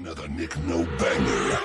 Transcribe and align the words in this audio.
Another 0.00 0.28
Nick 0.28 0.56
No 0.58 0.84
Banger. 0.96 1.58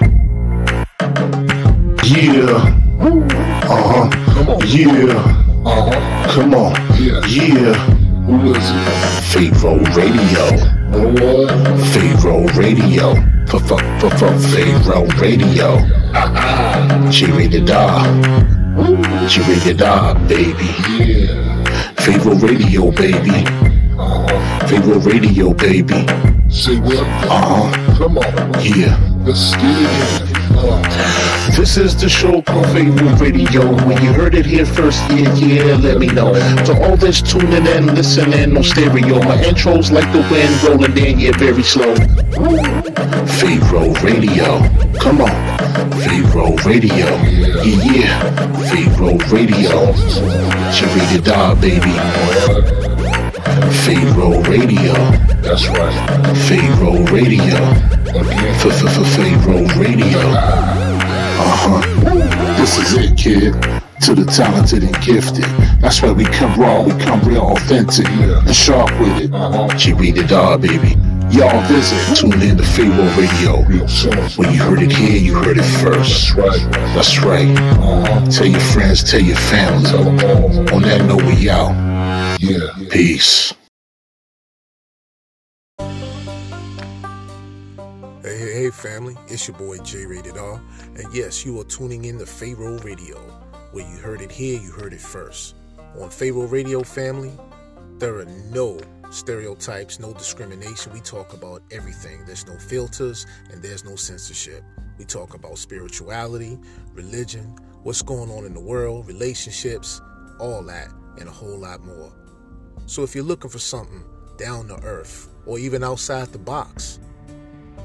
Yeah. 2.03 2.65
Uh 2.99 3.69
huh. 3.69 4.09
Come 4.33 4.49
on. 4.49 4.61
Yeah. 4.65 5.13
Uh-huh. 5.63 6.31
Come 6.31 6.53
on. 6.55 6.73
Yeah. 6.97 7.21
Yeah. 7.27 7.73
Who 8.25 8.55
is 8.55 8.69
it? 8.73 9.53
Pharaoh 9.53 9.77
Radio. 9.93 10.45
Pharaoh 11.93 12.47
Radio. 12.57 13.13
Pharaoh 14.49 15.07
Radio. 15.21 15.69
She 17.11 17.27
rated 17.27 17.69
R. 17.69 19.29
She 19.29 19.41
rated 19.41 19.81
R, 19.83 20.15
baby. 20.27 20.69
Yeah. 20.97 21.93
Pharaoh 21.97 22.39
Radio, 22.39 22.91
baby. 22.91 23.45
Uh-huh. 23.95 24.67
Pharaoh 24.67 24.99
Radio, 25.01 25.53
baby. 25.53 26.42
Say 26.53 26.79
what? 26.79 26.99
Uh 26.99 27.41
huh. 27.41 27.97
Come 27.97 28.19
on. 28.19 28.63
Yeah. 28.63 28.95
Let's 29.25 29.55
get 29.55 29.63
it 29.65 30.29
in. 30.29 30.43
This 31.57 31.77
is 31.77 31.99
the 31.99 32.07
show 32.07 32.43
called 32.43 32.67
Pharaoh 32.67 33.15
Radio. 33.15 33.73
When 33.87 34.03
you 34.03 34.13
heard 34.13 34.35
it 34.35 34.45
here 34.45 34.65
first, 34.65 35.01
yeah, 35.09 35.33
yeah, 35.33 35.75
let 35.77 35.97
me 35.97 36.07
know. 36.07 36.33
To 36.65 36.79
all 36.83 36.95
that's 36.95 37.23
tuning 37.23 37.65
in, 37.65 37.95
listening 37.95 38.55
on 38.55 38.63
stereo, 38.63 39.19
my 39.23 39.43
intro's 39.43 39.91
like 39.91 40.11
the 40.11 40.19
wind 40.29 40.63
rolling 40.63 40.95
in, 40.97 41.19
yeah, 41.19 41.31
very 41.37 41.63
slow. 41.63 41.95
Pharaoh 43.39 43.93
Radio, 44.03 44.61
come 44.99 45.21
on. 45.21 45.31
Pharaoh 46.03 46.55
Radio, 46.65 47.07
yeah, 47.63 47.93
yeah. 47.93 48.19
Pharaoh 48.69 49.17
Radio, 49.31 49.91
rated 50.93 51.29
R, 51.29 51.55
baby. 51.55 52.82
Pharaoh 53.83 54.41
Radio, 54.43 54.93
that's 55.41 55.67
right. 55.67 55.93
Pharaoh 56.47 57.03
Radio, 57.11 57.55
Again. 58.09 58.55
Pharaoh 58.59 59.67
Radio. 59.77 60.19
Uh 61.35 61.55
huh. 61.61 62.55
This 62.57 62.77
is 62.77 62.93
it, 62.93 63.17
kid. 63.17 63.53
To 64.01 64.15
the 64.15 64.25
talented 64.25 64.83
and 64.83 64.95
gifted. 65.01 65.45
That's 65.79 66.01
why 66.01 66.11
we 66.11 66.25
come 66.25 66.59
raw, 66.59 66.81
we 66.81 66.91
come 67.03 67.21
real 67.21 67.51
authentic 67.51 68.05
yeah. 68.07 68.39
and 68.39 68.55
sharp 68.55 68.91
with 68.99 69.25
it. 69.25 69.33
Uh-huh. 69.33 69.77
G 69.77 69.93
rated 69.93 70.31
R, 70.31 70.57
baby. 70.57 70.95
Y'all 71.29 71.61
visit, 71.67 72.15
tune 72.15 72.41
in 72.41 72.57
to 72.57 72.63
Pharaoh 72.63 73.09
Radio. 73.17 73.63
When 74.35 74.53
you 74.53 74.61
heard 74.61 74.81
it 74.81 74.91
here, 74.91 75.17
you 75.17 75.35
heard 75.35 75.57
it 75.57 75.63
first. 75.63 76.35
That's 76.35 76.35
right. 76.35 76.71
That's 76.93 77.19
right. 77.19 77.57
Uh-huh. 77.57 78.25
Tell 78.31 78.47
your 78.47 78.59
friends, 78.59 79.03
tell 79.03 79.21
your 79.21 79.37
family. 79.37 79.89
All. 79.91 80.75
On 80.75 80.81
that 80.83 81.05
note, 81.07 81.23
we 81.23 81.49
out. 81.49 81.92
Yeah. 82.43 82.75
Peace. 82.91 83.53
Hey, 85.79 85.85
hey, 88.21 88.53
hey, 88.63 88.69
family, 88.69 89.15
it's 89.29 89.47
your 89.47 89.55
boy 89.55 89.77
J 89.77 90.05
Rated 90.05 90.35
R, 90.35 90.61
and 90.97 91.05
yes, 91.13 91.45
you 91.45 91.57
are 91.61 91.63
tuning 91.63 92.03
in 92.03 92.19
to 92.19 92.25
Pharaoh 92.25 92.79
Radio, 92.79 93.17
where 93.71 93.89
you 93.89 93.95
heard 93.95 94.19
it 94.19 94.29
here, 94.29 94.59
you 94.59 94.71
heard 94.71 94.91
it 94.91 94.99
first. 94.99 95.55
On 96.01 96.09
Pharaoh 96.09 96.47
Radio, 96.47 96.83
family, 96.83 97.31
there 97.97 98.17
are 98.17 98.27
no 98.51 98.77
stereotypes, 99.09 100.01
no 100.01 100.11
discrimination. 100.13 100.91
We 100.91 100.99
talk 100.99 101.31
about 101.31 101.63
everything. 101.71 102.25
There's 102.25 102.45
no 102.45 102.57
filters 102.57 103.25
and 103.53 103.63
there's 103.63 103.85
no 103.85 103.95
censorship. 103.95 104.65
We 104.97 105.05
talk 105.05 105.33
about 105.33 105.57
spirituality, 105.59 106.59
religion, 106.91 107.55
what's 107.83 108.01
going 108.01 108.29
on 108.31 108.43
in 108.43 108.53
the 108.53 108.59
world, 108.59 109.07
relationships, 109.07 110.01
all 110.41 110.61
that, 110.63 110.89
and 111.17 111.29
a 111.29 111.31
whole 111.31 111.57
lot 111.57 111.79
more. 111.85 112.11
So 112.85 113.03
if 113.03 113.15
you're 113.15 113.23
looking 113.23 113.49
for 113.49 113.59
something 113.59 114.03
down 114.37 114.67
to 114.67 114.75
earth 114.83 115.29
or 115.45 115.59
even 115.59 115.83
outside 115.83 116.27
the 116.27 116.37
box, 116.37 116.99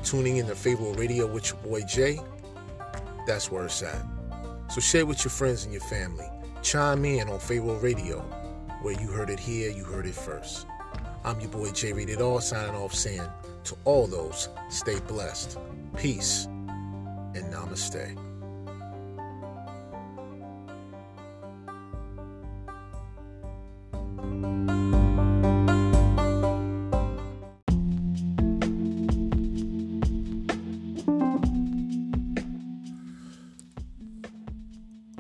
tuning 0.03 0.37
in 0.39 0.47
to 0.47 0.55
Pharaoh 0.55 0.95
Radio 0.95 1.27
with 1.27 1.51
your 1.51 1.59
boy 1.63 1.83
Jay, 1.83 2.21
that's 3.27 3.51
where 3.51 3.65
it's 3.67 3.83
at. 3.83 4.05
So 4.71 4.81
share 4.81 5.07
with 5.07 5.25
your 5.25 5.31
friends 5.31 5.65
and 5.65 5.73
your 5.73 5.83
family. 5.83 6.27
Chime 6.63 7.05
in 7.05 7.29
on 7.29 7.39
Pharaoh 7.39 7.79
Radio, 7.79 8.21
where 8.83 9.01
you 9.01 9.09
heard 9.09 9.31
it 9.31 9.39
here, 9.39 9.71
you 9.71 9.85
heard 9.85 10.07
it 10.07 10.15
first. 10.15 10.67
I'm 11.25 11.41
your 11.41 11.51
boy 11.51 11.71
Jay 11.71 11.93
Rated 11.93 12.21
all, 12.21 12.41
signing 12.41 12.75
off 12.75 12.95
saying 12.95 13.29
to 13.65 13.77
all 13.85 14.07
those, 14.07 14.49
stay 14.69 14.99
blessed, 15.01 15.59
peace, 15.97 16.47
and 16.47 17.53
namaste. 17.53 18.28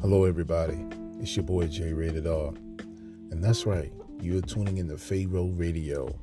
Hello, 0.00 0.24
everybody. 0.24 0.84
It's 1.20 1.36
your 1.36 1.44
boy 1.44 1.68
Jay 1.68 1.92
Rated 1.92 2.26
R. 2.26 2.52
And 3.30 3.44
that's 3.44 3.66
right, 3.66 3.92
you're 4.20 4.40
tuning 4.40 4.78
in 4.78 4.88
to 4.88 4.98
Pharaoh 4.98 5.52
Radio, 5.54 6.18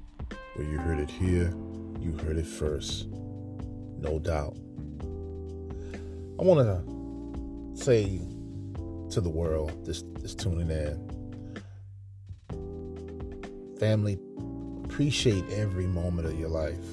where 0.55 0.67
you 0.67 0.77
heard 0.79 0.99
it 0.99 1.09
here, 1.09 1.53
you 2.01 2.17
heard 2.23 2.37
it 2.37 2.45
first. 2.47 3.07
No 3.99 4.19
doubt. 4.19 4.57
I 6.37 6.43
want 6.43 6.59
to 6.59 7.81
say 7.81 8.19
to 9.11 9.21
the 9.21 9.29
world 9.29 9.85
that's 9.85 10.35
tuning 10.35 10.69
in 10.71 11.14
family, 13.79 14.17
appreciate 14.83 15.43
every 15.49 15.87
moment 15.87 16.27
of 16.27 16.39
your 16.39 16.49
life. 16.49 16.85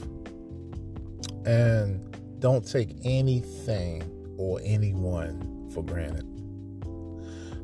And 1.45 2.01
don't 2.41 2.67
take 2.67 2.97
anything 3.05 4.03
or 4.37 4.61
anyone 4.65 5.69
for 5.73 5.83
granted. 5.85 6.27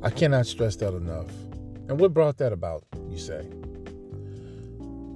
I 0.02 0.10
cannot 0.10 0.46
stress 0.46 0.76
that 0.76 0.94
enough. 0.94 1.30
And 1.88 1.98
what 1.98 2.12
brought 2.12 2.38
that 2.38 2.52
about, 2.52 2.84
you 3.08 3.18
say? 3.18 3.46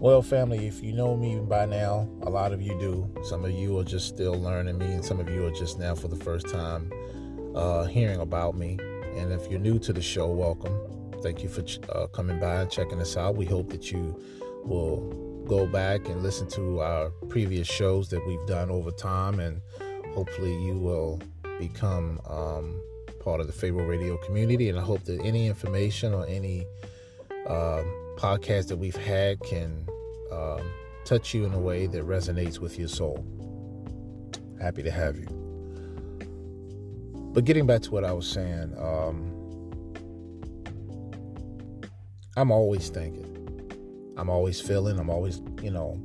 Well, 0.03 0.21
family, 0.23 0.67
if 0.67 0.83
you 0.83 0.93
know 0.93 1.17
me 1.17 1.39
by 1.39 1.67
now, 1.67 2.09
a 2.23 2.31
lot 2.31 2.53
of 2.53 2.61
you 2.61 2.77
do. 2.81 3.09
Some 3.23 3.45
of 3.45 3.53
you 3.53 3.79
are 3.79 3.85
just 3.85 4.09
still 4.09 4.35
learning 4.35 4.79
me, 4.79 4.87
and 4.87 5.05
some 5.05 5.21
of 5.21 5.29
you 5.29 5.47
are 5.47 5.53
just 5.53 5.79
now 5.79 5.95
for 5.95 6.09
the 6.09 6.17
first 6.17 6.49
time 6.49 6.93
uh, 7.55 7.85
hearing 7.85 8.19
about 8.19 8.57
me. 8.57 8.79
And 9.17 9.31
if 9.31 9.49
you're 9.49 9.61
new 9.61 9.79
to 9.79 9.93
the 9.93 10.03
show, 10.03 10.27
welcome. 10.27 10.77
Thank 11.23 11.43
you 11.43 11.49
for 11.49 11.65
uh, 11.93 12.09
coming 12.09 12.41
by 12.41 12.63
and 12.63 12.71
checking 12.71 13.01
us 13.01 13.17
out. 13.17 13.37
We 13.37 13.47
hope 13.47 13.71
that 13.71 13.93
you 13.93 14.21
will 14.65 15.45
go 15.47 15.67
back 15.67 16.09
and 16.09 16.23
listen 16.23 16.49
to 16.49 16.81
our 16.81 17.11
previous 17.29 17.69
shows 17.69 18.09
that 18.11 18.27
we've 18.27 18.45
done 18.47 18.71
over 18.71 18.91
time, 18.91 19.39
and 19.39 19.61
hopefully, 20.15 20.55
you 20.65 20.75
will 20.75 21.21
become 21.59 22.21
um, 22.29 22.83
part 23.21 23.41
of 23.41 23.47
the 23.47 23.53
Pharaoh 23.53 23.87
Radio 23.87 24.17
community. 24.19 24.69
And 24.69 24.79
I 24.79 24.83
hope 24.83 25.05
that 25.05 25.21
any 25.23 25.47
information 25.47 26.13
or 26.13 26.27
any 26.27 26.67
um, 27.47 27.85
podcast 28.17 28.67
that 28.69 28.77
we've 28.77 28.97
had 28.97 29.41
can 29.41 29.87
um, 30.33 30.61
touch 31.05 31.35
you 31.35 31.45
in 31.45 31.55
a 31.55 31.59
way 31.59 31.87
that 31.87 32.05
resonates 32.05 32.59
with 32.59 32.79
your 32.79 32.89
soul. 32.89 33.25
Happy 34.61 34.83
to 34.83 34.91
have 34.91 35.17
you. 35.17 35.29
But 37.33 37.45
getting 37.45 37.67
back 37.67 37.83
to 37.83 37.91
what 37.91 38.05
I 38.05 38.13
was 38.13 38.29
saying, 38.29 38.75
um, 38.77 39.32
I'm 42.35 42.51
always 42.51 42.89
thinking. 42.89 43.29
I'm 44.17 44.31
always 44.31 44.61
feeling. 44.61 44.99
I'm 44.99 45.11
always, 45.11 45.43
you 45.63 45.71
know, 45.71 46.01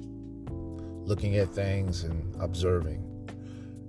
looking 1.05 1.37
at 1.37 1.49
things 1.49 2.03
and 2.03 2.35
observing. 2.41 3.03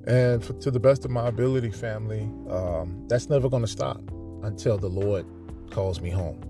And 0.06 0.44
for, 0.44 0.52
to 0.54 0.70
the 0.70 0.78
best 0.78 1.04
of 1.04 1.10
my 1.10 1.26
ability, 1.26 1.70
family, 1.70 2.22
um, 2.48 3.04
that's 3.08 3.28
never 3.28 3.48
going 3.48 3.62
to 3.62 3.68
stop 3.68 4.00
until 4.44 4.78
the 4.78 4.88
Lord 4.88 5.26
calls 5.70 6.00
me 6.00 6.10
home. 6.10 6.40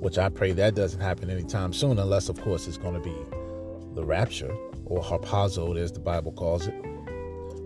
Which 0.00 0.18
I 0.18 0.28
pray 0.28 0.52
that 0.52 0.74
doesn't 0.74 1.00
happen 1.00 1.30
anytime 1.30 1.72
soon, 1.72 1.98
unless, 1.98 2.28
of 2.28 2.38
course, 2.42 2.66
it's 2.66 2.76
going 2.76 2.94
to 2.94 3.00
be 3.00 3.16
the 3.94 4.04
rapture 4.04 4.54
or 4.84 5.02
harpazo, 5.02 5.78
as 5.78 5.90
the 5.90 6.00
Bible 6.00 6.32
calls 6.32 6.66
it. 6.66 6.74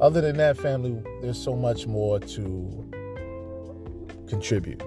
Other 0.00 0.20
than 0.20 0.37
that, 0.37 0.56
family, 0.56 1.03
there's 1.23 1.43
so 1.43 1.56
much 1.56 1.88
more 1.88 2.20
to 2.20 2.91
contribute. 4.29 4.82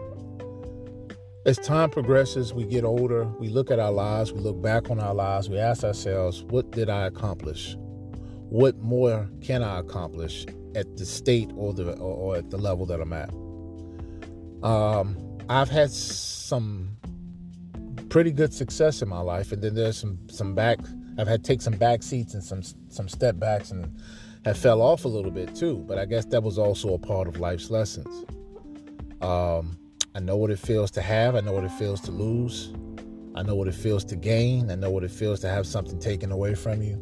As 1.46 1.58
time 1.58 1.90
progresses, 1.90 2.54
we 2.54 2.66
get 2.66 2.84
older, 2.84 3.24
we 3.40 3.48
look 3.48 3.72
at 3.72 3.80
our 3.80 3.94
lives, 3.94 4.34
we 4.34 4.42
look 4.42 4.62
back 4.62 4.90
on 4.90 5.00
our 5.00 5.14
lives, 5.14 5.50
we 5.50 5.58
ask 5.58 5.86
ourselves, 5.86 6.44
what 6.44 6.70
did 6.72 6.90
I 6.90 7.06
accomplish? 7.06 7.78
What 8.50 8.78
more 8.80 9.30
can 9.42 9.64
I 9.64 9.80
accomplish 9.80 10.46
at 10.76 10.98
the 10.98 11.06
state 11.06 11.50
or 11.56 11.74
the 11.74 11.94
or, 11.94 12.14
or 12.14 12.36
at 12.36 12.50
the 12.50 12.58
level 12.58 12.86
that 12.88 13.00
I'm 13.00 13.14
at? 13.14 13.30
Um, 14.64 15.18
I've 15.48 15.70
had 15.70 15.92
some 15.92 16.98
pretty 18.10 18.32
good 18.32 18.54
success 18.54 19.02
in 19.02 19.08
my 19.08 19.22
life, 19.22 19.54
and 19.54 19.62
then 19.62 19.76
there's 19.76 19.98
some 19.98 20.20
some 20.30 20.56
back. 20.56 20.80
I've 21.18 21.28
had 21.28 21.46
take 21.46 21.62
some 21.62 21.78
back 21.78 22.04
seats 22.04 22.34
and 22.34 22.44
some 22.44 22.64
some 22.90 23.08
step 23.08 23.40
backs, 23.40 23.72
and 23.72 23.98
have 24.44 24.58
fell 24.58 24.82
off 24.82 25.06
a 25.06 25.08
little 25.08 25.32
bit 25.32 25.56
too. 25.56 25.86
But 25.88 26.00
I 26.00 26.06
guess 26.06 26.26
that 26.26 26.44
was 26.44 26.58
also 26.58 26.96
a 26.96 27.00
part 27.00 27.30
of 27.30 27.40
life's 27.40 27.70
lessons. 27.70 28.26
Um, 29.22 29.79
I 30.16 30.20
know 30.20 30.38
what 30.38 30.52
it 30.52 30.60
feels 30.60 30.92
to 30.92 31.02
have. 31.02 31.36
I 31.36 31.42
know 31.42 31.54
what 31.54 31.64
it 31.64 31.72
feels 31.72 32.02
to 32.02 32.12
lose. 32.12 32.74
I 33.36 33.44
know 33.44 33.56
what 33.56 33.68
it 33.68 33.76
feels 33.76 34.04
to 34.06 34.16
gain. 34.16 34.72
I 34.72 34.76
know 34.76 34.90
what 34.90 35.04
it 35.04 35.12
feels 35.12 35.40
to 35.42 35.50
have 35.50 35.68
something 35.68 36.00
taken 36.00 36.32
away 36.32 36.56
from 36.56 36.82
you. 36.82 36.96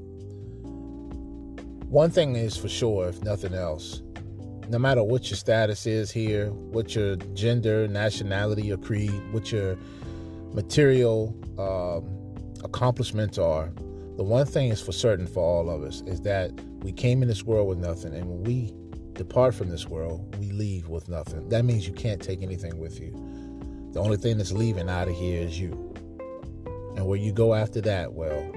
one 1.90 2.12
thing 2.12 2.36
is 2.36 2.58
for 2.58 2.68
sure, 2.68 3.08
if 3.08 3.24
nothing 3.24 3.54
else, 3.54 4.02
no 4.70 4.78
matter 4.78 5.02
what 5.04 5.30
your 5.30 5.38
status 5.38 5.86
is 5.88 6.12
here, 6.12 6.52
what 6.52 6.96
your 6.96 7.16
gender, 7.34 7.88
nationality, 7.88 8.72
or 8.72 8.78
creed, 8.78 9.22
what 9.32 9.52
your 9.52 9.78
material 10.54 11.34
um, 11.58 12.06
accomplishments 12.64 13.38
are, 13.38 13.72
the 14.18 14.24
one 14.24 14.46
thing 14.46 14.70
is 14.70 14.82
for 14.82 14.92
certain 14.92 15.28
for 15.28 15.42
all 15.42 15.70
of 15.70 15.84
us 15.84 16.02
is 16.02 16.20
that 16.22 16.52
we 16.82 16.92
came 16.92 17.22
in 17.22 17.30
this 17.30 17.44
world 17.44 17.70
with 17.70 17.78
nothing, 17.78 18.14
and 18.14 18.28
when 18.28 18.44
we 18.44 18.74
depart 19.18 19.56
from 19.56 19.70
this 19.70 19.88
world, 19.88 20.36
we 20.40 20.52
leave 20.52 20.88
with 20.88 21.10
nothing. 21.10 21.50
That 21.50 21.66
means 21.66 21.88
you 21.88 21.94
can't 21.94 22.22
take 22.22 22.42
anything 22.42 22.78
with 22.78 23.00
you. 23.00 23.12
The 23.94 24.00
only 24.00 24.18
thing 24.18 24.38
that's 24.38 24.52
leaving 24.52 24.90
out 24.90 25.08
of 25.08 25.16
here 25.16 25.42
is 25.42 25.60
you. 25.60 25.72
And 26.96 27.06
where 27.06 27.18
you 27.18 27.32
go 27.32 27.54
after 27.54 27.82
that, 27.82 28.14
well, 28.14 28.52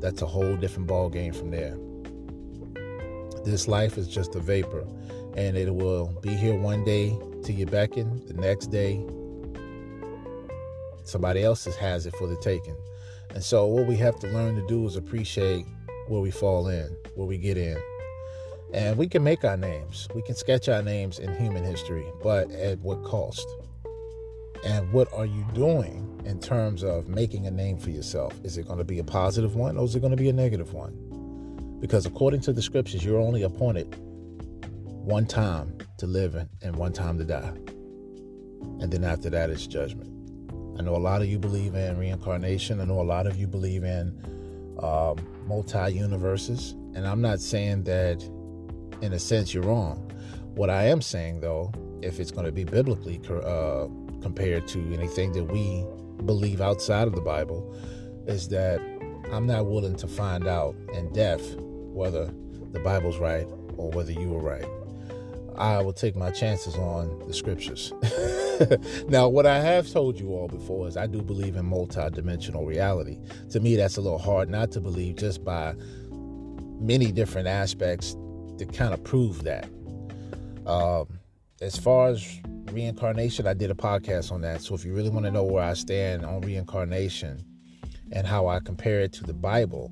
that's 0.00 0.22
a 0.22 0.26
whole 0.26 0.56
different 0.56 0.86
ball 0.86 1.08
game 1.08 1.32
from 1.32 1.50
there. 1.50 1.76
This 3.44 3.68
life 3.68 3.98
is 3.98 4.06
just 4.08 4.34
a 4.34 4.40
vapor, 4.40 4.86
and 5.36 5.56
it 5.56 5.74
will 5.74 6.18
be 6.22 6.34
here 6.34 6.56
one 6.56 6.84
day 6.84 7.18
to 7.44 7.52
your 7.52 7.68
beckon, 7.68 8.24
the 8.26 8.34
next 8.34 8.66
day, 8.66 9.04
somebody 11.04 11.42
else 11.42 11.64
has 11.64 12.06
it 12.06 12.16
for 12.16 12.26
the 12.26 12.36
taking. 12.36 12.76
And 13.30 13.42
so, 13.42 13.66
what 13.66 13.86
we 13.86 13.96
have 13.96 14.18
to 14.20 14.28
learn 14.28 14.56
to 14.56 14.66
do 14.66 14.86
is 14.86 14.96
appreciate 14.96 15.66
where 16.08 16.20
we 16.20 16.30
fall 16.30 16.68
in, 16.68 16.96
where 17.14 17.26
we 17.26 17.38
get 17.38 17.56
in. 17.56 17.76
And 18.74 18.98
we 18.98 19.06
can 19.06 19.22
make 19.22 19.44
our 19.44 19.56
names, 19.56 20.08
we 20.16 20.22
can 20.22 20.34
sketch 20.34 20.68
our 20.68 20.82
names 20.82 21.20
in 21.20 21.32
human 21.36 21.62
history, 21.62 22.04
but 22.24 22.50
at 22.50 22.80
what 22.80 23.04
cost? 23.04 23.46
And 24.64 24.92
what 24.92 25.06
are 25.12 25.26
you 25.26 25.46
doing 25.54 26.20
in 26.24 26.40
terms 26.40 26.82
of 26.82 27.06
making 27.06 27.46
a 27.46 27.52
name 27.52 27.78
for 27.78 27.90
yourself? 27.90 28.34
Is 28.42 28.58
it 28.58 28.66
going 28.66 28.78
to 28.78 28.84
be 28.84 28.98
a 28.98 29.04
positive 29.04 29.54
one 29.54 29.76
or 29.76 29.84
is 29.84 29.94
it 29.94 30.00
going 30.00 30.10
to 30.10 30.16
be 30.16 30.28
a 30.28 30.32
negative 30.32 30.72
one? 30.72 31.78
Because 31.80 32.04
according 32.04 32.40
to 32.42 32.52
the 32.52 32.62
scriptures, 32.62 33.04
you're 33.04 33.20
only 33.20 33.44
appointed 33.44 33.94
one 34.86 35.26
time 35.26 35.78
to 35.98 36.08
live 36.08 36.34
and 36.34 36.74
one 36.74 36.92
time 36.92 37.16
to 37.18 37.24
die. 37.24 37.54
And 38.80 38.90
then 38.90 39.04
after 39.04 39.30
that, 39.30 39.50
it's 39.50 39.68
judgment. 39.68 40.10
I 40.80 40.82
know 40.82 40.96
a 40.96 40.98
lot 40.98 41.22
of 41.22 41.28
you 41.28 41.38
believe 41.38 41.76
in 41.76 41.96
reincarnation. 41.96 42.80
I 42.80 42.86
know 42.86 43.00
a 43.00 43.02
lot 43.02 43.28
of 43.28 43.36
you 43.36 43.46
believe 43.46 43.84
in 43.84 44.76
um, 44.82 45.16
multi 45.46 45.92
universes. 45.92 46.72
And 46.94 47.06
I'm 47.06 47.20
not 47.20 47.38
saying 47.38 47.84
that, 47.84 48.28
in 49.00 49.12
a 49.12 49.18
sense, 49.18 49.54
you're 49.54 49.64
wrong. 49.64 50.10
What 50.54 50.70
I 50.70 50.84
am 50.84 51.02
saying, 51.02 51.40
though, 51.40 51.72
if 52.02 52.20
it's 52.20 52.30
going 52.30 52.46
to 52.46 52.52
be 52.52 52.64
biblically 52.64 53.20
uh, 53.28 53.86
compared 54.22 54.68
to 54.68 54.78
anything 54.94 55.32
that 55.32 55.44
we 55.44 55.84
believe 56.24 56.60
outside 56.60 57.08
of 57.08 57.14
the 57.14 57.20
Bible, 57.20 57.74
is 58.26 58.48
that 58.48 58.80
I'm 59.32 59.46
not 59.46 59.66
willing 59.66 59.96
to 59.96 60.06
find 60.06 60.46
out 60.46 60.76
in 60.92 61.12
depth 61.12 61.56
whether 61.58 62.26
the 62.72 62.80
Bible's 62.80 63.18
right 63.18 63.46
or 63.76 63.90
whether 63.90 64.12
you 64.12 64.28
were 64.28 64.40
right. 64.40 64.66
I 65.56 65.80
will 65.82 65.92
take 65.92 66.16
my 66.16 66.30
chances 66.30 66.74
on 66.74 67.26
the 67.28 67.34
scriptures. 67.34 67.92
now, 69.08 69.28
what 69.28 69.46
I 69.46 69.60
have 69.60 69.88
told 69.88 70.18
you 70.18 70.30
all 70.30 70.48
before 70.48 70.88
is 70.88 70.96
I 70.96 71.06
do 71.06 71.22
believe 71.22 71.56
in 71.56 71.64
multi-dimensional 71.66 72.64
reality. 72.64 73.18
To 73.50 73.60
me, 73.60 73.76
that's 73.76 73.96
a 73.96 74.00
little 74.00 74.18
hard 74.18 74.48
not 74.48 74.72
to 74.72 74.80
believe 74.80 75.16
just 75.16 75.44
by 75.44 75.74
many 76.80 77.12
different 77.12 77.46
aspects 77.46 78.16
to 78.58 78.66
kind 78.66 78.94
of 78.94 79.02
prove 79.04 79.44
that. 79.44 79.68
Um, 80.66 81.20
as 81.60 81.76
far 81.76 82.08
as 82.08 82.40
reincarnation, 82.72 83.46
I 83.46 83.54
did 83.54 83.70
a 83.70 83.74
podcast 83.74 84.32
on 84.32 84.40
that. 84.42 84.62
So 84.62 84.74
if 84.74 84.84
you 84.84 84.94
really 84.94 85.10
want 85.10 85.24
to 85.26 85.30
know 85.30 85.44
where 85.44 85.62
I 85.62 85.74
stand 85.74 86.24
on 86.24 86.40
reincarnation 86.40 87.44
and 88.12 88.26
how 88.26 88.48
I 88.48 88.60
compare 88.60 89.00
it 89.00 89.12
to 89.14 89.24
the 89.24 89.34
Bible, 89.34 89.88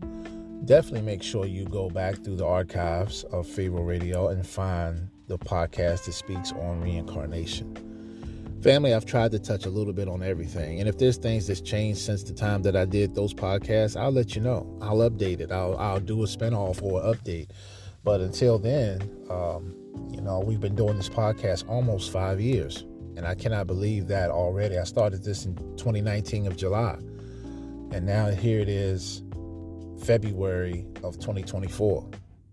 definitely 0.65 1.03
make 1.03 1.23
sure 1.23 1.45
you 1.47 1.65
go 1.65 1.91
back 1.91 2.17
through 2.23 2.37
the 2.37 2.47
archives 2.47 3.25
of 3.25 3.47
Pharaoh 3.47 3.83
Radio 3.83 4.29
and 4.29 4.47
find 4.47 5.09
the 5.29 5.39
podcast 5.39 6.05
that 6.05 6.13
speaks 6.13 6.53
on 6.53 6.81
reincarnation. 6.81 7.77
Family, 8.63 8.95
I've 8.95 9.07
tried 9.07 9.33
to 9.33 9.41
touch 9.41 9.67
a 9.67 9.71
little 9.71 9.93
bit 9.93 10.07
on 10.09 10.23
everything. 10.23 10.79
And 10.79 10.89
if 10.89 10.97
there's 10.97 11.17
things 11.17 11.49
that's 11.49 11.61
changed 11.61 12.01
since 12.01 12.23
the 12.23 12.33
time 12.33 12.63
that 12.63 12.77
I 12.77 12.85
did 12.85 13.15
those 13.15 13.35
podcasts, 13.35 14.01
I'll 14.01 14.13
let 14.13 14.37
you 14.37 14.41
know. 14.41 14.79
I'll 14.81 14.99
update 14.99 15.41
it. 15.41 15.51
I'll, 15.51 15.77
I'll 15.79 15.99
do 15.99 16.23
a 16.23 16.27
spinoff 16.27 16.81
or 16.81 17.03
update. 17.03 17.49
But 18.05 18.21
until 18.21 18.59
then, 18.59 19.01
um, 19.31 19.75
you 20.11 20.21
know, 20.21 20.41
we've 20.41 20.61
been 20.61 20.75
doing 20.75 20.97
this 20.97 21.09
podcast 21.09 21.69
almost 21.69 22.11
five 22.11 22.41
years. 22.41 22.85
And 23.17 23.27
I 23.27 23.35
cannot 23.35 23.67
believe 23.67 24.09
that 24.09 24.31
already. 24.31 24.79
I 24.79 24.85
started 24.85 25.23
this 25.23 25.45
in 25.45 25.55
2019 25.77 26.47
of 26.47 26.57
July. 26.57 26.97
And 27.91 28.07
now 28.07 28.31
here 28.31 28.61
it 28.61 28.69
is, 28.69 29.23
February 30.03 30.87
of 31.05 31.19
2024. 31.19 32.09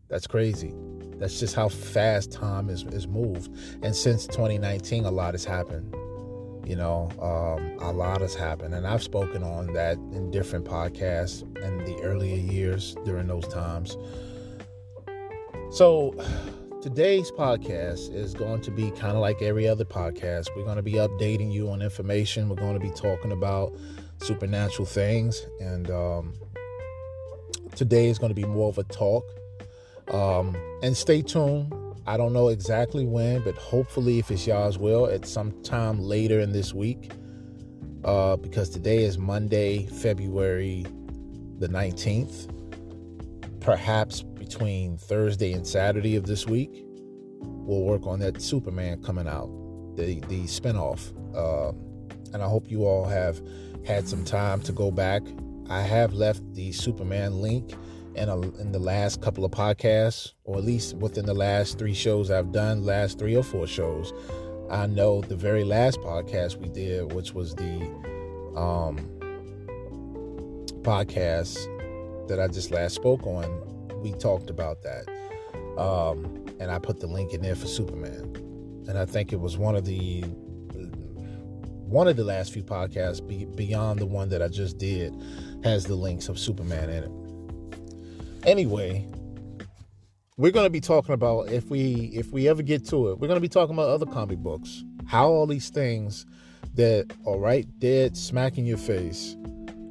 That's 0.09 0.27
crazy. 0.27 0.73
That's 1.17 1.39
just 1.39 1.55
how 1.55 1.69
fast 1.69 2.31
time 2.31 2.69
is, 2.69 2.83
is 2.83 3.07
moved. 3.07 3.53
And 3.83 3.95
since 3.95 4.27
2019, 4.27 5.05
a 5.05 5.11
lot 5.11 5.33
has 5.33 5.45
happened. 5.45 5.95
You 6.65 6.75
know, 6.75 7.09
um, 7.19 7.79
a 7.79 7.91
lot 7.91 8.21
has 8.21 8.35
happened. 8.35 8.75
And 8.75 8.85
I've 8.85 9.01
spoken 9.01 9.43
on 9.43 9.73
that 9.73 9.97
in 9.97 10.29
different 10.29 10.65
podcasts 10.65 11.41
in 11.63 11.77
the 11.85 11.99
earlier 12.03 12.35
years 12.35 12.95
during 13.05 13.27
those 13.27 13.47
times. 13.47 13.97
So, 15.71 16.15
today's 16.81 17.29
podcast 17.31 18.11
is 18.11 18.33
going 18.33 18.61
to 18.61 18.71
be 18.71 18.89
kind 18.89 19.13
of 19.13 19.17
like 19.17 19.43
every 19.43 19.67
other 19.67 19.85
podcast. 19.85 20.47
We're 20.55 20.63
going 20.63 20.77
to 20.77 20.81
be 20.81 20.93
updating 20.93 21.53
you 21.53 21.69
on 21.69 21.83
information. 21.83 22.49
We're 22.49 22.55
going 22.55 22.73
to 22.73 22.79
be 22.79 22.89
talking 22.89 23.31
about 23.31 23.77
supernatural 24.17 24.87
things. 24.87 25.45
And 25.61 25.91
um, 25.91 26.33
today 27.75 28.09
is 28.09 28.17
going 28.17 28.31
to 28.31 28.35
be 28.35 28.45
more 28.45 28.69
of 28.69 28.79
a 28.79 28.83
talk 28.85 29.23
um, 30.11 30.57
and 30.81 30.97
stay 30.97 31.21
tuned. 31.21 31.71
I 32.07 32.17
don't 32.17 32.33
know 32.33 32.47
exactly 32.47 33.05
when, 33.05 33.43
but 33.43 33.55
hopefully, 33.55 34.17
if 34.17 34.31
it's 34.31 34.47
y'all's 34.47 34.79
will, 34.79 35.05
at 35.05 35.27
some 35.27 35.51
time 35.61 35.99
later 35.99 36.39
in 36.39 36.51
this 36.51 36.73
week. 36.73 37.11
Uh, 38.03 38.37
because 38.37 38.71
today 38.71 39.03
is 39.03 39.19
Monday, 39.19 39.85
February 39.85 40.87
the 41.59 41.67
19th. 41.67 42.55
Perhaps 43.59 44.23
between 44.49 44.97
Thursday 44.97 45.53
and 45.53 45.65
Saturday 45.65 46.15
of 46.15 46.25
this 46.25 46.47
week, 46.47 46.83
we'll 47.41 47.83
work 47.83 48.07
on 48.07 48.17
that 48.17 48.41
Superman 48.41 49.01
coming 49.03 49.27
out, 49.27 49.47
the, 49.95 50.19
the 50.21 50.45
spinoff. 50.45 51.13
Uh, 51.35 51.71
and 52.33 52.41
I 52.41 52.47
hope 52.47 52.69
you 52.69 52.83
all 52.83 53.05
have 53.05 53.39
had 53.85 54.07
some 54.07 54.25
time 54.25 54.61
to 54.61 54.71
go 54.71 54.89
back. 54.89 55.21
I 55.69 55.81
have 55.81 56.13
left 56.13 56.41
the 56.55 56.71
Superman 56.71 57.39
link 57.41 57.75
in, 58.15 58.27
a, 58.27 58.41
in 58.59 58.71
the 58.71 58.79
last 58.79 59.21
couple 59.21 59.45
of 59.45 59.51
podcasts, 59.51 60.33
or 60.45 60.57
at 60.57 60.63
least 60.63 60.95
within 60.95 61.27
the 61.27 61.33
last 61.35 61.77
three 61.77 61.93
shows 61.93 62.31
I've 62.31 62.51
done, 62.51 62.83
last 62.83 63.19
three 63.19 63.35
or 63.35 63.43
four 63.43 63.67
shows. 63.67 64.11
I 64.71 64.87
know 64.87 65.21
the 65.21 65.35
very 65.35 65.63
last 65.63 65.99
podcast 65.99 66.55
we 66.57 66.69
did, 66.69 67.13
which 67.13 67.33
was 67.33 67.53
the 67.53 67.83
um, 68.55 68.97
podcast 70.81 71.55
that 72.27 72.39
I 72.39 72.47
just 72.47 72.71
last 72.71 72.95
spoke 72.95 73.27
on, 73.27 73.68
we 74.01 74.13
talked 74.13 74.49
about 74.49 74.81
that. 74.83 75.07
Um, 75.77 76.45
and 76.59 76.71
I 76.71 76.79
put 76.79 76.99
the 76.99 77.07
link 77.07 77.33
in 77.33 77.41
there 77.41 77.55
for 77.55 77.67
Superman. 77.67 78.35
And 78.87 78.97
I 78.97 79.05
think 79.05 79.31
it 79.31 79.39
was 79.39 79.57
one 79.57 79.75
of 79.75 79.85
the 79.85 80.23
one 81.89 82.07
of 82.07 82.15
the 82.15 82.23
last 82.23 82.53
few 82.53 82.63
podcasts 82.63 83.25
be, 83.27 83.45
beyond 83.45 83.99
the 83.99 84.05
one 84.05 84.29
that 84.29 84.43
I 84.43 84.47
just 84.47 84.77
did 84.77 85.11
has 85.63 85.85
the 85.85 85.95
links 85.95 86.29
of 86.29 86.37
Superman 86.37 86.89
in 86.89 87.03
it. 87.03 88.47
Anyway, 88.47 89.07
we're 90.37 90.51
going 90.51 90.67
to 90.67 90.69
be 90.69 90.79
talking 90.79 91.13
about 91.13 91.49
if 91.49 91.69
we 91.69 92.11
if 92.13 92.31
we 92.31 92.47
ever 92.47 92.61
get 92.61 92.85
to 92.89 93.09
it, 93.09 93.19
we're 93.19 93.27
going 93.27 93.37
to 93.37 93.41
be 93.41 93.49
talking 93.49 93.73
about 93.73 93.89
other 93.89 94.05
comic 94.05 94.37
books. 94.37 94.83
How 95.07 95.27
all 95.29 95.47
these 95.47 95.69
things 95.69 96.25
that 96.75 97.11
are 97.25 97.37
right 97.37 97.67
dead 97.79 98.15
smack 98.15 98.57
in 98.57 98.65
your 98.65 98.77
face 98.77 99.35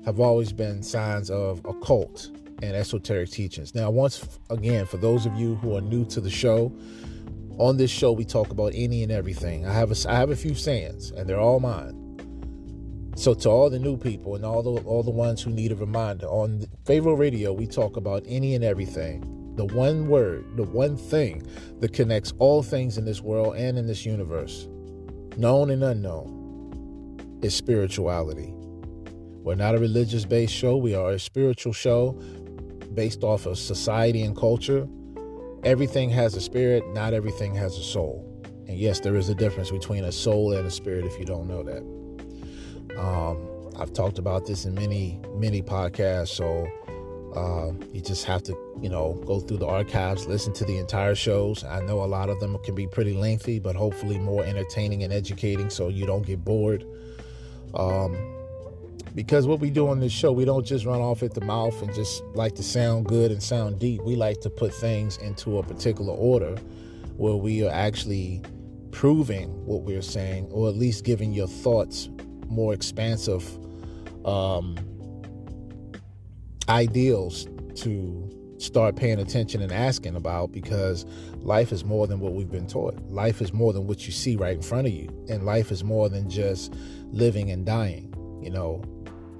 have 0.04 0.20
always 0.20 0.52
been 0.52 0.82
signs 0.82 1.30
of 1.30 1.58
occult 1.66 2.30
and 2.62 2.74
esoteric 2.74 3.30
teachings. 3.30 3.74
Now, 3.74 3.90
once 3.90 4.38
again, 4.50 4.86
for 4.86 4.96
those 4.96 5.26
of 5.26 5.34
you 5.34 5.54
who 5.56 5.76
are 5.76 5.80
new 5.80 6.04
to 6.06 6.20
the 6.20 6.30
show, 6.30 6.72
on 7.58 7.76
this 7.76 7.90
show 7.90 8.12
we 8.12 8.24
talk 8.24 8.50
about 8.50 8.72
any 8.74 9.02
and 9.02 9.12
everything. 9.12 9.66
I 9.66 9.72
have 9.72 9.90
a, 9.90 10.10
I 10.10 10.14
have 10.14 10.30
a 10.30 10.36
few 10.36 10.54
sayings, 10.54 11.10
and 11.10 11.28
they're 11.28 11.40
all 11.40 11.60
mine. 11.60 12.04
So 13.16 13.34
to 13.34 13.48
all 13.48 13.68
the 13.68 13.80
new 13.80 13.96
people 13.96 14.36
and 14.36 14.44
all 14.44 14.62
the 14.62 14.80
all 14.84 15.02
the 15.02 15.10
ones 15.10 15.42
who 15.42 15.50
need 15.50 15.72
a 15.72 15.76
reminder, 15.76 16.26
on 16.26 16.64
Pharaoh 16.86 17.14
Radio 17.14 17.52
we 17.52 17.66
talk 17.66 17.96
about 17.96 18.22
any 18.26 18.54
and 18.54 18.64
everything. 18.64 19.34
The 19.56 19.64
one 19.64 20.06
word, 20.06 20.56
the 20.56 20.62
one 20.62 20.96
thing 20.96 21.44
that 21.80 21.92
connects 21.92 22.32
all 22.38 22.62
things 22.62 22.96
in 22.96 23.04
this 23.04 23.20
world 23.20 23.56
and 23.56 23.76
in 23.76 23.88
this 23.88 24.06
universe, 24.06 24.68
known 25.36 25.70
and 25.70 25.82
unknown, 25.82 27.40
is 27.42 27.56
spirituality. 27.56 28.52
We're 29.48 29.56
not 29.56 29.74
a 29.74 29.78
religious 29.78 30.24
based 30.24 30.54
show, 30.54 30.76
we 30.76 30.94
are 30.94 31.10
a 31.10 31.18
spiritual 31.18 31.72
show 31.72 32.20
based 32.94 33.24
off 33.24 33.46
of 33.46 33.58
society 33.58 34.22
and 34.22 34.36
culture. 34.36 34.86
Everything 35.64 36.10
has 36.10 36.34
a 36.34 36.40
spirit, 36.40 36.86
not 36.94 37.14
everything 37.14 37.54
has 37.54 37.76
a 37.78 37.82
soul. 37.82 38.24
And 38.66 38.78
yes, 38.78 39.00
there 39.00 39.16
is 39.16 39.28
a 39.28 39.34
difference 39.34 39.70
between 39.70 40.04
a 40.04 40.12
soul 40.12 40.52
and 40.52 40.66
a 40.66 40.70
spirit 40.70 41.04
if 41.04 41.18
you 41.18 41.24
don't 41.24 41.48
know 41.48 41.62
that. 41.62 41.82
Um, 42.98 43.48
I've 43.78 43.92
talked 43.92 44.18
about 44.18 44.46
this 44.46 44.64
in 44.64 44.74
many, 44.74 45.20
many 45.34 45.62
podcasts. 45.62 46.28
So 46.28 46.66
Uh, 47.36 47.72
you 47.92 48.00
just 48.00 48.24
have 48.24 48.42
to, 48.42 48.56
you 48.80 48.88
know, 48.88 49.12
go 49.26 49.38
through 49.38 49.58
the 49.58 49.66
archives, 49.66 50.26
listen 50.26 50.50
to 50.54 50.64
the 50.64 50.78
entire 50.78 51.14
shows. 51.14 51.62
I 51.62 51.80
know 51.84 52.02
a 52.02 52.08
lot 52.08 52.30
of 52.30 52.40
them 52.40 52.56
can 52.64 52.74
be 52.74 52.86
pretty 52.86 53.12
lengthy, 53.12 53.60
but 53.60 53.76
hopefully 53.76 54.18
more 54.18 54.42
entertaining 54.42 55.04
and 55.04 55.12
educating 55.12 55.68
so 55.68 55.88
you 55.88 56.06
don't 56.06 56.24
get 56.24 56.42
bored. 56.42 56.86
Um, 57.74 58.16
because 59.18 59.48
what 59.48 59.58
we 59.58 59.68
do 59.68 59.88
on 59.88 59.98
this 59.98 60.12
show, 60.12 60.30
we 60.30 60.44
don't 60.44 60.64
just 60.64 60.86
run 60.86 61.00
off 61.00 61.24
at 61.24 61.34
the 61.34 61.40
mouth 61.40 61.82
and 61.82 61.92
just 61.92 62.22
like 62.34 62.54
to 62.54 62.62
sound 62.62 63.04
good 63.04 63.32
and 63.32 63.42
sound 63.42 63.80
deep. 63.80 64.00
We 64.04 64.14
like 64.14 64.40
to 64.42 64.48
put 64.48 64.72
things 64.72 65.16
into 65.16 65.58
a 65.58 65.62
particular 65.64 66.14
order 66.14 66.54
where 67.16 67.34
we 67.34 67.66
are 67.66 67.72
actually 67.72 68.42
proving 68.92 69.48
what 69.66 69.82
we're 69.82 70.02
saying, 70.02 70.46
or 70.52 70.68
at 70.68 70.76
least 70.76 71.04
giving 71.04 71.32
your 71.32 71.48
thoughts 71.48 72.08
more 72.46 72.72
expansive 72.72 73.44
um, 74.24 74.76
ideals 76.68 77.48
to 77.74 78.54
start 78.58 78.94
paying 78.94 79.18
attention 79.18 79.60
and 79.62 79.72
asking 79.72 80.14
about 80.14 80.52
because 80.52 81.04
life 81.38 81.72
is 81.72 81.84
more 81.84 82.06
than 82.06 82.20
what 82.20 82.34
we've 82.34 82.52
been 82.52 82.68
taught. 82.68 82.94
Life 83.08 83.42
is 83.42 83.52
more 83.52 83.72
than 83.72 83.88
what 83.88 84.06
you 84.06 84.12
see 84.12 84.36
right 84.36 84.54
in 84.54 84.62
front 84.62 84.86
of 84.86 84.92
you. 84.92 85.08
And 85.28 85.44
life 85.44 85.72
is 85.72 85.82
more 85.82 86.08
than 86.08 86.30
just 86.30 86.72
living 87.10 87.50
and 87.50 87.66
dying. 87.66 88.14
You 88.40 88.50
know, 88.50 88.80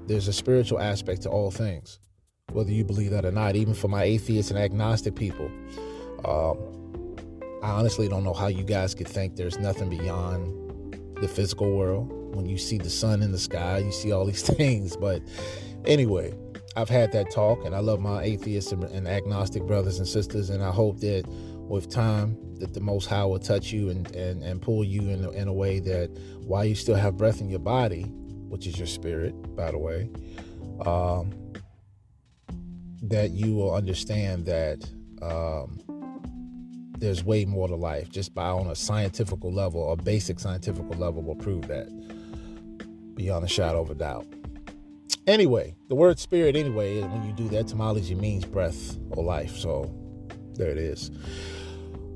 there's 0.09 0.27
a 0.27 0.33
spiritual 0.33 0.79
aspect 0.79 1.21
to 1.21 1.29
all 1.29 1.51
things, 1.51 1.99
whether 2.51 2.71
you 2.71 2.83
believe 2.83 3.11
that 3.11 3.25
or 3.25 3.31
not. 3.31 3.55
Even 3.55 3.75
for 3.75 3.87
my 3.87 4.03
atheists 4.03 4.49
and 4.49 4.59
agnostic 4.59 5.15
people, 5.15 5.49
um, 6.25 6.57
I 7.61 7.69
honestly 7.69 8.09
don't 8.09 8.23
know 8.23 8.33
how 8.33 8.47
you 8.47 8.63
guys 8.63 8.95
could 8.95 9.07
think 9.07 9.35
there's 9.35 9.59
nothing 9.59 9.87
beyond 9.87 11.15
the 11.21 11.27
physical 11.27 11.71
world. 11.77 12.11
When 12.35 12.47
you 12.47 12.57
see 12.57 12.79
the 12.79 12.89
sun 12.89 13.21
in 13.21 13.31
the 13.31 13.37
sky, 13.37 13.77
you 13.77 13.91
see 13.91 14.11
all 14.11 14.25
these 14.25 14.41
things. 14.57 14.97
But 14.97 15.21
anyway, 15.85 16.33
I've 16.75 16.89
had 16.89 17.11
that 17.11 17.29
talk, 17.29 17.63
and 17.63 17.75
I 17.75 17.79
love 17.79 17.99
my 17.99 18.23
atheist 18.23 18.71
and 18.71 19.07
agnostic 19.07 19.63
brothers 19.67 19.99
and 19.99 20.07
sisters, 20.07 20.49
and 20.49 20.63
I 20.63 20.71
hope 20.71 20.99
that 21.01 21.23
with 21.27 21.87
time, 21.87 22.35
that 22.55 22.73
the 22.73 22.79
Most 22.79 23.05
High 23.05 23.25
will 23.25 23.37
touch 23.37 23.71
you 23.71 23.91
and, 23.91 24.13
and, 24.15 24.41
and 24.41 24.59
pull 24.59 24.83
you 24.83 25.01
in, 25.01 25.31
in 25.35 25.47
a 25.47 25.53
way 25.53 25.79
that 25.81 26.09
while 26.41 26.65
you 26.65 26.73
still 26.73 26.95
have 26.95 27.15
breath 27.15 27.41
in 27.41 27.49
your 27.49 27.59
body, 27.59 28.11
which 28.49 28.67
is 28.67 28.77
your 28.77 28.87
spirit, 28.87 29.33
by 29.55 29.71
the 29.71 29.77
way, 29.77 30.09
um, 30.85 31.33
that 33.03 33.31
you 33.31 33.55
will 33.55 33.73
understand 33.73 34.45
that 34.45 34.89
um, 35.21 35.79
there's 36.97 37.23
way 37.23 37.45
more 37.45 37.67
to 37.67 37.75
life. 37.75 38.09
Just 38.09 38.33
by 38.33 38.47
on 38.47 38.67
a 38.67 38.75
scientific 38.75 39.39
level, 39.43 39.91
a 39.91 39.95
basic 39.95 40.39
scientific 40.39 40.83
level 40.97 41.21
will 41.21 41.35
prove 41.35 41.67
that 41.67 41.87
beyond 43.15 43.45
a 43.45 43.47
shadow 43.47 43.81
of 43.81 43.89
a 43.89 43.95
doubt. 43.95 44.25
Anyway, 45.27 45.75
the 45.89 45.95
word 45.95 46.17
spirit, 46.17 46.55
anyway, 46.55 47.01
when 47.01 47.23
you 47.23 47.33
do 47.33 47.47
that, 47.49 47.57
etymology 47.57 48.15
means 48.15 48.45
breath 48.45 48.97
or 49.11 49.23
life. 49.23 49.55
So 49.55 49.93
there 50.55 50.69
it 50.69 50.77
is. 50.77 51.11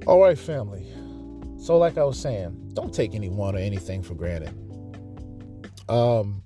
All 0.05 0.21
right, 0.21 0.37
family. 0.37 0.85
So, 1.57 1.77
like 1.77 1.97
I 1.97 2.03
was 2.03 2.19
saying, 2.19 2.71
don't 2.73 2.93
take 2.93 3.15
anyone 3.15 3.55
or 3.55 3.59
anything 3.59 4.01
for 4.01 4.15
granted. 4.15 4.53
Um, 5.89 6.43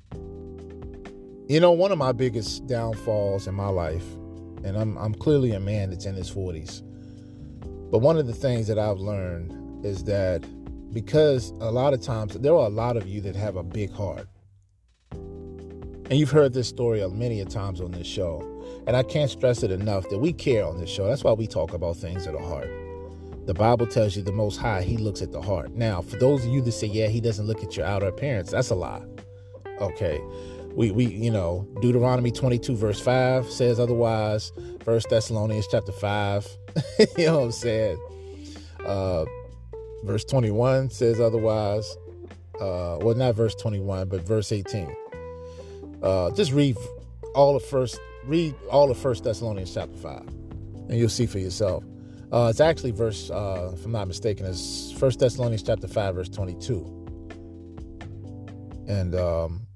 you 1.47 1.59
know, 1.59 1.71
one 1.71 1.91
of 1.91 1.97
my 1.97 2.11
biggest 2.11 2.67
downfalls 2.67 3.47
in 3.47 3.55
my 3.55 3.69
life, 3.69 4.05
and 4.63 4.77
I'm 4.77 4.97
I'm 4.97 5.13
clearly 5.13 5.51
a 5.53 5.59
man 5.59 5.91
that's 5.91 6.05
in 6.05 6.15
his 6.15 6.29
40s. 6.29 6.81
But 7.89 7.99
one 7.99 8.17
of 8.17 8.27
the 8.27 8.33
things 8.33 8.67
that 8.67 8.77
I've 8.77 8.99
learned 8.99 9.85
is 9.85 10.03
that 10.05 10.43
because 10.93 11.51
a 11.61 11.71
lot 11.71 11.93
of 11.93 12.01
times 12.01 12.33
there 12.33 12.53
are 12.53 12.65
a 12.65 12.69
lot 12.69 12.97
of 12.97 13.07
you 13.07 13.21
that 13.21 13.35
have 13.35 13.55
a 13.55 13.63
big 13.63 13.91
heart. 13.91 14.27
And 15.11 16.13
you've 16.13 16.31
heard 16.31 16.53
this 16.53 16.67
story 16.67 17.07
many 17.09 17.41
a 17.41 17.45
times 17.45 17.81
on 17.81 17.91
this 17.91 18.07
show. 18.07 18.41
And 18.87 18.95
I 18.95 19.03
can't 19.03 19.29
stress 19.29 19.63
it 19.63 19.71
enough 19.71 20.07
that 20.09 20.19
we 20.19 20.31
care 20.31 20.65
on 20.65 20.79
this 20.79 20.89
show. 20.89 21.07
That's 21.07 21.23
why 21.23 21.33
we 21.33 21.47
talk 21.47 21.73
about 21.73 21.97
things 21.97 22.25
that 22.25 22.33
are 22.33 22.41
heart. 22.41 22.69
The 23.45 23.53
Bible 23.53 23.87
tells 23.87 24.15
you 24.15 24.23
the 24.23 24.31
most 24.31 24.57
high, 24.57 24.81
he 24.81 24.97
looks 24.97 25.21
at 25.21 25.31
the 25.31 25.41
heart. 25.41 25.71
Now, 25.71 26.01
for 26.01 26.17
those 26.17 26.45
of 26.45 26.51
you 26.51 26.61
that 26.61 26.71
say, 26.71 26.87
yeah, 26.87 27.07
he 27.07 27.21
doesn't 27.21 27.45
look 27.45 27.63
at 27.63 27.77
your 27.77 27.85
outer 27.85 28.07
appearance, 28.07 28.51
that's 28.51 28.69
a 28.69 28.75
lie. 28.75 29.03
Okay 29.79 30.21
we 30.77 30.91
we 30.91 31.05
you 31.05 31.31
know 31.31 31.67
Deuteronomy 31.81 32.31
22 32.31 32.75
verse 32.75 33.01
5 33.01 33.49
says 33.49 33.79
otherwise. 33.79 34.53
First 34.85 35.09
Thessalonians 35.09 35.67
chapter 35.67 35.91
5, 35.91 36.47
you 37.17 37.25
know 37.25 37.39
what 37.39 37.45
I'm 37.45 37.51
saying? 37.51 37.99
Uh, 38.85 39.25
verse 40.03 40.23
21 40.23 40.91
says 40.91 41.19
otherwise. 41.19 41.97
Uh, 42.61 42.97
well, 43.01 43.15
not 43.15 43.35
verse 43.35 43.55
21, 43.55 44.07
but 44.07 44.21
verse 44.21 44.51
18. 44.51 44.95
Uh, 46.03 46.31
just 46.31 46.51
read 46.51 46.77
all 47.33 47.55
of 47.55 47.65
first 47.65 47.99
read 48.25 48.53
all 48.69 48.91
of 48.91 48.97
First 48.97 49.23
Thessalonians 49.23 49.73
chapter 49.73 49.97
5, 49.97 50.27
and 50.89 50.93
you'll 50.93 51.09
see 51.09 51.25
for 51.25 51.39
yourself. 51.39 51.83
Uh, 52.31 52.47
it's 52.51 52.59
actually 52.59 52.91
verse, 52.91 53.31
uh, 53.31 53.71
if 53.73 53.83
I'm 53.83 53.93
not 53.93 54.07
mistaken, 54.07 54.45
it's 54.45 54.91
First 54.91 55.19
Thessalonians 55.19 55.63
chapter 55.63 55.87
5, 55.87 56.15
verse 56.15 56.29
22. 56.29 56.93
And 58.87 59.15
um, 59.15 59.66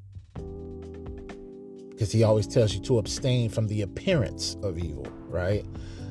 because 2.02 2.12
he 2.12 2.24
always 2.24 2.48
tells 2.48 2.74
you 2.74 2.80
to 2.80 2.98
abstain 2.98 3.48
from 3.48 3.68
the 3.68 3.84
appearance 3.84 4.58
of 4.64 4.80
evil, 4.80 5.06
right? 5.28 5.64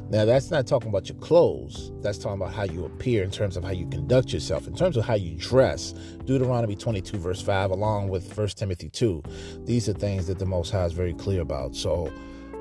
Now, 0.09 0.25
that's 0.25 0.49
not 0.49 0.65
talking 0.65 0.89
about 0.89 1.09
your 1.09 1.19
clothes. 1.19 1.91
That's 2.01 2.17
talking 2.17 2.41
about 2.41 2.55
how 2.55 2.63
you 2.63 2.85
appear 2.85 3.25
in 3.25 3.33
terms 3.33 3.57
of 3.57 3.65
how 3.65 3.73
you 3.73 3.89
conduct 3.89 4.33
yourself, 4.33 4.69
in 4.69 4.77
terms 4.77 4.97
of 4.97 5.05
how 5.05 5.15
you 5.15 5.35
dress. 5.35 5.93
Deuteronomy 6.27 6.77
22, 6.77 7.19
verse 7.19 7.43
5, 7.43 7.73
along 7.73 8.09
with 8.09 8.39
1 8.39 8.49
Timothy 8.51 8.89
2. 8.89 9.21
These 9.65 9.89
are 9.89 9.93
things 9.93 10.29
that 10.29 10.39
the 10.39 10.47
Most 10.47 10.71
High 10.71 10.85
is 10.85 10.93
very 10.93 11.13
clear 11.13 11.41
about. 11.41 11.75
So, 11.75 12.07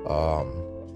um, 0.07 0.51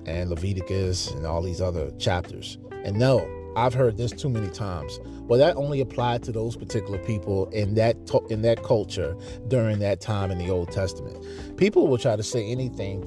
and 0.08 0.32
Leviticus 0.32 1.12
and 1.12 1.28
all 1.28 1.44
these 1.44 1.62
other 1.62 1.92
chapters. 2.00 2.58
And 2.84 2.98
no, 2.98 3.20
I've 3.56 3.74
heard 3.74 3.98
this 3.98 4.12
too 4.12 4.30
many 4.30 4.50
times. 4.50 5.00
Well, 5.22 5.40
that 5.40 5.56
only 5.56 5.82
applied 5.82 6.24
to 6.24 6.32
those 6.32 6.56
particular 6.56 6.98
people 7.00 7.48
in 7.50 7.76
that 7.76 7.98
in 8.30 8.42
that 8.42 8.64
culture 8.64 9.16
during 9.48 9.80
that 9.80 10.02
time 10.02 10.32
in 10.32 10.38
the 10.38 10.50
Old 10.50 10.72
Testament. 10.72 11.24
People 11.58 11.88
will 11.88 11.98
try 11.98 12.16
to 12.16 12.24
say 12.24 12.46
anything 12.46 13.02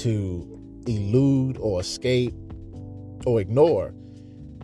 to 0.00 0.84
elude 0.86 1.56
or 1.58 1.80
escape 1.80 2.34
or 3.24 3.40
ignore 3.40 3.94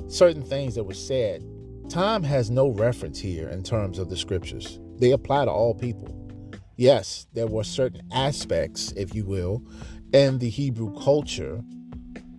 certain 0.08 0.42
things 0.42 0.74
that 0.74 0.84
were 0.84 0.94
said. 0.94 1.44
Time 1.88 2.22
has 2.22 2.50
no 2.50 2.68
reference 2.68 3.18
here 3.18 3.48
in 3.48 3.62
terms 3.62 3.98
of 3.98 4.08
the 4.08 4.16
scriptures. 4.16 4.78
They 4.98 5.10
apply 5.10 5.46
to 5.46 5.50
all 5.50 5.74
people. 5.74 6.18
Yes, 6.76 7.26
there 7.32 7.46
were 7.46 7.64
certain 7.64 8.02
aspects, 8.12 8.92
if 8.96 9.14
you 9.14 9.24
will, 9.24 9.62
in 10.12 10.38
the 10.38 10.48
Hebrew 10.48 10.94
culture 11.02 11.62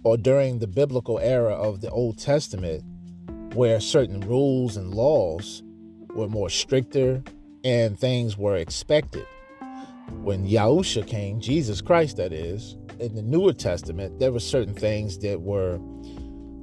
or 0.03 0.17
during 0.17 0.59
the 0.59 0.67
biblical 0.67 1.19
era 1.19 1.53
of 1.53 1.81
the 1.81 1.89
Old 1.89 2.17
Testament, 2.17 2.83
where 3.55 3.79
certain 3.79 4.19
rules 4.21 4.77
and 4.77 4.93
laws 4.93 5.63
were 6.15 6.27
more 6.27 6.49
stricter 6.49 7.23
and 7.63 7.97
things 7.97 8.37
were 8.37 8.55
expected. 8.55 9.25
When 10.21 10.47
Yahusha 10.47 11.07
came, 11.07 11.39
Jesus 11.39 11.81
Christ, 11.81 12.17
that 12.17 12.33
is, 12.33 12.77
in 12.99 13.15
the 13.15 13.21
Newer 13.21 13.53
Testament, 13.53 14.19
there 14.19 14.31
were 14.31 14.39
certain 14.39 14.73
things 14.73 15.17
that 15.19 15.41
were 15.41 15.79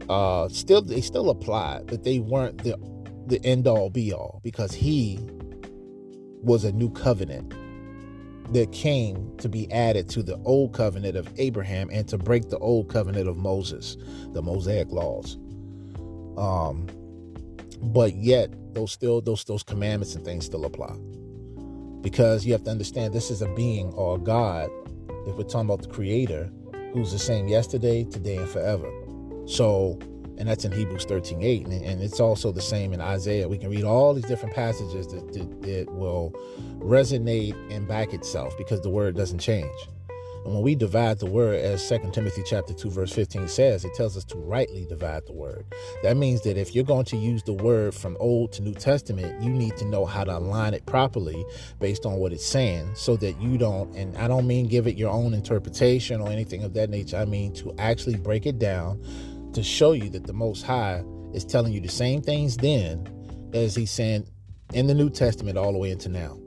uh, 0.09 0.49
still 0.49 0.83
they 0.83 1.01
still 1.01 1.31
applied, 1.31 1.87
but 1.87 2.05
they 2.05 2.19
weren't 2.19 2.63
the 2.65 2.77
the 3.27 3.41
end 3.45 3.67
all 3.67 3.91
be 3.91 4.13
all 4.13 4.41
because 4.43 4.73
he 4.73 5.21
was 6.43 6.65
a 6.65 6.73
new 6.73 6.91
covenant 6.91 7.55
that 8.53 8.73
came 8.73 9.37
to 9.39 9.49
be 9.49 9.71
added 9.71 10.09
to 10.11 10.23
the 10.23 10.37
old 10.45 10.73
covenant 10.75 11.17
of 11.17 11.29
Abraham 11.39 11.89
and 11.93 12.09
to 12.09 12.19
break 12.19 12.49
the 12.49 12.59
old 12.59 12.89
covenant 12.89 13.29
of 13.29 13.37
Moses, 13.37 13.97
the 14.33 14.43
Mosaic 14.43 14.91
laws. 14.91 15.37
Um, 16.37 16.87
but 17.81 18.15
yet 18.17 18.53
those 18.75 18.93
still 18.93 19.21
those 19.21 19.45
those 19.45 19.63
commandments 19.63 20.15
and 20.15 20.25
things 20.25 20.47
still 20.47 20.65
apply. 20.65 20.95
Because 22.03 22.47
you 22.47 22.53
have 22.53 22.65
to 22.65 22.71
understand 22.71 23.13
this 23.13 23.31
is 23.31 23.43
a 23.43 23.55
being 23.55 23.93
or 23.93 24.17
a 24.17 24.19
God, 24.19 24.71
if 25.27 25.37
we're 25.37 25.45
talking 25.45 25.69
about 25.69 25.83
the 25.83 25.89
creator, 25.89 26.51
who's 26.93 27.13
the 27.13 27.19
same 27.19 27.47
yesterday, 27.47 28.05
today, 28.05 28.37
and 28.37 28.49
forever. 28.49 28.91
So 29.47 29.99
and 30.41 30.49
that's 30.49 30.65
in 30.65 30.73
Hebrews 30.73 31.05
13 31.05 31.43
8. 31.43 31.67
And, 31.67 31.85
and, 31.85 32.03
it's 32.03 32.19
also 32.19 32.51
the 32.51 32.63
same 32.63 32.95
in 32.95 33.01
Isaiah. 33.01 33.47
We 33.47 33.59
can 33.59 33.69
read 33.71 33.85
all 33.85 34.15
these 34.15 34.25
different 34.25 34.55
passages 34.55 35.07
that, 35.09 35.33
that, 35.35 35.63
that 35.63 35.93
will 35.93 36.33
resonate 36.79 37.55
and 37.71 37.87
back 37.87 38.15
itself 38.15 38.57
because 38.57 38.81
the 38.81 38.89
word 38.89 39.15
doesn't 39.15 39.39
change. 39.39 39.71
And 40.45 40.55
when 40.55 40.63
we 40.63 40.75
divide 40.75 41.19
the 41.19 41.27
word, 41.27 41.61
as 41.61 41.87
2 41.87 42.13
Timothy 42.13 42.43
chapter 42.47 42.73
2, 42.73 42.89
verse 42.89 43.13
15 43.13 43.47
says, 43.49 43.85
it 43.85 43.93
tells 43.93 44.17
us 44.17 44.25
to 44.25 44.39
rightly 44.39 44.87
divide 44.87 45.27
the 45.27 45.35
word. 45.35 45.67
That 46.03 46.17
means 46.17 46.41
that 46.43 46.57
if 46.57 46.75
you're 46.75 46.85
going 46.85 47.05
to 47.07 47.19
use 47.19 47.43
the 47.43 47.53
word 47.53 47.95
from 47.95 48.17
Old 48.19 48.53
to 48.53 48.63
New 48.63 48.73
Testament, 48.73 49.43
you 49.43 49.51
need 49.51 49.77
to 49.77 49.85
know 49.85 50.07
how 50.07 50.25
to 50.25 50.39
align 50.39 50.73
it 50.73 50.87
properly 50.87 51.45
based 51.79 52.07
on 52.07 52.15
what 52.15 52.33
it's 52.33 52.47
saying 52.47 52.91
so 52.95 53.17
that 53.19 53.39
you 53.39 53.59
don't, 53.59 53.95
and 53.95 54.17
I 54.17 54.29
don't 54.29 54.47
mean 54.47 54.67
give 54.67 54.87
it 54.87 54.97
your 54.97 55.11
own 55.11 55.35
interpretation 55.35 56.23
or 56.23 56.31
anything 56.31 56.65
of 56.65 56.73
that 56.73 56.89
nature. 56.89 57.19
I 57.19 57.27
mean 57.27 57.53
to 57.55 57.75
actually 57.79 58.17
break 58.17 58.47
it 58.47 58.59
down 58.59 59.05
to 59.53 59.63
show 59.63 59.93
you 59.93 60.11
that 60.11 60.27
the 60.27 60.33
Most 60.33 60.63
High 60.63 61.05
is 61.33 61.45
telling 61.45 61.73
you 61.73 61.81
the 61.81 61.89
same 61.89 62.23
things 62.23 62.57
then 62.57 63.09
as 63.53 63.75
He's 63.75 63.91
saying 63.91 64.27
in 64.73 64.87
the 64.87 64.95
New 64.95 65.11
Testament 65.11 65.59
all 65.59 65.73
the 65.73 65.79
way 65.79 65.91
into 65.91 66.09
now. 66.09 66.39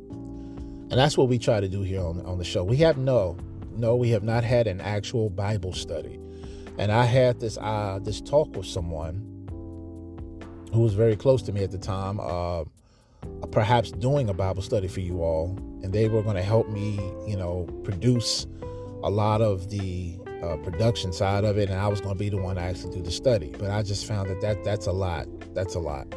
And 0.90 1.00
that's 1.00 1.18
what 1.18 1.28
we 1.28 1.40
try 1.40 1.60
to 1.60 1.68
do 1.68 1.82
here 1.82 2.02
on, 2.02 2.22
on 2.26 2.38
the 2.38 2.44
show. 2.44 2.64
We 2.64 2.78
have 2.78 2.98
no, 2.98 3.38
no, 3.72 3.96
we 3.96 4.10
have 4.12 4.24
not 4.24 4.44
had 4.44 4.68
an 4.68 4.80
actual 4.80 5.30
Bible 5.30 5.74
study. 5.74 6.20
And 6.78 6.92
I 6.92 7.06
had 7.06 7.40
this 7.40 7.58
uh, 7.58 8.00
this 8.02 8.22
talk 8.22 8.56
with 8.56 8.66
someone 8.66 9.30
who 10.74 10.82
was 10.82 10.94
very 10.94 11.16
close 11.16 11.44
to 11.44 11.52
me 11.52 11.64
at 11.64 11.72
the 11.72 11.78
time, 11.78 12.20
uh, 12.20 12.64
perhaps 13.52 13.92
doing 13.92 14.30
a 14.30 14.34
Bible 14.34 14.64
study 14.64 14.88
for 14.88 15.02
you 15.02 15.22
all, 15.22 15.56
and 15.84 15.94
they 15.94 16.10
were 16.10 16.24
going 16.24 16.36
to 16.36 16.42
help 16.42 16.68
me, 16.70 16.96
you 17.28 17.38
know, 17.38 17.68
produce 17.84 18.48
a 19.04 19.10
lot 19.10 19.42
of 19.42 19.70
the 19.70 20.18
uh, 20.42 20.58
production 20.58 21.14
side 21.14 21.44
of 21.44 21.58
it, 21.58 21.70
and 21.70 21.80
I 21.80 21.88
was 21.88 22.02
going 22.02 22.16
to 22.16 22.20
be 22.20 22.30
the 22.30 22.38
one 22.38 22.56
to 22.56 22.62
actually 22.62 22.96
do 22.96 23.02
the 23.02 23.12
study. 23.12 23.54
But 23.58 23.72
I 23.72 23.84
just 23.84 24.06
found 24.06 24.30
that, 24.30 24.42
that 24.42 24.64
that's 24.64 24.88
a 24.88 24.92
lot. 24.92 25.28
That's 25.54 25.76
a 25.76 25.80
lot, 25.80 26.08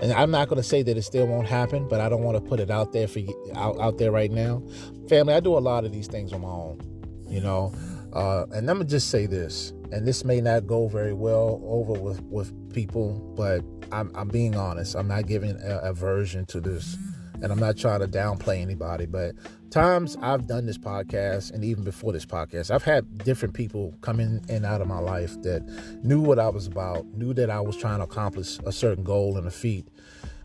and 0.00 0.12
I'm 0.12 0.30
not 0.30 0.48
going 0.48 0.62
to 0.62 0.68
say 0.68 0.82
that 0.82 0.96
it 0.96 1.02
still 1.02 1.26
won't 1.26 1.48
happen, 1.48 1.88
but 1.88 2.00
I 2.00 2.08
don't 2.08 2.22
want 2.22 2.36
to 2.36 2.40
put 2.40 2.60
it 2.60 2.70
out 2.70 2.92
there 2.92 3.08
for 3.08 3.20
out 3.54 3.80
out 3.80 3.98
there 3.98 4.12
right 4.12 4.30
now. 4.30 4.62
Family, 5.08 5.34
I 5.34 5.40
do 5.40 5.56
a 5.56 5.58
lot 5.58 5.84
of 5.84 5.92
these 5.92 6.06
things 6.06 6.32
on 6.32 6.42
my 6.42 6.48
own, 6.48 6.80
you 7.28 7.40
know, 7.40 7.74
uh, 8.12 8.46
and 8.52 8.66
let 8.66 8.76
me 8.76 8.84
just 8.84 9.10
say 9.10 9.26
this, 9.26 9.72
and 9.90 10.06
this 10.06 10.24
may 10.24 10.40
not 10.40 10.66
go 10.66 10.86
very 10.86 11.12
well 11.12 11.60
over 11.64 11.92
with 11.92 12.22
with 12.22 12.52
people, 12.72 13.34
but 13.36 13.64
I'm, 13.92 14.10
I'm 14.14 14.28
being 14.28 14.56
honest. 14.56 14.94
I'm 14.94 15.08
not 15.08 15.26
giving 15.26 15.56
a, 15.62 15.78
a 15.78 15.92
version 15.92 16.46
to 16.46 16.60
this, 16.60 16.96
and 17.42 17.52
I'm 17.52 17.58
not 17.58 17.76
trying 17.76 18.00
to 18.00 18.08
downplay 18.08 18.60
anybody. 18.60 19.06
But 19.06 19.34
times 19.70 20.16
I've 20.22 20.46
done 20.46 20.66
this 20.66 20.78
podcast, 20.78 21.52
and 21.52 21.64
even 21.64 21.84
before 21.84 22.12
this 22.12 22.26
podcast, 22.26 22.70
I've 22.70 22.84
had 22.84 23.18
different 23.24 23.54
people 23.54 23.94
come 24.00 24.20
in 24.20 24.42
and 24.48 24.64
out 24.64 24.80
of 24.80 24.86
my 24.86 24.98
life 24.98 25.40
that 25.42 25.62
knew 26.02 26.20
what 26.20 26.38
I 26.38 26.48
was 26.48 26.66
about, 26.66 27.06
knew 27.14 27.34
that 27.34 27.50
I 27.50 27.60
was 27.60 27.76
trying 27.76 27.98
to 27.98 28.04
accomplish 28.04 28.58
a 28.66 28.72
certain 28.72 29.04
goal 29.04 29.36
and 29.36 29.46
a 29.46 29.50
feat. 29.50 29.88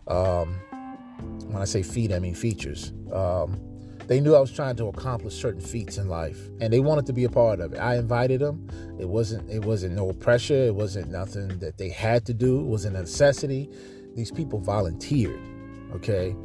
Um, 0.08 0.60
when 1.48 1.62
I 1.62 1.66
say 1.66 1.84
feat, 1.84 2.12
I 2.12 2.20
mean 2.20 2.36
features. 2.36 2.94
Um, 3.14 3.60
they 4.10 4.20
knew 4.20 4.34
I 4.34 4.40
was 4.40 4.52
trying 4.52 4.76
to 4.78 4.88
accomplish 4.88 5.36
certain 5.36 5.62
feats 5.62 6.00
in 6.00 6.10
life, 6.10 6.50
and 6.60 6.74
they 6.74 6.80
wanted 6.80 7.06
to 7.06 7.14
be 7.14 7.26
a 7.26 7.30
part 7.30 7.60
of 7.60 7.74
it. 7.74 7.78
I 7.78 7.96
invited 7.98 8.42
them. 8.42 8.68
It 9.00 9.08
wasn't 9.08 9.48
it 9.52 9.64
wasn't 9.64 9.96
no 9.96 10.14
pressure. 10.14 10.66
It 10.66 10.74
wasn't 10.74 11.12
nothing 11.12 11.60
that 11.60 11.78
they 11.78 11.90
had 11.90 12.26
to 12.26 12.34
do. 12.34 12.62
It 12.62 12.66
was 12.66 12.86
a 12.86 12.90
necessity. 12.90 13.70
These 14.16 14.32
people 14.32 14.60
volunteered. 14.60 15.40
Okay, 15.94 16.36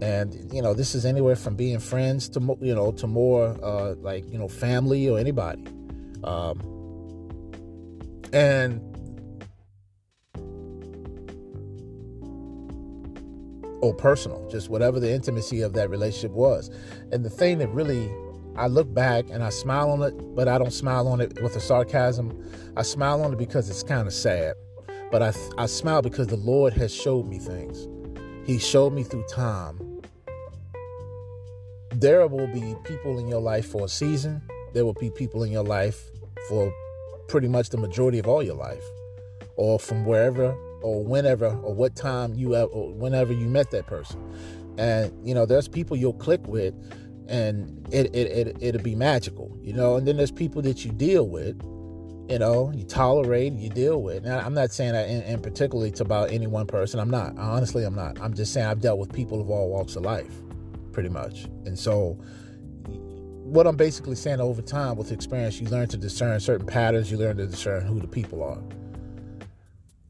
and 0.00 0.52
you 0.52 0.62
know 0.62 0.74
this 0.74 0.94
is 0.94 1.04
anywhere 1.04 1.36
from 1.36 1.56
being 1.56 1.78
friends 1.78 2.28
to 2.30 2.58
you 2.60 2.74
know 2.74 2.92
to 2.92 3.06
more 3.06 3.56
uh, 3.62 3.94
like 3.96 4.30
you 4.30 4.38
know 4.38 4.48
family 4.48 5.08
or 5.08 5.18
anybody. 5.18 5.64
Um, 6.24 6.60
and 8.32 8.80
or 13.82 13.94
personal, 13.94 14.46
just 14.50 14.68
whatever 14.68 15.00
the 15.00 15.10
intimacy 15.10 15.62
of 15.62 15.72
that 15.72 15.88
relationship 15.90 16.32
was. 16.32 16.70
And 17.12 17.24
the 17.24 17.30
thing 17.30 17.58
that 17.58 17.68
really, 17.68 18.10
I 18.56 18.66
look 18.66 18.92
back 18.92 19.24
and 19.30 19.42
I 19.42 19.48
smile 19.48 19.90
on 19.90 20.02
it, 20.02 20.14
but 20.34 20.48
I 20.48 20.58
don't 20.58 20.72
smile 20.72 21.08
on 21.08 21.20
it 21.20 21.40
with 21.42 21.56
a 21.56 21.60
sarcasm. 21.60 22.36
I 22.76 22.82
smile 22.82 23.22
on 23.22 23.32
it 23.32 23.38
because 23.38 23.70
it's 23.70 23.82
kind 23.82 24.06
of 24.06 24.12
sad. 24.12 24.54
But 25.10 25.22
I, 25.22 25.32
I 25.58 25.66
smile 25.66 26.02
because 26.02 26.26
the 26.26 26.36
Lord 26.36 26.72
has 26.74 26.94
showed 26.94 27.26
me 27.26 27.38
things. 27.38 27.88
He 28.46 28.58
showed 28.58 28.92
me 28.92 29.02
through 29.02 29.24
time. 29.24 29.89
There 31.92 32.26
will 32.26 32.46
be 32.46 32.76
people 32.84 33.18
in 33.18 33.28
your 33.28 33.40
life 33.40 33.66
for 33.66 33.84
a 33.84 33.88
season. 33.88 34.40
There 34.72 34.84
will 34.84 34.94
be 34.94 35.10
people 35.10 35.42
in 35.42 35.50
your 35.50 35.64
life 35.64 36.10
for 36.48 36.72
pretty 37.28 37.48
much 37.48 37.70
the 37.70 37.76
majority 37.76 38.18
of 38.18 38.26
all 38.26 38.42
your 38.42 38.54
life, 38.54 38.84
or 39.56 39.78
from 39.78 40.04
wherever 40.04 40.56
or 40.82 41.04
whenever 41.04 41.46
or 41.46 41.74
what 41.74 41.94
time 41.96 42.34
you 42.34 42.52
have 42.52 42.68
or 42.72 42.92
whenever 42.92 43.32
you 43.32 43.46
met 43.46 43.70
that 43.72 43.86
person. 43.86 44.20
And 44.78 45.12
you 45.26 45.34
know 45.34 45.46
there's 45.46 45.68
people 45.68 45.96
you'll 45.96 46.14
click 46.14 46.46
with 46.46 46.74
and 47.28 47.86
it, 47.92 48.14
it, 48.14 48.48
it, 48.48 48.56
it'll 48.60 48.82
be 48.82 48.94
magical 48.94 49.56
you 49.62 49.72
know? 49.72 49.96
And 49.96 50.08
then 50.08 50.16
there's 50.16 50.32
people 50.32 50.62
that 50.62 50.84
you 50.84 50.90
deal 50.92 51.28
with 51.28 51.60
you 52.30 52.38
know 52.38 52.72
you 52.74 52.84
tolerate 52.84 53.52
you 53.52 53.68
deal 53.68 54.02
with. 54.02 54.24
Now 54.24 54.38
i'm 54.38 54.54
not 54.54 54.70
saying 54.70 54.92
that 54.92 55.08
in, 55.08 55.22
in 55.22 55.40
particularly 55.42 55.90
it's 55.90 56.00
about 56.00 56.30
any 56.30 56.46
one 56.46 56.66
person. 56.66 56.98
I'm 57.00 57.10
not. 57.10 57.36
Honestly 57.36 57.84
i'm 57.84 57.94
not. 57.94 58.20
I'm 58.20 58.34
just 58.34 58.52
saying 58.52 58.66
i've 58.66 58.80
dealt 58.80 58.98
with 58.98 59.12
people 59.12 59.40
of 59.40 59.50
all 59.50 59.68
walks 59.68 59.96
of 59.96 60.04
life 60.04 60.32
pretty 60.92 61.08
much 61.08 61.44
and 61.66 61.78
so 61.78 62.18
what 62.86 63.66
i'm 63.66 63.76
basically 63.76 64.16
saying 64.16 64.40
over 64.40 64.62
time 64.62 64.96
with 64.96 65.12
experience 65.12 65.60
you 65.60 65.68
learn 65.68 65.88
to 65.88 65.96
discern 65.96 66.38
certain 66.38 66.66
patterns 66.66 67.10
you 67.10 67.16
learn 67.16 67.36
to 67.36 67.46
discern 67.46 67.84
who 67.84 67.98
the 68.00 68.08
people 68.08 68.42
are 68.42 68.62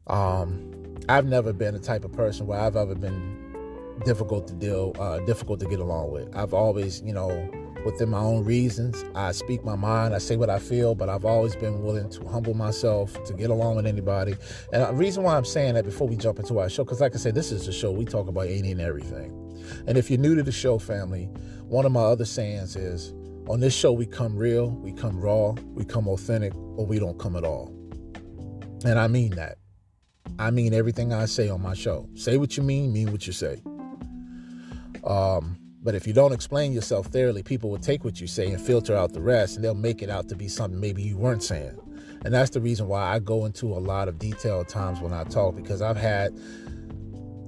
um, 0.07 0.71
I've 1.09 1.25
never 1.25 1.53
been 1.53 1.73
the 1.73 1.79
type 1.79 2.05
of 2.05 2.11
person 2.11 2.47
where 2.47 2.59
I've 2.59 2.75
ever 2.75 2.95
been 2.95 3.37
difficult 4.05 4.47
to 4.47 4.53
deal, 4.53 4.95
uh, 4.99 5.19
difficult 5.19 5.59
to 5.61 5.67
get 5.67 5.79
along 5.79 6.11
with. 6.11 6.35
I've 6.35 6.53
always, 6.53 7.01
you 7.01 7.13
know, 7.13 7.49
within 7.85 8.09
my 8.09 8.19
own 8.19 8.43
reasons, 8.43 9.03
I 9.15 9.31
speak 9.31 9.63
my 9.63 9.75
mind, 9.75 10.13
I 10.13 10.19
say 10.19 10.35
what 10.35 10.49
I 10.49 10.59
feel, 10.59 10.95
but 10.95 11.09
I've 11.09 11.25
always 11.25 11.55
been 11.55 11.81
willing 11.83 12.09
to 12.09 12.27
humble 12.27 12.53
myself 12.53 13.21
to 13.23 13.33
get 13.33 13.49
along 13.49 13.77
with 13.77 13.87
anybody. 13.87 14.35
And 14.73 14.83
the 14.83 14.93
reason 14.93 15.23
why 15.23 15.35
I'm 15.35 15.45
saying 15.45 15.75
that 15.75 15.85
before 15.85 16.07
we 16.07 16.15
jump 16.15 16.39
into 16.39 16.59
our 16.59 16.69
show, 16.69 16.83
because 16.83 17.01
like 17.01 17.15
I 17.15 17.17
said, 17.17 17.35
this 17.35 17.51
is 17.51 17.65
the 17.65 17.71
show 17.71 17.91
we 17.91 18.05
talk 18.05 18.27
about 18.27 18.47
any 18.47 18.71
and 18.71 18.81
everything. 18.81 19.40
And 19.87 19.97
if 19.97 20.09
you're 20.09 20.19
new 20.19 20.35
to 20.35 20.43
the 20.43 20.51
show, 20.51 20.79
family, 20.79 21.25
one 21.65 21.85
of 21.85 21.91
my 21.91 22.01
other 22.01 22.25
sayings 22.25 22.75
is 22.75 23.13
on 23.47 23.59
this 23.59 23.73
show, 23.73 23.91
we 23.91 24.05
come 24.05 24.37
real, 24.37 24.69
we 24.69 24.91
come 24.91 25.19
raw, 25.19 25.51
we 25.73 25.83
come 25.83 26.07
authentic, 26.07 26.53
or 26.55 26.85
we 26.85 26.99
don't 26.99 27.19
come 27.19 27.35
at 27.35 27.43
all. 27.43 27.73
And 28.85 28.99
I 28.99 29.07
mean 29.07 29.31
that. 29.31 29.57
I 30.39 30.51
mean 30.51 30.73
everything 30.73 31.13
I 31.13 31.25
say 31.25 31.49
on 31.49 31.61
my 31.61 31.73
show. 31.73 32.07
Say 32.15 32.37
what 32.37 32.57
you 32.57 32.63
mean, 32.63 32.93
mean 32.93 33.11
what 33.11 33.27
you 33.27 33.33
say. 33.33 33.61
Um, 35.03 35.57
but 35.83 35.95
if 35.95 36.05
you 36.05 36.13
don't 36.13 36.31
explain 36.31 36.73
yourself 36.73 37.07
thoroughly, 37.07 37.41
people 37.41 37.69
will 37.69 37.79
take 37.79 38.03
what 38.03 38.21
you 38.21 38.27
say 38.27 38.47
and 38.47 38.61
filter 38.61 38.95
out 38.95 39.13
the 39.13 39.21
rest, 39.21 39.55
and 39.55 39.65
they'll 39.65 39.73
make 39.73 40.01
it 40.01 40.09
out 40.09 40.29
to 40.29 40.35
be 40.35 40.47
something 40.47 40.79
maybe 40.79 41.01
you 41.01 41.17
weren't 41.17 41.43
saying. 41.43 41.77
And 42.23 42.33
that's 42.33 42.51
the 42.51 42.61
reason 42.61 42.87
why 42.87 43.03
I 43.03 43.19
go 43.19 43.45
into 43.45 43.67
a 43.73 43.79
lot 43.79 44.07
of 44.07 44.19
detail 44.19 44.61
at 44.61 44.69
times 44.69 44.99
when 44.99 45.11
I 45.11 45.23
talk, 45.23 45.55
because 45.55 45.81
I've 45.81 45.97
had 45.97 46.39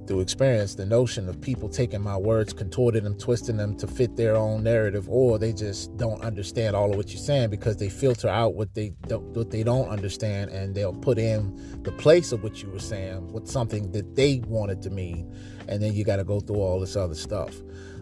through 0.06 0.20
experience 0.20 0.74
the 0.74 0.86
notion 0.86 1.28
of 1.28 1.40
people 1.40 1.68
taking 1.68 2.00
my 2.00 2.16
words, 2.16 2.52
contorting 2.52 3.04
them, 3.04 3.16
twisting 3.18 3.56
them 3.56 3.76
to 3.76 3.86
fit 3.86 4.16
their 4.16 4.36
own 4.36 4.62
narrative, 4.62 5.08
or 5.08 5.38
they 5.38 5.52
just 5.52 5.96
don't 5.96 6.22
understand 6.22 6.76
all 6.76 6.90
of 6.90 6.96
what 6.96 7.10
you're 7.10 7.18
saying 7.18 7.50
because 7.50 7.76
they 7.76 7.88
filter 7.88 8.28
out 8.28 8.54
what 8.54 8.74
they 8.74 8.94
don't, 9.06 9.24
what 9.36 9.50
they 9.50 9.62
don't 9.62 9.88
understand, 9.88 10.50
and 10.50 10.74
they'll 10.74 10.92
put 10.92 11.18
in 11.18 11.82
the 11.82 11.92
place 11.92 12.32
of 12.32 12.42
what 12.42 12.62
you 12.62 12.70
were 12.70 12.78
saying 12.78 13.32
with 13.32 13.48
something 13.48 13.90
that 13.92 14.14
they 14.14 14.42
wanted 14.46 14.82
to 14.82 14.90
mean, 14.90 15.34
and 15.68 15.82
then 15.82 15.94
you 15.94 16.04
got 16.04 16.16
to 16.16 16.24
go 16.24 16.40
through 16.40 16.60
all 16.60 16.80
this 16.80 16.96
other 16.96 17.14
stuff. 17.14 17.54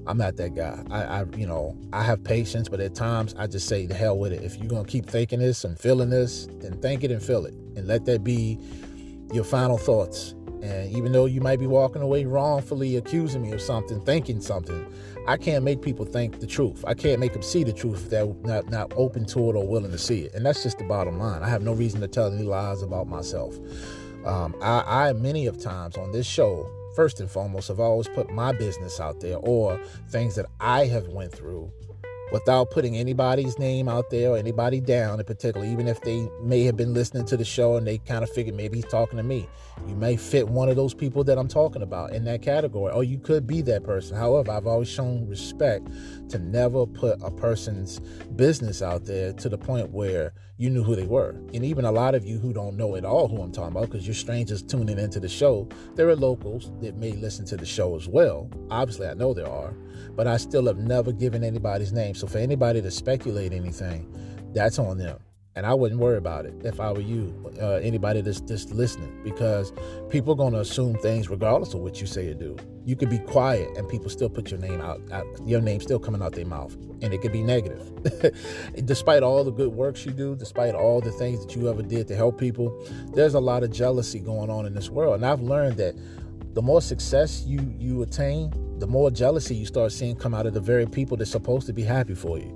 I'm 0.07 0.19
not 0.19 0.37
that 0.37 0.55
guy. 0.55 0.83
I, 0.91 1.03
I, 1.03 1.25
you 1.37 1.47
know, 1.47 1.79
I 1.93 2.03
have 2.03 2.25
patience, 2.25 2.69
but 2.69 2.81
at 2.81 2.95
times 2.95 3.35
I 3.39 3.47
just 3.47 3.69
say 3.69 3.87
the 3.87 3.95
hell 3.95 4.19
with 4.19 4.33
it. 4.33 4.43
If 4.43 4.57
you're 4.57 4.69
gonna 4.69 4.85
keep 4.85 5.07
thinking 5.07 5.39
this 5.39 5.65
and 5.65 5.79
feeling 5.79 6.11
this, 6.11 6.49
then 6.61 6.81
think 6.81 7.05
it 7.05 7.11
and 7.11 7.23
feel 7.23 7.47
it, 7.47 7.55
and 7.77 7.87
let 7.87 8.05
that 8.07 8.25
be 8.25 8.59
your 9.33 9.45
final 9.45 9.79
thoughts 9.79 10.35
and 10.63 10.97
even 10.97 11.11
though 11.11 11.27
you 11.27 11.41
might 11.41 11.59
be 11.59 11.67
walking 11.67 12.03
away 12.03 12.25
wrongfully 12.25 12.97
accusing 12.97 13.43
me 13.43 13.51
of 13.51 13.61
something, 13.61 14.01
thinking 14.01 14.41
something, 14.41 14.87
I 15.27 15.37
can't 15.37 15.65
make 15.65 15.83
people 15.83 16.05
think 16.05 16.39
the 16.39 16.47
truth. 16.47 16.85
I 16.87 16.95
can't 16.95 17.19
make 17.19 17.33
them 17.33 17.43
see 17.43 17.65
the 17.65 17.73
truth 17.73 18.05
if 18.05 18.11
they're 18.11 18.27
not, 18.43 18.71
not 18.71 18.93
open 18.97 19.25
to 19.27 19.51
it 19.51 19.57
or 19.57 19.67
willing 19.67 19.91
to 19.91 19.99
see 19.99 20.21
it. 20.21 20.35
And 20.35 20.47
that's 20.47 20.63
just 20.63 20.79
the 20.79 20.85
bottom 20.85 21.19
line. 21.19 21.43
I 21.43 21.49
have 21.49 21.63
no 21.63 21.73
reason 21.73 22.01
to 22.01 22.09
tell 22.09 22.33
any 22.33 22.45
lies 22.45 22.83
about 22.83 23.09
myself. 23.09 23.59
Um, 24.25 24.55
I, 24.63 25.09
I, 25.09 25.13
many 25.15 25.47
of 25.47 25.61
times 25.61 25.97
on 25.97 26.13
this 26.13 26.27
show, 26.27 26.71
first 26.95 27.19
and 27.19 27.29
foremost, 27.29 27.67
have 27.69 27.81
always 27.81 28.07
put 28.09 28.31
my 28.31 28.53
business 28.53 29.01
out 29.01 29.21
there 29.21 29.39
or 29.39 29.81
things 30.11 30.37
that 30.37 30.47
I 30.61 30.87
have 30.87 31.09
went 31.09 31.33
through 31.33 31.73
without 32.33 32.71
putting 32.71 32.97
anybody's 32.97 33.59
name 33.59 33.89
out 33.89 34.11
there 34.11 34.31
or 34.31 34.39
anybody 34.39 34.81
down 34.81 35.21
in 35.21 35.25
particular, 35.27 35.67
even 35.67 35.87
if 35.87 36.01
they 36.01 36.29
may 36.43 36.65
have 36.65 36.77
been 36.77 36.95
listening 36.95 37.27
to 37.27 37.37
the 37.37 37.45
show 37.45 37.77
and 37.77 37.87
they 37.87 37.99
kind 37.99 38.25
of 38.25 38.31
figured 38.31 38.57
maybe 38.57 38.79
he's 38.79 38.91
talking 38.91 39.19
to 39.19 39.23
me. 39.23 39.47
You 39.87 39.95
may 39.95 40.17
fit 40.17 40.49
one 40.49 40.69
of 40.69 40.77
those 40.77 40.95
people 40.95 41.25
that 41.25 41.39
I'm 41.39 41.49
talking 41.49 41.83
about 41.83 42.13
in 42.13 42.25
that 42.25 42.43
category, 42.43 42.93
or 42.93 43.05
you 43.05 43.19
could 43.19 43.47
be 43.47 43.61
that 43.63 43.85
person. 43.85 44.17
However, 44.17 44.51
I've 44.51 44.67
always 44.67 44.89
shown 44.89 45.29
respect 45.29 45.89
to 46.31 46.39
never 46.39 46.87
put 46.87 47.21
a 47.23 47.31
person's 47.31 48.01
business 48.37 48.83
out 48.83 49.05
there 49.05 49.33
to 49.35 49.49
the 49.49 49.59
point 49.59 49.91
where 49.91 50.33
you 50.57 50.71
knew 50.71 50.83
who 50.83 50.95
they 50.95 51.07
were. 51.07 51.31
And 51.53 51.65
even 51.65 51.85
a 51.85 51.93
lot 51.93 52.15
of 52.15 52.25
you 52.25 52.39
who 52.39 52.53
don't 52.53 52.77
know 52.77 52.95
at 52.97 53.05
all 53.05 53.29
who 53.29 53.43
I'm 53.43 53.53
talking 53.53 53.77
about, 53.77 53.91
because 53.91 54.07
you're 54.07 54.15
strangers 54.15 54.63
tuning 54.63 54.99
into 54.99 55.21
the 55.21 55.29
show, 55.29 55.69
there 55.97 56.09
are 56.09 56.17
locals 56.17 56.71
that 56.81 56.97
may 56.97 57.13
listen 57.13 57.45
to 57.47 57.57
the 57.57 57.67
show 57.67 57.97
as 57.97 58.09
well. 58.09 58.49
Obviously, 58.71 59.09
I 59.09 59.15
know 59.15 59.35
there 59.35 59.49
are 59.49 59.75
but 60.15 60.27
I 60.27 60.37
still 60.37 60.67
have 60.67 60.79
never 60.79 61.13
given 61.13 61.45
anybody's 61.45 61.93
name. 61.93 62.15
So 62.15 62.27
for 62.27 62.39
anybody 62.39 62.83
to 62.83 62.91
speculate 62.91 63.53
anything, 63.53 64.13
that's 64.53 64.79
on 64.79 64.99
them. 64.99 65.19
And 65.55 65.67
I 65.67 65.75
wouldn't 65.75 66.01
worry 66.01 66.17
about 66.17 66.47
it 66.47 66.55
if 66.65 66.81
I 66.81 66.93
were 66.93 67.03
you, 67.03 67.53
uh, 67.61 67.73
anybody 67.75 68.23
that's 68.23 68.41
just 68.41 68.71
listening, 68.71 69.21
because 69.23 69.71
people 70.09 70.33
are 70.33 70.37
going 70.37 70.55
to 70.55 70.61
assume 70.61 70.97
things 70.97 71.29
regardless 71.29 71.75
of 71.75 71.81
what 71.81 72.01
you 72.01 72.07
say 72.07 72.31
or 72.31 72.35
do. 72.35 72.57
You 72.87 72.97
could 72.97 73.11
be 73.11 73.19
quiet 73.19 73.69
and 73.77 73.87
people 73.87 74.09
still 74.09 74.31
put 74.31 74.51
your 74.51 74.61
name 74.61 74.81
out, 74.81 75.03
out 75.13 75.27
your 75.45 75.61
name 75.61 75.83
still 75.83 75.99
coming 75.99 76.23
out 76.23 76.33
their 76.33 76.47
mouth, 76.47 76.75
and 77.03 77.13
it 77.13 77.21
could 77.21 77.33
be 77.33 77.43
negative. 77.43 77.93
despite 78.87 79.23
all 79.23 79.45
the 79.45 79.51
good 79.51 79.75
works 79.75 80.07
you 80.07 80.13
do, 80.13 80.35
despite 80.35 80.75
all 80.75 81.03
the 81.03 81.13
things 81.13 81.45
that 81.45 81.55
you 81.55 81.69
ever 81.69 81.83
did 81.83 82.09
to 82.09 82.17
help 82.17 82.39
people, 82.39 82.75
there's 83.13 83.35
a 83.35 83.41
lot 83.41 83.63
of 83.63 83.71
jealousy 83.71 84.21
going 84.21 84.49
on 84.49 84.65
in 84.65 84.73
this 84.73 84.89
world. 84.89 85.17
And 85.17 85.27
I've 85.27 85.43
learned 85.43 85.77
that 85.77 85.95
the 86.55 86.63
more 86.63 86.81
success 86.81 87.45
you 87.47 87.75
you 87.79 88.03
attain, 88.03 88.53
the 88.83 88.89
more 88.89 89.13
jealousy 89.13 89.55
you 89.55 89.65
start 89.65 89.93
seeing 89.93 90.17
come 90.17 90.35
out 90.35 90.45
of 90.45 90.55
the 90.55 90.61
very 90.61 90.87
people 90.87 91.17
that's 91.17 91.31
supposed 91.31 91.69
to 91.69 91.73
be 91.73 91.85
happy 91.85 92.17
for 92.17 92.37
you. 92.37 92.51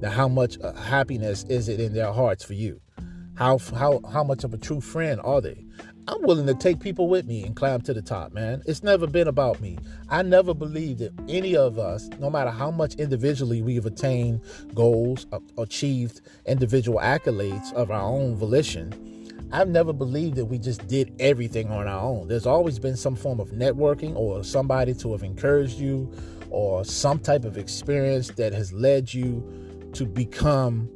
Now, 0.00 0.10
how 0.10 0.26
much 0.26 0.58
uh, 0.60 0.72
happiness 0.72 1.44
is 1.44 1.68
it 1.68 1.78
in 1.78 1.94
their 1.94 2.12
hearts 2.12 2.42
for 2.42 2.54
you? 2.54 2.80
How 3.36 3.58
how 3.58 4.00
how 4.12 4.24
much 4.24 4.42
of 4.42 4.52
a 4.52 4.58
true 4.58 4.80
friend 4.80 5.20
are 5.22 5.40
they? 5.40 5.64
I'm 6.08 6.20
willing 6.22 6.48
to 6.48 6.54
take 6.54 6.80
people 6.80 7.08
with 7.08 7.26
me 7.26 7.44
and 7.44 7.54
climb 7.54 7.80
to 7.82 7.94
the 7.94 8.02
top, 8.02 8.32
man. 8.32 8.60
It's 8.66 8.82
never 8.82 9.06
been 9.06 9.28
about 9.28 9.60
me. 9.60 9.78
I 10.08 10.22
never 10.22 10.52
believed 10.52 10.98
that 10.98 11.12
any 11.28 11.54
of 11.54 11.78
us, 11.78 12.08
no 12.18 12.28
matter 12.28 12.50
how 12.50 12.72
much 12.72 12.96
individually 12.96 13.62
we've 13.62 13.86
attained 13.86 14.40
goals, 14.74 15.28
achieved 15.58 16.22
individual 16.44 16.98
accolades 16.98 17.72
of 17.74 17.92
our 17.92 18.02
own 18.02 18.34
volition, 18.34 19.17
I've 19.50 19.68
never 19.68 19.92
believed 19.92 20.36
that 20.36 20.44
we 20.44 20.58
just 20.58 20.86
did 20.88 21.14
everything 21.18 21.70
on 21.70 21.88
our 21.88 22.00
own. 22.00 22.28
There's 22.28 22.46
always 22.46 22.78
been 22.78 22.96
some 22.96 23.16
form 23.16 23.40
of 23.40 23.48
networking 23.50 24.14
or 24.14 24.44
somebody 24.44 24.92
to 24.94 25.12
have 25.12 25.22
encouraged 25.22 25.78
you 25.78 26.12
or 26.50 26.84
some 26.84 27.18
type 27.18 27.44
of 27.44 27.56
experience 27.56 28.28
that 28.32 28.52
has 28.52 28.72
led 28.72 29.12
you 29.12 29.90
to 29.94 30.04
become 30.04 30.90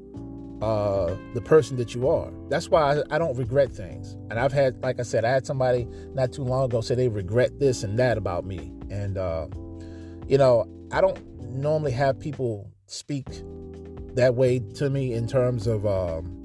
uh, 0.61 1.17
the 1.35 1.41
person 1.41 1.77
that 1.79 1.95
you 1.95 2.09
are. 2.09 2.31
That's 2.49 2.69
why 2.69 2.99
I, 2.99 3.17
I, 3.17 3.19
don't 3.19 3.37
regret 3.37 3.73
things. 3.73 4.13
And 4.31 4.35
I've 4.35 4.53
had, 4.53 4.81
like 4.83 5.01
I 5.01 5.03
said, 5.03 5.25
I 5.25 5.31
had 5.31 5.45
somebody 5.45 5.89
not 6.15 6.33
too 6.33 6.45
long 6.45 6.67
ago 6.67 6.81
say 6.81 6.95
they 6.95 7.09
regret 7.09 7.59
this 7.59 7.83
and 7.83 7.99
that 7.99 8.17
about 8.17 8.45
me. 8.45 8.71
And, 8.89 9.19
uh, 9.19 9.49
you 10.29 10.39
know, 10.39 10.67
I 10.93 11.01
don't 11.01 11.19
normally 11.41 11.91
have 11.93 12.21
people 12.21 12.71
speak 12.87 13.27
that 14.15 14.37
way 14.37 14.61
to 14.75 14.89
me 14.89 15.15
in 15.15 15.27
terms 15.27 15.67
of, 15.67 15.85
um, 15.85 16.42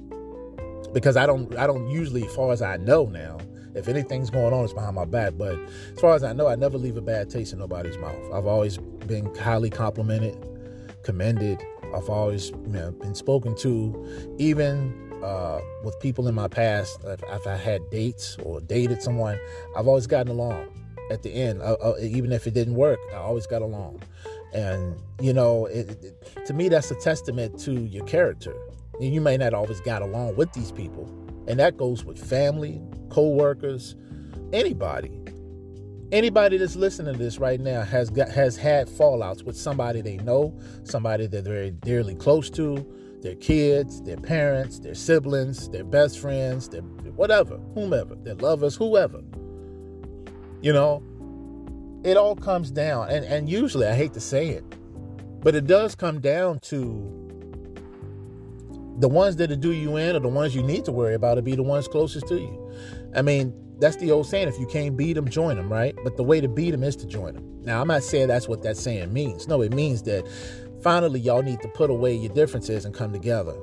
because 0.92 1.16
I 1.16 1.26
don't, 1.26 1.56
I 1.56 1.66
don't 1.66 1.88
usually, 1.88 2.26
as 2.26 2.34
far 2.34 2.52
as 2.52 2.62
I 2.62 2.76
know 2.78 3.06
now, 3.06 3.38
if 3.74 3.88
anything's 3.88 4.30
going 4.30 4.52
on, 4.52 4.64
it's 4.64 4.72
behind 4.72 4.96
my 4.96 5.04
back. 5.04 5.34
But 5.36 5.58
as 5.92 6.00
far 6.00 6.14
as 6.14 6.24
I 6.24 6.32
know, 6.32 6.48
I 6.48 6.56
never 6.56 6.78
leave 6.78 6.96
a 6.96 7.02
bad 7.02 7.30
taste 7.30 7.52
in 7.52 7.58
nobody's 7.58 7.96
mouth. 7.98 8.32
I've 8.32 8.46
always 8.46 8.78
been 8.78 9.34
highly 9.36 9.70
complimented, 9.70 10.36
commended, 11.04 11.62
I've 11.94 12.08
always 12.08 12.50
you 12.50 12.68
know, 12.68 12.90
been 12.92 13.14
spoken 13.14 13.56
to, 13.58 14.34
even 14.38 15.08
uh, 15.22 15.60
with 15.84 15.98
people 16.00 16.28
in 16.28 16.34
my 16.34 16.48
past. 16.48 17.00
If, 17.04 17.22
if, 17.22 17.46
I 17.46 17.56
had 17.56 17.88
dates 17.90 18.36
or 18.42 18.60
dated 18.60 19.02
someone, 19.02 19.38
I've 19.76 19.88
always 19.88 20.06
gotten 20.06 20.30
along. 20.30 20.68
At 21.10 21.22
the 21.22 21.32
end, 21.32 21.62
uh, 21.62 21.76
uh, 21.82 21.94
even 22.00 22.32
if 22.32 22.46
it 22.46 22.52
didn't 22.52 22.74
work, 22.74 22.98
I 23.12 23.16
always 23.16 23.46
got 23.46 23.62
along. 23.62 24.02
And 24.52 24.96
you 25.20 25.32
know, 25.32 25.64
it, 25.66 25.90
it, 26.02 26.46
to 26.46 26.52
me, 26.52 26.68
that's 26.68 26.90
a 26.90 26.94
testament 26.96 27.58
to 27.60 27.72
your 27.72 28.04
character. 28.04 28.54
You 29.00 29.20
may 29.20 29.36
not 29.36 29.54
always 29.54 29.80
got 29.80 30.02
along 30.02 30.36
with 30.36 30.52
these 30.52 30.72
people, 30.72 31.08
and 31.46 31.58
that 31.60 31.76
goes 31.76 32.04
with 32.04 32.18
family, 32.18 32.82
co-workers, 33.10 33.94
anybody 34.52 35.18
anybody 36.12 36.56
that's 36.56 36.76
listening 36.76 37.12
to 37.12 37.18
this 37.18 37.38
right 37.38 37.60
now 37.60 37.82
has 37.82 38.10
got 38.10 38.28
has 38.30 38.56
had 38.56 38.88
fallouts 38.88 39.42
with 39.42 39.56
somebody 39.56 40.00
they 40.00 40.16
know, 40.18 40.58
somebody 40.84 41.26
that 41.26 41.44
they're 41.44 41.70
dearly 41.70 42.14
close 42.14 42.50
to, 42.50 42.84
their 43.22 43.34
kids, 43.36 44.02
their 44.02 44.16
parents, 44.16 44.78
their 44.78 44.94
siblings, 44.94 45.68
their 45.70 45.84
best 45.84 46.18
friends, 46.18 46.68
their 46.68 46.82
whatever, 46.82 47.58
whomever, 47.74 48.14
their 48.16 48.36
lovers, 48.36 48.76
whoever. 48.76 49.22
You 50.60 50.72
know, 50.72 51.02
it 52.04 52.16
all 52.16 52.36
comes 52.36 52.70
down, 52.70 53.10
and 53.10 53.24
and 53.24 53.48
usually 53.48 53.86
I 53.86 53.94
hate 53.94 54.14
to 54.14 54.20
say 54.20 54.48
it, 54.48 54.64
but 55.40 55.54
it 55.54 55.66
does 55.66 55.94
come 55.94 56.20
down 56.20 56.60
to 56.60 57.17
the 58.98 59.08
ones 59.08 59.36
that 59.36 59.48
do 59.60 59.72
you 59.72 59.96
in, 59.96 60.16
or 60.16 60.20
the 60.20 60.28
ones 60.28 60.54
you 60.54 60.62
need 60.62 60.84
to 60.84 60.92
worry 60.92 61.14
about, 61.14 61.36
to 61.36 61.42
be 61.42 61.54
the 61.54 61.62
ones 61.62 61.88
closest 61.88 62.26
to 62.28 62.36
you. 62.36 62.72
I 63.14 63.22
mean, 63.22 63.54
that's 63.78 63.96
the 63.96 64.10
old 64.10 64.26
saying 64.26 64.48
if 64.48 64.58
you 64.58 64.66
can't 64.66 64.96
beat 64.96 65.14
them 65.14 65.28
join 65.28 65.56
them 65.56 65.72
right? 65.72 65.94
But 66.02 66.16
the 66.16 66.24
way 66.24 66.40
to 66.40 66.48
beat 66.48 66.72
them 66.72 66.82
is 66.82 66.96
to 66.96 67.06
join 67.06 67.34
them 67.34 67.58
now 67.68 67.82
i'm 67.82 67.88
not 67.88 68.02
saying 68.02 68.28
that's 68.28 68.48
what 68.48 68.62
that 68.62 68.76
saying 68.76 69.12
means. 69.12 69.46
No 69.46 69.60
it 69.62 69.74
means 69.74 70.02
that 70.02 70.26
finally 70.82 71.20
y'all 71.20 71.42
need 71.42 71.60
to 71.60 71.68
put 71.68 71.90
away 71.90 72.14
your 72.14 72.32
differences 72.32 72.84
and 72.84 72.94
come 72.94 73.12
together. 73.12 73.54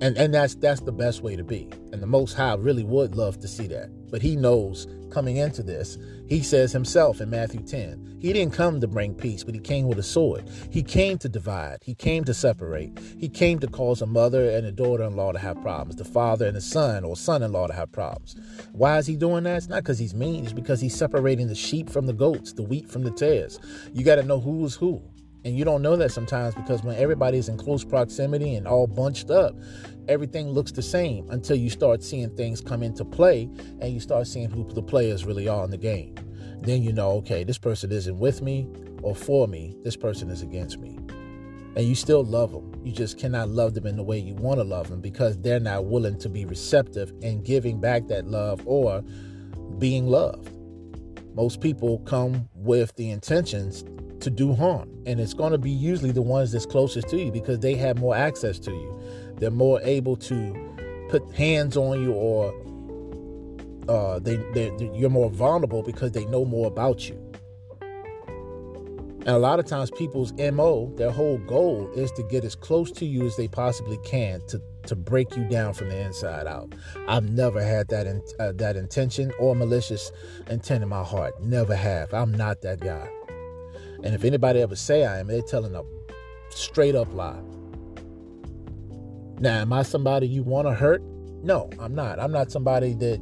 And 0.00 0.16
and 0.16 0.32
that's 0.32 0.54
that's 0.54 0.80
the 0.80 0.92
best 0.92 1.22
way 1.22 1.36
to 1.36 1.44
be. 1.44 1.68
And 1.92 2.02
the 2.02 2.06
most 2.06 2.32
high 2.32 2.54
really 2.54 2.84
would 2.84 3.14
love 3.14 3.38
to 3.40 3.48
see 3.48 3.66
that 3.68 3.90
but 4.10 4.22
he 4.22 4.36
knows 4.36 4.86
coming 5.10 5.36
into 5.36 5.62
this. 5.62 5.98
He 6.28 6.42
says 6.42 6.72
himself 6.72 7.20
in 7.20 7.30
matthew 7.30 7.60
10 7.60 8.18
he 8.20 8.32
didn't 8.32 8.52
come 8.52 8.80
to 8.80 8.88
bring 8.88 9.14
peace 9.14 9.44
but 9.44 9.54
he 9.54 9.60
came 9.60 9.86
with 9.86 9.98
a 9.98 10.02
sword. 10.02 10.48
He 10.70 10.82
came 10.82 11.18
to 11.18 11.28
divide. 11.28 11.78
He 11.82 11.94
came 11.94 12.24
to 12.24 12.34
separate. 12.34 12.98
He 13.18 13.28
came 13.28 13.58
to 13.60 13.66
cause 13.66 14.02
a 14.02 14.06
mother 14.06 14.50
and 14.50 14.66
a 14.66 14.72
daughter-in-law 14.72 15.32
to 15.32 15.38
have 15.38 15.60
problems 15.62 15.96
the 15.96 16.04
father 16.04 16.46
and 16.46 16.56
the 16.56 16.60
son 16.60 17.04
or 17.04 17.16
son-in-law 17.16 17.68
to 17.68 17.72
have 17.72 17.92
problems. 17.92 18.36
Why 18.72 18.98
is 18.98 19.06
he 19.06 19.16
doing 19.16 19.44
that? 19.44 19.56
It's 19.56 19.68
not 19.68 19.82
because 19.82 19.98
he's 19.98 20.14
mean 20.14 20.44
it's 20.44 20.52
because 20.52 20.80
he's 20.80 20.96
separating 20.96 21.48
the 21.48 21.54
sheep 21.54 21.88
from 21.88 22.06
the 22.06 22.12
goats 22.12 22.52
the 22.52 22.62
wheat 22.62 22.90
from 22.90 23.04
the 23.04 23.10
tares. 23.10 23.58
You 23.92 24.04
got 24.04 24.16
to 24.16 24.22
know 24.22 24.40
who's 24.40 24.74
who. 24.74 25.02
And 25.44 25.56
you 25.56 25.64
don't 25.64 25.82
know 25.82 25.96
that 25.96 26.10
sometimes 26.10 26.54
because 26.54 26.82
when 26.82 26.96
everybody's 26.96 27.48
in 27.48 27.56
close 27.56 27.84
proximity 27.84 28.56
and 28.56 28.66
all 28.66 28.86
bunched 28.86 29.30
up, 29.30 29.54
everything 30.08 30.48
looks 30.48 30.72
the 30.72 30.82
same 30.82 31.28
until 31.30 31.56
you 31.56 31.70
start 31.70 32.02
seeing 32.02 32.34
things 32.36 32.60
come 32.60 32.82
into 32.82 33.04
play 33.04 33.50
and 33.80 33.92
you 33.92 34.00
start 34.00 34.26
seeing 34.26 34.50
who 34.50 34.64
the 34.72 34.82
players 34.82 35.24
really 35.24 35.48
are 35.48 35.64
in 35.64 35.70
the 35.70 35.78
game. 35.78 36.14
Then 36.60 36.82
you 36.82 36.92
know, 36.92 37.10
okay, 37.18 37.44
this 37.44 37.58
person 37.58 37.92
isn't 37.92 38.18
with 38.18 38.42
me 38.42 38.68
or 39.02 39.14
for 39.14 39.46
me, 39.46 39.76
this 39.84 39.96
person 39.96 40.30
is 40.30 40.42
against 40.42 40.78
me. 40.78 40.98
And 41.76 41.86
you 41.86 41.94
still 41.94 42.24
love 42.24 42.50
them. 42.50 42.72
You 42.84 42.90
just 42.90 43.18
cannot 43.18 43.50
love 43.50 43.74
them 43.74 43.86
in 43.86 43.96
the 43.96 44.02
way 44.02 44.18
you 44.18 44.34
want 44.34 44.58
to 44.58 44.64
love 44.64 44.88
them 44.88 45.00
because 45.00 45.38
they're 45.38 45.60
not 45.60 45.84
willing 45.84 46.18
to 46.20 46.28
be 46.28 46.44
receptive 46.44 47.12
and 47.22 47.44
giving 47.44 47.80
back 47.80 48.08
that 48.08 48.26
love 48.26 48.60
or 48.66 49.02
being 49.78 50.08
loved. 50.08 50.50
Most 51.34 51.60
people 51.60 52.00
come 52.00 52.48
with 52.54 52.96
the 52.96 53.10
intentions 53.10 53.84
to 54.20 54.30
do 54.30 54.54
harm. 54.54 54.90
And 55.06 55.20
it's 55.20 55.34
going 55.34 55.52
to 55.52 55.58
be 55.58 55.70
usually 55.70 56.10
the 56.10 56.22
ones 56.22 56.50
that's 56.50 56.66
closest 56.66 57.08
to 57.10 57.16
you 57.16 57.30
because 57.30 57.60
they 57.60 57.76
have 57.76 57.98
more 57.98 58.16
access 58.16 58.58
to 58.60 58.72
you. 58.72 58.97
They're 59.38 59.50
more 59.50 59.80
able 59.82 60.16
to 60.16 61.06
put 61.08 61.34
hands 61.34 61.76
on 61.76 62.02
you 62.02 62.12
or 62.12 62.52
uh, 63.88 64.18
they, 64.18 64.36
they, 64.52 64.70
you're 64.94 65.10
more 65.10 65.30
vulnerable 65.30 65.82
because 65.82 66.12
they 66.12 66.26
know 66.26 66.44
more 66.44 66.66
about 66.66 67.08
you. 67.08 67.28
And 69.20 69.36
a 69.36 69.38
lot 69.38 69.58
of 69.58 69.66
times, 69.66 69.90
people's 69.90 70.32
MO, 70.34 70.92
their 70.96 71.10
whole 71.10 71.38
goal 71.38 71.90
is 71.94 72.10
to 72.12 72.22
get 72.22 72.44
as 72.44 72.54
close 72.54 72.90
to 72.92 73.04
you 73.04 73.26
as 73.26 73.36
they 73.36 73.48
possibly 73.48 73.98
can 73.98 74.40
to, 74.46 74.62
to 74.86 74.96
break 74.96 75.36
you 75.36 75.44
down 75.44 75.74
from 75.74 75.90
the 75.90 75.98
inside 75.98 76.46
out. 76.46 76.72
I've 77.08 77.28
never 77.28 77.62
had 77.62 77.88
that 77.88 78.06
in, 78.06 78.22
uh, 78.40 78.52
that 78.56 78.76
intention 78.76 79.32
or 79.38 79.54
malicious 79.54 80.12
intent 80.48 80.82
in 80.82 80.88
my 80.88 81.02
heart. 81.02 81.42
Never 81.42 81.76
have. 81.76 82.14
I'm 82.14 82.32
not 82.32 82.62
that 82.62 82.80
guy. 82.80 83.06
And 84.02 84.14
if 84.14 84.24
anybody 84.24 84.60
ever 84.62 84.76
say 84.76 85.04
I 85.04 85.18
am, 85.18 85.26
they're 85.26 85.42
telling 85.42 85.74
a 85.74 85.82
straight 86.48 86.94
up 86.94 87.12
lie. 87.12 87.40
Now, 89.40 89.60
am 89.60 89.72
I 89.72 89.82
somebody 89.82 90.26
you 90.26 90.42
want 90.42 90.68
to 90.68 90.74
hurt? 90.74 91.02
No, 91.42 91.70
I'm 91.78 91.94
not. 91.94 92.18
I'm 92.18 92.32
not 92.32 92.50
somebody 92.50 92.94
that 92.94 93.20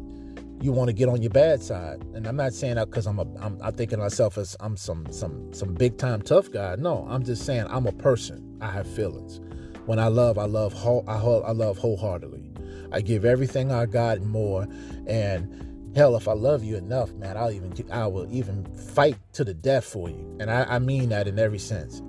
you 0.60 0.72
want 0.72 0.88
to 0.88 0.94
get 0.94 1.08
on 1.08 1.20
your 1.20 1.30
bad 1.30 1.62
side. 1.62 2.02
And 2.14 2.26
I'm 2.26 2.36
not 2.36 2.54
saying 2.54 2.76
that 2.76 2.86
because 2.86 3.06
I'm 3.06 3.18
a 3.18 3.26
I'm, 3.38 3.58
I'm 3.62 3.74
thinking 3.74 3.98
myself 3.98 4.38
as 4.38 4.56
I'm 4.60 4.76
some 4.76 5.06
some 5.10 5.52
some 5.52 5.74
big 5.74 5.98
time 5.98 6.22
tough 6.22 6.50
guy. 6.50 6.76
No, 6.76 7.06
I'm 7.10 7.24
just 7.24 7.44
saying 7.44 7.66
I'm 7.68 7.86
a 7.86 7.92
person. 7.92 8.58
I 8.60 8.70
have 8.70 8.86
feelings. 8.86 9.40
When 9.84 9.98
I 9.98 10.08
love, 10.08 10.38
I 10.38 10.46
love 10.46 10.72
whole, 10.72 11.04
I, 11.06 11.14
I 11.14 11.52
love 11.52 11.78
wholeheartedly. 11.78 12.50
I 12.90 13.00
give 13.02 13.24
everything 13.24 13.70
I 13.70 13.86
got 13.86 14.18
and 14.18 14.28
more. 14.28 14.66
And 15.06 15.66
Hell, 15.96 16.14
if 16.14 16.28
I 16.28 16.32
love 16.34 16.62
you 16.62 16.76
enough, 16.76 17.14
man, 17.14 17.38
I'll 17.38 17.50
even 17.50 17.72
I 17.90 18.06
will 18.06 18.30
even 18.30 18.66
fight 18.76 19.16
to 19.32 19.44
the 19.44 19.54
death 19.54 19.86
for 19.86 20.10
you. 20.10 20.36
And 20.38 20.50
I, 20.50 20.64
I 20.64 20.78
mean 20.78 21.08
that 21.08 21.26
in 21.26 21.38
every 21.38 21.58
sense. 21.58 22.02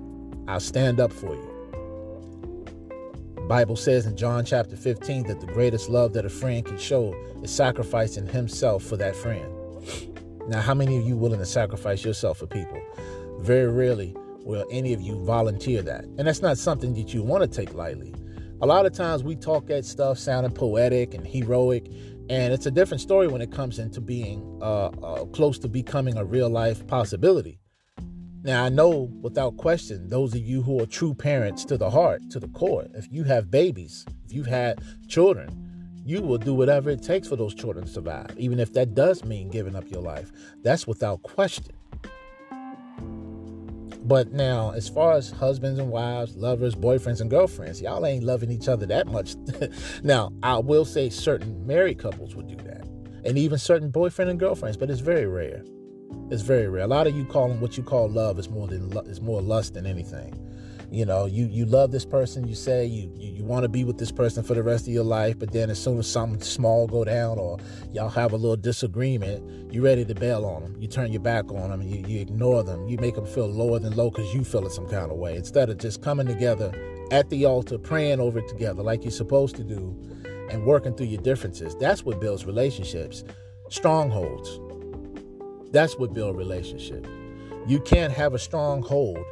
I'll 0.46 0.60
stand 0.60 1.00
up 1.00 1.10
for 1.10 1.34
you. 1.34 1.47
Bible 3.48 3.76
says 3.76 4.04
in 4.04 4.14
John 4.14 4.44
chapter 4.44 4.76
15 4.76 5.26
that 5.28 5.40
the 5.40 5.46
greatest 5.46 5.88
love 5.88 6.12
that 6.12 6.26
a 6.26 6.28
friend 6.28 6.66
can 6.66 6.76
show 6.76 7.14
is 7.42 7.50
sacrificing 7.50 8.26
himself 8.26 8.82
for 8.82 8.98
that 8.98 9.16
friend. 9.16 9.50
Now, 10.48 10.60
how 10.60 10.74
many 10.74 10.98
of 10.98 11.06
you 11.06 11.16
willing 11.16 11.38
to 11.38 11.46
sacrifice 11.46 12.04
yourself 12.04 12.38
for 12.38 12.46
people? 12.46 12.78
Very 13.38 13.72
rarely 13.72 14.14
will 14.40 14.66
any 14.70 14.92
of 14.92 15.00
you 15.00 15.24
volunteer 15.24 15.80
that. 15.80 16.04
And 16.04 16.26
that's 16.26 16.42
not 16.42 16.58
something 16.58 16.92
that 16.94 17.14
you 17.14 17.22
want 17.22 17.42
to 17.42 17.48
take 17.48 17.72
lightly. 17.72 18.14
A 18.60 18.66
lot 18.66 18.84
of 18.84 18.92
times 18.92 19.22
we 19.22 19.34
talk 19.34 19.66
that 19.68 19.86
stuff 19.86 20.18
sounding 20.18 20.52
poetic 20.52 21.14
and 21.14 21.26
heroic, 21.26 21.86
and 22.28 22.52
it's 22.52 22.66
a 22.66 22.70
different 22.70 23.00
story 23.00 23.28
when 23.28 23.40
it 23.40 23.50
comes 23.50 23.78
into 23.78 24.02
being 24.02 24.58
uh, 24.60 24.88
uh, 24.88 25.24
close 25.26 25.58
to 25.60 25.68
becoming 25.68 26.18
a 26.18 26.24
real 26.24 26.50
life 26.50 26.86
possibility. 26.86 27.57
Now, 28.44 28.64
I 28.64 28.68
know 28.68 29.10
without 29.20 29.56
question, 29.56 30.08
those 30.08 30.32
of 30.32 30.40
you 30.40 30.62
who 30.62 30.80
are 30.80 30.86
true 30.86 31.12
parents 31.12 31.64
to 31.66 31.76
the 31.76 31.90
heart, 31.90 32.30
to 32.30 32.38
the 32.38 32.48
core, 32.48 32.86
if 32.94 33.08
you 33.10 33.24
have 33.24 33.50
babies, 33.50 34.06
if 34.24 34.32
you've 34.32 34.46
had 34.46 34.80
children, 35.08 35.68
you 36.04 36.22
will 36.22 36.38
do 36.38 36.54
whatever 36.54 36.88
it 36.88 37.02
takes 37.02 37.26
for 37.26 37.34
those 37.34 37.52
children 37.52 37.84
to 37.86 37.90
survive, 37.90 38.32
even 38.38 38.60
if 38.60 38.72
that 38.74 38.94
does 38.94 39.24
mean 39.24 39.50
giving 39.50 39.74
up 39.74 39.90
your 39.90 40.02
life. 40.02 40.30
That's 40.62 40.86
without 40.86 41.22
question. 41.22 41.74
But 44.04 44.32
now, 44.32 44.70
as 44.70 44.88
far 44.88 45.14
as 45.14 45.30
husbands 45.30 45.80
and 45.80 45.90
wives, 45.90 46.36
lovers, 46.36 46.74
boyfriends 46.74 47.20
and 47.20 47.28
girlfriends, 47.28 47.82
y'all 47.82 48.06
ain't 48.06 48.24
loving 48.24 48.50
each 48.50 48.68
other 48.68 48.86
that 48.86 49.08
much. 49.08 49.34
now, 50.04 50.32
I 50.42 50.58
will 50.58 50.84
say 50.84 51.10
certain 51.10 51.66
married 51.66 51.98
couples 51.98 52.36
would 52.36 52.46
do 52.46 52.56
that, 52.56 52.86
and 53.24 53.36
even 53.36 53.58
certain 53.58 53.90
boyfriend 53.90 54.30
and 54.30 54.40
girlfriends, 54.40 54.76
but 54.76 54.90
it's 54.90 55.00
very 55.00 55.26
rare. 55.26 55.62
It's 56.30 56.42
very 56.42 56.68
rare. 56.68 56.84
A 56.84 56.88
lot 56.88 57.06
of 57.06 57.16
you 57.16 57.24
calling 57.24 57.60
what 57.60 57.76
you 57.76 57.82
call 57.82 58.08
love 58.08 58.38
is 58.38 58.48
more 58.50 58.66
than 58.66 58.92
is 59.08 59.20
more 59.20 59.40
lust 59.40 59.74
than 59.74 59.86
anything. 59.86 60.34
you 60.90 61.04
know 61.04 61.26
you 61.26 61.46
you 61.46 61.66
love 61.66 61.90
this 61.90 62.06
person 62.06 62.48
you 62.48 62.54
say 62.54 62.84
you 62.86 63.12
you, 63.14 63.32
you 63.34 63.44
want 63.44 63.62
to 63.62 63.68
be 63.68 63.84
with 63.84 63.98
this 63.98 64.10
person 64.10 64.42
for 64.42 64.54
the 64.54 64.62
rest 64.62 64.86
of 64.86 64.92
your 64.92 65.04
life 65.04 65.38
but 65.38 65.52
then 65.52 65.68
as 65.68 65.78
soon 65.82 65.98
as 65.98 66.10
something 66.10 66.40
small 66.40 66.86
go 66.86 67.04
down 67.04 67.38
or 67.38 67.58
y'all 67.92 68.08
have 68.08 68.32
a 68.32 68.36
little 68.36 68.56
disagreement 68.56 69.42
you 69.70 69.82
ready 69.82 70.02
to 70.02 70.14
bail 70.14 70.46
on 70.46 70.62
them 70.62 70.74
you 70.80 70.88
turn 70.88 71.12
your 71.12 71.20
back 71.20 71.50
on 71.52 71.68
them 71.70 71.82
you, 71.82 72.04
you 72.06 72.20
ignore 72.20 72.62
them. 72.62 72.88
You 72.88 72.96
make 72.98 73.16
them 73.16 73.26
feel 73.26 73.46
lower 73.46 73.78
than 73.78 73.94
low 73.96 74.10
because 74.10 74.32
you 74.32 74.44
feel 74.44 74.66
it 74.66 74.72
some 74.72 74.88
kind 74.88 75.10
of 75.10 75.18
way. 75.18 75.36
Instead 75.36 75.68
of 75.70 75.78
just 75.78 76.02
coming 76.02 76.26
together 76.26 76.72
at 77.10 77.28
the 77.30 77.44
altar 77.44 77.78
praying 77.78 78.20
over 78.20 78.38
it 78.38 78.48
together 78.48 78.82
like 78.82 79.02
you're 79.02 79.10
supposed 79.10 79.56
to 79.56 79.64
do 79.64 79.96
and 80.50 80.64
working 80.64 80.94
through 80.94 81.06
your 81.06 81.20
differences. 81.20 81.74
That's 81.76 82.04
what 82.04 82.20
builds 82.20 82.46
relationships. 82.46 83.24
Strongholds 83.68 84.58
that's 85.72 85.96
what 85.98 86.14
builds 86.14 86.36
relationship 86.36 87.06
you 87.68 87.78
can't 87.78 88.14
have 88.14 88.32
a 88.32 88.38
stronghold 88.38 89.22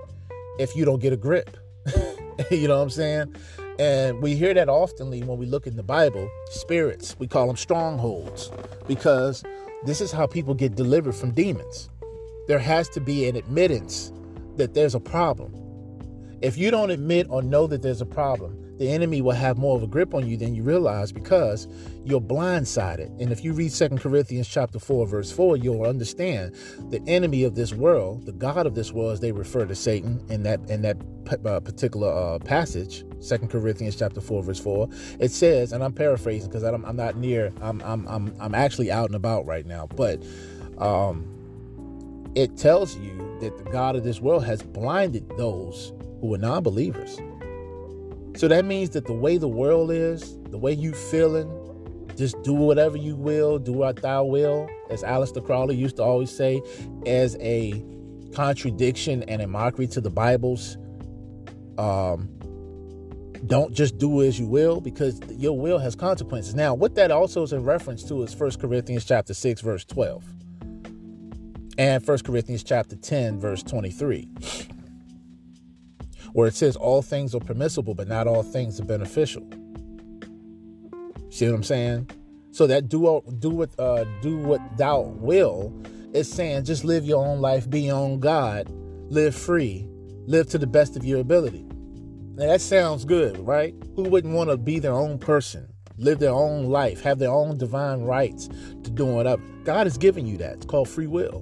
if 0.58 0.76
you 0.76 0.84
don't 0.84 1.00
get 1.00 1.10
a 1.10 1.16
grip. 1.16 1.56
you 2.50 2.68
know 2.68 2.76
what 2.76 2.82
I'm 2.82 2.90
saying? 2.90 3.34
And 3.78 4.22
we 4.22 4.36
hear 4.36 4.52
that 4.52 4.68
oftenly 4.68 5.24
when 5.24 5.38
we 5.38 5.46
look 5.46 5.66
in 5.66 5.76
the 5.76 5.82
Bible. 5.82 6.28
Spirits, 6.50 7.16
we 7.18 7.26
call 7.26 7.46
them 7.46 7.56
strongholds 7.56 8.50
because 8.86 9.42
this 9.86 10.02
is 10.02 10.12
how 10.12 10.26
people 10.26 10.52
get 10.52 10.74
delivered 10.74 11.14
from 11.14 11.30
demons. 11.30 11.88
There 12.46 12.58
has 12.58 12.90
to 12.90 13.00
be 13.00 13.26
an 13.26 13.36
admittance 13.36 14.12
that 14.56 14.74
there's 14.74 14.94
a 14.94 15.00
problem. 15.00 15.54
If 16.42 16.58
you 16.58 16.70
don't 16.70 16.90
admit 16.90 17.26
or 17.30 17.42
know 17.42 17.66
that 17.66 17.80
there's 17.80 18.02
a 18.02 18.06
problem, 18.06 18.54
the 18.78 18.90
enemy 18.90 19.22
will 19.22 19.32
have 19.32 19.58
more 19.58 19.76
of 19.76 19.82
a 19.82 19.86
grip 19.86 20.14
on 20.14 20.26
you 20.26 20.36
than 20.36 20.54
you 20.54 20.62
realize 20.62 21.12
because 21.12 21.66
you're 22.04 22.20
blindsided. 22.20 23.20
And 23.20 23.32
if 23.32 23.42
you 23.44 23.52
read 23.52 23.72
Second 23.72 24.00
Corinthians 24.00 24.48
chapter 24.48 24.78
4, 24.78 25.06
verse 25.06 25.32
4, 25.32 25.56
you'll 25.56 25.84
understand 25.84 26.54
the 26.90 27.02
enemy 27.06 27.44
of 27.44 27.54
this 27.54 27.72
world, 27.72 28.26
the 28.26 28.32
God 28.32 28.66
of 28.66 28.74
this 28.74 28.92
world, 28.92 29.12
as 29.12 29.20
they 29.20 29.32
refer 29.32 29.66
to 29.66 29.74
Satan 29.74 30.24
in 30.28 30.42
that 30.42 30.60
in 30.68 30.82
that 30.82 30.96
uh, 31.44 31.60
particular 31.60 32.08
uh, 32.08 32.38
passage, 32.38 33.04
Second 33.20 33.50
Corinthians 33.50 33.96
chapter 33.96 34.20
4, 34.20 34.42
verse 34.42 34.60
4, 34.60 34.88
it 35.18 35.30
says, 35.30 35.72
and 35.72 35.82
I'm 35.82 35.92
paraphrasing 35.92 36.48
because 36.48 36.62
I'm, 36.62 36.84
I'm, 36.84 36.96
not 36.96 37.16
near, 37.16 37.52
I'm, 37.60 37.80
I'm, 37.82 38.06
I'm, 38.06 38.34
I'm 38.38 38.54
actually 38.54 38.92
out 38.92 39.06
and 39.06 39.16
about 39.16 39.46
right 39.46 39.66
now, 39.66 39.88
but 39.96 40.22
um, 40.78 41.26
it 42.36 42.56
tells 42.56 42.96
you 42.96 43.38
that 43.40 43.56
the 43.56 43.70
God 43.70 43.96
of 43.96 44.04
this 44.04 44.20
world 44.20 44.44
has 44.44 44.62
blinded 44.62 45.28
those 45.36 45.92
who 46.20 46.34
are 46.34 46.38
non 46.38 46.62
believers 46.62 47.18
so 48.36 48.48
that 48.48 48.64
means 48.64 48.90
that 48.90 49.06
the 49.06 49.12
way 49.12 49.38
the 49.38 49.48
world 49.48 49.90
is, 49.90 50.38
the 50.50 50.58
way 50.58 50.72
you 50.72 50.92
feeling, 50.92 51.50
just 52.16 52.40
do 52.42 52.52
whatever 52.52 52.96
you 52.96 53.16
will, 53.16 53.58
do 53.58 53.72
what 53.72 54.02
thou 54.02 54.24
will, 54.24 54.68
as 54.90 55.02
Aleister 55.02 55.44
Crowley 55.44 55.76
used 55.76 55.96
to 55.96 56.02
always 56.02 56.34
say, 56.34 56.62
as 57.06 57.36
a 57.40 57.82
contradiction 58.34 59.22
and 59.24 59.42
a 59.42 59.46
mockery 59.46 59.86
to 59.88 60.00
the 60.00 60.10
Bible's. 60.10 60.76
Um, 61.78 62.30
don't 63.46 63.72
just 63.72 63.98
do 63.98 64.22
as 64.22 64.40
you 64.40 64.46
will 64.46 64.80
because 64.80 65.20
your 65.30 65.58
will 65.58 65.78
has 65.78 65.94
consequences. 65.94 66.54
Now, 66.54 66.74
what 66.74 66.94
that 66.96 67.10
also 67.10 67.42
is 67.42 67.52
in 67.52 67.64
reference 67.64 68.02
to 68.04 68.22
is 68.22 68.34
1 68.34 68.52
Corinthians 68.52 69.04
chapter 69.04 69.34
6 69.34 69.60
verse 69.60 69.84
12 69.84 70.24
and 71.78 72.06
1 72.06 72.18
Corinthians 72.20 72.64
chapter 72.64 72.96
10 72.96 73.38
verse 73.38 73.62
23 73.62 74.28
where 76.36 76.46
it 76.46 76.54
says 76.54 76.76
all 76.76 77.00
things 77.00 77.34
are 77.34 77.40
permissible, 77.40 77.94
but 77.94 78.08
not 78.08 78.26
all 78.26 78.42
things 78.42 78.78
are 78.78 78.84
beneficial. 78.84 79.42
See 81.30 81.46
what 81.46 81.54
I'm 81.54 81.62
saying? 81.62 82.10
So 82.50 82.66
that 82.66 82.90
do 82.90 83.22
do 83.38 83.48
what 83.48 83.70
uh, 83.80 84.04
do 84.20 84.36
what 84.36 84.60
thou 84.76 85.00
will 85.00 85.72
is 86.12 86.30
saying 86.30 86.66
just 86.66 86.84
live 86.84 87.06
your 87.06 87.24
own 87.24 87.40
life, 87.40 87.70
be 87.70 87.80
your 87.80 87.96
own 87.96 88.20
God, 88.20 88.68
live 89.08 89.34
free, 89.34 89.88
live 90.26 90.46
to 90.50 90.58
the 90.58 90.66
best 90.66 90.94
of 90.94 91.06
your 91.06 91.20
ability. 91.20 91.64
Now 92.34 92.48
that 92.48 92.60
sounds 92.60 93.06
good, 93.06 93.38
right? 93.38 93.74
Who 93.94 94.02
wouldn't 94.02 94.34
want 94.34 94.50
to 94.50 94.58
be 94.58 94.78
their 94.78 94.92
own 94.92 95.18
person, 95.18 95.66
live 95.96 96.18
their 96.18 96.34
own 96.34 96.66
life, 96.66 97.00
have 97.00 97.18
their 97.18 97.32
own 97.32 97.56
divine 97.56 98.02
rights 98.02 98.48
to 98.48 98.90
do 98.90 99.06
whatever? 99.06 99.42
God 99.64 99.86
has 99.86 99.96
given 99.96 100.26
you 100.26 100.36
that. 100.36 100.56
It's 100.56 100.66
called 100.66 100.90
free 100.90 101.06
will. 101.06 101.40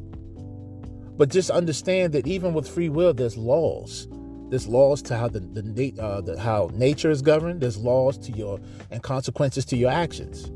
But 1.16 1.30
just 1.30 1.50
understand 1.50 2.12
that 2.12 2.28
even 2.28 2.54
with 2.54 2.68
free 2.68 2.90
will, 2.90 3.12
there's 3.12 3.37
laws. 3.37 4.07
There's 4.55 4.69
laws 4.69 5.03
to 5.03 5.17
how 5.17 5.27
the, 5.27 5.40
the, 5.40 6.01
uh, 6.01 6.21
the 6.21 6.38
how 6.38 6.71
nature 6.75 7.11
is 7.11 7.23
governed. 7.23 7.61
There's 7.61 7.77
laws 7.77 8.17
to 8.19 8.31
your 8.31 8.61
and 8.93 9.03
consequences 9.03 9.64
to 9.64 9.77
your 9.77 9.90
actions. 9.90 10.49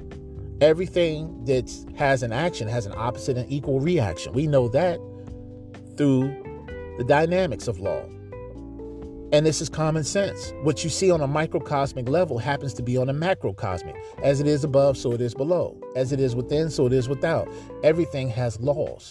Everything 0.61 1.45
that 1.47 1.69
has 1.97 2.23
an 2.23 2.33
action 2.33 2.69
has 2.69 2.87
an 2.87 2.93
opposite 2.97 3.37
and 3.37 3.51
equal 3.51 3.81
reaction. 3.81 4.35
We 4.35 4.47
know 4.47 4.69
that 4.69 5.01
through 5.97 6.29
the 6.99 7.05
dynamics 7.09 7.67
of 7.67 7.81
law. 7.81 8.05
And 9.33 9.45
this 9.45 9.61
is 9.61 9.69
common 9.69 10.05
sense. 10.05 10.53
What 10.63 10.85
you 10.85 10.91
see 10.91 11.11
on 11.11 11.21
a 11.21 11.27
microcosmic 11.27 12.09
level 12.09 12.39
happens 12.39 12.75
to 12.75 12.85
be 12.85 12.97
on 12.97 13.09
a 13.09 13.15
macrocosmic. 13.15 13.97
As 14.23 14.41
it 14.41 14.47
is 14.47 14.63
above, 14.63 14.97
so 14.97 15.11
it 15.11 15.21
is 15.21 15.35
below. 15.35 15.77
As 15.97 16.13
it 16.13 16.21
is 16.21 16.37
within, 16.37 16.71
so 16.71 16.87
it 16.87 16.93
is 16.93 17.09
without. 17.09 17.53
Everything 17.83 18.29
has 18.29 18.61
laws. 18.61 19.11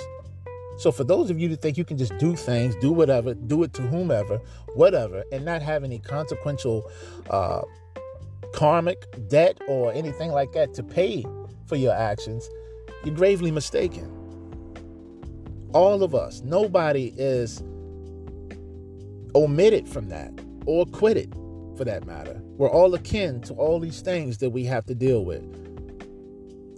So 0.77 0.91
for 0.91 1.03
those 1.03 1.29
of 1.29 1.39
you 1.39 1.49
that 1.49 1.61
think 1.61 1.77
you 1.77 1.85
can 1.85 1.97
just 1.97 2.17
do 2.17 2.35
things, 2.35 2.75
do 2.81 2.91
whatever, 2.91 3.33
do 3.33 3.63
it 3.63 3.73
to 3.73 3.81
whomever, 3.81 4.39
whatever, 4.75 5.23
and 5.31 5.43
not 5.43 5.61
have 5.61 5.83
any 5.83 5.99
consequential 5.99 6.89
uh, 7.29 7.61
karmic 8.53 9.05
debt 9.27 9.59
or 9.67 9.91
anything 9.93 10.31
like 10.31 10.51
that 10.53 10.73
to 10.75 10.83
pay 10.83 11.25
for 11.65 11.75
your 11.75 11.93
actions, 11.93 12.47
you're 13.03 13.15
gravely 13.15 13.51
mistaken. 13.51 14.13
All 15.73 16.03
of 16.03 16.15
us, 16.15 16.41
nobody 16.41 17.13
is 17.17 17.61
omitted 19.35 19.87
from 19.87 20.09
that 20.09 20.31
or 20.65 20.83
acquitted 20.83 21.33
for 21.75 21.85
that 21.85 22.05
matter. 22.05 22.41
We're 22.57 22.69
all 22.69 22.93
akin 22.93 23.41
to 23.41 23.53
all 23.53 23.79
these 23.79 24.01
things 24.01 24.37
that 24.39 24.51
we 24.51 24.63
have 24.65 24.85
to 24.85 24.95
deal 24.95 25.25
with. 25.25 25.43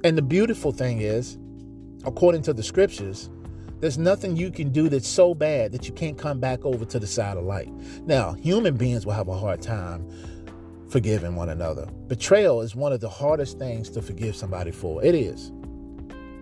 And 0.03 0.17
the 0.17 0.21
beautiful 0.21 0.71
thing 0.71 1.01
is, 1.01 1.37
according 2.05 2.41
to 2.43 2.53
the 2.53 2.63
scriptures, 2.63 3.29
there's 3.79 3.97
nothing 3.97 4.35
you 4.35 4.51
can 4.51 4.71
do 4.71 4.89
that's 4.89 5.07
so 5.07 5.33
bad 5.33 5.71
that 5.71 5.87
you 5.87 5.93
can't 5.93 6.17
come 6.17 6.39
back 6.39 6.65
over 6.65 6.83
to 6.85 6.99
the 6.99 7.07
side 7.07 7.37
of 7.37 7.43
light. 7.45 7.71
Now, 8.05 8.33
human 8.33 8.75
beings 8.75 9.05
will 9.05 9.13
have 9.13 9.29
a 9.29 9.37
hard 9.37 9.61
time 9.61 10.07
forgiving 10.89 11.35
one 11.35 11.49
another. 11.49 11.87
Betrayal 12.07 12.61
is 12.61 12.75
one 12.75 12.91
of 12.91 12.99
the 12.99 13.09
hardest 13.09 13.57
things 13.57 13.89
to 13.91 14.01
forgive 14.01 14.35
somebody 14.35 14.71
for. 14.71 15.03
It 15.03 15.15
is. 15.15 15.51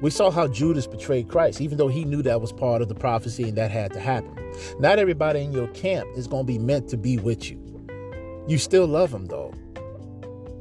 We 0.01 0.09
saw 0.09 0.31
how 0.31 0.47
Judas 0.47 0.87
betrayed 0.87 1.27
Christ, 1.27 1.59
even 1.59 1.77
though 1.77 1.87
he 1.87 2.05
knew 2.05 2.21
that 2.21 2.39
was 2.39 2.51
part 2.51 2.81
of 2.81 2.87
the 2.87 2.95
prophecy 2.95 3.43
and 3.43 3.57
that 3.57 3.71
had 3.71 3.93
to 3.93 3.99
happen. 3.99 4.35
Not 4.79 4.99
everybody 4.99 5.41
in 5.41 5.51
your 5.51 5.67
camp 5.69 6.07
is 6.15 6.27
going 6.27 6.45
to 6.45 6.51
be 6.51 6.59
meant 6.59 6.87
to 6.89 6.97
be 6.97 7.17
with 7.17 7.49
you. 7.49 7.63
You 8.47 8.57
still 8.57 8.87
love 8.87 9.11
them, 9.11 9.25
though. 9.25 9.53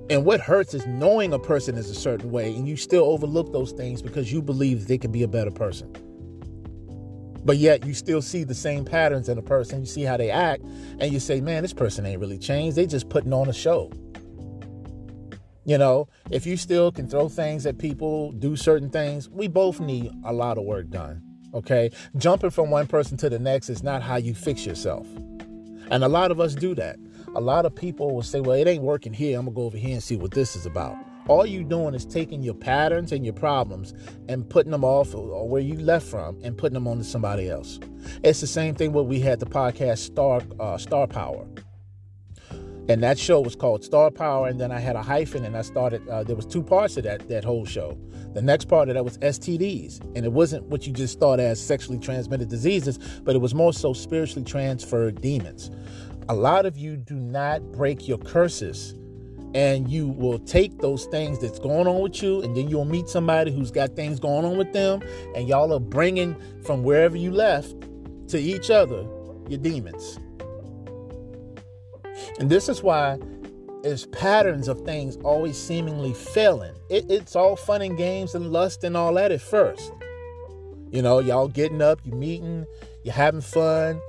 And 0.08 0.24
what 0.24 0.40
hurts 0.40 0.72
is 0.72 0.86
knowing 0.86 1.32
a 1.32 1.38
person 1.38 1.76
is 1.76 1.90
a 1.90 1.94
certain 1.94 2.30
way 2.30 2.54
and 2.54 2.68
you 2.68 2.76
still 2.76 3.04
overlook 3.04 3.52
those 3.52 3.72
things 3.72 4.02
because 4.02 4.32
you 4.32 4.40
believe 4.40 4.86
they 4.86 4.98
can 4.98 5.10
be 5.10 5.22
a 5.22 5.28
better 5.28 5.50
person. 5.50 5.92
But 7.46 7.58
yet 7.58 7.86
you 7.86 7.94
still 7.94 8.20
see 8.20 8.42
the 8.42 8.54
same 8.54 8.84
patterns 8.84 9.28
in 9.28 9.38
a 9.38 9.42
person. 9.42 9.80
You 9.80 9.86
see 9.86 10.02
how 10.02 10.16
they 10.16 10.30
act, 10.30 10.64
and 10.98 11.12
you 11.12 11.20
say, 11.20 11.40
man, 11.40 11.62
this 11.62 11.72
person 11.72 12.04
ain't 12.04 12.20
really 12.20 12.38
changed. 12.38 12.76
They 12.76 12.86
just 12.86 13.08
putting 13.08 13.32
on 13.32 13.48
a 13.48 13.52
show. 13.52 13.92
You 15.64 15.78
know, 15.78 16.08
if 16.30 16.44
you 16.44 16.56
still 16.56 16.90
can 16.90 17.08
throw 17.08 17.28
things 17.28 17.64
at 17.64 17.78
people, 17.78 18.32
do 18.32 18.56
certain 18.56 18.90
things, 18.90 19.28
we 19.28 19.46
both 19.46 19.78
need 19.78 20.10
a 20.24 20.32
lot 20.32 20.58
of 20.58 20.64
work 20.64 20.90
done. 20.90 21.22
Okay. 21.54 21.90
Jumping 22.16 22.50
from 22.50 22.70
one 22.70 22.88
person 22.88 23.16
to 23.18 23.30
the 23.30 23.38
next 23.38 23.70
is 23.70 23.82
not 23.82 24.02
how 24.02 24.16
you 24.16 24.34
fix 24.34 24.66
yourself. 24.66 25.06
And 25.88 26.02
a 26.02 26.08
lot 26.08 26.32
of 26.32 26.40
us 26.40 26.54
do 26.54 26.74
that. 26.74 26.96
A 27.36 27.40
lot 27.40 27.64
of 27.64 27.74
people 27.74 28.12
will 28.12 28.22
say, 28.22 28.40
well, 28.40 28.56
it 28.56 28.66
ain't 28.66 28.82
working 28.82 29.12
here. 29.12 29.38
I'm 29.38 29.46
going 29.46 29.54
to 29.54 29.60
go 29.60 29.66
over 29.66 29.78
here 29.78 29.92
and 29.92 30.02
see 30.02 30.16
what 30.16 30.32
this 30.32 30.56
is 30.56 30.66
about. 30.66 30.96
All 31.28 31.44
you 31.44 31.64
doing 31.64 31.94
is 31.94 32.04
taking 32.04 32.42
your 32.42 32.54
patterns 32.54 33.10
and 33.10 33.24
your 33.24 33.34
problems 33.34 33.94
and 34.28 34.48
putting 34.48 34.70
them 34.70 34.84
off 34.84 35.14
or 35.14 35.48
where 35.48 35.60
you 35.60 35.74
left 35.74 36.06
from 36.06 36.38
and 36.42 36.56
putting 36.56 36.74
them 36.74 36.86
onto 36.86 37.02
somebody 37.02 37.50
else. 37.50 37.80
It's 38.22 38.40
the 38.40 38.46
same 38.46 38.74
thing 38.76 38.92
when 38.92 39.08
we 39.08 39.18
had 39.18 39.40
the 39.40 39.46
podcast 39.46 39.98
Star 39.98 40.40
uh, 40.60 40.78
Star 40.78 41.06
Power. 41.08 41.46
And 42.88 43.02
that 43.02 43.18
show 43.18 43.40
was 43.40 43.56
called 43.56 43.82
Star 43.82 44.12
Power, 44.12 44.46
and 44.46 44.60
then 44.60 44.70
I 44.70 44.78
had 44.78 44.94
a 44.94 45.02
hyphen, 45.02 45.44
and 45.44 45.56
I 45.56 45.62
started. 45.62 46.08
Uh, 46.08 46.22
there 46.22 46.36
was 46.36 46.46
two 46.46 46.62
parts 46.62 46.96
of 46.96 47.02
that 47.02 47.28
that 47.28 47.42
whole 47.42 47.64
show. 47.64 47.98
The 48.32 48.42
next 48.42 48.66
part 48.66 48.88
of 48.88 48.94
that 48.94 49.04
was 49.04 49.18
STDs, 49.18 50.00
and 50.14 50.24
it 50.24 50.30
wasn't 50.30 50.64
what 50.66 50.86
you 50.86 50.92
just 50.92 51.18
thought 51.18 51.40
as 51.40 51.60
sexually 51.60 51.98
transmitted 51.98 52.48
diseases, 52.48 52.98
but 53.24 53.34
it 53.34 53.40
was 53.40 53.56
more 53.56 53.72
so 53.72 53.92
spiritually 53.92 54.44
transferred 54.44 55.20
demons. 55.20 55.72
A 56.28 56.34
lot 56.34 56.64
of 56.64 56.78
you 56.78 56.96
do 56.96 57.16
not 57.16 57.60
break 57.72 58.06
your 58.06 58.18
curses 58.18 58.94
and 59.56 59.90
you 59.90 60.06
will 60.06 60.38
take 60.40 60.80
those 60.80 61.06
things 61.06 61.38
that's 61.38 61.58
going 61.58 61.86
on 61.86 62.02
with 62.02 62.22
you 62.22 62.42
and 62.42 62.54
then 62.54 62.68
you'll 62.68 62.84
meet 62.84 63.08
somebody 63.08 63.50
who's 63.50 63.70
got 63.70 63.96
things 63.96 64.20
going 64.20 64.44
on 64.44 64.58
with 64.58 64.70
them 64.74 65.00
and 65.34 65.48
y'all 65.48 65.72
are 65.72 65.80
bringing 65.80 66.36
from 66.62 66.82
wherever 66.82 67.16
you 67.16 67.30
left 67.30 67.74
to 68.28 68.38
each 68.38 68.70
other 68.70 69.06
your 69.48 69.58
demons. 69.58 70.18
And 72.38 72.50
this 72.50 72.68
is 72.68 72.82
why 72.82 73.18
there's 73.82 74.04
patterns 74.06 74.68
of 74.68 74.82
things 74.82 75.16
always 75.24 75.56
seemingly 75.56 76.12
failing. 76.12 76.74
It, 76.90 77.10
it's 77.10 77.34
all 77.34 77.56
fun 77.56 77.80
and 77.80 77.96
games 77.96 78.34
and 78.34 78.52
lust 78.52 78.84
and 78.84 78.94
all 78.94 79.14
that 79.14 79.32
at 79.32 79.40
first. 79.40 79.90
You 80.90 81.00
know 81.00 81.20
y'all 81.20 81.48
getting 81.48 81.80
up 81.80 81.98
you 82.04 82.12
meeting 82.12 82.66
you're 83.04 83.14
having 83.14 83.40
fun 83.40 84.02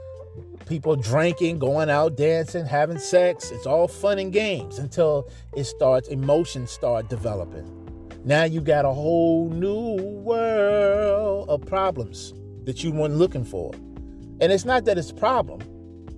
people 0.68 0.96
drinking, 0.96 1.60
going 1.60 1.90
out 1.90 2.18
dancing, 2.18 2.66
having 2.66 3.00
sex. 3.00 3.52
It's 3.52 3.66
all 3.66 3.88
fun 3.88 4.20
and 4.20 4.32
games 4.32 4.80
until 4.80 5.30
it 5.56 5.64
starts, 5.64 6.08
emotions 6.10 6.72
start 6.72 7.10
developing. 7.10 7.74
Now 8.26 8.44
you 8.44 8.62
got 8.62 8.86
a 8.86 8.92
whole 8.92 9.50
new 9.50 9.96
world 10.02 11.50
of 11.50 11.66
problems 11.66 12.34
that 12.66 12.84
you 12.84 12.92
weren't 12.92 13.16
looking 13.16 13.46
for. 13.46 13.74
And 14.40 14.52
it's 14.52 14.66
not 14.66 14.86
that 14.86 14.98
it's 14.98 15.12
a 15.12 15.16
problem. 15.16 15.62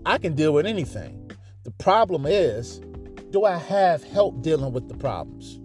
I 0.06 0.18
can 0.18 0.34
deal 0.34 0.54
with 0.54 0.66
anything. 0.66 1.32
The 1.64 1.72
problem 1.72 2.26
is, 2.26 2.80
do 3.30 3.46
I 3.46 3.58
have 3.58 4.04
help 4.04 4.42
dealing 4.42 4.74
with 4.74 4.88
the 4.88 4.96
problems? 4.96 5.60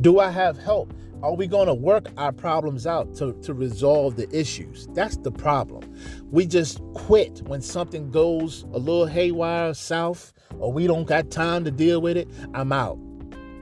Do 0.00 0.20
I 0.20 0.30
have 0.30 0.58
help? 0.58 0.94
Are 1.22 1.34
we 1.34 1.46
going 1.46 1.66
to 1.66 1.74
work 1.74 2.08
our 2.18 2.30
problems 2.30 2.86
out 2.86 3.14
to, 3.16 3.32
to 3.42 3.54
resolve 3.54 4.16
the 4.16 4.28
issues? 4.38 4.86
That's 4.92 5.16
the 5.16 5.30
problem. 5.30 5.82
We 6.30 6.46
just 6.46 6.80
quit 6.92 7.40
when 7.46 7.62
something 7.62 8.10
goes 8.10 8.64
a 8.74 8.78
little 8.78 9.06
haywire 9.06 9.72
south 9.72 10.34
or 10.58 10.70
we 10.70 10.86
don't 10.86 11.06
got 11.06 11.30
time 11.30 11.64
to 11.64 11.70
deal 11.70 12.02
with 12.02 12.18
it. 12.18 12.28
I'm 12.52 12.70
out. 12.70 12.98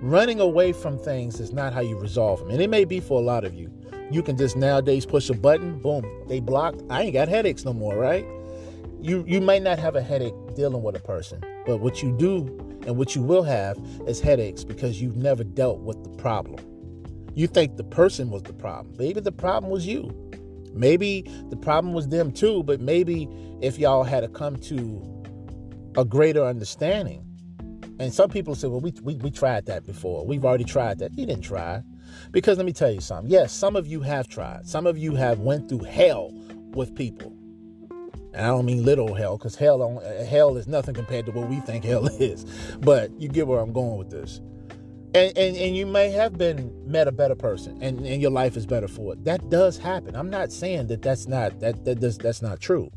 Running 0.01 0.41
away 0.41 0.73
from 0.73 0.99
things 0.99 1.39
is 1.39 1.53
not 1.53 1.73
how 1.73 1.81
you 1.81 1.97
resolve 1.97 2.41
them. 2.41 2.51
And 2.51 2.61
it 2.61 2.69
may 2.69 2.85
be 2.85 2.99
for 2.99 3.21
a 3.21 3.25
lot 3.25 3.45
of 3.45 3.55
you. 3.55 3.73
You 4.11 4.23
can 4.23 4.37
just 4.37 4.57
nowadays 4.57 5.07
push 5.07 5.31
a 5.31 5.35
button, 5.35 5.79
boom, 5.79 6.05
they 6.29 6.41
blocked. 6.41 6.83
I 6.91 7.03
ain't 7.03 7.15
got 7.15 7.29
headaches 7.29 7.65
no 7.65 7.73
more, 7.73 7.97
right? 7.97 8.27
You 9.01 9.25
you 9.27 9.41
might 9.41 9.63
not 9.63 9.79
have 9.79 9.97
a 9.97 10.03
headache 10.03 10.35
dealing 10.55 10.83
with 10.83 10.97
a 10.97 11.01
person, 11.01 11.41
but 11.67 11.79
what 11.79 12.03
you 12.03 12.17
do 12.17 12.47
and 12.87 12.97
what 12.97 13.15
you 13.15 13.23
will 13.23 13.45
have 13.45 13.79
is 14.07 14.21
headaches 14.21 14.65
because 14.65 15.01
you've 15.01 15.17
never 15.17 15.45
dealt 15.45 15.81
with 15.81 16.03
the 16.03 16.11
problem. 16.21 16.74
You 17.35 17.47
think 17.47 17.77
the 17.77 17.85
person 17.85 18.31
was 18.31 18.43
the 18.43 18.53
problem. 18.53 18.95
Maybe 18.99 19.21
the 19.21 19.33
problem 19.33 19.71
was 19.71 19.87
you. 19.87 20.11
Maybe 20.73 21.25
the 21.51 21.57
problem 21.57 21.95
was 21.95 22.09
them 22.09 22.33
too, 22.33 22.63
but 22.65 22.81
maybe 22.81 23.29
if 23.61 23.79
y'all 23.79 24.05
had 24.05 24.21
to 24.21 24.29
come 24.29 24.57
to 24.57 25.15
a 25.97 26.05
greater 26.05 26.45
understanding. 26.45 27.25
And 28.01 28.13
some 28.13 28.29
people 28.29 28.55
say, 28.55 28.67
well, 28.67 28.81
we, 28.81 28.93
we, 29.03 29.15
we 29.17 29.31
tried 29.31 29.67
that 29.67 29.87
before. 29.87 30.27
We've 30.27 30.45
already 30.45 30.65
tried 30.65 30.99
that. 30.99 31.17
You 31.17 31.27
didn't 31.27 31.45
try. 31.45 31.83
Because 32.33 32.57
let 32.57 32.67
me 32.67 32.73
tell 32.73 32.91
you 32.91 33.01
something. 33.01 33.31
Yes, 33.31 33.53
some 33.53 33.77
of 33.77 33.87
you 33.87 34.01
have 34.01 34.29
tried. 34.29 34.67
Some 34.67 34.87
of 34.87 34.99
you 34.99 35.15
have 35.15 35.41
went 35.41 35.69
through 35.69 35.85
hell 35.85 36.31
with 36.75 36.95
people. 36.95 37.33
And 38.33 38.45
I 38.45 38.49
don't 38.49 38.65
mean 38.65 38.85
literal 38.85 39.15
hell, 39.15 39.39
because 39.39 39.55
hell, 39.55 40.03
hell 40.29 40.57
is 40.57 40.67
nothing 40.67 40.95
compared 40.95 41.27
to 41.27 41.33
what 41.33 41.49
we 41.49 41.61
think 41.61 41.85
hell 41.85 42.07
is. 42.19 42.45
But 42.81 43.13
you 43.21 43.29
get 43.29 43.47
where 43.47 43.61
I'm 43.61 43.73
going 43.73 43.97
with 43.97 44.11
this. 44.11 44.41
And, 45.15 45.39
and, 45.39 45.57
and 45.57 45.77
you 45.77 45.87
may 45.87 46.11
have 46.11 46.37
been 46.37 46.73
met 46.91 47.07
a 47.07 47.13
better 47.13 47.37
person 47.37 47.81
and, 47.81 48.05
and 48.05 48.21
your 48.21 48.33
life 48.33 48.57
is 48.57 48.67
better 48.67 48.89
for 48.89 49.13
it. 49.13 49.25
That 49.25 49.49
does 49.49 49.79
happen. 49.79 50.17
I'm 50.17 50.29
not 50.29 50.51
saying 50.51 50.89
that 50.89 51.03
that's 51.03 51.29
not 51.29 51.61
that, 51.61 51.85
that 51.85 52.01
does, 52.01 52.19
that's 52.19 52.43
not 52.43 52.61
true. 52.61 52.91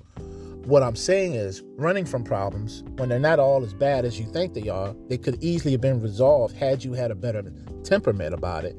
What 0.65 0.81
I'm 0.81 0.95
saying 0.95 1.35
is 1.35 1.63
running 1.77 2.05
from 2.05 2.23
problems 2.23 2.83
when 2.97 3.07
they're 3.07 3.19
not 3.19 3.39
all 3.39 3.63
as 3.63 3.73
bad 3.73 4.03
as 4.03 4.19
you 4.19 4.25
think 4.25 4.55
they 4.55 4.67
are, 4.67 4.95
they 5.07 5.17
could 5.17 5.41
easily 5.43 5.73
have 5.73 5.81
been 5.81 6.01
resolved 6.01 6.57
had 6.57 6.83
you 6.83 6.93
had 6.93 7.11
a 7.11 7.15
better 7.15 7.43
temperament 7.83 8.33
about 8.33 8.65
it, 8.65 8.75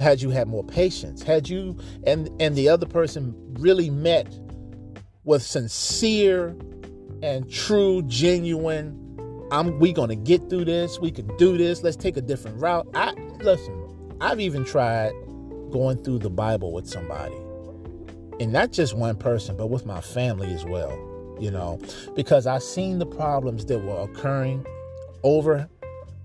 had 0.00 0.20
you 0.20 0.30
had 0.30 0.48
more 0.48 0.64
patience, 0.64 1.22
had 1.22 1.48
you 1.48 1.78
and 2.04 2.28
and 2.40 2.56
the 2.56 2.68
other 2.68 2.86
person 2.86 3.34
really 3.58 3.88
met 3.88 4.36
with 5.24 5.42
sincere 5.42 6.56
and 7.22 7.50
true, 7.50 8.02
genuine 8.02 9.09
I'm 9.52 9.78
we 9.80 9.92
gonna 9.92 10.16
get 10.16 10.48
through 10.48 10.66
this. 10.66 11.00
We 11.00 11.10
can 11.10 11.26
do 11.36 11.58
this. 11.58 11.82
Let's 11.82 11.96
take 11.96 12.16
a 12.16 12.20
different 12.20 12.60
route. 12.60 12.86
I 12.94 13.12
listen. 13.40 13.76
I've 14.20 14.38
even 14.38 14.64
tried 14.64 15.12
going 15.72 16.02
through 16.04 16.18
the 16.18 16.30
Bible 16.30 16.72
with 16.72 16.86
somebody, 16.86 17.34
and 18.38 18.52
not 18.52 18.70
just 18.70 18.94
one 18.94 19.16
person, 19.16 19.56
but 19.56 19.68
with 19.68 19.86
my 19.86 20.00
family 20.00 20.52
as 20.54 20.64
well. 20.64 20.96
You 21.40 21.50
know, 21.50 21.80
because 22.14 22.46
I 22.46 22.58
seen 22.58 22.98
the 22.98 23.06
problems 23.06 23.64
that 23.66 23.78
were 23.78 24.00
occurring 24.00 24.64
over 25.22 25.68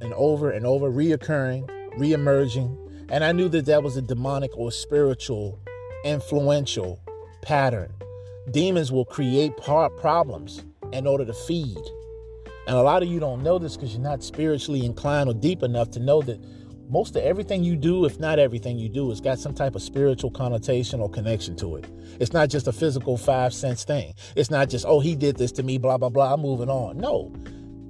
and 0.02 0.14
over 0.14 0.52
and 0.52 0.66
over, 0.66 0.92
reoccurring, 0.92 1.68
reemerging, 1.98 2.78
and 3.10 3.24
I 3.24 3.32
knew 3.32 3.50
that 3.50 3.66
that 3.66 3.82
was 3.82 3.98
a 3.98 4.02
demonic 4.02 4.52
or 4.56 4.72
spiritual, 4.72 5.60
influential 6.04 7.00
pattern. 7.42 7.94
Demons 8.52 8.92
will 8.92 9.06
create 9.06 9.58
problems 9.58 10.64
in 10.92 11.08
order 11.08 11.26
to 11.26 11.34
feed 11.34 11.80
and 12.67 12.75
a 12.75 12.82
lot 12.82 13.04
of 13.04 13.10
you 13.10 13.19
don't 13.19 13.43
know 13.43 13.60
this 13.60 13.75
because 13.75 13.93
you're 13.93 14.01
not 14.01 14.23
spiritually 14.23 14.86
inclined 14.86 15.30
or 15.30 15.34
deep 15.34 15.63
enough 15.63 15.91
to 15.91 15.99
know 15.99 16.21
that 16.23 16.39
most 16.89 17.15
of 17.15 17.23
everything 17.23 17.63
you 17.63 17.75
do, 17.75 18.06
if 18.06 18.19
not 18.19 18.39
everything 18.39 18.78
you 18.78 18.89
do, 18.89 19.10
has 19.10 19.19
got 19.19 19.39
some 19.39 19.54
type 19.54 19.75
of 19.75 19.82
spiritual 19.82 20.32
connotation 20.32 20.99
or 20.99 21.10
connection 21.10 21.56
to 21.58 21.78
it. 21.78 21.86
It's 22.19 22.34
not 22.34 22.49
just 22.49 22.67
a 22.67 22.71
physical 22.71 23.17
five 23.17 23.54
sense 23.54 23.84
thing. 23.84 24.13
It's 24.36 24.51
not 24.51 24.69
just, 24.69 24.86
oh, 24.88 24.99
he 24.99 25.15
did 25.15 25.38
this 25.38 25.51
to 25.54 25.63
me, 25.63 25.78
blah, 25.78 25.97
blah, 25.97 26.10
blah, 26.10 26.34
I'm 26.34 26.41
moving 26.41 26.69
on. 26.69 26.97
No, 26.97 27.32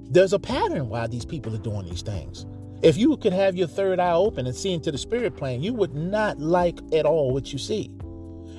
there's 0.09 0.33
a 0.33 0.39
pattern 0.39 0.89
why 0.89 1.07
these 1.07 1.25
people 1.25 1.53
are 1.53 1.59
doing 1.59 1.85
these 1.85 2.01
things. 2.01 2.45
If 2.81 2.97
you 2.97 3.15
could 3.17 3.33
have 3.33 3.55
your 3.55 3.67
third 3.67 3.99
eye 3.99 4.13
open 4.13 4.45
and 4.45 4.55
see 4.55 4.73
into 4.73 4.91
the 4.91 4.97
spirit 4.97 5.35
plane, 5.35 5.63
you 5.63 5.73
would 5.73 5.95
not 5.95 6.39
like 6.39 6.79
at 6.93 7.05
all 7.05 7.31
what 7.31 7.51
you 7.51 7.59
see. 7.59 7.91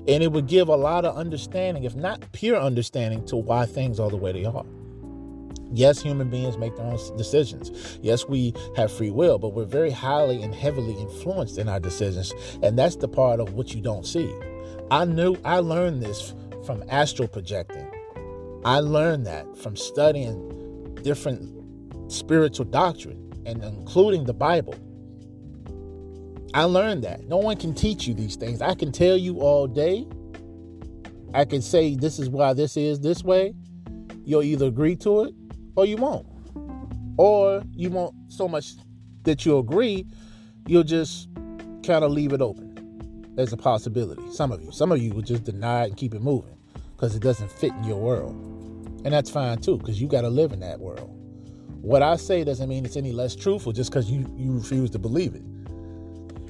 And 0.09 0.23
it 0.23 0.33
would 0.33 0.47
give 0.47 0.69
a 0.69 0.77
lot 0.77 1.05
of 1.05 1.17
understanding, 1.17 1.85
if 1.85 1.95
not 1.95 2.33
pure 2.33 2.57
understanding, 2.57 3.25
to 3.27 3.37
why 3.37 3.67
things 3.67 3.99
are 4.01 4.11
the 4.11 4.17
way 4.17 4.33
they 4.33 4.45
are. 4.45 4.65
Yes, 5.73 6.01
human 6.01 6.31
beings 6.31 6.57
make 6.57 6.77
their 6.77 6.87
own 6.87 6.99
decisions. 7.17 7.99
Yes, 8.01 8.27
we 8.27 8.55
have 8.77 8.93
free 8.93 9.11
will, 9.11 9.39
but 9.39 9.51
we're 9.51 9.65
very 9.65 9.91
highly 9.91 10.43
and 10.43 10.55
heavily 10.55 10.95
influenced 10.95 11.59
in 11.59 11.69
our 11.69 11.81
decisions. 11.81 12.33
And 12.63 12.79
that's 12.79 12.97
the 12.97 13.09
part 13.09 13.41
of 13.41 13.55
what 13.55 13.75
you 13.75 13.81
don't 13.81 14.07
see. 14.07 14.33
I 14.91 15.05
knew 15.05 15.37
I 15.45 15.59
learned 15.59 16.03
this 16.03 16.35
from 16.65 16.85
astral 16.89 17.29
projecting. 17.29 17.87
I 18.65 18.81
learned 18.81 19.27
that 19.27 19.57
from 19.57 19.77
studying 19.77 20.95
different 21.03 22.13
spiritual 22.13 22.67
doctrine 22.67 23.33
and 23.45 23.63
including 23.63 24.25
the 24.25 24.35
Bible. 24.35 24.75
I 26.55 26.65
learned 26.65 27.05
that. 27.05 27.29
No 27.29 27.37
one 27.37 27.57
can 27.57 27.75
teach 27.75 28.07
you 28.07 28.15
these 28.15 28.37
things. 28.37 28.63
I 28.63 28.75
can 28.75 28.93
tell 28.93 29.17
you 29.17 29.41
all 29.41 29.67
day. 29.67 30.07
I 31.35 31.45
can 31.45 31.61
say 31.61 31.97
this 31.97 32.19
is 32.19 32.31
why 32.31 32.55
this 32.55 32.77
is 32.77 33.01
this 33.01 33.23
way. 33.23 33.53
You'll 34.25 34.43
either 34.43 34.67
agree 34.67 34.97
to 34.97 35.25
it 35.25 35.35
or 35.77 35.87
you 35.87 35.97
won't. 35.97 36.27
Or 37.19 37.63
you 37.73 37.91
won't 37.91 38.15
so 38.29 38.49
much 38.49 38.73
that 39.23 39.47
you 39.47 39.59
agree, 39.59 40.07
you'll 40.67 40.83
just 40.83 41.29
kind 41.87 42.05
of 42.05 42.11
leave 42.11 42.33
it 42.33 42.43
open 42.43 43.35
as 43.39 43.53
a 43.53 43.57
possibility. 43.57 44.23
Some 44.33 44.53
of 44.53 44.63
you, 44.63 44.73
some 44.73 44.93
of 44.93 45.01
you 45.01 45.13
will 45.13 45.23
just 45.23 45.45
deny 45.45 45.85
it 45.85 45.89
and 45.89 45.97
keep 45.97 46.15
it 46.15 46.23
moving 46.23 46.57
because 46.93 47.15
it 47.15 47.23
doesn't 47.23 47.51
fit 47.53 47.73
in 47.73 47.85
your 47.85 47.99
world. 47.99 48.35
And 49.05 49.13
that's 49.13 49.31
fine 49.31 49.59
too, 49.59 49.79
because 49.79 50.01
you 50.01 50.09
got 50.09 50.23
to 50.23 50.29
live 50.29 50.53
in 50.53 50.61
that 50.61 50.81
world. 50.81 51.13
What 51.83 52.03
I 52.03 52.17
say 52.17 52.43
doesn't 52.43 52.69
mean 52.69 52.85
it's 52.85 52.97
any 52.97 53.13
less 53.13 53.37
truthful 53.37 53.73
just 53.73 53.91
because 53.91 54.11
you, 54.11 54.27
you 54.37 54.53
refuse 54.53 54.91
to 54.91 54.99
believe 54.99 55.35
it. 55.35 55.43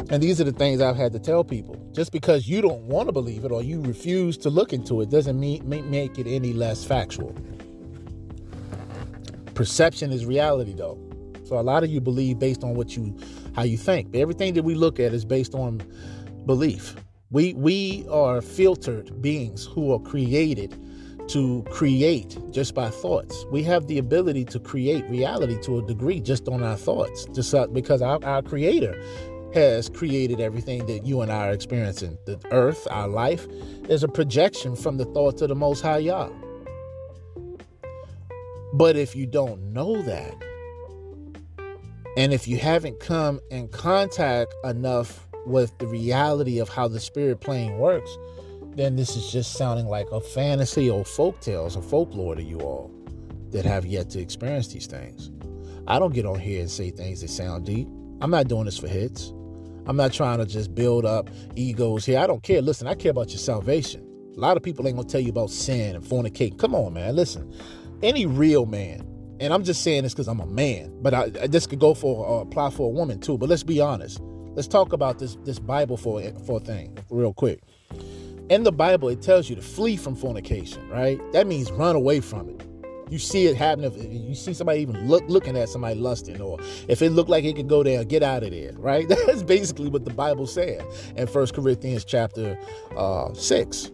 And 0.08 0.22
these 0.22 0.40
are 0.40 0.44
the 0.44 0.52
things 0.52 0.80
I've 0.80 0.96
had 0.96 1.12
to 1.12 1.18
tell 1.18 1.42
people. 1.42 1.76
Just 1.92 2.12
because 2.12 2.48
you 2.48 2.62
don't 2.62 2.82
want 2.82 3.08
to 3.08 3.12
believe 3.12 3.44
it 3.44 3.50
or 3.50 3.62
you 3.62 3.82
refuse 3.82 4.38
to 4.38 4.50
look 4.50 4.72
into 4.72 5.00
it 5.00 5.10
doesn't 5.10 5.38
mean 5.38 5.68
make 5.68 6.18
it 6.18 6.26
any 6.26 6.52
less 6.52 6.84
factual. 6.84 7.34
Perception 9.56 10.12
is 10.12 10.26
reality, 10.26 10.74
though. 10.74 11.00
So 11.44 11.58
a 11.58 11.62
lot 11.62 11.82
of 11.82 11.90
you 11.90 12.00
believe 12.00 12.38
based 12.38 12.62
on 12.62 12.74
what 12.74 12.96
you, 12.96 13.16
how 13.54 13.62
you 13.62 13.78
think. 13.78 14.12
But 14.12 14.20
everything 14.20 14.54
that 14.54 14.62
we 14.62 14.74
look 14.74 15.00
at 15.00 15.14
is 15.14 15.24
based 15.24 15.54
on 15.54 15.80
belief. 16.44 16.94
We 17.30 17.54
we 17.54 18.06
are 18.08 18.40
filtered 18.40 19.20
beings 19.20 19.64
who 19.64 19.92
are 19.92 19.98
created 19.98 20.76
to 21.28 21.64
create 21.70 22.38
just 22.52 22.74
by 22.74 22.90
thoughts. 22.90 23.46
We 23.50 23.62
have 23.64 23.86
the 23.86 23.98
ability 23.98 24.44
to 24.44 24.60
create 24.60 25.04
reality 25.08 25.58
to 25.62 25.78
a 25.78 25.82
degree 25.82 26.20
just 26.20 26.48
on 26.48 26.62
our 26.62 26.76
thoughts, 26.76 27.24
just 27.32 27.52
uh, 27.54 27.66
because 27.66 28.02
our, 28.02 28.22
our 28.24 28.42
Creator 28.42 29.00
has 29.54 29.88
created 29.88 30.40
everything 30.40 30.86
that 30.86 31.04
you 31.04 31.22
and 31.22 31.32
I 31.32 31.48
are 31.48 31.52
experiencing. 31.52 32.18
The 32.26 32.38
earth, 32.52 32.86
our 32.90 33.08
life, 33.08 33.46
is 33.88 34.04
a 34.04 34.08
projection 34.08 34.76
from 34.76 34.98
the 34.98 35.06
thoughts 35.06 35.42
of 35.42 35.48
the 35.48 35.54
Most 35.56 35.80
High 35.80 35.98
Yah. 35.98 36.28
But 38.72 38.96
if 38.96 39.14
you 39.16 39.26
don't 39.26 39.72
know 39.72 40.02
that, 40.02 40.34
and 42.16 42.32
if 42.32 42.48
you 42.48 42.56
haven't 42.58 42.98
come 43.00 43.40
in 43.50 43.68
contact 43.68 44.54
enough 44.64 45.26
with 45.46 45.76
the 45.78 45.86
reality 45.86 46.58
of 46.58 46.68
how 46.68 46.88
the 46.88 46.98
spirit 46.98 47.40
plane 47.40 47.78
works, 47.78 48.16
then 48.74 48.96
this 48.96 49.16
is 49.16 49.30
just 49.30 49.54
sounding 49.54 49.86
like 49.86 50.06
a 50.10 50.20
fantasy 50.20 50.90
or 50.90 51.04
folk 51.04 51.40
tales 51.40 51.76
or 51.76 51.82
folklore 51.82 52.34
to 52.34 52.42
you 52.42 52.58
all 52.60 52.90
that 53.50 53.64
have 53.64 53.86
yet 53.86 54.10
to 54.10 54.20
experience 54.20 54.68
these 54.68 54.86
things. 54.86 55.30
I 55.86 55.98
don't 55.98 56.12
get 56.12 56.26
on 56.26 56.38
here 56.38 56.60
and 56.60 56.70
say 56.70 56.90
things 56.90 57.20
that 57.20 57.30
sound 57.30 57.64
deep. 57.64 57.88
I'm 58.20 58.30
not 58.30 58.48
doing 58.48 58.64
this 58.64 58.78
for 58.78 58.88
hits. 58.88 59.32
I'm 59.86 59.96
not 59.96 60.12
trying 60.12 60.38
to 60.38 60.46
just 60.46 60.74
build 60.74 61.04
up 61.04 61.30
egos 61.54 62.04
here. 62.04 62.18
I 62.18 62.26
don't 62.26 62.42
care. 62.42 62.60
Listen, 62.60 62.88
I 62.88 62.94
care 62.94 63.12
about 63.12 63.28
your 63.30 63.38
salvation. 63.38 64.02
A 64.36 64.40
lot 64.40 64.56
of 64.56 64.62
people 64.62 64.86
ain't 64.86 64.96
gonna 64.96 65.08
tell 65.08 65.20
you 65.20 65.30
about 65.30 65.50
sin 65.50 65.94
and 65.94 66.04
fornicating. 66.04 66.58
Come 66.58 66.74
on, 66.74 66.92
man. 66.94 67.14
Listen, 67.14 67.54
any 68.02 68.26
real 68.26 68.66
man, 68.66 69.06
and 69.40 69.52
I'm 69.52 69.64
just 69.64 69.82
saying 69.82 70.02
this 70.02 70.14
because 70.14 70.28
I'm 70.28 70.40
a 70.40 70.46
man, 70.46 70.92
but 71.02 71.14
I, 71.14 71.28
this 71.28 71.66
could 71.66 71.78
go 71.78 71.94
for 71.94 72.26
uh, 72.26 72.42
apply 72.42 72.70
for 72.70 72.86
a 72.86 72.90
woman 72.90 73.20
too. 73.20 73.38
But 73.38 73.48
let's 73.48 73.62
be 73.62 73.80
honest. 73.80 74.20
Let's 74.54 74.68
talk 74.68 74.94
about 74.94 75.18
this 75.18 75.36
this 75.44 75.58
Bible 75.58 75.96
for 75.96 76.22
for 76.46 76.60
thing 76.60 76.96
real 77.10 77.34
quick. 77.34 77.60
In 78.48 78.62
the 78.62 78.72
Bible, 78.72 79.08
it 79.08 79.20
tells 79.22 79.50
you 79.50 79.56
to 79.56 79.62
flee 79.62 79.96
from 79.96 80.14
fornication, 80.14 80.88
right? 80.88 81.20
That 81.32 81.46
means 81.46 81.70
run 81.72 81.96
away 81.96 82.20
from 82.20 82.48
it. 82.48 82.62
You 83.08 83.18
see 83.18 83.46
it 83.46 83.56
happening. 83.56 83.92
If 83.92 84.28
you 84.28 84.34
see 84.34 84.54
somebody 84.54 84.80
even 84.80 85.08
look 85.08 85.24
looking 85.28 85.56
at 85.56 85.68
somebody 85.68 85.96
lusting, 85.98 86.40
or 86.40 86.58
if 86.88 87.02
it 87.02 87.10
looked 87.10 87.28
like 87.30 87.44
it 87.44 87.54
could 87.54 87.68
go 87.68 87.82
there, 87.82 88.04
get 88.04 88.22
out 88.22 88.42
of 88.42 88.50
there, 88.50 88.72
right? 88.76 89.06
That's 89.26 89.42
basically 89.42 89.88
what 89.88 90.04
the 90.04 90.12
Bible 90.12 90.46
said 90.46 90.84
in 91.16 91.26
First 91.26 91.54
Corinthians 91.54 92.04
chapter 92.04 92.58
uh, 92.96 93.32
six. 93.34 93.90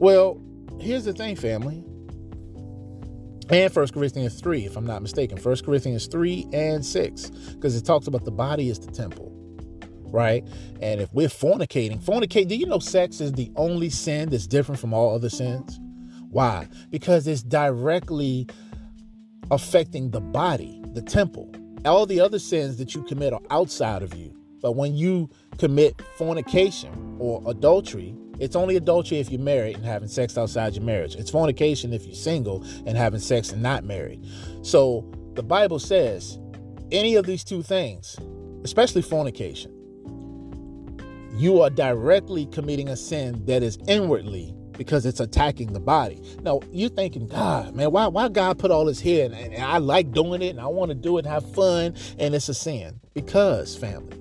Well, 0.00 0.40
here's 0.80 1.04
the 1.04 1.12
thing, 1.12 1.36
family. 1.36 1.84
And 3.50 3.72
First 3.72 3.94
Corinthians 3.94 4.40
3, 4.40 4.66
if 4.66 4.76
I'm 4.76 4.86
not 4.86 5.00
mistaken. 5.00 5.38
First 5.38 5.64
Corinthians 5.64 6.06
3 6.06 6.48
and 6.52 6.84
6. 6.84 7.30
Because 7.30 7.76
it 7.76 7.84
talks 7.84 8.06
about 8.06 8.24
the 8.24 8.30
body 8.30 8.68
is 8.68 8.78
the 8.78 8.92
temple. 8.92 9.32
Right? 10.10 10.46
And 10.80 11.00
if 11.00 11.12
we're 11.12 11.28
fornicating, 11.28 12.02
fornicate, 12.02 12.48
do 12.48 12.56
you 12.56 12.66
know 12.66 12.78
sex 12.78 13.20
is 13.20 13.32
the 13.32 13.50
only 13.56 13.90
sin 13.90 14.30
that's 14.30 14.46
different 14.46 14.80
from 14.80 14.92
all 14.92 15.14
other 15.14 15.30
sins? 15.30 15.80
Why? 16.30 16.68
Because 16.90 17.26
it's 17.26 17.42
directly 17.42 18.46
affecting 19.50 20.10
the 20.10 20.20
body, 20.20 20.82
the 20.92 21.02
temple. 21.02 21.50
All 21.84 22.06
the 22.06 22.20
other 22.20 22.38
sins 22.38 22.76
that 22.78 22.94
you 22.94 23.02
commit 23.04 23.32
are 23.32 23.40
outside 23.50 24.02
of 24.02 24.14
you. 24.14 24.34
But 24.60 24.72
when 24.72 24.94
you 24.94 25.30
commit 25.58 26.00
fornication 26.16 27.16
or 27.18 27.42
adultery, 27.46 28.14
it's 28.38 28.56
only 28.56 28.76
adultery 28.76 29.18
if 29.18 29.30
you're 29.30 29.40
married 29.40 29.76
and 29.76 29.84
having 29.84 30.08
sex 30.08 30.38
outside 30.38 30.74
your 30.74 30.84
marriage. 30.84 31.16
It's 31.16 31.30
fornication 31.30 31.92
if 31.92 32.06
you're 32.06 32.14
single 32.14 32.64
and 32.86 32.96
having 32.96 33.20
sex 33.20 33.50
and 33.52 33.62
not 33.62 33.84
married. 33.84 34.24
So 34.62 35.10
the 35.34 35.42
Bible 35.42 35.78
says 35.78 36.38
any 36.90 37.16
of 37.16 37.26
these 37.26 37.44
two 37.44 37.62
things, 37.62 38.16
especially 38.64 39.02
fornication, 39.02 39.74
you 41.36 41.60
are 41.60 41.70
directly 41.70 42.46
committing 42.46 42.88
a 42.88 42.96
sin 42.96 43.44
that 43.46 43.62
is 43.62 43.78
inwardly 43.86 44.54
because 44.72 45.04
it's 45.04 45.20
attacking 45.20 45.72
the 45.72 45.80
body. 45.80 46.22
Now 46.42 46.60
you're 46.70 46.88
thinking, 46.88 47.26
God, 47.26 47.74
man, 47.74 47.90
why 47.90 48.06
why 48.06 48.28
God 48.28 48.58
put 48.58 48.70
all 48.70 48.86
this 48.86 49.00
here 49.00 49.26
and, 49.26 49.34
and 49.34 49.62
I 49.62 49.78
like 49.78 50.12
doing 50.12 50.40
it 50.40 50.50
and 50.50 50.60
I 50.60 50.66
want 50.66 50.90
to 50.90 50.94
do 50.94 51.18
it 51.18 51.26
and 51.26 51.34
have 51.34 51.52
fun 51.54 51.94
and 52.18 52.34
it's 52.34 52.48
a 52.48 52.54
sin? 52.54 53.00
Because 53.14 53.76
family, 53.76 54.16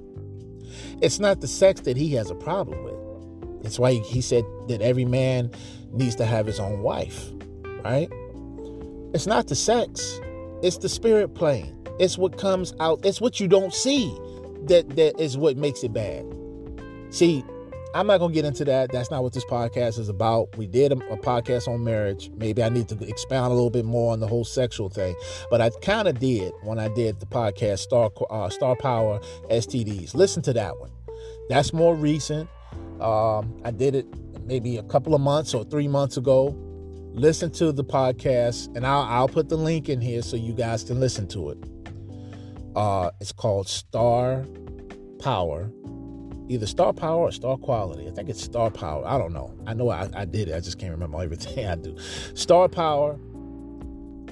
it's 1.02 1.20
not 1.20 1.42
the 1.42 1.48
sex 1.48 1.82
that 1.82 1.96
he 1.96 2.14
has 2.16 2.30
a 2.30 2.36
problem 2.36 2.84
with. 2.84 2.97
It's 3.64 3.80
why 3.80 3.94
he 3.94 4.22
said 4.22 4.46
that 4.68 4.82
every 4.82 5.06
man 5.06 5.52
needs 5.92 6.16
to 6.16 6.26
have 6.26 6.46
his 6.46 6.60
own 6.60 6.82
wife, 6.82 7.32
right? 7.84 8.10
It's 9.14 9.28
not 9.28 9.48
the 9.48 9.56
sex, 9.56 10.20
it's 10.62 10.78
the 10.78 10.90
spirit 10.90 11.34
plane. 11.34 11.74
It's 12.00 12.18
what 12.18 12.38
comes 12.38 12.74
out, 12.80 13.06
it's 13.06 13.20
what 13.20 13.40
you 13.40 13.48
don't 13.48 13.74
see 13.74 14.16
that 14.66 14.90
that 14.96 15.20
is 15.20 15.38
what 15.38 15.58
makes 15.58 15.84
it 15.84 15.94
bad. 15.94 16.26
See, 17.10 17.44
I'm 17.96 18.06
not 18.06 18.20
gonna 18.20 18.34
get 18.34 18.46
into 18.46 18.66
that. 18.66 18.92
That's 18.92 19.10
not 19.10 19.24
what 19.24 19.34
this 19.34 19.46
podcast 19.46 19.98
is 19.98 20.10
about. 20.10 20.56
We 20.58 20.68
did 20.68 20.92
a, 20.92 20.96
a, 21.12 21.18
podcast 21.18 21.68
on 21.68 21.84
marriage. 21.84 22.30
Maybe 22.36 22.62
I 22.62 22.70
need 22.70 22.90
to 22.90 23.08
expound 23.08 23.52
a 23.52 23.56
little 23.56 23.70
bit 23.70 23.86
more 23.86 24.14
on 24.14 24.20
the 24.20 24.28
whole 24.28 24.46
sexual 24.46 24.90
thing. 24.90 25.16
But 25.50 25.62
I 25.62 25.70
kind 25.82 26.08
of 26.08 26.20
did 26.20 26.54
when 26.64 26.80
I 26.80 26.90
did 26.90 27.20
the 27.20 27.26
podcast 27.26 27.80
Star 27.80 28.12
uh, 28.30 28.50
Star 28.50 28.76
Power 28.76 29.20
STDs. 29.50 30.14
Listen 30.14 30.44
to 30.44 30.54
that 30.54 30.80
one. 30.80 30.92
That's 31.50 31.74
more 31.74 31.96
recent. 31.96 32.50
Um, 33.02 33.62
I 33.64 33.72
did 33.72 33.96
it 33.96 34.08
maybe 34.46 34.78
a 34.78 34.84
couple 34.84 35.14
of 35.14 35.22
months 35.22 35.54
or 35.54 35.64
three 35.64 35.88
months 35.88 36.18
ago. 36.18 36.56
Listen 37.14 37.50
to 37.52 37.72
the 37.72 37.84
podcast, 37.84 38.76
and 38.76 38.86
I'll, 38.86 39.02
I'll 39.02 39.28
put 39.28 39.50
the 39.50 39.58
link 39.58 39.90
in 39.90 40.02
here 40.02 40.22
so 40.22 40.36
you 40.36 40.54
guys 40.54 40.84
can 40.84 41.00
listen 41.00 41.28
to 41.30 41.50
it. 41.50 41.58
Uh, 42.76 43.10
it's 43.20 43.32
called 43.32 43.68
Star 43.68 44.46
Power 45.20 45.72
either 46.50 46.66
star 46.66 46.94
power 46.94 47.24
or 47.24 47.32
star 47.32 47.58
quality. 47.58 48.08
I 48.08 48.12
think 48.12 48.30
it's 48.30 48.42
star 48.42 48.70
power. 48.70 49.06
I 49.06 49.18
don't 49.18 49.34
know. 49.34 49.54
I 49.66 49.74
know 49.74 49.90
I, 49.90 50.10
I 50.14 50.26
did 50.26 50.50
it. 50.50 50.56
I 50.56 50.60
just 50.60 50.80
can't 50.80 50.92
remember 50.92 51.22
everything 51.22 51.66
I 51.68 51.76
do. 51.76 51.98
Star 52.34 52.68
power, 52.68 53.18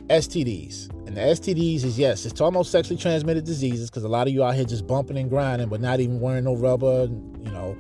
STDs. 0.08 0.90
And 1.08 1.16
the 1.16 1.22
STDs 1.22 1.84
is 1.84 2.00
yes, 2.00 2.26
it's 2.26 2.42
almost 2.42 2.72
sexually 2.72 3.00
transmitted 3.00 3.46
diseases 3.46 3.90
because 3.90 4.04
a 4.04 4.08
lot 4.08 4.28
of 4.28 4.34
you 4.34 4.44
out 4.44 4.56
here 4.56 4.66
just 4.66 4.88
bumping 4.88 5.18
and 5.18 5.30
grinding, 5.30 5.70
but 5.70 5.82
not 5.82 6.00
even 6.00 6.20
wearing 6.20 6.46
no 6.46 6.56
rubber, 6.56 7.04
you 7.04 7.52
know, 7.52 7.78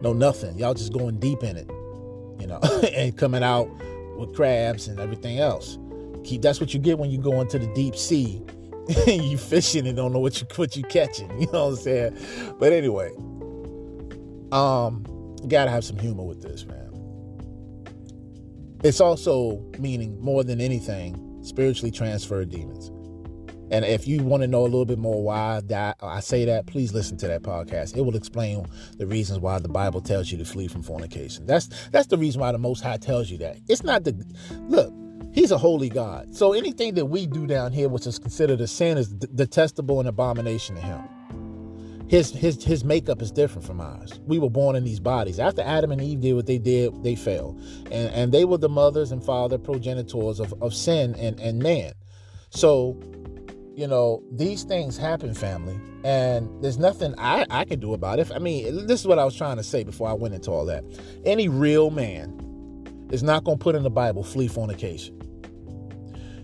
no 0.00 0.12
nothing. 0.12 0.56
Y'all 0.58 0.74
just 0.74 0.92
going 0.92 1.18
deep 1.18 1.42
in 1.42 1.56
it, 1.56 1.68
you 2.40 2.46
know, 2.46 2.58
and 2.96 3.16
coming 3.16 3.42
out 3.42 3.68
with 4.16 4.34
crabs 4.34 4.88
and 4.88 4.98
everything 5.00 5.38
else. 5.38 5.78
Keep 6.24 6.42
that's 6.42 6.60
what 6.60 6.74
you 6.74 6.80
get 6.80 6.98
when 6.98 7.10
you 7.10 7.18
go 7.18 7.40
into 7.40 7.58
the 7.58 7.72
deep 7.74 7.96
sea. 7.96 8.42
you 9.06 9.38
fishing 9.38 9.86
and 9.86 9.96
don't 9.96 10.12
know 10.12 10.18
what 10.18 10.40
you 10.40 10.46
what 10.56 10.76
you 10.76 10.82
catching. 10.84 11.30
You 11.40 11.46
know 11.52 11.66
what 11.66 11.70
I'm 11.70 11.76
saying? 11.76 12.18
But 12.58 12.72
anyway, 12.72 13.10
um, 14.52 15.04
you 15.42 15.48
gotta 15.48 15.70
have 15.70 15.84
some 15.84 15.98
humor 15.98 16.24
with 16.24 16.42
this, 16.42 16.66
man. 16.66 16.78
It's 18.82 19.00
also 19.00 19.62
meaning 19.78 20.20
more 20.20 20.42
than 20.42 20.60
anything, 20.60 21.40
spiritually 21.42 21.90
transferred 21.90 22.50
demons. 22.50 22.90
And 23.70 23.84
if 23.84 24.06
you 24.06 24.22
want 24.22 24.42
to 24.42 24.46
know 24.46 24.62
a 24.62 24.64
little 24.64 24.84
bit 24.84 24.98
more 24.98 25.22
why 25.22 25.60
that 25.66 25.96
I 26.00 26.20
say 26.20 26.44
that, 26.46 26.66
please 26.66 26.92
listen 26.92 27.16
to 27.18 27.28
that 27.28 27.42
podcast. 27.42 27.96
It 27.96 28.02
will 28.02 28.16
explain 28.16 28.66
the 28.96 29.06
reasons 29.06 29.40
why 29.40 29.58
the 29.58 29.68
Bible 29.68 30.00
tells 30.00 30.30
you 30.30 30.38
to 30.38 30.44
flee 30.44 30.68
from 30.68 30.82
fornication. 30.82 31.46
That's 31.46 31.68
that's 31.90 32.08
the 32.08 32.18
reason 32.18 32.40
why 32.40 32.52
the 32.52 32.58
Most 32.58 32.82
High 32.82 32.96
tells 32.96 33.30
you 33.30 33.38
that. 33.38 33.58
It's 33.68 33.82
not 33.82 34.04
the 34.04 34.24
look. 34.68 34.92
He's 35.32 35.52
a 35.52 35.58
holy 35.58 35.88
God. 35.88 36.34
So 36.34 36.52
anything 36.52 36.94
that 36.94 37.06
we 37.06 37.26
do 37.26 37.46
down 37.46 37.72
here, 37.72 37.88
which 37.88 38.06
is 38.06 38.18
considered 38.18 38.60
a 38.60 38.66
sin, 38.66 38.98
is 38.98 39.08
detestable 39.08 40.00
and 40.00 40.08
abomination 40.08 40.74
to 40.74 40.82
Him 40.82 41.02
his 42.10 42.32
his 42.32 42.64
his 42.64 42.82
makeup 42.82 43.22
is 43.22 43.30
different 43.30 43.64
from 43.64 43.80
ours. 43.80 44.18
We 44.26 44.40
were 44.40 44.50
born 44.50 44.74
in 44.74 44.82
these 44.82 44.98
bodies. 44.98 45.38
After 45.38 45.62
Adam 45.62 45.92
and 45.92 46.02
Eve 46.02 46.20
did 46.20 46.32
what 46.34 46.46
they 46.46 46.58
did, 46.58 47.04
they 47.04 47.14
fell. 47.14 47.56
And 47.92 48.12
and 48.12 48.32
they 48.32 48.44
were 48.44 48.58
the 48.58 48.68
mothers 48.68 49.12
and 49.12 49.24
father 49.24 49.58
progenitors 49.58 50.40
of, 50.40 50.52
of 50.60 50.74
sin 50.74 51.14
and, 51.14 51.38
and 51.38 51.62
man. 51.62 51.92
So, 52.50 53.00
you 53.74 53.86
know, 53.86 54.22
these 54.32 54.64
things 54.64 54.96
happen, 54.96 55.34
family. 55.34 55.78
And 56.04 56.48
there's 56.62 56.78
nothing 56.78 57.14
I, 57.18 57.46
I 57.50 57.64
can 57.64 57.80
do 57.80 57.94
about 57.94 58.18
it. 58.18 58.30
I 58.34 58.38
mean, 58.38 58.86
this 58.86 59.00
is 59.00 59.06
what 59.06 59.18
I 59.18 59.24
was 59.24 59.36
trying 59.36 59.56
to 59.56 59.62
say 59.62 59.84
before 59.84 60.08
I 60.08 60.12
went 60.12 60.34
into 60.34 60.50
all 60.50 60.64
that. 60.66 60.84
Any 61.24 61.48
real 61.48 61.90
man 61.90 62.36
is 63.10 63.22
not 63.22 63.44
gonna 63.44 63.58
put 63.58 63.74
in 63.74 63.82
the 63.82 63.90
Bible 63.90 64.22
flee 64.22 64.48
fornication. 64.48 65.20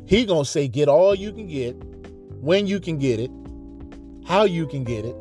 He 0.07 0.25
gonna 0.25 0.45
say 0.45 0.69
get 0.69 0.89
all 0.89 1.15
you 1.15 1.33
can 1.33 1.47
get, 1.47 1.75
when 2.41 2.67
you 2.67 2.81
can 2.81 2.99
get 2.99 3.19
it, 3.19 3.31
how 4.27 4.45
you 4.45 4.67
can 4.67 4.85
get 4.85 5.05
it, 5.05 5.17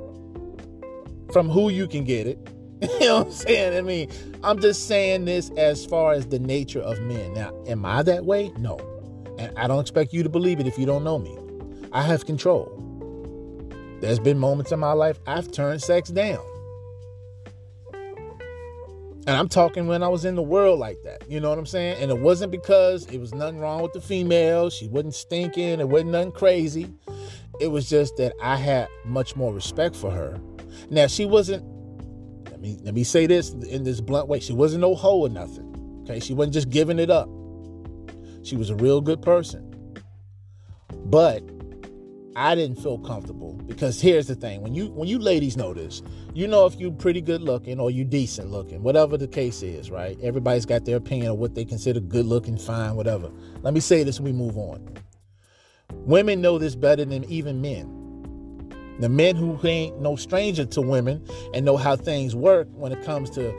from 1.32 1.50
who 1.50 1.70
you 1.70 1.88
can 1.88 2.04
get 2.04 2.28
it. 2.28 2.38
you 2.82 3.00
know 3.00 3.20
what 3.20 3.28
I'm 3.28 3.34
saying? 3.34 3.78
I 3.78 3.82
mean, 3.82 4.10
I'm 4.44 4.60
just 4.60 4.88
saying 4.88 5.26
this 5.26 5.50
as 5.52 5.86
far 5.86 6.14
as 6.14 6.28
the 6.28 6.40
nature 6.40 6.82
of 6.82 7.00
men. 7.02 7.34
Now, 7.34 7.54
am 7.68 7.86
I 7.86 8.04
that 8.04 8.26
way? 8.26 8.52
No. 8.58 8.78
And 9.40 9.58
I 9.58 9.68
don't 9.68 9.80
expect 9.80 10.14
you 10.14 10.24
to 10.24 10.30
believe 10.30 10.60
it 10.60 10.68
if 10.68 10.78
you 10.78 10.86
don't 10.86 11.04
know 11.04 11.18
me. 11.18 11.36
I 11.96 12.04
have 12.04 12.26
control. 12.26 12.70
There's 14.02 14.20
been 14.20 14.38
moments 14.38 14.72
in 14.72 14.80
my 14.80 14.92
life 14.92 15.20
I've 15.26 15.52
turned 15.52 15.82
sex 15.82 16.10
down. 16.10 16.46
And 19.28 19.36
I'm 19.36 19.50
talking 19.50 19.88
when 19.88 20.04
I 20.04 20.08
was 20.08 20.24
in 20.24 20.36
the 20.36 20.44
world 20.44 20.78
like 20.78 20.98
that. 21.04 21.28
You 21.28 21.40
know 21.40 21.50
what 21.50 21.58
I'm 21.58 21.66
saying? 21.66 22.00
And 22.00 22.12
it 22.12 22.20
wasn't 22.20 22.52
because 22.52 23.08
it 23.08 23.18
was 23.20 23.34
nothing 23.34 23.60
wrong 23.60 23.82
with 23.82 23.94
the 23.94 24.02
female. 24.02 24.70
She 24.70 24.88
wasn't 24.88 25.16
stinking. 25.16 25.80
It 25.80 25.90
wasn't 25.90 26.12
nothing 26.12 26.32
crazy. 26.34 26.94
It 27.60 27.70
was 27.70 27.90
just 27.90 28.18
that 28.18 28.34
I 28.40 28.58
had 28.58 28.88
much 29.04 29.36
more 29.36 29.52
respect 29.52 29.96
for 29.96 30.12
her 30.12 30.40
now 30.90 31.08
she 31.08 31.26
wasn't. 31.26 31.64
Let 32.50 32.62
me 32.62 32.78
let 32.84 32.94
me 32.94 33.04
say 33.04 33.28
this 33.28 33.52
in 33.52 33.84
this 33.84 34.02
blunt 34.02 34.28
way. 34.28 34.40
She 34.40 34.54
wasn't 34.54 34.82
no 34.82 34.96
hoe 34.96 35.22
or 35.22 35.30
nothing. 35.30 35.72
Okay, 36.04 36.20
she 36.20 36.34
wasn't 36.34 36.54
just 36.54 36.70
giving 36.70 37.00
it 37.00 37.10
up. 37.10 37.30
She 38.44 38.56
was 38.56 38.70
a 38.70 38.76
real 38.76 39.02
good 39.02 39.22
person. 39.22 39.72
But 41.06 41.44
I 42.38 42.54
didn't 42.54 42.82
feel 42.82 42.98
comfortable 42.98 43.54
because 43.66 44.02
here's 44.02 44.28
the 44.28 44.36
thing: 44.36 44.62
when 44.62 44.74
you 44.74 44.88
when 44.88 45.08
you 45.08 45.20
ladies 45.20 45.56
know 45.56 45.74
this, 45.74 46.04
you 46.34 46.48
know 46.48 46.66
if 46.66 46.76
you're 46.76 46.92
pretty 46.92 47.22
good 47.22 47.42
looking 47.42 47.80
or 47.80 47.90
you 47.90 48.04
decent 48.04 48.52
looking, 48.52 48.84
whatever 48.84 49.18
the 49.18 49.28
case 49.28 49.64
is, 49.64 49.90
right? 49.90 50.18
Everybody's 50.22 50.66
got 50.66 50.84
their 50.84 50.98
opinion 50.98 51.32
of 51.32 51.38
what 51.38 51.56
they 51.56 51.64
consider 51.64 52.02
good 52.02 52.26
looking, 52.26 52.58
fine, 52.58 52.96
whatever. 52.96 53.32
Let 53.62 53.74
me 53.74 53.80
say 53.80 54.04
this: 54.04 54.18
and 54.18 54.26
we 54.26 54.34
move 54.34 54.58
on. 54.58 54.86
Women 55.94 56.42
know 56.42 56.58
this 56.58 56.76
better 56.76 57.06
than 57.06 57.24
even 57.26 57.62
men. 57.62 58.02
The 59.00 59.10
men 59.10 59.38
who 59.38 59.58
ain't 59.66 60.02
no 60.02 60.18
stranger 60.18 60.66
to 60.66 60.82
women 60.82 61.26
and 61.54 61.66
know 61.66 61.78
how 61.78 61.96
things 61.96 62.36
work 62.36 62.68
when 62.74 62.92
it 62.92 63.04
comes 63.04 63.30
to 63.32 63.54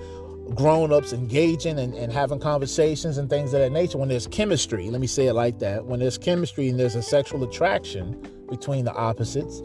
grown-ups 0.54 1.12
engaging 1.12 1.78
and, 1.78 1.94
and 1.94 2.12
having 2.12 2.38
conversations 2.38 3.18
and 3.18 3.28
things 3.28 3.52
of 3.52 3.60
that 3.60 3.72
nature 3.72 3.98
when 3.98 4.08
there's 4.08 4.28
chemistry 4.28 4.88
let 4.90 5.00
me 5.00 5.06
say 5.08 5.26
it 5.26 5.32
like 5.32 5.58
that 5.58 5.84
when 5.84 5.98
there's 5.98 6.16
chemistry 6.16 6.68
and 6.68 6.78
there's 6.78 6.94
a 6.94 7.02
sexual 7.02 7.42
attraction 7.42 8.16
between 8.48 8.84
the 8.84 8.92
opposites 8.92 9.62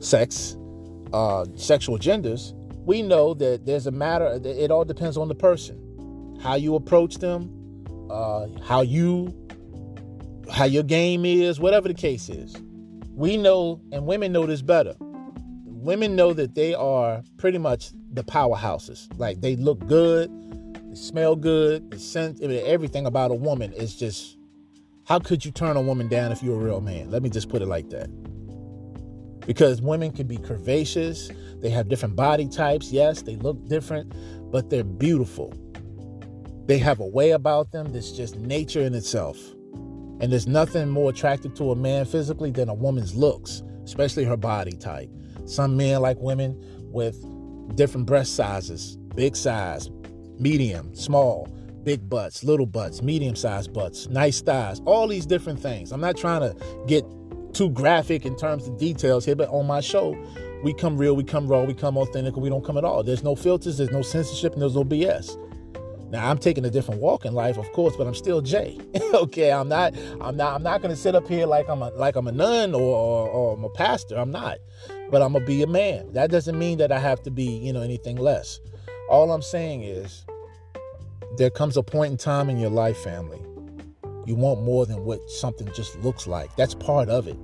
sex 0.00 0.56
uh, 1.12 1.44
sexual 1.56 1.98
genders 1.98 2.54
we 2.84 3.02
know 3.02 3.34
that 3.34 3.66
there's 3.66 3.86
a 3.86 3.90
matter 3.90 4.40
it 4.44 4.70
all 4.70 4.84
depends 4.84 5.16
on 5.16 5.28
the 5.28 5.34
person 5.34 6.38
how 6.42 6.54
you 6.54 6.74
approach 6.74 7.16
them 7.16 7.50
uh, 8.10 8.46
how 8.64 8.82
you 8.82 9.34
how 10.52 10.64
your 10.64 10.82
game 10.82 11.24
is 11.24 11.58
whatever 11.58 11.88
the 11.88 11.94
case 11.94 12.28
is 12.28 12.56
we 13.16 13.38
know, 13.38 13.80
and 13.92 14.06
women 14.06 14.30
know 14.30 14.44
this 14.44 14.60
better. 14.60 14.94
women 15.64 16.16
know 16.16 16.32
that 16.32 16.54
they 16.54 16.74
are 16.74 17.22
pretty 17.38 17.58
much 17.58 17.90
the 18.12 18.22
powerhouses. 18.24 19.08
Like 19.18 19.40
they 19.40 19.56
look 19.56 19.86
good, 19.86 20.30
they 20.90 20.96
smell 20.96 21.34
good, 21.34 21.90
the 21.90 21.98
scent, 21.98 22.42
everything 22.42 23.06
about 23.06 23.30
a 23.30 23.34
woman 23.34 23.72
is 23.72 23.96
just. 23.96 24.35
How 25.06 25.20
could 25.20 25.44
you 25.44 25.52
turn 25.52 25.76
a 25.76 25.80
woman 25.80 26.08
down 26.08 26.32
if 26.32 26.42
you're 26.42 26.60
a 26.60 26.64
real 26.64 26.80
man? 26.80 27.12
Let 27.12 27.22
me 27.22 27.30
just 27.30 27.48
put 27.48 27.62
it 27.62 27.66
like 27.66 27.90
that. 27.90 28.08
Because 29.46 29.80
women 29.80 30.10
can 30.10 30.26
be 30.26 30.36
curvaceous, 30.36 31.32
they 31.60 31.70
have 31.70 31.88
different 31.88 32.16
body 32.16 32.48
types. 32.48 32.90
Yes, 32.90 33.22
they 33.22 33.36
look 33.36 33.68
different, 33.68 34.12
but 34.50 34.68
they're 34.68 34.82
beautiful. 34.82 35.54
They 36.66 36.78
have 36.78 36.98
a 36.98 37.06
way 37.06 37.30
about 37.30 37.70
them 37.70 37.92
that's 37.92 38.10
just 38.10 38.34
nature 38.34 38.80
in 38.80 38.94
itself. 38.94 39.38
And 40.20 40.32
there's 40.32 40.48
nothing 40.48 40.88
more 40.88 41.10
attractive 41.10 41.54
to 41.54 41.70
a 41.70 41.76
man 41.76 42.04
physically 42.04 42.50
than 42.50 42.68
a 42.68 42.74
woman's 42.74 43.14
looks, 43.14 43.62
especially 43.84 44.24
her 44.24 44.36
body 44.36 44.72
type. 44.72 45.08
Some 45.44 45.76
men 45.76 46.00
like 46.00 46.18
women 46.18 46.60
with 46.92 47.16
different 47.76 48.08
breast 48.08 48.34
sizes, 48.34 48.96
big 49.14 49.36
size, 49.36 49.88
medium, 50.40 50.92
small, 50.96 51.48
big 51.86 52.10
butts, 52.10 52.42
little 52.42 52.66
butts, 52.66 53.00
medium 53.00 53.36
sized 53.36 53.72
butts, 53.72 54.08
nice 54.08 54.42
thighs, 54.42 54.82
all 54.86 55.06
these 55.06 55.24
different 55.24 55.60
things. 55.60 55.92
I'm 55.92 56.00
not 56.00 56.16
trying 56.16 56.40
to 56.40 56.84
get 56.88 57.04
too 57.54 57.70
graphic 57.70 58.26
in 58.26 58.36
terms 58.36 58.66
of 58.66 58.76
details 58.76 59.24
here, 59.24 59.36
but 59.36 59.48
on 59.50 59.68
my 59.68 59.80
show, 59.80 60.18
we 60.64 60.74
come 60.74 60.98
real, 60.98 61.14
we 61.14 61.22
come 61.22 61.46
raw, 61.46 61.62
we 61.62 61.74
come 61.74 61.96
authentic, 61.96 62.36
we 62.36 62.48
don't 62.48 62.64
come 62.64 62.76
at 62.76 62.84
all. 62.84 63.04
There's 63.04 63.22
no 63.22 63.36
filters, 63.36 63.78
there's 63.78 63.92
no 63.92 64.02
censorship, 64.02 64.52
and 64.52 64.62
there's 64.62 64.74
no 64.74 64.82
BS. 64.82 65.40
Now 66.10 66.28
I'm 66.28 66.38
taking 66.38 66.64
a 66.64 66.70
different 66.70 67.00
walk 67.00 67.24
in 67.24 67.34
life, 67.34 67.56
of 67.56 67.70
course, 67.70 67.94
but 67.96 68.08
I'm 68.08 68.16
still 68.16 68.40
Jay. 68.40 68.80
okay, 69.14 69.52
I'm 69.52 69.68
not, 69.68 69.94
I'm 70.20 70.36
not, 70.36 70.54
I'm 70.56 70.64
not 70.64 70.82
gonna 70.82 70.96
sit 70.96 71.14
up 71.14 71.28
here 71.28 71.46
like 71.46 71.68
I'm 71.68 71.82
a 71.82 71.90
like 71.90 72.16
I'm 72.16 72.26
a 72.26 72.32
nun 72.32 72.74
or, 72.74 72.80
or, 72.80 73.28
or 73.28 73.56
I'm 73.56 73.62
a 73.62 73.70
pastor. 73.70 74.16
I'm 74.16 74.32
not, 74.32 74.58
but 75.10 75.22
I'm 75.22 75.34
gonna 75.34 75.46
be 75.46 75.62
a 75.62 75.68
man. 75.68 76.12
That 76.14 76.32
doesn't 76.32 76.58
mean 76.58 76.78
that 76.78 76.90
I 76.90 76.98
have 76.98 77.22
to 77.22 77.30
be, 77.30 77.44
you 77.44 77.72
know, 77.72 77.82
anything 77.82 78.16
less. 78.16 78.60
All 79.08 79.30
I'm 79.30 79.42
saying 79.42 79.84
is, 79.84 80.24
there 81.36 81.50
comes 81.50 81.76
a 81.76 81.82
point 81.82 82.12
in 82.12 82.16
time 82.16 82.48
in 82.48 82.58
your 82.58 82.70
life, 82.70 82.96
family. 82.98 83.40
You 84.26 84.34
want 84.34 84.62
more 84.62 84.86
than 84.86 85.04
what 85.04 85.28
something 85.30 85.68
just 85.74 85.98
looks 86.00 86.26
like. 86.26 86.54
That's 86.56 86.74
part 86.74 87.08
of 87.08 87.28
it. 87.28 87.38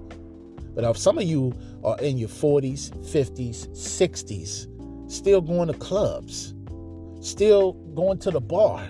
But 0.75 0.85
if 0.85 0.97
some 0.97 1.19
of 1.19 1.25
you 1.25 1.53
are 1.85 1.99
in 2.01 2.19
your 2.19 2.29
40s, 2.29 2.91
50s, 3.05 3.69
60s, 3.69 5.11
still 5.11 5.41
going 5.41 5.69
to 5.69 5.75
clubs, 5.75 6.55
still 7.21 7.75
going 7.95 8.19
to 8.21 8.31
the 8.31 8.41
bar. 8.41 8.87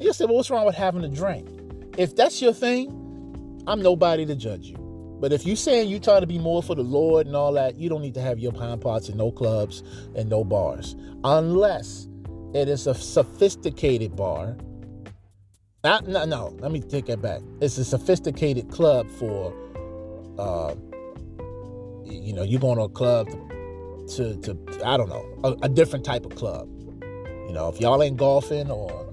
You 0.00 0.12
say, 0.12 0.24
well, 0.24 0.36
what's 0.36 0.50
wrong 0.50 0.66
with 0.66 0.74
having 0.74 1.04
a 1.04 1.08
drink? 1.08 1.48
If 1.96 2.16
that's 2.16 2.42
your 2.42 2.52
thing, 2.52 2.88
I'm 3.66 3.80
nobody 3.80 4.26
to 4.26 4.34
judge 4.34 4.66
you. 4.66 4.76
But 5.20 5.32
if 5.32 5.46
you 5.46 5.54
saying 5.54 5.88
you 5.88 6.00
trying 6.00 6.22
to 6.22 6.26
be 6.26 6.38
more 6.38 6.62
for 6.62 6.74
the 6.74 6.82
Lord 6.82 7.26
and 7.26 7.36
all 7.36 7.52
that, 7.52 7.76
you 7.76 7.88
don't 7.88 8.00
need 8.00 8.14
to 8.14 8.22
have 8.22 8.38
your 8.38 8.52
pine 8.52 8.78
pots 8.78 9.08
in 9.08 9.18
no 9.18 9.30
clubs 9.30 9.82
and 10.14 10.30
no 10.30 10.42
bars. 10.44 10.96
Unless 11.24 12.08
it 12.54 12.68
is 12.68 12.86
a 12.86 12.94
sophisticated 12.94 14.16
bar. 14.16 14.56
Not, 15.84 16.06
no, 16.06 16.24
no, 16.24 16.56
let 16.60 16.72
me 16.72 16.80
take 16.80 17.06
that 17.06 17.22
back. 17.22 17.40
It's 17.60 17.78
a 17.78 17.84
sophisticated 17.84 18.70
club 18.70 19.08
for, 19.12 19.54
uh, 20.38 20.74
you 22.04 22.34
know, 22.34 22.42
you're 22.42 22.60
going 22.60 22.76
to 22.76 22.84
a 22.84 22.88
club 22.88 23.28
to, 24.16 24.36
to, 24.36 24.54
to 24.54 24.82
I 24.84 24.96
don't 24.96 25.08
know, 25.08 25.24
a, 25.44 25.66
a 25.66 25.68
different 25.68 26.04
type 26.04 26.26
of 26.26 26.34
club. 26.34 26.68
You 27.46 27.52
know, 27.52 27.68
if 27.68 27.80
y'all 27.80 28.02
ain't 28.02 28.16
golfing 28.16 28.70
or 28.70 29.06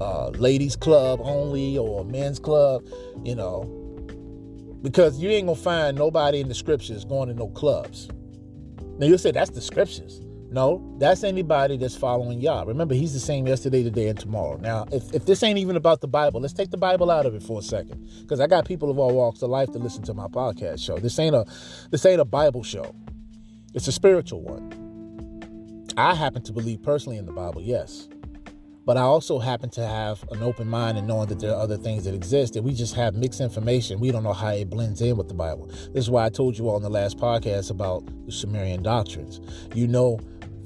uh, 0.00 0.28
ladies 0.30 0.76
club 0.76 1.20
only 1.22 1.76
or 1.76 2.04
men's 2.04 2.38
club, 2.38 2.84
you 3.24 3.34
know, 3.34 3.64
because 4.82 5.18
you 5.18 5.28
ain't 5.28 5.46
gonna 5.46 5.58
find 5.58 5.98
nobody 5.98 6.40
in 6.40 6.48
the 6.48 6.54
scriptures 6.54 7.04
going 7.04 7.28
to 7.28 7.34
no 7.34 7.48
clubs. 7.48 8.08
Now 8.98 9.06
you'll 9.06 9.18
say 9.18 9.32
that's 9.32 9.50
the 9.50 9.60
scriptures. 9.60 10.20
No, 10.50 10.96
that's 10.98 11.24
anybody 11.24 11.76
that's 11.76 11.96
following 11.96 12.40
Yah. 12.40 12.62
Remember, 12.62 12.94
he's 12.94 13.12
the 13.12 13.20
same 13.20 13.46
yesterday, 13.46 13.82
today, 13.82 14.08
and 14.08 14.18
tomorrow. 14.18 14.56
Now, 14.56 14.86
if, 14.90 15.12
if 15.12 15.26
this 15.26 15.42
ain't 15.42 15.58
even 15.58 15.76
about 15.76 16.00
the 16.00 16.08
Bible, 16.08 16.40
let's 16.40 16.54
take 16.54 16.70
the 16.70 16.78
Bible 16.78 17.10
out 17.10 17.26
of 17.26 17.34
it 17.34 17.42
for 17.42 17.58
a 17.58 17.62
second. 17.62 18.08
Because 18.22 18.40
I 18.40 18.46
got 18.46 18.66
people 18.66 18.90
of 18.90 18.98
all 18.98 19.14
walks 19.14 19.42
of 19.42 19.50
life 19.50 19.70
to 19.72 19.78
listen 19.78 20.02
to 20.04 20.14
my 20.14 20.26
podcast 20.26 20.82
show. 20.82 20.98
This 20.98 21.18
ain't 21.18 21.34
a 21.34 21.44
this 21.90 22.06
ain't 22.06 22.20
a 22.20 22.24
Bible 22.24 22.62
show. 22.62 22.94
It's 23.74 23.88
a 23.88 23.92
spiritual 23.92 24.40
one. 24.40 25.84
I 25.98 26.14
happen 26.14 26.42
to 26.42 26.52
believe 26.52 26.82
personally 26.82 27.18
in 27.18 27.26
the 27.26 27.32
Bible, 27.32 27.60
yes. 27.60 28.08
But 28.86 28.96
I 28.96 29.02
also 29.02 29.38
happen 29.38 29.68
to 29.70 29.86
have 29.86 30.24
an 30.30 30.42
open 30.42 30.66
mind 30.66 30.96
and 30.96 31.06
knowing 31.06 31.28
that 31.28 31.40
there 31.40 31.50
are 31.50 31.60
other 31.60 31.76
things 31.76 32.04
that 32.04 32.14
exist 32.14 32.56
and 32.56 32.64
we 32.64 32.72
just 32.72 32.94
have 32.94 33.14
mixed 33.14 33.42
information. 33.42 34.00
We 34.00 34.10
don't 34.10 34.22
know 34.22 34.32
how 34.32 34.48
it 34.48 34.70
blends 34.70 35.02
in 35.02 35.18
with 35.18 35.28
the 35.28 35.34
Bible. 35.34 35.66
This 35.92 36.04
is 36.04 36.10
why 36.10 36.24
I 36.24 36.30
told 36.30 36.56
you 36.56 36.70
all 36.70 36.78
in 36.78 36.82
the 36.82 36.88
last 36.88 37.18
podcast 37.18 37.70
about 37.70 38.02
the 38.24 38.32
Sumerian 38.32 38.82
doctrines. 38.82 39.42
You 39.74 39.88
know, 39.88 40.18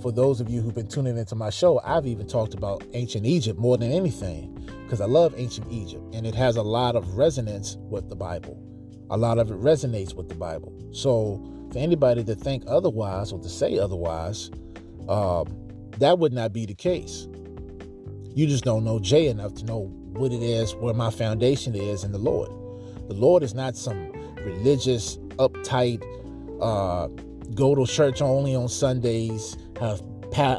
for 0.03 0.11
those 0.11 0.41
of 0.41 0.51
you 0.51 0.61
who've 0.61 0.75
been 0.75 0.89
tuning 0.89 1.17
into 1.17 1.37
my 1.37 1.49
show, 1.49 1.81
I've 1.85 2.07
even 2.07 2.27
talked 2.27 2.55
about 2.55 2.85
ancient 2.93 3.25
Egypt 3.25 3.59
more 3.59 3.79
than 3.79 3.93
anything 3.93 4.53
because 4.83 5.01
I 5.01 5.07
love 5.07 5.33
ancient 5.37 5.71
Egypt 5.71 6.03
and 6.13 6.27
it 6.27 6.35
has 6.35 6.57
a 6.57 6.63
lot 6.63 6.97
of 6.97 7.17
resonance 7.17 7.77
with 7.89 8.09
the 8.09 8.17
Bible. 8.17 8.61
A 9.11 9.17
lot 9.17 9.39
of 9.39 9.51
it 9.51 9.61
resonates 9.61 10.15
with 10.15 10.29
the 10.29 10.35
Bible. 10.35 10.77
So, 10.93 11.41
for 11.73 11.79
anybody 11.79 12.25
to 12.25 12.35
think 12.35 12.65
otherwise 12.67 13.33
or 13.33 13.39
to 13.41 13.49
say 13.49 13.79
otherwise, 13.79 14.51
um, 15.09 15.47
that 15.99 16.19
would 16.19 16.33
not 16.33 16.53
be 16.53 16.67
the 16.67 16.75
case. 16.75 17.29
You 18.35 18.47
just 18.47 18.65
don't 18.65 18.85
know 18.85 18.99
Jay 18.99 19.29
enough 19.29 19.55
to 19.55 19.65
know 19.65 19.85
what 20.15 20.33
it 20.33 20.43
is, 20.43 20.75
where 20.75 20.95
my 20.95 21.11
foundation 21.11 21.75
is 21.75 22.05
in 22.05 22.13
the 22.13 22.19
Lord. 22.19 22.51
The 23.09 23.15
Lord 23.15 23.43
is 23.43 23.55
not 23.55 23.77
some 23.77 24.11
religious, 24.45 25.17
uptight, 25.39 26.03
uh, 26.61 27.09
go 27.55 27.75
to 27.75 27.87
church 27.87 28.23
only 28.23 28.55
on 28.55 28.69
Sundays, 28.69 29.57
have 29.83 30.03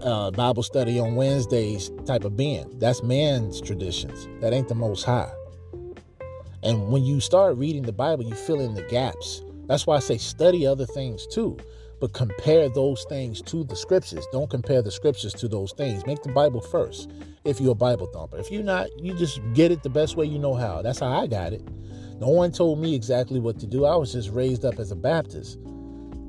uh, 0.05 0.31
Bible 0.31 0.63
study 0.63 0.99
on 0.99 1.15
Wednesdays 1.15 1.91
type 2.05 2.23
of 2.23 2.37
being. 2.37 2.71
That's 2.79 3.01
man's 3.03 3.61
traditions. 3.61 4.27
That 4.41 4.53
ain't 4.53 4.67
the 4.67 4.75
Most 4.75 5.03
High. 5.03 5.31
And 6.61 6.89
when 6.89 7.03
you 7.03 7.19
start 7.19 7.57
reading 7.57 7.83
the 7.83 7.91
Bible, 7.91 8.23
you 8.23 8.35
fill 8.35 8.61
in 8.61 8.73
the 8.73 8.83
gaps. 8.83 9.41
That's 9.67 9.87
why 9.87 9.97
I 9.97 9.99
say 9.99 10.17
study 10.17 10.65
other 10.67 10.85
things 10.85 11.25
too 11.27 11.57
but 12.03 12.11
compare 12.11 12.67
those 12.67 13.05
things 13.05 13.41
to 13.41 13.63
the 13.63 13.77
scriptures. 13.77 14.27
Don't 14.33 14.49
compare 14.49 14.81
the 14.81 14.91
scriptures 14.91 15.33
to 15.35 15.47
those 15.47 15.71
things. 15.71 16.05
Make 16.05 16.21
the 16.21 16.33
Bible 16.33 16.59
first 16.59 17.09
if 17.45 17.61
you're 17.61 17.71
a 17.71 17.75
Bible 17.75 18.07
thumper. 18.07 18.37
If 18.37 18.51
you're 18.51 18.61
not, 18.61 18.89
you 19.01 19.13
just 19.13 19.39
get 19.53 19.71
it 19.71 19.83
the 19.83 19.89
best 19.89 20.17
way 20.17 20.25
you 20.25 20.37
know 20.37 20.53
how. 20.53 20.81
That's 20.81 20.99
how 20.99 21.17
I 21.17 21.27
got 21.27 21.53
it. 21.53 21.65
No 22.19 22.27
one 22.27 22.51
told 22.51 22.79
me 22.79 22.93
exactly 22.93 23.39
what 23.39 23.57
to 23.61 23.67
do. 23.67 23.85
I 23.85 23.95
was 23.95 24.11
just 24.11 24.31
raised 24.31 24.65
up 24.65 24.79
as 24.79 24.91
a 24.91 24.97
Baptist. 24.97 25.57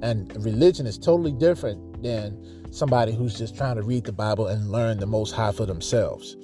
And 0.01 0.33
religion 0.45 0.87
is 0.87 0.97
totally 0.97 1.33
different 1.33 2.05
than 2.05 2.41
somebody 2.75 3.15
who's 3.15 3.39
just 3.39 3.57
trying 3.57 3.77
to 3.77 3.83
read 3.83 4.05
the 4.05 4.13
Bible 4.13 4.49
and 4.49 4.71
learn 4.71 4.99
the 4.99 5.07
most 5.07 5.33
high 5.33 5.53
for 5.53 5.65
themselves. 5.65 6.37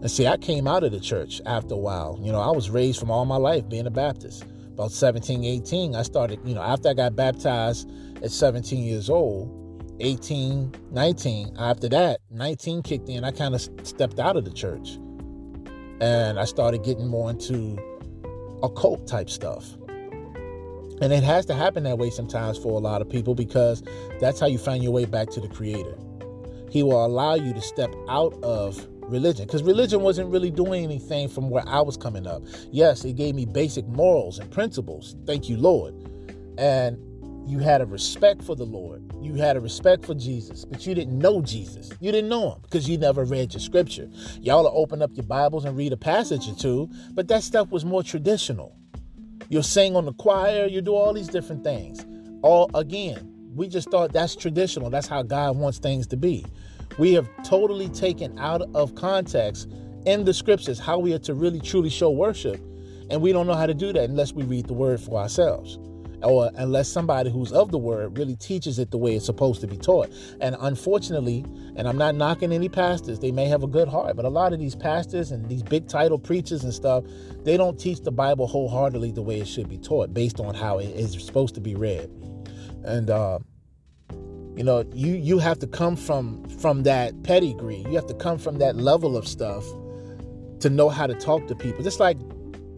And 0.00 0.10
see, 0.10 0.26
I 0.26 0.38
came 0.38 0.66
out 0.66 0.82
of 0.82 0.92
the 0.92 1.00
church 1.00 1.40
after 1.44 1.74
a 1.74 1.78
while. 1.78 2.18
You 2.22 2.32
know, 2.32 2.40
I 2.40 2.50
was 2.50 2.70
raised 2.70 2.98
from 2.98 3.10
all 3.10 3.26
my 3.26 3.36
life 3.36 3.68
being 3.68 3.86
a 3.86 3.90
Baptist. 3.90 4.44
About 4.72 4.92
17, 4.92 5.44
18, 5.44 5.94
I 5.94 6.02
started, 6.02 6.40
you 6.44 6.54
know, 6.54 6.62
after 6.62 6.88
I 6.88 6.94
got 6.94 7.14
baptized 7.14 7.90
at 8.22 8.30
17 8.30 8.82
years 8.82 9.10
old, 9.10 9.60
18, 10.00 10.74
19. 10.90 11.56
After 11.58 11.88
that, 11.90 12.20
19 12.30 12.82
kicked 12.82 13.10
in. 13.10 13.24
I 13.24 13.30
kind 13.30 13.54
of 13.54 13.60
stepped 13.82 14.18
out 14.18 14.36
of 14.36 14.46
the 14.46 14.50
church 14.50 14.98
and 16.00 16.38
I 16.40 16.46
started 16.46 16.82
getting 16.82 17.06
more 17.06 17.28
into 17.30 17.78
occult 18.62 19.06
type 19.06 19.28
stuff. 19.28 19.76
And 21.00 21.12
it 21.12 21.22
has 21.22 21.46
to 21.46 21.54
happen 21.54 21.84
that 21.84 21.98
way 21.98 22.10
sometimes 22.10 22.58
for 22.58 22.72
a 22.72 22.82
lot 22.82 23.00
of 23.00 23.08
people 23.08 23.34
because 23.34 23.82
that's 24.20 24.38
how 24.38 24.46
you 24.46 24.58
find 24.58 24.82
your 24.82 24.92
way 24.92 25.06
back 25.06 25.30
to 25.30 25.40
the 25.40 25.48
Creator. 25.48 25.96
He 26.70 26.82
will 26.82 27.04
allow 27.04 27.34
you 27.34 27.52
to 27.52 27.60
step 27.60 27.92
out 28.08 28.34
of 28.42 28.86
religion 29.02 29.46
because 29.46 29.62
religion 29.62 30.02
wasn't 30.02 30.30
really 30.30 30.50
doing 30.50 30.84
anything 30.84 31.28
from 31.28 31.50
where 31.50 31.66
I 31.66 31.80
was 31.80 31.96
coming 31.96 32.26
up. 32.26 32.42
Yes, 32.70 33.04
it 33.04 33.16
gave 33.16 33.34
me 33.34 33.44
basic 33.44 33.86
morals 33.88 34.38
and 34.38 34.50
principles. 34.50 35.16
Thank 35.26 35.48
you, 35.48 35.56
Lord. 35.56 35.94
And 36.58 36.98
you 37.48 37.58
had 37.58 37.80
a 37.80 37.86
respect 37.86 38.42
for 38.42 38.54
the 38.54 38.64
Lord. 38.64 39.02
You 39.20 39.34
had 39.34 39.56
a 39.56 39.60
respect 39.60 40.04
for 40.04 40.14
Jesus, 40.14 40.64
but 40.64 40.86
you 40.86 40.94
didn't 40.94 41.18
know 41.18 41.42
Jesus. 41.42 41.90
You 42.00 42.12
didn't 42.12 42.28
know 42.28 42.52
him 42.52 42.60
because 42.62 42.88
you 42.88 42.96
never 42.96 43.24
read 43.24 43.52
your 43.52 43.60
scripture. 43.60 44.08
Y'all 44.40 44.62
will 44.62 44.72
open 44.74 45.02
up 45.02 45.10
your 45.14 45.26
Bibles 45.26 45.64
and 45.64 45.76
read 45.76 45.92
a 45.92 45.96
passage 45.96 46.48
or 46.48 46.54
two, 46.54 46.88
but 47.12 47.26
that 47.28 47.42
stuff 47.42 47.70
was 47.70 47.84
more 47.84 48.02
traditional. 48.02 48.76
You'll 49.50 49.62
sing 49.62 49.96
on 49.96 50.06
the 50.06 50.12
choir, 50.14 50.66
you 50.66 50.80
do 50.80 50.94
all 50.94 51.12
these 51.12 51.28
different 51.28 51.62
things. 51.64 52.06
All 52.42 52.70
again, 52.74 53.34
we 53.54 53.68
just 53.68 53.90
thought 53.90 54.12
that's 54.12 54.34
traditional. 54.34 54.88
That's 54.90 55.08
how 55.08 55.22
God 55.22 55.56
wants 55.58 55.78
things 55.78 56.06
to 56.06 56.16
be. 56.16 56.46
We 56.98 57.12
have 57.14 57.28
totally 57.44 57.88
taken 57.88 58.38
out 58.38 58.62
of 58.74 58.94
context 58.94 59.68
in 60.06 60.24
the 60.24 60.32
scriptures 60.32 60.78
how 60.78 60.98
we 60.98 61.12
are 61.12 61.18
to 61.18 61.34
really 61.34 61.60
truly 61.60 61.90
show 61.90 62.10
worship, 62.10 62.60
and 63.10 63.20
we 63.20 63.32
don't 63.32 63.46
know 63.46 63.54
how 63.54 63.66
to 63.66 63.74
do 63.74 63.92
that 63.92 64.08
unless 64.08 64.32
we 64.32 64.44
read 64.44 64.66
the 64.66 64.72
word 64.72 65.00
for 65.00 65.20
ourselves 65.20 65.78
or 66.22 66.50
unless 66.56 66.88
somebody 66.88 67.30
who's 67.30 67.52
of 67.52 67.70
the 67.70 67.78
word 67.78 68.18
really 68.18 68.36
teaches 68.36 68.78
it 68.78 68.90
the 68.90 68.98
way 68.98 69.16
it's 69.16 69.26
supposed 69.26 69.60
to 69.62 69.66
be 69.66 69.76
taught. 69.76 70.10
And 70.40 70.56
unfortunately, 70.60 71.44
and 71.76 71.88
I'm 71.88 71.98
not 71.98 72.14
knocking 72.14 72.52
any 72.52 72.68
pastors, 72.68 73.18
they 73.20 73.32
may 73.32 73.46
have 73.46 73.62
a 73.62 73.66
good 73.66 73.88
heart, 73.88 74.16
but 74.16 74.24
a 74.24 74.28
lot 74.28 74.52
of 74.52 74.58
these 74.58 74.74
pastors 74.74 75.30
and 75.30 75.48
these 75.48 75.62
big 75.62 75.88
title 75.88 76.18
preachers 76.18 76.64
and 76.64 76.74
stuff, 76.74 77.04
they 77.44 77.56
don't 77.56 77.78
teach 77.78 78.00
the 78.00 78.12
Bible 78.12 78.46
wholeheartedly 78.46 79.12
the 79.12 79.22
way 79.22 79.40
it 79.40 79.48
should 79.48 79.68
be 79.68 79.78
taught 79.78 80.12
based 80.12 80.40
on 80.40 80.54
how 80.54 80.78
it 80.78 80.90
is 80.90 81.12
supposed 81.24 81.54
to 81.54 81.60
be 81.60 81.74
read. 81.74 82.10
And 82.84 83.10
uh, 83.10 83.38
You 84.56 84.64
know, 84.64 84.84
you 84.92 85.14
you 85.14 85.38
have 85.38 85.58
to 85.60 85.66
come 85.66 85.96
from 85.96 86.44
from 86.60 86.82
that 86.82 87.22
pedigree. 87.22 87.82
You 87.88 87.94
have 87.94 88.06
to 88.08 88.14
come 88.14 88.36
from 88.36 88.58
that 88.58 88.76
level 88.76 89.16
of 89.16 89.26
stuff 89.26 89.64
to 90.60 90.68
know 90.68 90.90
how 90.90 91.06
to 91.06 91.14
talk 91.14 91.46
to 91.48 91.54
people. 91.54 91.82
Just 91.82 92.00
like 92.00 92.18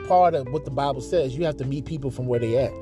part 0.06 0.34
of 0.34 0.46
what 0.52 0.64
the 0.64 0.70
Bible 0.70 1.00
says, 1.00 1.36
you 1.36 1.44
have 1.44 1.56
to 1.56 1.64
meet 1.64 1.84
people 1.84 2.10
from 2.12 2.26
where 2.26 2.38
they 2.38 2.56
at. 2.58 2.72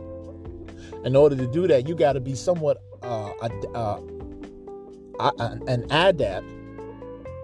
In 1.04 1.16
order 1.16 1.36
to 1.36 1.46
do 1.46 1.66
that, 1.66 1.88
you 1.88 1.94
got 1.94 2.12
to 2.12 2.20
be 2.20 2.34
somewhat 2.34 2.82
uh, 3.02 3.30
uh, 3.74 4.00
an 5.66 5.90
adept 5.90 6.46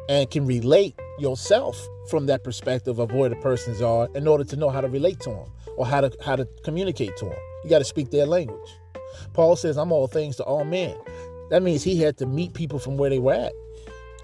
and 0.09 0.31
can 0.31 0.47
relate 0.47 0.95
yourself 1.19 1.77
from 2.11 2.27
that 2.27 2.45
perspective 2.45 2.99
of 2.99 3.13
where 3.13 3.29
the 3.29 3.37
persons 3.37 3.83
are 3.83 4.09
in 4.15 4.29
order 4.29 4.45
to 4.45 4.57
know 4.57 4.69
how 4.69 4.81
to 4.81 4.89
relate 4.89 5.19
to 5.21 5.31
them 5.31 5.51
or 5.77 5.87
how 5.87 6.01
to 6.01 6.11
how 6.25 6.37
to 6.37 6.47
communicate 6.65 7.17
to 7.17 7.25
them. 7.25 7.39
You 7.65 7.71
got 7.71 7.79
to 7.79 7.85
speak 7.85 8.11
their 8.11 8.27
language. 8.27 8.71
Paul 9.33 9.57
says, 9.57 9.77
"I'm 9.77 9.93
all 9.93 10.07
things 10.07 10.37
to 10.37 10.45
all 10.45 10.65
men." 10.65 10.97
That 11.51 11.63
means 11.63 11.83
he 11.83 12.01
had 12.01 12.19
to 12.19 12.27
meet 12.27 12.55
people 12.55 12.79
from 12.79 12.97
where 12.97 13.11
they 13.11 13.19
were 13.19 13.35
at. 13.35 13.53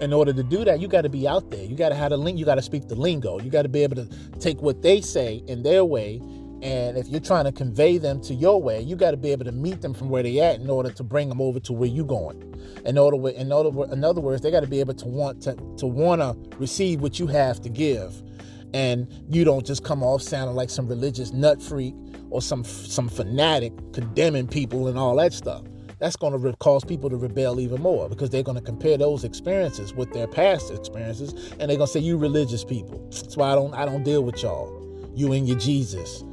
In 0.01 0.11
order 0.11 0.33
to 0.33 0.43
do 0.43 0.65
that, 0.65 0.79
you 0.79 0.87
got 0.87 1.01
to 1.01 1.09
be 1.09 1.27
out 1.27 1.49
there. 1.51 1.63
You 1.63 1.75
got 1.75 1.89
to 1.89 1.95
have 1.95 2.09
the 2.09 2.17
link. 2.17 2.37
You 2.37 2.45
got 2.45 2.55
to 2.55 2.61
speak 2.61 2.87
the 2.87 2.95
lingo. 2.95 3.39
You 3.39 3.49
got 3.49 3.61
to 3.63 3.69
be 3.69 3.83
able 3.83 3.95
to 3.95 4.07
take 4.39 4.61
what 4.61 4.81
they 4.81 5.01
say 5.01 5.43
in 5.47 5.63
their 5.63 5.85
way 5.85 6.21
and 6.63 6.97
if 6.97 7.09
you're 7.09 7.19
trying 7.19 7.43
to 7.43 7.51
convey 7.51 7.97
them 7.97 8.21
to 8.21 8.33
your 8.33 8.61
way, 8.61 8.79
you 8.79 8.95
got 8.95 9.11
to 9.11 9.17
be 9.17 9.33
able 9.33 9.43
to 9.43 9.51
meet 9.51 9.81
them 9.81 9.93
from 9.93 10.09
where 10.09 10.23
they 10.23 10.39
at 10.39 10.61
in 10.61 10.69
order 10.69 10.89
to 10.91 11.03
bring 11.03 11.27
them 11.27 11.41
over 11.41 11.59
to 11.59 11.73
where 11.73 11.89
you're 11.89 12.05
going. 12.05 12.41
In 12.85 12.97
order, 12.97 13.29
in 13.29 13.51
other, 13.51 13.69
in 13.91 14.05
other 14.05 14.21
words, 14.21 14.41
they 14.41 14.49
got 14.49 14.61
to 14.61 14.67
be 14.67 14.79
able 14.79 14.93
to 14.93 15.05
want 15.05 15.41
to 15.43 15.55
to 15.77 15.85
want 15.85 16.21
to 16.21 16.57
receive 16.57 17.01
what 17.01 17.19
you 17.19 17.27
have 17.27 17.59
to 17.61 17.69
give, 17.69 18.23
and 18.73 19.07
you 19.27 19.43
don't 19.43 19.65
just 19.65 19.83
come 19.83 20.01
off 20.03 20.21
sounding 20.21 20.55
like 20.55 20.69
some 20.69 20.87
religious 20.87 21.33
nut 21.33 21.61
freak 21.61 21.95
or 22.29 22.41
some 22.41 22.63
some 22.63 23.09
fanatic 23.09 23.73
condemning 23.91 24.47
people 24.47 24.87
and 24.87 24.97
all 24.97 25.17
that 25.17 25.33
stuff. 25.33 25.63
That's 25.99 26.15
going 26.15 26.41
to 26.41 26.55
cause 26.57 26.85
people 26.85 27.09
to 27.09 27.17
rebel 27.17 27.59
even 27.59 27.81
more 27.81 28.07
because 28.07 28.29
they're 28.29 28.41
going 28.43 28.57
to 28.57 28.63
compare 28.63 28.97
those 28.97 29.25
experiences 29.25 29.93
with 29.93 30.13
their 30.13 30.27
past 30.27 30.71
experiences, 30.71 31.33
and 31.59 31.69
they're 31.69 31.77
going 31.77 31.87
to 31.87 31.87
say 31.87 31.99
you 31.99 32.17
religious 32.17 32.63
people. 32.63 33.05
That's 33.11 33.35
why 33.35 33.51
I 33.51 33.55
don't 33.55 33.73
I 33.73 33.85
don't 33.85 34.03
deal 34.03 34.23
with 34.23 34.41
y'all. 34.41 34.79
You 35.13 35.33
and 35.33 35.45
your 35.45 35.57
Jesus. 35.57 36.23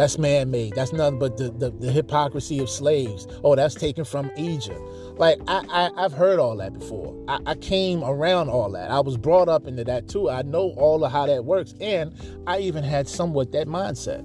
That's 0.00 0.16
man 0.16 0.50
made. 0.50 0.72
That's 0.76 0.94
nothing 0.94 1.18
but 1.18 1.36
the, 1.36 1.50
the, 1.50 1.68
the, 1.68 1.92
hypocrisy 1.92 2.58
of 2.60 2.70
slaves. 2.70 3.26
Oh, 3.44 3.54
that's 3.54 3.74
taken 3.74 4.06
from 4.06 4.30
Egypt. 4.34 4.80
Like, 5.18 5.38
I, 5.46 5.90
I, 5.94 6.00
have 6.00 6.14
heard 6.14 6.38
all 6.38 6.56
that 6.56 6.72
before. 6.72 7.14
I, 7.28 7.38
I 7.44 7.54
came 7.56 8.02
around 8.02 8.48
all 8.48 8.70
that. 8.70 8.90
I 8.90 9.00
was 9.00 9.18
brought 9.18 9.50
up 9.50 9.66
into 9.66 9.84
that 9.84 10.08
too. 10.08 10.30
I 10.30 10.40
know 10.40 10.72
all 10.78 11.04
of 11.04 11.12
how 11.12 11.26
that 11.26 11.44
works. 11.44 11.74
And 11.82 12.14
I 12.46 12.60
even 12.60 12.82
had 12.82 13.08
somewhat 13.08 13.52
that 13.52 13.66
mindset. 13.66 14.22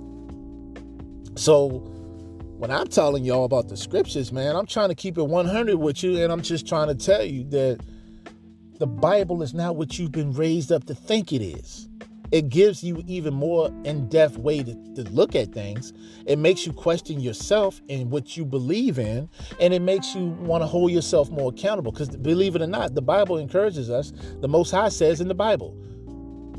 So, 1.37 1.67
when 2.57 2.71
I'm 2.71 2.87
telling 2.87 3.25
y'all 3.25 3.43
about 3.43 3.67
the 3.67 3.75
scriptures, 3.75 4.31
man, 4.31 4.55
I'm 4.55 4.67
trying 4.67 4.87
to 4.87 4.95
keep 4.95 5.17
it 5.17 5.23
100 5.23 5.75
with 5.75 6.01
you. 6.03 6.23
And 6.23 6.31
I'm 6.31 6.41
just 6.41 6.65
trying 6.65 6.87
to 6.87 6.95
tell 6.95 7.25
you 7.25 7.43
that 7.49 7.81
the 8.79 8.87
Bible 8.87 9.43
is 9.43 9.53
not 9.53 9.75
what 9.75 9.99
you've 9.99 10.13
been 10.13 10.31
raised 10.31 10.71
up 10.71 10.85
to 10.85 10.95
think 10.95 11.33
it 11.33 11.41
is 11.41 11.89
it 12.35 12.49
gives 12.49 12.83
you 12.83 13.01
even 13.07 13.33
more 13.33 13.67
in-depth 13.85 14.37
way 14.37 14.61
to, 14.61 14.75
to, 14.95 15.03
look 15.11 15.35
at 15.35 15.53
things. 15.53 15.93
It 16.25 16.37
makes 16.37 16.65
you 16.65 16.73
question 16.73 17.21
yourself 17.21 17.81
and 17.87 18.11
what 18.11 18.35
you 18.35 18.43
believe 18.43 18.99
in 18.99 19.29
and 19.61 19.73
it 19.73 19.81
makes 19.81 20.13
you 20.13 20.25
want 20.41 20.61
to 20.61 20.67
hold 20.67 20.91
yourself 20.91 21.31
more 21.31 21.51
accountable 21.51 21.93
because 21.93 22.09
believe 22.09 22.57
it 22.57 22.61
or 22.61 22.67
not 22.67 22.93
the 22.93 23.01
bible 23.01 23.37
encourages 23.37 23.89
us 23.89 24.11
the 24.41 24.49
most 24.49 24.71
high 24.71 24.89
says 24.89 25.21
in 25.21 25.29
the 25.29 25.33
bible. 25.33 25.77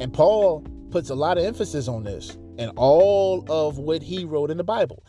And 0.01 0.15
paul 0.15 0.65
puts 0.91 1.11
a 1.11 1.15
lot 1.15 1.37
of 1.37 1.45
emphasis 1.45 1.89
on 1.89 2.05
this 2.05 2.39
and 2.57 2.73
all 2.77 3.45
of 3.51 3.77
what 3.77 4.03
he 4.03 4.25
wrote 4.25 4.51
in 4.51 4.57
the 4.57 4.65
bible 4.65 5.05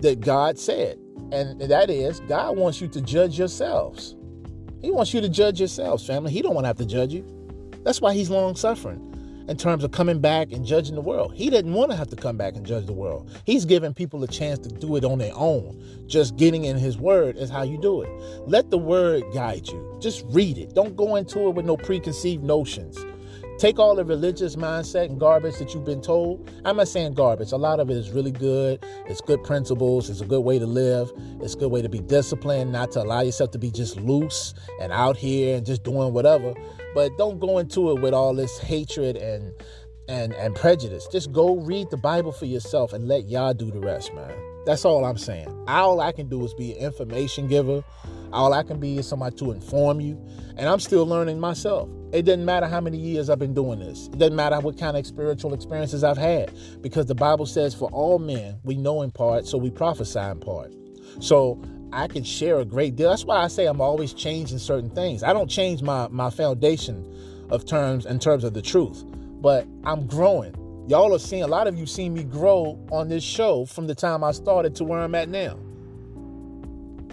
that 0.00 0.18
god 0.18 0.58
said. 0.58 0.98
And 1.30 1.60
that 1.60 1.88
is 1.88 2.18
god 2.18 2.56
wants 2.56 2.80
you 2.80 2.88
to 2.88 3.00
judge 3.00 3.38
yourselves. 3.38 4.16
He 4.82 4.90
wants 4.90 5.14
you 5.14 5.20
to 5.20 5.28
judge 5.28 5.60
yourselves 5.60 6.04
family. 6.04 6.32
He 6.32 6.42
don't 6.42 6.54
want 6.54 6.64
to 6.64 6.68
have 6.68 6.78
to 6.78 6.84
judge 6.84 7.14
you. 7.14 7.24
That's 7.84 8.00
why 8.00 8.12
he's 8.12 8.28
long 8.28 8.56
suffering 8.56 9.13
in 9.48 9.56
terms 9.56 9.84
of 9.84 9.90
coming 9.92 10.20
back 10.20 10.52
and 10.52 10.64
judging 10.64 10.94
the 10.94 11.00
world. 11.00 11.34
He 11.34 11.50
didn't 11.50 11.74
want 11.74 11.90
to 11.90 11.96
have 11.96 12.08
to 12.08 12.16
come 12.16 12.36
back 12.36 12.54
and 12.54 12.64
judge 12.64 12.86
the 12.86 12.92
world. 12.92 13.30
He's 13.44 13.64
giving 13.64 13.92
people 13.94 14.22
a 14.24 14.28
chance 14.28 14.58
to 14.60 14.68
do 14.68 14.96
it 14.96 15.04
on 15.04 15.18
their 15.18 15.34
own. 15.34 15.82
Just 16.06 16.36
getting 16.36 16.64
in 16.64 16.76
his 16.76 16.98
word 16.98 17.36
is 17.36 17.50
how 17.50 17.62
you 17.62 17.78
do 17.78 18.02
it. 18.02 18.10
Let 18.46 18.70
the 18.70 18.78
word 18.78 19.24
guide 19.32 19.68
you. 19.68 19.98
Just 20.00 20.24
read 20.28 20.58
it. 20.58 20.74
Don't 20.74 20.96
go 20.96 21.16
into 21.16 21.48
it 21.48 21.54
with 21.54 21.66
no 21.66 21.76
preconceived 21.76 22.42
notions. 22.42 22.98
Take 23.58 23.78
all 23.78 23.94
the 23.94 24.04
religious 24.04 24.56
mindset 24.56 25.04
and 25.04 25.20
garbage 25.20 25.58
that 25.58 25.74
you've 25.74 25.84
been 25.84 26.00
told. 26.00 26.50
I'm 26.64 26.76
not 26.76 26.88
saying 26.88 27.14
garbage. 27.14 27.52
A 27.52 27.56
lot 27.56 27.78
of 27.78 27.88
it 27.88 27.96
is 27.96 28.10
really 28.10 28.32
good. 28.32 28.84
It's 29.06 29.20
good 29.20 29.44
principles. 29.44 30.10
It's 30.10 30.20
a 30.20 30.26
good 30.26 30.40
way 30.40 30.58
to 30.58 30.66
live. 30.66 31.12
It's 31.40 31.54
a 31.54 31.58
good 31.58 31.70
way 31.70 31.80
to 31.80 31.88
be 31.88 32.00
disciplined, 32.00 32.72
not 32.72 32.90
to 32.92 33.02
allow 33.02 33.20
yourself 33.20 33.52
to 33.52 33.58
be 33.58 33.70
just 33.70 33.96
loose 33.96 34.54
and 34.80 34.90
out 34.92 35.16
here 35.16 35.56
and 35.56 35.64
just 35.64 35.84
doing 35.84 36.12
whatever. 36.12 36.52
But 36.94 37.16
don't 37.18 37.40
go 37.40 37.58
into 37.58 37.90
it 37.90 38.00
with 38.00 38.14
all 38.14 38.34
this 38.34 38.58
hatred 38.58 39.16
and 39.16 39.52
and 40.08 40.32
and 40.34 40.54
prejudice. 40.54 41.06
Just 41.10 41.32
go 41.32 41.56
read 41.56 41.90
the 41.90 41.96
Bible 41.96 42.32
for 42.32 42.46
yourself 42.46 42.92
and 42.92 43.08
let 43.08 43.28
Yah 43.28 43.52
do 43.52 43.70
the 43.70 43.80
rest, 43.80 44.14
man. 44.14 44.34
That's 44.66 44.84
all 44.84 45.04
I'm 45.04 45.18
saying. 45.18 45.48
All 45.68 46.00
I 46.00 46.12
can 46.12 46.28
do 46.28 46.42
is 46.44 46.54
be 46.54 46.72
an 46.72 46.78
information 46.78 47.48
giver. 47.48 47.84
All 48.32 48.52
I 48.52 48.62
can 48.62 48.80
be 48.80 48.98
is 48.98 49.06
somebody 49.06 49.36
to 49.36 49.52
inform 49.52 50.00
you. 50.00 50.18
And 50.56 50.68
I'm 50.68 50.80
still 50.80 51.06
learning 51.06 51.38
myself. 51.38 51.88
It 52.12 52.22
doesn't 52.22 52.44
matter 52.44 52.66
how 52.66 52.80
many 52.80 52.96
years 52.96 53.28
I've 53.28 53.38
been 53.38 53.54
doing 53.54 53.78
this. 53.78 54.06
It 54.06 54.18
doesn't 54.18 54.36
matter 54.36 54.58
what 54.60 54.78
kind 54.78 54.96
of 54.96 55.06
spiritual 55.06 55.52
experiences 55.52 56.02
I've 56.02 56.16
had. 56.16 56.52
Because 56.80 57.06
the 57.06 57.14
Bible 57.14 57.46
says, 57.46 57.74
for 57.74 57.90
all 57.90 58.18
men, 58.18 58.58
we 58.64 58.76
know 58.76 59.02
in 59.02 59.10
part, 59.10 59.46
so 59.46 59.58
we 59.58 59.70
prophesy 59.70 60.18
in 60.18 60.40
part. 60.40 60.72
So 61.20 61.62
I 61.94 62.08
can 62.08 62.24
share 62.24 62.58
a 62.58 62.64
great 62.64 62.96
deal. 62.96 63.10
That's 63.10 63.24
why 63.24 63.36
I 63.36 63.48
say 63.48 63.66
I'm 63.66 63.80
always 63.80 64.12
changing 64.12 64.58
certain 64.58 64.90
things. 64.90 65.22
I 65.22 65.32
don't 65.32 65.48
change 65.48 65.80
my, 65.80 66.08
my 66.08 66.28
foundation 66.28 67.46
of 67.50 67.64
terms 67.64 68.04
in 68.04 68.18
terms 68.18 68.42
of 68.42 68.52
the 68.52 68.62
truth, 68.62 69.04
but 69.40 69.66
I'm 69.84 70.06
growing. 70.06 70.54
Y'all 70.88 71.14
are 71.14 71.18
seeing 71.18 71.44
a 71.44 71.46
lot 71.46 71.66
of 71.66 71.78
you 71.78 71.86
seen 71.86 72.12
me 72.12 72.24
grow 72.24 72.84
on 72.90 73.08
this 73.08 73.22
show 73.22 73.64
from 73.64 73.86
the 73.86 73.94
time 73.94 74.24
I 74.24 74.32
started 74.32 74.74
to 74.76 74.84
where 74.84 74.98
I'm 74.98 75.14
at 75.14 75.28
now. 75.28 75.58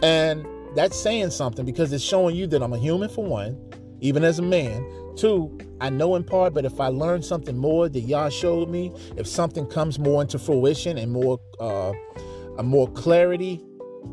And 0.02 0.46
that's 0.76 1.00
saying 1.00 1.30
something 1.30 1.66
because 1.66 1.94
it's 1.94 2.04
showing 2.04 2.36
you 2.36 2.48
that 2.48 2.64
I'm 2.64 2.74
a 2.74 2.78
human 2.78 3.08
for 3.08 3.24
one, 3.24 3.58
even 4.02 4.24
as 4.24 4.40
a 4.40 4.42
man. 4.42 4.86
Two, 5.16 5.58
I 5.80 5.90
know 5.90 6.16
in 6.16 6.24
part, 6.24 6.54
but 6.54 6.66
if 6.66 6.80
I 6.80 6.88
learn 6.88 7.22
something 7.22 7.56
more 7.56 7.88
that 7.88 8.00
y'all 8.00 8.30
showed 8.30 8.70
me, 8.70 8.92
if 9.16 9.28
something 9.28 9.68
comes 9.68 10.00
more 10.00 10.22
into 10.22 10.40
fruition 10.40 10.98
and 10.98 11.12
more 11.12 11.40
uh, 11.60 11.94
a 12.58 12.64
more 12.64 12.90
clarity 12.92 13.64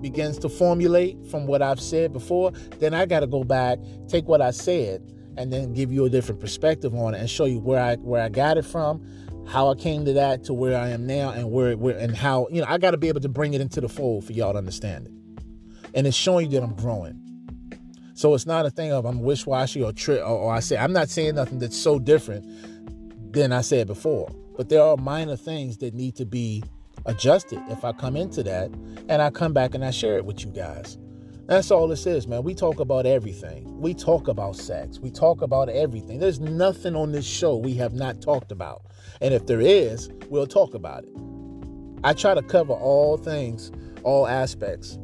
begins 0.01 0.39
to 0.39 0.49
formulate 0.49 1.17
from 1.27 1.47
what 1.47 1.63
I've 1.63 1.81
said 1.81 2.13
before, 2.13 2.53
then 2.79 2.95
I 2.95 3.07
got 3.07 3.21
to 3.21 3.27
go 3.27 3.45
back, 3.45 3.79
take 4.09 4.27
what 4.29 4.41
I 4.41 4.51
said, 4.51 5.03
and 5.37 5.53
then 5.53 5.73
give 5.73 5.93
you 5.93 6.05
a 6.05 6.11
different 6.11 6.41
perspective 6.41 6.95
on 6.95 7.15
it 7.15 7.21
and 7.21 7.31
show 7.31 7.45
you 7.45 7.61
where 7.61 7.81
I 7.81 7.97
where 7.97 8.23
I 8.23 8.29
got 8.29 8.59
it 8.59 8.65
from, 8.65 9.05
how 9.47 9.71
I 9.71 9.75
came 9.75 10.05
to 10.05 10.13
that 10.15 10.45
to 10.45 10.55
where 10.55 10.79
I 10.79 10.89
am 10.89 11.07
now, 11.07 11.31
and 11.31 11.51
where 11.51 11.77
where 11.77 11.97
and 11.97 12.17
how 12.17 12.49
you 12.51 12.61
know 12.61 12.67
I 12.69 12.79
got 12.79 12.91
to 12.93 12.99
be 12.99 13.09
able 13.09 13.21
to 13.21 13.29
bring 13.29 13.55
it 13.55 13.61
into 13.61 13.81
the 13.81 13.89
fold 13.89 14.25
for 14.25 14.33
y'all 14.33 14.53
to 14.53 14.59
understand 14.59 15.07
it, 15.07 15.13
and 15.95 16.07
it's 16.07 16.17
showing 16.17 16.51
you 16.51 16.61
that 16.61 16.65
I'm 16.65 16.75
growing. 16.75 17.25
So 18.15 18.35
it's 18.35 18.47
not 18.47 18.67
a 18.67 18.71
thing 18.71 18.91
of 18.91 19.05
I'm 19.05 19.21
wish-washy 19.21 19.81
or 19.81 19.93
or, 20.09 20.19
or 20.19 20.53
I 20.53 20.59
say 20.59 20.77
I'm 20.77 20.93
not 20.93 21.09
saying 21.09 21.37
nothing 21.37 21.61
that's 21.61 21.77
so 21.77 22.01
different 22.01 22.45
than 23.33 23.53
I 23.53 23.61
said 23.61 23.87
before. 23.87 24.29
But 24.57 24.71
there 24.71 24.83
are 24.83 24.97
minor 24.97 25.37
things 25.37 25.77
that 25.79 25.95
need 25.95 26.17
to 26.17 26.27
be 26.27 26.65
adjusted 27.09 27.61
if 27.69 27.85
I 27.85 27.93
come 27.93 28.17
into 28.17 28.43
that 28.45 28.71
and 29.09 29.21
I 29.21 29.31
come 29.31 29.53
back 29.53 29.75
and 29.75 29.85
I 29.85 29.91
share 29.91 30.17
it 30.17 30.25
with 30.25 30.45
you 30.45 30.51
guys. 30.53 30.99
That's 31.47 31.71
all 31.71 31.89
this 31.89 32.07
is, 32.07 32.29
man. 32.29 32.43
We 32.43 32.55
talk 32.55 32.79
about 32.79 33.07
everything. 33.07 33.81
We 33.81 33.95
talk 33.95 34.29
about 34.29 34.55
sex. 34.55 34.99
We 35.01 35.11
talk 35.11 35.41
about 35.41 35.71
everything. 35.71 36.19
There's 36.19 36.41
nothing 36.41 36.95
on 36.95 37.13
this 37.13 37.27
show 37.27 37.57
we 37.57 37.73
have 37.75 37.95
not 37.95 38.21
talked 38.21 38.53
about. 38.53 38.83
And 39.23 39.33
if 39.33 39.47
there 39.47 39.63
is, 39.63 40.11
we'll 40.29 40.47
talk 40.47 40.75
about 40.75 41.05
it. 41.05 41.11
I 42.05 42.13
try 42.13 42.35
to 42.35 42.43
cover 42.43 42.75
all 42.75 43.17
things, 43.17 43.73
all 44.03 44.27
aspects. 44.27 44.99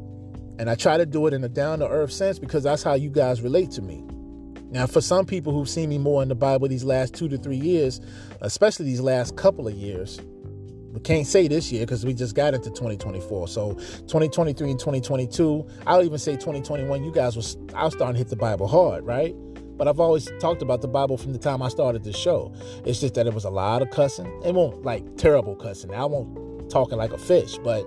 And 0.59 0.69
I 0.69 0.75
try 0.75 0.97
to 0.97 1.05
do 1.07 1.25
it 1.25 1.33
in 1.33 1.43
a 1.43 1.49
down 1.49 1.79
to 1.79 1.87
earth 1.87 2.11
sense 2.11 2.37
because 2.37 2.63
that's 2.63 2.83
how 2.83 2.93
you 2.93 3.09
guys 3.09 3.41
relate 3.41 3.71
to 3.71 3.81
me. 3.81 4.03
Now, 4.69 4.85
for 4.85 5.01
some 5.01 5.25
people 5.25 5.51
who've 5.51 5.69
seen 5.69 5.89
me 5.89 5.97
more 5.97 6.21
in 6.21 6.29
the 6.29 6.35
Bible 6.35 6.67
these 6.67 6.83
last 6.83 7.15
two 7.15 7.27
to 7.29 7.37
three 7.39 7.57
years, 7.57 8.01
especially 8.41 8.85
these 8.85 9.01
last 9.01 9.35
couple 9.35 9.67
of 9.67 9.73
years, 9.73 10.19
we 10.95 11.01
can't 11.01 11.27
say 11.27 11.49
this 11.49 11.73
year 11.73 11.85
because 11.85 12.05
we 12.05 12.13
just 12.13 12.35
got 12.35 12.53
into 12.53 12.69
2024. 12.69 13.49
So 13.49 13.73
2023 13.73 14.71
and 14.71 14.79
2022, 14.79 15.67
I'll 15.85 16.03
even 16.03 16.17
say 16.17 16.33
2021, 16.33 17.03
you 17.03 17.11
guys 17.11 17.35
was 17.35 17.57
I 17.75 17.83
was 17.83 17.93
starting 17.93 18.13
to 18.13 18.17
hit 18.17 18.29
the 18.29 18.37
Bible 18.37 18.67
hard, 18.67 19.05
right? 19.05 19.35
But 19.77 19.89
I've 19.89 19.99
always 19.99 20.31
talked 20.39 20.61
about 20.61 20.81
the 20.81 20.87
Bible 20.87 21.17
from 21.17 21.33
the 21.33 21.37
time 21.37 21.61
I 21.61 21.67
started 21.67 22.05
this 22.05 22.15
show. 22.15 22.53
It's 22.85 23.01
just 23.01 23.15
that 23.15 23.27
it 23.27 23.33
was 23.33 23.43
a 23.43 23.49
lot 23.49 23.81
of 23.81 23.89
cussing. 23.89 24.27
It 24.45 24.55
won't 24.55 24.83
like 24.83 25.17
terrible 25.17 25.55
cussing. 25.57 25.93
I 25.93 26.05
won't 26.05 26.69
talking 26.69 26.97
like 26.97 27.11
a 27.11 27.17
fish, 27.17 27.57
but 27.57 27.85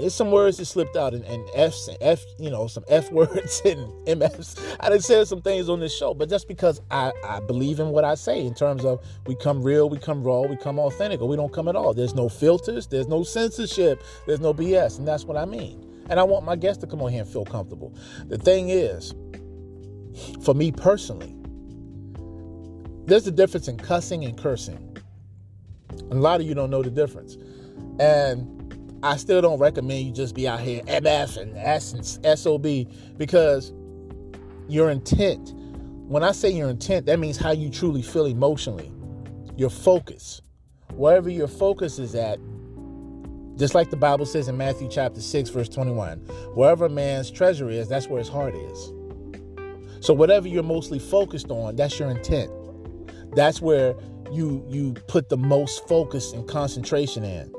there's 0.00 0.14
some 0.14 0.30
words 0.30 0.56
that 0.56 0.64
slipped 0.64 0.96
out 0.96 1.12
and, 1.12 1.24
and 1.24 1.46
F's 1.54 1.88
and 1.88 1.98
F, 2.00 2.24
you 2.38 2.50
know, 2.50 2.66
some 2.66 2.84
F 2.88 3.10
words 3.12 3.60
and 3.64 3.86
MFs. 4.06 4.76
I 4.80 4.88
done 4.88 5.00
said 5.00 5.28
some 5.28 5.42
things 5.42 5.68
on 5.68 5.80
this 5.80 5.96
show, 5.96 6.14
but 6.14 6.28
just 6.28 6.48
because 6.48 6.80
I, 6.90 7.12
I 7.24 7.40
believe 7.40 7.80
in 7.80 7.88
what 7.88 8.04
I 8.04 8.14
say 8.14 8.44
in 8.44 8.54
terms 8.54 8.84
of 8.84 9.04
we 9.26 9.34
come 9.34 9.62
real, 9.62 9.90
we 9.90 9.98
come 9.98 10.22
raw, 10.22 10.42
we 10.42 10.56
come 10.56 10.78
authentic, 10.78 11.20
or 11.20 11.28
we 11.28 11.36
don't 11.36 11.52
come 11.52 11.68
at 11.68 11.76
all. 11.76 11.92
There's 11.92 12.14
no 12.14 12.28
filters, 12.28 12.86
there's 12.86 13.08
no 13.08 13.22
censorship, 13.22 14.02
there's 14.26 14.40
no 14.40 14.54
BS, 14.54 14.98
and 14.98 15.06
that's 15.06 15.24
what 15.24 15.36
I 15.36 15.44
mean. 15.44 15.86
And 16.08 16.18
I 16.18 16.24
want 16.24 16.44
my 16.44 16.56
guests 16.56 16.80
to 16.80 16.86
come 16.86 17.02
on 17.02 17.12
here 17.12 17.22
and 17.22 17.30
feel 17.30 17.44
comfortable. 17.44 17.94
The 18.26 18.38
thing 18.38 18.70
is, 18.70 19.14
for 20.42 20.54
me 20.54 20.72
personally, 20.72 21.34
there's 23.06 23.26
a 23.26 23.32
difference 23.32 23.68
in 23.68 23.76
cussing 23.76 24.24
and 24.24 24.36
cursing. 24.36 24.96
A 26.10 26.14
lot 26.14 26.40
of 26.40 26.46
you 26.46 26.54
don't 26.54 26.70
know 26.70 26.82
the 26.82 26.90
difference. 26.90 27.36
And 27.98 28.59
I 29.02 29.16
still 29.16 29.40
don't 29.40 29.58
recommend 29.58 30.06
you 30.06 30.12
just 30.12 30.34
be 30.34 30.46
out 30.46 30.60
here 30.60 30.82
MF 30.82 31.36
and 31.38 31.56
and 31.56 32.38
SOB 32.38 33.16
because 33.16 33.72
your 34.68 34.90
intent, 34.90 35.54
when 36.06 36.22
I 36.22 36.32
say 36.32 36.50
your 36.50 36.68
intent, 36.68 37.06
that 37.06 37.18
means 37.18 37.38
how 37.38 37.52
you 37.52 37.70
truly 37.70 38.02
feel 38.02 38.26
emotionally, 38.26 38.92
your 39.56 39.70
focus. 39.70 40.42
Wherever 40.92 41.30
your 41.30 41.48
focus 41.48 41.98
is 41.98 42.14
at, 42.14 42.38
just 43.56 43.74
like 43.74 43.90
the 43.90 43.96
Bible 43.96 44.26
says 44.26 44.48
in 44.48 44.56
Matthew 44.56 44.88
chapter 44.90 45.20
6, 45.20 45.50
verse 45.50 45.68
21, 45.68 46.18
wherever 46.54 46.86
a 46.86 46.90
man's 46.90 47.30
treasure 47.30 47.70
is, 47.70 47.88
that's 47.88 48.06
where 48.06 48.18
his 48.18 48.28
heart 48.28 48.54
is. 48.54 48.92
So 50.00 50.14
whatever 50.14 50.48
you're 50.48 50.62
mostly 50.62 50.98
focused 50.98 51.50
on, 51.50 51.76
that's 51.76 51.98
your 51.98 52.10
intent. 52.10 52.50
That's 53.34 53.60
where 53.62 53.94
you 54.32 54.64
you 54.68 54.94
put 55.08 55.28
the 55.28 55.36
most 55.36 55.86
focus 55.88 56.32
and 56.32 56.46
concentration 56.48 57.24
in. 57.24 57.52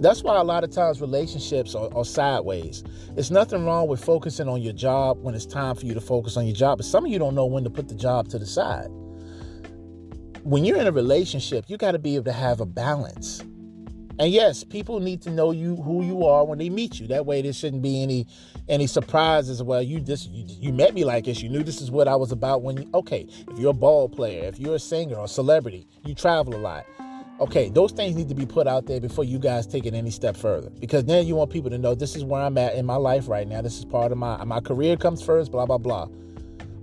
That's 0.00 0.22
why 0.22 0.36
a 0.36 0.44
lot 0.44 0.64
of 0.64 0.70
times 0.70 1.00
relationships 1.00 1.74
are, 1.74 1.92
are, 1.94 2.04
sideways. 2.04 2.84
It's 3.16 3.30
nothing 3.30 3.64
wrong 3.64 3.88
with 3.88 4.04
focusing 4.04 4.48
on 4.48 4.62
your 4.62 4.72
job 4.72 5.22
when 5.22 5.34
it's 5.34 5.46
time 5.46 5.74
for 5.74 5.86
you 5.86 5.94
to 5.94 6.00
focus 6.00 6.36
on 6.36 6.46
your 6.46 6.56
job, 6.56 6.78
but 6.78 6.86
some 6.86 7.04
of 7.04 7.10
you 7.10 7.18
don't 7.18 7.34
know 7.34 7.46
when 7.46 7.64
to 7.64 7.70
put 7.70 7.88
the 7.88 7.94
job 7.94 8.28
to 8.28 8.38
the 8.38 8.46
side. 8.46 8.88
When 10.42 10.64
you're 10.64 10.78
in 10.78 10.86
a 10.86 10.92
relationship, 10.92 11.64
you 11.68 11.76
got 11.76 11.92
to 11.92 11.98
be 11.98 12.14
able 12.14 12.26
to 12.26 12.32
have 12.32 12.60
a 12.60 12.66
balance. 12.66 13.42
And 14.18 14.32
yes, 14.32 14.64
people 14.64 15.00
need 15.00 15.20
to 15.22 15.30
know 15.30 15.50
you 15.50 15.76
who 15.76 16.02
you 16.02 16.24
are 16.24 16.44
when 16.44 16.58
they 16.58 16.70
meet 16.70 16.98
you. 16.98 17.06
That 17.08 17.26
way, 17.26 17.42
there 17.42 17.52
shouldn't 17.52 17.82
be 17.82 18.02
any 18.02 18.26
any 18.68 18.86
surprises. 18.86 19.62
Well, 19.62 19.82
you 19.82 20.00
just 20.00 20.30
you, 20.30 20.44
you 20.48 20.72
met 20.72 20.94
me 20.94 21.04
like 21.04 21.26
this. 21.26 21.42
You 21.42 21.50
knew 21.50 21.62
this 21.62 21.82
is 21.82 21.90
what 21.90 22.08
I 22.08 22.16
was 22.16 22.32
about 22.32 22.62
when. 22.62 22.78
You, 22.78 22.90
okay, 22.94 23.26
if 23.50 23.58
you're 23.58 23.72
a 23.72 23.74
ball 23.74 24.08
player, 24.08 24.44
if 24.44 24.58
you're 24.58 24.76
a 24.76 24.78
singer 24.78 25.16
or 25.16 25.28
celebrity, 25.28 25.86
you 26.04 26.14
travel 26.14 26.54
a 26.54 26.56
lot. 26.56 26.86
Okay, 27.38 27.68
those 27.68 27.92
things 27.92 28.16
need 28.16 28.30
to 28.30 28.34
be 28.34 28.46
put 28.46 28.66
out 28.66 28.86
there 28.86 28.98
before 28.98 29.24
you 29.24 29.38
guys 29.38 29.66
take 29.66 29.84
it 29.84 29.92
any 29.92 30.10
step 30.10 30.36
further. 30.36 30.70
Because 30.70 31.04
then 31.04 31.26
you 31.26 31.36
want 31.36 31.50
people 31.50 31.68
to 31.68 31.76
know 31.76 31.94
this 31.94 32.16
is 32.16 32.24
where 32.24 32.40
I'm 32.40 32.56
at 32.56 32.74
in 32.74 32.86
my 32.86 32.96
life 32.96 33.28
right 33.28 33.46
now. 33.46 33.60
This 33.60 33.78
is 33.78 33.84
part 33.84 34.10
of 34.10 34.16
my 34.16 34.42
my 34.44 34.60
career 34.60 34.96
comes 34.96 35.22
first. 35.22 35.52
Blah 35.52 35.66
blah 35.66 35.76
blah. 35.76 36.08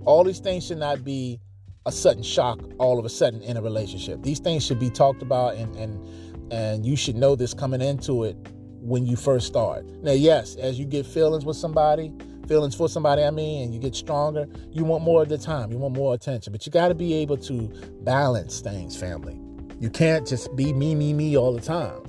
All 0.04 0.22
these 0.22 0.38
things 0.38 0.64
should 0.66 0.78
not 0.78 1.02
be 1.02 1.40
a 1.86 1.92
sudden 1.92 2.22
shock 2.22 2.60
all 2.78 3.00
of 3.00 3.04
a 3.04 3.08
sudden 3.08 3.42
in 3.42 3.56
a 3.56 3.62
relationship. 3.62 4.22
These 4.22 4.38
things 4.38 4.64
should 4.64 4.78
be 4.78 4.90
talked 4.90 5.22
about 5.22 5.56
and 5.56 5.74
and 5.74 6.52
and 6.52 6.86
you 6.86 6.94
should 6.94 7.16
know 7.16 7.34
this 7.34 7.52
coming 7.52 7.82
into 7.82 8.22
it 8.22 8.36
when 8.80 9.06
you 9.06 9.16
first 9.16 9.48
start. 9.48 9.84
Now, 10.02 10.12
yes, 10.12 10.54
as 10.56 10.78
you 10.78 10.84
get 10.84 11.04
feelings 11.04 11.44
with 11.44 11.56
somebody, 11.56 12.12
feelings 12.46 12.76
for 12.76 12.88
somebody, 12.88 13.24
I 13.24 13.30
mean, 13.30 13.64
and 13.64 13.74
you 13.74 13.80
get 13.80 13.96
stronger, 13.96 14.46
you 14.70 14.84
want 14.84 15.02
more 15.02 15.22
of 15.22 15.30
the 15.30 15.38
time, 15.38 15.72
you 15.72 15.78
want 15.78 15.96
more 15.96 16.14
attention. 16.14 16.52
But 16.52 16.64
you 16.64 16.70
got 16.70 16.88
to 16.88 16.94
be 16.94 17.14
able 17.14 17.38
to 17.38 17.72
balance 18.02 18.60
things, 18.60 18.96
family. 18.96 19.40
You 19.84 19.90
can't 19.90 20.26
just 20.26 20.56
be 20.56 20.72
me, 20.72 20.94
me, 20.94 21.12
me 21.12 21.36
all 21.36 21.52
the 21.52 21.60
time. 21.60 22.00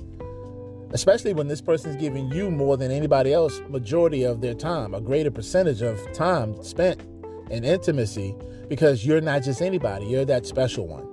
Especially 0.94 1.34
when 1.34 1.46
this 1.46 1.60
person's 1.60 1.96
giving 1.96 2.32
you 2.32 2.50
more 2.50 2.78
than 2.78 2.90
anybody 2.90 3.34
else, 3.34 3.60
majority 3.68 4.22
of 4.22 4.40
their 4.40 4.54
time, 4.54 4.94
a 4.94 5.00
greater 5.02 5.30
percentage 5.30 5.82
of 5.82 6.00
time 6.14 6.56
spent 6.64 7.02
in 7.50 7.64
intimacy, 7.64 8.34
because 8.70 9.04
you're 9.04 9.20
not 9.20 9.42
just 9.42 9.60
anybody, 9.60 10.06
you're 10.06 10.24
that 10.24 10.46
special 10.46 10.88
one. 10.88 11.06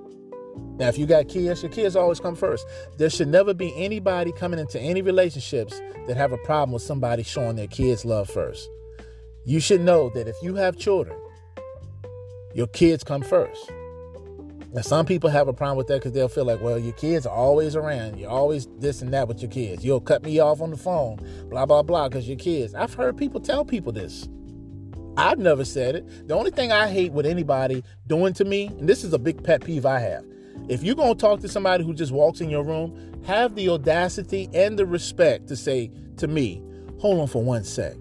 Now, 0.78 0.88
if 0.88 0.98
you 0.98 1.06
got 1.06 1.28
kids, 1.28 1.62
your 1.62 1.70
kids 1.70 1.98
always 1.98 2.22
come 2.22 2.34
first. 2.34 2.66
There 2.96 3.10
should 3.10 3.28
never 3.28 3.54
be 3.54 3.74
anybody 3.76 4.32
coming 4.32 4.58
into 4.58 4.80
any 4.80 5.02
relationships 5.02 5.82
that 6.08 6.16
have 6.16 6.32
a 6.32 6.38
problem 6.46 6.72
with 6.72 6.82
somebody 6.82 7.24
showing 7.24 7.58
their 7.58 7.68
kids 7.68 8.06
love 8.06 8.30
first. 8.30 8.70
You 9.44 9.60
should 9.60 9.82
know 9.82 10.12
that 10.12 10.30
if 10.30 10.38
you 10.42 10.56
have 10.56 10.78
children, 10.78 11.20
your 12.54 12.68
kids 12.68 13.04
come 13.04 13.22
first. 13.22 13.70
Now, 14.74 14.82
some 14.82 15.06
people 15.06 15.30
have 15.30 15.48
a 15.48 15.54
problem 15.54 15.78
with 15.78 15.88
that 15.88 16.00
because 16.00 16.14
they'll 16.14 16.28
feel 16.28 16.46
like, 16.46 16.60
well, 16.60 16.80
your 16.80 16.94
kids 16.94 17.28
are 17.28 17.36
always 17.36 17.76
around. 17.76 18.20
You're 18.20 18.32
always 18.32 18.68
this 18.80 19.04
and 19.04 19.14
that 19.14 19.28
with 19.28 19.40
your 19.40 19.52
kids. 19.52 19.86
You'll 19.86 20.02
cut 20.02 20.24
me 20.24 20.40
off 20.40 20.62
on 20.62 20.72
the 20.72 20.78
phone, 20.78 21.20
blah, 21.50 21.68
blah, 21.68 21.84
blah, 21.84 22.10
because 22.10 22.28
your 22.28 22.38
kids. 22.38 22.74
I've 22.74 22.96
heard 22.96 23.16
people 23.16 23.40
tell 23.40 23.64
people 23.64 23.92
this. 23.92 24.28
I've 25.16 25.38
never 25.38 25.64
said 25.64 25.98
it. 25.98 26.28
The 26.28 26.34
only 26.34 26.50
thing 26.50 26.72
I 26.72 26.88
hate 26.88 27.12
with 27.12 27.28
anybody 27.28 27.84
doing 28.08 28.34
to 28.34 28.46
me, 28.46 28.66
and 28.66 28.90
this 28.90 29.04
is 29.04 29.14
a 29.14 29.20
big 29.20 29.44
pet 29.44 29.64
peeve 29.64 29.86
I 29.86 30.00
have, 30.00 30.26
if 30.70 30.82
you're 30.82 30.96
going 30.96 31.14
to 31.14 31.20
talk 31.20 31.42
to 31.42 31.48
somebody 31.48 31.84
who 31.84 31.94
just 31.94 32.12
walks 32.12 32.42
in 32.42 32.50
your 32.50 32.64
room, 32.64 33.22
have 33.26 33.54
the 33.54 33.70
audacity 33.70 34.50
and 34.56 34.80
the 34.80 34.88
respect 34.88 35.48
to 35.50 35.56
say 35.56 35.92
to 36.18 36.28
me, 36.28 36.64
hold 37.00 37.20
on 37.20 37.28
for 37.28 37.44
one 37.44 37.64
sec, 37.64 37.94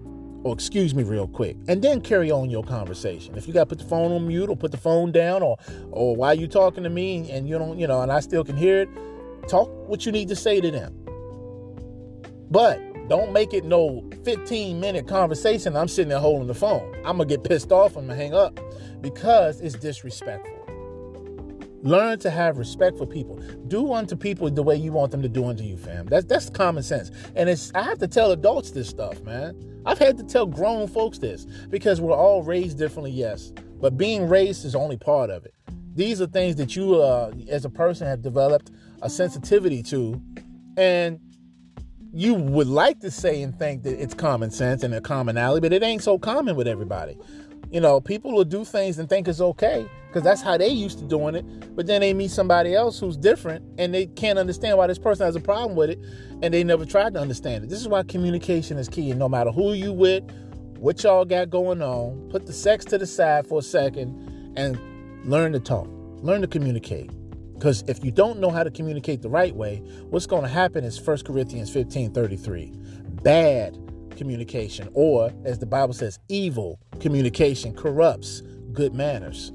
or 0.43 0.53
excuse 0.53 0.93
me 0.93 1.03
real 1.03 1.27
quick, 1.27 1.55
and 1.67 1.81
then 1.81 2.01
carry 2.01 2.29
on 2.31 2.49
your 2.49 2.63
conversation. 2.63 3.35
If 3.35 3.47
you 3.47 3.53
got 3.53 3.61
to 3.61 3.65
put 3.67 3.79
the 3.79 3.85
phone 3.85 4.11
on 4.11 4.27
mute 4.27 4.49
or 4.49 4.57
put 4.57 4.71
the 4.71 4.77
phone 4.77 5.11
down, 5.11 5.41
or 5.41 5.57
or 5.91 6.15
while 6.15 6.33
you 6.33 6.47
talking 6.47 6.83
to 6.83 6.89
me 6.89 7.29
and 7.31 7.47
you 7.47 7.57
don't, 7.57 7.79
you 7.79 7.87
know, 7.87 8.01
and 8.01 8.11
I 8.11 8.19
still 8.19 8.43
can 8.43 8.57
hear 8.57 8.81
it, 8.81 8.89
talk 9.47 9.69
what 9.87 10.05
you 10.05 10.11
need 10.11 10.27
to 10.29 10.35
say 10.35 10.61
to 10.61 10.71
them. 10.71 10.93
But 12.51 12.79
don't 13.09 13.33
make 13.33 13.53
it 13.53 13.65
no 13.65 14.03
15 14.23 14.79
minute 14.79 15.07
conversation. 15.07 15.75
I'm 15.75 15.87
sitting 15.87 16.09
there 16.09 16.19
holding 16.19 16.47
the 16.47 16.53
phone. 16.53 16.93
I'm 16.99 17.17
gonna 17.17 17.25
get 17.25 17.43
pissed 17.43 17.71
off 17.71 17.97
I'm 17.97 18.07
to 18.07 18.15
hang 18.15 18.33
up 18.33 18.59
because 19.01 19.59
it's 19.61 19.75
disrespectful. 19.75 20.51
Learn 21.81 22.17
to 22.19 22.29
have 22.29 22.57
respect 22.57 22.97
for 22.97 23.05
people. 23.05 23.35
Do 23.67 23.91
unto 23.91 24.15
people 24.15 24.49
the 24.49 24.63
way 24.63 24.77
you 24.77 24.93
want 24.93 25.11
them 25.11 25.21
to 25.21 25.27
do 25.27 25.45
unto 25.45 25.63
you, 25.63 25.75
fam. 25.75 26.05
That's 26.05 26.25
that's 26.25 26.49
common 26.49 26.83
sense. 26.83 27.11
And 27.35 27.49
it's 27.49 27.71
I 27.75 27.83
have 27.83 27.99
to 27.99 28.07
tell 28.07 28.31
adults 28.31 28.71
this 28.71 28.87
stuff, 28.87 29.21
man. 29.23 29.72
I've 29.85 29.99
had 29.99 30.17
to 30.17 30.23
tell 30.23 30.45
grown 30.45 30.87
folks 30.87 31.17
this 31.17 31.45
because 31.69 31.99
we're 31.99 32.15
all 32.15 32.43
raised 32.43 32.77
differently, 32.77 33.11
yes. 33.11 33.51
But 33.81 33.97
being 33.97 34.27
raised 34.29 34.65
is 34.65 34.75
only 34.75 34.97
part 34.97 35.29
of 35.29 35.45
it. 35.45 35.53
These 35.95 36.21
are 36.21 36.27
things 36.27 36.55
that 36.55 36.75
you 36.75 36.95
uh, 36.95 37.31
as 37.49 37.65
a 37.65 37.69
person 37.69 38.07
have 38.07 38.21
developed 38.21 38.71
a 39.01 39.09
sensitivity 39.09 39.83
to 39.83 40.21
and 40.77 41.19
you 42.13 42.35
would 42.35 42.67
like 42.67 42.99
to 42.99 43.09
say 43.09 43.41
and 43.41 43.57
think 43.57 43.83
that 43.83 44.01
it's 44.01 44.13
common 44.13 44.51
sense 44.51 44.83
and 44.83 44.93
a 44.93 45.01
commonality, 45.01 45.61
but 45.61 45.73
it 45.73 45.81
ain't 45.81 46.03
so 46.03 46.17
common 46.17 46.55
with 46.55 46.67
everybody. 46.67 47.17
You 47.71 47.81
know, 47.81 47.99
people 47.99 48.31
will 48.31 48.43
do 48.43 48.63
things 48.63 48.99
and 48.99 49.09
think 49.09 49.27
it's 49.27 49.41
okay 49.41 49.87
because 50.13 50.23
that's 50.23 50.43
how 50.43 50.55
they 50.55 50.69
used 50.69 50.99
to 50.99 51.05
doing 51.05 51.33
it. 51.33 51.75
But 51.75 51.87
then 51.87 52.01
they 52.01 52.13
meet 52.13 52.29
somebody 52.29 52.75
else 52.75 52.99
who's 52.99 53.17
different 53.17 53.65
and 53.79 53.91
they 53.91 54.05
can't 54.05 54.37
understand 54.37 54.77
why 54.77 54.85
this 54.85 54.99
person 54.99 55.25
has 55.25 55.35
a 55.35 55.39
problem 55.39 55.75
with 55.75 55.89
it 55.89 55.99
and 56.43 56.53
they 56.53 56.63
never 56.63 56.85
tried 56.85 57.15
to 57.15 57.19
understand 57.19 57.63
it. 57.63 57.71
This 57.71 57.81
is 57.81 57.87
why 57.87 58.03
communication 58.03 58.77
is 58.77 58.87
key. 58.87 59.09
And 59.09 59.19
no 59.19 59.27
matter 59.27 59.51
who 59.51 59.73
you 59.73 59.91
with, 59.91 60.23
what 60.77 61.03
y'all 61.03 61.25
got 61.25 61.49
going 61.49 61.81
on, 61.81 62.29
put 62.29 62.45
the 62.45 62.53
sex 62.53 62.85
to 62.85 62.99
the 62.99 63.07
side 63.07 63.47
for 63.47 63.59
a 63.59 63.63
second 63.63 64.53
and 64.55 64.79
learn 65.25 65.51
to 65.53 65.59
talk, 65.59 65.87
learn 66.21 66.41
to 66.41 66.47
communicate. 66.47 67.09
Because 67.55 67.83
if 67.87 68.03
you 68.05 68.11
don't 68.11 68.39
know 68.39 68.51
how 68.51 68.63
to 68.63 68.69
communicate 68.69 69.23
the 69.23 69.29
right 69.29 69.55
way, 69.55 69.77
what's 70.09 70.27
going 70.27 70.43
to 70.43 70.47
happen 70.49 70.83
is 70.83 71.01
1 71.01 71.23
Corinthians 71.23 71.71
15 71.71 72.13
33. 72.13 72.71
Bad 73.23 73.79
communication, 74.15 74.89
or 74.93 75.33
as 75.43 75.57
the 75.57 75.65
Bible 75.65 75.93
says, 75.93 76.19
evil 76.29 76.79
communication 76.99 77.73
corrupts 77.73 78.41
good 78.73 78.93
manners. 78.93 79.51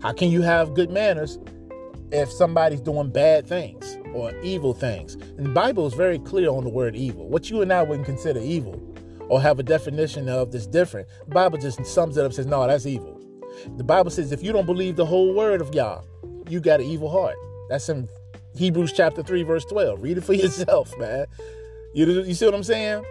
How 0.00 0.12
can 0.12 0.30
you 0.30 0.42
have 0.42 0.74
good 0.74 0.90
manners 0.90 1.38
if 2.12 2.30
somebody's 2.30 2.80
doing 2.80 3.10
bad 3.10 3.48
things 3.48 3.98
or 4.14 4.32
evil 4.42 4.72
things? 4.72 5.14
And 5.14 5.46
the 5.46 5.50
Bible 5.50 5.86
is 5.86 5.94
very 5.94 6.20
clear 6.20 6.50
on 6.50 6.62
the 6.62 6.70
word 6.70 6.94
evil. 6.94 7.28
What 7.28 7.50
you 7.50 7.62
and 7.62 7.72
I 7.72 7.82
wouldn't 7.82 8.06
consider 8.06 8.38
evil 8.38 8.80
or 9.28 9.40
have 9.42 9.58
a 9.58 9.64
definition 9.64 10.28
of 10.28 10.52
that's 10.52 10.66
different. 10.66 11.08
The 11.26 11.34
Bible 11.34 11.58
just 11.58 11.84
sums 11.84 12.16
it 12.16 12.20
up 12.20 12.26
and 12.26 12.34
says, 12.34 12.46
no, 12.46 12.64
that's 12.66 12.86
evil. 12.86 13.20
The 13.76 13.84
Bible 13.84 14.10
says 14.10 14.30
if 14.30 14.42
you 14.42 14.52
don't 14.52 14.66
believe 14.66 14.94
the 14.94 15.06
whole 15.06 15.34
word 15.34 15.60
of 15.60 15.74
Yah, 15.74 16.02
you 16.48 16.60
got 16.60 16.80
an 16.80 16.86
evil 16.86 17.10
heart. 17.10 17.36
That's 17.68 17.88
in 17.88 18.08
Hebrews 18.54 18.92
chapter 18.92 19.22
3, 19.22 19.42
verse 19.42 19.64
12. 19.64 20.00
Read 20.00 20.18
it 20.18 20.24
for 20.24 20.32
yourself, 20.34 20.96
man. 20.96 21.26
You, 21.92 22.06
you 22.22 22.34
see 22.34 22.44
what 22.44 22.54
I'm 22.54 22.62
saying? 22.62 23.04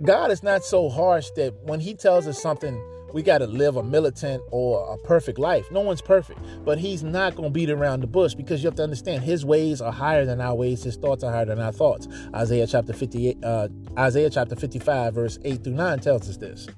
God 0.00 0.30
is 0.30 0.42
not 0.42 0.64
so 0.64 0.88
harsh 0.88 1.30
that 1.36 1.54
when 1.64 1.80
He 1.80 1.94
tells 1.94 2.26
us 2.26 2.40
something, 2.40 2.80
we 3.12 3.22
got 3.22 3.38
to 3.38 3.46
live 3.46 3.76
a 3.76 3.82
militant 3.82 4.42
or 4.50 4.94
a 4.94 4.98
perfect 5.06 5.38
life. 5.38 5.70
No 5.70 5.80
one's 5.80 6.02
perfect, 6.02 6.40
but 6.64 6.78
He's 6.78 7.02
not 7.02 7.34
going 7.36 7.48
to 7.48 7.52
beat 7.52 7.70
around 7.70 8.00
the 8.00 8.06
bush 8.06 8.34
because 8.34 8.62
you 8.62 8.68
have 8.68 8.76
to 8.76 8.82
understand 8.82 9.22
His 9.22 9.44
ways 9.44 9.80
are 9.80 9.92
higher 9.92 10.24
than 10.24 10.40
our 10.40 10.54
ways. 10.54 10.82
His 10.82 10.96
thoughts 10.96 11.22
are 11.24 11.32
higher 11.32 11.44
than 11.44 11.60
our 11.60 11.72
thoughts. 11.72 12.08
Isaiah 12.34 12.66
chapter 12.66 12.92
58, 12.92 13.44
uh, 13.44 13.68
Isaiah 13.98 14.30
chapter 14.30 14.56
55, 14.56 15.14
verse 15.14 15.38
8 15.44 15.64
through 15.64 15.74
9 15.74 16.00
tells 16.00 16.28
us 16.28 16.36
this. 16.36 16.68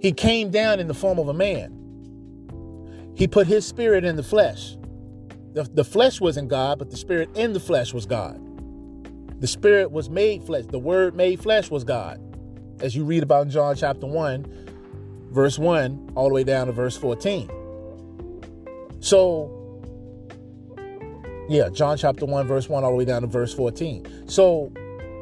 He 0.00 0.12
came 0.12 0.50
down 0.50 0.80
in 0.80 0.88
the 0.88 0.94
form 0.94 1.18
of 1.18 1.28
a 1.28 1.34
man. 1.34 1.80
He 3.16 3.26
put 3.26 3.46
His 3.46 3.66
spirit 3.66 4.04
in 4.04 4.16
the 4.16 4.22
flesh. 4.22 4.76
The, 5.52 5.62
the 5.72 5.84
flesh 5.84 6.20
wasn't 6.20 6.48
God, 6.48 6.78
but 6.78 6.90
the 6.90 6.96
spirit 6.96 7.30
in 7.36 7.52
the 7.52 7.60
flesh 7.60 7.94
was 7.94 8.06
God. 8.06 8.40
The 9.44 9.48
Spirit 9.48 9.90
was 9.90 10.08
made 10.08 10.42
flesh. 10.44 10.64
The 10.70 10.78
Word 10.78 11.14
made 11.14 11.38
flesh 11.38 11.70
was 11.70 11.84
God. 11.84 12.18
As 12.84 12.94
you 12.94 13.02
read 13.02 13.22
about 13.22 13.46
in 13.46 13.50
John 13.50 13.74
chapter 13.76 14.06
1, 14.06 15.30
verse 15.30 15.58
1, 15.58 16.12
all 16.16 16.28
the 16.28 16.34
way 16.34 16.44
down 16.44 16.66
to 16.66 16.72
verse 16.74 16.98
14. 16.98 17.50
So, 19.00 19.80
yeah, 21.48 21.70
John 21.70 21.96
chapter 21.96 22.26
1, 22.26 22.46
verse 22.46 22.68
1, 22.68 22.84
all 22.84 22.90
the 22.90 22.96
way 22.98 23.06
down 23.06 23.22
to 23.22 23.26
verse 23.26 23.54
14. 23.54 24.28
So, 24.28 24.70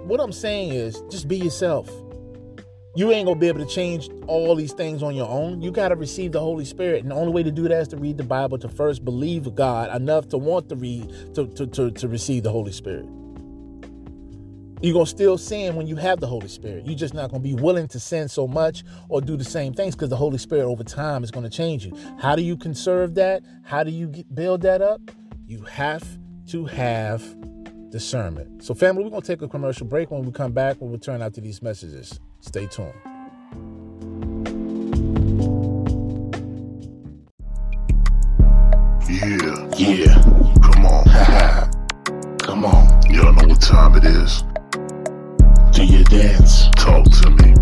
what 0.06 0.18
I'm 0.18 0.32
saying 0.32 0.72
is 0.72 1.04
just 1.08 1.28
be 1.28 1.36
yourself. 1.36 1.88
You 2.96 3.12
ain't 3.12 3.26
gonna 3.26 3.38
be 3.38 3.46
able 3.46 3.64
to 3.64 3.72
change 3.72 4.10
all 4.26 4.56
these 4.56 4.72
things 4.72 5.00
on 5.00 5.14
your 5.14 5.28
own. 5.28 5.62
You 5.62 5.70
gotta 5.70 5.94
receive 5.94 6.32
the 6.32 6.40
Holy 6.40 6.64
Spirit. 6.64 7.02
And 7.02 7.12
the 7.12 7.14
only 7.14 7.32
way 7.32 7.44
to 7.44 7.52
do 7.52 7.68
that 7.68 7.80
is 7.80 7.88
to 7.88 7.96
read 7.96 8.16
the 8.18 8.24
Bible, 8.24 8.58
to 8.58 8.68
first 8.68 9.04
believe 9.04 9.54
God 9.54 9.94
enough 9.94 10.28
to 10.30 10.36
want 10.36 10.68
to 10.70 10.74
read, 10.74 11.08
to, 11.36 11.46
to, 11.46 11.68
to, 11.68 11.92
to 11.92 12.08
receive 12.08 12.42
the 12.42 12.50
Holy 12.50 12.72
Spirit. 12.72 13.06
You're 14.82 14.94
gonna 14.94 15.06
still 15.06 15.38
sin 15.38 15.76
when 15.76 15.86
you 15.86 15.94
have 15.94 16.18
the 16.18 16.26
Holy 16.26 16.48
Spirit. 16.48 16.84
You're 16.84 16.96
just 16.96 17.14
not 17.14 17.30
gonna 17.30 17.42
be 17.42 17.54
willing 17.54 17.86
to 17.88 18.00
sin 18.00 18.28
so 18.28 18.48
much 18.48 18.82
or 19.08 19.20
do 19.20 19.36
the 19.36 19.44
same 19.44 19.72
things 19.72 19.94
because 19.94 20.08
the 20.08 20.16
Holy 20.16 20.38
Spirit 20.38 20.64
over 20.64 20.82
time 20.82 21.22
is 21.22 21.30
gonna 21.30 21.48
change 21.48 21.86
you. 21.86 21.96
How 22.18 22.34
do 22.34 22.42
you 22.42 22.56
conserve 22.56 23.14
that? 23.14 23.44
How 23.62 23.84
do 23.84 23.92
you 23.92 24.08
build 24.34 24.62
that 24.62 24.82
up? 24.82 25.00
You 25.46 25.62
have 25.62 26.02
to 26.48 26.64
have 26.64 27.22
discernment. 27.90 28.64
So, 28.64 28.74
family, 28.74 29.04
we're 29.04 29.10
gonna 29.10 29.22
take 29.22 29.42
a 29.42 29.48
commercial 29.48 29.86
break. 29.86 30.10
When 30.10 30.22
we 30.24 30.32
come 30.32 30.50
back, 30.50 30.78
we'll 30.80 30.90
return 30.90 31.22
out 31.22 31.34
to 31.34 31.40
these 31.40 31.62
messages. 31.62 32.18
Stay 32.40 32.66
tuned. 32.66 32.92
Yeah, 39.08 39.68
Yeah, 39.76 40.22
come 40.60 40.86
on. 40.86 41.04
come 42.38 42.64
on, 42.64 43.12
Y'all 43.12 43.32
know 43.32 43.46
what 43.46 43.60
time 43.60 43.94
it 43.94 44.04
is. 44.04 44.42
Do 45.72 45.84
your 45.84 46.04
dance. 46.04 46.68
Talk 46.76 47.04
to 47.04 47.30
me 47.30 47.54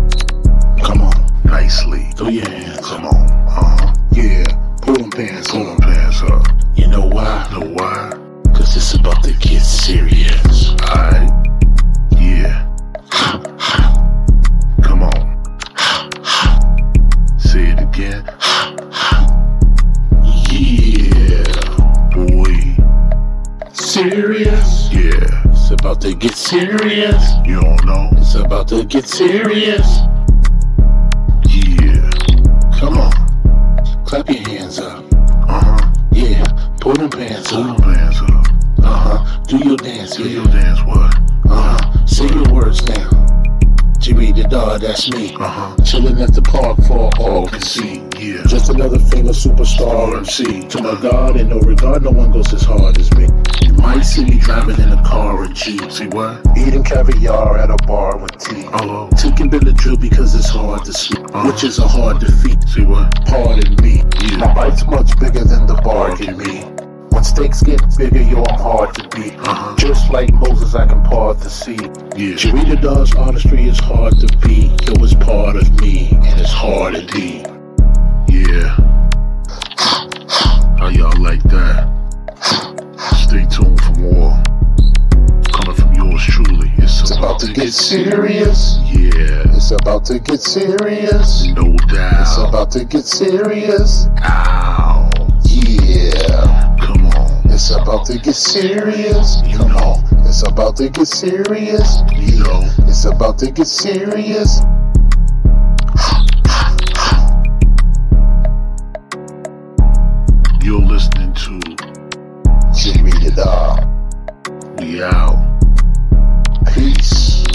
Come 0.83 1.01
on, 1.01 1.43
nicely. 1.45 2.11
throw 2.15 2.27
your 2.27 2.47
hands. 2.49 2.79
Come 2.85 3.05
on. 3.05 3.31
Uh-huh. 3.47 3.93
Yeah, 4.11 4.43
pull 4.81 4.95
them 4.95 5.09
pants 5.11 5.51
Pull 5.51 5.63
them 5.65 5.77
pants 5.77 6.21
up. 6.23 6.45
You 6.75 6.87
know 6.87 7.05
why? 7.07 7.47
Know 7.51 7.67
why? 7.73 8.11
Cause 8.53 8.75
it's 8.75 8.93
about 8.93 9.23
to 9.23 9.33
get 9.33 9.61
serious. 9.61 10.71
Alright. 10.81 11.29
Yeah. 12.17 12.67
About 25.91 26.01
to 26.03 26.15
get 26.15 26.35
serious. 26.37 27.21
You 27.43 27.59
don't 27.59 27.85
know? 27.85 28.07
It's 28.13 28.35
about 28.35 28.69
to 28.69 28.85
get 28.85 29.05
serious. 29.09 29.85
Yeah. 31.49 32.09
Come 32.79 32.97
on, 32.97 33.11
clap 34.05 34.29
your 34.29 34.39
hands 34.47 34.79
up. 34.79 35.03
Uh-huh. 35.11 35.91
Yeah, 36.13 36.45
pull 36.79 36.93
them 36.93 37.09
pants 37.09 37.51
Pull 37.51 37.63
up. 37.63 37.77
them 37.77 37.93
pants 37.93 38.21
up. 38.21 38.85
Uh 38.85 39.17
huh. 39.17 39.41
Do 39.49 39.57
your 39.57 39.75
dance, 39.75 40.15
Do 40.15 40.23
yeah. 40.23 40.35
your 40.35 40.45
dance 40.45 40.79
what? 40.85 41.13
Uh 41.51 41.77
huh. 41.77 42.05
Say 42.05 42.27
your 42.27 42.53
words 42.53 42.87
now. 42.87 43.09
Jimmy 43.99 44.31
the 44.31 44.43
dog, 44.43 44.79
that's 44.79 45.11
me. 45.11 45.35
Uh-huh. 45.35 45.75
Chilling 45.83 46.21
at 46.21 46.33
the 46.33 46.41
park 46.41 46.77
for 46.87 47.09
all 47.19 47.47
can 47.49 47.59
see. 47.59 47.97
Yeah. 48.17 48.43
Just 48.47 48.69
another 48.69 48.97
famous 48.97 49.45
superstar 49.45 50.19
MC. 50.19 50.69
To 50.69 50.81
my 50.83 51.01
God, 51.01 51.35
in 51.35 51.49
no 51.49 51.59
regard, 51.59 52.03
no 52.03 52.11
one 52.11 52.31
goes 52.31 52.53
as 52.53 52.63
hard 52.63 52.97
as 52.97 53.11
me. 53.15 53.27
Might 53.81 54.03
see 54.03 54.23
me 54.23 54.37
driving 54.39 54.79
in 54.79 54.91
a 54.91 55.03
car 55.03 55.43
or 55.43 55.47
Jeep. 55.47 55.91
See 55.91 56.07
what? 56.07 56.45
Eating 56.57 56.83
caviar 56.83 57.57
at 57.57 57.71
a 57.71 57.77
bar 57.87 58.17
with 58.17 58.37
tea. 58.37 58.61
Hello. 58.73 59.09
Taking 59.17 59.49
Benadryl 59.49 59.99
because 59.99 60.35
it's 60.35 60.49
hard 60.49 60.85
to 60.85 60.93
sleep, 60.93 61.23
uh-huh. 61.33 61.51
which 61.51 61.63
is 61.63 61.79
a 61.79 61.87
hard 61.87 62.19
defeat. 62.19 62.61
See 62.69 62.83
what? 62.83 63.13
Pardon 63.25 63.75
me. 63.81 64.03
Yeah. 64.21 64.37
My 64.37 64.53
bite's 64.53 64.85
much 64.85 65.19
bigger 65.19 65.43
than 65.43 65.65
the 65.65 65.75
bar 65.83 66.15
can 66.15 66.37
be. 66.37 66.61
When 67.13 67.23
stakes 67.23 67.61
get 67.61 67.81
bigger, 67.97 68.21
yo, 68.21 68.43
I'm 68.43 68.59
hard 68.59 68.95
to 68.95 69.07
beat. 69.09 69.33
Uh-huh. 69.39 69.75
Just 69.77 70.11
like 70.11 70.31
Moses, 70.33 70.75
I 70.75 70.87
can 70.87 71.03
part 71.03 71.39
the 71.39 71.49
sea. 71.49 71.73
Yeah. 72.15 72.35
Sharita 72.35 72.81
Dog's 72.81 73.15
artistry 73.15 73.67
is 73.67 73.79
hard 73.79 74.19
to 74.19 74.27
beat. 74.37 74.69
Yo, 74.87 75.03
it's 75.03 75.15
part 75.15 75.55
of 75.55 75.81
me, 75.81 76.09
and 76.11 76.39
it's 76.39 76.51
hard 76.51 76.95
indeed. 76.95 77.47
Yeah. 78.29 78.77
How 80.77 80.87
y'all 80.87 81.19
like 81.21 81.43
that? 81.43 81.91
Stay 83.09 83.45
tuned 83.47 83.81
for 83.81 83.93
more. 83.99 84.43
Coming 85.51 85.75
from 85.75 85.93
yours 85.93 86.23
truly. 86.23 86.71
It's, 86.77 87.01
It's 87.01 87.17
about 87.17 87.39
to 87.39 87.51
get 87.51 87.73
serious. 87.73 88.79
Yeah. 88.85 89.43
It's 89.55 89.71
about 89.71 90.05
to 90.05 90.19
get 90.19 90.41
serious. 90.41 91.47
No 91.47 91.75
doubt. 91.87 92.21
It's 92.21 92.37
about 92.37 92.71
to 92.71 92.85
get 92.85 93.05
serious. 93.05 94.07
Ow. 94.23 95.09
Yeah. 95.45 96.75
Come 96.79 97.07
on. 97.07 97.41
It's 97.51 97.71
about 97.71 98.05
to 98.05 98.19
get 98.19 98.35
serious. 98.35 99.41
Come 99.57 99.75
on. 99.77 100.03
It's 100.27 100.43
about 100.47 100.77
to 100.77 100.89
get 100.89 101.07
serious. 101.07 102.01
You 102.13 102.43
know. 102.43 102.61
It's 102.87 103.05
about 103.05 103.39
to 103.39 103.51
get 103.51 103.67
serious. 103.67 104.61
You're 110.63 110.79
listening 110.79 111.33
to 111.33 111.50
The 113.35 114.75
We 114.77 115.01
Out. 115.01 115.37
Peace. 116.73 117.45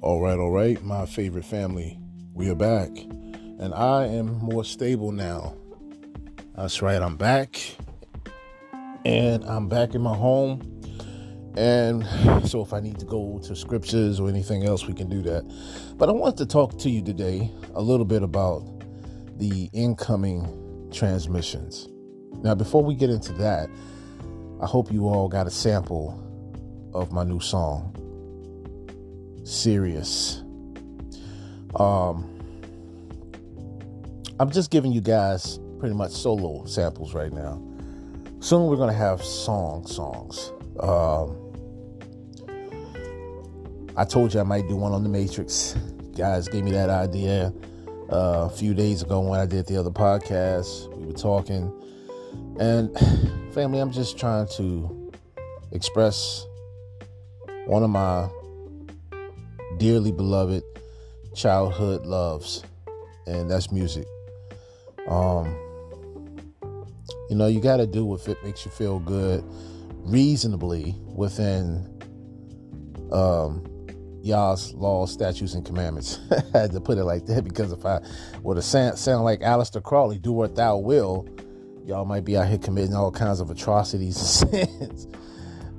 All 0.00 0.22
right, 0.22 0.38
all 0.38 0.50
right, 0.50 0.82
my 0.82 1.04
favorite 1.04 1.44
family. 1.44 1.98
We 2.32 2.48
are 2.48 2.54
back. 2.54 2.88
And 2.96 3.74
I 3.74 4.06
am 4.06 4.38
more 4.38 4.64
stable 4.64 5.12
now. 5.12 5.54
That's 6.56 6.80
right, 6.80 7.02
I'm 7.02 7.18
back. 7.18 7.60
And 9.04 9.44
I'm 9.44 9.68
back 9.68 9.94
in 9.94 10.00
my 10.00 10.16
home. 10.16 10.79
And 11.56 12.06
so 12.48 12.62
if 12.62 12.72
I 12.72 12.80
need 12.80 12.98
to 13.00 13.04
go 13.04 13.40
to 13.44 13.56
scriptures 13.56 14.20
or 14.20 14.28
anything 14.28 14.64
else, 14.64 14.86
we 14.86 14.94
can 14.94 15.08
do 15.08 15.22
that. 15.22 15.44
But 15.96 16.08
I 16.08 16.12
want 16.12 16.36
to 16.38 16.46
talk 16.46 16.78
to 16.78 16.90
you 16.90 17.02
today 17.02 17.50
a 17.74 17.82
little 17.82 18.06
bit 18.06 18.22
about 18.22 18.62
the 19.38 19.68
incoming 19.72 20.88
transmissions. 20.92 21.88
Now, 22.42 22.54
before 22.54 22.84
we 22.84 22.94
get 22.94 23.10
into 23.10 23.32
that, 23.34 23.68
I 24.62 24.66
hope 24.66 24.92
you 24.92 25.08
all 25.08 25.28
got 25.28 25.46
a 25.46 25.50
sample 25.50 26.16
of 26.94 27.12
my 27.12 27.24
new 27.24 27.40
song, 27.40 27.96
Serious. 29.44 30.42
Um, 31.74 32.38
I'm 34.38 34.50
just 34.50 34.70
giving 34.70 34.92
you 34.92 35.00
guys 35.00 35.58
pretty 35.78 35.94
much 35.94 36.12
solo 36.12 36.64
samples 36.66 37.14
right 37.14 37.32
now. 37.32 37.60
Soon 38.40 38.66
we're 38.66 38.76
gonna 38.76 38.92
have 38.92 39.22
song 39.22 39.86
songs. 39.86 40.52
Um, 40.82 41.36
I 43.96 44.04
told 44.04 44.32
you 44.32 44.40
I 44.40 44.44
might 44.44 44.68
do 44.68 44.76
one 44.76 44.92
on 44.92 45.02
the 45.02 45.08
Matrix. 45.08 45.76
Guys 46.16 46.48
gave 46.48 46.64
me 46.64 46.70
that 46.72 46.90
idea 46.90 47.52
uh, 48.10 48.48
a 48.48 48.50
few 48.50 48.74
days 48.74 49.02
ago 49.02 49.20
when 49.20 49.38
I 49.38 49.46
did 49.46 49.66
the 49.66 49.76
other 49.76 49.90
podcast. 49.90 50.94
We 50.96 51.06
were 51.06 51.12
talking, 51.12 51.72
and 52.58 52.96
family, 53.54 53.78
I'm 53.78 53.92
just 53.92 54.18
trying 54.18 54.48
to 54.56 55.12
express 55.72 56.46
one 57.66 57.82
of 57.82 57.90
my 57.90 58.28
dearly 59.78 60.12
beloved 60.12 60.62
childhood 61.34 62.06
loves, 62.06 62.64
and 63.26 63.50
that's 63.50 63.70
music. 63.70 64.06
Um, 65.08 65.56
you 67.28 67.36
know, 67.36 67.46
you 67.46 67.60
got 67.60 67.76
to 67.76 67.86
do 67.86 68.04
what 68.04 68.26
makes 68.42 68.64
you 68.64 68.70
feel 68.70 68.98
good, 68.98 69.44
reasonably 70.10 70.96
within 71.14 71.86
um, 73.12 73.64
y'all's 74.22 74.74
laws, 74.74 75.12
statutes, 75.12 75.54
and 75.54 75.64
commandments. 75.64 76.18
I 76.54 76.58
had 76.58 76.72
to 76.72 76.80
put 76.80 76.98
it 76.98 77.04
like 77.04 77.26
that 77.26 77.44
because 77.44 77.72
if 77.72 77.84
I 77.84 78.00
were 78.42 78.54
to 78.54 78.62
sound, 78.62 78.98
sound 78.98 79.24
like 79.24 79.40
Aleister 79.40 79.82
Crowley, 79.82 80.18
do 80.18 80.32
what 80.32 80.56
thou 80.56 80.76
will, 80.78 81.28
y'all 81.84 82.04
might 82.04 82.24
be 82.24 82.36
out 82.36 82.48
here 82.48 82.58
committing 82.58 82.94
all 82.94 83.10
kinds 83.10 83.40
of 83.40 83.50
atrocities 83.50 84.42
and 84.42 84.68
sins. 84.68 85.08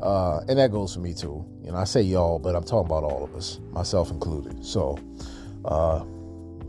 Uh, 0.01 0.39
and 0.47 0.57
that 0.57 0.71
goes 0.71 0.95
for 0.95 0.99
me 0.99 1.13
too. 1.13 1.45
You 1.63 1.71
know, 1.71 1.77
I 1.77 1.83
say 1.83 2.01
y'all, 2.01 2.39
but 2.39 2.55
I'm 2.55 2.63
talking 2.63 2.87
about 2.87 3.03
all 3.03 3.23
of 3.23 3.35
us, 3.35 3.59
myself 3.71 4.09
included. 4.09 4.65
So, 4.65 4.97
uh, 5.65 6.03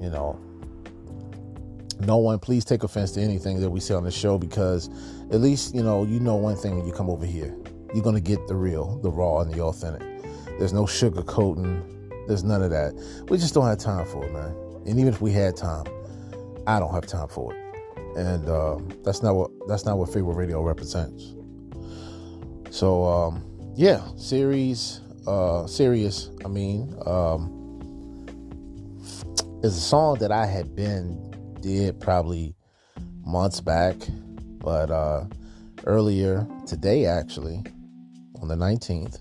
you 0.00 0.10
know, 0.10 0.38
no 2.00 2.18
one 2.18 2.38
please 2.38 2.64
take 2.64 2.82
offense 2.82 3.12
to 3.12 3.20
anything 3.20 3.60
that 3.60 3.70
we 3.70 3.80
say 3.80 3.94
on 3.94 4.04
the 4.04 4.10
show 4.10 4.36
because 4.36 4.90
at 5.32 5.40
least, 5.40 5.74
you 5.74 5.82
know, 5.82 6.04
you 6.04 6.20
know 6.20 6.36
one 6.36 6.56
thing 6.56 6.76
when 6.76 6.86
you 6.86 6.92
come 6.92 7.08
over 7.08 7.24
here. 7.24 7.56
You're 7.94 8.02
to 8.14 8.20
get 8.20 8.46
the 8.48 8.54
real, 8.54 8.98
the 8.98 9.10
raw, 9.10 9.40
and 9.40 9.52
the 9.52 9.60
authentic. 9.60 10.02
There's 10.58 10.72
no 10.72 10.84
sugarcoating. 10.84 12.26
There's 12.26 12.44
none 12.44 12.62
of 12.62 12.70
that. 12.70 12.94
We 13.28 13.38
just 13.38 13.54
don't 13.54 13.66
have 13.66 13.78
time 13.78 14.06
for 14.06 14.24
it, 14.24 14.32
man. 14.32 14.54
And 14.86 14.98
even 14.98 15.08
if 15.08 15.20
we 15.20 15.32
had 15.32 15.56
time, 15.56 15.84
I 16.66 16.78
don't 16.78 16.92
have 16.92 17.06
time 17.06 17.28
for 17.28 17.52
it. 17.52 17.58
And 18.16 18.48
uh, 18.48 18.78
that's 19.04 19.22
not 19.22 19.34
what 19.34 19.50
that's 19.68 19.84
not 19.84 19.98
what 19.98 20.12
Pharaoh 20.12 20.34
Radio 20.34 20.62
represents. 20.62 21.34
So 22.70 23.04
um, 23.04 23.44
yeah, 23.74 24.06
series, 24.16 25.00
uh, 25.26 25.66
serious. 25.66 26.30
I 26.44 26.48
mean, 26.48 26.94
um, 27.06 27.58
is 29.62 29.76
a 29.76 29.80
song 29.80 30.18
that 30.18 30.30
I 30.30 30.46
had 30.46 30.76
been 30.76 31.56
did 31.60 32.00
probably 32.00 32.54
months 33.24 33.60
back, 33.60 33.96
but 34.62 34.90
uh, 34.90 35.24
earlier 35.86 36.46
today, 36.66 37.06
actually, 37.06 37.62
on 38.40 38.48
the 38.48 38.54
19th 38.54 39.18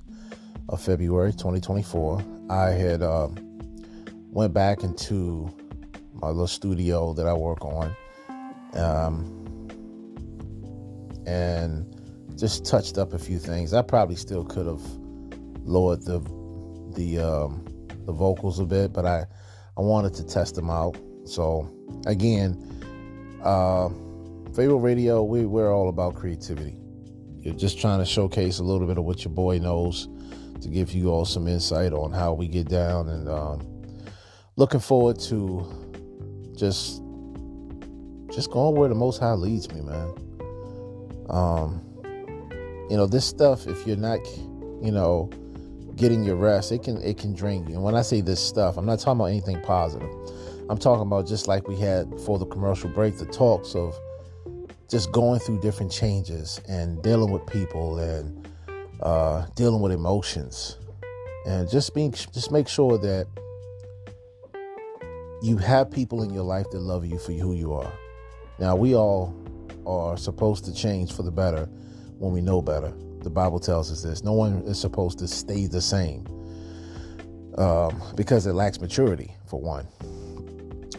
of 0.69 0.81
February 0.81 1.31
2024, 1.31 2.23
I 2.49 2.69
had 2.69 3.01
uh, 3.01 3.29
went 4.29 4.53
back 4.53 4.83
into 4.83 5.51
my 6.13 6.27
little 6.27 6.47
studio 6.47 7.13
that 7.13 7.25
I 7.25 7.33
work 7.33 7.65
on, 7.65 7.95
um, 8.75 9.67
and 11.25 11.95
just 12.37 12.65
touched 12.65 12.97
up 12.97 13.13
a 13.13 13.19
few 13.19 13.39
things. 13.39 13.73
I 13.73 13.81
probably 13.81 14.15
still 14.15 14.43
could 14.43 14.67
have 14.67 14.81
lowered 15.63 16.03
the 16.03 16.19
the 16.95 17.19
um, 17.19 17.65
the 18.05 18.13
vocals 18.13 18.59
a 18.59 18.65
bit, 18.65 18.93
but 18.93 19.05
I 19.05 19.25
I 19.77 19.81
wanted 19.81 20.13
to 20.15 20.23
test 20.23 20.55
them 20.55 20.69
out. 20.69 20.97
So 21.25 21.69
again, 22.05 22.57
uh, 23.43 23.89
Pharaoh 24.55 24.79
Radio, 24.79 25.23
we 25.23 25.45
we're 25.45 25.73
all 25.73 25.87
about 25.87 26.15
creativity. 26.15 26.75
You're 27.39 27.55
just 27.55 27.79
trying 27.79 27.99
to 27.99 28.05
showcase 28.05 28.59
a 28.59 28.63
little 28.63 28.85
bit 28.85 28.97
of 28.97 29.05
what 29.05 29.23
your 29.23 29.33
boy 29.33 29.59
knows 29.59 30.09
to 30.61 30.67
give 30.67 30.91
you 30.91 31.09
all 31.09 31.23
some 31.23 31.47
insight 31.47 31.93
on 31.93 32.11
how 32.11 32.33
we 32.33 32.49
get 32.49 32.67
down, 32.67 33.07
and 33.07 33.29
um, 33.29 33.61
looking 34.57 34.81
forward 34.81 35.19
to 35.21 35.65
just 36.57 37.01
just 38.29 38.51
going 38.51 38.75
where 38.75 38.89
the 38.89 38.95
Most 38.95 39.21
High 39.21 39.33
leads 39.33 39.71
me, 39.71 39.81
man. 39.81 40.13
Um, 41.29 41.81
you 42.89 42.97
know, 42.97 43.07
this 43.07 43.25
stuff, 43.25 43.67
if 43.67 43.87
you're 43.87 43.95
not, 43.95 44.19
you 44.81 44.91
know, 44.91 45.29
getting 45.95 46.25
your 46.25 46.35
rest, 46.35 46.73
it 46.73 46.83
can 46.83 47.01
it 47.01 47.17
can 47.17 47.33
drain 47.33 47.65
you. 47.67 47.75
And 47.75 47.83
when 47.83 47.95
I 47.95 48.01
say 48.01 48.19
this 48.19 48.45
stuff, 48.45 48.75
I'm 48.75 48.85
not 48.85 48.99
talking 48.99 49.21
about 49.21 49.27
anything 49.27 49.61
positive. 49.61 50.09
I'm 50.69 50.77
talking 50.77 51.03
about 51.03 51.25
just 51.25 51.47
like 51.47 51.69
we 51.69 51.77
had 51.77 52.09
before 52.09 52.37
the 52.37 52.45
commercial 52.45 52.89
break, 52.89 53.17
the 53.17 53.25
talks 53.25 53.75
of 53.75 53.97
just 54.91 55.11
going 55.13 55.39
through 55.39 55.61
different 55.61 55.89
changes 55.89 56.59
and 56.67 57.01
dealing 57.01 57.31
with 57.31 57.47
people 57.47 57.97
and 57.99 58.45
uh, 59.01 59.45
dealing 59.55 59.81
with 59.81 59.93
emotions, 59.93 60.77
and 61.47 61.69
just 61.69 61.95
being 61.95 62.11
just 62.11 62.51
make 62.51 62.67
sure 62.67 62.97
that 62.97 63.25
you 65.41 65.57
have 65.57 65.89
people 65.89 66.21
in 66.21 66.31
your 66.31 66.43
life 66.43 66.69
that 66.71 66.79
love 66.79 67.05
you 67.05 67.17
for 67.17 67.31
who 67.31 67.53
you 67.53 67.73
are. 67.73 67.91
Now 68.59 68.75
we 68.75 68.93
all 68.93 69.33
are 69.87 70.17
supposed 70.17 70.65
to 70.65 70.73
change 70.73 71.13
for 71.13 71.23
the 71.23 71.31
better 71.31 71.65
when 72.19 72.33
we 72.33 72.41
know 72.41 72.61
better. 72.61 72.93
The 73.21 73.29
Bible 73.29 73.59
tells 73.59 73.91
us 73.91 74.03
this. 74.03 74.23
No 74.23 74.33
one 74.33 74.61
is 74.65 74.79
supposed 74.79 75.17
to 75.19 75.27
stay 75.27 75.67
the 75.67 75.81
same 75.81 76.27
um, 77.57 77.99
because 78.15 78.45
it 78.45 78.53
lacks 78.53 78.79
maturity, 78.79 79.35
for 79.47 79.59
one. 79.59 79.87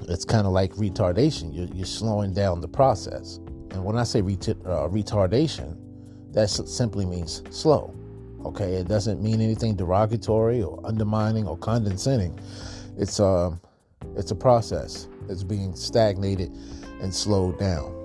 It's 0.09 0.25
kind 0.25 0.47
of 0.47 0.53
like 0.53 0.73
retardation. 0.73 1.55
You're, 1.55 1.69
you're, 1.75 1.87
slowing 1.87 2.33
down 2.33 2.61
the 2.61 2.69
process. 2.69 3.39
And 3.73 3.85
when 3.85 3.97
I 3.97 4.05
say 4.05 4.21
uh, 4.21 4.23
retardation, 4.23 5.77
that 6.33 6.49
simply 6.49 7.07
means 7.07 7.43
slow. 7.51 7.95
Okay, 8.45 8.75
it 8.75 8.89
doesn't 8.89 9.23
mean 9.23 9.41
anything 9.41 9.77
derogatory 9.77 10.63
or 10.63 10.81
undermining 10.85 11.47
or 11.47 11.57
condescending. 11.57 12.39
It's 12.97 13.19
a, 13.21 13.25
um, 13.25 13.61
it's 14.17 14.31
a 14.31 14.35
process 14.35 15.09
that's 15.29 15.45
being 15.45 15.75
stagnated 15.75 16.51
and 17.01 17.15
slowed 17.15 17.59
down. 17.59 17.99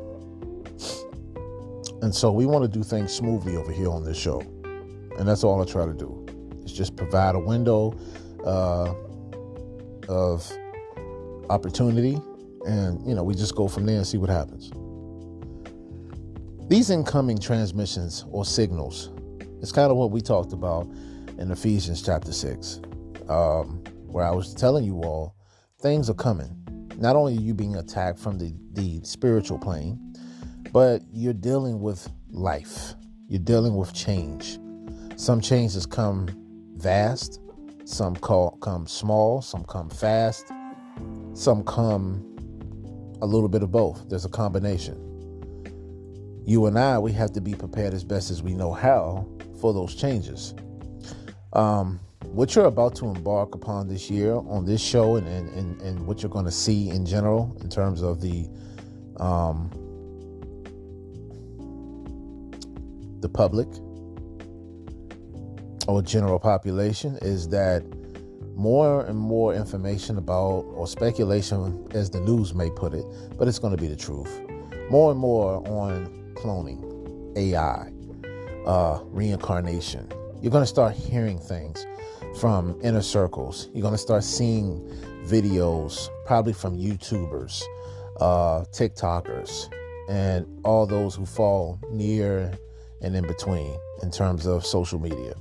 And 2.02 2.14
so 2.14 2.32
we 2.32 2.46
want 2.46 2.64
to 2.64 2.68
do 2.68 2.84
things 2.84 3.12
smoothly 3.12 3.58
over 3.58 3.72
here 3.72 3.90
on 3.90 4.04
this 4.04 4.18
show. 4.18 4.42
And 5.18 5.28
that's 5.28 5.44
all 5.44 5.62
I 5.62 5.66
try 5.66 5.86
to 5.86 5.94
do. 5.94 6.26
Is 6.64 6.72
just 6.72 6.96
provide 6.96 7.36
a 7.36 7.40
window 7.40 7.98
uh, 8.46 8.94
of 10.08 10.50
opportunity 11.50 12.22
and 12.68 13.06
you 13.08 13.16
know, 13.16 13.24
we 13.24 13.34
just 13.34 13.56
go 13.56 13.68
from 13.68 13.86
there 13.86 13.98
and 13.98 14.06
see 14.06 14.18
what 14.18 14.30
happens. 14.30 14.72
These 16.68 16.90
incoming 16.90 17.38
transmissions 17.38 18.26
or 18.30 18.44
signals, 18.44 19.12
it's 19.62 19.72
kind 19.72 19.90
of 19.90 19.96
what 19.96 20.12
we 20.12 20.20
talked 20.20 20.52
about 20.52 20.86
in 21.38 21.50
Ephesians 21.50 22.02
chapter 22.02 22.34
6, 22.34 22.82
um, 23.30 23.82
where 24.06 24.26
I 24.26 24.32
was 24.32 24.54
telling 24.54 24.84
you 24.84 24.96
all 24.96 25.34
things 25.80 26.10
are 26.10 26.14
coming. 26.14 26.52
Not 26.98 27.16
only 27.16 27.38
are 27.38 27.42
you 27.42 27.54
being 27.54 27.78
attacked 27.78 28.20
from 28.20 28.38
the, 28.38 28.54
the 28.74 29.00
spiritual 29.06 29.58
plane, 29.60 30.14
but 30.74 31.04
you're 31.14 31.32
dealing 31.32 31.80
with 31.80 32.12
life, 32.32 32.96
you're 33.30 33.40
dealing 33.40 33.78
with 33.78 33.94
change. 33.94 34.60
Some 35.16 35.40
changes 35.40 35.86
come 35.86 36.28
vast, 36.76 37.40
some 37.86 38.14
call, 38.14 38.58
come 38.58 38.88
small, 38.88 39.42
some 39.42 39.64
come 39.64 39.90
fast, 39.90 40.52
some 41.34 41.64
come 41.64 42.26
a 43.22 43.26
little 43.26 43.48
bit 43.48 43.64
of 43.64 43.72
both. 43.72 44.10
There's 44.10 44.26
a 44.26 44.30
combination. 44.30 45.07
You 46.48 46.66
and 46.68 46.80
I, 46.80 46.98
we 46.98 47.12
have 47.12 47.34
to 47.34 47.42
be 47.42 47.54
prepared 47.54 47.94
as 47.94 48.06
best 48.06 48.32
as 48.32 48.42
we 48.42 48.54
know 48.54 48.72
how 48.72 49.28
for 49.60 49.74
those 49.74 49.94
changes. 49.94 50.56
Um, 51.52 52.00
what 52.22 52.56
you're 52.56 52.68
about 52.68 52.96
to 52.96 53.08
embark 53.08 53.54
upon 53.54 53.90
this 53.90 54.10
year 54.10 54.34
on 54.34 54.64
this 54.66 54.82
show 54.82 55.18
and, 55.18 55.28
and, 55.28 55.82
and, 55.82 56.08
what 56.08 56.24
you're 56.24 56.30
going 56.30 56.46
to 56.46 56.52
see 56.52 56.90
in 56.90 57.06
general 57.06 57.58
in 57.60 57.70
terms 57.70 58.02
of 58.02 58.22
the 58.22 58.48
um, 59.18 59.70
the 63.20 63.28
public 63.28 63.68
or 65.90 66.02
general 66.02 66.40
population 66.40 67.18
is 67.22 67.50
that 67.50 67.84
more 68.56 69.06
and 69.06 69.18
more 69.18 69.54
information 69.54 70.18
about 70.18 70.62
or 70.76 70.88
speculation 70.88 71.86
as 71.92 72.10
the 72.10 72.22
news 72.22 72.54
may 72.54 72.70
put 72.70 72.94
it 72.94 73.06
but 73.38 73.50
it's 73.50 73.60
going 73.60 73.76
to 73.76 73.82
be 73.82 73.88
the 73.88 73.96
truth 73.96 74.42
more 74.90 75.12
and 75.12 75.20
more 75.20 75.68
on 75.68 76.27
cloning 76.38 76.84
ai 77.38 77.92
uh, 78.66 79.00
reincarnation. 79.06 80.12
You're 80.42 80.52
going 80.52 80.64
to 80.64 80.68
start 80.68 80.94
hearing 80.94 81.40
things 81.40 81.86
from 82.40 82.80
inner 82.84 83.02
circles. 83.02 83.70
You're 83.74 83.82
going 83.82 83.94
to 83.94 83.98
start 83.98 84.24
seeing 84.24 84.82
videos 85.26 86.10
probably 86.26 86.54
from 86.54 86.78
youtubers 86.78 87.64
uh, 88.20 88.66
tiktokers 88.72 89.72
and 90.10 90.46
all 90.64 90.86
those 90.86 91.16
who 91.16 91.26
fall 91.26 91.80
near 91.92 92.52
and 93.02 93.16
in 93.16 93.26
between 93.28 93.78
in 94.02 94.12
terms 94.12 94.46
of 94.46 94.66
social 94.66 95.00
media. 95.00 95.34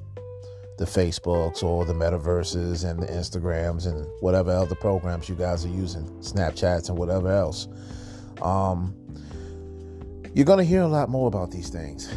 The 0.79 0.85
Facebooks 0.85 1.63
or 1.63 1.87
the 1.87 1.95
metaverses 1.95 2.89
and 2.89 3.03
the 3.03 3.07
Instagrams 3.07 3.87
and 3.87 4.07
whatever 4.21 4.51
other 4.51 4.75
programs 4.75 5.29
you 5.29 5.35
guys 5.35 5.65
are 5.65 5.71
using, 5.71 6.05
Snapchats 6.21 6.91
and 6.91 6.99
whatever 6.99 7.33
else. 7.33 7.67
Um, 8.43 8.95
you're 10.37 10.45
going 10.45 10.59
to 10.59 10.65
hear 10.65 10.83
a 10.83 10.87
lot 10.87 11.09
more 11.09 11.29
about 11.29 11.51
these 11.51 11.71
things. 11.71 12.13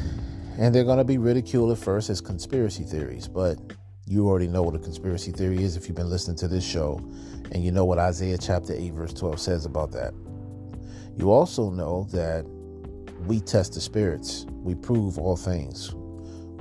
And 0.58 0.76
they're 0.76 0.84
going 0.84 0.98
to 0.98 1.06
be 1.06 1.18
ridiculed 1.18 1.72
at 1.72 1.78
first 1.78 2.10
as 2.10 2.20
conspiracy 2.20 2.84
theories, 2.84 3.30
but 3.30 3.58
you 4.06 4.28
already 4.28 4.50
know 4.50 4.62
what 4.62 4.76
a 4.76 4.80
conspiracy 4.80 5.32
theory 5.32 5.64
is 5.64 5.78
if 5.78 5.88
you've 5.88 5.96
been 5.96 6.10
listening 6.10 6.36
to 6.40 6.50
this 6.50 6.66
show, 6.66 7.00
and 7.54 7.64
you 7.64 7.72
know 7.72 7.86
what 7.86 7.98
Isaiah 7.98 8.38
chapter 8.38 8.74
8, 8.74 8.92
verse 8.92 9.14
12 9.14 9.40
says 9.40 9.66
about 9.66 9.94
that. 9.94 10.14
You 11.16 11.32
also 11.32 11.70
know 11.70 12.10
that 12.12 12.46
we 13.26 13.40
test 13.40 13.76
the 13.76 13.80
spirits, 13.80 14.46
we 14.50 14.76
prove 14.76 15.18
all 15.18 15.38
things, 15.38 15.96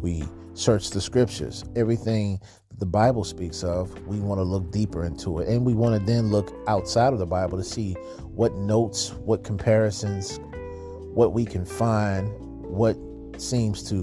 we 0.00 0.22
search 0.54 0.90
the 0.90 1.00
scriptures. 1.00 1.64
Everything 1.74 2.38
the 2.78 2.86
Bible 2.86 3.24
speaks 3.24 3.64
of, 3.64 4.06
we 4.06 4.20
want 4.20 4.38
to 4.38 4.44
look 4.44 4.70
deeper 4.70 5.04
into 5.04 5.40
it. 5.40 5.48
And 5.48 5.66
we 5.66 5.74
want 5.74 5.98
to 5.98 6.06
then 6.06 6.30
look 6.30 6.54
outside 6.68 7.12
of 7.12 7.18
the 7.18 7.26
Bible 7.26 7.58
to 7.58 7.64
see 7.64 7.94
what 8.22 8.54
notes, 8.54 9.10
what 9.24 9.42
comparisons, 9.42 10.38
what 11.18 11.32
we 11.32 11.44
can 11.44 11.64
find, 11.64 12.30
what 12.62 12.96
seems 13.38 13.82
to 13.82 13.96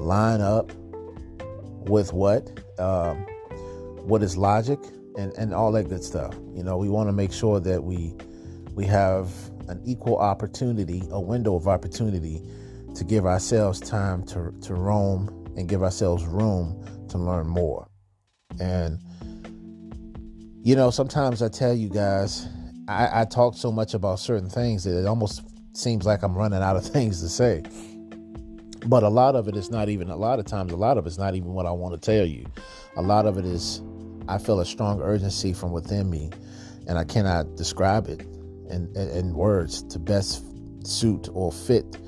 line 0.00 0.40
up 0.40 0.72
with 1.88 2.12
what, 2.12 2.42
um, 2.80 3.18
what 4.08 4.20
is 4.20 4.36
logic, 4.36 4.80
and, 5.16 5.32
and 5.34 5.54
all 5.54 5.70
that 5.70 5.84
good 5.84 6.02
stuff. 6.02 6.34
You 6.56 6.64
know, 6.64 6.76
we 6.76 6.88
want 6.88 7.08
to 7.08 7.12
make 7.12 7.32
sure 7.32 7.60
that 7.60 7.84
we 7.84 8.16
we 8.74 8.84
have 8.84 9.30
an 9.68 9.80
equal 9.84 10.18
opportunity, 10.18 11.04
a 11.12 11.20
window 11.20 11.54
of 11.54 11.68
opportunity 11.68 12.42
to 12.96 13.04
give 13.04 13.26
ourselves 13.26 13.78
time 13.78 14.24
to, 14.24 14.52
to 14.62 14.74
roam 14.74 15.28
and 15.56 15.68
give 15.68 15.84
ourselves 15.84 16.24
room 16.24 16.84
to 17.10 17.16
learn 17.16 17.46
more. 17.46 17.86
And, 18.58 18.98
you 20.64 20.74
know, 20.74 20.90
sometimes 20.90 21.42
I 21.42 21.48
tell 21.48 21.74
you 21.74 21.88
guys, 21.88 22.48
I, 22.88 23.20
I 23.20 23.24
talk 23.24 23.56
so 23.56 23.70
much 23.70 23.94
about 23.94 24.18
certain 24.18 24.50
things 24.50 24.82
that 24.82 24.98
it 24.98 25.06
almost 25.06 25.42
seems 25.76 26.06
like 26.06 26.22
I'm 26.22 26.34
running 26.34 26.62
out 26.62 26.76
of 26.76 26.84
things 26.92 27.20
to 27.20 27.28
say. 27.28 27.62
But 28.86 29.02
a 29.02 29.08
lot 29.08 29.34
of 29.34 29.48
it 29.48 29.56
is 29.56 29.70
not 29.70 29.88
even, 29.88 30.10
a 30.10 30.16
lot 30.16 30.38
of 30.38 30.46
times, 30.46 30.72
a 30.72 30.76
lot 30.76 30.96
of 30.96 31.06
it's 31.06 31.18
not 31.18 31.34
even 31.34 31.52
what 31.52 31.66
I 31.66 31.72
want 31.72 32.00
to 32.00 32.00
tell 32.00 32.24
you. 32.24 32.46
A 32.96 33.02
lot 33.02 33.26
of 33.26 33.36
it 33.36 33.44
is, 33.44 33.82
I 34.28 34.38
feel 34.38 34.60
a 34.60 34.66
strong 34.66 35.02
urgency 35.02 35.52
from 35.52 35.72
within 35.72 36.08
me, 36.08 36.30
and 36.86 36.96
I 36.96 37.04
cannot 37.04 37.56
describe 37.56 38.08
it 38.08 38.20
in, 38.70 38.94
in, 38.94 39.34
words 39.34 39.82
to 39.84 39.98
best 39.98 40.44
suit 40.86 41.28
or 41.32 41.50
fit 41.50 41.98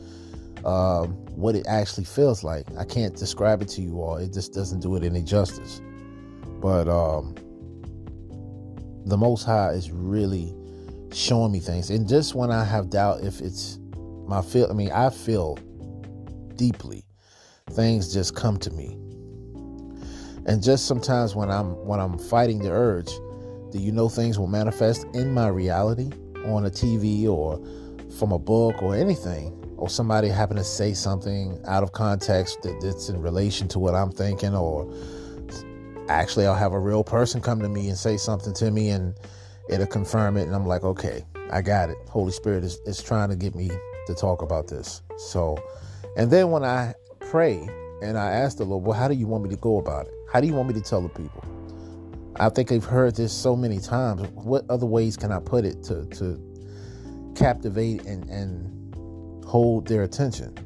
um, 0.65 1.11
what 1.35 1.57
it 1.57 1.67
actually 1.67 2.05
feels 2.05 2.45
like. 2.45 2.67
I 2.77 2.85
can't 2.85 3.17
describe 3.17 3.61
it 3.63 3.69
to 3.71 3.83
you 3.83 4.01
all. 4.01 4.17
It 4.17 4.33
just 4.33 4.53
doesn't 4.53 4.81
do 4.81 4.95
it 4.97 5.03
any 5.03 5.23
justice. 5.23 5.81
But 6.61 6.89
um, 6.89 7.35
the 9.05 9.17
Most 9.17 9.45
High 9.45 9.71
is 9.71 9.91
really 9.91 10.55
showing 11.13 11.53
me 11.53 11.61
things. 11.61 11.91
And 11.91 12.09
just 12.09 12.35
when 12.35 12.51
I 12.51 12.65
have 12.65 12.91
doubt 12.91 13.23
if 13.23 13.41
it's 13.41 13.79
my 14.29 14.43
feel. 14.43 14.71
I 14.71 14.75
mean, 14.75 14.93
I 14.93 15.11
feel 15.11 15.57
deeply. 16.55 17.05
Things 17.71 18.13
just 18.13 18.35
come 18.35 18.59
to 18.59 18.71
me, 18.71 18.97
and 20.47 20.63
just 20.63 20.87
sometimes 20.87 21.35
when 21.35 21.51
I'm 21.51 21.75
when 21.87 22.01
I'm 22.01 22.19
fighting 22.19 22.61
the 22.61 22.71
urge, 22.71 23.11
do 23.73 23.79
you 23.79 23.93
know 23.93 24.09
things 24.09 24.39
will 24.39 24.47
manifest 24.47 25.05
in 25.13 25.33
my 25.35 25.49
reality 25.49 26.11
on 26.47 26.65
a 26.65 26.71
TV 26.71 27.29
or 27.29 27.61
from 28.19 28.33
a 28.33 28.39
book 28.39 28.83
or 28.83 28.97
anything, 28.97 29.53
or 29.77 29.91
somebody 29.91 30.29
happen 30.29 30.57
to 30.57 30.65
say 30.65 30.95
something 30.95 31.61
out 31.67 31.83
of 31.83 31.93
context 31.93 32.63
that, 32.63 32.81
that's 32.81 33.11
in 33.11 33.21
relation 33.21 33.69
to 33.69 33.79
what 33.79 33.95
I'm 33.95 34.11
thinking, 34.11 34.55
or 34.55 34.91
actually 36.09 36.47
I'll 36.47 36.55
have 36.55 36.73
a 36.73 36.81
real 36.81 37.05
person 37.05 37.43
come 37.43 37.61
to 37.61 37.69
me 37.69 37.89
and 37.89 37.99
say 37.99 38.17
something 38.17 38.55
to 38.55 38.71
me 38.71 38.89
and 38.89 39.15
it'll 39.69 39.87
confirm 39.87 40.37
it 40.37 40.43
and 40.43 40.55
I'm 40.55 40.67
like, 40.67 40.85
okay, 40.85 41.25
I 41.51 41.63
got 41.63 41.91
it. 41.91 41.97
Holy 42.09 42.33
Spirit 42.33 42.65
is, 42.65 42.79
is 42.87 43.03
trying 43.03 43.29
to 43.31 43.37
get 43.37 43.55
me 43.55 43.71
to 44.07 44.15
talk 44.15 44.43
about 44.43 44.69
this. 44.69 45.03
So 45.17 45.59
and 46.17 46.31
then 46.31 46.51
when 46.51 46.65
I 46.65 46.95
pray 47.21 47.69
and 48.03 48.19
I 48.19 48.31
ask 48.31 48.57
the 48.57 48.65
Lord, 48.65 48.85
well, 48.85 48.99
how 48.99 49.09
do 49.09 49.15
you 49.15 49.27
want 49.27 49.45
me 49.45 49.51
to 49.51 49.57
go 49.57 49.79
about 49.79 50.07
it? 50.07 50.15
How 50.33 50.41
do 50.41 50.47
you 50.47 50.55
want 50.55 50.69
me 50.69 50.75
to 50.75 50.81
tell 50.81 51.01
the 51.01 51.09
people? 51.09 51.45
I 52.41 52.49
think 52.49 52.71
I've 52.73 52.85
heard 52.85 53.17
this 53.17 53.33
so 53.33 53.57
many 53.57 53.79
times. 53.79 54.23
What 54.31 54.65
other 54.69 54.87
ways 54.87 55.17
can 55.17 55.33
I 55.33 55.41
put 55.41 55.65
it 55.65 55.83
to 55.85 56.07
to 56.07 57.33
captivate 57.35 58.05
and, 58.05 58.29
and 58.29 59.45
hold 59.45 59.87
their 59.87 60.03
attention? 60.03 60.57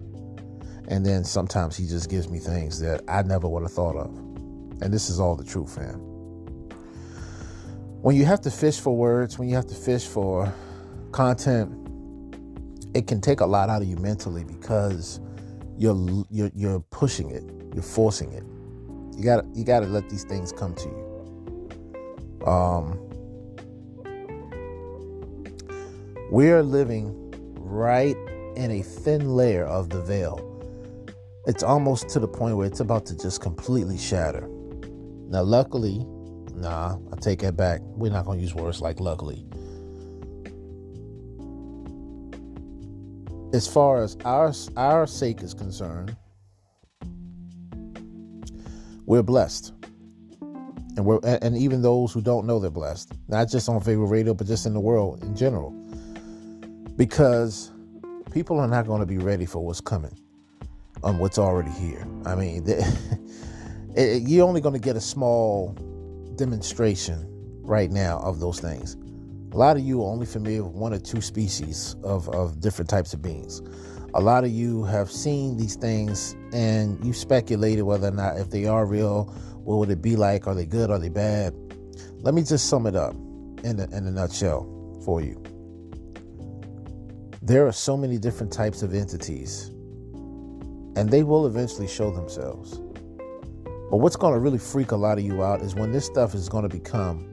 And 0.89 1.07
then 1.07 1.25
sometimes 1.25 1.77
he 1.77 1.87
just 1.87 2.11
gives 2.11 2.29
me 2.29 2.39
things 2.39 2.81
that 2.81 3.03
I 3.09 3.23
never 3.23 3.49
would 3.49 3.63
have 3.63 3.73
thought 3.73 3.97
of. 3.97 4.15
And 4.83 4.93
this 4.93 5.09
is 5.09 5.21
all 5.21 5.37
the 5.37 5.45
truth, 5.45 5.77
fam. 5.77 6.12
When 8.03 8.17
you 8.17 8.25
have 8.25 8.41
to 8.41 8.51
fish 8.51 8.81
for 8.81 8.97
words, 8.97 9.39
when 9.39 9.49
you 9.49 9.55
have 9.55 9.69
to 9.69 9.77
fish 9.77 10.09
for 10.09 10.53
content, 11.13 11.71
it 12.95 13.07
can 13.07 13.21
take 13.21 13.39
a 13.39 13.47
lot 13.47 13.69
out 13.69 13.81
of 13.81 13.87
you 13.87 13.95
mentally 13.97 14.43
because 14.43 15.21
you're 15.79 16.25
you're 16.29 16.51
you're 16.53 16.81
pushing 16.91 17.31
it, 17.31 17.45
you're 17.73 17.85
forcing 17.85 18.33
it. 18.33 18.43
You 19.17 19.25
got 19.25 19.45
you 19.55 19.63
got 19.63 19.81
to 19.81 19.87
let 19.87 20.11
these 20.11 20.25
things 20.25 20.51
come 20.53 20.75
to 20.75 20.89
you. 20.89 22.45
Um, 22.45 22.99
we 26.33 26.51
are 26.51 26.65
living 26.65 27.15
right 27.55 28.17
in 28.57 28.73
a 28.73 28.83
thin 28.83 29.37
layer 29.37 29.65
of 29.65 29.91
the 29.91 30.03
veil. 30.03 30.41
It's 31.47 31.63
almost 31.63 32.09
to 32.09 32.19
the 32.19 32.27
point 32.27 32.57
where 32.57 32.67
it's 32.67 32.81
about 32.81 33.07
to 33.07 33.17
just 33.17 33.41
completely 33.41 33.97
shatter. 33.97 34.49
Now, 35.29 35.43
luckily, 35.43 36.05
nah, 36.55 36.99
I 37.13 37.17
take 37.17 37.41
that 37.41 37.57
back. 37.57 37.81
We're 37.83 38.13
not 38.13 38.25
going 38.25 38.39
to 38.39 38.43
use 38.43 38.55
words 38.55 38.81
like 38.81 39.01
luckily. 39.01 39.45
As 43.53 43.69
far 43.69 44.03
as 44.03 44.17
our 44.25 44.53
our 44.77 45.07
sake 45.07 45.43
is 45.43 45.53
concerned, 45.55 46.17
we're 49.05 49.23
blessed. 49.23 49.73
And 50.97 51.05
we're 51.05 51.21
and 51.25 51.57
even 51.57 51.83
those 51.83 52.13
who 52.13 52.21
don't 52.21 52.47
know 52.47 52.59
they're 52.59 52.71
blessed. 52.71 53.13
Not 53.29 53.49
just 53.49 53.69
on 53.69 53.81
Pharaoh 53.81 54.07
Radio, 54.07 54.35
but 54.35 54.47
just 54.47 54.67
in 54.67 54.75
the 54.75 54.81
world 54.81 55.23
in 55.23 55.37
general. 55.37 55.71
Because 56.97 57.71
people 58.31 58.59
are 58.59 58.69
not 58.69 58.87
going 58.87 59.01
to 59.01 59.07
be 59.07 59.19
ready 59.19 59.47
for 59.47 59.65
what's 59.65 59.81
coming 59.81 60.19
on 61.03 61.19
what's 61.19 61.39
already 61.39 61.71
here. 61.71 62.07
I 62.25 62.35
mean, 62.35 62.65
it, 63.97 64.23
you're 64.29 64.47
only 64.47 64.61
going 64.61 64.75
to 64.75 64.81
get 64.81 64.97
a 64.97 65.01
small 65.01 65.77
demonstration 66.37 67.27
right 67.63 67.91
now 67.91 68.19
of 68.19 68.41
those 68.41 68.61
things. 68.61 68.97
A 69.53 69.57
lot 69.57 69.77
of 69.77 69.83
you 69.83 70.03
are 70.03 70.11
only 70.11 70.27
familiar 70.27 70.65
with 70.65 70.73
one 70.73 70.95
or 70.95 70.99
two 70.99 71.21
species 71.21 71.95
of, 72.03 72.29
of 72.31 72.61
different 72.61 72.89
types 72.89 73.13
of 73.13 73.21
beings. 73.21 73.61
A 74.15 74.21
lot 74.21 74.45
of 74.45 74.51
you 74.51 74.85
have 74.85 75.11
seen 75.11 75.57
these 75.57 75.77
things 75.77 76.35
and 76.53 77.03
you 77.05 77.13
speculated 77.13 77.83
whether 77.83 78.09
or 78.09 78.13
not 78.13 78.39
if 78.39 78.51
they 78.51 78.67
are 78.67 78.87
real, 78.87 79.25
what 79.65 79.77
would 79.77 79.91
it 79.91 80.03
be 80.03 80.17
like? 80.17 80.47
Are 80.47 80.55
they 80.55 80.67
good? 80.67 80.91
Are 80.91 80.99
they 80.99 81.09
bad? 81.09 81.55
Let 82.23 82.35
me 82.35 82.43
just 82.43 82.69
sum 82.69 82.87
it 82.87 82.97
up 82.97 83.15
in 83.65 83.81
a, 83.81 83.85
in 83.97 84.07
a 84.07 84.11
nutshell 84.11 85.01
for 85.05 85.21
you. 85.21 85.43
There 87.43 87.67
are 87.67 87.73
so 87.73 87.97
many 87.97 88.19
different 88.19 88.53
types 88.53 88.83
of 88.83 88.95
entities, 88.95 89.69
and 90.95 91.11
they 91.11 91.23
will 91.25 91.47
eventually 91.47 91.89
show 91.89 92.11
themselves. 92.11 92.81
But 93.93 93.99
what's 93.99 94.17
going 94.17 94.33
to 94.33 94.41
really 94.41 94.57
freak 94.57 94.93
a 94.93 94.97
lot 94.97 95.19
of 95.19 95.25
you 95.25 95.45
out 95.45 95.61
is 95.61 95.75
when 95.75 95.93
this 95.93 96.07
stuff 96.07 96.35
is 96.35 96.49
going 96.49 96.63
to 96.63 96.69
become 96.71 97.29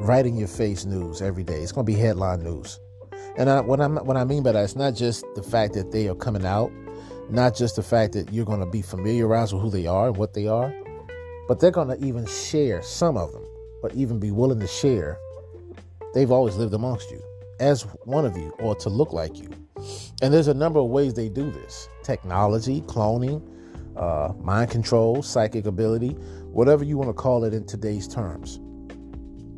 right 0.00 0.24
in 0.24 0.34
your 0.38 0.48
face 0.48 0.86
news 0.86 1.20
every 1.20 1.44
day. 1.44 1.60
It's 1.60 1.72
going 1.72 1.84
to 1.84 1.92
be 1.92 1.98
headline 1.98 2.42
news. 2.42 2.80
And 3.36 3.50
I, 3.50 3.60
what, 3.60 3.82
I'm, 3.82 3.96
what 3.96 4.16
I 4.16 4.24
mean 4.24 4.42
by 4.42 4.52
that, 4.52 4.64
it's 4.64 4.76
not 4.76 4.94
just 4.94 5.26
the 5.34 5.42
fact 5.42 5.74
that 5.74 5.92
they 5.92 6.08
are 6.08 6.14
coming 6.14 6.46
out, 6.46 6.72
not 7.28 7.54
just 7.54 7.76
the 7.76 7.82
fact 7.82 8.14
that 8.14 8.32
you're 8.32 8.46
going 8.46 8.60
to 8.60 8.66
be 8.66 8.80
familiarized 8.80 9.52
with 9.52 9.60
who 9.60 9.68
they 9.68 9.86
are 9.86 10.06
and 10.06 10.16
what 10.16 10.32
they 10.32 10.46
are, 10.46 10.74
but 11.46 11.60
they're 11.60 11.70
going 11.70 11.88
to 11.88 12.02
even 12.02 12.24
share, 12.24 12.80
some 12.80 13.18
of 13.18 13.30
them, 13.30 13.44
or 13.82 13.90
even 13.92 14.18
be 14.18 14.30
willing 14.30 14.60
to 14.60 14.66
share. 14.66 15.18
They've 16.14 16.30
always 16.30 16.56
lived 16.56 16.72
amongst 16.72 17.10
you 17.10 17.22
as 17.60 17.82
one 18.04 18.24
of 18.24 18.38
you 18.38 18.54
or 18.58 18.74
to 18.76 18.88
look 18.88 19.12
like 19.12 19.36
you. 19.38 19.50
And 20.22 20.32
there's 20.32 20.48
a 20.48 20.54
number 20.54 20.78
of 20.78 20.86
ways 20.86 21.12
they 21.12 21.28
do 21.28 21.50
this 21.50 21.90
technology, 22.02 22.80
cloning, 22.86 23.50
uh, 23.96 24.32
mind 24.40 24.70
control, 24.70 25.22
psychic 25.22 25.66
ability, 25.66 26.10
whatever 26.52 26.84
you 26.84 26.96
want 26.96 27.08
to 27.08 27.14
call 27.14 27.44
it 27.44 27.54
in 27.54 27.66
today's 27.66 28.08
terms. 28.08 28.60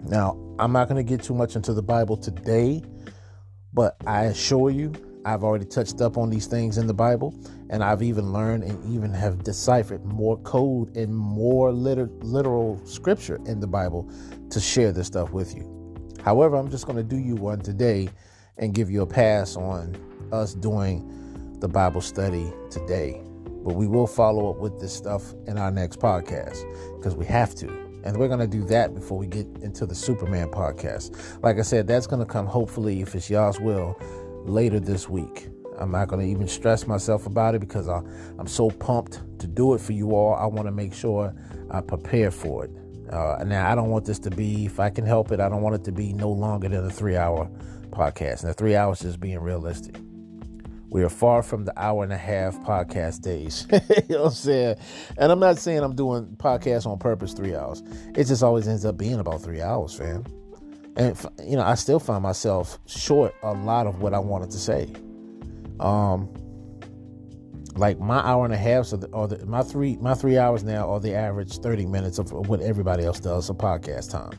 Now, 0.08 0.38
I'm 0.58 0.72
not 0.72 0.88
going 0.88 1.04
to 1.04 1.08
get 1.08 1.22
too 1.24 1.34
much 1.34 1.56
into 1.56 1.72
the 1.72 1.82
Bible 1.82 2.16
today, 2.16 2.82
but 3.72 3.96
I 4.06 4.24
assure 4.24 4.70
you, 4.70 4.92
I've 5.24 5.42
already 5.42 5.64
touched 5.64 6.00
up 6.00 6.16
on 6.16 6.30
these 6.30 6.46
things 6.46 6.78
in 6.78 6.86
the 6.86 6.94
Bible, 6.94 7.34
and 7.68 7.82
I've 7.82 8.02
even 8.02 8.32
learned 8.32 8.62
and 8.62 8.94
even 8.94 9.12
have 9.12 9.42
deciphered 9.42 10.04
more 10.04 10.36
code 10.38 10.96
and 10.96 11.14
more 11.14 11.72
liter- 11.72 12.10
literal 12.20 12.80
scripture 12.86 13.40
in 13.46 13.58
the 13.58 13.66
Bible 13.66 14.08
to 14.50 14.60
share 14.60 14.92
this 14.92 15.08
stuff 15.08 15.32
with 15.32 15.54
you. 15.56 15.72
However, 16.24 16.56
I'm 16.56 16.70
just 16.70 16.86
going 16.86 16.96
to 16.96 17.02
do 17.02 17.16
you 17.16 17.34
one 17.34 17.60
today 17.60 18.08
and 18.58 18.72
give 18.72 18.90
you 18.90 19.02
a 19.02 19.06
pass 19.06 19.56
on 19.56 19.96
us 20.32 20.54
doing 20.54 21.58
the 21.60 21.68
Bible 21.68 22.00
study 22.00 22.52
today. 22.70 23.20
But 23.66 23.74
we 23.74 23.88
will 23.88 24.06
follow 24.06 24.48
up 24.48 24.58
with 24.58 24.78
this 24.78 24.92
stuff 24.92 25.34
in 25.48 25.58
our 25.58 25.72
next 25.72 25.98
podcast 25.98 26.62
because 26.96 27.16
we 27.16 27.26
have 27.26 27.52
to. 27.56 27.68
And 28.04 28.16
we're 28.16 28.28
going 28.28 28.38
to 28.38 28.46
do 28.46 28.62
that 28.66 28.94
before 28.94 29.18
we 29.18 29.26
get 29.26 29.44
into 29.60 29.86
the 29.86 29.94
Superman 29.94 30.50
podcast. 30.50 31.42
Like 31.42 31.58
I 31.58 31.62
said, 31.62 31.88
that's 31.88 32.06
going 32.06 32.24
to 32.24 32.32
come 32.32 32.46
hopefully, 32.46 33.02
if 33.02 33.16
it's 33.16 33.28
y'all's 33.28 33.58
will, 33.58 34.00
later 34.44 34.78
this 34.78 35.08
week. 35.08 35.48
I'm 35.80 35.90
not 35.90 36.06
going 36.06 36.24
to 36.24 36.30
even 36.30 36.46
stress 36.46 36.86
myself 36.86 37.26
about 37.26 37.56
it 37.56 37.58
because 37.58 37.88
I, 37.88 38.02
am 38.38 38.46
so 38.46 38.70
pumped 38.70 39.20
to 39.40 39.48
do 39.48 39.74
it 39.74 39.80
for 39.80 39.92
you 39.92 40.14
all. 40.14 40.36
I 40.36 40.46
want 40.46 40.68
to 40.68 40.72
make 40.72 40.94
sure 40.94 41.34
I 41.68 41.80
prepare 41.80 42.30
for 42.30 42.66
it. 42.66 42.70
Uh, 43.12 43.42
now, 43.44 43.68
I 43.68 43.74
don't 43.74 43.90
want 43.90 44.04
this 44.04 44.20
to 44.20 44.30
be, 44.30 44.66
if 44.66 44.78
I 44.78 44.90
can 44.90 45.04
help 45.04 45.32
it, 45.32 45.40
I 45.40 45.48
don't 45.48 45.62
want 45.62 45.74
it 45.74 45.82
to 45.86 45.92
be 45.92 46.12
no 46.12 46.30
longer 46.30 46.68
than 46.68 46.86
a 46.86 46.90
three 46.90 47.16
hour 47.16 47.50
podcast. 47.90 48.44
Now, 48.44 48.52
three 48.52 48.76
hours 48.76 49.02
is 49.02 49.16
being 49.16 49.40
realistic. 49.40 49.96
We 50.90 51.02
are 51.02 51.08
far 51.08 51.42
from 51.42 51.64
the 51.64 51.72
hour 51.76 52.04
and 52.04 52.12
a 52.12 52.16
half 52.16 52.58
podcast 52.60 53.22
days. 53.22 53.66
you 53.72 54.14
know 54.14 54.22
what 54.22 54.28
I'm 54.28 54.34
saying? 54.34 54.76
And 55.18 55.32
I'm 55.32 55.40
not 55.40 55.58
saying 55.58 55.80
I'm 55.80 55.96
doing 55.96 56.36
podcasts 56.36 56.86
on 56.86 56.98
purpose 56.98 57.32
three 57.32 57.54
hours. 57.54 57.82
It 58.14 58.24
just 58.24 58.42
always 58.42 58.68
ends 58.68 58.84
up 58.84 58.96
being 58.96 59.18
about 59.18 59.42
three 59.42 59.60
hours, 59.60 59.94
fam. 59.94 60.24
And 60.96 61.18
you 61.44 61.56
know, 61.56 61.62
I 61.62 61.74
still 61.74 61.98
find 61.98 62.22
myself 62.22 62.78
short 62.86 63.34
a 63.42 63.52
lot 63.52 63.86
of 63.86 64.00
what 64.00 64.14
I 64.14 64.18
wanted 64.18 64.50
to 64.52 64.58
say. 64.58 64.88
Um, 65.80 66.32
like 67.74 67.98
my 67.98 68.18
hour 68.20 68.44
and 68.44 68.54
a 68.54 68.56
half, 68.56 68.86
so 68.86 68.96
the, 68.96 69.08
or 69.08 69.28
the, 69.28 69.44
my 69.44 69.62
three 69.62 69.96
my 69.96 70.14
three 70.14 70.38
hours 70.38 70.64
now 70.64 70.88
are 70.88 71.00
the 71.00 71.14
average 71.14 71.58
thirty 71.58 71.84
minutes 71.84 72.18
of 72.18 72.32
what 72.48 72.60
everybody 72.60 73.04
else 73.04 73.20
does 73.20 73.50
of 73.50 73.58
podcast 73.58 74.10
time. 74.10 74.38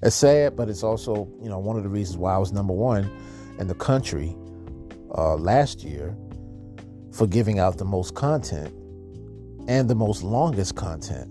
It's 0.00 0.16
sad, 0.16 0.56
but 0.56 0.70
it's 0.70 0.82
also 0.82 1.28
you 1.42 1.50
know 1.50 1.58
one 1.58 1.76
of 1.76 1.82
the 1.82 1.90
reasons 1.90 2.16
why 2.16 2.34
I 2.34 2.38
was 2.38 2.52
number 2.52 2.72
one 2.72 3.10
in 3.58 3.66
the 3.66 3.74
country 3.74 4.34
uh, 5.16 5.36
last 5.36 5.82
year 5.82 6.16
for 7.12 7.26
giving 7.26 7.58
out 7.58 7.78
the 7.78 7.84
most 7.84 8.14
content 8.14 8.72
and 9.68 9.88
the 9.88 9.94
most 9.94 10.22
longest 10.22 10.76
content. 10.76 11.28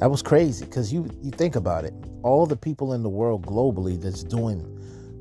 That 0.00 0.10
was 0.10 0.22
crazy 0.22 0.64
because 0.64 0.92
you 0.92 1.08
you 1.22 1.30
think 1.30 1.56
about 1.56 1.84
it, 1.84 1.94
all 2.22 2.46
the 2.46 2.56
people 2.56 2.92
in 2.92 3.02
the 3.02 3.08
world 3.08 3.46
globally 3.46 4.00
that's 4.00 4.22
doing 4.24 4.62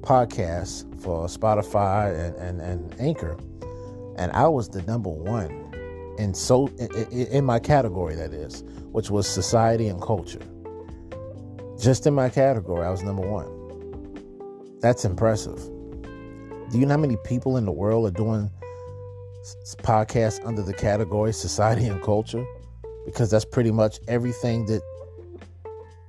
podcasts 0.02 0.84
for 1.02 1.28
Spotify 1.28 2.14
and, 2.28 2.36
and, 2.36 2.62
and 2.62 2.96
Anchor, 3.00 3.38
and 4.18 4.32
I 4.32 4.48
was 4.48 4.70
the 4.70 4.82
number 4.84 5.10
one 5.10 5.64
in 6.18 6.34
so 6.34 6.68
in, 6.78 7.28
in 7.28 7.46
my 7.46 7.60
category 7.60 8.16
that 8.16 8.34
is, 8.34 8.64
which 8.92 9.10
was 9.10 9.28
society 9.28 9.88
and 9.88 10.02
culture. 10.02 10.42
Just 11.80 12.08
in 12.08 12.14
my 12.14 12.30
category, 12.30 12.86
I 12.86 12.90
was 12.90 13.04
number 13.04 13.28
one. 13.28 14.80
That's 14.80 15.06
impressive. 15.06 15.60
Do 16.74 16.80
you 16.80 16.88
know 16.88 16.96
how 16.96 17.02
many 17.02 17.18
people 17.18 17.58
in 17.58 17.66
the 17.66 17.72
world 17.72 18.08
are 18.08 18.18
doing 18.18 18.50
podcasts 19.84 20.44
under 20.44 20.64
the 20.64 20.74
category 20.74 21.32
society 21.48 21.86
and 21.86 22.02
culture? 22.02 22.44
Because 23.06 23.30
that's 23.30 23.46
pretty 23.46 23.70
much 23.70 24.00
everything 24.08 24.66
that 24.66 24.82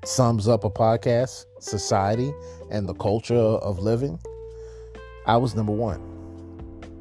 sums 0.07 0.49
up 0.49 0.65
a 0.65 0.71
podcast, 0.71 1.45
society, 1.61 2.33
and 2.71 2.89
the 2.89 2.95
culture 2.95 3.35
of 3.35 3.79
living. 3.81 4.19
I 5.27 5.37
was 5.37 5.55
number 5.55 5.73
one. 5.73 6.01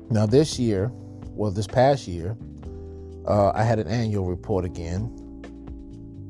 Now, 0.10 0.26
this 0.26 0.60
year, 0.60 0.92
well, 1.30 1.50
this 1.50 1.66
past 1.66 2.06
year, 2.06 2.36
uh, 3.26 3.54
I 3.56 3.64
had 3.64 3.80
an 3.80 3.88
annual 3.88 4.26
report 4.26 4.66
again, 4.66 5.04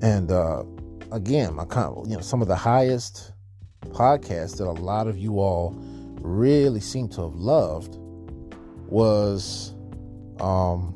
and 0.04 0.30
uh, 0.30 0.64
again, 1.12 1.56
my 1.56 1.64
you 1.64 2.16
know 2.16 2.22
some 2.22 2.44
of 2.44 2.48
the 2.48 2.56
highest 2.56 3.32
podcasts 3.86 4.58
that 4.58 4.68
a 4.68 4.72
lot 4.72 5.08
of 5.08 5.18
you 5.18 5.40
all 5.40 5.76
really 6.24 6.80
seem 6.80 7.08
to 7.10 7.22
have 7.22 7.36
loved 7.36 7.98
was 8.88 9.74
um, 10.40 10.96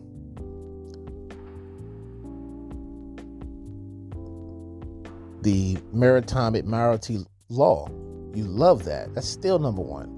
the 5.41 5.77
Maritime 5.93 6.55
Admiralty 6.55 7.25
Law. 7.49 7.87
You 8.33 8.45
love 8.45 8.83
that. 8.85 9.13
That's 9.13 9.27
still 9.27 9.59
number 9.59 9.81
one. 9.81 10.13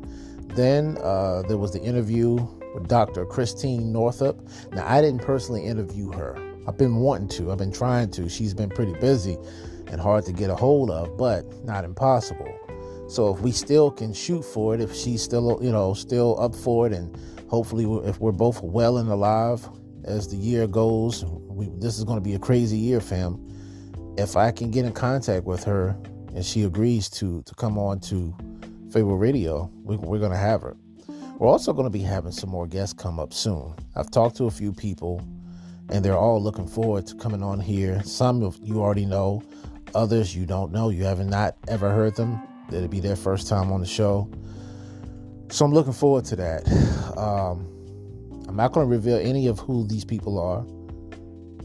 Then 0.50 0.98
uh, 1.02 1.44
there 1.48 1.58
was 1.58 1.74
the 1.74 1.82
interview 1.82 2.36
with 2.74 2.88
Dr. 2.88 3.26
Christine 3.26 3.92
Northrup. 3.92 4.48
Now, 4.72 4.86
I 4.88 5.02
didn't 5.02 5.22
personally 5.22 5.66
interview 5.66 6.12
her. 6.12 6.38
I've 6.68 6.78
been 6.78 6.98
wanting 6.98 7.30
to, 7.30 7.52
I've 7.52 7.58
been 7.58 7.72
trying 7.72 8.12
to. 8.12 8.30
She's 8.30 8.54
been 8.54 8.70
pretty 8.70 8.94
busy 9.00 9.38
and 9.88 10.00
hard 10.00 10.26
to 10.26 10.34
get 10.34 10.50
a 10.50 10.56
hold 10.56 10.92
of, 10.92 11.18
but 11.18 11.46
not 11.66 11.84
impossible. 11.84 12.59
So 13.10 13.34
if 13.34 13.42
we 13.42 13.52
still 13.52 13.90
can 13.90 14.14
shoot 14.14 14.44
for 14.44 14.76
it, 14.76 14.82
if 14.82 14.94
she's 14.94 15.24
still, 15.24 15.58
you 15.64 15.72
know, 15.72 15.96
still 15.96 16.40
up 16.40 16.54
for 16.54 16.86
it, 16.86 16.94
and 16.94 17.18
hopefully 17.48 17.86
if 18.08 18.20
we're 18.20 18.32
both 18.32 18.62
well 18.62 19.00
and 19.00 19.10
alive 19.10 19.68
as 20.06 20.28
the 20.28 20.38
year 20.38 20.68
goes, 20.68 21.26
we, 21.26 21.70
this 21.80 21.98
is 21.98 22.04
going 22.04 22.20
to 22.20 22.24
be 22.24 22.36
a 22.36 22.40
crazy 22.40 22.78
year, 22.78 23.02
fam. 23.02 23.44
If 24.16 24.38
I 24.38 24.52
can 24.52 24.70
get 24.70 24.86
in 24.86 24.94
contact 24.94 25.46
with 25.46 25.64
her 25.64 25.98
and 26.36 26.46
she 26.46 26.64
agrees 26.64 27.10
to 27.12 27.42
to 27.42 27.56
come 27.56 27.80
on 27.80 28.00
to 28.02 28.36
Pharaoh 28.92 29.16
Radio, 29.16 29.72
we, 29.84 29.96
we're 29.98 30.20
going 30.20 30.32
to 30.32 30.38
have 30.38 30.62
her. 30.62 30.78
We're 31.40 31.48
also 31.48 31.74
going 31.74 31.88
to 31.88 31.90
be 31.90 32.04
having 32.04 32.32
some 32.32 32.52
more 32.52 32.68
guests 32.68 32.94
come 32.94 33.20
up 33.20 33.34
soon. 33.34 33.74
I've 33.96 34.12
talked 34.12 34.36
to 34.38 34.46
a 34.46 34.52
few 34.52 34.72
people, 34.72 35.26
and 35.90 36.06
they're 36.06 36.18
all 36.18 36.42
looking 36.44 36.68
forward 36.68 37.08
to 37.08 37.16
coming 37.16 37.42
on 37.42 37.60
here. 37.60 38.04
Some 38.04 38.44
of 38.44 38.60
you 38.62 38.82
already 38.82 39.08
know, 39.08 39.42
others 39.96 40.36
you 40.36 40.46
don't 40.46 40.72
know. 40.72 40.90
You 40.90 41.06
haven't 41.06 41.30
not 41.30 41.56
ever 41.68 41.90
heard 41.90 42.16
them. 42.16 42.40
It'll 42.74 42.88
be 42.88 43.00
their 43.00 43.16
first 43.16 43.48
time 43.48 43.72
on 43.72 43.80
the 43.80 43.88
show. 43.88 44.30
So 45.50 45.66
I'm 45.66 45.74
looking 45.74 45.94
forward 45.94 46.26
to 46.26 46.36
that. 46.38 46.68
Um, 47.18 47.66
I'm 48.48 48.56
not 48.56 48.72
going 48.72 48.88
to 48.88 48.90
reveal 48.90 49.18
any 49.18 49.48
of 49.48 49.60
who 49.60 49.86
these 49.86 50.06
people 50.06 50.40
are. 50.40 50.62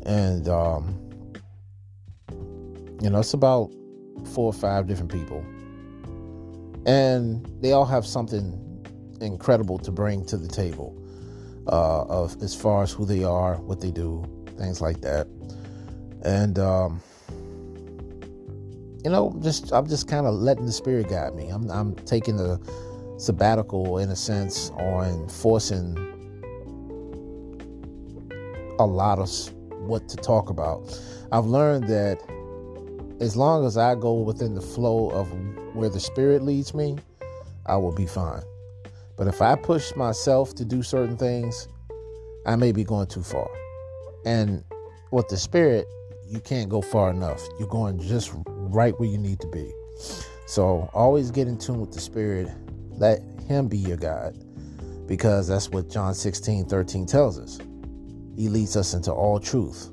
And, 0.04 0.48
um, 0.48 0.98
you 3.00 3.08
know, 3.08 3.20
it's 3.20 3.34
about 3.34 3.70
four 4.32 4.46
or 4.46 4.52
five 4.52 4.88
different 4.88 5.12
people 5.12 5.44
and 6.86 7.46
they 7.60 7.72
all 7.72 7.86
have 7.86 8.06
something 8.06 8.60
incredible 9.20 9.78
to 9.78 9.90
bring 9.90 10.24
to 10.26 10.36
the 10.36 10.48
table 10.48 11.00
uh, 11.66 12.02
of 12.04 12.40
as 12.42 12.54
far 12.54 12.82
as 12.82 12.92
who 12.92 13.06
they 13.06 13.24
are, 13.24 13.56
what 13.56 13.80
they 13.80 13.90
do, 13.90 14.24
things 14.58 14.80
like 14.80 15.00
that. 15.00 15.26
And 16.22 16.58
um, 16.58 17.00
you 19.04 19.10
know, 19.10 19.36
just 19.42 19.72
I'm 19.72 19.86
just 19.86 20.08
kind 20.08 20.26
of 20.26 20.34
letting 20.34 20.64
the 20.64 20.72
spirit 20.72 21.08
guide 21.08 21.34
me. 21.34 21.50
I'm 21.50 21.70
I'm 21.70 21.94
taking 21.94 22.40
a 22.40 22.58
sabbatical 23.18 23.98
in 23.98 24.10
a 24.10 24.16
sense 24.16 24.70
on 24.70 25.28
forcing 25.28 25.96
a 28.78 28.86
lot 28.86 29.18
of 29.18 29.30
what 29.86 30.08
to 30.08 30.16
talk 30.16 30.48
about. 30.48 30.98
I've 31.30 31.46
learned 31.46 31.86
that 31.88 32.18
as 33.20 33.36
long 33.36 33.66
as 33.66 33.76
I 33.76 33.94
go 33.94 34.14
within 34.14 34.54
the 34.54 34.60
flow 34.60 35.10
of 35.10 35.30
where 35.74 35.88
the 35.88 36.00
Spirit 36.00 36.42
leads 36.42 36.74
me, 36.74 36.96
I 37.66 37.76
will 37.76 37.94
be 37.94 38.06
fine. 38.06 38.42
But 39.16 39.28
if 39.28 39.40
I 39.40 39.54
push 39.54 39.94
myself 39.94 40.54
to 40.56 40.64
do 40.64 40.82
certain 40.82 41.16
things, 41.16 41.68
I 42.46 42.56
may 42.56 42.72
be 42.72 42.84
going 42.84 43.06
too 43.06 43.22
far. 43.22 43.48
And 44.24 44.64
with 45.12 45.28
the 45.28 45.36
Spirit, 45.36 45.86
you 46.26 46.40
can't 46.40 46.68
go 46.68 46.80
far 46.80 47.10
enough. 47.10 47.40
You're 47.58 47.68
going 47.68 48.00
just 48.00 48.34
right 48.74 48.98
where 48.98 49.08
you 49.08 49.18
need 49.18 49.40
to 49.40 49.48
be. 49.48 49.72
So 50.46 50.90
always 50.92 51.30
get 51.30 51.48
in 51.48 51.58
tune 51.58 51.80
with 51.80 51.92
the 51.92 52.00
Spirit. 52.00 52.48
Let 52.90 53.20
Him 53.46 53.68
be 53.68 53.78
your 53.78 53.96
guide 53.96 54.36
because 55.06 55.48
that's 55.48 55.70
what 55.70 55.88
John 55.88 56.14
16 56.14 56.66
13 56.66 57.06
tells 57.06 57.38
us. 57.38 57.58
He 58.36 58.48
leads 58.48 58.76
us 58.76 58.94
into 58.94 59.12
all 59.12 59.38
truth 59.38 59.90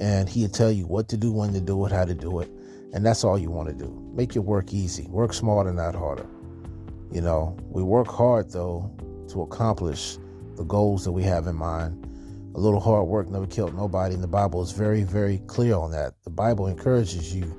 and 0.00 0.28
he'll 0.28 0.48
tell 0.48 0.72
you 0.72 0.86
what 0.86 1.08
to 1.08 1.16
do, 1.16 1.32
when 1.32 1.52
to 1.52 1.60
do 1.60 1.86
it, 1.86 1.92
how 1.92 2.04
to 2.04 2.14
do 2.14 2.40
it. 2.40 2.50
And 2.92 3.04
that's 3.04 3.24
all 3.24 3.38
you 3.38 3.50
want 3.50 3.68
to 3.68 3.74
do. 3.74 4.10
Make 4.14 4.34
your 4.34 4.44
work 4.44 4.72
easy. 4.72 5.06
Work 5.08 5.32
smarter, 5.32 5.72
not 5.72 5.94
harder. 5.94 6.26
You 7.10 7.20
know, 7.20 7.56
we 7.70 7.82
work 7.82 8.08
hard 8.08 8.50
though 8.50 8.90
to 9.28 9.42
accomplish 9.42 10.18
the 10.56 10.64
goals 10.64 11.04
that 11.04 11.12
we 11.12 11.22
have 11.22 11.46
in 11.46 11.56
mind. 11.56 12.00
A 12.54 12.58
little 12.58 12.80
hard 12.80 13.08
work 13.08 13.28
never 13.28 13.48
killed 13.48 13.74
nobody, 13.76 14.14
and 14.14 14.22
the 14.22 14.28
Bible 14.28 14.62
is 14.62 14.70
very, 14.70 15.02
very 15.02 15.38
clear 15.48 15.74
on 15.74 15.90
that. 15.90 16.14
The 16.22 16.30
Bible 16.30 16.68
encourages 16.68 17.34
you 17.34 17.52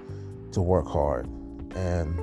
to 0.56 0.62
work 0.62 0.88
hard. 0.88 1.28
And 1.76 2.20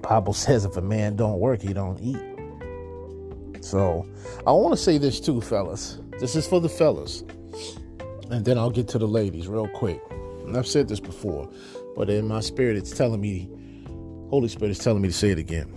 Bible 0.00 0.32
says 0.44 0.64
if 0.64 0.76
a 0.76 0.82
man 0.82 1.16
don't 1.16 1.40
work, 1.40 1.60
he 1.60 1.72
don't 1.72 2.00
eat. 2.00 3.64
So 3.64 4.06
I 4.46 4.52
want 4.52 4.72
to 4.72 4.82
say 4.82 4.96
this 4.96 5.18
too, 5.18 5.40
fellas. 5.40 5.98
This 6.20 6.36
is 6.36 6.46
for 6.46 6.60
the 6.60 6.68
fellas 6.68 7.24
and 8.30 8.44
then 8.44 8.58
I'll 8.58 8.70
get 8.70 8.88
to 8.88 8.98
the 8.98 9.06
ladies 9.06 9.48
real 9.48 9.68
quick. 9.68 10.02
And 10.10 10.56
I've 10.56 10.66
said 10.66 10.88
this 10.88 11.00
before, 11.00 11.48
but 11.96 12.08
in 12.10 12.28
my 12.28 12.40
spirit, 12.40 12.76
it's 12.76 12.90
telling 12.90 13.20
me, 13.20 13.48
Holy 14.30 14.48
Spirit 14.48 14.70
is 14.70 14.78
telling 14.78 15.02
me 15.02 15.08
to 15.08 15.14
say 15.14 15.30
it 15.30 15.38
again. 15.38 15.72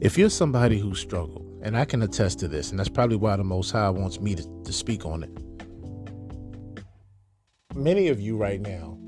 If 0.00 0.18
you're 0.18 0.30
somebody 0.30 0.78
who 0.78 0.94
struggled, 0.94 1.44
and 1.62 1.76
I 1.76 1.84
can 1.84 2.02
attest 2.02 2.38
to 2.40 2.48
this, 2.48 2.70
and 2.70 2.78
that's 2.78 2.88
probably 2.88 3.16
why 3.16 3.36
the 3.36 3.44
Most 3.44 3.70
High 3.72 3.90
wants 3.90 4.20
me 4.20 4.34
to, 4.36 4.62
to 4.64 4.72
speak 4.72 5.04
on 5.04 5.24
it. 5.24 5.30
Many 7.74 8.08
of 8.08 8.20
you 8.20 8.36
right 8.36 8.60
now, 8.60 8.98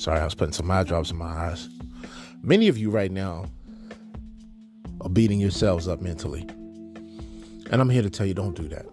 sorry, 0.00 0.20
I 0.20 0.24
was 0.24 0.34
putting 0.34 0.54
some 0.54 0.70
eye 0.70 0.82
drops 0.82 1.10
in 1.10 1.18
my 1.18 1.26
eyes. 1.26 1.68
Many 2.42 2.68
of 2.68 2.78
you 2.78 2.90
right 2.90 3.12
now 3.12 3.44
are 5.02 5.10
beating 5.10 5.38
yourselves 5.38 5.86
up 5.86 6.00
mentally. 6.00 6.48
And 7.70 7.80
I'm 7.82 7.90
here 7.90 8.00
to 8.00 8.08
tell 8.08 8.26
you 8.26 8.32
don't 8.32 8.56
do 8.56 8.66
that. 8.68 8.86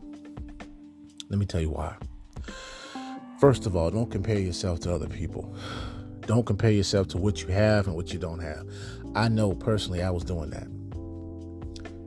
Let 1.30 1.40
me 1.40 1.46
tell 1.46 1.62
you 1.62 1.70
why. 1.70 1.96
First 3.40 3.66
of 3.66 3.76
all, 3.76 3.90
don't 3.90 4.12
compare 4.12 4.38
yourself 4.38 4.82
to 4.82 4.94
other 4.94 5.08
people. 5.08 5.56
Don't 6.22 6.46
compare 6.46 6.72
yourself 6.72 7.08
to 7.10 7.18
what 7.18 7.42
you 7.42 7.48
have 7.48 7.88
and 7.88 7.96
what 7.96 8.12
you 8.12 8.20
don't 8.20 8.40
have. 8.40 8.66
I 9.16 9.30
know 9.30 9.54
personally 9.54 10.04
I 10.04 10.10
was 10.10 10.26
doing 10.26 10.50
that. 10.50 10.68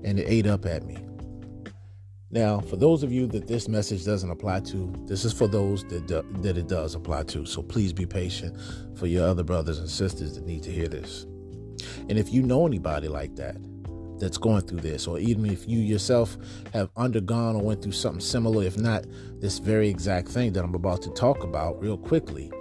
And 0.05 0.18
it 0.18 0.27
ate 0.28 0.47
up 0.47 0.66
at 0.66 0.85
me. 0.85 0.98
Now, 2.32 2.61
for 2.61 2.77
those 2.77 3.02
of 3.02 3.12
you 3.12 3.27
that 3.28 3.48
this 3.48 3.66
message 3.66 4.05
doesn't 4.05 4.31
apply 4.31 4.61
to, 4.61 4.93
this 5.07 5.24
is 5.24 5.32
for 5.32 5.48
those 5.48 5.82
that 5.85 6.07
do, 6.07 6.24
that 6.43 6.57
it 6.57 6.69
does 6.69 6.94
apply 6.94 7.24
to. 7.24 7.44
So 7.44 7.61
please 7.61 7.93
be 7.93 8.07
patient 8.07 8.57
for 8.97 9.07
your 9.09 9.27
other 9.27 9.43
brothers 9.43 9.81
and 9.81 9.89
sisters 9.89 10.36
that 10.36 10.47
need 10.47 10.62
to 10.62 10.70
hear 10.70 10.86
this. 10.86 11.27
And 12.09 12.12
if 12.12 12.32
you 12.32 12.43
know 12.43 12.66
anybody 12.66 13.09
like 13.09 13.35
that, 13.36 13.57
that's 14.20 14.39
going 14.39 14.61
through 14.61 14.81
this, 14.81 15.09
or 15.09 15.19
even 15.19 15.47
if 15.47 15.66
you 15.66 15.78
yourself 15.78 16.36
have 16.73 16.90
undergone 16.97 17.57
or 17.57 17.62
went 17.62 17.82
through 17.82 17.93
something 17.93 18.20
similar, 18.20 18.62
if 18.65 18.77
not 18.78 19.07
this 19.40 19.59
very 19.59 19.89
exact 19.89 20.28
thing 20.28 20.52
that 20.52 20.62
I'm 20.62 20.74
about 20.74 21.02
to 21.02 21.11
talk 21.11 21.43
about 21.43 21.81
real 21.81 21.97
quickly, 21.97 22.52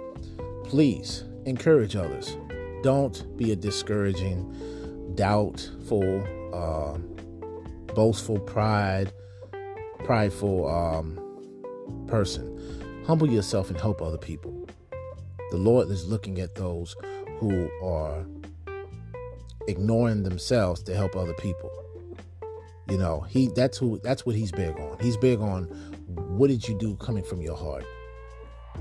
please 0.64 1.24
encourage 1.44 1.94
others. 1.94 2.36
Don't 2.82 3.36
be 3.36 3.52
a 3.52 3.56
discouraging, 3.56 5.12
doubtful, 5.14 6.24
uh, 6.54 6.96
boastful, 7.94 8.40
pride, 8.40 9.12
prideful 10.04 10.68
um, 10.68 12.06
person. 12.06 13.04
Humble 13.06 13.30
yourself 13.30 13.70
and 13.70 13.80
help 13.80 14.02
other 14.02 14.18
people. 14.18 14.68
The 15.50 15.56
Lord 15.56 15.90
is 15.90 16.06
looking 16.06 16.40
at 16.40 16.54
those 16.54 16.94
who 17.38 17.70
are 17.82 18.24
ignoring 19.66 20.22
themselves 20.22 20.82
to 20.84 20.94
help 20.94 21.16
other 21.16 21.34
people. 21.34 21.70
You 22.88 22.98
know, 22.98 23.20
he 23.20 23.48
that's 23.54 23.78
who 23.78 24.00
that's 24.02 24.26
what 24.26 24.34
he's 24.34 24.52
big 24.52 24.78
on. 24.78 24.98
He's 25.00 25.16
big 25.16 25.40
on 25.40 25.64
what 26.14 26.48
did 26.48 26.66
you 26.66 26.76
do 26.78 26.96
coming 26.96 27.22
from 27.22 27.40
your 27.40 27.56
heart? 27.56 27.84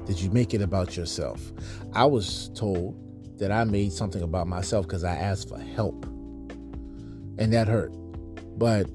Did 0.05 0.19
you 0.19 0.31
make 0.31 0.53
it 0.53 0.61
about 0.61 0.95
yourself? 0.95 1.51
I 1.93 2.05
was 2.05 2.49
told 2.55 2.97
that 3.39 3.51
I 3.51 3.63
made 3.63 3.93
something 3.93 4.21
about 4.21 4.47
myself 4.47 4.87
because 4.87 5.03
I 5.03 5.15
asked 5.15 5.49
for 5.49 5.59
help. 5.59 6.05
And 7.37 7.53
that 7.53 7.67
hurt. 7.67 7.91
But 8.57 8.89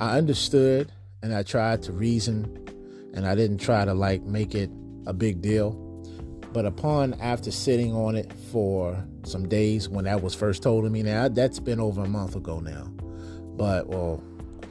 I 0.00 0.18
understood 0.18 0.90
and 1.24 1.34
I 1.34 1.42
tried 1.42 1.82
to 1.84 1.92
reason 1.92 2.44
and 3.14 3.26
I 3.26 3.34
didn't 3.34 3.56
try 3.56 3.86
to 3.86 3.94
like 3.94 4.24
make 4.24 4.54
it 4.54 4.68
a 5.06 5.14
big 5.14 5.40
deal. 5.40 5.72
But 6.52 6.66
upon 6.66 7.14
after 7.14 7.50
sitting 7.50 7.94
on 7.94 8.14
it 8.14 8.30
for 8.52 9.02
some 9.24 9.48
days 9.48 9.88
when 9.88 10.04
that 10.04 10.22
was 10.22 10.34
first 10.34 10.62
told 10.62 10.84
to 10.84 10.90
me, 10.90 11.02
now 11.02 11.28
that's 11.28 11.58
been 11.58 11.80
over 11.80 12.04
a 12.04 12.08
month 12.08 12.36
ago 12.36 12.60
now. 12.60 12.92
But 13.56 13.88
well, 13.88 14.22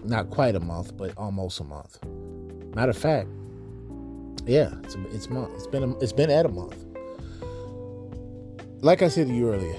not 0.03 0.29
quite 0.29 0.53
a 0.53 0.59
month, 0.59 0.95
but 0.95 1.17
almost 1.17 1.59
a 1.59 1.63
month. 1.63 1.97
Matter 2.75 2.91
of 2.91 2.97
fact, 2.97 3.29
yeah, 4.45 4.75
it's 4.83 4.95
it's 5.11 5.31
month. 5.31 5.53
It's 5.55 5.65
been 5.65 5.83
a, 5.83 5.97
it's 5.97 6.13
been 6.13 6.29
at 6.29 6.45
a 6.45 6.49
month. 6.49 6.85
Like 8.81 9.01
I 9.01 9.07
said 9.07 9.25
to 9.25 9.33
you 9.33 9.51
earlier, 9.51 9.75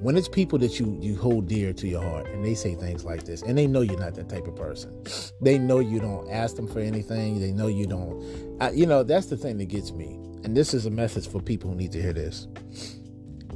when 0.00 0.16
it's 0.16 0.28
people 0.28 0.58
that 0.58 0.80
you 0.80 0.98
you 1.00 1.14
hold 1.16 1.46
dear 1.46 1.72
to 1.74 1.86
your 1.86 2.02
heart 2.02 2.26
and 2.28 2.44
they 2.44 2.54
say 2.54 2.74
things 2.74 3.04
like 3.04 3.24
this 3.24 3.42
and 3.42 3.56
they 3.56 3.66
know 3.66 3.82
you're 3.82 3.98
not 3.98 4.14
that 4.14 4.28
type 4.28 4.46
of 4.46 4.56
person. 4.56 4.90
They 5.42 5.58
know 5.58 5.78
you 5.78 6.00
don't 6.00 6.30
ask 6.30 6.56
them 6.56 6.66
for 6.66 6.80
anything. 6.80 7.40
They 7.40 7.50
know 7.50 7.66
you 7.66 7.86
don't 7.86 8.58
I, 8.60 8.70
you 8.70 8.86
know 8.86 9.02
that's 9.02 9.26
the 9.26 9.36
thing 9.36 9.58
that 9.58 9.66
gets 9.66 9.92
me. 9.92 10.18
And 10.44 10.56
this 10.56 10.74
is 10.74 10.86
a 10.86 10.90
message 10.90 11.28
for 11.28 11.40
people 11.40 11.70
who 11.70 11.76
need 11.76 11.92
to 11.92 12.02
hear 12.02 12.12
this. 12.12 12.46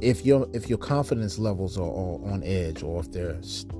If 0.01 0.25
your 0.25 0.47
if 0.53 0.69
your 0.69 0.77
confidence 0.77 1.37
levels 1.37 1.77
are, 1.77 1.83
are 1.83 2.31
on 2.31 2.43
edge 2.43 2.83
or 2.83 3.01
if 3.01 3.11
they're 3.11 3.41
st- 3.41 3.71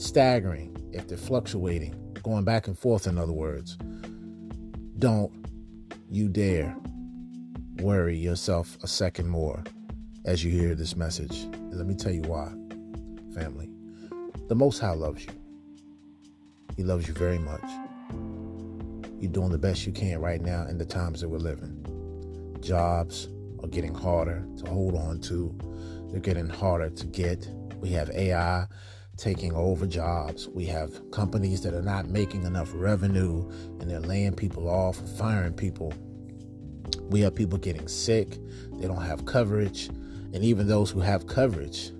staggering 0.00 0.76
if 0.92 1.06
they're 1.06 1.18
fluctuating 1.18 1.94
going 2.22 2.44
back 2.44 2.66
and 2.66 2.78
forth 2.78 3.06
in 3.06 3.18
other 3.18 3.32
words 3.32 3.76
don't 4.98 5.32
you 6.10 6.28
dare 6.28 6.74
worry 7.80 8.16
yourself 8.16 8.78
a 8.82 8.86
second 8.86 9.28
more 9.28 9.62
as 10.24 10.44
you 10.44 10.50
hear 10.50 10.74
this 10.74 10.96
message. 10.96 11.44
And 11.44 11.74
let 11.74 11.86
me 11.86 11.94
tell 11.94 12.12
you 12.12 12.22
why, 12.22 12.48
family. 13.34 13.70
The 14.48 14.54
Most 14.54 14.78
High 14.78 14.92
loves 14.92 15.24
you. 15.24 15.32
He 16.76 16.82
loves 16.82 17.08
you 17.08 17.14
very 17.14 17.38
much. 17.38 17.64
You're 19.20 19.32
doing 19.32 19.50
the 19.50 19.58
best 19.58 19.86
you 19.86 19.92
can 19.92 20.20
right 20.20 20.40
now 20.40 20.66
in 20.66 20.78
the 20.78 20.84
times 20.84 21.20
that 21.20 21.28
we're 21.28 21.38
living. 21.38 22.56
Jobs 22.60 23.28
are 23.62 23.68
getting 23.68 23.94
harder 23.94 24.46
to 24.58 24.70
hold 24.70 24.96
on 24.96 25.20
to, 25.20 25.54
they're 26.10 26.20
getting 26.20 26.48
harder 26.48 26.90
to 26.90 27.06
get. 27.06 27.48
We 27.80 27.90
have 27.90 28.10
AI 28.10 28.66
taking 29.16 29.52
over 29.54 29.86
jobs. 29.86 30.48
We 30.48 30.64
have 30.66 31.10
companies 31.10 31.60
that 31.62 31.74
are 31.74 31.82
not 31.82 32.08
making 32.08 32.44
enough 32.44 32.70
revenue 32.74 33.48
and 33.78 33.90
they're 33.90 34.00
laying 34.00 34.34
people 34.34 34.68
off, 34.68 34.96
firing 35.18 35.52
people. 35.52 35.92
We 37.10 37.20
have 37.20 37.34
people 37.34 37.58
getting 37.58 37.88
sick, 37.88 38.38
they 38.78 38.86
don't 38.86 39.02
have 39.02 39.26
coverage 39.26 39.90
and 40.32 40.44
even 40.44 40.66
those 40.66 40.90
who 40.90 41.00
have 41.00 41.26
coverage, 41.26 41.90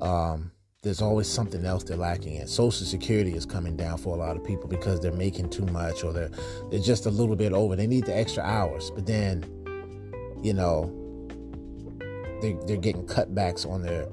um, 0.00 0.52
there's 0.82 1.00
always 1.00 1.26
something 1.26 1.64
else 1.64 1.82
they're 1.82 1.96
lacking 1.96 2.34
in. 2.34 2.46
Social 2.46 2.86
Security 2.86 3.34
is 3.34 3.46
coming 3.46 3.76
down 3.76 3.96
for 3.96 4.14
a 4.14 4.18
lot 4.18 4.36
of 4.36 4.44
people 4.44 4.68
because 4.68 5.00
they're 5.00 5.12
making 5.12 5.48
too 5.48 5.64
much 5.66 6.04
or 6.04 6.12
they're 6.12 6.30
they're 6.70 6.80
just 6.80 7.06
a 7.06 7.10
little 7.10 7.36
bit 7.36 7.52
over. 7.52 7.74
They 7.74 7.86
need 7.86 8.04
the 8.04 8.16
extra 8.16 8.42
hours, 8.42 8.90
but 8.90 9.06
then, 9.06 9.44
you 10.42 10.52
know, 10.52 10.92
they 12.42 12.56
they're 12.66 12.76
getting 12.76 13.06
cutbacks 13.06 13.68
on 13.68 13.82
their 13.82 14.06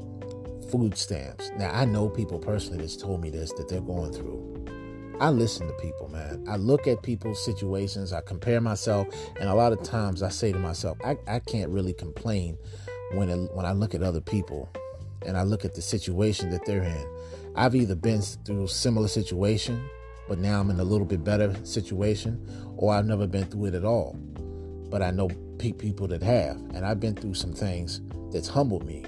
food 0.72 0.98
stamps. 0.98 1.52
Now 1.58 1.72
I 1.72 1.84
know 1.84 2.08
people 2.08 2.40
personally 2.40 2.80
that's 2.80 2.96
told 2.96 3.22
me 3.22 3.30
this 3.30 3.52
that 3.54 3.68
they're 3.68 3.82
going 3.82 4.14
through. 4.14 4.51
I 5.22 5.30
listen 5.30 5.68
to 5.68 5.74
people, 5.74 6.10
man. 6.10 6.44
I 6.50 6.56
look 6.56 6.88
at 6.88 7.04
people's 7.04 7.46
situations, 7.46 8.12
I 8.12 8.22
compare 8.22 8.60
myself, 8.60 9.08
and 9.40 9.48
a 9.48 9.54
lot 9.54 9.72
of 9.72 9.84
times 9.84 10.24
I 10.24 10.30
say 10.30 10.52
to 10.52 10.58
myself, 10.58 10.98
I, 11.06 11.16
I 11.28 11.38
can't 11.38 11.70
really 11.70 11.94
complain 11.94 12.58
when 13.14 13.30
it, 13.30 13.54
when 13.54 13.64
I 13.64 13.72
look 13.74 13.94
at 13.94 14.02
other 14.02 14.20
people 14.20 14.68
and 15.24 15.38
I 15.38 15.44
look 15.44 15.64
at 15.64 15.76
the 15.76 15.82
situation 15.84 16.50
that 16.50 16.66
they're 16.66 16.82
in. 16.82 17.08
I've 17.56 17.76
either 17.76 17.94
been 17.94 18.24
through 18.24 18.64
a 18.64 18.68
similar 18.68 19.08
situation, 19.08 19.88
but 20.28 20.40
now 20.40 20.60
I'm 20.60 20.72
in 20.72 20.80
a 20.80 20.84
little 20.84 21.06
bit 21.06 21.24
better 21.24 21.54
situation, 21.64 22.44
or 22.76 22.92
I've 22.92 23.06
never 23.06 23.28
been 23.28 23.46
through 23.46 23.66
it 23.66 23.76
at 23.76 23.86
all. 23.86 24.18
But 24.90 25.04
I 25.04 25.12
know 25.12 25.30
pe- 25.60 25.74
people 25.74 26.08
that 26.08 26.24
have, 26.24 26.56
and 26.74 26.84
I've 26.84 27.00
been 27.00 27.14
through 27.14 27.36
some 27.36 27.54
things 27.54 28.02
that's 28.32 28.48
humbled 28.48 28.88
me. 28.88 29.06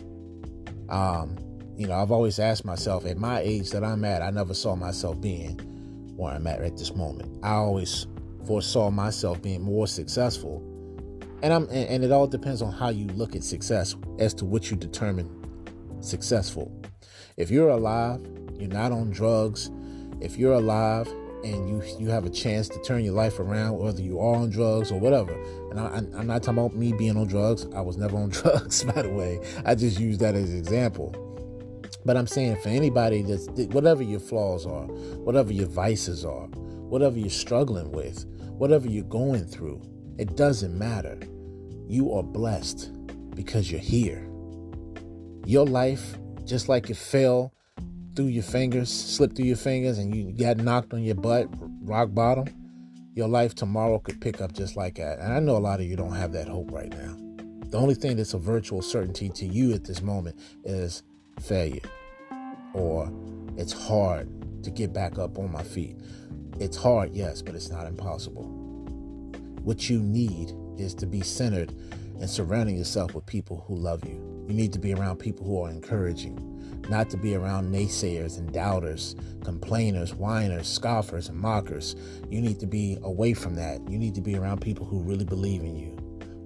Um, 0.89 1.35
you 1.75 1.87
know, 1.87 1.95
I've 1.95 2.11
always 2.11 2.37
asked 2.37 2.65
myself, 2.65 3.03
at 3.07 3.17
my 3.17 3.39
age 3.39 3.71
that 3.71 3.83
I'm 3.83 4.05
at, 4.05 4.21
I 4.21 4.29
never 4.29 4.53
saw 4.53 4.75
myself 4.75 5.19
being 5.19 5.72
where 6.15 6.33
I'm 6.33 6.47
at 6.47 6.61
at 6.61 6.77
this 6.77 6.95
moment. 6.95 7.43
I 7.43 7.53
always 7.53 8.07
foresaw 8.45 8.89
myself 8.89 9.41
being 9.41 9.61
more 9.61 9.87
successful. 9.87 10.61
And 11.41 11.53
I'm 11.53 11.67
and 11.69 12.03
it 12.03 12.11
all 12.11 12.27
depends 12.27 12.61
on 12.61 12.71
how 12.71 12.89
you 12.89 13.07
look 13.07 13.35
at 13.35 13.43
success 13.43 13.95
as 14.19 14.33
to 14.35 14.45
what 14.45 14.71
you 14.71 14.77
determine 14.77 15.29
successful. 16.01 16.71
If 17.35 17.51
you're 17.51 17.69
alive, 17.69 18.25
you're 18.57 18.69
not 18.69 18.91
on 18.91 19.11
drugs, 19.11 19.69
if 20.21 20.37
you're 20.37 20.53
alive 20.53 21.07
and 21.43 21.67
you 21.67 21.83
you 21.99 22.09
have 22.09 22.25
a 22.25 22.29
chance 22.29 22.69
to 22.69 22.81
turn 22.83 23.03
your 23.03 23.13
life 23.13 23.39
around, 23.39 23.77
whether 23.77 24.01
you 24.01 24.19
are 24.19 24.35
on 24.37 24.49
drugs 24.49 24.91
or 24.91 24.99
whatever. 24.99 25.33
And 25.71 25.79
I, 25.79 25.97
am 25.97 26.27
not 26.27 26.43
talking 26.43 26.59
about 26.59 26.75
me 26.75 26.93
being 26.93 27.17
on 27.17 27.27
drugs. 27.27 27.67
I 27.75 27.81
was 27.81 27.97
never 27.97 28.15
on 28.15 28.29
drugs, 28.29 28.83
by 28.83 29.01
the 29.01 29.09
way. 29.09 29.39
I 29.65 29.75
just 29.75 29.99
use 29.99 30.17
that 30.19 30.35
as 30.35 30.51
an 30.51 30.57
example. 30.57 31.32
But 32.05 32.17
I'm 32.17 32.27
saying 32.27 32.57
for 32.61 32.69
anybody 32.69 33.21
that's 33.21 33.47
whatever 33.73 34.03
your 34.03 34.19
flaws 34.19 34.65
are, 34.65 34.85
whatever 35.23 35.53
your 35.53 35.67
vices 35.67 36.25
are, 36.25 36.47
whatever 36.47 37.17
you're 37.17 37.29
struggling 37.29 37.91
with, 37.91 38.25
whatever 38.49 38.87
you're 38.87 39.03
going 39.05 39.45
through, 39.45 39.81
it 40.17 40.35
doesn't 40.35 40.77
matter. 40.77 41.17
You 41.87 42.13
are 42.13 42.23
blessed 42.23 42.91
because 43.35 43.71
you're 43.71 43.81
here. 43.81 44.27
Your 45.45 45.65
life, 45.65 46.17
just 46.45 46.69
like 46.69 46.89
it 46.89 46.97
fell 46.97 47.53
through 48.15 48.27
your 48.27 48.43
fingers, 48.43 48.89
slipped 48.89 49.35
through 49.35 49.45
your 49.45 49.57
fingers, 49.57 49.97
and 49.97 50.15
you 50.15 50.31
got 50.33 50.57
knocked 50.57 50.93
on 50.93 51.03
your 51.03 51.15
butt, 51.15 51.47
rock 51.81 52.13
bottom, 52.13 52.45
your 53.15 53.27
life 53.27 53.55
tomorrow 53.55 53.99
could 53.99 54.21
pick 54.21 54.41
up 54.41 54.53
just 54.53 54.75
like 54.75 54.95
that. 54.95 55.19
And 55.19 55.33
I 55.33 55.39
know 55.39 55.55
a 55.55 55.59
lot 55.59 55.79
of 55.79 55.85
you 55.85 55.95
don't 55.95 56.13
have 56.13 56.31
that 56.33 56.47
hope 56.47 56.71
right 56.71 56.89
now. 56.89 57.15
The 57.69 57.77
only 57.77 57.95
thing 57.95 58.17
that's 58.17 58.33
a 58.33 58.39
virtual 58.39 58.81
certainty 58.81 59.29
to 59.29 59.45
you 59.45 59.73
at 59.73 59.83
this 59.83 60.01
moment 60.01 60.39
is 60.63 61.03
failure 61.39 61.81
or 62.73 63.11
it's 63.57 63.73
hard 63.73 64.29
to 64.63 64.71
get 64.71 64.93
back 64.93 65.19
up 65.19 65.37
on 65.37 65.51
my 65.51 65.63
feet. 65.63 65.97
It's 66.59 66.77
hard, 66.77 67.13
yes, 67.13 67.41
but 67.41 67.55
it's 67.55 67.69
not 67.69 67.87
impossible. 67.87 68.43
What 69.63 69.89
you 69.89 69.99
need 69.99 70.53
is 70.77 70.93
to 70.95 71.05
be 71.05 71.21
centered 71.21 71.73
and 72.19 72.29
surrounding 72.29 72.77
yourself 72.77 73.13
with 73.13 73.25
people 73.25 73.63
who 73.67 73.75
love 73.75 74.03
you. 74.05 74.45
You 74.47 74.53
need 74.53 74.73
to 74.73 74.79
be 74.79 74.93
around 74.93 75.17
people 75.17 75.45
who 75.45 75.63
are 75.63 75.69
encouraging, 75.69 76.37
not 76.89 77.09
to 77.11 77.17
be 77.17 77.35
around 77.35 77.73
naysayers 77.73 78.37
and 78.37 78.51
doubters, 78.51 79.15
complainers, 79.43 80.13
whiners, 80.13 80.67
scoffers, 80.67 81.29
and 81.29 81.37
mockers. 81.37 81.95
You 82.29 82.41
need 82.41 82.59
to 82.59 82.67
be 82.67 82.97
away 83.03 83.33
from 83.33 83.55
that. 83.55 83.87
You 83.89 83.97
need 83.97 84.15
to 84.15 84.21
be 84.21 84.35
around 84.35 84.61
people 84.61 84.85
who 84.85 85.01
really 85.01 85.25
believe 85.25 85.61
in 85.61 85.75
you, 85.75 85.95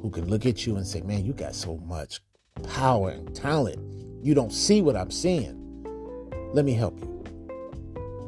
who 0.02 0.10
can 0.10 0.28
look 0.28 0.46
at 0.46 0.66
you 0.66 0.78
and 0.78 0.86
say, 0.86 1.02
Man, 1.02 1.26
you 1.26 1.34
got 1.34 1.56
so 1.56 1.78
much 1.78 2.22
power 2.64 3.12
and 3.12 3.36
talent. 3.36 3.80
You 4.28 4.34
don't 4.34 4.52
see 4.52 4.82
what 4.82 4.98
I'm 4.98 5.10
seeing. 5.10 5.56
Let 6.52 6.66
me 6.66 6.74
help 6.74 7.00
you. 7.00 7.24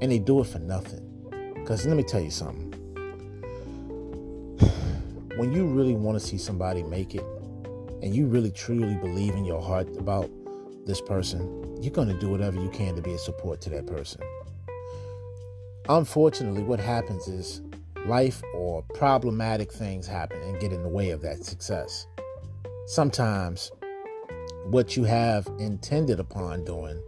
And 0.02 0.10
they 0.10 0.18
do 0.18 0.40
it 0.40 0.46
for 0.46 0.60
nothing. 0.60 1.06
Because 1.56 1.86
let 1.86 1.98
me 1.98 2.04
tell 2.04 2.22
you 2.22 2.32
something. 2.32 2.72
When 5.36 5.52
you 5.52 5.66
really 5.66 5.96
want 5.96 6.18
to 6.18 6.26
see 6.26 6.38
somebody 6.38 6.84
make 6.84 7.16
it, 7.16 7.26
and 8.02 8.16
you 8.16 8.28
really 8.28 8.50
truly 8.50 8.96
believe 8.96 9.34
in 9.34 9.44
your 9.44 9.62
heart 9.62 9.90
about 9.98 10.30
this 10.86 11.02
person, 11.02 11.42
you're 11.82 11.92
going 11.92 12.08
to 12.08 12.18
do 12.18 12.30
whatever 12.30 12.62
you 12.62 12.70
can 12.70 12.96
to 12.96 13.02
be 13.02 13.12
a 13.12 13.18
support 13.18 13.60
to 13.60 13.70
that 13.72 13.86
person. 13.86 14.22
Unfortunately, 15.90 16.64
what 16.64 16.80
happens 16.80 17.28
is 17.28 17.62
life 18.06 18.42
or 18.54 18.84
problematic 18.94 19.70
things 19.70 20.08
happen 20.08 20.42
and 20.44 20.62
get 20.62 20.72
in 20.72 20.82
the 20.82 20.88
way 20.88 21.10
of 21.10 21.20
that 21.24 21.44
success. 21.44 22.08
Sometimes 22.88 23.70
what 24.70 24.96
you 24.96 25.04
have 25.04 25.48
intended 25.58 26.20
upon 26.20 26.64
doing 26.64 27.02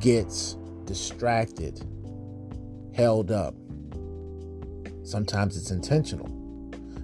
gets 0.00 0.54
distracted, 0.84 1.80
held 2.92 3.30
up. 3.30 3.54
Sometimes 5.04 5.56
it's 5.56 5.70
intentional 5.70 6.26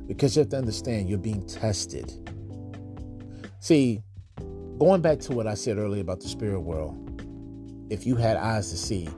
because 0.08 0.34
you 0.34 0.40
have 0.40 0.48
to 0.48 0.56
understand 0.56 1.08
you're 1.08 1.18
being 1.18 1.46
tested. 1.46 2.12
See, 3.60 4.02
going 4.78 5.00
back 5.00 5.20
to 5.20 5.32
what 5.32 5.46
I 5.46 5.54
said 5.54 5.78
earlier 5.78 6.00
about 6.00 6.20
the 6.20 6.28
spirit 6.28 6.60
world, 6.60 7.04
if 7.88 8.04
you 8.04 8.16
had 8.16 8.36
eyes 8.36 8.70
to 8.70 8.76
see 8.76 9.08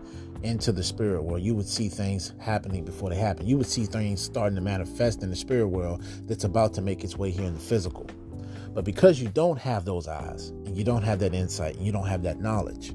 into 0.43 0.73
the 0.73 0.83
spirit 0.83 1.23
world, 1.23 1.43
you 1.43 1.55
would 1.55 1.69
see 1.69 1.89
things 1.89 2.35
happening 2.39 2.85
before 2.85 3.09
they 3.09 3.17
happen. 3.17 3.47
You 3.47 3.57
would 3.57 3.67
see 3.67 3.87
things 3.87 4.21
starting 4.21 4.57
to 4.57 4.63
manifest 4.63 5.23
in 5.23 5.31
the 5.31 5.37
spirit 5.37 5.69
world 5.69 6.03
that's 6.27 6.45
about 6.45 6.75
to 6.75 6.83
make 6.83 7.03
its 7.03 7.17
way 7.17 7.31
here 7.31 7.45
in 7.47 7.55
the 7.55 7.61
physical. 7.61 8.07
But 8.73 8.85
because 8.85 9.21
you 9.21 9.29
don't 9.29 9.59
have 9.59 9.85
those 9.85 10.07
eyes 10.07 10.51
and 10.51 10.77
you 10.77 10.85
don't 10.85 11.03
have 11.03 11.19
that 11.21 11.35
insight 11.35 11.77
and 11.77 11.85
you 11.85 11.93
don't 11.93 12.07
have 12.07 12.23
that 12.23 12.41
knowledge, 12.41 12.95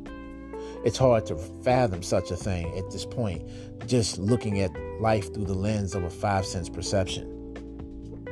it's 0.85 0.97
hard 0.97 1.25
to 1.27 1.35
fathom 1.35 2.03
such 2.03 2.31
a 2.31 2.35
thing 2.35 2.77
at 2.77 2.89
this 2.91 3.05
point, 3.05 3.43
just 3.87 4.17
looking 4.17 4.61
at 4.61 4.71
life 5.01 5.33
through 5.33 5.45
the 5.45 5.53
lens 5.53 5.95
of 5.95 6.03
a 6.03 6.09
five 6.09 6.45
sense 6.45 6.69
perception 6.69 7.31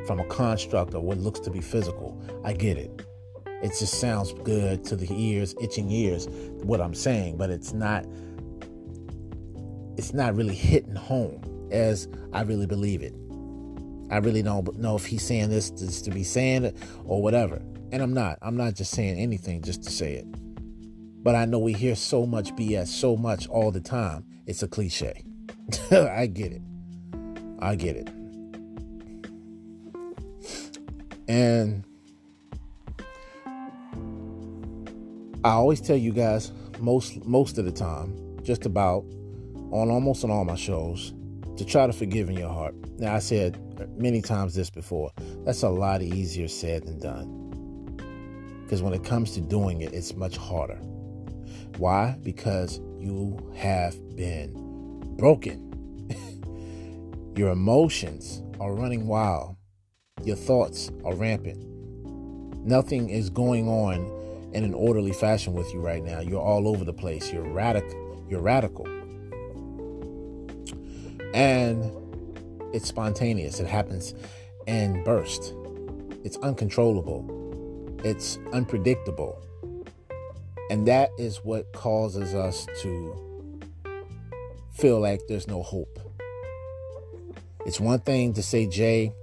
from 0.05 0.19
a 0.19 0.25
construct 0.25 0.93
of 0.93 1.03
what 1.03 1.17
looks 1.17 1.39
to 1.41 1.49
be 1.49 1.61
physical. 1.61 2.21
I 2.43 2.53
get 2.53 2.77
it. 2.77 3.05
It 3.63 3.69
just 3.79 3.99
sounds 3.99 4.33
good 4.43 4.83
to 4.85 4.95
the 4.95 5.07
ears, 5.09 5.55
itching 5.61 5.89
ears, 5.89 6.27
what 6.63 6.81
I'm 6.81 6.93
saying, 6.93 7.37
but 7.37 7.49
it's 7.49 7.73
not 7.73 8.05
it's 9.95 10.13
not 10.13 10.35
really 10.35 10.55
hitting 10.55 10.95
home 10.95 11.69
as 11.71 12.07
I 12.33 12.41
really 12.41 12.65
believe 12.65 13.01
it. 13.01 13.13
I 14.09 14.17
really 14.17 14.43
don't 14.43 14.77
know 14.77 14.95
if 14.95 15.05
he's 15.05 15.23
saying 15.23 15.49
this 15.49 15.69
just 15.71 16.05
to 16.05 16.11
be 16.11 16.23
saying 16.23 16.65
it 16.65 16.77
or 17.05 17.21
whatever. 17.21 17.61
And 17.91 18.01
I'm 18.01 18.13
not. 18.13 18.37
I'm 18.41 18.57
not 18.57 18.75
just 18.75 18.91
saying 18.91 19.19
anything 19.19 19.61
just 19.61 19.83
to 19.83 19.91
say 19.91 20.13
it. 20.13 20.25
But 21.23 21.35
I 21.35 21.45
know 21.45 21.59
we 21.59 21.73
hear 21.73 21.95
so 21.95 22.25
much 22.25 22.53
BS 22.55 22.87
so 22.87 23.15
much 23.15 23.47
all 23.47 23.71
the 23.71 23.79
time. 23.79 24.25
It's 24.45 24.61
a 24.61 24.67
cliche. 24.67 25.23
I 25.91 26.27
get 26.27 26.51
it. 26.51 26.61
I 27.59 27.75
get 27.75 27.95
it. 27.95 28.09
And 31.27 31.85
I 35.45 35.51
always 35.51 35.79
tell 35.79 35.95
you 35.95 36.11
guys 36.11 36.51
most 36.79 37.25
most 37.25 37.57
of 37.57 37.65
the 37.65 37.71
time, 37.71 38.39
just 38.43 38.65
about 38.65 39.05
on 39.71 39.89
almost 39.89 40.23
on 40.23 40.31
all 40.31 40.43
my 40.43 40.55
shows, 40.55 41.13
to 41.57 41.63
try 41.65 41.87
to 41.87 41.93
forgive 41.93 42.29
in 42.29 42.37
your 42.37 42.49
heart. 42.49 42.75
Now 42.99 43.15
I 43.15 43.19
said 43.19 43.57
many 43.97 44.21
times 44.21 44.55
this 44.55 44.69
before. 44.69 45.11
That's 45.45 45.63
a 45.63 45.69
lot 45.69 46.01
easier 46.01 46.47
said 46.47 46.83
than 46.85 46.99
done. 46.99 47.43
Because 48.63 48.81
when 48.81 48.93
it 48.93 49.03
comes 49.03 49.31
to 49.31 49.41
doing 49.41 49.81
it, 49.81 49.93
it's 49.93 50.15
much 50.15 50.37
harder. 50.37 50.79
Why? 51.77 52.17
Because 52.23 52.79
you 52.99 53.51
have 53.55 53.95
been 54.15 55.15
broken. 55.17 55.69
your 57.35 57.51
emotions 57.51 58.41
are 58.59 58.73
running 58.73 59.07
wild. 59.07 59.57
Your 60.23 60.35
thoughts 60.35 60.89
are 61.03 61.15
rampant. 61.15 61.65
Nothing 62.65 63.09
is 63.09 63.29
going 63.29 63.67
on 63.67 64.09
in 64.53 64.63
an 64.63 64.73
orderly 64.73 65.11
fashion 65.11 65.53
with 65.53 65.71
you 65.73 65.81
right 65.81 66.03
now. 66.03 66.21
You're 66.21 66.41
all 66.41 66.67
over 66.67 66.85
the 66.85 66.93
place. 66.93 67.31
You're 67.33 67.43
radical. 67.43 68.25
You're 68.29 68.41
radical. 68.41 68.87
And 71.33 71.91
it's 72.73 72.87
spontaneous. 72.87 73.59
It 73.59 73.67
happens 73.67 74.13
in 74.67 75.03
burst. 75.03 75.53
It's 76.23 76.37
uncontrollable. 76.37 77.99
It's 78.03 78.39
unpredictable. 78.51 79.41
And 80.69 80.87
that 80.87 81.11
is 81.17 81.37
what 81.43 81.71
causes 81.73 82.33
us 82.33 82.65
to 82.81 83.59
feel 84.73 84.99
like 84.99 85.21
there's 85.27 85.47
no 85.47 85.61
hope. 85.61 85.99
It's 87.65 87.79
one 87.79 87.99
thing 87.99 88.33
to 88.33 88.43
say, 88.43 88.67
Jay, 88.67 89.13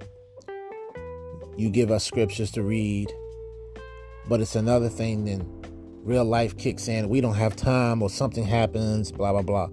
you 1.57 1.69
give 1.69 1.91
us 1.91 2.05
scriptures 2.05 2.51
to 2.53 2.63
read, 2.63 3.13
but 4.29 4.41
it's 4.41 4.57
another 4.57 4.89
thing 4.89 5.25
then 5.25 5.47
real 6.03 6.25
life 6.25 6.57
kicks 6.57 6.89
in. 6.89 7.09
We 7.09 7.21
don't 7.21 7.35
have 7.35 7.57
time 7.57 8.03
or 8.03 8.09
something 8.09 8.45
happens, 8.45 9.13
blah, 9.13 9.33
blah, 9.33 9.43
blah. 9.43 9.69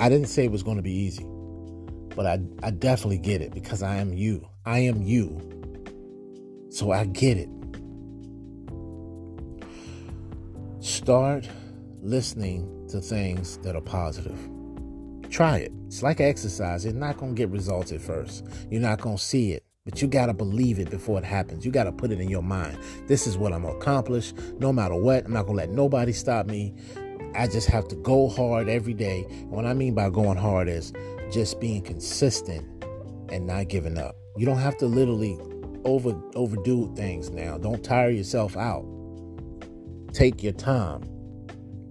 I 0.00 0.08
didn't 0.08 0.28
say 0.28 0.44
it 0.44 0.50
was 0.50 0.62
going 0.62 0.76
to 0.76 0.82
be 0.82 0.92
easy, 0.92 1.24
but 2.18 2.26
I, 2.26 2.40
I 2.64 2.70
definitely 2.72 3.18
get 3.18 3.42
it 3.42 3.54
because 3.54 3.80
I 3.80 3.98
am 3.98 4.12
you. 4.12 4.44
I 4.66 4.80
am 4.80 5.02
you. 5.02 5.40
So 6.68 6.90
I 6.90 7.04
get 7.04 7.36
it. 7.36 7.48
Start 10.80 11.48
listening 12.02 12.88
to 12.88 13.00
things 13.00 13.58
that 13.58 13.76
are 13.76 13.80
positive. 13.80 14.36
Try 15.30 15.58
it. 15.58 15.72
It's 15.86 16.02
like 16.02 16.20
exercise. 16.20 16.84
It's 16.84 16.96
not 16.96 17.18
going 17.18 17.36
to 17.36 17.38
get 17.38 17.50
results 17.50 17.92
at 17.92 18.00
first. 18.00 18.44
You're 18.68 18.80
not 18.80 19.00
going 19.00 19.16
to 19.16 19.22
see 19.22 19.52
it. 19.52 19.64
But 19.84 20.02
you 20.02 20.08
got 20.08 20.26
to 20.26 20.34
believe 20.34 20.80
it 20.80 20.90
before 20.90 21.18
it 21.18 21.24
happens. 21.24 21.64
You 21.64 21.70
got 21.70 21.84
to 21.84 21.92
put 21.92 22.10
it 22.10 22.20
in 22.20 22.28
your 22.28 22.42
mind. 22.42 22.78
This 23.06 23.28
is 23.28 23.38
what 23.38 23.52
I'm 23.52 23.62
going 23.62 23.74
to 23.74 23.80
accomplish 23.80 24.32
no 24.58 24.72
matter 24.72 24.96
what. 24.96 25.24
I'm 25.24 25.34
not 25.34 25.46
going 25.46 25.56
to 25.56 25.66
let 25.66 25.70
nobody 25.70 26.12
stop 26.12 26.46
me. 26.46 26.74
I 27.36 27.46
just 27.46 27.68
have 27.68 27.86
to 27.88 27.94
go 27.94 28.28
hard 28.28 28.68
every 28.68 28.94
day. 28.94 29.22
What 29.50 29.66
I 29.66 29.72
mean 29.72 29.94
by 29.94 30.10
going 30.10 30.36
hard 30.36 30.68
is 30.68 30.92
just 31.30 31.60
being 31.60 31.82
consistent 31.82 32.84
and 33.30 33.46
not 33.46 33.68
giving 33.68 33.98
up. 33.98 34.16
You 34.36 34.46
don't 34.46 34.58
have 34.58 34.76
to 34.78 34.86
literally 34.86 35.38
over 35.84 36.14
overdo 36.34 36.92
things 36.94 37.30
now. 37.30 37.58
Don't 37.58 37.84
tire 37.84 38.10
yourself 38.10 38.56
out. 38.56 38.84
Take 40.12 40.42
your 40.42 40.52
time. 40.52 41.02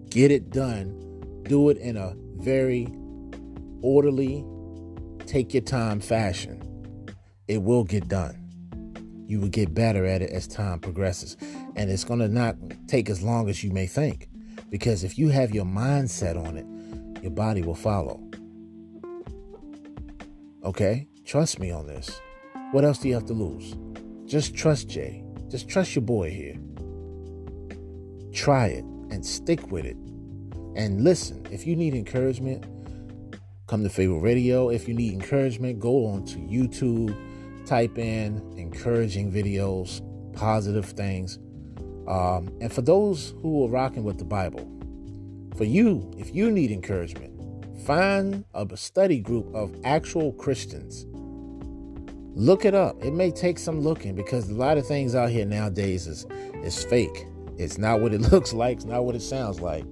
Get 0.09 0.31
it 0.31 0.49
done. 0.49 1.43
Do 1.43 1.69
it 1.69 1.77
in 1.77 1.97
a 1.97 2.15
very 2.37 2.87
orderly, 3.81 4.45
take 5.25 5.53
your 5.53 5.63
time 5.63 5.99
fashion. 5.99 6.61
It 7.47 7.63
will 7.63 7.83
get 7.83 8.07
done. 8.07 8.43
You 9.27 9.39
will 9.39 9.49
get 9.49 9.73
better 9.73 10.05
at 10.05 10.21
it 10.21 10.31
as 10.31 10.47
time 10.47 10.79
progresses. 10.79 11.37
And 11.75 11.89
it's 11.89 12.03
going 12.03 12.19
to 12.19 12.27
not 12.27 12.55
take 12.87 13.09
as 13.09 13.21
long 13.21 13.49
as 13.49 13.63
you 13.63 13.71
may 13.71 13.87
think. 13.87 14.29
Because 14.69 15.03
if 15.03 15.17
you 15.17 15.29
have 15.29 15.53
your 15.53 15.65
mindset 15.65 16.41
on 16.41 16.57
it, 16.57 17.21
your 17.23 17.31
body 17.31 17.61
will 17.61 17.75
follow. 17.75 18.26
Okay? 20.63 21.07
Trust 21.25 21.59
me 21.59 21.71
on 21.71 21.87
this. 21.87 22.21
What 22.71 22.83
else 22.83 22.97
do 22.99 23.07
you 23.07 23.13
have 23.13 23.25
to 23.27 23.33
lose? 23.33 23.75
Just 24.25 24.55
trust 24.55 24.89
Jay. 24.89 25.23
Just 25.49 25.69
trust 25.69 25.95
your 25.95 26.03
boy 26.03 26.29
here. 26.29 26.55
Try 28.33 28.67
it 28.67 28.83
and 29.09 29.25
stick 29.25 29.71
with 29.71 29.85
it. 29.85 29.97
And 30.75 31.03
listen, 31.03 31.45
if 31.49 31.65
you 31.65 31.75
need 31.75 31.93
encouragement, 31.93 32.65
come 33.67 33.83
to 33.83 33.89
Pharaoh 33.89 34.19
Radio. 34.19 34.69
If 34.69 34.87
you 34.87 34.93
need 34.93 35.13
encouragement, 35.13 35.79
go 35.79 36.05
on 36.07 36.25
to 36.25 36.37
YouTube, 36.37 37.15
type 37.65 37.97
in 37.97 38.41
encouraging 38.57 39.31
videos, 39.31 40.01
positive 40.33 40.85
things. 40.85 41.39
Um, 42.07 42.55
and 42.61 42.71
for 42.71 42.81
those 42.81 43.33
who 43.41 43.65
are 43.65 43.69
rocking 43.69 44.03
with 44.03 44.17
the 44.17 44.25
Bible, 44.25 44.69
for 45.57 45.63
you, 45.63 46.11
if 46.17 46.33
you 46.33 46.51
need 46.51 46.71
encouragement, 46.71 47.36
find 47.85 48.45
a 48.53 48.77
study 48.77 49.19
group 49.19 49.53
of 49.53 49.75
actual 49.83 50.33
Christians. 50.33 51.05
Look 52.35 52.65
it 52.65 52.75
up. 52.75 53.03
It 53.03 53.13
may 53.13 53.31
take 53.31 53.57
some 53.57 53.81
looking 53.81 54.15
because 54.15 54.49
a 54.49 54.53
lot 54.53 54.77
of 54.77 54.85
things 54.85 55.15
out 55.15 55.29
here 55.29 55.45
nowadays 55.45 56.07
is 56.07 56.25
is 56.63 56.83
fake. 56.83 57.25
It's 57.57 57.77
not 57.77 58.01
what 58.01 58.13
it 58.13 58.21
looks 58.31 58.53
like. 58.53 58.77
It's 58.77 58.85
not 58.85 59.05
what 59.05 59.15
it 59.15 59.21
sounds 59.21 59.59
like. 59.59 59.85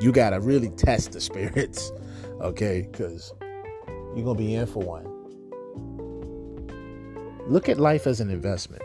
You 0.00 0.12
got 0.12 0.30
to 0.30 0.40
really 0.40 0.70
test 0.70 1.12
the 1.12 1.20
spirits, 1.20 1.90
okay? 2.40 2.88
Because 2.90 3.32
you're 4.14 4.24
to 4.24 4.34
be 4.34 4.54
in 4.54 4.66
for 4.66 4.82
one. 4.82 5.06
Look 7.48 7.68
at 7.68 7.78
life 7.78 8.06
as 8.06 8.20
an 8.20 8.30
investment. 8.30 8.82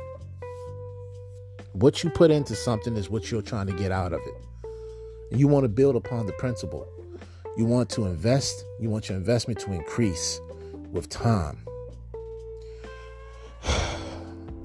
What 1.73 2.03
you 2.03 2.09
put 2.09 2.31
into 2.31 2.55
something 2.55 2.95
is 2.95 3.09
what 3.09 3.29
you're 3.29 3.41
trying 3.41 3.67
to 3.67 3.73
get 3.73 3.91
out 3.91 4.13
of 4.13 4.21
it. 4.21 4.69
And 5.31 5.39
you 5.39 5.47
want 5.47 5.65
to 5.65 5.69
build 5.69 5.95
upon 5.95 6.27
the 6.27 6.33
principle. 6.33 6.87
You 7.55 7.65
want 7.65 7.89
to 7.91 8.05
invest, 8.05 8.65
you 8.79 8.89
want 8.89 9.09
your 9.09 9.17
investment 9.17 9.59
to 9.59 9.71
increase 9.73 10.41
with 10.91 11.09
time. 11.09 11.63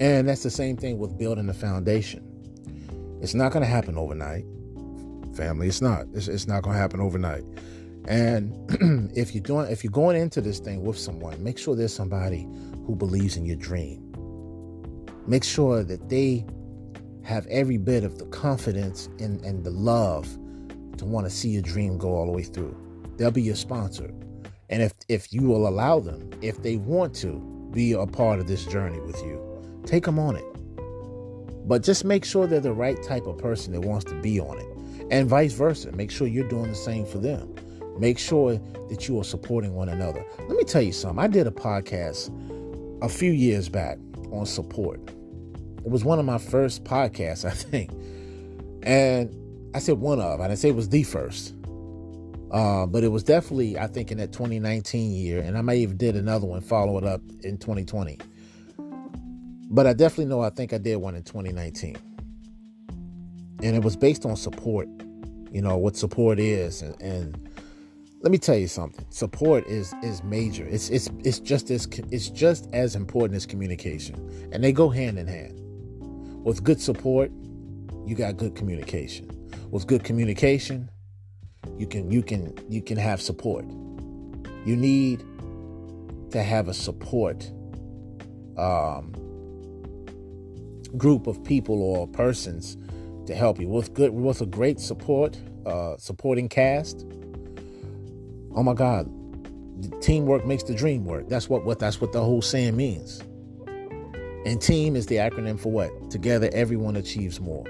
And 0.01 0.29
that's 0.29 0.43
the 0.43 0.49
same 0.49 0.77
thing 0.77 0.97
with 0.97 1.17
building 1.17 1.49
a 1.49 1.53
foundation. 1.53 2.25
It's 3.21 3.33
not 3.33 3.51
going 3.51 3.63
to 3.63 3.69
happen 3.69 3.97
overnight, 3.97 4.45
family. 5.35 5.67
It's 5.67 5.81
not. 5.81 6.05
It's, 6.13 6.29
it's 6.29 6.47
not 6.47 6.63
going 6.63 6.73
to 6.73 6.79
happen 6.79 7.01
overnight. 7.01 7.43
And 8.07 9.11
if 9.17 9.35
you're 9.35 9.43
doing, 9.43 9.69
if 9.69 9.83
you're 9.83 9.91
going 9.91 10.15
into 10.15 10.39
this 10.39 10.59
thing 10.59 10.83
with 10.83 10.97
someone, 10.97 11.43
make 11.43 11.57
sure 11.57 11.75
there's 11.75 11.93
somebody 11.93 12.47
who 12.85 12.95
believes 12.95 13.35
in 13.35 13.45
your 13.45 13.57
dream. 13.57 14.05
Make 15.27 15.43
sure 15.43 15.83
that 15.83 16.07
they 16.07 16.45
have 17.23 17.45
every 17.47 17.77
bit 17.77 18.05
of 18.05 18.17
the 18.17 18.25
confidence 18.27 19.09
and, 19.19 19.41
and 19.41 19.65
the 19.65 19.71
love 19.71 20.27
to 20.99 21.05
want 21.05 21.25
to 21.25 21.29
see 21.29 21.49
your 21.49 21.61
dream 21.61 21.97
go 21.97 22.13
all 22.15 22.25
the 22.25 22.31
way 22.31 22.43
through. 22.43 22.75
They'll 23.17 23.31
be 23.31 23.41
your 23.41 23.55
sponsor. 23.55 24.13
And 24.69 24.83
if 24.83 24.93
if 25.07 25.33
you 25.33 25.41
will 25.43 25.67
allow 25.67 25.99
them, 25.99 26.29
if 26.41 26.61
they 26.61 26.77
want 26.77 27.15
to 27.15 27.39
be 27.71 27.93
a 27.93 28.05
part 28.05 28.39
of 28.39 28.47
this 28.47 28.65
journey 28.65 28.99
with 28.99 29.17
you, 29.23 29.81
take 29.85 30.05
them 30.05 30.19
on 30.19 30.35
it. 30.35 30.45
But 31.67 31.83
just 31.83 32.05
make 32.05 32.25
sure 32.25 32.47
they're 32.47 32.59
the 32.59 32.73
right 32.73 33.01
type 33.03 33.25
of 33.27 33.37
person 33.37 33.73
that 33.73 33.81
wants 33.81 34.05
to 34.05 34.15
be 34.21 34.39
on 34.39 34.57
it. 34.57 35.07
And 35.11 35.27
vice 35.27 35.53
versa. 35.53 35.91
Make 35.91 36.11
sure 36.11 36.27
you're 36.27 36.47
doing 36.47 36.69
the 36.69 36.75
same 36.75 37.05
for 37.05 37.17
them. 37.17 37.55
Make 37.97 38.17
sure 38.17 38.59
that 38.89 39.07
you 39.07 39.19
are 39.19 39.23
supporting 39.23 39.73
one 39.75 39.89
another. 39.89 40.23
Let 40.47 40.57
me 40.57 40.63
tell 40.63 40.81
you 40.81 40.93
something. 40.93 41.19
I 41.19 41.27
did 41.27 41.47
a 41.47 41.51
podcast 41.51 42.31
a 43.03 43.09
few 43.09 43.31
years 43.31 43.69
back 43.69 43.97
on 44.31 44.45
support. 44.45 44.99
It 45.77 45.89
was 45.89 46.03
one 46.03 46.19
of 46.19 46.25
my 46.25 46.37
first 46.37 46.83
podcasts, 46.83 47.45
I 47.49 47.51
think. 47.51 47.91
And 48.83 49.35
I 49.73 49.79
said 49.79 49.99
one 49.99 50.19
of, 50.19 50.41
I 50.41 50.47
didn't 50.47 50.59
say 50.59 50.69
it 50.69 50.75
was 50.75 50.89
the 50.89 51.03
first. 51.03 51.55
Uh, 52.51 52.87
but 52.87 53.03
it 53.03 53.09
was 53.09 53.23
definitely, 53.23 53.77
I 53.77 53.85
think, 53.85 54.11
in 54.11 54.17
that 54.17 54.31
2019 54.31 55.11
year. 55.11 55.41
And 55.41 55.57
I 55.57 55.61
may 55.61 55.77
even 55.77 55.97
did 55.97 56.15
another 56.15 56.47
one, 56.47 56.61
follow 56.61 56.97
it 56.97 57.03
up 57.03 57.21
in 57.43 57.57
2020. 57.57 58.17
But 59.69 59.85
I 59.85 59.93
definitely 59.93 60.25
know 60.25 60.41
I 60.41 60.49
think 60.49 60.73
I 60.73 60.79
did 60.79 60.95
one 60.95 61.15
in 61.15 61.21
2019. 61.21 61.95
And 63.61 63.75
it 63.75 63.83
was 63.83 63.95
based 63.95 64.25
on 64.25 64.35
support, 64.35 64.87
you 65.51 65.61
know, 65.61 65.77
what 65.77 65.95
support 65.95 66.39
is. 66.39 66.81
And, 66.81 66.99
and 67.01 67.49
let 68.21 68.31
me 68.31 68.39
tell 68.39 68.57
you 68.57 68.67
something. 68.67 69.05
Support 69.11 69.67
is 69.67 69.93
is 70.01 70.23
major. 70.23 70.65
It's 70.65 70.89
it's 70.89 71.09
it's 71.23 71.39
just 71.39 71.69
as 71.69 71.87
it's 72.09 72.29
just 72.29 72.67
as 72.73 72.95
important 72.95 73.35
as 73.35 73.45
communication. 73.45 74.15
And 74.51 74.63
they 74.63 74.71
go 74.71 74.89
hand 74.89 75.19
in 75.19 75.27
hand. 75.27 75.53
With 76.43 76.63
good 76.63 76.81
support, 76.81 77.31
you 78.05 78.15
got 78.15 78.37
good 78.37 78.55
communication. 78.55 79.29
With 79.71 79.87
good 79.87 80.03
communication, 80.03 80.89
you 81.77 81.87
can 81.87 82.11
you 82.11 82.23
can 82.23 82.57
you 82.69 82.81
can 82.81 82.97
have 82.97 83.21
support. 83.21 83.65
You 84.65 84.75
need 84.75 85.23
to 86.31 86.43
have 86.43 86.67
a 86.67 86.73
support 86.73 87.51
um, 88.57 89.13
group 90.97 91.27
of 91.27 91.43
people 91.43 91.81
or 91.81 92.07
persons 92.07 92.77
to 93.27 93.35
help 93.35 93.59
you. 93.59 93.67
With 93.67 93.93
good 93.93 94.11
with 94.11 94.41
a 94.41 94.45
great 94.45 94.79
support 94.79 95.39
uh, 95.65 95.97
supporting 95.97 96.47
cast 96.47 97.05
oh 98.55 98.63
my 98.63 98.73
god 98.73 99.07
teamwork 100.01 100.45
makes 100.45 100.63
the 100.63 100.73
dream 100.73 101.05
work. 101.05 101.27
That's 101.29 101.49
what 101.49 101.63
what 101.65 101.79
that's 101.79 102.01
what 102.01 102.11
the 102.11 102.21
whole 102.21 102.41
saying 102.41 102.75
means. 102.75 103.21
And 104.45 104.61
team 104.61 104.95
is 104.95 105.05
the 105.05 105.15
acronym 105.15 105.59
for 105.59 105.71
what? 105.71 106.11
Together 106.11 106.49
everyone 106.53 106.95
achieves 106.95 107.39
more 107.39 107.65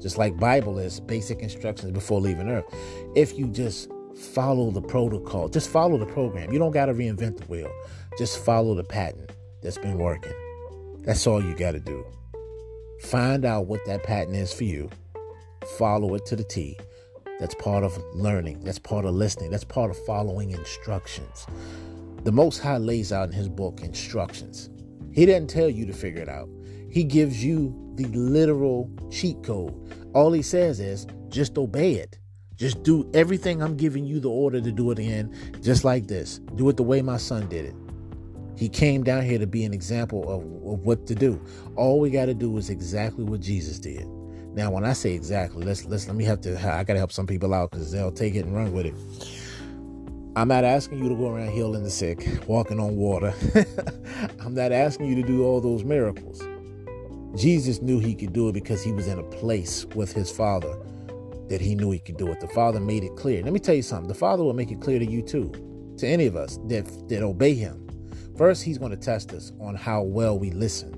just 0.00 0.18
like 0.18 0.38
Bible 0.38 0.78
is 0.78 1.00
basic 1.00 1.40
instructions 1.40 1.92
before 1.92 2.20
leaving 2.20 2.48
earth. 2.48 2.64
If 3.16 3.38
you 3.38 3.48
just 3.48 3.90
follow 4.32 4.70
the 4.70 4.82
protocol, 4.82 5.48
just 5.48 5.70
follow 5.70 5.98
the 5.98 6.06
program. 6.06 6.52
You 6.52 6.58
don't 6.58 6.72
got 6.72 6.86
to 6.86 6.94
reinvent 6.94 7.38
the 7.38 7.46
wheel. 7.46 7.72
Just 8.18 8.44
follow 8.44 8.74
the 8.74 8.84
pattern 8.84 9.26
that's 9.62 9.78
been 9.78 9.98
working. 9.98 10.32
That's 11.04 11.26
all 11.26 11.42
you 11.42 11.54
got 11.54 11.72
to 11.72 11.80
do. 11.80 12.04
Find 13.02 13.44
out 13.44 13.66
what 13.66 13.84
that 13.86 14.02
pattern 14.02 14.34
is 14.34 14.52
for 14.52 14.64
you. 14.64 14.90
Follow 15.78 16.14
it 16.14 16.26
to 16.26 16.36
the 16.36 16.44
T. 16.44 16.78
That's 17.38 17.54
part 17.54 17.84
of 17.84 17.96
learning. 18.12 18.64
That's 18.64 18.78
part 18.78 19.04
of 19.04 19.14
listening. 19.14 19.50
That's 19.50 19.64
part 19.64 19.90
of 19.90 20.04
following 20.04 20.50
instructions. 20.50 21.46
The 22.24 22.32
Most 22.32 22.58
High 22.58 22.78
lays 22.78 23.12
out 23.12 23.28
in 23.28 23.34
His 23.34 23.48
book 23.48 23.80
instructions. 23.82 24.70
He 25.12 25.24
doesn't 25.24 25.48
tell 25.48 25.70
you 25.70 25.86
to 25.86 25.92
figure 25.92 26.22
it 26.22 26.28
out. 26.28 26.48
He 26.98 27.04
gives 27.04 27.44
you 27.44 27.72
the 27.94 28.06
literal 28.06 28.90
cheat 29.08 29.40
code. 29.44 29.72
All 30.14 30.32
He 30.32 30.42
says 30.42 30.80
is 30.80 31.06
just 31.28 31.56
obey 31.56 31.92
it. 31.92 32.18
Just 32.56 32.82
do 32.82 33.08
everything 33.14 33.62
I'm 33.62 33.76
giving 33.76 34.04
you 34.04 34.18
the 34.18 34.30
order 34.30 34.60
to 34.60 34.72
do 34.72 34.90
it 34.90 34.98
in, 34.98 35.32
just 35.62 35.84
like 35.84 36.08
this. 36.08 36.40
Do 36.56 36.68
it 36.70 36.76
the 36.76 36.82
way 36.82 37.00
my 37.00 37.16
son 37.16 37.48
did 37.48 37.66
it. 37.66 37.74
He 38.56 38.68
came 38.68 39.04
down 39.04 39.22
here 39.22 39.38
to 39.38 39.46
be 39.46 39.64
an 39.64 39.72
example 39.72 40.24
of, 40.28 40.40
of 40.40 40.84
what 40.84 41.06
to 41.06 41.14
do. 41.14 41.40
All 41.76 42.00
we 42.00 42.10
got 42.10 42.26
to 42.26 42.34
do 42.34 42.56
is 42.56 42.68
exactly 42.68 43.22
what 43.22 43.38
Jesus 43.42 43.78
did. 43.78 44.04
Now, 44.56 44.72
when 44.72 44.84
I 44.84 44.92
say 44.92 45.12
exactly, 45.12 45.64
let's 45.64 45.84
let's 45.84 46.08
let 46.08 46.16
me 46.16 46.24
have 46.24 46.40
to. 46.40 46.58
I 46.58 46.82
gotta 46.82 46.98
help 46.98 47.12
some 47.12 47.28
people 47.28 47.54
out 47.54 47.70
because 47.70 47.92
they'll 47.92 48.10
take 48.10 48.34
it 48.34 48.44
and 48.44 48.56
run 48.56 48.72
with 48.72 48.86
it. 48.86 48.94
I'm 50.34 50.48
not 50.48 50.64
asking 50.64 51.00
you 51.04 51.08
to 51.10 51.14
go 51.14 51.28
around 51.28 51.52
healing 51.52 51.84
the 51.84 51.90
sick, 51.90 52.28
walking 52.48 52.80
on 52.80 52.96
water. 52.96 53.32
I'm 54.40 54.54
not 54.54 54.72
asking 54.72 55.06
you 55.06 55.14
to 55.14 55.22
do 55.22 55.44
all 55.44 55.60
those 55.60 55.84
miracles. 55.84 56.42
Jesus 57.36 57.82
knew 57.82 57.98
he 57.98 58.14
could 58.14 58.32
do 58.32 58.48
it 58.48 58.52
because 58.52 58.82
he 58.82 58.92
was 58.92 59.06
in 59.06 59.18
a 59.18 59.22
place 59.22 59.84
with 59.94 60.12
his 60.12 60.30
Father 60.30 60.76
that 61.48 61.60
he 61.60 61.74
knew 61.74 61.90
he 61.90 61.98
could 61.98 62.16
do 62.16 62.28
it. 62.30 62.40
The 62.40 62.48
Father 62.48 62.80
made 62.80 63.04
it 63.04 63.16
clear. 63.16 63.42
Let 63.42 63.52
me 63.52 63.58
tell 63.58 63.74
you 63.74 63.82
something. 63.82 64.08
The 64.08 64.14
Father 64.14 64.42
will 64.42 64.54
make 64.54 64.70
it 64.70 64.80
clear 64.80 64.98
to 64.98 65.06
you 65.06 65.22
too, 65.22 65.52
to 65.98 66.06
any 66.06 66.26
of 66.26 66.36
us 66.36 66.58
that 66.66 67.08
that 67.08 67.22
obey 67.22 67.54
him. 67.54 67.86
First, 68.36 68.62
he's 68.62 68.78
going 68.78 68.92
to 68.92 68.96
test 68.96 69.32
us 69.32 69.52
on 69.60 69.74
how 69.74 70.02
well 70.02 70.38
we 70.38 70.50
listen. 70.50 70.94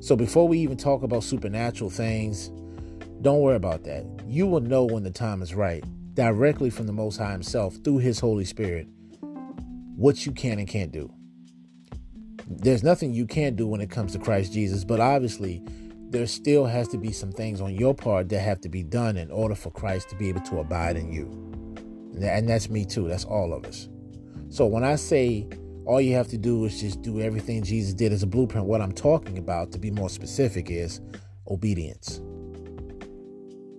So 0.00 0.16
before 0.16 0.48
we 0.48 0.58
even 0.60 0.76
talk 0.76 1.02
about 1.02 1.24
supernatural 1.24 1.90
things, 1.90 2.50
don't 3.20 3.40
worry 3.40 3.56
about 3.56 3.84
that. 3.84 4.06
You 4.26 4.46
will 4.46 4.60
know 4.60 4.84
when 4.84 5.02
the 5.02 5.10
time 5.10 5.42
is 5.42 5.54
right, 5.54 5.84
directly 6.14 6.70
from 6.70 6.86
the 6.86 6.92
Most 6.92 7.18
High 7.18 7.32
Himself 7.32 7.76
through 7.82 7.98
His 7.98 8.20
Holy 8.20 8.44
Spirit, 8.44 8.86
what 9.96 10.24
you 10.24 10.32
can 10.32 10.58
and 10.58 10.68
can't 10.68 10.92
do. 10.92 11.12
There's 12.50 12.82
nothing 12.82 13.12
you 13.12 13.26
can't 13.26 13.56
do 13.56 13.66
when 13.66 13.80
it 13.80 13.90
comes 13.90 14.12
to 14.12 14.18
Christ 14.18 14.52
Jesus, 14.52 14.82
but 14.82 15.00
obviously, 15.00 15.62
there 16.10 16.26
still 16.26 16.64
has 16.64 16.88
to 16.88 16.98
be 16.98 17.12
some 17.12 17.30
things 17.30 17.60
on 17.60 17.74
your 17.74 17.94
part 17.94 18.30
that 18.30 18.40
have 18.40 18.60
to 18.62 18.68
be 18.68 18.82
done 18.82 19.18
in 19.18 19.30
order 19.30 19.54
for 19.54 19.70
Christ 19.70 20.08
to 20.10 20.16
be 20.16 20.30
able 20.30 20.40
to 20.42 20.60
abide 20.60 20.96
in 20.96 21.12
you. 21.12 21.26
And 22.20 22.48
that's 22.48 22.70
me 22.70 22.86
too. 22.86 23.06
That's 23.06 23.24
all 23.24 23.52
of 23.52 23.66
us. 23.66 23.88
So 24.48 24.66
when 24.66 24.82
I 24.82 24.96
say 24.96 25.46
all 25.84 26.00
you 26.00 26.14
have 26.14 26.28
to 26.28 26.38
do 26.38 26.64
is 26.64 26.80
just 26.80 27.02
do 27.02 27.20
everything 27.20 27.62
Jesus 27.62 27.94
did 27.94 28.12
as 28.12 28.22
a 28.22 28.26
blueprint. 28.26 28.66
What 28.66 28.80
I'm 28.80 28.92
talking 28.92 29.38
about, 29.38 29.72
to 29.72 29.78
be 29.78 29.90
more 29.90 30.10
specific, 30.10 30.70
is 30.70 31.00
obedience. 31.48 32.20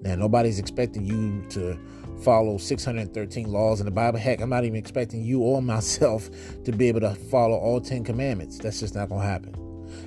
Now, 0.02 0.16
nobody's 0.16 0.60
expecting 0.60 1.06
you 1.06 1.44
to 1.50 1.78
follow 2.24 2.58
613 2.58 3.52
laws 3.52 3.80
in 3.80 3.86
the 3.86 3.92
Bible. 3.92 4.20
Heck, 4.20 4.42
I'm 4.42 4.50
not 4.50 4.66
even 4.66 4.78
expecting 4.78 5.24
you 5.24 5.42
or 5.42 5.62
myself 5.62 6.30
to 6.66 6.72
be 6.72 6.88
able 6.88 7.02
to 7.02 7.16
follow 7.16 7.58
all 7.58 7.82
10 7.82 8.04
commandments. 8.04 8.58
That's 8.58 8.80
just 8.80 8.96
not 8.96 9.10
going 9.10 9.22
to 9.22 9.28
happen. 9.28 9.56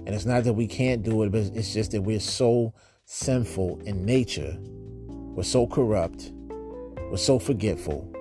And 0.06 0.14
it's 0.14 0.26
not 0.26 0.44
that 0.44 0.52
we 0.55 0.66
can't 0.66 1.02
do 1.02 1.22
it, 1.22 1.32
but 1.32 1.40
it's 1.55 1.72
just 1.72 1.93
that 1.93 2.02
we're 2.02 2.20
so 2.20 2.72
sinful 3.05 3.80
in 3.84 4.05
nature. 4.05 4.56
We're 4.60 5.43
so 5.43 5.66
corrupt. 5.66 6.32
We're 7.10 7.16
so 7.16 7.39
forgetful 7.39 8.12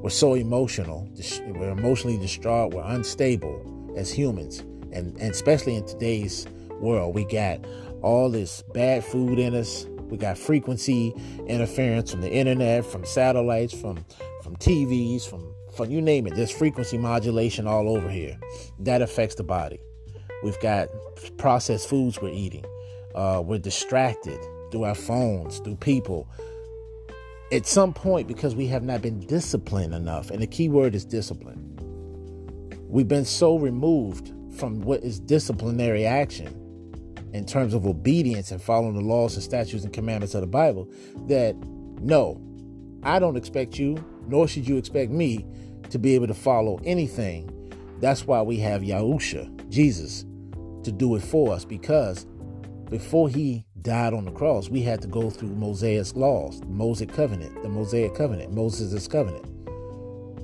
we're 0.00 0.10
so 0.10 0.34
emotional. 0.34 1.08
We're 1.46 1.70
emotionally 1.70 2.18
distraught. 2.18 2.72
We're 2.72 2.84
unstable 2.84 3.94
as 3.96 4.12
humans. 4.12 4.60
And, 4.92 5.16
and 5.18 5.32
especially 5.32 5.74
in 5.74 5.86
today's 5.86 6.46
world, 6.80 7.14
we 7.14 7.24
got 7.24 7.64
all 8.00 8.30
this 8.30 8.62
bad 8.72 9.04
food 9.04 9.40
in 9.40 9.56
us. 9.56 9.86
We 10.10 10.16
got 10.16 10.38
frequency 10.38 11.14
interference 11.46 12.10
from 12.10 12.20
the 12.22 12.32
internet, 12.32 12.84
from 12.84 13.04
satellites, 13.04 13.72
from 13.72 14.04
from 14.42 14.56
TVs, 14.56 15.28
from 15.28 15.54
from 15.76 15.90
you 15.90 16.00
name 16.00 16.26
it. 16.26 16.34
There's 16.34 16.50
frequency 16.50 16.98
modulation 16.98 17.66
all 17.66 17.88
over 17.88 18.08
here. 18.08 18.38
That 18.80 19.02
affects 19.02 19.36
the 19.36 19.44
body. 19.44 19.80
We've 20.42 20.58
got 20.60 20.88
processed 21.36 21.88
foods 21.88 22.20
we're 22.20 22.30
eating. 22.30 22.64
Uh, 23.14 23.42
we're 23.44 23.58
distracted 23.58 24.38
through 24.70 24.84
our 24.84 24.94
phones, 24.94 25.58
through 25.60 25.76
people 25.76 26.28
at 27.50 27.66
some 27.66 27.92
point 27.92 28.28
because 28.28 28.54
we 28.54 28.66
have 28.66 28.82
not 28.82 29.02
been 29.02 29.20
disciplined 29.20 29.94
enough. 29.94 30.30
And 30.30 30.42
the 30.42 30.46
key 30.46 30.68
word 30.68 30.94
is 30.94 31.04
discipline. 31.04 31.64
We've 32.88 33.08
been 33.08 33.24
so 33.24 33.58
removed 33.58 34.32
from 34.56 34.80
what 34.80 35.02
is 35.02 35.20
disciplinary 35.20 36.06
action 36.06 36.57
in 37.32 37.44
terms 37.44 37.74
of 37.74 37.86
obedience 37.86 38.50
and 38.50 38.60
following 38.60 38.94
the 38.94 39.02
laws 39.02 39.34
and 39.34 39.42
statutes 39.42 39.84
and 39.84 39.92
commandments 39.92 40.34
of 40.34 40.40
the 40.40 40.46
Bible 40.46 40.90
that 41.26 41.54
no, 42.00 42.40
I 43.02 43.18
don't 43.18 43.36
expect 43.36 43.78
you, 43.78 44.02
nor 44.26 44.48
should 44.48 44.66
you 44.66 44.76
expect 44.76 45.10
me 45.10 45.44
to 45.90 45.98
be 45.98 46.14
able 46.14 46.26
to 46.26 46.34
follow 46.34 46.80
anything. 46.84 47.54
That's 48.00 48.26
why 48.26 48.42
we 48.42 48.58
have 48.58 48.82
Yahusha, 48.82 49.68
Jesus, 49.68 50.24
to 50.84 50.92
do 50.92 51.16
it 51.16 51.22
for 51.22 51.52
us 51.52 51.64
because 51.64 52.26
before 52.90 53.28
he 53.28 53.64
died 53.82 54.14
on 54.14 54.24
the 54.24 54.30
cross, 54.30 54.68
we 54.68 54.82
had 54.82 55.02
to 55.02 55.08
go 55.08 55.30
through 55.30 55.50
Mosaic's 55.50 56.14
laws, 56.14 56.60
the 56.60 56.66
Mosaic 56.66 57.12
covenant, 57.12 57.62
the 57.62 57.68
Mosaic 57.68 58.14
covenant, 58.14 58.52
Moses' 58.52 59.06
covenant, 59.06 59.44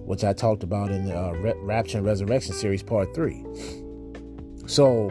which 0.07 0.25
I 0.25 0.33
talked 0.33 0.63
about 0.63 0.91
in 0.91 1.07
the 1.07 1.17
uh, 1.17 1.33
Rapture 1.33 1.99
and 1.99 2.07
Resurrection 2.07 2.55
series, 2.55 2.83
part 2.83 3.15
three. 3.15 3.45
So, 4.67 5.11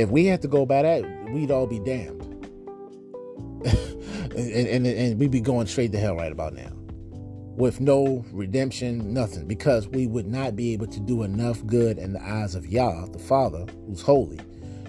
if 0.00 0.10
we 0.10 0.26
had 0.26 0.42
to 0.42 0.48
go 0.48 0.66
by 0.66 0.82
that, 0.82 1.30
we'd 1.30 1.50
all 1.50 1.66
be 1.66 1.78
damned. 1.80 2.20
and, 4.36 4.68
and, 4.68 4.86
and 4.86 5.18
we'd 5.18 5.30
be 5.30 5.40
going 5.40 5.66
straight 5.66 5.92
to 5.92 5.98
hell 5.98 6.16
right 6.16 6.32
about 6.32 6.54
now 6.54 6.70
with 7.60 7.78
no 7.78 8.24
redemption, 8.32 9.12
nothing, 9.12 9.46
because 9.46 9.86
we 9.88 10.06
would 10.06 10.26
not 10.26 10.56
be 10.56 10.72
able 10.72 10.86
to 10.86 10.98
do 10.98 11.22
enough 11.22 11.64
good 11.66 11.98
in 11.98 12.14
the 12.14 12.22
eyes 12.22 12.54
of 12.54 12.66
Yah, 12.66 13.04
the 13.06 13.18
Father, 13.18 13.66
who's 13.86 14.00
holy, 14.00 14.40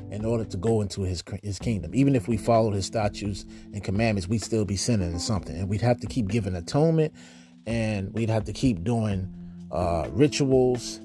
in 0.10 0.24
order 0.24 0.46
to 0.46 0.58
go 0.58 0.82
into 0.82 1.02
his 1.02 1.22
his 1.44 1.60
kingdom. 1.60 1.94
Even 1.94 2.16
if 2.16 2.30
we 2.30 2.38
followed 2.38 2.74
his 2.74 2.86
statutes 2.86 3.46
and 3.74 3.84
commandments, 3.84 4.30
we'd 4.30 4.42
still 4.42 4.64
be 4.64 4.78
sinning 4.78 5.12
in 5.12 5.20
something, 5.20 5.56
and 5.56 5.68
we'd 5.68 5.82
have 5.82 6.00
to 6.00 6.08
keep 6.08 6.30
giving 6.30 6.56
atonement, 6.56 7.14
and 7.66 8.14
we'd 8.14 8.30
have 8.30 8.46
to 8.46 8.54
keep 8.54 8.86
doing 8.86 9.32
uh, 9.72 10.08
rituals, 10.12 11.02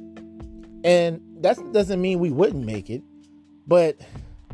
and 0.84 1.20
that 1.40 1.58
doesn't 1.72 2.00
mean 2.00 2.20
we 2.20 2.30
wouldn't 2.30 2.64
make 2.64 2.90
it. 2.90 3.02
But 3.66 4.00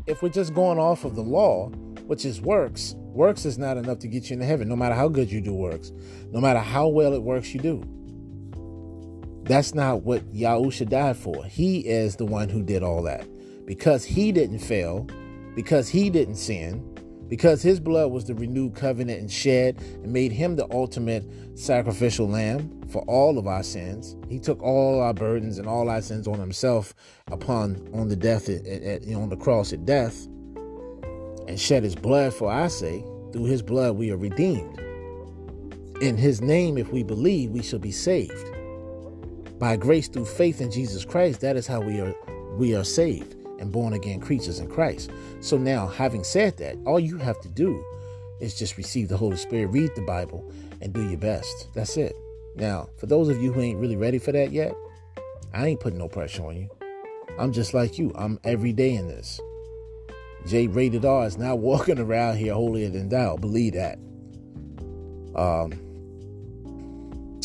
if 0.07 0.21
we're 0.21 0.29
just 0.29 0.53
going 0.53 0.79
off 0.79 1.05
of 1.05 1.15
the 1.15 1.21
law, 1.21 1.69
which 2.07 2.25
is 2.25 2.41
works, 2.41 2.95
works 2.97 3.45
is 3.45 3.57
not 3.57 3.77
enough 3.77 3.99
to 3.99 4.07
get 4.07 4.29
you 4.29 4.33
into 4.33 4.45
heaven. 4.45 4.67
No 4.67 4.75
matter 4.75 4.95
how 4.95 5.07
good 5.07 5.31
you 5.31 5.41
do 5.41 5.53
works, 5.53 5.91
no 6.31 6.41
matter 6.41 6.59
how 6.59 6.87
well 6.87 7.13
it 7.13 7.21
works 7.21 7.53
you 7.53 7.59
do. 7.59 7.83
That's 9.43 9.73
not 9.73 10.03
what 10.03 10.33
Yahusha 10.33 10.89
died 10.89 11.17
for. 11.17 11.43
He 11.45 11.79
is 11.79 12.15
the 12.15 12.25
one 12.25 12.49
who 12.49 12.63
did 12.63 12.81
all 12.81 13.03
that 13.03 13.27
because 13.65 14.03
he 14.03 14.31
didn't 14.31 14.59
fail, 14.59 15.07
because 15.55 15.89
he 15.89 16.09
didn't 16.09 16.35
sin, 16.35 16.89
because 17.27 17.61
his 17.61 17.79
blood 17.79 18.11
was 18.11 18.25
the 18.25 18.35
renewed 18.35 18.75
covenant 18.75 19.19
and 19.19 19.31
shed 19.31 19.77
and 19.81 20.11
made 20.11 20.31
him 20.31 20.55
the 20.55 20.71
ultimate 20.71 21.25
sacrificial 21.55 22.27
lamb 22.27 22.82
for 22.93 23.01
all 23.07 23.39
of 23.39 23.47
our 23.47 23.63
sins. 23.63 24.15
He 24.29 24.39
took 24.39 24.61
all 24.61 25.01
our 25.01 25.15
burdens 25.15 25.57
and 25.57 25.67
all 25.67 25.89
our 25.89 26.01
sins 26.01 26.27
on 26.27 26.39
himself 26.39 26.93
upon 27.31 27.89
on 27.91 28.07
the 28.07 28.15
death 28.15 28.47
at, 28.47 28.65
at, 28.65 29.01
on 29.15 29.29
the 29.29 29.35
cross 29.35 29.73
at 29.73 29.83
death 29.83 30.27
and 31.47 31.59
shed 31.59 31.83
his 31.83 31.95
blood 31.95 32.33
for 32.33 32.51
our 32.51 32.69
sake. 32.69 33.03
Through 33.33 33.45
his 33.45 33.63
blood 33.63 33.97
we 33.97 34.11
are 34.11 34.17
redeemed. 34.17 34.79
In 36.01 36.17
his 36.17 36.39
name, 36.39 36.77
if 36.77 36.91
we 36.91 37.01
believe, 37.01 37.49
we 37.49 37.63
shall 37.63 37.79
be 37.79 37.91
saved. 37.91 38.51
By 39.57 39.75
grace 39.75 40.07
through 40.07 40.25
faith 40.25 40.61
in 40.61 40.69
Jesus 40.69 41.03
Christ, 41.03 41.41
that 41.41 41.55
is 41.55 41.65
how 41.65 41.81
we 41.81 41.99
are 41.99 42.13
we 42.57 42.75
are 42.75 42.83
saved 42.83 43.33
and 43.59 43.71
born 43.71 43.93
again 43.93 44.19
creatures 44.19 44.59
in 44.59 44.67
Christ. 44.67 45.09
So 45.39 45.57
now, 45.57 45.87
having 45.87 46.23
said 46.23 46.57
that, 46.57 46.77
all 46.85 46.99
you 46.99 47.17
have 47.17 47.41
to 47.41 47.49
do 47.49 47.83
is 48.39 48.57
just 48.57 48.77
receive 48.77 49.07
the 49.07 49.17
Holy 49.17 49.37
Spirit, 49.37 49.67
read 49.67 49.95
the 49.95 50.03
Bible, 50.03 50.51
and 50.81 50.93
do 50.93 51.07
your 51.07 51.17
best. 51.17 51.73
That's 51.73 51.97
it. 51.97 52.15
Now, 52.55 52.89
for 52.97 53.07
those 53.07 53.29
of 53.29 53.41
you 53.41 53.51
who 53.51 53.61
ain't 53.61 53.79
really 53.79 53.95
ready 53.95 54.19
for 54.19 54.31
that 54.31 54.51
yet, 54.51 54.75
I 55.53 55.67
ain't 55.67 55.79
putting 55.79 55.99
no 55.99 56.07
pressure 56.07 56.45
on 56.45 56.55
you. 56.55 56.69
I'm 57.39 57.51
just 57.51 57.73
like 57.73 57.97
you. 57.97 58.11
I'm 58.15 58.39
every 58.43 58.73
day 58.73 58.93
in 58.95 59.07
this. 59.07 59.39
J 60.45 60.67
rated 60.67 61.05
R 61.05 61.25
is 61.25 61.37
not 61.37 61.59
walking 61.59 61.99
around 61.99 62.37
here 62.37 62.53
holier 62.53 62.89
than 62.89 63.09
thou. 63.09 63.37
Believe 63.37 63.73
that. 63.73 63.97
Um, 65.35 65.73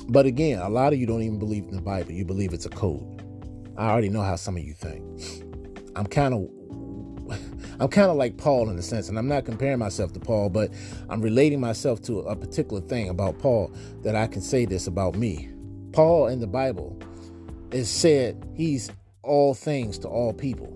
but 0.09 0.27
again, 0.27 0.59
a 0.61 0.69
lot 0.69 0.93
of 0.93 0.99
you 0.99 1.07
don't 1.07 1.23
even 1.23 1.39
believe 1.39 1.65
in 1.65 1.75
the 1.75 1.83
Bible. 1.83 2.13
You 2.13 2.25
believe 2.25 2.53
it's 2.53 2.67
a 2.67 2.71
code. 2.71 3.23
I 3.77 3.91
already 3.91 4.09
know 4.09 4.23
how 4.23 4.37
some 4.37 4.57
of 4.57 4.65
you 4.65 4.75
think. 4.75 5.03
I'm 5.95 6.07
kind 6.07 6.35
of 6.35 6.49
I'm 7.81 7.89
kind 7.89 8.11
of 8.11 8.17
like 8.17 8.37
Paul 8.37 8.71
in 8.71 8.79
a 8.79 8.83
sense, 8.83 9.09
and 9.09 9.17
I'm 9.17 9.29
not 9.29 9.45
comparing 9.45 9.79
myself 9.79 10.13
to 10.15 10.21
Paul, 10.21 10.49
but 10.49 10.73
I'm 11.09 11.21
relating 11.21 11.61
myself 11.61 12.03
to 12.03 12.21
a 12.21 12.35
particular 12.35 12.81
thing 12.81 13.09
about 13.09 13.39
Paul 13.39 13.73
that 14.03 14.17
I 14.17 14.27
can 14.27 14.43
say 14.43 14.65
this 14.65 14.89
about 14.89 15.15
me. 15.15 15.49
Paul 15.93 16.27
in 16.27 16.41
the 16.41 16.47
Bible 16.49 16.99
is 17.71 17.89
said 17.89 18.49
he's 18.55 18.91
all 19.23 19.55
things 19.55 19.99
to 20.01 20.09
all 20.09 20.33
people. 20.33 20.75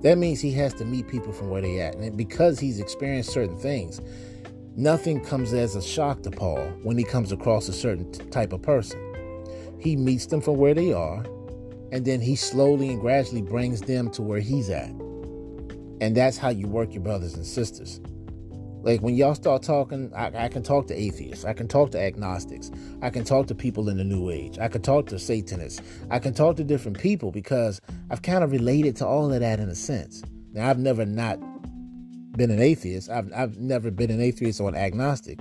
That 0.00 0.16
means 0.16 0.40
he 0.40 0.52
has 0.52 0.72
to 0.74 0.84
meet 0.84 1.08
people 1.08 1.32
from 1.32 1.50
where 1.50 1.62
they 1.62 1.80
at. 1.80 1.96
And 1.96 2.16
because 2.16 2.58
he's 2.58 2.78
experienced 2.78 3.30
certain 3.30 3.58
things, 3.58 4.00
nothing 4.76 5.22
comes 5.22 5.52
as 5.52 5.76
a 5.76 5.82
shock 5.82 6.22
to 6.22 6.30
Paul 6.30 6.62
when 6.82 6.96
he 6.96 7.04
comes 7.04 7.32
across 7.32 7.68
a 7.68 7.72
certain 7.72 8.10
type 8.30 8.52
of 8.52 8.62
person. 8.62 9.00
He 9.78 9.96
meets 9.96 10.26
them 10.26 10.40
from 10.40 10.56
where 10.56 10.74
they 10.74 10.94
are, 10.94 11.24
and 11.92 12.04
then 12.04 12.20
he 12.22 12.36
slowly 12.36 12.88
and 12.88 13.00
gradually 13.00 13.42
brings 13.42 13.82
them 13.82 14.10
to 14.12 14.22
where 14.22 14.40
he's 14.40 14.70
at. 14.70 14.90
And 16.04 16.14
that's 16.14 16.36
how 16.36 16.50
you 16.50 16.68
work 16.68 16.92
your 16.92 17.02
brothers 17.02 17.32
and 17.32 17.46
sisters. 17.46 17.98
Like 18.82 19.00
when 19.00 19.14
y'all 19.14 19.34
start 19.34 19.62
talking, 19.62 20.12
I, 20.14 20.44
I, 20.44 20.48
can 20.48 20.62
talk 20.62 20.86
to 20.88 20.94
atheists, 20.94 21.46
I 21.46 21.54
can 21.54 21.66
talk 21.66 21.92
to 21.92 21.98
agnostics, 21.98 22.70
I 23.00 23.08
can 23.08 23.24
talk 23.24 23.46
to 23.46 23.54
people 23.54 23.88
in 23.88 23.96
the 23.96 24.04
New 24.04 24.28
Age, 24.28 24.58
I 24.58 24.68
can 24.68 24.82
talk 24.82 25.06
to 25.06 25.18
Satanists, 25.18 25.80
I 26.10 26.18
can 26.18 26.34
talk 26.34 26.56
to 26.56 26.64
different 26.64 26.98
people 26.98 27.32
because 27.32 27.80
I've 28.10 28.20
kind 28.20 28.44
of 28.44 28.52
related 28.52 28.96
to 28.96 29.06
all 29.06 29.32
of 29.32 29.40
that 29.40 29.60
in 29.60 29.70
a 29.70 29.74
sense. 29.74 30.22
Now 30.52 30.68
I've 30.68 30.78
never 30.78 31.06
not 31.06 31.38
been 32.32 32.50
an 32.50 32.60
atheist. 32.60 33.08
I've 33.08 33.32
I've 33.34 33.56
never 33.56 33.90
been 33.90 34.10
an 34.10 34.20
atheist 34.20 34.60
or 34.60 34.68
an 34.68 34.76
agnostic. 34.76 35.38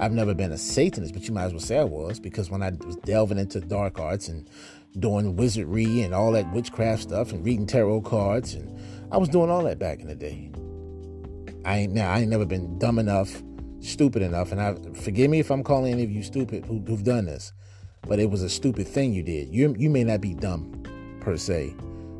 I've 0.00 0.10
never 0.10 0.34
been 0.34 0.50
a 0.50 0.58
Satanist, 0.58 1.14
but 1.14 1.28
you 1.28 1.34
might 1.34 1.44
as 1.44 1.52
well 1.52 1.60
say 1.60 1.78
I 1.78 1.84
was 1.84 2.18
because 2.18 2.50
when 2.50 2.64
I 2.64 2.72
was 2.84 2.96
delving 2.96 3.38
into 3.38 3.60
dark 3.60 4.00
arts 4.00 4.26
and 4.26 4.50
doing 4.98 5.36
wizardry 5.36 6.02
and 6.02 6.12
all 6.12 6.32
that 6.32 6.52
witchcraft 6.52 7.02
stuff 7.02 7.32
and 7.32 7.44
reading 7.44 7.66
tarot 7.66 8.00
cards 8.00 8.54
and 8.54 8.76
I 9.10 9.18
was 9.18 9.28
doing 9.28 9.50
all 9.50 9.62
that 9.64 9.78
back 9.78 10.00
in 10.00 10.08
the 10.08 10.14
day. 10.14 10.50
I 11.64 11.78
ain't 11.78 11.92
now 11.92 12.10
I 12.10 12.20
ain't 12.20 12.30
never 12.30 12.44
been 12.44 12.78
dumb 12.78 12.98
enough, 12.98 13.42
stupid 13.80 14.22
enough, 14.22 14.52
and 14.52 14.60
I 14.60 14.74
forgive 15.00 15.30
me 15.30 15.40
if 15.40 15.50
I'm 15.50 15.62
calling 15.62 15.92
any 15.92 16.04
of 16.04 16.10
you 16.10 16.22
stupid 16.22 16.64
who, 16.66 16.80
who've 16.80 17.04
done 17.04 17.26
this, 17.26 17.52
but 18.06 18.18
it 18.18 18.30
was 18.30 18.42
a 18.42 18.48
stupid 18.48 18.86
thing 18.86 19.12
you 19.12 19.22
did. 19.22 19.48
You 19.48 19.74
you 19.78 19.90
may 19.90 20.04
not 20.04 20.20
be 20.20 20.34
dumb 20.34 20.82
per 21.20 21.36
se, 21.36 21.74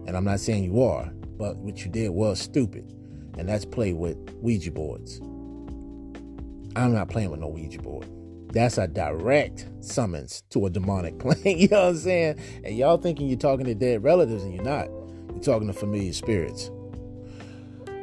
and 0.07 0.17
I'm 0.17 0.25
not 0.25 0.41
saying 0.41 0.65
you 0.65 0.83
are, 0.83 1.11
but 1.37 1.57
what 1.57 1.85
you 1.85 1.91
did 1.91 2.11
was 2.11 2.41
stupid, 2.41 2.91
and 3.37 3.49
that's 3.49 3.65
play 3.65 3.93
with 3.93 4.17
Ouija 4.41 4.71
boards. 4.71 5.21
I'm 6.77 6.93
not 6.93 7.09
playing 7.09 7.31
with 7.31 7.41
no 7.41 7.49
Ouija 7.49 7.81
board. 7.81 8.09
That's 8.53 8.79
a 8.79 8.87
direct 8.87 9.69
summons 9.81 10.43
to 10.51 10.67
a 10.67 10.71
demonic 10.71 11.19
plane. 11.21 11.59
you 11.59 11.69
know 11.69 11.83
what 11.83 11.89
I'm 11.91 11.97
saying? 11.97 12.41
And 12.65 12.77
y'all 12.77 12.99
thinking 12.99 13.29
you're 13.29 13.39
talking 13.39 13.67
to 13.67 13.75
dead 13.75 14.03
relatives, 14.03 14.43
and 14.43 14.55
you're 14.55 14.65
not. 14.65 14.89
Talking 15.45 15.67
to 15.67 15.75
familiar 15.75 16.13
spirits. 16.15 16.71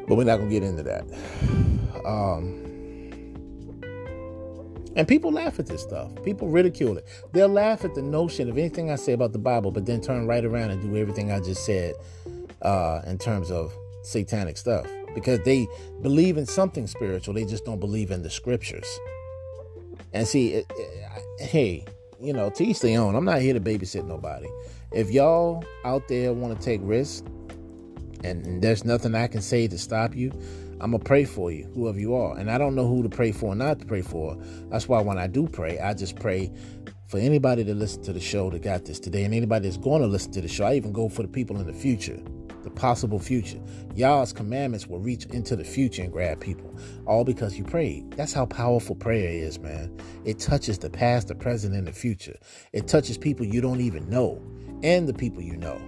But 0.08 0.16
we're 0.16 0.26
not 0.26 0.38
gonna 0.38 0.50
get 0.50 0.64
into 0.64 0.84
that. 0.84 1.04
Um, 2.06 2.62
and 4.96 5.08
people 5.08 5.32
laugh 5.32 5.58
at 5.58 5.66
this 5.66 5.82
stuff. 5.82 6.12
People 6.24 6.50
ridicule 6.50 6.98
it. 6.98 7.06
They'll 7.32 7.48
laugh 7.48 7.84
at 7.86 7.96
the 7.96 8.02
notion 8.02 8.50
of 8.50 8.58
anything 8.58 8.92
I 8.92 8.96
say 8.96 9.14
about 9.14 9.32
the 9.32 9.40
Bible, 9.40 9.72
but 9.72 9.86
then 9.86 10.02
turn 10.02 10.28
right 10.28 10.44
around 10.44 10.72
and 10.72 10.82
do 10.82 10.98
everything 10.98 11.32
I 11.32 11.40
just 11.40 11.66
said 11.66 11.96
uh, 12.62 13.02
in 13.08 13.18
terms 13.18 13.50
of 13.50 13.74
satanic 14.04 14.58
stuff 14.58 14.86
because 15.16 15.40
they 15.42 15.68
believe 16.02 16.38
in 16.38 16.46
something 16.46 16.88
spiritual. 16.88 17.34
They 17.34 17.46
just 17.46 17.66
don't 17.66 17.80
believe 17.80 18.12
in 18.12 18.22
the 18.22 18.30
scriptures. 18.30 19.00
And 20.14 20.28
see, 20.28 20.54
it, 20.54 20.66
it, 20.78 21.42
hey, 21.42 21.86
you 22.20 22.34
know, 22.34 22.50
to 22.52 22.64
each 22.64 22.82
their 22.82 23.00
own. 23.00 23.16
I'm 23.16 23.26
not 23.26 23.42
here 23.42 23.54
to 23.54 23.62
babysit 23.62 24.06
nobody. 24.06 24.48
If 24.92 25.10
y'all 25.10 25.64
out 25.86 26.10
there 26.10 26.34
want 26.34 26.58
to 26.58 26.64
take 26.64 26.82
risks, 26.84 27.26
and 28.24 28.62
there's 28.62 28.84
nothing 28.86 29.16
I 29.16 29.28
can 29.28 29.42
say 29.42 29.68
to 29.68 29.78
stop 29.78 30.16
you. 30.16 30.32
I'm 30.82 30.92
gonna 30.92 31.04
pray 31.04 31.26
for 31.26 31.52
you, 31.52 31.70
whoever 31.76 32.00
you 32.00 32.16
are. 32.16 32.38
And 32.38 32.50
I 32.50 32.58
don't 32.58 32.76
know 32.76 32.88
who 32.88 33.04
to 33.04 33.10
pray 33.10 33.32
for 33.32 33.56
not 33.56 33.80
to 33.80 33.86
pray 33.86 34.02
for. 34.02 34.36
That's 34.70 34.88
why 34.88 35.00
when 35.02 35.18
I 35.18 35.28
do 35.28 35.48
pray, 35.48 35.80
I 35.80 35.94
just 35.94 36.18
pray 36.18 36.52
for 37.08 37.20
anybody 37.20 37.64
to 37.64 37.74
listen 37.74 38.02
to 38.04 38.14
the 38.14 38.20
show 38.20 38.50
that 38.50 38.64
got 38.64 38.86
this 38.86 39.00
today, 39.00 39.24
and 39.24 39.34
anybody 39.34 39.68
that's 39.68 39.78
going 39.78 40.02
to 40.02 40.08
listen 40.08 40.32
to 40.34 40.42
the 40.42 40.48
show. 40.48 40.66
I 40.66 40.76
even 40.76 40.92
go 40.92 41.08
for 41.08 41.22
the 41.22 41.28
people 41.28 41.60
in 41.60 41.68
the 41.68 41.74
future, 41.74 42.20
the 42.64 42.72
possible 42.72 43.20
future. 43.20 43.60
Y'all's 43.96 44.34
commandments 44.34 44.88
will 44.88 45.00
reach 45.00 45.26
into 45.28 45.56
the 45.56 45.64
future 45.64 46.02
and 46.02 46.12
grab 46.12 46.40
people, 46.40 46.76
all 47.06 47.24
because 47.24 47.58
you 47.58 47.64
prayed. 47.64 48.10
That's 48.12 48.34
how 48.34 48.46
powerful 48.46 48.96
prayer 48.96 49.30
is, 49.30 49.60
man. 49.60 49.96
It 50.26 50.40
touches 50.40 50.80
the 50.80 50.90
past, 50.90 51.28
the 51.28 51.36
present, 51.36 51.76
and 51.76 51.86
the 51.86 51.94
future. 51.94 52.38
It 52.74 52.88
touches 52.88 53.18
people 53.18 53.46
you 53.46 53.62
don't 53.62 53.82
even 53.82 54.10
know 54.10 54.42
and 54.84 55.08
the 55.08 55.14
people 55.14 55.42
you 55.42 55.58
know. 55.58 55.82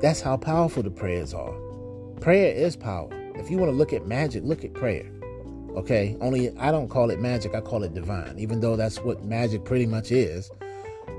That's 0.00 0.20
how 0.20 0.36
powerful 0.36 0.82
the 0.82 0.90
prayers 0.90 1.34
are. 1.34 1.54
Prayer 2.20 2.52
is 2.54 2.76
power. 2.76 3.08
If 3.34 3.50
you 3.50 3.58
want 3.58 3.70
to 3.70 3.76
look 3.76 3.92
at 3.92 4.06
magic, 4.06 4.42
look 4.44 4.64
at 4.64 4.74
prayer. 4.74 5.10
Okay? 5.76 6.16
Only 6.20 6.56
I 6.58 6.70
don't 6.70 6.88
call 6.88 7.10
it 7.10 7.20
magic, 7.20 7.54
I 7.54 7.60
call 7.60 7.82
it 7.82 7.94
divine, 7.94 8.38
even 8.38 8.60
though 8.60 8.76
that's 8.76 8.98
what 9.00 9.24
magic 9.24 9.64
pretty 9.64 9.86
much 9.86 10.10
is. 10.10 10.50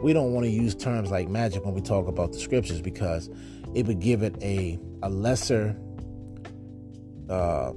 We 0.04 0.14
don't 0.14 0.34
want 0.34 0.46
to 0.46 0.50
use 0.50 0.76
terms 0.76 1.12
like 1.12 1.28
magic 1.28 1.66
when 1.66 1.74
we 1.74 1.82
talk 1.82 2.08
about 2.08 2.32
the 2.32 2.40
scriptures 2.40 2.82
because 2.82 3.30
it 3.74 3.86
would 3.86 4.00
give 4.00 4.24
it 4.24 4.36
a, 4.42 4.80
a 5.04 5.10
lesser 5.10 5.76
uh, 7.30 7.74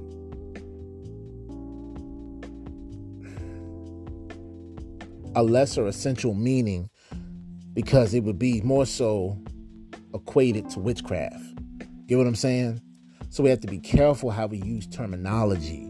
a 5.35 5.43
lesser 5.43 5.87
essential 5.87 6.35
meaning 6.35 6.89
because 7.75 8.15
it 8.15 8.25
would 8.25 8.39
be 8.39 8.61
more 8.63 8.87
so 8.87 9.39
equated 10.15 10.69
to 10.71 10.81
witchcraft. 10.81 11.43
Get 12.07 12.19
what 12.19 12.27
I'm 12.27 12.35
saying? 12.35 12.81
So 13.31 13.43
we 13.43 13.51
have 13.51 13.61
to 13.61 13.67
be 13.67 13.79
careful 13.79 14.31
how 14.31 14.47
we 14.47 14.59
use 14.59 14.87
terminology. 14.87 15.89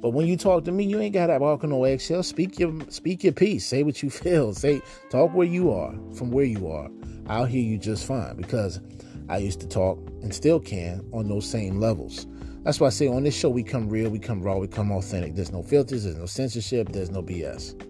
But 0.00 0.10
when 0.10 0.26
you 0.26 0.36
talk 0.36 0.64
to 0.64 0.72
me, 0.72 0.82
you 0.82 1.00
ain't 1.00 1.14
gotta 1.14 1.38
walk 1.38 1.62
on 1.62 1.70
no 1.70 1.84
eggshells. 1.84 2.26
Speak 2.26 2.58
your 2.58 2.74
speak 2.88 3.22
your 3.22 3.32
piece. 3.32 3.64
Say 3.64 3.84
what 3.84 4.02
you 4.02 4.10
feel. 4.22 4.52
Say 4.52 4.82
talk 5.10 5.32
where 5.32 5.46
you 5.46 5.70
are, 5.70 5.94
from 6.14 6.32
where 6.32 6.44
you 6.44 6.68
are. 6.68 6.90
I'll 7.28 7.44
hear 7.44 7.62
you 7.62 7.78
just 7.78 8.04
fine 8.04 8.36
because 8.36 8.80
I 9.28 9.36
used 9.36 9.60
to 9.60 9.68
talk 9.68 9.98
and 10.22 10.34
still 10.34 10.58
can 10.58 11.08
on 11.12 11.28
those 11.28 11.48
same 11.48 11.78
levels. 11.78 12.26
That's 12.64 12.80
why 12.80 12.88
I 12.88 12.90
say 12.90 13.06
on 13.06 13.22
this 13.22 13.36
show 13.36 13.48
we 13.48 13.62
come 13.62 13.88
real, 13.88 14.10
we 14.10 14.18
come 14.18 14.42
raw, 14.42 14.56
we 14.56 14.66
come 14.66 14.90
authentic. 14.90 15.34
There's 15.36 15.52
no 15.52 15.62
filters, 15.62 16.04
there's 16.04 16.16
no 16.16 16.26
censorship, 16.26 16.88
there's 16.90 17.10
no 17.10 17.22
BS. 17.22 17.80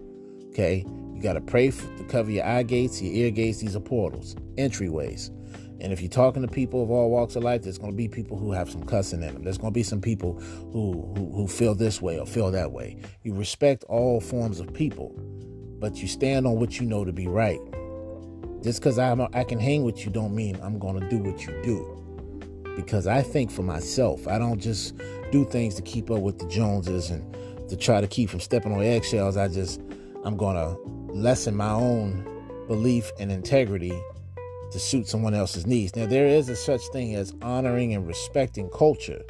Okay? 0.49 0.85
You 1.23 1.29
gotta 1.29 1.39
pray 1.39 1.69
for, 1.69 1.87
to 1.99 2.03
cover 2.03 2.31
your 2.31 2.45
eye 2.45 2.63
gates, 2.63 3.01
your 3.01 3.13
ear 3.13 3.31
gates. 3.31 3.59
These 3.59 3.77
are 3.77 3.79
portals, 3.79 4.35
entryways. 4.57 5.29
And 5.79 5.93
if 5.93 6.01
you're 6.01 6.09
talking 6.09 6.41
to 6.41 6.49
people 6.49 6.83
of 6.83 6.91
all 6.91 7.09
walks 7.09 7.37
of 7.37 7.43
life, 7.43 7.61
there's 7.61 7.77
going 7.77 7.93
to 7.93 7.95
be 7.95 8.09
people 8.09 8.37
who 8.37 8.51
have 8.51 8.69
some 8.69 8.83
cussing 8.83 9.23
in 9.23 9.33
them. 9.33 9.43
There's 9.43 9.57
going 9.57 9.71
to 9.71 9.73
be 9.73 9.83
some 9.83 10.01
people 10.01 10.33
who, 10.73 11.13
who, 11.15 11.31
who 11.33 11.47
feel 11.47 11.75
this 11.75 12.01
way 12.01 12.19
or 12.19 12.25
feel 12.25 12.51
that 12.51 12.73
way. 12.73 12.97
You 13.23 13.33
respect 13.35 13.85
all 13.85 14.19
forms 14.19 14.59
of 14.59 14.73
people, 14.73 15.15
but 15.79 15.95
you 15.95 16.09
stand 16.09 16.45
on 16.45 16.59
what 16.59 16.81
you 16.81 16.85
know 16.85 17.05
to 17.05 17.13
be 17.13 17.27
right. 17.27 17.59
Just 18.61 18.81
because 18.81 18.99
I 18.99 19.43
can 19.45 19.59
hang 19.59 19.83
with 19.83 20.05
you 20.05 20.11
don't 20.11 20.35
mean 20.35 20.59
I'm 20.61 20.77
going 20.77 20.99
to 20.99 21.09
do 21.09 21.19
what 21.19 21.45
you 21.45 21.57
do. 21.63 22.73
Because 22.75 23.07
I 23.07 23.21
think 23.21 23.49
for 23.49 23.63
myself. 23.63 24.27
I 24.27 24.37
don't 24.37 24.59
just 24.59 24.97
do 25.31 25.45
things 25.45 25.75
to 25.75 25.81
keep 25.83 26.11
up 26.11 26.19
with 26.19 26.39
the 26.39 26.47
Joneses 26.49 27.11
and 27.11 27.69
to 27.69 27.77
try 27.77 28.01
to 28.01 28.07
keep 28.07 28.29
from 28.29 28.41
stepping 28.41 28.73
on 28.73 28.81
eggshells. 28.81 29.37
I 29.37 29.47
just, 29.47 29.81
I'm 30.25 30.35
going 30.35 30.55
to 30.55 31.02
lessen 31.13 31.55
my 31.55 31.71
own 31.71 32.25
belief 32.67 33.11
and 33.19 33.31
integrity 33.31 33.93
to 34.71 34.79
suit 34.79 35.07
someone 35.07 35.33
else's 35.33 35.67
needs. 35.67 35.95
Now, 35.95 36.07
there 36.07 36.27
is 36.27 36.49
a 36.49 36.55
such 36.55 36.81
thing 36.87 37.15
as 37.15 37.33
honoring 37.41 37.93
and 37.93 38.07
respecting 38.07 38.69
culture. 38.71 39.21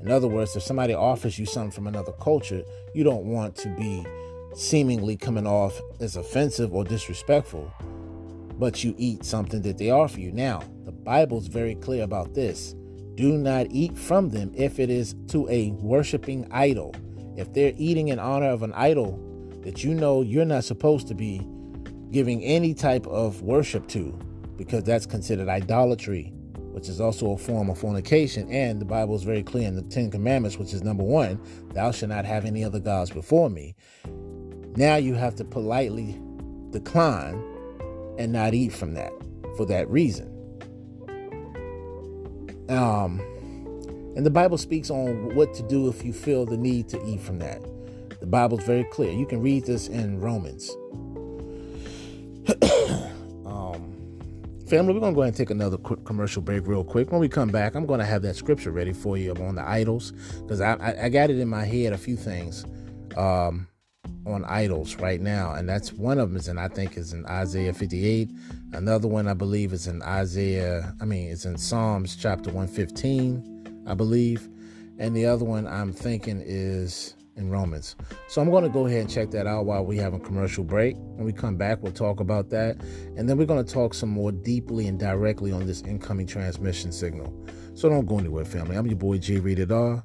In 0.00 0.10
other 0.10 0.28
words, 0.28 0.56
if 0.56 0.62
somebody 0.62 0.94
offers 0.94 1.38
you 1.38 1.44
something 1.44 1.70
from 1.70 1.86
another 1.86 2.12
culture, 2.12 2.62
you 2.94 3.04
don't 3.04 3.26
want 3.26 3.54
to 3.56 3.68
be 3.68 4.06
seemingly 4.54 5.16
coming 5.16 5.46
off 5.46 5.78
as 6.00 6.16
offensive 6.16 6.74
or 6.74 6.84
disrespectful, 6.84 7.70
but 8.58 8.82
you 8.82 8.94
eat 8.96 9.24
something 9.24 9.60
that 9.62 9.76
they 9.76 9.90
offer 9.90 10.18
you. 10.18 10.32
Now, 10.32 10.62
the 10.86 10.92
Bible's 10.92 11.46
very 11.46 11.74
clear 11.74 12.02
about 12.02 12.34
this. 12.34 12.74
Do 13.16 13.36
not 13.36 13.66
eat 13.70 13.98
from 13.98 14.30
them 14.30 14.50
if 14.54 14.78
it 14.80 14.88
is 14.88 15.14
to 15.28 15.46
a 15.50 15.72
worshiping 15.72 16.48
idol. 16.50 16.94
If 17.36 17.52
they're 17.52 17.74
eating 17.76 18.08
in 18.08 18.18
honor 18.18 18.48
of 18.48 18.62
an 18.62 18.72
idol 18.72 19.29
that 19.62 19.84
you 19.84 19.94
know 19.94 20.22
you're 20.22 20.44
not 20.44 20.64
supposed 20.64 21.08
to 21.08 21.14
be 21.14 21.46
giving 22.10 22.42
any 22.42 22.74
type 22.74 23.06
of 23.06 23.42
worship 23.42 23.86
to, 23.88 24.18
because 24.56 24.84
that's 24.84 25.06
considered 25.06 25.48
idolatry, 25.48 26.32
which 26.72 26.88
is 26.88 27.00
also 27.00 27.32
a 27.32 27.38
form 27.38 27.70
of 27.70 27.78
fornication. 27.78 28.50
And 28.50 28.80
the 28.80 28.84
Bible 28.84 29.14
is 29.14 29.22
very 29.22 29.42
clear 29.42 29.68
in 29.68 29.76
the 29.76 29.82
Ten 29.82 30.10
Commandments, 30.10 30.58
which 30.58 30.72
is 30.72 30.82
number 30.82 31.04
one, 31.04 31.40
thou 31.72 31.90
shalt 31.90 32.10
not 32.10 32.24
have 32.24 32.44
any 32.44 32.64
other 32.64 32.80
gods 32.80 33.10
before 33.10 33.50
me. 33.50 33.74
Now 34.76 34.96
you 34.96 35.14
have 35.14 35.34
to 35.36 35.44
politely 35.44 36.20
decline 36.70 37.42
and 38.18 38.32
not 38.32 38.54
eat 38.54 38.72
from 38.72 38.94
that 38.94 39.12
for 39.56 39.66
that 39.66 39.88
reason. 39.90 40.28
Um, 42.68 43.20
and 44.16 44.24
the 44.24 44.30
Bible 44.30 44.58
speaks 44.58 44.90
on 44.90 45.34
what 45.34 45.54
to 45.54 45.62
do 45.62 45.88
if 45.88 46.04
you 46.04 46.12
feel 46.12 46.46
the 46.46 46.56
need 46.56 46.88
to 46.90 47.04
eat 47.04 47.20
from 47.20 47.38
that. 47.40 47.60
The 48.20 48.26
Bible 48.26 48.58
is 48.58 48.64
very 48.64 48.84
clear. 48.84 49.10
You 49.12 49.26
can 49.26 49.40
read 49.40 49.64
this 49.66 49.88
in 49.88 50.20
Romans. 50.20 50.70
Family, 54.70 54.94
we're 54.94 55.00
going 55.00 55.14
to 55.14 55.16
go 55.16 55.22
ahead 55.22 55.34
and 55.34 55.36
take 55.36 55.50
another 55.50 55.76
quick 55.76 56.04
commercial 56.04 56.40
break 56.40 56.64
real 56.64 56.84
quick. 56.84 57.10
When 57.10 57.20
we 57.20 57.28
come 57.28 57.48
back, 57.48 57.74
I'm 57.74 57.86
going 57.86 57.98
to 57.98 58.06
have 58.06 58.22
that 58.22 58.36
scripture 58.36 58.70
ready 58.70 58.92
for 58.92 59.16
you 59.16 59.34
on 59.34 59.56
the 59.56 59.68
idols 59.68 60.12
because 60.42 60.60
I, 60.60 60.74
I, 60.74 61.06
I, 61.06 61.08
got 61.08 61.28
it 61.28 61.40
in 61.40 61.48
my 61.48 61.64
head 61.64 61.92
a 61.92 61.98
few 61.98 62.14
things 62.14 62.64
um, 63.16 63.66
on 64.26 64.44
idols 64.44 64.94
right 64.94 65.20
now. 65.20 65.54
And 65.54 65.68
that's 65.68 65.92
one 65.92 66.20
of 66.20 66.28
them 66.28 66.36
is, 66.36 66.46
and 66.46 66.60
I 66.60 66.68
think 66.68 66.96
is 66.96 67.12
in 67.12 67.26
Isaiah 67.26 67.74
58. 67.74 68.30
Another 68.72 69.08
one 69.08 69.26
I 69.26 69.34
believe 69.34 69.72
is 69.72 69.88
in 69.88 70.02
Isaiah, 70.02 70.94
I 71.00 71.04
mean, 71.04 71.32
it's 71.32 71.46
in 71.46 71.58
Psalms 71.58 72.14
chapter 72.14 72.52
115, 72.52 73.84
I 73.88 73.94
believe. 73.94 74.48
And 75.00 75.16
the 75.16 75.26
other 75.26 75.44
one 75.44 75.66
I'm 75.66 75.92
thinking 75.92 76.40
is 76.46 77.16
in 77.40 77.50
Romans. 77.50 77.96
So 78.28 78.40
I'm 78.40 78.50
going 78.50 78.62
to 78.62 78.70
go 78.70 78.86
ahead 78.86 79.00
and 79.00 79.10
check 79.10 79.30
that 79.32 79.46
out 79.46 79.64
while 79.64 79.84
we 79.84 79.96
have 79.96 80.14
a 80.14 80.20
commercial 80.20 80.62
break. 80.62 80.94
When 80.96 81.24
we 81.24 81.32
come 81.32 81.56
back, 81.56 81.82
we'll 81.82 81.92
talk 81.92 82.20
about 82.20 82.50
that. 82.50 82.80
And 83.16 83.28
then 83.28 83.36
we're 83.36 83.46
going 83.46 83.64
to 83.64 83.72
talk 83.72 83.94
some 83.94 84.10
more 84.10 84.30
deeply 84.30 84.86
and 84.86 85.00
directly 85.00 85.50
on 85.50 85.66
this 85.66 85.82
incoming 85.82 86.28
transmission 86.28 86.92
signal. 86.92 87.34
So 87.74 87.88
don't 87.88 88.06
go 88.06 88.18
anywhere, 88.18 88.44
family. 88.44 88.76
I'm 88.76 88.86
your 88.86 88.96
boy 88.96 89.18
J 89.18 89.40
Rated 89.40 89.72
R. 89.72 90.04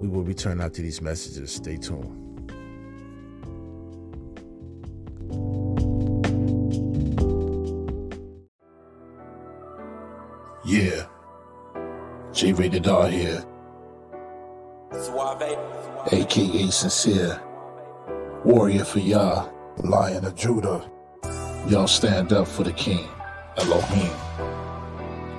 We 0.00 0.08
will 0.08 0.22
return 0.22 0.60
after 0.60 0.80
these 0.80 1.02
messages. 1.02 1.52
Stay 1.52 1.76
tuned. 1.76 2.24
Yeah. 10.64 11.06
J 12.32 12.52
Rated 12.52 12.86
R 12.86 13.08
here. 13.08 13.44
Suave 14.92 15.42
aka 16.12 16.70
Sincere, 16.70 17.40
Warrior 18.44 18.84
for 18.84 19.00
Yah, 19.00 19.48
Lion 19.78 20.24
of 20.24 20.34
Judah. 20.34 20.90
Y'all 21.66 21.86
stand 21.86 22.32
up 22.32 22.46
for 22.46 22.62
the 22.64 22.72
King, 22.72 23.08
Elohim. 23.58 24.12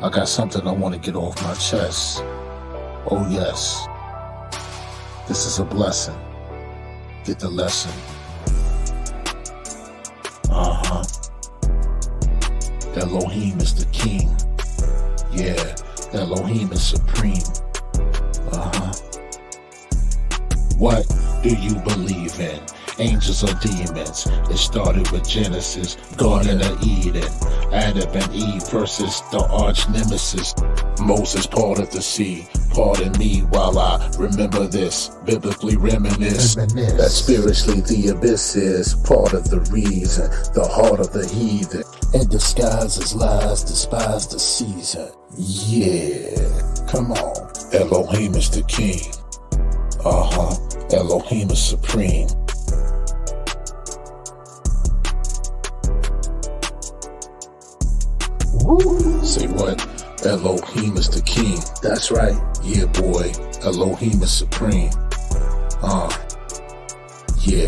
I 0.02 0.10
got 0.12 0.28
something 0.28 0.68
I 0.68 0.72
want 0.72 0.94
to 0.96 1.00
get 1.00 1.16
off 1.16 1.42
my 1.44 1.54
chest. 1.56 2.22
Oh, 3.12 3.28
yes. 3.30 3.88
This 5.28 5.46
is 5.46 5.60
a 5.60 5.66
blessing. 5.66 6.18
Get 7.24 7.40
the 7.40 7.50
lesson. 7.50 7.92
Uh 10.50 10.82
huh. 10.84 11.04
Elohim 12.96 13.60
is 13.60 13.74
the 13.74 13.86
King. 13.92 14.36
Yeah, 15.32 15.76
Elohim 16.14 16.72
is 16.72 16.86
supreme. 16.88 17.44
Uh 18.52 18.72
huh. 18.74 19.09
What 20.80 21.06
do 21.44 21.50
you 21.50 21.76
believe 21.82 22.40
in? 22.40 22.58
Angels 23.00 23.44
or 23.44 23.54
demons? 23.60 24.28
It 24.50 24.58
started 24.58 25.12
with 25.12 25.28
Genesis, 25.28 25.98
Garden 26.16 26.62
of 26.62 26.82
Eden, 26.82 27.30
Adam 27.74 28.10
and 28.14 28.34
Eve 28.34 28.66
versus 28.70 29.20
the 29.30 29.46
arch 29.52 29.90
nemesis. 29.90 30.56
Moses 31.02 31.46
parted 31.46 31.92
the 31.92 32.02
sea. 32.02 32.48
Pardon 32.72 33.12
me 33.20 33.42
while 33.50 33.78
I 33.78 34.10
remember 34.18 34.68
this, 34.68 35.10
biblically 35.26 35.76
reminisce, 35.76 36.56
reminisce. 36.56 36.94
that 36.94 37.10
spiritually 37.10 37.82
the 37.82 38.16
abyss 38.16 38.56
is 38.56 38.94
part 38.94 39.34
of 39.34 39.50
the 39.50 39.60
reason, 39.72 40.30
the 40.54 40.66
heart 40.66 41.02
of 41.02 41.12
the 41.12 41.28
heathen, 41.28 41.84
and 42.14 42.30
disguises 42.30 43.14
lies, 43.14 43.64
despise 43.64 44.28
the 44.28 44.40
season. 44.40 45.10
Yeah, 45.36 46.88
come 46.88 47.12
on, 47.12 47.52
Elohim 47.74 48.36
is 48.36 48.50
the 48.50 48.64
king. 48.64 49.12
Uh 50.06 50.24
huh. 50.24 50.56
Elohim 50.94 51.50
is 51.52 51.62
supreme. 51.62 52.28
Woo. 58.64 59.26
Say 59.26 59.48
what? 59.48 59.86
Elohim 60.26 60.96
is 60.96 61.10
the 61.10 61.22
king. 61.26 61.60
That's 61.82 62.12
right. 62.12 62.38
Yeah, 62.64 62.86
boy. 62.86 63.34
Elohim 63.62 64.24
is 64.24 64.32
supreme. 64.32 64.90
Uh, 65.82 66.10
yeah. 67.42 67.68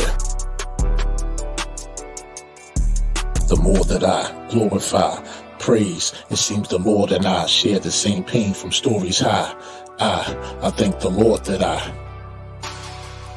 The 3.48 3.60
more 3.62 3.84
that 3.84 4.06
I 4.06 4.48
glorify, 4.50 5.22
praise, 5.60 6.14
it 6.30 6.38
seems 6.38 6.70
the 6.70 6.80
Lord 6.80 7.12
and 7.12 7.26
I 7.26 7.46
share 7.46 7.80
the 7.80 7.92
same 7.92 8.24
pain 8.24 8.54
from 8.54 8.72
stories 8.72 9.20
high. 9.20 9.54
I, 10.00 10.60
I 10.62 10.70
thank 10.70 11.02
the 11.02 11.10
Lord 11.10 11.44
that 11.46 11.62
I 11.62 12.11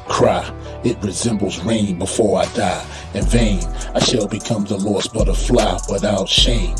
cry. 0.07 0.51
It 0.83 0.97
resembles 1.03 1.63
rain 1.63 1.99
before 1.99 2.39
I 2.39 2.45
die. 2.53 2.85
In 3.13 3.25
vain, 3.25 3.59
I 3.93 3.99
shall 3.99 4.27
become 4.27 4.65
the 4.65 4.77
lost 4.77 5.13
butterfly 5.13 5.79
without 5.89 6.29
shame. 6.29 6.75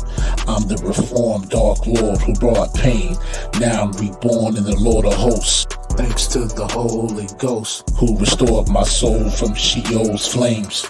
I'm 0.46 0.66
the 0.68 0.80
reformed 0.84 1.50
dark 1.50 1.86
lord 1.86 2.20
who 2.22 2.34
brought 2.34 2.74
pain. 2.74 3.16
Now 3.60 3.82
I'm 3.82 3.92
reborn 3.92 4.56
in 4.56 4.64
the 4.64 4.76
Lord 4.78 5.06
of 5.06 5.14
hosts. 5.14 5.66
Thanks 5.96 6.26
to 6.28 6.40
the 6.40 6.66
Holy 6.66 7.26
Ghost 7.38 7.88
who 7.96 8.18
restored 8.18 8.68
my 8.68 8.82
soul 8.82 9.30
from 9.30 9.54
Sheol's 9.54 10.28
flames. 10.28 10.86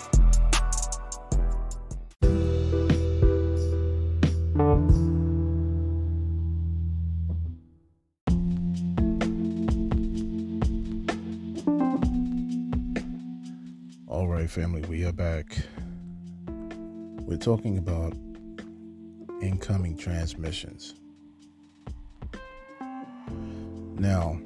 Family, 14.56 14.80
we 14.88 15.04
are 15.04 15.12
back. 15.12 15.54
We're 16.48 17.36
talking 17.36 17.76
about 17.76 18.14
incoming 19.42 19.98
transmissions. 19.98 20.94
Now, 23.98 24.40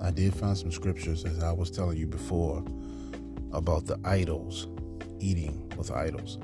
I 0.00 0.10
did 0.10 0.34
find 0.34 0.58
some 0.58 0.72
scriptures, 0.72 1.24
as 1.24 1.44
I 1.44 1.52
was 1.52 1.70
telling 1.70 1.96
you 1.96 2.08
before, 2.08 2.64
about 3.52 3.86
the 3.86 4.00
idols, 4.04 4.66
eating 5.20 5.72
with 5.76 5.92
idols. 5.92 6.40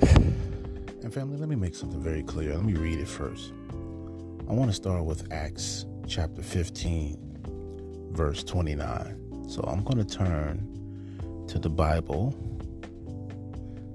And, 0.00 1.12
family, 1.12 1.38
let 1.38 1.48
me 1.48 1.56
make 1.56 1.74
something 1.74 2.00
very 2.00 2.22
clear. 2.22 2.54
Let 2.54 2.64
me 2.64 2.74
read 2.74 3.00
it 3.00 3.08
first. 3.08 3.52
I 4.48 4.52
want 4.52 4.70
to 4.70 4.76
start 4.76 5.04
with 5.04 5.26
Acts 5.32 5.86
chapter 6.06 6.44
15, 6.44 8.10
verse 8.12 8.44
29. 8.44 9.27
So 9.48 9.62
I'm 9.62 9.82
going 9.82 9.96
to 9.96 10.04
turn 10.04 11.46
to 11.48 11.58
the 11.58 11.70
Bible 11.70 12.36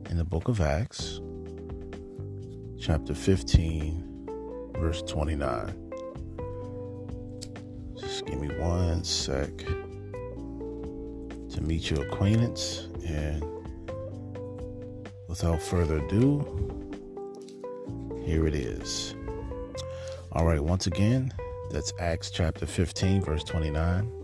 in 0.10 0.18
the 0.18 0.24
book 0.24 0.48
of 0.48 0.60
Acts, 0.60 1.22
chapter 2.80 3.14
15, 3.14 4.74
verse 4.80 5.04
29. 5.04 5.76
Just 8.00 8.26
give 8.26 8.42
me 8.42 8.48
one 8.58 9.04
sec 9.04 9.56
to 11.52 11.62
meet 11.62 11.92
your 11.92 12.08
acquaintance. 12.08 12.88
And 13.06 13.46
without 15.28 15.62
further 15.62 16.00
ado, 16.00 16.42
here 18.26 18.48
it 18.48 18.56
is. 18.56 19.14
All 20.32 20.48
right, 20.48 20.64
once 20.64 20.88
again, 20.88 21.32
that's 21.70 21.94
Acts 22.00 22.32
chapter 22.32 22.66
15, 22.66 23.22
verse 23.22 23.44
29. 23.44 24.23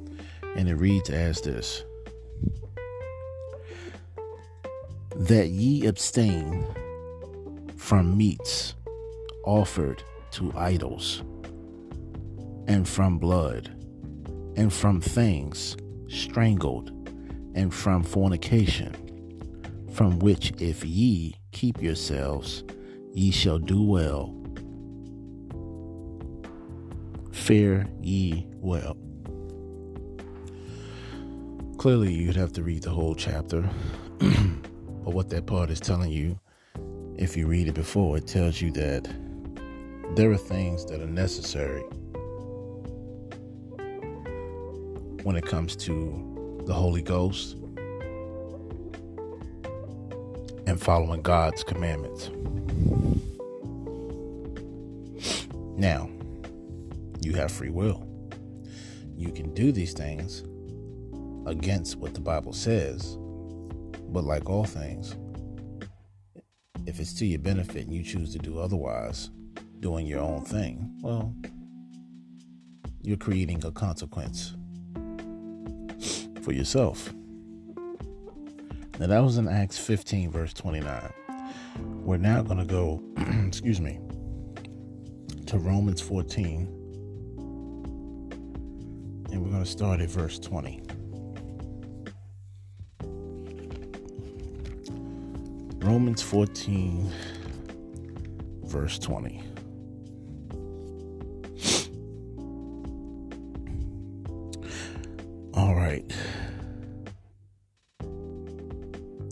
And 0.55 0.67
it 0.67 0.75
reads 0.75 1.09
as 1.09 1.41
this 1.41 1.83
That 5.15 5.49
ye 5.49 5.85
abstain 5.85 6.65
from 7.75 8.17
meats 8.17 8.75
offered 9.45 10.03
to 10.31 10.53
idols, 10.55 11.23
and 12.67 12.87
from 12.87 13.17
blood, 13.17 13.69
and 14.55 14.71
from 14.71 15.01
things 15.01 15.75
strangled, 16.07 16.91
and 17.55 17.73
from 17.73 18.03
fornication, 18.03 18.93
from 19.91 20.19
which 20.19 20.53
if 20.59 20.85
ye 20.85 21.35
keep 21.51 21.81
yourselves, 21.81 22.63
ye 23.13 23.31
shall 23.31 23.59
do 23.59 23.83
well. 23.83 24.35
Fare 27.31 27.87
ye 28.01 28.45
well. 28.57 28.95
Clearly, 31.79 32.11
you'd 32.11 32.35
have 32.35 32.51
to 32.53 32.61
read 32.61 32.83
the 32.83 32.89
whole 32.89 33.15
chapter. 33.15 33.61
but 34.19 35.13
what 35.13 35.29
that 35.29 35.45
part 35.45 35.69
is 35.69 35.79
telling 35.79 36.11
you, 36.11 36.37
if 37.15 37.37
you 37.37 37.47
read 37.47 37.69
it 37.69 37.73
before, 37.73 38.17
it 38.17 38.27
tells 38.27 38.59
you 38.59 38.69
that 38.71 39.07
there 40.17 40.29
are 40.29 40.35
things 40.35 40.85
that 40.87 40.99
are 40.99 41.07
necessary 41.07 41.83
when 45.23 45.37
it 45.37 45.45
comes 45.45 45.77
to 45.77 46.61
the 46.65 46.73
Holy 46.73 47.01
Ghost 47.01 47.55
and 50.67 50.77
following 50.81 51.21
God's 51.21 51.63
commandments. 51.63 52.29
Now, 55.77 56.09
you 57.21 57.35
have 57.35 57.53
free 57.53 57.69
will. 57.69 58.05
You 59.15 59.31
can 59.31 59.53
do 59.53 59.71
these 59.71 59.93
things 59.93 60.43
against 61.49 61.97
what 61.97 62.13
the 62.13 62.21
Bible 62.21 62.53
says. 62.53 63.17
But 64.09 64.23
like 64.23 64.49
all 64.49 64.65
things, 64.65 65.15
if 66.85 66.99
it's 66.99 67.13
to 67.15 67.25
your 67.25 67.39
benefit 67.39 67.85
and 67.85 67.93
you 67.93 68.03
choose 68.03 68.31
to 68.33 68.39
do 68.39 68.59
otherwise, 68.59 69.31
doing 69.79 70.05
your 70.05 70.21
own 70.21 70.45
thing, 70.45 70.95
well, 71.01 71.35
you're 73.01 73.17
creating 73.17 73.65
a 73.65 73.71
consequence 73.71 74.55
for 76.41 76.53
yourself. 76.53 77.11
Now, 78.99 79.07
that 79.07 79.19
was 79.19 79.37
in 79.37 79.47
Acts 79.47 79.77
15, 79.77 80.29
verse 80.29 80.53
29. 80.53 81.13
We're 82.03 82.17
now 82.17 82.41
going 82.41 82.59
to 82.59 82.65
go, 82.65 83.01
excuse 83.47 83.79
me, 83.79 83.99
to 85.47 85.57
Romans 85.57 86.01
14, 86.01 86.67
and 89.31 89.41
we're 89.41 89.49
going 89.49 89.63
to 89.63 89.69
start 89.69 90.01
at 90.01 90.09
verse 90.09 90.37
20. 90.37 90.83
Romans 95.79 96.21
14, 96.21 97.11
verse 98.65 98.99
20. 98.99 99.41
All 105.53 105.75
right. 105.75 106.05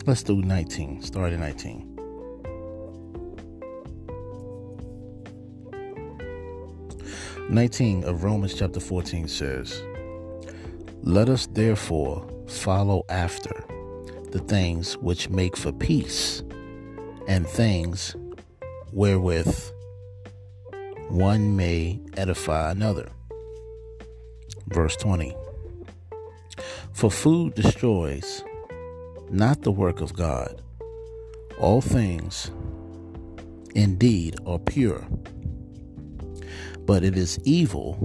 Let's 0.06 0.22
do 0.22 0.40
19. 0.40 1.02
Start 1.02 1.32
at 1.32 1.38
19. 1.38 1.88
Nineteen 7.50 8.04
of 8.04 8.24
Romans 8.24 8.52
chapter 8.52 8.78
fourteen 8.78 9.26
says, 9.26 9.82
"Let 11.02 11.30
us 11.30 11.46
therefore 11.46 12.26
follow 12.46 13.04
after 13.08 13.64
the 14.32 14.40
things 14.40 14.96
which 14.98 15.30
make 15.30 15.56
for 15.56 15.72
peace, 15.72 16.42
and 17.26 17.46
things 17.46 18.16
wherewith 18.92 19.70
one 21.08 21.56
may 21.56 22.00
edify 22.16 22.70
another." 22.70 23.08
Verse 24.68 24.96
twenty. 24.96 25.34
For 26.92 27.10
food 27.10 27.54
destroys 27.54 28.42
not 29.30 29.62
the 29.62 29.72
work 29.72 30.00
of 30.00 30.14
God. 30.14 30.62
All 31.60 31.80
things 31.80 32.50
indeed 33.74 34.36
are 34.46 34.58
pure, 34.58 35.06
but 36.86 37.04
it 37.04 37.16
is 37.16 37.38
evil 37.44 37.96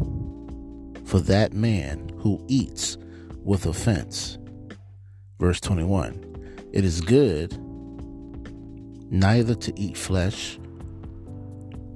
for 1.05 1.19
that 1.19 1.53
man 1.53 2.09
who 2.17 2.43
eats 2.47 2.97
with 3.43 3.65
offense. 3.65 4.37
Verse 5.44 5.60
21 5.60 6.70
It 6.72 6.86
is 6.86 7.02
good 7.02 7.57
neither 9.11 9.53
to 9.53 9.78
eat 9.78 9.98
flesh 9.98 10.57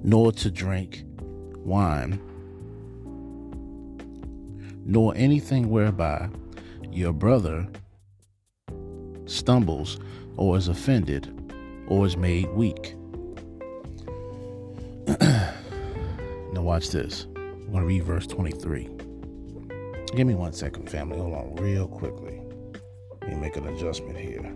nor 0.04 0.34
to 0.34 0.52
drink 0.52 1.06
wine, 1.56 2.20
nor 4.84 5.14
anything 5.16 5.70
whereby 5.70 6.28
your 6.92 7.14
brother 7.14 7.66
stumbles 9.28 9.98
or 10.36 10.58
is 10.58 10.68
offended 10.68 11.34
or 11.88 12.06
is 12.06 12.18
made 12.18 12.50
weak. 12.50 12.96
now, 15.22 16.62
watch 16.62 16.90
this. 16.90 17.28
I'm 17.38 17.72
going 17.72 17.80
to 17.80 17.86
read 17.86 18.04
verse 18.04 18.28
23. 18.28 18.90
Give 20.18 20.28
me 20.28 20.36
one 20.36 20.52
second, 20.52 20.90
family. 20.90 21.18
Hold 21.18 21.34
on, 21.34 21.56
real 21.56 21.88
quickly. 21.88 22.42
Me 23.28 23.36
make 23.36 23.58
an 23.58 23.68
adjustment 23.68 24.18
here. 24.18 24.56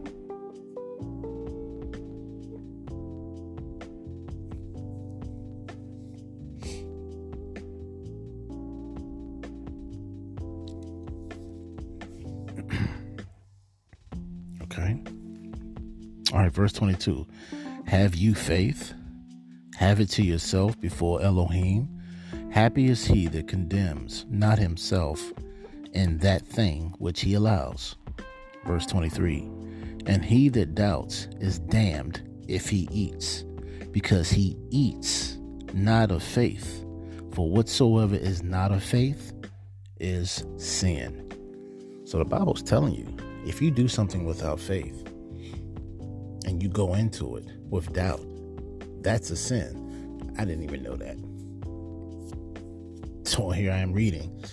Okay. 14.64 14.96
All 16.32 16.40
right, 16.40 16.52
verse 16.54 16.72
22. 16.72 17.28
Have 17.88 18.16
you 18.16 18.34
faith? 18.34 18.94
Have 19.76 20.00
it 20.00 20.10
to 20.12 20.24
yourself 20.24 20.80
before 20.80 21.22
Elohim. 21.22 21.90
Happy 22.52 22.88
is 22.88 23.06
he 23.06 23.28
that 23.28 23.50
condemns 23.50 24.26
not 24.30 24.58
himself 24.58 25.34
in 25.94 26.20
that 26.20 26.48
thing 26.48 26.94
which 27.00 27.20
he 27.20 27.34
allows. 27.34 27.98
Verse 28.66 28.86
23. 28.86 29.50
And 30.06 30.24
he 30.24 30.50
that 30.50 30.76
doubts 30.76 31.28
is 31.40 31.60
damned 31.60 32.22
if 32.48 32.70
he 32.70 32.88
eats, 32.92 33.44
because 33.92 34.30
he 34.30 34.58
eats 34.70 35.38
not 35.74 36.12
of 36.12 36.24
faith. 36.24 36.84
For 37.34 37.50
whatsoever 37.50 38.16
is 38.16 38.44
not 38.44 38.72
of 38.72 38.84
faith 38.84 39.32
is 40.00 40.44
sin. 40.58 41.32
So 42.06 42.18
the 42.18 42.26
Bible's 42.26 42.64
telling 42.64 42.94
you 42.94 43.08
if 43.46 43.62
you 43.62 43.72
do 43.72 43.88
something 43.88 44.26
without 44.26 44.60
faith, 44.60 45.08
and 46.46 46.62
you 46.62 46.70
go 46.70 46.96
into 46.96 47.38
it 47.38 47.46
with 47.70 47.94
doubt, 47.94 48.26
that's 49.02 49.30
a 49.30 49.38
sin. 49.38 50.34
I 50.38 50.46
didn't 50.46 50.64
even 50.64 50.84
know 50.84 50.96
that. 50.96 51.18
So 53.28 53.50
here 53.52 53.72
I 53.72 53.78
am 53.78 53.94
reading 53.94 54.44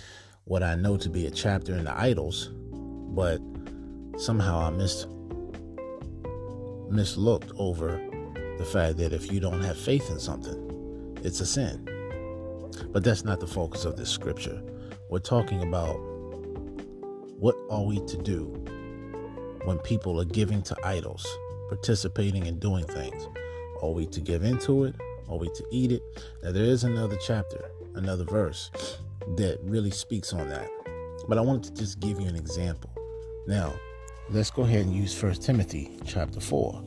what 0.45 0.63
I 0.63 0.75
know 0.75 0.97
to 0.97 1.09
be 1.09 1.25
a 1.25 1.31
chapter 1.31 1.75
in 1.75 1.83
the 1.83 1.99
idols, 1.99 2.51
but 3.11 3.39
somehow 4.19 4.59
I 4.59 4.69
missed 4.69 5.07
mislooked 6.89 7.51
over 7.57 8.01
the 8.57 8.65
fact 8.65 8.97
that 8.97 9.13
if 9.13 9.31
you 9.31 9.39
don't 9.39 9.61
have 9.61 9.77
faith 9.77 10.09
in 10.09 10.19
something, 10.19 11.17
it's 11.23 11.39
a 11.39 11.45
sin. 11.45 11.87
But 12.89 13.03
that's 13.03 13.23
not 13.23 13.39
the 13.39 13.47
focus 13.47 13.85
of 13.85 13.95
this 13.95 14.09
scripture. 14.09 14.61
We're 15.09 15.19
talking 15.19 15.63
about 15.63 15.95
what 17.39 17.55
are 17.69 17.83
we 17.83 18.05
to 18.05 18.17
do 18.17 18.45
when 19.63 19.77
people 19.79 20.19
are 20.19 20.25
giving 20.25 20.61
to 20.63 20.75
idols 20.83 21.25
participating 21.69 22.47
and 22.47 22.59
doing 22.59 22.83
things. 22.85 23.27
Are 23.81 23.91
we 23.91 24.05
to 24.07 24.19
give 24.19 24.43
into 24.43 24.83
it? 24.83 24.95
Are 25.29 25.37
we 25.37 25.47
to 25.47 25.63
eat 25.71 25.91
it? 25.91 26.01
Now, 26.43 26.51
there 26.51 26.65
is 26.65 26.83
another 26.83 27.17
chapter, 27.25 27.69
another 27.95 28.25
verse 28.25 28.71
that 29.37 29.59
really 29.61 29.91
speaks 29.91 30.33
on 30.33 30.49
that. 30.49 30.67
But 31.27 31.37
I 31.37 31.41
wanted 31.41 31.75
to 31.75 31.81
just 31.81 31.99
give 31.99 32.19
you 32.19 32.27
an 32.27 32.35
example. 32.35 32.89
Now, 33.47 33.73
let's 34.31 34.51
go 34.51 34.61
ahead 34.61 34.85
and 34.85 34.95
use 34.95 35.13
First 35.17 35.43
Timothy 35.43 35.97
chapter 36.05 36.39
4. 36.39 36.83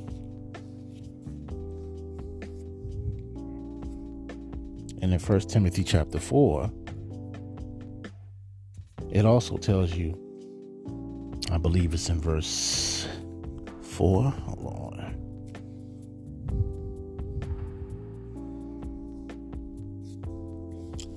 And 5.03 5.13
in 5.13 5.19
First 5.19 5.51
Timothy 5.51 5.83
chapter 5.83 6.21
4, 6.21 6.71
it 9.11 9.25
also 9.25 9.57
tells 9.57 9.93
you, 9.95 10.17
I 11.51 11.59
believe 11.59 11.93
it's 11.93 12.09
in 12.09 12.21
verse 12.21 13.09
4. 13.83 14.31
Hold 14.31 14.67
on. 14.67 14.93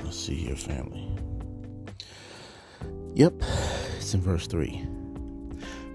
Let's 0.04 0.18
see 0.18 0.36
here, 0.36 0.56
family. 0.56 1.08
Yep, 3.14 3.34
it's 3.98 4.14
in 4.14 4.22
verse 4.22 4.48
3. 4.48 4.95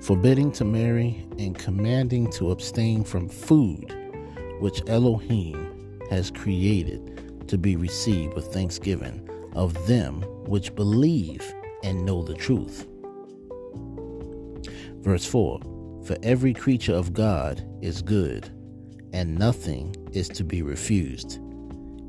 Forbidding 0.02 0.52
to 0.52 0.64
marry 0.64 1.26
and 1.38 1.58
commanding 1.58 2.30
to 2.32 2.50
abstain 2.50 3.04
from 3.04 3.28
food 3.28 3.94
which 4.60 4.82
Elohim 4.88 6.00
has 6.10 6.30
created 6.30 7.48
to 7.48 7.58
be 7.58 7.76
received 7.76 8.34
with 8.34 8.52
thanksgiving 8.52 9.28
of 9.54 9.86
them 9.86 10.22
which 10.46 10.74
believe 10.74 11.52
and 11.82 12.04
know 12.04 12.22
the 12.22 12.34
truth. 12.34 12.86
Verse 15.02 15.24
4 15.24 15.60
for 16.04 16.16
every 16.22 16.54
creature 16.54 16.94
of 16.94 17.12
God 17.12 17.64
is 17.82 18.02
good, 18.02 18.50
and 19.12 19.38
nothing 19.38 19.94
is 20.12 20.28
to 20.30 20.44
be 20.44 20.62
refused, 20.62 21.38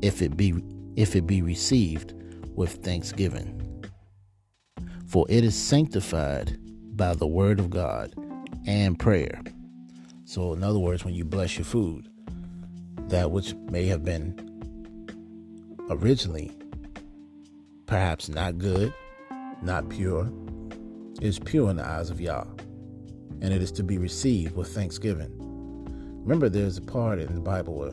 if 0.01 0.21
it 0.21 0.37
be 0.37 0.53
if 0.95 1.15
it 1.15 1.27
be 1.27 1.41
received 1.41 2.13
with 2.55 2.83
thanksgiving. 2.83 3.57
For 5.07 5.25
it 5.29 5.43
is 5.43 5.55
sanctified 5.55 6.57
by 6.95 7.13
the 7.13 7.27
word 7.27 7.59
of 7.59 7.69
God 7.69 8.13
and 8.65 8.97
prayer. 8.97 9.41
So, 10.25 10.53
in 10.53 10.63
other 10.63 10.79
words, 10.79 11.03
when 11.03 11.13
you 11.13 11.25
bless 11.25 11.57
your 11.57 11.65
food, 11.65 12.07
that 13.07 13.31
which 13.31 13.53
may 13.69 13.85
have 13.87 14.03
been 14.03 14.35
originally 15.89 16.51
perhaps 17.85 18.29
not 18.29 18.57
good, 18.57 18.93
not 19.61 19.89
pure, 19.89 20.31
is 21.21 21.39
pure 21.39 21.69
in 21.69 21.77
the 21.77 21.85
eyes 21.85 22.09
of 22.09 22.21
Yah 22.21 22.45
and 23.41 23.51
it 23.53 23.61
is 23.61 23.71
to 23.71 23.83
be 23.83 23.97
received 23.97 24.55
with 24.55 24.73
thanksgiving. 24.73 25.31
Remember, 26.23 26.47
there's 26.47 26.77
a 26.77 26.81
part 26.81 27.19
in 27.19 27.33
the 27.33 27.41
Bible 27.41 27.75
where 27.75 27.91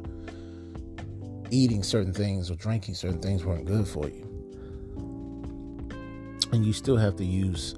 eating 1.51 1.83
certain 1.83 2.13
things 2.13 2.51
or 2.51 2.55
drinking 2.57 2.95
certain 2.95 3.21
things 3.21 3.45
weren't 3.45 3.65
good 3.65 3.89
for 3.89 4.07
you. 4.09 4.25
And 6.53 6.65
you 6.65 6.75
still 6.75 6.99
have 6.99 7.17
to 7.17 7.25
use 7.25 7.75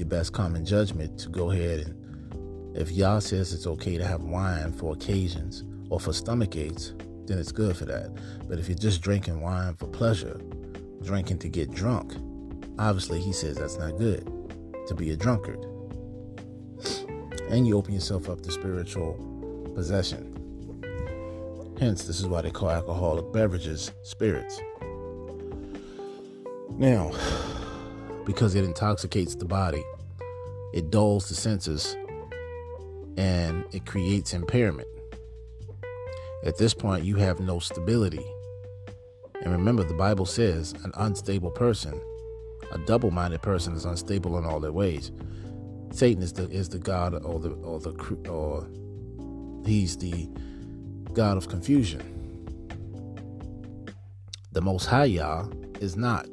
your 0.00 0.08
best 0.08 0.32
common 0.32 0.64
judgment 0.64 1.18
to 1.20 1.28
go 1.28 1.50
ahead 1.50 1.80
and, 1.80 2.76
if 2.76 2.90
Yah 2.90 3.18
says 3.18 3.52
it's 3.52 3.66
okay 3.66 3.98
to 3.98 4.06
have 4.06 4.22
wine 4.22 4.72
for 4.72 4.94
occasions 4.94 5.64
or 5.90 6.00
for 6.00 6.12
stomach 6.12 6.56
aches, 6.56 6.94
then 7.26 7.38
it's 7.38 7.52
good 7.52 7.76
for 7.76 7.84
that. 7.84 8.16
But 8.48 8.58
if 8.58 8.68
you're 8.68 8.78
just 8.78 9.02
drinking 9.02 9.40
wine 9.40 9.74
for 9.74 9.86
pleasure, 9.86 10.40
drinking 11.02 11.38
to 11.40 11.48
get 11.48 11.70
drunk, 11.70 12.14
obviously 12.78 13.20
he 13.20 13.32
says 13.32 13.56
that's 13.56 13.76
not 13.76 13.98
good 13.98 14.24
to 14.86 14.94
be 14.94 15.10
a 15.10 15.16
drunkard. 15.16 15.64
And 17.50 17.66
you 17.66 17.76
open 17.76 17.92
yourself 17.92 18.30
up 18.30 18.40
to 18.42 18.52
spiritual 18.52 19.14
possession. 19.74 20.36
Hence, 21.78 22.04
this 22.04 22.20
is 22.20 22.26
why 22.26 22.42
they 22.42 22.50
call 22.50 22.70
alcoholic 22.70 23.32
beverages 23.32 23.90
spirits. 24.02 24.60
Now, 26.70 27.12
because 28.24 28.54
it 28.54 28.64
intoxicates 28.64 29.34
the 29.34 29.44
body, 29.44 29.82
it 30.72 30.90
dulls 30.90 31.28
the 31.28 31.34
senses, 31.34 31.96
and 33.16 33.64
it 33.72 33.86
creates 33.86 34.32
impairment. 34.32 34.88
At 36.44 36.56
this 36.56 36.72
point, 36.72 37.04
you 37.04 37.16
have 37.16 37.40
no 37.40 37.58
stability. 37.58 38.24
And 39.42 39.52
remember, 39.52 39.84
the 39.84 39.94
Bible 39.94 40.26
says 40.26 40.72
an 40.84 40.92
unstable 40.94 41.50
person, 41.50 42.00
a 42.72 42.78
double 42.78 43.10
minded 43.10 43.42
person, 43.42 43.74
is 43.74 43.84
unstable 43.84 44.38
in 44.38 44.44
all 44.44 44.60
their 44.60 44.72
ways. 44.72 45.12
Satan 45.92 46.22
is 46.22 46.32
the 46.32 46.48
is 46.50 46.68
the 46.68 46.78
god 46.78 47.14
or 47.24 47.40
the 47.40 47.50
or 47.50 47.80
the 47.80 47.90
or 48.30 48.66
he's 49.66 49.96
the 49.96 50.28
god 51.12 51.36
of 51.36 51.48
confusion. 51.48 52.00
The 54.52 54.60
Most 54.60 54.86
High 54.86 55.06
Yah 55.06 55.46
is 55.80 55.96
not. 55.96 56.26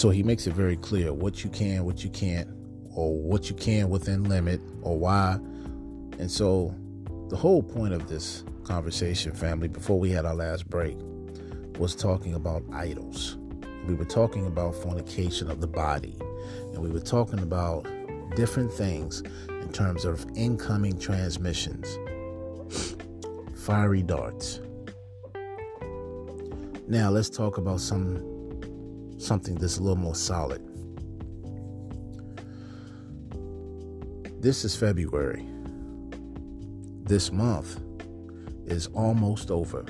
So 0.00 0.08
he 0.08 0.22
makes 0.22 0.46
it 0.46 0.54
very 0.54 0.78
clear 0.78 1.12
what 1.12 1.44
you 1.44 1.50
can, 1.50 1.84
what 1.84 2.02
you 2.02 2.08
can't, 2.08 2.48
or 2.94 3.14
what 3.20 3.50
you 3.50 3.54
can 3.54 3.90
within 3.90 4.24
limit, 4.24 4.58
or 4.80 4.98
why. 4.98 5.34
And 6.18 6.30
so 6.30 6.74
the 7.28 7.36
whole 7.36 7.62
point 7.62 7.92
of 7.92 8.08
this 8.08 8.42
conversation, 8.64 9.34
family, 9.34 9.68
before 9.68 10.00
we 10.00 10.10
had 10.10 10.24
our 10.24 10.34
last 10.34 10.70
break, 10.70 10.96
was 11.78 11.94
talking 11.94 12.32
about 12.32 12.62
idols. 12.72 13.36
We 13.84 13.92
were 13.92 14.06
talking 14.06 14.46
about 14.46 14.74
fornication 14.74 15.50
of 15.50 15.60
the 15.60 15.66
body, 15.66 16.16
and 16.72 16.78
we 16.78 16.88
were 16.88 17.00
talking 17.00 17.40
about 17.40 17.86
different 18.36 18.72
things 18.72 19.22
in 19.50 19.70
terms 19.70 20.06
of 20.06 20.24
incoming 20.34 20.98
transmissions, 20.98 21.98
fiery 23.54 24.02
darts. 24.02 24.60
Now 26.88 27.10
let's 27.10 27.28
talk 27.28 27.58
about 27.58 27.80
some 27.80 28.29
something 29.20 29.54
that's 29.56 29.78
a 29.78 29.82
little 29.82 29.96
more 29.96 30.14
solid. 30.14 30.62
This 34.40 34.64
is 34.64 34.74
February. 34.74 35.46
This 37.02 37.30
month 37.30 37.80
is 38.66 38.86
almost 38.88 39.50
over 39.50 39.84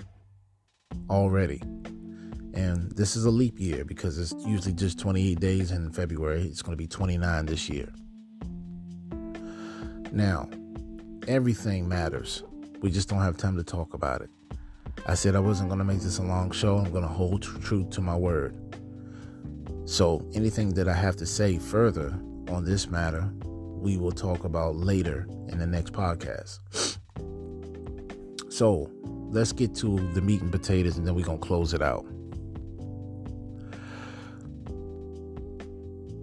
already. 1.09 1.63
And 2.55 2.91
this 2.93 3.15
is 3.15 3.25
a 3.27 3.31
leap 3.31 3.61
year 3.61 3.85
because 3.85 4.19
it's 4.19 4.35
usually 4.45 4.75
just 4.75 4.99
28 4.99 5.39
days 5.39 5.71
in 5.71 5.93
February. 5.93 6.43
It's 6.43 6.63
going 6.63 6.73
to 6.73 6.77
be 6.77 6.89
29 6.89 7.47
this 7.47 7.69
year. 7.69 7.89
Now, 10.13 10.49
everything 11.29 11.89
matters. 11.89 12.43
We 12.81 12.91
just 12.91 13.09
don't 13.09 13.21
have 13.21 13.37
time 13.37 13.57
to 13.57 13.63
talk 13.63 13.95
about 13.95 14.23
it. 14.23 14.31
I 15.07 15.15
said 15.15 15.37
I 15.37 15.41
wasn't 15.41 15.69
going 15.69 15.79
to 15.79 15.85
make 15.85 16.01
this 16.01 16.19
a 16.19 16.23
long 16.23 16.51
show. 16.51 16.79
I'm 16.79 16.91
going 16.91 17.05
to 17.05 17.09
hold 17.09 17.43
true 17.43 17.89
to 17.91 18.01
my 18.01 18.17
word. 18.17 18.70
So, 19.91 20.25
anything 20.35 20.73
that 20.75 20.87
I 20.87 20.95
have 20.95 21.17
to 21.17 21.27
say 21.27 21.59
further 21.59 22.17
on 22.49 22.65
this 22.65 22.89
matter, 22.89 23.29
we 23.43 23.97
will 23.97 24.13
talk 24.13 24.45
about 24.45 24.77
later 24.77 25.27
in 25.49 25.59
the 25.59 25.67
next 25.67 25.93
podcast. 25.93 26.61
So, 28.49 28.89
let's 29.03 29.51
get 29.51 29.75
to 29.75 29.99
the 30.15 30.21
meat 30.21 30.43
and 30.43 30.53
potatoes 30.53 30.97
and 30.97 31.05
then 31.05 31.17
we're 31.17 31.25
going 31.25 31.41
to 31.41 31.45
close 31.45 31.75
it 31.75 31.83
out. 31.83 32.07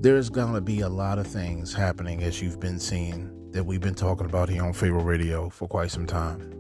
There's 0.02 0.30
going 0.30 0.54
to 0.54 0.62
be 0.62 0.80
a 0.80 0.90
lot 0.90 1.20
of 1.20 1.28
things 1.28 1.74
happening 1.74 2.24
as 2.24 2.42
you've 2.42 2.62
been 2.62 2.80
seeing 2.80 3.52
that 3.52 3.66
we've 3.66 3.82
been 3.82 3.96
talking 3.96 4.28
about 4.28 4.48
here 4.48 4.64
on 4.64 4.72
Pharaoh 4.72 5.04
Radio 5.04 5.50
for 5.50 5.68
quite 5.68 5.92
some 5.92 6.08
time. 6.08 6.54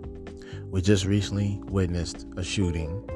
We 0.69 0.81
just 0.81 1.05
recently 1.05 1.61
witnessed 1.67 2.27
a 2.35 2.43
shooting 2.43 3.09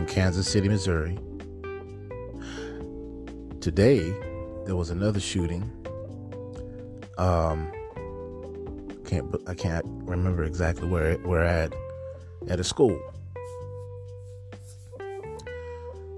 in 0.00 0.06
Kansas 0.06 0.48
City, 0.48 0.66
Missouri. 0.66 1.18
Today, 3.60 4.10
there 4.64 4.74
was 4.74 4.88
another 4.88 5.20
shooting. 5.20 5.62
Um, 7.18 7.70
can't 9.04 9.26
I 9.46 9.54
can't 9.54 9.84
remember 9.84 10.44
exactly 10.44 10.88
where 10.88 11.18
we're 11.18 11.42
at 11.42 11.74
at 12.48 12.58
a 12.58 12.64
school. 12.64 12.98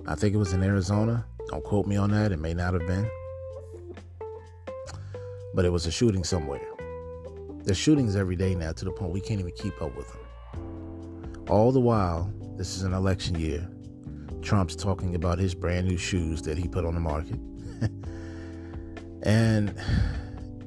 I 0.06 0.14
think 0.14 0.32
it 0.34 0.38
was 0.38 0.52
in 0.52 0.62
Arizona. 0.62 1.26
Don't 1.48 1.64
quote 1.64 1.86
me 1.86 1.96
on 1.96 2.12
that. 2.12 2.30
It 2.30 2.38
may 2.38 2.54
not 2.54 2.74
have 2.74 2.86
been, 2.86 3.10
but 5.54 5.64
it 5.64 5.70
was 5.70 5.86
a 5.86 5.90
shooting 5.90 6.22
somewhere. 6.22 6.68
There's 7.64 7.78
shootings 7.78 8.14
every 8.14 8.36
day 8.36 8.54
now 8.54 8.72
to 8.72 8.84
the 8.84 8.92
point 8.92 9.12
we 9.12 9.20
can't 9.20 9.40
even 9.40 9.52
keep 9.52 9.82
up 9.82 9.96
with 9.96 10.06
them. 10.12 11.44
All 11.48 11.72
the 11.72 11.80
while, 11.80 12.32
this 12.62 12.76
is 12.76 12.84
an 12.84 12.94
election 12.94 13.34
year. 13.34 13.68
Trump's 14.40 14.76
talking 14.76 15.16
about 15.16 15.36
his 15.36 15.52
brand 15.52 15.88
new 15.88 15.96
shoes 15.96 16.42
that 16.42 16.56
he 16.56 16.68
put 16.68 16.84
on 16.84 16.94
the 16.94 17.00
market. 17.00 17.40
and 19.24 19.74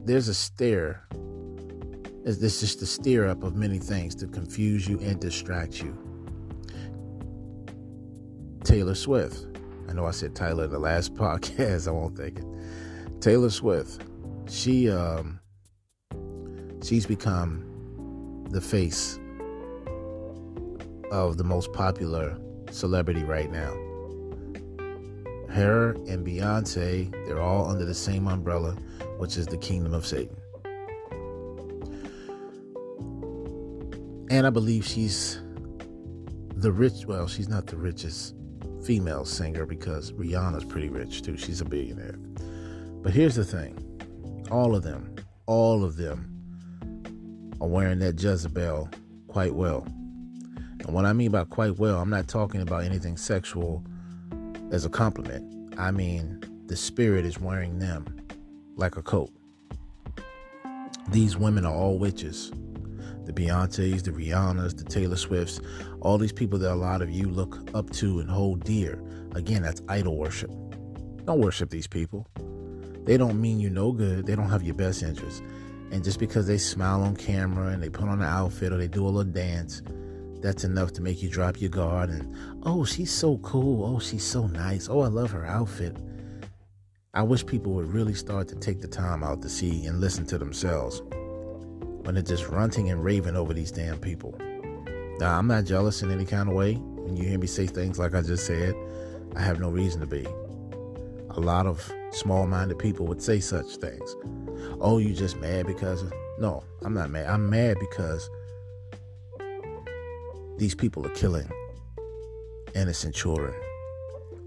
there's 0.03 0.27
a 0.27 0.33
stare. 0.33 1.07
It's 2.25 2.39
just 2.39 2.81
a 2.81 2.85
stir 2.85 3.29
up 3.29 3.43
of 3.43 3.55
many 3.55 3.79
things 3.79 4.13
to 4.15 4.27
confuse 4.27 4.85
you 4.89 4.99
and 4.99 5.21
distract 5.21 5.81
you. 5.81 5.97
Taylor 8.65 8.95
Swift. 8.95 9.47
I 9.87 9.93
know 9.93 10.05
I 10.05 10.11
said 10.11 10.35
Tyler 10.35 10.65
in 10.65 10.71
the 10.71 10.79
last 10.79 11.13
podcast. 11.15 11.87
I 11.87 11.91
won't 11.91 12.17
think 12.17 12.39
it. 12.39 13.21
Taylor 13.21 13.49
Swift. 13.49 14.01
She 14.49 14.89
um 14.89 15.39
she's 16.83 17.05
become 17.05 18.47
the 18.49 18.59
face 18.59 19.17
of 21.11 21.37
the 21.37 21.43
most 21.43 21.71
popular 21.73 22.37
celebrity 22.71 23.23
right 23.23 23.51
now. 23.51 23.73
Her 25.49 25.91
and 26.07 26.25
Beyonce, 26.25 27.11
they're 27.25 27.41
all 27.41 27.69
under 27.69 27.85
the 27.85 27.93
same 27.93 28.27
umbrella, 28.27 28.75
which 29.17 29.37
is 29.37 29.45
the 29.45 29.57
kingdom 29.57 29.93
of 29.93 30.05
Satan. 30.05 30.35
And 34.29 34.45
I 34.45 34.49
believe 34.49 34.85
she's 34.85 35.39
the 36.55 36.71
rich, 36.71 37.05
well, 37.05 37.27
she's 37.27 37.47
not 37.47 37.67
the 37.67 37.77
richest 37.77 38.35
female 38.83 39.25
singer 39.25 39.65
because 39.65 40.11
Rihanna's 40.11 40.65
pretty 40.65 40.89
rich 40.89 41.21
too. 41.21 41.37
She's 41.37 41.61
a 41.61 41.65
billionaire. 41.65 42.17
But 43.01 43.13
here's 43.13 43.35
the 43.35 43.45
thing 43.45 43.77
all 44.51 44.75
of 44.75 44.83
them, 44.83 45.15
all 45.45 45.83
of 45.83 45.95
them 45.95 46.31
are 47.61 47.67
wearing 47.67 47.99
that 47.99 48.21
Jezebel 48.21 48.89
quite 49.27 49.53
well. 49.53 49.87
And 50.85 50.93
what 50.93 51.05
I 51.05 51.13
mean 51.13 51.31
by 51.31 51.43
quite 51.45 51.79
well, 51.79 51.99
I'm 51.99 52.11
not 52.11 52.27
talking 52.27 52.61
about 52.61 52.83
anything 52.83 53.17
sexual 53.17 53.83
as 54.71 54.85
a 54.85 54.89
compliment. 54.89 55.73
I 55.79 55.89
mean, 55.89 56.43
the 56.67 56.75
spirit 56.75 57.25
is 57.25 57.39
wearing 57.39 57.79
them 57.79 58.05
like 58.75 58.95
a 58.95 59.01
coat. 59.01 59.31
These 61.09 61.37
women 61.37 61.65
are 61.65 61.73
all 61.73 61.97
witches. 61.97 62.51
The 63.25 63.33
Beyoncés, 63.33 64.03
the 64.03 64.11
Rihannas, 64.11 64.77
the 64.77 64.83
Taylor 64.83 65.15
Swifts, 65.15 65.59
all 66.01 66.19
these 66.19 66.31
people 66.31 66.59
that 66.59 66.71
a 66.71 66.75
lot 66.75 67.01
of 67.01 67.09
you 67.09 67.29
look 67.29 67.67
up 67.73 67.89
to 67.91 68.19
and 68.19 68.29
hold 68.29 68.63
dear. 68.63 69.01
Again, 69.33 69.63
that's 69.63 69.81
idol 69.89 70.17
worship. 70.17 70.51
Don't 71.25 71.39
worship 71.39 71.71
these 71.71 71.87
people. 71.87 72.27
They 73.05 73.17
don't 73.17 73.41
mean 73.41 73.59
you 73.59 73.71
no 73.71 73.91
good. 73.91 74.27
They 74.27 74.35
don't 74.35 74.49
have 74.49 74.61
your 74.61 74.75
best 74.75 75.01
interest. 75.01 75.41
And 75.91 76.03
just 76.03 76.19
because 76.19 76.45
they 76.45 76.59
smile 76.59 77.01
on 77.01 77.15
camera 77.15 77.69
and 77.69 77.81
they 77.81 77.89
put 77.89 78.07
on 78.07 78.21
an 78.21 78.27
outfit 78.27 78.71
or 78.71 78.77
they 78.77 78.87
do 78.87 79.03
a 79.03 79.09
little 79.09 79.31
dance, 79.31 79.81
that's 80.45 80.63
enough 80.63 80.93
to 80.93 81.01
make 81.01 81.23
you 81.23 81.29
drop 81.29 81.59
your 81.59 81.71
guard 81.71 82.11
and, 82.11 82.35
oh, 82.63 82.85
she's 82.85 83.11
so 83.11 83.39
cool. 83.39 83.83
Oh, 83.83 83.99
she's 83.99 84.23
so 84.23 84.45
nice. 84.45 84.87
Oh, 84.87 84.99
I 85.01 85.07
love 85.07 85.31
her 85.31 85.43
outfit. 85.43 85.97
I 87.15 87.23
wish 87.23 87.43
people 87.43 87.73
would 87.73 87.91
really 87.91 88.13
start 88.13 88.47
to 88.49 88.55
take 88.55 88.79
the 88.79 88.87
time 88.87 89.23
out 89.23 89.41
to 89.41 89.49
see 89.49 89.87
and 89.87 89.99
listen 89.99 90.23
to 90.27 90.37
themselves 90.37 91.01
when 92.03 92.13
they're 92.13 92.21
just 92.21 92.47
ranting 92.47 92.91
and 92.91 93.03
raving 93.03 93.35
over 93.35 93.55
these 93.55 93.71
damn 93.71 93.97
people. 93.97 94.37
Now, 95.17 95.35
I'm 95.35 95.47
not 95.47 95.65
jealous 95.65 96.03
in 96.03 96.11
any 96.11 96.25
kind 96.25 96.47
of 96.47 96.53
way. 96.53 96.75
When 96.75 97.17
you 97.17 97.23
hear 97.23 97.39
me 97.39 97.47
say 97.47 97.65
things 97.65 97.97
like 97.97 98.13
I 98.13 98.21
just 98.21 98.45
said, 98.45 98.75
I 99.35 99.41
have 99.41 99.59
no 99.59 99.71
reason 99.71 99.99
to 100.01 100.07
be. 100.07 100.27
A 101.31 101.39
lot 101.39 101.65
of 101.65 101.91
small 102.11 102.45
minded 102.45 102.77
people 102.77 103.07
would 103.07 103.21
say 103.21 103.39
such 103.39 103.77
things. 103.77 104.15
Oh, 104.79 104.99
you 104.99 105.15
just 105.15 105.37
mad 105.37 105.65
because. 105.65 106.03
No, 106.37 106.63
I'm 106.83 106.93
not 106.93 107.09
mad. 107.09 107.27
I'm 107.27 107.49
mad 107.49 107.77
because 107.79 108.29
these 110.57 110.75
people 110.75 111.05
are 111.05 111.11
killing 111.11 111.49
innocent 112.73 113.13
children 113.13 113.53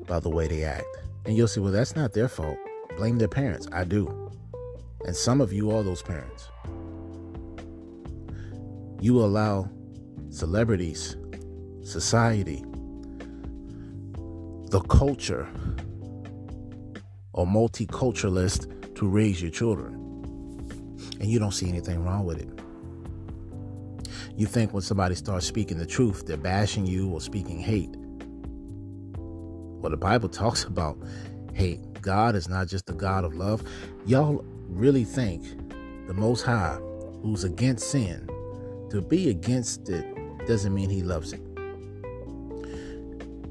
by 0.06 0.20
the 0.20 0.30
way 0.30 0.47
they 0.48 0.64
act. 0.64 0.86
And 1.24 1.36
you'll 1.36 1.48
say, 1.48 1.60
well, 1.60 1.72
that's 1.72 1.94
not 1.94 2.12
their 2.12 2.28
fault. 2.28 2.56
Blame 2.97 3.18
their 3.18 3.28
parents. 3.28 3.68
I 3.72 3.85
do. 3.85 4.30
And 5.05 5.14
some 5.14 5.40
of 5.40 5.52
you 5.52 5.70
are 5.70 5.82
those 5.82 6.02
parents. 6.02 6.48
You 9.01 9.20
allow 9.20 9.70
celebrities, 10.30 11.16
society, 11.82 12.64
the 14.70 14.80
culture, 14.89 15.48
or 17.32 17.47
multiculturalist 17.47 18.94
to 18.97 19.09
raise 19.09 19.40
your 19.40 19.51
children. 19.51 19.94
And 21.20 21.30
you 21.30 21.39
don't 21.39 21.52
see 21.52 21.68
anything 21.68 22.05
wrong 22.05 22.24
with 22.24 22.40
it. 22.40 22.57
You 24.39 24.47
think 24.47 24.73
when 24.73 24.82
somebody 24.82 25.16
starts 25.16 25.47
speaking 25.47 25.78
the 25.78 25.86
truth, 25.86 26.24
they're 26.24 26.36
bashing 26.36 26.86
you 26.86 27.10
or 27.10 27.20
speaking 27.20 27.59
hate. 27.59 27.90
Well, 29.16 29.90
the 29.90 29.97
Bible 29.97 30.28
talks 30.44 30.62
about 30.62 30.97
hate. 31.55 31.81
God 32.02 32.36
is 32.36 32.48
not 32.48 32.69
just 32.69 32.86
the 32.86 32.93
God 32.93 33.24
of 33.24 33.35
love. 33.35 33.65
Y'all 34.06 34.44
really 34.69 35.02
think 35.02 35.43
the 36.06 36.15
Most 36.15 36.43
High, 36.43 36.78
who's 37.20 37.43
against 37.43 37.90
sin, 37.90 38.31
to 38.90 39.02
be 39.02 39.28
against 39.28 39.89
it 39.89 40.06
doesn't 40.47 40.73
mean 40.73 40.89
he 40.89 41.02
loves 41.02 41.32
it. 41.32 41.40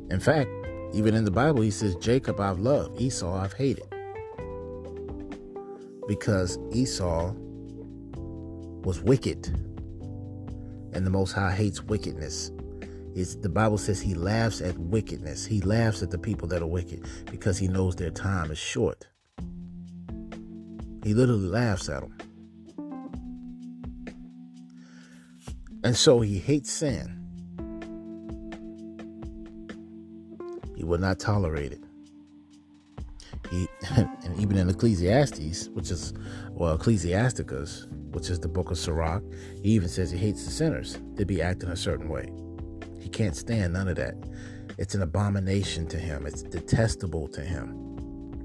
In 0.09 0.21
fact, 0.21 0.49
even 0.93 1.15
in 1.15 1.25
the 1.25 1.31
Bible, 1.31 1.63
he 1.63 1.71
says, 1.71 1.97
Jacob 1.97 2.39
I've 2.39 2.59
loved, 2.59 3.01
Esau 3.01 3.35
I've 3.35 3.51
hated. 3.51 3.83
Because 6.07 6.57
Esau 6.71 7.33
was 8.85 9.01
wicked. 9.01 9.53
And 10.93 11.05
the 11.05 11.09
Most 11.09 11.33
High 11.33 11.51
hates 11.51 11.83
wickedness. 11.83 12.51
It's, 13.15 13.35
the 13.35 13.49
Bible 13.49 13.77
says 13.77 13.99
he 13.99 14.13
laughs 14.13 14.61
at 14.61 14.77
wickedness. 14.77 15.45
He 15.45 15.61
laughs 15.61 16.03
at 16.03 16.11
the 16.11 16.19
people 16.19 16.47
that 16.49 16.61
are 16.61 16.67
wicked 16.67 17.05
because 17.25 17.57
he 17.57 17.67
knows 17.67 17.95
their 17.95 18.11
time 18.11 18.51
is 18.51 18.57
short. 18.57 19.07
He 21.03 21.13
literally 21.13 21.47
laughs 21.47 21.89
at 21.89 22.01
them. 22.01 22.17
And 25.83 25.95
so 25.95 26.19
he 26.19 26.37
hates 26.37 26.71
sin. 26.71 27.17
He 30.75 30.83
will 30.83 30.99
not 30.99 31.19
tolerate 31.19 31.71
it. 31.71 31.81
He, 33.49 33.67
and 33.95 34.37
even 34.39 34.57
in 34.57 34.69
Ecclesiastes, 34.69 35.69
which 35.69 35.91
is, 35.91 36.13
well, 36.57 36.73
Ecclesiasticus, 36.73 37.85
which 38.09 38.31
is 38.31 38.39
the 38.39 38.47
book 38.47 38.71
of 38.71 38.79
Sirach, 38.79 39.21
he 39.61 39.69
even 39.69 39.87
says 39.87 40.09
he 40.09 40.17
hates 40.17 40.43
the 40.43 40.49
sinners 40.49 40.97
to 41.15 41.23
be 41.23 41.39
acting 41.39 41.69
a 41.69 41.75
certain 41.75 42.09
way. 42.09 42.31
He 42.99 43.09
can't 43.09 43.35
stand 43.35 43.73
none 43.73 43.87
of 43.87 43.95
that. 43.97 44.15
It's 44.79 44.95
an 44.95 45.03
abomination 45.03 45.85
to 45.89 45.99
him, 45.99 46.25
it's 46.25 46.41
detestable 46.41 47.27
to 47.27 47.41
him. 47.41 48.41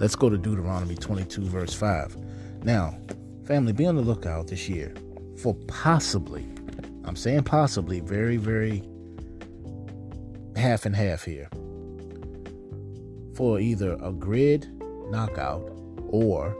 Let's 0.00 0.16
go 0.16 0.28
to 0.28 0.36
Deuteronomy 0.36 0.96
22, 0.96 1.42
verse 1.42 1.72
5. 1.72 2.16
Now, 2.64 2.98
family, 3.44 3.72
be 3.72 3.86
on 3.86 3.94
the 3.94 4.02
lookout 4.02 4.48
this 4.48 4.68
year 4.68 4.92
for 5.40 5.54
possibly, 5.68 6.44
I'm 7.04 7.14
saying 7.14 7.44
possibly, 7.44 8.00
very, 8.00 8.38
very 8.38 8.82
half 10.56 10.84
and 10.84 10.96
half 10.96 11.22
here, 11.22 11.48
for 13.36 13.60
either 13.60 13.96
a 14.02 14.12
grid 14.12 14.68
knockout 15.12 15.70
or 16.08 16.56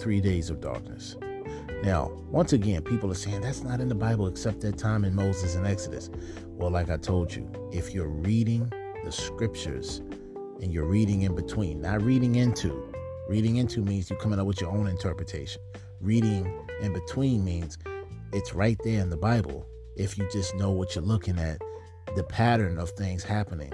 three 0.00 0.20
days 0.20 0.50
of 0.50 0.60
darkness. 0.60 1.16
Now, 1.82 2.12
once 2.30 2.52
again, 2.52 2.82
people 2.82 3.10
are 3.10 3.14
saying 3.14 3.40
that's 3.40 3.62
not 3.62 3.80
in 3.80 3.88
the 3.88 3.94
Bible 3.94 4.26
except 4.26 4.60
that 4.60 4.78
time 4.78 5.04
in 5.04 5.14
Moses 5.14 5.56
and 5.56 5.66
Exodus. 5.66 6.10
Well, 6.46 6.70
like 6.70 6.90
I 6.90 6.96
told 6.96 7.34
you, 7.34 7.50
if 7.72 7.92
you're 7.92 8.08
reading 8.08 8.72
the 9.04 9.10
scriptures 9.10 9.98
and 10.60 10.72
you're 10.72 10.86
reading 10.86 11.22
in 11.22 11.34
between, 11.34 11.80
not 11.80 12.02
reading 12.02 12.36
into. 12.36 12.92
Reading 13.28 13.56
into 13.56 13.80
means 13.80 14.10
you're 14.10 14.18
coming 14.18 14.38
up 14.38 14.46
with 14.46 14.60
your 14.60 14.70
own 14.70 14.86
interpretation. 14.86 15.60
Reading 16.00 16.66
in 16.80 16.92
between 16.92 17.44
means 17.44 17.78
it's 18.32 18.54
right 18.54 18.78
there 18.84 19.00
in 19.00 19.10
the 19.10 19.16
Bible 19.16 19.66
if 19.96 20.16
you 20.16 20.26
just 20.32 20.54
know 20.54 20.70
what 20.70 20.94
you're 20.94 21.04
looking 21.04 21.38
at, 21.38 21.60
the 22.16 22.24
pattern 22.24 22.78
of 22.78 22.90
things 22.90 23.22
happening. 23.22 23.72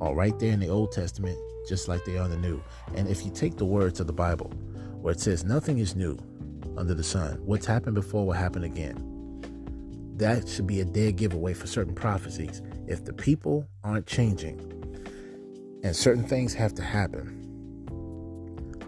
All 0.00 0.14
right 0.14 0.38
there 0.38 0.52
in 0.52 0.60
the 0.60 0.68
Old 0.68 0.92
Testament, 0.92 1.38
just 1.68 1.88
like 1.88 2.04
they 2.04 2.18
are 2.18 2.24
in 2.24 2.30
the 2.30 2.36
New. 2.36 2.62
And 2.94 3.08
if 3.08 3.24
you 3.24 3.30
take 3.30 3.56
the 3.56 3.64
words 3.64 3.98
of 3.98 4.06
the 4.06 4.12
Bible, 4.12 4.52
where 5.06 5.12
it 5.12 5.20
says 5.20 5.44
nothing 5.44 5.78
is 5.78 5.94
new 5.94 6.18
under 6.76 6.92
the 6.92 7.04
sun, 7.04 7.34
what's 7.46 7.64
happened 7.64 7.94
before 7.94 8.26
will 8.26 8.32
happen 8.32 8.64
again. 8.64 9.40
That 10.16 10.48
should 10.48 10.66
be 10.66 10.80
a 10.80 10.84
dead 10.84 11.14
giveaway 11.14 11.54
for 11.54 11.68
certain 11.68 11.94
prophecies. 11.94 12.60
If 12.88 13.04
the 13.04 13.12
people 13.12 13.68
aren't 13.84 14.08
changing, 14.08 14.58
and 15.84 15.94
certain 15.94 16.24
things 16.24 16.54
have 16.54 16.74
to 16.74 16.82
happen. 16.82 17.86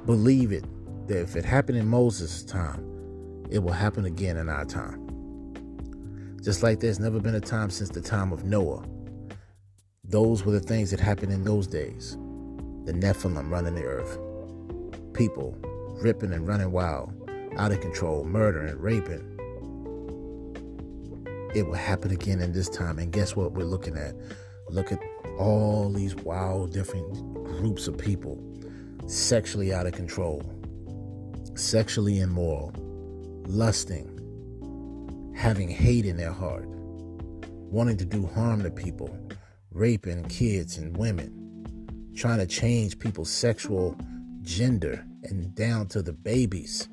Believe 0.07 0.51
it 0.51 0.65
that 1.07 1.21
if 1.21 1.37
it 1.37 1.45
happened 1.45 1.79
in 1.79 1.87
Moses' 1.87 2.43
time, 2.43 3.47
it 3.49 3.61
will 3.61 3.71
happen 3.71 4.05
again 4.05 4.39
in 4.39 4.49
our 4.49 4.65
time. 4.65 5.07
Just 6.43 6.65
like 6.65 6.81
there's 6.81 6.99
never 6.99 7.21
been 7.21 7.37
a 7.37 7.41
time 7.41 7.71
since 7.71 7.91
the 7.91 8.01
time 8.01 8.33
of 8.33 8.43
Noah. 8.43 8.85
Those 10.03 10.45
were 10.45 10.51
the 10.51 10.59
things 10.59 10.91
that 10.91 10.99
happened 10.99 11.33
in 11.33 11.45
those 11.45 11.69
days. 11.69 12.17
The 12.87 12.93
Nephilim 12.93 13.53
running 13.53 13.77
the 13.77 13.85
earth. 13.85 14.19
People 15.15 15.57
ripping 16.01 16.33
and 16.33 16.47
running 16.47 16.71
wild, 16.71 17.13
out 17.57 17.73
of 17.73 17.81
control, 17.81 18.25
murdering, 18.25 18.79
raping. 18.79 19.25
It 21.55 21.67
will 21.67 21.75
happen 21.75 22.11
again 22.11 22.41
in 22.41 22.53
this 22.53 22.69
time. 22.69 22.99
And 22.99 23.13
guess 23.13 23.35
what 23.35 23.53
we're 23.53 23.65
looking 23.65 23.97
at? 23.97 24.15
Look 24.69 24.93
at 24.93 25.01
all 25.39 25.91
these 25.91 26.15
wild, 26.15 26.73
different 26.73 27.13
groups 27.45 27.89
of 27.89 27.97
people 27.97 28.43
sexually 29.07 29.73
out 29.73 29.87
of 29.87 29.93
control, 29.93 30.43
sexually 31.55 32.21
immoral, 32.21 32.73
lusting, 33.47 34.15
having 35.35 35.69
hate 35.69 36.05
in 36.05 36.17
their 36.17 36.33
heart, 36.33 36.67
wanting 36.69 37.97
to 37.97 38.05
do 38.05 38.27
harm 38.27 38.63
to 38.63 38.71
people, 38.71 39.17
raping 39.73 40.25
kids 40.25 40.77
and 40.77 40.97
women, 40.97 41.33
trying 42.15 42.39
to 42.39 42.47
change 42.47 42.99
people's 42.99 43.31
sexual 43.31 43.97
gender 44.43 45.08
and 45.25 45.55
down 45.55 45.87
to 45.89 46.03
the 46.03 46.13
babies, 46.13 46.89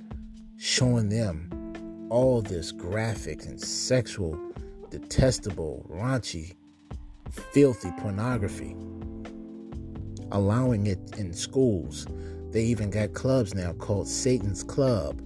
showing 0.58 1.10
them 1.10 2.08
all 2.10 2.42
this 2.42 2.72
graphic 2.72 3.46
and 3.46 3.60
sexual, 3.60 4.40
detestable, 4.90 5.86
raunchy 5.90 6.56
filthy 7.54 7.92
pornography, 8.00 8.76
allowing 10.32 10.88
it 10.88 11.00
in 11.18 11.34
schools. 11.34 12.08
They 12.52 12.64
even 12.64 12.90
got 12.90 13.14
clubs 13.14 13.54
now 13.54 13.74
called 13.74 14.08
Satan's 14.08 14.64
Club. 14.64 15.22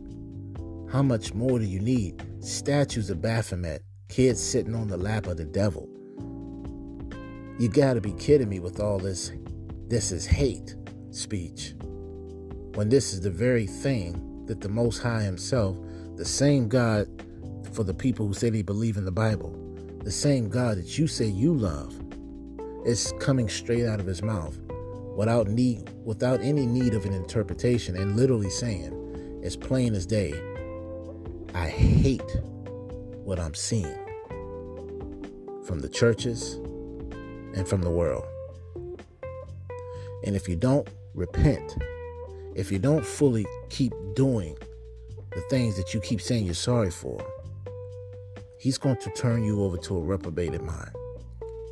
How 0.91 1.03
much 1.03 1.33
more 1.33 1.59
do 1.59 1.65
you 1.65 1.79
need? 1.79 2.23
Statues 2.43 3.09
of 3.09 3.21
Baphomet, 3.21 3.83
kids 4.07 4.41
sitting 4.41 4.73
on 4.73 4.87
the 4.87 4.97
lap 4.97 5.27
of 5.27 5.37
the 5.37 5.45
devil. 5.45 5.87
You 7.59 7.69
gotta 7.69 8.01
be 8.01 8.13
kidding 8.13 8.49
me 8.49 8.59
with 8.59 8.79
all 8.79 8.97
this. 8.97 9.31
This 9.87 10.11
is 10.11 10.25
hate 10.25 10.75
speech. 11.11 11.73
When 12.75 12.89
this 12.89 13.13
is 13.13 13.21
the 13.21 13.31
very 13.31 13.67
thing 13.67 14.45
that 14.45 14.61
the 14.61 14.69
Most 14.69 14.99
High 14.99 15.23
Himself, 15.23 15.77
the 16.15 16.25
same 16.25 16.67
God 16.67 17.07
for 17.73 17.83
the 17.83 17.93
people 17.93 18.27
who 18.27 18.33
say 18.33 18.49
they 18.49 18.61
believe 18.61 18.97
in 18.97 19.05
the 19.05 19.11
Bible, 19.11 19.55
the 20.03 20.11
same 20.11 20.49
God 20.49 20.77
that 20.77 20.97
you 20.97 21.07
say 21.07 21.25
you 21.25 21.53
love 21.53 21.99
is 22.85 23.13
coming 23.19 23.49
straight 23.49 23.85
out 23.85 23.99
of 23.99 24.05
his 24.05 24.21
mouth 24.21 24.57
without 25.15 25.47
need 25.47 25.89
without 26.05 26.39
any 26.41 26.65
need 26.65 26.93
of 26.93 27.05
an 27.05 27.13
interpretation 27.13 27.97
and 27.97 28.15
literally 28.15 28.49
saying 28.49 29.41
as 29.43 29.57
plain 29.57 29.93
as 29.93 30.05
day 30.05 30.33
I 31.53 31.67
hate 31.67 32.37
what 33.23 33.39
I'm 33.39 33.53
seeing 33.53 33.97
from 35.65 35.79
the 35.79 35.89
churches 35.89 36.53
and 37.53 37.67
from 37.67 37.81
the 37.81 37.89
world. 37.89 38.25
And 40.25 40.35
if 40.35 40.47
you 40.47 40.55
don't 40.55 40.87
repent, 41.13 41.77
if 42.59 42.73
you 42.73 42.77
don't 42.77 43.05
fully 43.05 43.45
keep 43.69 43.93
doing 44.15 44.57
the 45.31 45.39
things 45.49 45.77
that 45.77 45.93
you 45.93 46.01
keep 46.01 46.19
saying 46.19 46.43
you're 46.43 46.53
sorry 46.53 46.91
for, 46.91 47.17
he's 48.59 48.77
going 48.77 48.97
to 48.97 49.09
turn 49.11 49.45
you 49.45 49.63
over 49.63 49.77
to 49.77 49.95
a 49.95 50.01
reprobated 50.01 50.61
mind. 50.61 50.91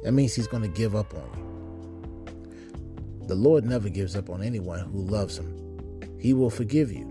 That 0.04 0.14
means 0.14 0.34
he's 0.34 0.48
going 0.48 0.64
to 0.64 0.70
give 0.70 0.96
up 0.96 1.14
on 1.14 1.30
you. 1.36 3.28
The 3.28 3.36
Lord 3.36 3.66
never 3.66 3.90
gives 3.90 4.16
up 4.16 4.30
on 4.30 4.42
anyone 4.42 4.80
who 4.80 5.02
loves 5.02 5.38
him. 5.38 6.00
He 6.22 6.34
will 6.34 6.50
forgive 6.50 6.90
you. 6.90 7.04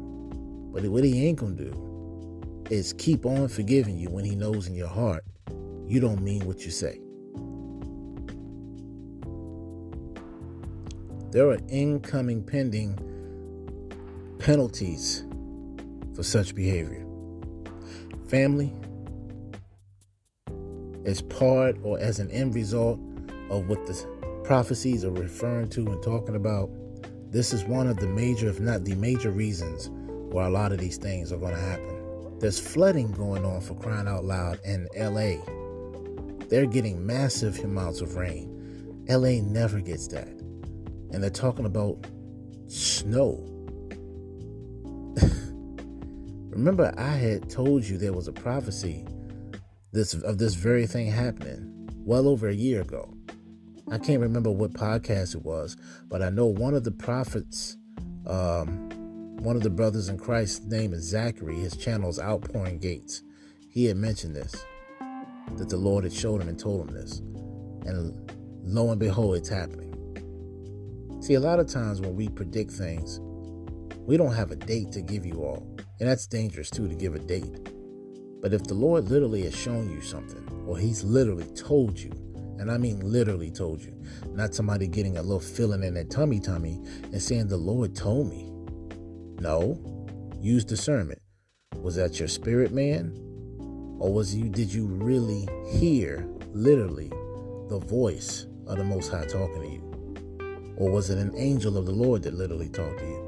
But 0.73 0.85
what 0.85 1.05
he 1.05 1.27
ain't 1.27 1.39
going 1.39 1.59
to 1.59 1.65
do 1.65 2.65
is 2.71 2.95
keep 2.95 3.27
on 3.27 3.47
forgiving 3.47 3.99
you 3.99 4.09
when 4.09 4.25
he 4.25 4.35
knows 4.35 4.69
in 4.69 4.75
your 4.75 4.89
heart 4.89 5.23
you 5.87 6.01
don't 6.01 6.23
mean 6.23 6.47
what 6.47 6.65
you 6.65 6.71
say. 6.71 6.99
There 11.31 11.51
are 11.51 11.59
incoming 11.69 12.43
pending 12.43 12.99
penalties 14.39 15.25
for 16.15 16.23
such 16.23 16.55
behavior. 16.55 17.05
Family, 18.29 18.73
as 21.05 21.23
part 21.23 21.77
or 21.83 21.99
as 22.01 22.19
an 22.19 22.31
end 22.31 22.55
result 22.55 22.99
of 23.51 23.69
what 23.69 23.87
the 23.87 24.41
prophecies 24.45 25.05
are 25.05 25.13
referring 25.13 25.69
to 25.69 25.87
and 25.87 26.03
talking 26.03 26.35
about, 26.35 26.71
this 27.31 27.53
is 27.53 27.65
one 27.65 27.87
of 27.87 27.97
the 27.99 28.07
major, 28.07 28.49
if 28.49 28.61
not 28.61 28.85
the 28.85 28.95
major 28.95 29.31
reasons 29.31 29.89
why 30.33 30.47
a 30.47 30.51
lot 30.51 30.73
of 30.73 30.79
these 30.79 30.97
things 30.97 31.33
are 31.33 31.39
going 31.39 31.55
to 31.55 31.61
happen. 31.61 32.39
There's 32.39 32.59
flooding 32.59 33.13
going 33.13 33.45
on 33.45 33.61
for 33.61 33.75
crying 33.75 34.09
out 34.09 34.25
loud 34.25 34.61
in 34.65 34.87
LA. 34.97 35.37
They're 36.49 36.67
getting 36.67 37.05
massive 37.05 37.59
amounts 37.61 38.01
of 38.01 38.17
rain. 38.17 39.05
LA 39.09 39.41
never 39.43 39.81
gets 39.81 40.09
that. 40.09 40.29
And 40.29 41.23
they're 41.23 41.31
talking 41.31 41.65
about 41.65 42.07
snow. 42.67 43.56
Remember, 46.51 46.95
I 46.97 47.17
had 47.17 47.51
told 47.51 47.85
you 47.85 47.99
there 47.99 48.13
was 48.13 48.29
a 48.29 48.33
prophecy 48.33 49.07
this 49.93 50.15
of 50.15 50.39
this 50.39 50.55
very 50.55 50.87
thing 50.87 51.11
happening 51.11 51.89
well 52.05 52.29
over 52.29 52.49
a 52.49 52.55
year 52.55 52.83
ago. 52.83 53.13
I 53.91 53.99
can't 53.99 54.21
remember 54.21 54.51
what 54.51 54.73
podcast 54.73 55.35
it 55.35 55.43
was, 55.43 55.77
but 56.09 56.23
I 56.23 56.29
know 56.29 56.47
one 56.47 56.75
of 56.75 56.85
the 56.85 56.91
prophets, 56.91 57.77
um, 58.27 58.91
one 59.43 59.57
of 59.57 59.63
the 59.63 59.71
brothers 59.71 60.09
in 60.09 60.19
Christ's 60.19 60.67
name 60.67 60.93
is 60.93 61.05
Zachary. 61.05 61.57
His 61.57 61.77
channel 61.77 62.11
is 62.11 62.19
Outpouring 62.19 62.79
Gates. 62.79 63.23
He 63.71 63.85
had 63.85 63.97
mentioned 63.97 64.35
this, 64.35 64.55
that 65.57 65.69
the 65.69 65.77
Lord 65.77 66.05
had 66.05 66.13
showed 66.13 66.43
him 66.43 66.49
and 66.49 66.59
told 66.59 66.89
him 66.89 66.95
this. 66.95 67.21
And 67.87 68.31
lo 68.65 68.91
and 68.91 68.99
behold, 68.99 69.37
it's 69.37 69.49
happening. 69.49 69.93
See, 71.21 71.35
a 71.35 71.41
lot 71.41 71.61
of 71.61 71.69
times 71.69 72.01
when 72.01 72.17
we 72.17 72.29
predict 72.29 72.73
things, 72.73 73.21
we 74.07 74.17
don't 74.17 74.35
have 74.35 74.53
a 74.53 74.57
date 74.57 74.93
to 74.93 75.03
give 75.03 75.27
you 75.27 75.43
all. 75.43 75.67
And 75.99 76.09
that's 76.09 76.27
dangerous 76.27 76.71
too 76.71 76.89
to 76.89 76.95
give 76.95 77.15
a 77.15 77.19
date. 77.19 77.71
But 78.41 78.55
if 78.55 78.65
the 78.65 78.75
Lord 78.75 79.11
literally 79.11 79.43
has 79.43 79.57
shown 79.57 79.91
you 79.91 80.01
something, 80.01 80.47
or 80.67 80.79
He's 80.79 81.03
literally 81.03 81.47
told 81.55 81.99
you, 81.99 82.13
and 82.59 82.71
I 82.71 82.79
mean 82.79 83.01
literally 83.01 83.51
told 83.51 83.83
you, 83.83 84.01
not 84.29 84.55
somebody 84.55 84.87
getting 84.87 85.19
a 85.19 85.23
little 85.23 85.41
feeling 85.41 85.83
in 85.83 85.95
their 85.95 86.05
tummy 86.05 86.39
tummy 86.39 86.81
and 87.13 87.21
saying, 87.21 87.49
The 87.49 87.57
Lord 87.57 87.97
told 87.97 88.31
me. 88.31 88.53
No, 89.41 89.79
use 90.41 90.65
discernment. 90.65 91.21
Was 91.83 91.97
that 91.97 92.19
your 92.19 92.29
spirit 92.29 92.73
man? 92.73 93.13
Or 93.99 94.13
was 94.13 94.35
you 94.35 94.49
did 94.49 94.73
you 94.73 94.87
really 94.87 95.49
hear 95.69 96.27
literally 96.53 97.09
the 97.69 97.81
voice 97.81 98.47
of 98.67 98.79
the 98.79 98.85
Most 98.85 99.11
High 99.11 99.27
talking 99.27 99.63
to 99.63 99.69
you? 99.69 100.75
Or 100.77 100.91
was 100.91 101.11
it 101.11 101.19
an 101.19 101.35
angel 101.37 101.77
of 101.77 101.87
the 101.87 101.93
Lord 101.93 102.23
that 102.23 102.35
literally 102.35 102.69
talked 102.69 102.99
to 102.99 103.07
you? 103.07 103.26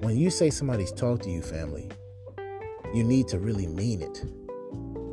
When 0.00 0.16
you 0.16 0.30
say 0.30 0.50
somebody's 0.50 0.92
talked 0.92 1.24
to 1.24 1.30
you, 1.30 1.42
family, 1.42 1.88
you 2.94 3.02
need 3.02 3.26
to 3.28 3.40
really 3.40 3.66
mean 3.66 4.00
it. 4.00 4.24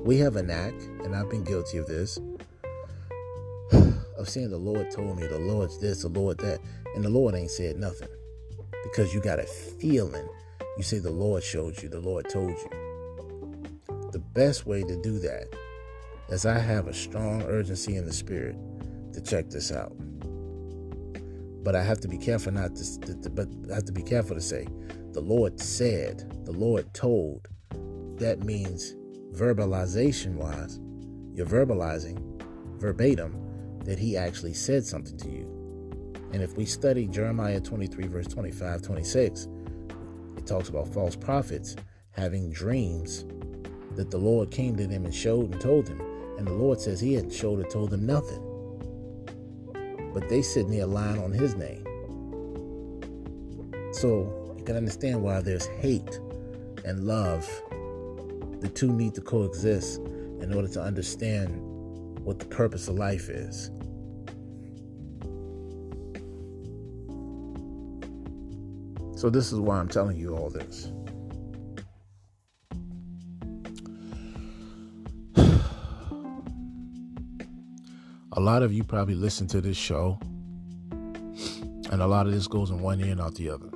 We 0.05 0.19
have 0.19 0.35
a 0.35 0.43
knack, 0.43 0.73
and 1.03 1.15
I've 1.15 1.27
been 1.27 1.43
guilty 1.43 1.79
of 1.79 1.87
this, 1.87 2.19
of 4.15 4.29
saying 4.29 4.51
the 4.51 4.57
Lord 4.57 4.91
told 4.91 5.17
me, 5.17 5.25
the 5.25 5.39
Lord's 5.39 5.79
this, 5.79 6.03
the 6.03 6.09
Lord 6.09 6.37
that, 6.37 6.59
and 6.93 7.03
the 7.03 7.09
Lord 7.09 7.33
ain't 7.33 7.49
said 7.49 7.77
nothing. 7.77 8.09
Because 8.83 9.11
you 9.11 9.21
got 9.21 9.39
a 9.39 9.47
feeling. 9.47 10.27
You 10.77 10.83
say 10.83 10.99
the 10.99 11.09
Lord 11.09 11.41
showed 11.43 11.81
you, 11.81 11.89
the 11.89 11.99
Lord 11.99 12.29
told 12.29 12.51
you. 12.51 12.69
The 14.11 14.19
best 14.19 14.67
way 14.67 14.83
to 14.83 15.01
do 15.01 15.17
that 15.17 15.47
is 16.29 16.45
I 16.45 16.59
have 16.59 16.87
a 16.87 16.93
strong 16.93 17.41
urgency 17.41 17.95
in 17.95 18.05
the 18.05 18.13
spirit 18.13 18.55
to 19.13 19.21
check 19.21 19.49
this 19.49 19.71
out. 19.71 19.95
But 21.65 21.75
I 21.75 21.81
have 21.81 21.99
to 22.01 22.07
be 22.07 22.19
careful 22.19 22.53
not 22.53 22.75
to, 22.75 23.29
but 23.31 23.47
I 23.71 23.73
have 23.73 23.85
to 23.85 23.91
be 23.91 24.03
careful 24.03 24.35
to 24.35 24.41
say, 24.41 24.67
the 25.13 25.19
Lord 25.19 25.59
said, 25.59 26.45
the 26.45 26.51
Lord 26.51 26.93
told. 26.93 27.47
That 28.19 28.43
means 28.43 28.95
verbalization 29.33 30.35
wise, 30.35 30.79
you're 31.33 31.47
verbalizing 31.47 32.19
verbatim 32.79 33.79
that 33.83 33.97
he 33.97 34.15
actually 34.15 34.53
said 34.53 34.85
something 34.85 35.17
to 35.17 35.27
you. 35.27 36.21
And 36.33 36.43
if 36.43 36.55
we 36.55 36.65
study 36.65 37.07
Jeremiah 37.07 37.59
23, 37.59 38.07
verse 38.07 38.27
25, 38.27 38.83
26, 38.83 39.47
it 40.37 40.45
talks 40.45 40.69
about 40.69 40.87
false 40.87 41.15
prophets 41.15 41.75
having 42.11 42.51
dreams 42.51 43.25
that 43.95 44.11
the 44.11 44.19
Lord 44.19 44.51
came 44.51 44.75
to 44.75 44.85
them 44.85 45.03
and 45.03 45.15
showed 45.15 45.51
and 45.51 45.59
told 45.59 45.87
them. 45.87 45.99
And 46.37 46.47
the 46.47 46.53
Lord 46.53 46.79
says 46.79 46.99
he 46.99 47.15
hadn't 47.15 47.33
showed 47.33 47.59
or 47.59 47.63
told 47.63 47.89
them 47.89 48.05
nothing. 48.05 48.54
But 50.15 50.29
they 50.29 50.41
sitting 50.41 50.71
there 50.71 50.87
lying 50.87 51.21
on 51.21 51.31
his 51.31 51.55
name. 51.55 51.83
So 53.93 54.55
you 54.57 54.63
can 54.63 54.75
understand 54.77 55.21
why 55.21 55.41
there's 55.41 55.67
hate 55.67 56.19
and 56.85 57.03
love 57.03 57.47
the 58.61 58.69
two 58.69 58.91
need 58.91 59.13
to 59.15 59.21
coexist 59.21 59.99
in 59.99 60.53
order 60.55 60.67
to 60.69 60.81
understand 60.81 61.49
what 62.23 62.39
the 62.39 62.45
purpose 62.45 62.87
of 62.87 62.95
life 62.95 63.29
is. 63.29 63.69
So, 69.19 69.29
this 69.29 69.51
is 69.51 69.59
why 69.59 69.77
I'm 69.77 69.87
telling 69.87 70.17
you 70.17 70.35
all 70.35 70.49
this. 70.49 70.91
A 78.37 78.41
lot 78.41 78.63
of 78.63 78.73
you 78.73 78.83
probably 78.83 79.15
listen 79.15 79.47
to 79.47 79.61
this 79.61 79.77
show, 79.77 80.19
and 80.91 82.01
a 82.01 82.05
lot 82.05 82.27
of 82.27 82.33
this 82.33 82.47
goes 82.47 82.69
in 82.69 82.79
one 82.79 82.99
ear 82.99 83.13
and 83.13 83.21
out 83.21 83.33
the 83.35 83.49
other. 83.49 83.69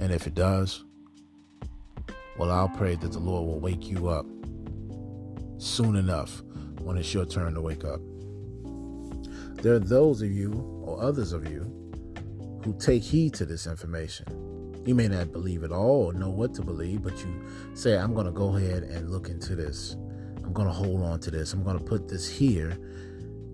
And 0.00 0.12
if 0.12 0.28
it 0.28 0.36
does, 0.36 0.84
well, 2.38 2.52
I'll 2.52 2.68
pray 2.68 2.94
that 2.94 3.10
the 3.10 3.18
Lord 3.18 3.44
will 3.44 3.58
wake 3.58 3.88
you 3.88 4.06
up 4.06 4.24
soon 5.58 5.96
enough 5.96 6.44
when 6.82 6.96
it's 6.96 7.12
your 7.12 7.26
turn 7.26 7.54
to 7.54 7.60
wake 7.60 7.84
up. 7.84 7.98
There 9.62 9.74
are 9.74 9.80
those 9.80 10.22
of 10.22 10.30
you, 10.30 10.52
or 10.84 11.02
others 11.02 11.32
of 11.32 11.50
you, 11.50 11.62
who 12.62 12.72
take 12.78 13.02
heed 13.02 13.34
to 13.34 13.44
this 13.44 13.66
information. 13.66 14.26
You 14.86 14.94
may 14.94 15.08
not 15.08 15.32
believe 15.32 15.64
it 15.64 15.72
all 15.72 16.06
or 16.06 16.12
know 16.12 16.30
what 16.30 16.54
to 16.54 16.62
believe, 16.62 17.02
but 17.02 17.18
you 17.18 17.44
say, 17.74 17.98
I'm 17.98 18.14
going 18.14 18.26
to 18.26 18.32
go 18.32 18.56
ahead 18.56 18.84
and 18.84 19.10
look 19.10 19.28
into 19.28 19.56
this. 19.56 19.96
I'm 20.44 20.52
going 20.52 20.68
to 20.68 20.74
hold 20.74 21.02
on 21.02 21.18
to 21.18 21.32
this. 21.32 21.52
I'm 21.52 21.64
going 21.64 21.78
to 21.78 21.84
put 21.84 22.08
this 22.08 22.28
here 22.28 22.78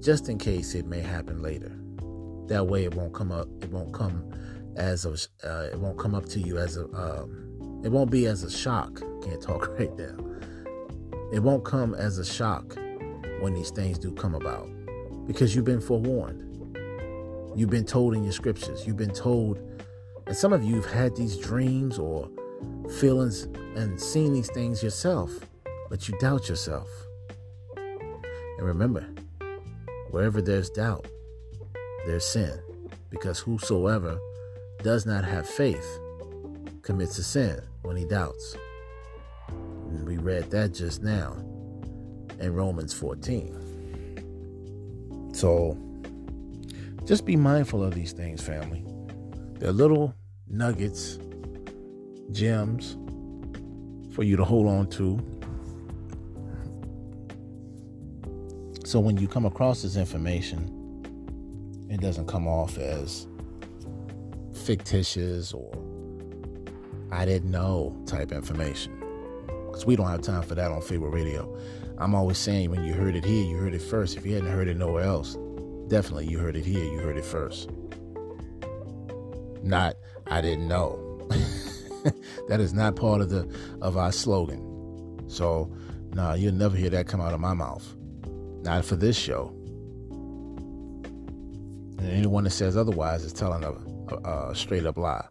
just 0.02 0.28
in 0.28 0.36
case 0.36 0.74
it 0.74 0.86
may 0.86 1.00
happen 1.00 1.40
later. 1.40 1.78
That 2.48 2.66
way 2.66 2.84
it 2.84 2.94
won't 2.94 3.14
come 3.14 3.30
up, 3.30 3.46
it 3.62 3.70
won't 3.70 3.94
come 3.94 4.28
as 4.76 5.06
a, 5.06 5.12
uh, 5.48 5.68
it 5.72 5.78
won't 5.78 5.98
come 5.98 6.14
up 6.14 6.26
to 6.26 6.40
you 6.40 6.58
as 6.58 6.76
a, 6.76 6.84
um, 6.92 7.82
it 7.84 7.90
won't 7.90 8.10
be 8.10 8.26
as 8.26 8.42
a 8.42 8.50
shock. 8.50 9.00
Can't 9.22 9.40
talk 9.40 9.68
right 9.78 9.96
now. 9.96 10.16
It 11.32 11.40
won't 11.40 11.64
come 11.64 11.94
as 11.94 12.18
a 12.18 12.24
shock 12.24 12.76
when 13.40 13.54
these 13.54 13.70
things 13.70 13.98
do 13.98 14.12
come 14.12 14.34
about 14.34 14.68
because 15.26 15.54
you've 15.54 15.64
been 15.64 15.80
forewarned. 15.80 16.48
You've 17.56 17.70
been 17.70 17.86
told 17.86 18.14
in 18.14 18.24
your 18.24 18.32
scriptures. 18.32 18.86
You've 18.86 18.96
been 18.96 19.14
told, 19.14 19.58
and 20.26 20.36
some 20.36 20.52
of 20.52 20.64
you 20.64 20.76
have 20.76 20.90
had 20.90 21.16
these 21.16 21.36
dreams 21.36 21.98
or 21.98 22.28
feelings 22.98 23.44
and 23.76 24.00
seen 24.00 24.32
these 24.32 24.50
things 24.50 24.82
yourself, 24.82 25.30
but 25.88 26.08
you 26.08 26.18
doubt 26.18 26.48
yourself. 26.48 26.88
And 27.76 28.66
remember, 28.66 29.06
wherever 30.12 30.40
there's 30.40 30.70
doubt, 30.70 31.08
there's 32.06 32.24
sin, 32.24 32.56
because 33.10 33.40
whosoever 33.40 34.16
does 34.82 35.04
not 35.06 35.24
have 35.24 35.48
faith 35.48 35.98
commits 36.82 37.18
a 37.18 37.24
sin 37.24 37.60
when 37.82 37.96
he 37.96 38.04
doubts. 38.04 38.56
And 39.48 40.06
we 40.06 40.18
read 40.18 40.50
that 40.50 40.74
just 40.74 41.02
now 41.02 41.32
in 42.38 42.54
Romans 42.54 42.92
14. 42.92 45.30
So 45.32 45.78
just 47.04 47.24
be 47.24 47.36
mindful 47.36 47.82
of 47.82 47.94
these 47.94 48.12
things, 48.12 48.42
family. 48.42 48.84
They're 49.58 49.72
little 49.72 50.14
nuggets, 50.46 51.18
gems 52.32 52.98
for 54.14 54.24
you 54.24 54.36
to 54.36 54.44
hold 54.44 54.66
on 54.66 54.88
to. 54.90 55.18
So 58.84 58.98
when 58.98 59.16
you 59.16 59.28
come 59.28 59.46
across 59.46 59.82
this 59.82 59.96
information, 59.96 60.80
it 61.88 62.00
doesn't 62.00 62.26
come 62.26 62.48
off 62.48 62.78
as 62.78 63.28
fictitious 64.52 65.52
or 65.52 65.72
I 67.12 67.24
didn't 67.24 67.50
know 67.50 67.96
type 68.06 68.32
information. 68.32 68.98
Because 69.66 69.86
we 69.86 69.94
don't 69.94 70.08
have 70.08 70.22
time 70.22 70.42
for 70.42 70.54
that 70.56 70.72
on 70.72 70.82
Pharaoh 70.82 71.10
Radio. 71.10 71.56
I'm 71.98 72.14
always 72.14 72.38
saying 72.38 72.70
when 72.70 72.82
you 72.82 72.92
heard 72.92 73.14
it 73.14 73.24
here, 73.24 73.44
you 73.44 73.56
heard 73.56 73.74
it 73.74 73.82
first. 73.82 74.16
If 74.16 74.26
you 74.26 74.34
hadn't 74.34 74.50
heard 74.50 74.66
it 74.66 74.76
nowhere 74.76 75.04
else, 75.04 75.36
definitely 75.86 76.26
you 76.26 76.38
heard 76.38 76.56
it 76.56 76.64
here, 76.64 76.84
you 76.84 76.98
heard 76.98 77.16
it 77.16 77.24
first. 77.24 77.70
Not, 79.62 79.94
I 80.26 80.40
didn't 80.40 80.66
know. 80.66 81.28
that 82.48 82.60
is 82.60 82.74
not 82.74 82.96
part 82.96 83.20
of 83.20 83.30
the 83.30 83.48
of 83.80 83.96
our 83.96 84.10
slogan. 84.10 85.22
So, 85.28 85.72
nah, 86.14 86.34
you'll 86.34 86.54
never 86.54 86.76
hear 86.76 86.90
that 86.90 87.06
come 87.06 87.20
out 87.20 87.32
of 87.32 87.40
my 87.40 87.54
mouth. 87.54 87.96
Not 88.62 88.84
for 88.84 88.96
this 88.96 89.16
show. 89.16 89.48
And 91.98 92.10
anyone 92.10 92.44
that 92.44 92.50
says 92.50 92.76
otherwise 92.76 93.24
is 93.24 93.32
telling 93.32 93.64
a, 93.64 93.72
a, 94.14 94.50
a 94.50 94.54
straight 94.54 94.86
up 94.86 94.96
lie. 94.96 95.26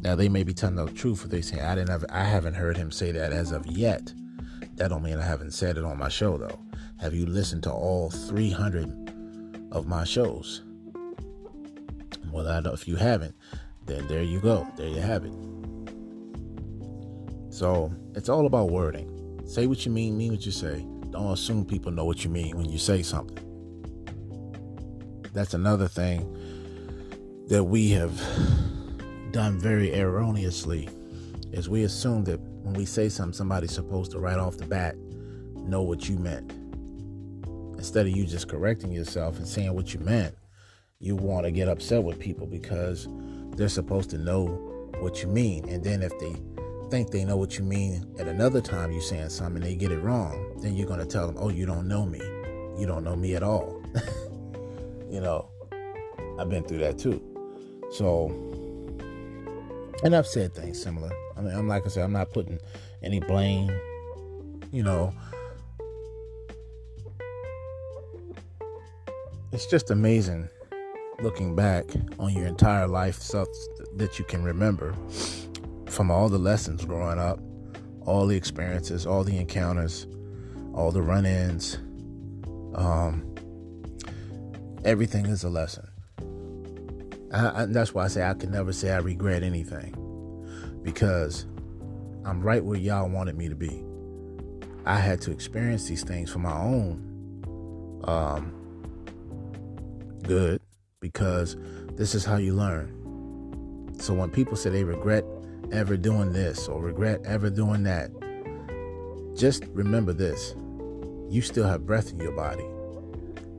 Now 0.00 0.14
they 0.14 0.28
may 0.28 0.42
be 0.42 0.54
telling 0.54 0.76
the 0.76 0.86
truth 0.92 1.24
if 1.24 1.30
they 1.30 1.42
say 1.42 1.60
I 1.60 1.74
didn't 1.74 1.90
have 1.90 2.04
I 2.10 2.24
haven't 2.24 2.54
heard 2.54 2.76
him 2.76 2.90
say 2.90 3.12
that 3.12 3.32
as 3.32 3.52
of 3.52 3.66
yet. 3.66 4.12
That 4.76 4.88
don't 4.88 5.02
mean 5.02 5.18
I 5.18 5.24
haven't 5.24 5.52
said 5.52 5.76
it 5.76 5.84
on 5.84 5.98
my 5.98 6.08
show 6.08 6.38
though. 6.38 6.58
Have 7.00 7.14
you 7.14 7.26
listened 7.26 7.64
to 7.64 7.72
all 7.72 8.10
300 8.10 9.68
of 9.72 9.86
my 9.86 10.04
shows? 10.04 10.62
Well, 12.30 12.48
I 12.48 12.60
don't, 12.60 12.72
if 12.72 12.88
you 12.88 12.96
haven't, 12.96 13.34
then 13.86 14.06
there 14.06 14.22
you 14.22 14.40
go. 14.40 14.66
There 14.76 14.88
you 14.88 15.00
have 15.00 15.24
it. 15.24 15.32
So 17.50 17.92
it's 18.14 18.28
all 18.28 18.46
about 18.46 18.70
wording. 18.70 19.40
Say 19.46 19.66
what 19.66 19.84
you 19.84 19.92
mean, 19.92 20.16
mean 20.16 20.32
what 20.32 20.46
you 20.46 20.52
say. 20.52 20.86
Don't 21.12 21.30
assume 21.30 21.64
people 21.66 21.92
know 21.92 22.04
what 22.04 22.24
you 22.24 22.30
mean 22.30 22.56
when 22.56 22.68
you 22.70 22.78
say 22.78 23.02
something. 23.02 23.38
That's 25.34 25.54
another 25.54 25.86
thing 25.88 26.26
that 27.48 27.64
we 27.64 27.90
have 27.90 28.18
done 29.30 29.58
very 29.58 29.94
erroneously 29.94 30.88
is 31.52 31.68
we 31.68 31.84
assume 31.84 32.24
that 32.24 32.40
when 32.40 32.74
we 32.74 32.86
say 32.86 33.08
something, 33.08 33.34
somebody's 33.34 33.72
supposed 33.72 34.10
to 34.12 34.18
right 34.18 34.38
off 34.38 34.56
the 34.56 34.66
bat 34.66 34.96
know 35.54 35.82
what 35.82 36.08
you 36.08 36.16
meant. 36.16 36.50
Instead 37.76 38.06
of 38.06 38.16
you 38.16 38.24
just 38.24 38.48
correcting 38.48 38.92
yourself 38.92 39.36
and 39.36 39.46
saying 39.46 39.74
what 39.74 39.92
you 39.92 40.00
meant, 40.00 40.34
you 40.98 41.16
want 41.16 41.44
to 41.44 41.50
get 41.50 41.68
upset 41.68 42.02
with 42.02 42.18
people 42.18 42.46
because 42.46 43.08
they're 43.56 43.68
supposed 43.68 44.08
to 44.10 44.18
know 44.18 44.46
what 45.00 45.22
you 45.22 45.28
mean. 45.28 45.68
And 45.68 45.82
then 45.82 46.02
if 46.02 46.18
they 46.20 46.36
think 46.92 47.10
they 47.10 47.24
know 47.24 47.38
what 47.38 47.56
you 47.56 47.64
mean 47.64 48.06
at 48.18 48.28
another 48.28 48.60
time 48.60 48.92
you're 48.92 49.00
saying 49.00 49.30
something 49.30 49.62
they 49.62 49.74
get 49.74 49.90
it 49.90 50.00
wrong, 50.00 50.60
then 50.60 50.76
you're 50.76 50.86
going 50.86 51.00
to 51.00 51.06
tell 51.06 51.26
them, 51.26 51.38
oh, 51.38 51.48
you 51.48 51.64
don't 51.64 51.88
know 51.88 52.04
me. 52.04 52.18
You 52.78 52.84
don't 52.86 53.02
know 53.02 53.16
me 53.16 53.34
at 53.34 53.42
all. 53.42 53.82
you 55.10 55.18
know, 55.18 55.48
I've 56.38 56.50
been 56.50 56.62
through 56.64 56.80
that 56.80 56.98
too. 56.98 57.18
So, 57.92 58.26
and 60.04 60.14
I've 60.14 60.26
said 60.26 60.52
things 60.52 60.82
similar. 60.82 61.10
I 61.34 61.40
mean, 61.40 61.54
I'm 61.56 61.66
like 61.66 61.86
I 61.86 61.88
said, 61.88 62.04
I'm 62.04 62.12
not 62.12 62.30
putting 62.30 62.58
any 63.02 63.20
blame, 63.20 63.70
you 64.70 64.82
know. 64.82 65.14
It's 69.50 69.64
just 69.64 69.90
amazing 69.90 70.46
looking 71.22 71.56
back 71.56 71.86
on 72.18 72.34
your 72.34 72.46
entire 72.46 72.86
life 72.86 73.18
stuff 73.18 73.48
that 73.96 74.18
you 74.18 74.26
can 74.26 74.44
remember 74.44 74.94
from 75.92 76.10
all 76.10 76.28
the 76.28 76.38
lessons 76.38 76.84
growing 76.84 77.18
up, 77.18 77.38
all 78.06 78.26
the 78.26 78.36
experiences, 78.36 79.06
all 79.06 79.22
the 79.22 79.36
encounters, 79.36 80.06
all 80.74 80.90
the 80.90 81.02
run 81.02 81.26
ins. 81.26 81.76
Um, 82.74 83.34
everything 84.84 85.26
is 85.26 85.44
a 85.44 85.50
lesson. 85.50 85.86
I, 87.32 87.62
I, 87.62 87.66
that's 87.66 87.94
why 87.94 88.04
I 88.04 88.08
say 88.08 88.22
I 88.22 88.34
can 88.34 88.50
never 88.50 88.72
say 88.72 88.90
I 88.90 88.98
regret 88.98 89.42
anything 89.42 89.94
because 90.82 91.46
I'm 92.24 92.42
right 92.42 92.64
where 92.64 92.78
y'all 92.78 93.08
wanted 93.08 93.36
me 93.36 93.48
to 93.48 93.54
be. 93.54 93.84
I 94.84 94.96
had 94.96 95.20
to 95.22 95.30
experience 95.30 95.86
these 95.86 96.02
things 96.02 96.30
for 96.30 96.38
my 96.38 96.52
own 96.52 98.02
um, 98.04 98.52
good 100.22 100.60
because 101.00 101.56
this 101.92 102.14
is 102.14 102.24
how 102.24 102.36
you 102.36 102.54
learn. 102.54 102.98
So 103.98 104.14
when 104.14 104.30
people 104.30 104.56
say 104.56 104.70
they 104.70 104.84
regret 104.84 105.24
ever 105.72 105.96
doing 105.96 106.32
this 106.32 106.68
or 106.68 106.80
regret 106.80 107.20
ever 107.24 107.50
doing 107.50 107.82
that, 107.84 108.10
just 109.34 109.64
remember 109.72 110.12
this 110.12 110.54
you 111.32 111.40
still 111.40 111.66
have 111.66 111.86
breath 111.86 112.10
in 112.12 112.20
your 112.20 112.32
body. 112.32 112.66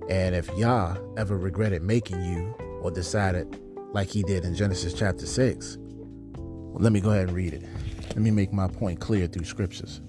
And 0.08 0.36
if 0.36 0.48
Yah 0.56 0.96
ever 1.18 1.38
regretted 1.38 1.82
making 1.82 2.24
you 2.24 2.54
or 2.82 2.92
decided, 2.92 3.60
like 3.94 4.10
he 4.10 4.22
did 4.22 4.46
in 4.46 4.54
Genesis 4.54 4.94
chapter 4.94 5.26
6, 5.26 5.78
well, 5.80 6.84
let 6.84 6.92
me 6.92 7.02
go 7.02 7.10
ahead 7.10 7.30
and 7.30 7.36
read 7.36 7.54
it. 7.54 7.64
Let 8.10 8.18
me 8.18 8.30
make 8.30 8.54
my 8.54 8.68
point 8.68 9.00
clear 9.00 9.26
through 9.26 9.46
scriptures. 9.46 10.02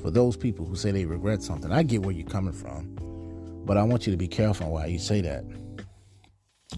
For 0.00 0.12
those 0.12 0.36
people 0.36 0.64
who 0.64 0.76
say 0.76 0.92
they 0.92 1.06
regret 1.06 1.42
something, 1.42 1.72
I 1.72 1.82
get 1.82 2.02
where 2.02 2.14
you're 2.14 2.28
coming 2.28 2.52
from, 2.52 2.96
but 3.64 3.76
I 3.76 3.82
want 3.82 4.06
you 4.06 4.12
to 4.12 4.16
be 4.16 4.28
careful 4.28 4.70
why 4.70 4.86
you 4.86 5.00
say 5.00 5.20
that. 5.22 5.44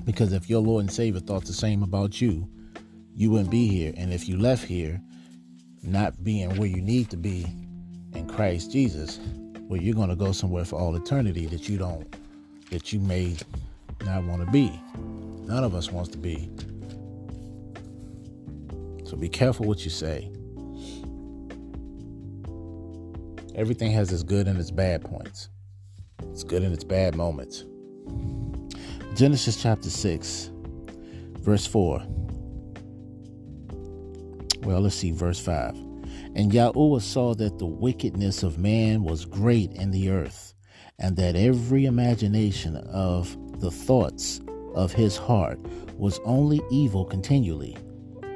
Because 0.04 0.32
if 0.32 0.48
your 0.48 0.62
Lord 0.62 0.84
and 0.84 0.92
Savior 0.92 1.20
thought 1.20 1.44
the 1.44 1.52
same 1.52 1.82
about 1.82 2.20
you, 2.20 2.48
you 3.18 3.32
wouldn't 3.32 3.50
be 3.50 3.66
here. 3.66 3.92
And 3.96 4.12
if 4.12 4.28
you 4.28 4.38
left 4.38 4.64
here 4.64 5.00
not 5.82 6.22
being 6.22 6.56
where 6.56 6.68
you 6.68 6.80
need 6.80 7.10
to 7.10 7.16
be 7.16 7.44
in 8.14 8.28
Christ 8.28 8.70
Jesus, 8.70 9.18
well, 9.62 9.80
you're 9.80 9.96
going 9.96 10.08
to 10.08 10.16
go 10.16 10.30
somewhere 10.30 10.64
for 10.64 10.78
all 10.78 10.94
eternity 10.94 11.46
that 11.46 11.68
you 11.68 11.78
don't, 11.78 12.06
that 12.70 12.92
you 12.92 13.00
may 13.00 13.34
not 14.04 14.22
want 14.22 14.46
to 14.46 14.50
be. 14.52 14.80
None 15.46 15.64
of 15.64 15.74
us 15.74 15.90
wants 15.90 16.10
to 16.10 16.18
be. 16.18 16.48
So 19.04 19.16
be 19.16 19.28
careful 19.28 19.66
what 19.66 19.84
you 19.84 19.90
say. 19.90 20.30
Everything 23.56 23.90
has 23.90 24.12
its 24.12 24.22
good 24.22 24.46
and 24.46 24.60
its 24.60 24.70
bad 24.70 25.02
points. 25.02 25.48
It's 26.30 26.44
good 26.44 26.62
and 26.62 26.72
its 26.72 26.84
bad 26.84 27.16
moments. 27.16 27.64
Genesis 29.16 29.60
chapter 29.60 29.90
6, 29.90 30.50
verse 31.40 31.66
4. 31.66 32.06
Well, 34.68 34.82
let's 34.82 34.96
see, 34.96 35.12
verse 35.12 35.40
5. 35.40 35.76
And 36.34 36.52
Yahuwah 36.52 37.00
saw 37.00 37.34
that 37.36 37.58
the 37.58 37.64
wickedness 37.64 38.42
of 38.42 38.58
man 38.58 39.02
was 39.02 39.24
great 39.24 39.72
in 39.72 39.90
the 39.90 40.10
earth, 40.10 40.52
and 40.98 41.16
that 41.16 41.36
every 41.36 41.86
imagination 41.86 42.76
of 42.76 43.34
the 43.62 43.70
thoughts 43.70 44.42
of 44.74 44.92
his 44.92 45.16
heart 45.16 45.58
was 45.96 46.20
only 46.26 46.60
evil 46.70 47.06
continually. 47.06 47.78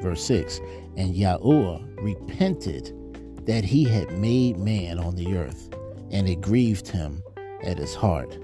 Verse 0.00 0.24
6 0.24 0.58
And 0.96 1.14
Yahuwah 1.14 2.02
repented 2.02 2.96
that 3.44 3.62
he 3.62 3.84
had 3.84 4.18
made 4.18 4.56
man 4.56 4.98
on 4.98 5.14
the 5.14 5.36
earth, 5.36 5.68
and 6.12 6.26
it 6.26 6.40
grieved 6.40 6.88
him 6.88 7.22
at 7.62 7.76
his 7.76 7.94
heart. 7.94 8.36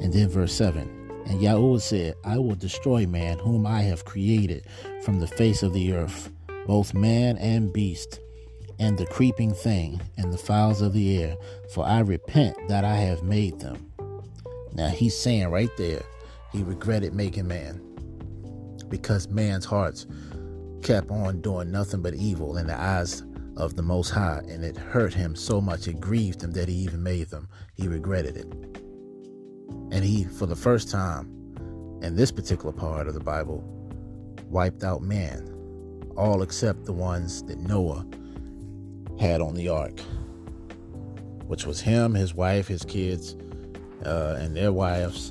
And 0.00 0.12
then 0.12 0.28
verse 0.28 0.52
7 0.52 0.99
And 1.30 1.40
Yahweh 1.40 1.78
said, 1.78 2.16
I 2.24 2.38
will 2.38 2.56
destroy 2.56 3.06
man 3.06 3.38
whom 3.38 3.64
I 3.64 3.82
have 3.82 4.04
created 4.04 4.66
from 5.04 5.20
the 5.20 5.28
face 5.28 5.62
of 5.62 5.72
the 5.72 5.92
earth, 5.92 6.28
both 6.66 6.92
man 6.92 7.38
and 7.38 7.72
beast, 7.72 8.18
and 8.80 8.98
the 8.98 9.06
creeping 9.06 9.54
thing, 9.54 10.00
and 10.16 10.32
the 10.32 10.38
fowls 10.38 10.82
of 10.82 10.92
the 10.92 11.22
air, 11.22 11.36
for 11.72 11.86
I 11.86 12.00
repent 12.00 12.56
that 12.66 12.84
I 12.84 12.96
have 12.96 13.22
made 13.22 13.60
them. 13.60 13.92
Now 14.72 14.88
he's 14.88 15.16
saying 15.16 15.50
right 15.50 15.70
there, 15.78 16.02
he 16.50 16.64
regretted 16.64 17.14
making 17.14 17.46
man 17.46 17.80
because 18.88 19.28
man's 19.28 19.64
hearts 19.64 20.08
kept 20.82 21.12
on 21.12 21.42
doing 21.42 21.70
nothing 21.70 22.02
but 22.02 22.14
evil 22.14 22.56
in 22.56 22.66
the 22.66 22.76
eyes 22.76 23.22
of 23.56 23.76
the 23.76 23.82
Most 23.82 24.10
High, 24.10 24.42
and 24.48 24.64
it 24.64 24.76
hurt 24.76 25.14
him 25.14 25.36
so 25.36 25.60
much, 25.60 25.86
it 25.86 26.00
grieved 26.00 26.42
him 26.42 26.50
that 26.52 26.68
he 26.68 26.74
even 26.74 27.04
made 27.04 27.30
them. 27.30 27.46
He 27.74 27.86
regretted 27.86 28.36
it. 28.36 28.79
And 29.90 30.04
he, 30.04 30.24
for 30.24 30.46
the 30.46 30.56
first 30.56 30.90
time 30.90 31.26
in 32.02 32.16
this 32.16 32.30
particular 32.30 32.72
part 32.72 33.08
of 33.08 33.14
the 33.14 33.20
Bible, 33.20 33.64
wiped 34.48 34.84
out 34.84 35.02
man, 35.02 35.54
all 36.16 36.42
except 36.42 36.84
the 36.84 36.92
ones 36.92 37.42
that 37.44 37.58
Noah 37.58 38.06
had 39.18 39.40
on 39.40 39.54
the 39.54 39.68
ark, 39.68 40.00
which 41.46 41.66
was 41.66 41.80
him, 41.80 42.14
his 42.14 42.34
wife, 42.34 42.68
his 42.68 42.84
kids, 42.84 43.36
uh, 44.04 44.36
and 44.40 44.56
their 44.56 44.72
wives, 44.72 45.30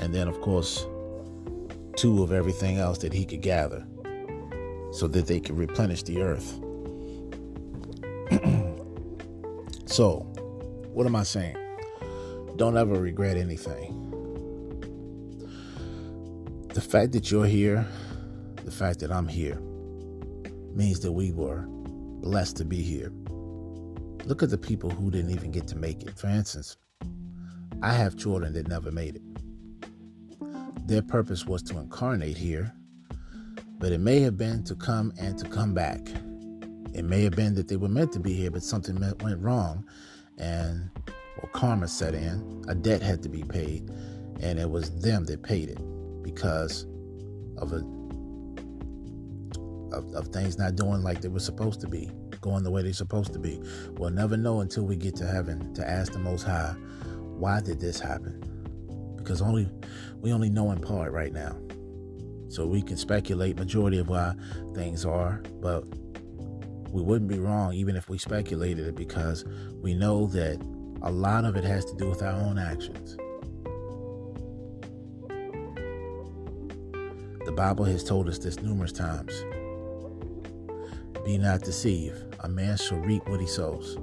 and 0.00 0.14
then, 0.14 0.28
of 0.28 0.40
course, 0.40 0.86
two 1.96 2.22
of 2.22 2.32
everything 2.32 2.78
else 2.78 2.98
that 2.98 3.12
he 3.12 3.24
could 3.24 3.42
gather 3.42 3.86
so 4.92 5.06
that 5.06 5.26
they 5.26 5.40
could 5.40 5.56
replenish 5.56 6.02
the 6.02 6.20
earth. 6.20 6.60
so, 9.86 10.18
what 10.92 11.06
am 11.06 11.16
I 11.16 11.22
saying? 11.22 11.56
Don't 12.56 12.76
ever 12.76 13.00
regret 13.00 13.36
anything. 13.36 13.99
The 16.72 16.80
fact 16.80 17.10
that 17.12 17.32
you're 17.32 17.46
here, 17.46 17.84
the 18.64 18.70
fact 18.70 19.00
that 19.00 19.10
I'm 19.10 19.26
here, 19.26 19.58
means 20.72 21.00
that 21.00 21.10
we 21.10 21.32
were 21.32 21.64
blessed 21.66 22.58
to 22.58 22.64
be 22.64 22.80
here. 22.80 23.10
Look 24.24 24.44
at 24.44 24.50
the 24.50 24.58
people 24.58 24.88
who 24.88 25.10
didn't 25.10 25.32
even 25.32 25.50
get 25.50 25.66
to 25.68 25.76
make 25.76 26.04
it. 26.04 26.16
For 26.16 26.28
instance, 26.28 26.76
I 27.82 27.92
have 27.94 28.16
children 28.16 28.52
that 28.52 28.68
never 28.68 28.92
made 28.92 29.16
it. 29.16 30.86
Their 30.86 31.02
purpose 31.02 31.44
was 31.44 31.60
to 31.64 31.78
incarnate 31.78 32.36
here, 32.36 32.72
but 33.78 33.90
it 33.90 33.98
may 33.98 34.20
have 34.20 34.38
been 34.38 34.62
to 34.64 34.76
come 34.76 35.12
and 35.18 35.36
to 35.38 35.48
come 35.48 35.74
back. 35.74 35.98
It 36.94 37.04
may 37.04 37.24
have 37.24 37.34
been 37.34 37.56
that 37.56 37.66
they 37.66 37.78
were 37.78 37.88
meant 37.88 38.12
to 38.12 38.20
be 38.20 38.32
here, 38.32 38.52
but 38.52 38.62
something 38.62 39.00
went 39.00 39.42
wrong, 39.42 39.84
and 40.38 40.88
or 41.42 41.48
karma 41.48 41.88
set 41.88 42.14
in. 42.14 42.64
A 42.68 42.76
debt 42.76 43.02
had 43.02 43.24
to 43.24 43.28
be 43.28 43.42
paid, 43.42 43.90
and 44.38 44.60
it 44.60 44.70
was 44.70 45.00
them 45.00 45.24
that 45.24 45.42
paid 45.42 45.68
it 45.68 45.80
because 46.32 46.86
of 47.58 47.72
a 47.72 47.82
of, 49.92 50.12
of 50.14 50.28
things 50.28 50.56
not 50.56 50.76
doing 50.76 51.02
like 51.02 51.20
they 51.20 51.28
were 51.28 51.40
supposed 51.40 51.80
to 51.80 51.88
be, 51.88 52.10
going 52.40 52.62
the 52.62 52.70
way 52.70 52.82
they're 52.82 52.92
supposed 52.92 53.32
to 53.32 53.38
be. 53.38 53.60
We'll 53.92 54.10
never 54.10 54.36
know 54.36 54.60
until 54.60 54.84
we 54.84 54.96
get 54.96 55.16
to 55.16 55.26
heaven 55.26 55.74
to 55.74 55.88
ask 55.88 56.12
the 56.12 56.20
Most 56.20 56.44
High, 56.44 56.74
why 57.18 57.60
did 57.60 57.80
this 57.80 57.98
happen? 57.98 58.40
Because 59.16 59.42
only 59.42 59.68
we 60.16 60.32
only 60.32 60.50
know 60.50 60.70
in 60.70 60.80
part 60.80 61.12
right 61.12 61.32
now. 61.32 61.56
So 62.48 62.66
we 62.66 62.82
can 62.82 62.96
speculate 62.96 63.56
majority 63.56 63.98
of 63.98 64.08
why 64.08 64.34
things 64.74 65.04
are, 65.04 65.42
but 65.60 65.84
we 66.90 67.02
wouldn't 67.02 67.28
be 67.28 67.38
wrong 67.38 67.72
even 67.74 67.94
if 67.94 68.08
we 68.08 68.18
speculated 68.18 68.86
it 68.86 68.96
because 68.96 69.44
we 69.80 69.94
know 69.94 70.26
that 70.28 70.60
a 71.02 71.10
lot 71.10 71.44
of 71.44 71.56
it 71.56 71.64
has 71.64 71.84
to 71.84 71.96
do 71.96 72.08
with 72.08 72.22
our 72.22 72.32
own 72.32 72.58
actions. 72.58 73.16
The 77.44 77.52
Bible 77.52 77.84
has 77.84 78.04
told 78.04 78.28
us 78.28 78.38
this 78.38 78.60
numerous 78.60 78.92
times. 78.92 79.44
Be 81.24 81.38
not 81.38 81.62
deceived. 81.62 82.34
A 82.40 82.48
man 82.48 82.76
shall 82.76 82.98
reap 82.98 83.28
what 83.28 83.40
he 83.40 83.46
sows. 83.46 83.96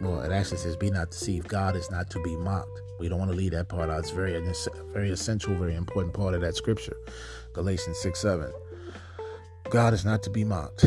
Well, 0.00 0.20
it 0.22 0.32
actually 0.32 0.58
says, 0.58 0.76
Be 0.76 0.90
not 0.90 1.10
deceived. 1.10 1.48
God 1.48 1.76
is 1.76 1.90
not 1.90 2.10
to 2.10 2.22
be 2.22 2.36
mocked. 2.36 2.80
We 2.98 3.08
don't 3.08 3.18
want 3.18 3.30
to 3.30 3.36
leave 3.36 3.52
that 3.52 3.68
part 3.68 3.90
out. 3.90 4.00
It's 4.00 4.10
very, 4.10 4.32
very 4.92 5.10
essential, 5.10 5.54
very 5.54 5.74
important 5.74 6.14
part 6.14 6.34
of 6.34 6.40
that 6.40 6.56
scripture. 6.56 6.96
Galatians 7.52 7.98
6 7.98 8.18
7. 8.18 8.52
God 9.70 9.94
is 9.94 10.04
not 10.04 10.22
to 10.24 10.30
be 10.30 10.44
mocked. 10.44 10.84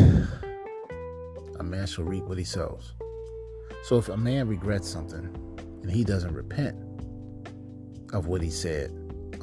A 1.60 1.64
man 1.64 1.88
shall 1.88 2.04
reap 2.04 2.24
what 2.26 2.38
he 2.38 2.44
sows. 2.44 2.94
So 3.84 3.98
if 3.98 4.10
a 4.10 4.18
man 4.18 4.48
regrets 4.48 4.90
something 4.90 5.34
and 5.82 5.92
he 5.92 6.04
doesn't 6.04 6.34
repent 6.34 6.78
of 8.14 8.28
what 8.28 8.42
he 8.42 8.50
said, 8.50 8.92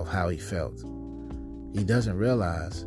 of 0.00 0.08
how 0.08 0.28
he 0.28 0.38
felt, 0.38 0.82
he 1.72 1.84
doesn't 1.84 2.16
realize 2.16 2.86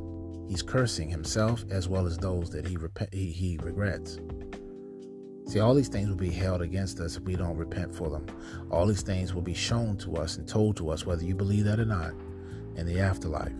he's 0.49 0.61
cursing 0.61 1.09
himself 1.09 1.63
as 1.69 1.87
well 1.87 2.05
as 2.05 2.17
those 2.17 2.49
that 2.49 2.67
he, 2.67 2.75
rep- 2.75 3.13
he, 3.13 3.31
he 3.31 3.57
regrets. 3.63 4.19
See, 5.45 5.59
all 5.59 5.73
these 5.73 5.89
things 5.89 6.09
will 6.09 6.15
be 6.15 6.31
held 6.31 6.61
against 6.61 6.99
us 6.99 7.17
if 7.17 7.23
we 7.23 7.35
don't 7.35 7.57
repent 7.57 7.93
for 7.93 8.09
them. 8.09 8.25
All 8.71 8.87
these 8.87 9.01
things 9.01 9.33
will 9.33 9.41
be 9.41 9.53
shown 9.53 9.97
to 9.97 10.15
us 10.15 10.37
and 10.37 10.47
told 10.47 10.77
to 10.77 10.89
us, 10.89 11.05
whether 11.05 11.23
you 11.23 11.35
believe 11.35 11.65
that 11.65 11.79
or 11.79 11.85
not, 11.85 12.13
in 12.75 12.85
the 12.85 12.99
afterlife. 12.99 13.51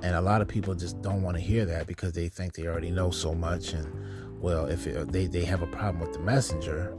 And 0.00 0.14
a 0.14 0.20
lot 0.20 0.40
of 0.40 0.48
people 0.48 0.74
just 0.74 1.02
don't 1.02 1.22
want 1.22 1.36
to 1.36 1.42
hear 1.42 1.64
that 1.66 1.88
because 1.88 2.12
they 2.12 2.28
think 2.28 2.54
they 2.54 2.66
already 2.66 2.90
know 2.90 3.10
so 3.10 3.34
much. 3.34 3.72
And 3.72 4.40
well, 4.40 4.66
if 4.66 4.86
it, 4.86 5.10
they, 5.10 5.26
they 5.26 5.44
have 5.44 5.62
a 5.62 5.66
problem 5.66 6.00
with 6.00 6.12
the 6.12 6.20
messenger 6.20 6.94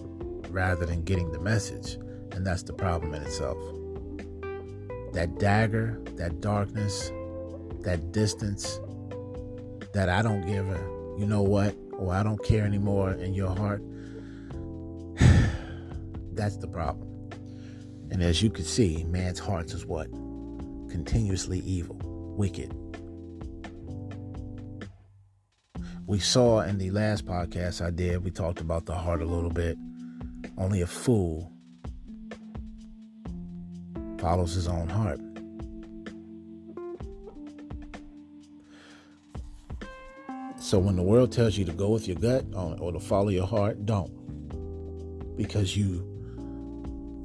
rather 0.50 0.86
than 0.86 1.04
getting 1.04 1.32
the 1.32 1.40
message. 1.40 1.94
And 2.34 2.46
that's 2.46 2.64
the 2.64 2.74
problem 2.74 3.14
in 3.14 3.24
itself. 3.24 3.58
That 5.14 5.40
dagger, 5.40 6.00
that 6.16 6.42
darkness, 6.42 7.12
that 7.82 8.12
distance, 8.12 8.80
that 9.94 10.10
I 10.10 10.22
don't 10.22 10.46
give 10.46 10.68
a, 10.70 10.80
you 11.18 11.26
know 11.26 11.42
what, 11.42 11.76
or 11.94 12.14
I 12.14 12.24
don't 12.24 12.44
care 12.44 12.66
anymore 12.66 13.14
in 13.14 13.34
your 13.34 13.56
heart, 13.56 13.82
that's 16.34 16.58
the 16.58 16.68
problem. 16.68 17.08
And 18.12 18.24
as 18.24 18.42
you 18.42 18.50
can 18.50 18.66
see, 18.66 19.04
man's 19.06 19.40
heart 19.40 19.72
is 19.72 19.86
what? 19.86 20.12
Continuously 20.90 21.60
evil, 21.60 21.98
wicked. 22.38 22.74
We 26.08 26.18
saw 26.18 26.62
in 26.62 26.80
the 26.80 26.90
last 26.90 27.26
podcast 27.26 27.86
I 27.86 27.92
did, 27.92 28.24
we 28.24 28.32
talked 28.32 28.62
about 28.62 28.88
the 28.88 28.96
heart 28.96 29.22
a 29.22 29.26
little 29.26 29.52
bit. 29.52 29.78
Only 30.58 30.82
a 30.82 30.88
fool 30.88 31.52
follows 34.20 34.54
his 34.54 34.68
own 34.68 34.90
heart. 34.90 35.20
So 40.60 40.78
when 40.78 40.98
the 40.98 41.02
world 41.02 41.32
tells 41.32 41.58
you 41.58 41.66
to 41.66 41.72
go 41.72 41.90
with 41.90 42.08
your 42.08 42.18
gut 42.18 42.46
or 42.54 42.92
to 42.92 43.00
follow 43.00 43.30
your 43.30 43.48
heart, 43.48 43.86
don't. 43.86 44.12
Because 45.36 45.76
you 45.76 46.06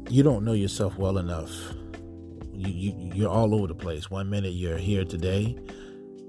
you 0.09 0.23
don't 0.23 0.45
know 0.45 0.53
yourself 0.53 0.97
well 0.97 1.19
enough. 1.19 1.51
You, 2.53 2.69
you 2.69 3.11
you're 3.15 3.31
all 3.31 3.55
over 3.55 3.67
the 3.67 3.75
place. 3.75 4.11
One 4.11 4.31
minute 4.31 4.53
you're 4.53 4.79
here 4.79 5.05
today, 5.05 5.59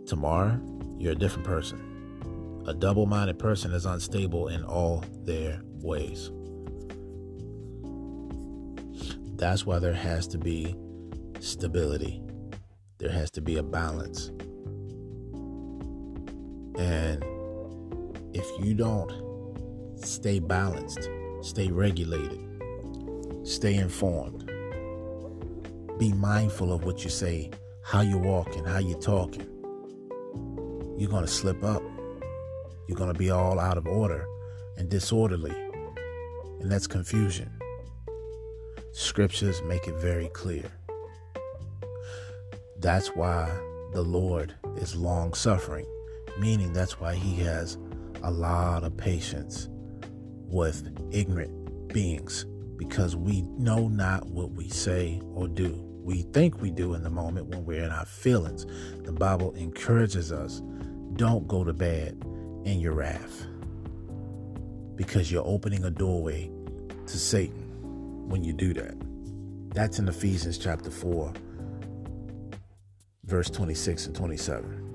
tomorrow 0.07 0.59
you're 0.97 1.13
a 1.13 1.15
different 1.15 1.45
person. 1.45 2.63
A 2.67 2.73
double 2.73 3.05
minded 3.05 3.37
person 3.37 3.71
is 3.71 3.85
unstable 3.85 4.47
in 4.47 4.63
all 4.63 5.03
their 5.23 5.61
ways. 5.81 6.31
That's 9.37 9.65
why 9.65 9.79
there 9.79 9.93
has 9.93 10.27
to 10.29 10.37
be 10.37 10.75
stability, 11.39 12.21
there 12.97 13.11
has 13.11 13.29
to 13.31 13.41
be 13.41 13.57
a 13.57 13.63
balance. 13.63 14.31
And 16.77 17.23
if 18.33 18.45
you 18.65 18.73
don't 18.73 19.11
stay 20.03 20.39
balanced, 20.39 21.09
stay 21.41 21.67
regulated, 21.71 22.39
stay 23.43 23.75
informed, 23.75 24.45
be 25.99 26.11
mindful 26.13 26.73
of 26.73 26.83
what 26.83 27.03
you 27.03 27.09
say, 27.09 27.51
how 27.83 28.01
you 28.01 28.17
walk, 28.17 28.55
and 28.55 28.67
how 28.67 28.79
you're 28.79 28.99
talking, 28.99 29.47
you're 30.97 31.09
going 31.09 31.25
to 31.25 31.31
slip 31.31 31.63
up 31.63 31.83
you're 32.87 32.97
going 32.97 33.11
to 33.11 33.17
be 33.17 33.31
all 33.31 33.59
out 33.59 33.77
of 33.77 33.87
order 33.87 34.27
and 34.77 34.89
disorderly. 34.89 35.53
And 36.59 36.71
that's 36.71 36.87
confusion. 36.87 37.54
Scriptures 38.97 39.61
make 39.63 39.89
it 39.89 39.95
very 39.95 40.29
clear. 40.29 40.63
That's 42.79 43.09
why 43.09 43.51
the 43.91 44.01
Lord 44.01 44.55
is 44.77 44.95
long 44.95 45.33
suffering, 45.33 45.85
meaning 46.39 46.71
that's 46.71 46.97
why 46.97 47.15
he 47.15 47.35
has 47.43 47.77
a 48.23 48.31
lot 48.31 48.85
of 48.85 48.95
patience 48.95 49.67
with 50.47 50.97
ignorant 51.11 51.89
beings 51.89 52.45
because 52.77 53.17
we 53.17 53.41
know 53.57 53.89
not 53.89 54.27
what 54.27 54.51
we 54.51 54.69
say 54.69 55.19
or 55.33 55.49
do. 55.49 55.73
We 56.01 56.21
think 56.21 56.61
we 56.61 56.71
do 56.71 56.93
in 56.93 57.03
the 57.03 57.09
moment 57.09 57.47
when 57.47 57.65
we're 57.65 57.83
in 57.83 57.91
our 57.91 58.05
feelings. 58.05 58.65
The 59.03 59.11
Bible 59.11 59.53
encourages 59.55 60.31
us 60.31 60.61
don't 61.17 61.49
go 61.49 61.65
to 61.65 61.73
bed 61.73 62.17
in 62.63 62.79
your 62.79 62.93
wrath 62.93 63.45
because 64.95 65.33
you're 65.33 65.45
opening 65.45 65.83
a 65.83 65.91
doorway 65.91 66.49
to 67.07 67.19
Satan 67.19 67.64
when 68.27 68.43
you 68.43 68.53
do 68.53 68.73
that. 68.73 68.95
That's 69.73 69.99
in 69.99 70.07
Ephesians 70.07 70.57
chapter 70.57 70.89
4, 70.89 71.33
verse 73.25 73.49
26 73.49 74.07
and 74.07 74.15
27. 74.15 74.85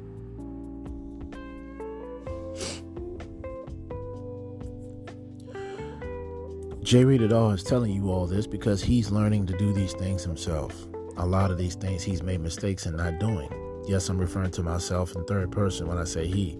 J 6.83 7.05
at 7.23 7.33
all 7.33 7.51
is 7.53 7.63
telling 7.63 7.93
you 7.93 8.11
all 8.11 8.27
this 8.27 8.47
because 8.47 8.83
he's 8.83 9.11
learning 9.11 9.47
to 9.47 9.57
do 9.57 9.73
these 9.73 9.93
things 9.93 10.25
himself. 10.25 10.89
A 11.19 11.27
lot 11.27 11.51
of 11.51 11.59
these 11.59 11.75
things 11.77 12.03
he's 12.03 12.23
made 12.23 12.41
mistakes 12.41 12.87
in 12.87 12.97
not 12.97 13.21
doing. 13.21 13.49
Yes, 13.87 14.09
I'm 14.09 14.19
referring 14.19 14.51
to 14.53 14.63
myself 14.63 15.15
in 15.15 15.25
third 15.25 15.53
person 15.53 15.87
when 15.87 15.99
I 15.99 16.05
say 16.05 16.27
he 16.27 16.59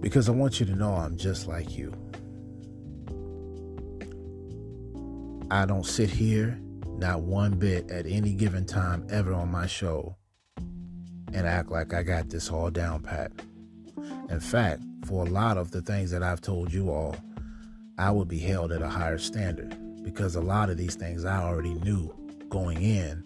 because 0.00 0.28
I 0.28 0.32
want 0.32 0.60
you 0.60 0.66
to 0.66 0.74
know 0.74 0.92
I'm 0.92 1.16
just 1.16 1.48
like 1.48 1.76
you. 1.76 1.92
I 5.50 5.64
don't 5.64 5.86
sit 5.86 6.10
here, 6.10 6.58
not 6.98 7.22
one 7.22 7.52
bit 7.52 7.90
at 7.90 8.06
any 8.06 8.32
given 8.32 8.66
time 8.66 9.06
ever 9.10 9.32
on 9.32 9.50
my 9.50 9.66
show, 9.66 10.16
and 11.32 11.46
act 11.46 11.70
like 11.70 11.94
I 11.94 12.02
got 12.02 12.30
this 12.30 12.50
all 12.50 12.70
down 12.70 13.02
pat. 13.02 13.32
In 14.28 14.40
fact, 14.40 14.82
for 15.04 15.24
a 15.24 15.30
lot 15.30 15.56
of 15.56 15.70
the 15.70 15.82
things 15.82 16.10
that 16.10 16.22
I've 16.22 16.40
told 16.40 16.72
you 16.72 16.90
all, 16.90 17.16
I 17.96 18.10
would 18.10 18.28
be 18.28 18.40
held 18.40 18.72
at 18.72 18.82
a 18.82 18.88
higher 18.88 19.18
standard 19.18 19.76
because 20.02 20.34
a 20.34 20.40
lot 20.40 20.68
of 20.68 20.76
these 20.76 20.96
things 20.96 21.24
I 21.24 21.42
already 21.42 21.74
knew 21.74 22.12
going 22.48 22.82
in, 22.82 23.24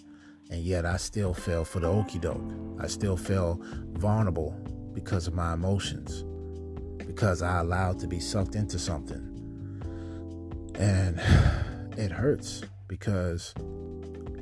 and 0.50 0.62
yet 0.62 0.84
I 0.84 0.98
still 0.98 1.32
fell 1.32 1.64
for 1.64 1.80
the 1.80 1.88
okey 1.88 2.18
doke. 2.18 2.52
I 2.78 2.86
still 2.86 3.16
fell 3.16 3.60
vulnerable 3.92 4.54
because 4.92 5.26
of 5.26 5.34
my 5.34 5.54
emotions 5.54 6.24
because 7.06 7.42
I 7.42 7.60
allowed 7.60 7.98
to 8.00 8.06
be 8.06 8.20
sucked 8.20 8.54
into 8.54 8.78
something. 8.78 9.26
And 10.74 11.20
it 11.96 12.10
hurts 12.10 12.62
because 12.88 13.54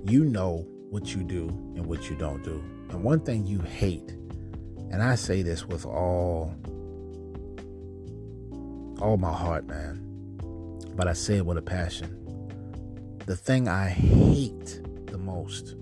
you 0.04 0.24
know 0.24 0.66
what 0.90 1.14
you 1.14 1.22
do 1.22 1.48
and 1.76 1.86
what 1.86 2.08
you 2.08 2.16
don't 2.16 2.42
do. 2.42 2.62
And 2.90 3.02
one 3.02 3.20
thing 3.20 3.46
you 3.46 3.60
hate, 3.60 4.10
and 4.90 5.02
I 5.02 5.14
say 5.14 5.42
this 5.42 5.66
with 5.66 5.84
all 5.84 6.54
all 9.00 9.16
my 9.16 9.32
heart, 9.32 9.66
man, 9.66 10.02
but 10.96 11.06
I 11.06 11.12
say 11.12 11.36
it 11.36 11.46
with 11.46 11.58
a 11.58 11.62
passion. 11.62 12.14
The 13.26 13.36
thing 13.36 13.68
I 13.68 13.88
hate 13.88 14.80
the 15.06 15.18
most 15.18 15.76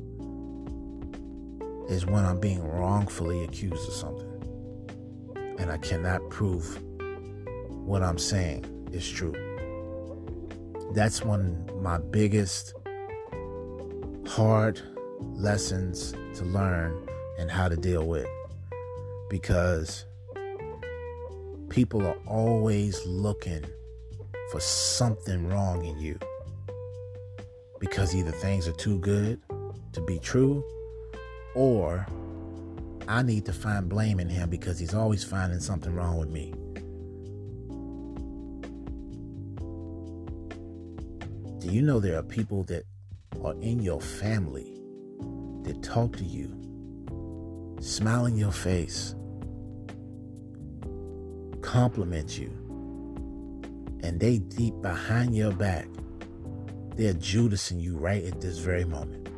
is 1.89 2.05
when 2.05 2.25
I'm 2.25 2.41
being 2.41 2.63
wrongfully 2.63 3.45
accused 3.45 3.89
of 3.89 3.95
something 3.95 4.37
and 5.59 5.71
I 5.71 5.79
cannot 5.79 6.29
prove 6.31 6.83
what 7.71 8.03
I'm 8.03 8.19
saying 8.19 8.89
is 8.93 9.09
true. 9.09 9.35
That's 10.93 11.23
one 11.23 11.67
of 11.69 11.83
my 11.83 11.99
biggest 11.99 12.75
hard 14.27 14.81
lessons 15.35 16.13
to 16.35 16.45
learn 16.45 17.07
and 17.39 17.51
how 17.51 17.69
to 17.69 17.77
deal 17.77 18.07
with 18.07 18.27
because 19.29 20.05
people 21.69 22.07
are 22.07 22.17
always 22.27 23.05
looking 23.07 23.65
for 24.51 24.61
something 24.61 25.49
wrong 25.49 25.85
in 25.85 25.99
you 25.99 26.19
because 27.79 28.15
either 28.15 28.31
things 28.31 28.69
are 28.69 28.73
too 28.73 28.99
good 29.01 29.41
to 29.93 30.01
be 30.03 30.19
true 30.19 30.65
or 31.55 32.07
I 33.09 33.23
need 33.23 33.45
to 33.47 33.53
find 33.53 33.89
blame 33.89 34.21
in 34.21 34.29
him 34.29 34.51
because 34.51 34.79
he's 34.79 34.95
always 34.95 35.23
finding 35.25 35.61
something 35.61 35.95
wrong 35.95 36.19
with 36.19 36.29
me. 36.29 36.53
Do 41.67 41.75
you 41.75 41.83
know 41.83 41.99
there 41.99 42.17
are 42.17 42.23
people 42.23 42.63
that 42.65 42.85
are 43.43 43.55
in 43.61 43.83
your 43.83 44.01
family 44.01 44.73
that 45.65 45.83
talk 45.83 46.17
to 46.17 46.23
you 46.25 46.55
smile 47.81 48.27
in 48.27 48.37
your 48.37 48.53
face, 48.53 49.17
compliment 51.63 52.39
you, 52.39 52.51
and 54.05 54.21
they 54.21 54.39
deep 54.39 54.81
behind 54.81 55.35
your 55.35 55.51
back, 55.51 55.89
they're 56.95 57.15
Judasing 57.15 57.81
you 57.81 57.97
right 57.99 58.25
at 58.25 58.41
this 58.41 58.59
very 58.59 58.85
moment. 58.85 59.29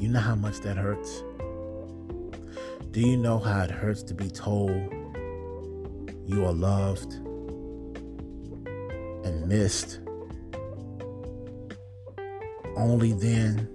You 0.00 0.08
know 0.08 0.18
how 0.18 0.34
much 0.34 0.58
that 0.62 0.76
hurts? 0.76 1.22
Do 2.90 3.00
you 3.00 3.16
know 3.16 3.38
how 3.38 3.62
it 3.62 3.70
hurts 3.70 4.02
to 4.02 4.14
be 4.14 4.30
told 4.30 4.72
you 6.26 6.44
are 6.44 6.52
loved 6.52 7.12
and 9.24 9.46
missed? 9.46 10.00
Only 12.78 13.12
then, 13.12 13.68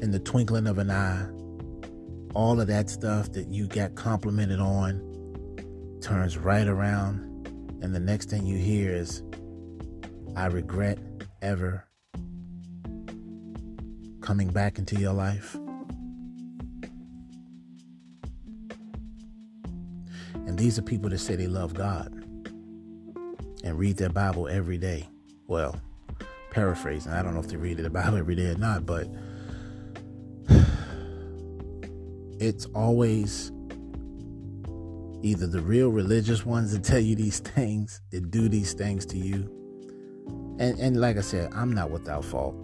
in 0.00 0.10
the 0.10 0.18
twinkling 0.18 0.66
of 0.66 0.78
an 0.78 0.90
eye, 0.90 1.28
all 2.34 2.58
of 2.58 2.68
that 2.68 2.88
stuff 2.88 3.32
that 3.32 3.48
you 3.48 3.66
got 3.66 3.94
complimented 3.94 4.60
on 4.60 5.98
turns 6.00 6.38
right 6.38 6.66
around, 6.66 7.20
and 7.82 7.94
the 7.94 8.00
next 8.00 8.30
thing 8.30 8.46
you 8.46 8.56
hear 8.56 8.90
is, 8.94 9.22
I 10.36 10.46
regret 10.46 10.98
ever 11.42 11.84
coming 14.22 14.48
back 14.48 14.78
into 14.78 14.98
your 14.98 15.12
life. 15.12 15.54
And 20.34 20.58
these 20.58 20.78
are 20.78 20.82
people 20.82 21.10
that 21.10 21.18
say 21.18 21.36
they 21.36 21.46
love 21.46 21.74
God 21.74 22.10
and 23.62 23.78
read 23.78 23.98
their 23.98 24.08
Bible 24.08 24.48
every 24.48 24.78
day. 24.78 25.06
Well, 25.46 25.78
paraphrasing. 26.50 27.12
I 27.12 27.22
don't 27.22 27.34
know 27.34 27.40
if 27.40 27.48
they 27.48 27.56
read 27.56 27.78
the 27.78 27.90
Bible 27.90 28.18
every 28.18 28.34
day 28.34 28.46
or 28.46 28.56
not, 28.56 28.86
but 28.86 29.08
it's 32.40 32.66
always 32.66 33.52
either 35.22 35.46
the 35.46 35.60
real 35.60 35.88
religious 35.88 36.46
ones 36.46 36.72
that 36.72 36.84
tell 36.84 37.00
you 37.00 37.16
these 37.16 37.40
things, 37.40 38.00
that 38.10 38.30
do 38.30 38.48
these 38.48 38.72
things 38.72 39.04
to 39.06 39.18
you. 39.18 39.54
And, 40.58 40.78
and 40.78 41.00
like 41.00 41.16
I 41.16 41.20
said, 41.20 41.52
I'm 41.54 41.72
not 41.72 41.90
without 41.90 42.24
fault. 42.24 42.54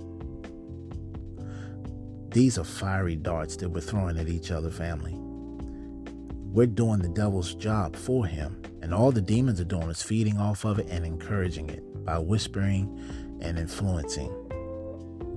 These 2.30 2.58
are 2.58 2.64
fiery 2.64 3.16
darts 3.16 3.56
that 3.56 3.68
we're 3.68 3.80
throwing 3.80 4.18
at 4.18 4.28
each 4.28 4.50
other, 4.50 4.70
family. 4.70 5.14
We're 5.16 6.66
doing 6.66 7.00
the 7.00 7.08
devil's 7.08 7.54
job 7.54 7.96
for 7.96 8.26
him. 8.26 8.62
And 8.82 8.92
all 8.92 9.10
the 9.12 9.22
demons 9.22 9.60
are 9.60 9.64
doing 9.64 9.88
is 9.88 10.02
feeding 10.02 10.38
off 10.38 10.64
of 10.64 10.78
it 10.78 10.88
and 10.90 11.04
encouraging 11.06 11.70
it 11.70 12.04
by 12.04 12.18
whispering 12.18 13.23
and 13.44 13.58
influencing, 13.58 14.32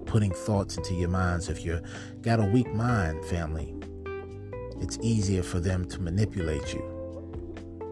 putting 0.05 0.31
thoughts 0.31 0.77
into 0.77 0.93
your 0.95 1.09
minds. 1.09 1.49
If 1.49 1.63
you've 1.63 1.81
got 2.21 2.39
a 2.39 2.45
weak 2.45 2.73
mind, 2.73 3.23
family, 3.25 3.75
it's 4.81 4.97
easier 5.01 5.43
for 5.43 5.59
them 5.59 5.85
to 5.89 6.01
manipulate 6.01 6.73
you. 6.73 6.81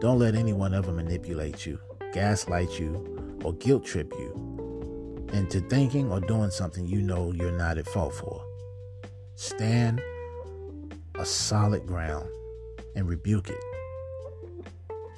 Don't 0.00 0.18
let 0.18 0.34
anyone 0.34 0.74
ever 0.74 0.92
manipulate 0.92 1.66
you, 1.66 1.78
gaslight 2.12 2.80
you, 2.80 3.38
or 3.44 3.52
guilt 3.54 3.84
trip 3.84 4.12
you 4.18 5.28
into 5.32 5.60
thinking 5.60 6.10
or 6.10 6.20
doing 6.20 6.50
something 6.50 6.86
you 6.86 7.02
know 7.02 7.32
you're 7.32 7.52
not 7.52 7.78
at 7.78 7.86
fault 7.86 8.14
for. 8.14 8.42
Stand 9.34 10.00
a 11.16 11.26
solid 11.26 11.86
ground 11.86 12.28
and 12.94 13.08
rebuke 13.08 13.50
it. 13.50 13.60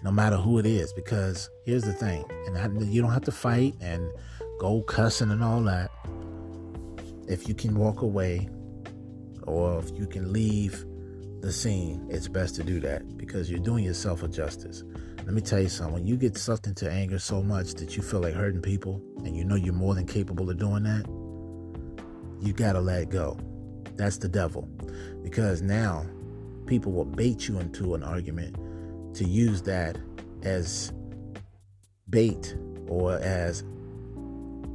No 0.03 0.11
matter 0.11 0.37
who 0.37 0.59
it 0.59 0.66
is, 0.66 0.93
because 0.93 1.51
here's 1.65 1.83
the 1.83 1.93
thing, 1.93 2.25
and 2.47 2.57
I, 2.57 2.85
you 2.85 3.03
don't 3.03 3.12
have 3.12 3.25
to 3.25 3.33
fight 3.33 3.75
and 3.81 4.11
go 4.59 4.83
cussing 4.83 5.31
and 5.31 5.43
all 5.43 5.63
that. 5.63 5.91
If 7.29 7.49
you 7.49 7.55
can 7.55 7.75
walk 7.75 8.03
away 8.03 8.49
or 9.45 9.79
if 9.79 9.97
you 9.97 10.07
can 10.07 10.33
leave 10.33 10.85
the 11.41 11.53
scene, 11.53 12.07
it's 12.11 12.29
best 12.29 12.57
to 12.57 12.65
do 12.65 12.81
that 12.81 13.17
because 13.17 13.51
you're 13.51 13.61
doing 13.61 13.85
yourself 13.85 14.23
a 14.23 14.29
justice. 14.29 14.83
Let 15.19 15.35
me 15.35 15.41
tell 15.41 15.61
you 15.61 15.69
something. 15.69 15.95
When 15.95 16.07
you 16.07 16.17
get 16.17 16.37
sucked 16.37 16.67
into 16.67 16.91
anger 16.91 17.19
so 17.19 17.43
much 17.43 17.75
that 17.75 17.97
you 17.97 18.03
feel 18.03 18.21
like 18.21 18.35
hurting 18.35 18.63
people 18.63 19.03
and 19.19 19.37
you 19.37 19.45
know 19.45 19.55
you're 19.55 19.75
more 19.75 19.95
than 19.95 20.07
capable 20.07 20.51
of 20.51 20.59
doing 20.59 20.83
that, 20.85 21.07
you 22.41 22.53
got 22.53 22.73
to 22.73 22.81
let 22.81 23.11
go. 23.11 23.39
That's 23.97 24.19
the 24.19 24.29
devil. 24.29 24.69
Because 25.23 25.61
now 25.61 26.07
people 26.67 26.93
will 26.93 27.05
bait 27.05 27.47
you 27.47 27.59
into 27.59 27.95
an 27.95 28.03
argument 28.03 28.57
to 29.15 29.25
use 29.25 29.63
that 29.63 29.99
as 30.43 30.93
bait 32.09 32.57
or 32.87 33.19
as 33.19 33.65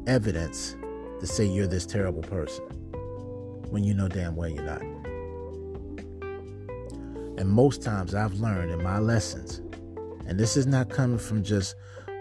evidence 0.08 0.76
to 1.20 1.28
say 1.28 1.46
you're 1.46 1.68
this 1.68 1.86
terrible 1.86 2.22
person 2.22 2.64
when 3.70 3.84
you 3.84 3.94
know 3.94 4.08
damn 4.08 4.36
well 4.36 4.50
you're 4.50 4.64
not. 4.64 4.82
And 7.40 7.50
most 7.50 7.82
times 7.82 8.14
I've 8.14 8.34
learned 8.36 8.72
in 8.72 8.84
my 8.84 9.00
lessons, 9.00 9.62
and 10.28 10.40
this 10.40 10.56
is 10.56 10.68
not 10.68 10.90
coming 10.90 11.18
from 11.18 11.44
just 11.44 11.76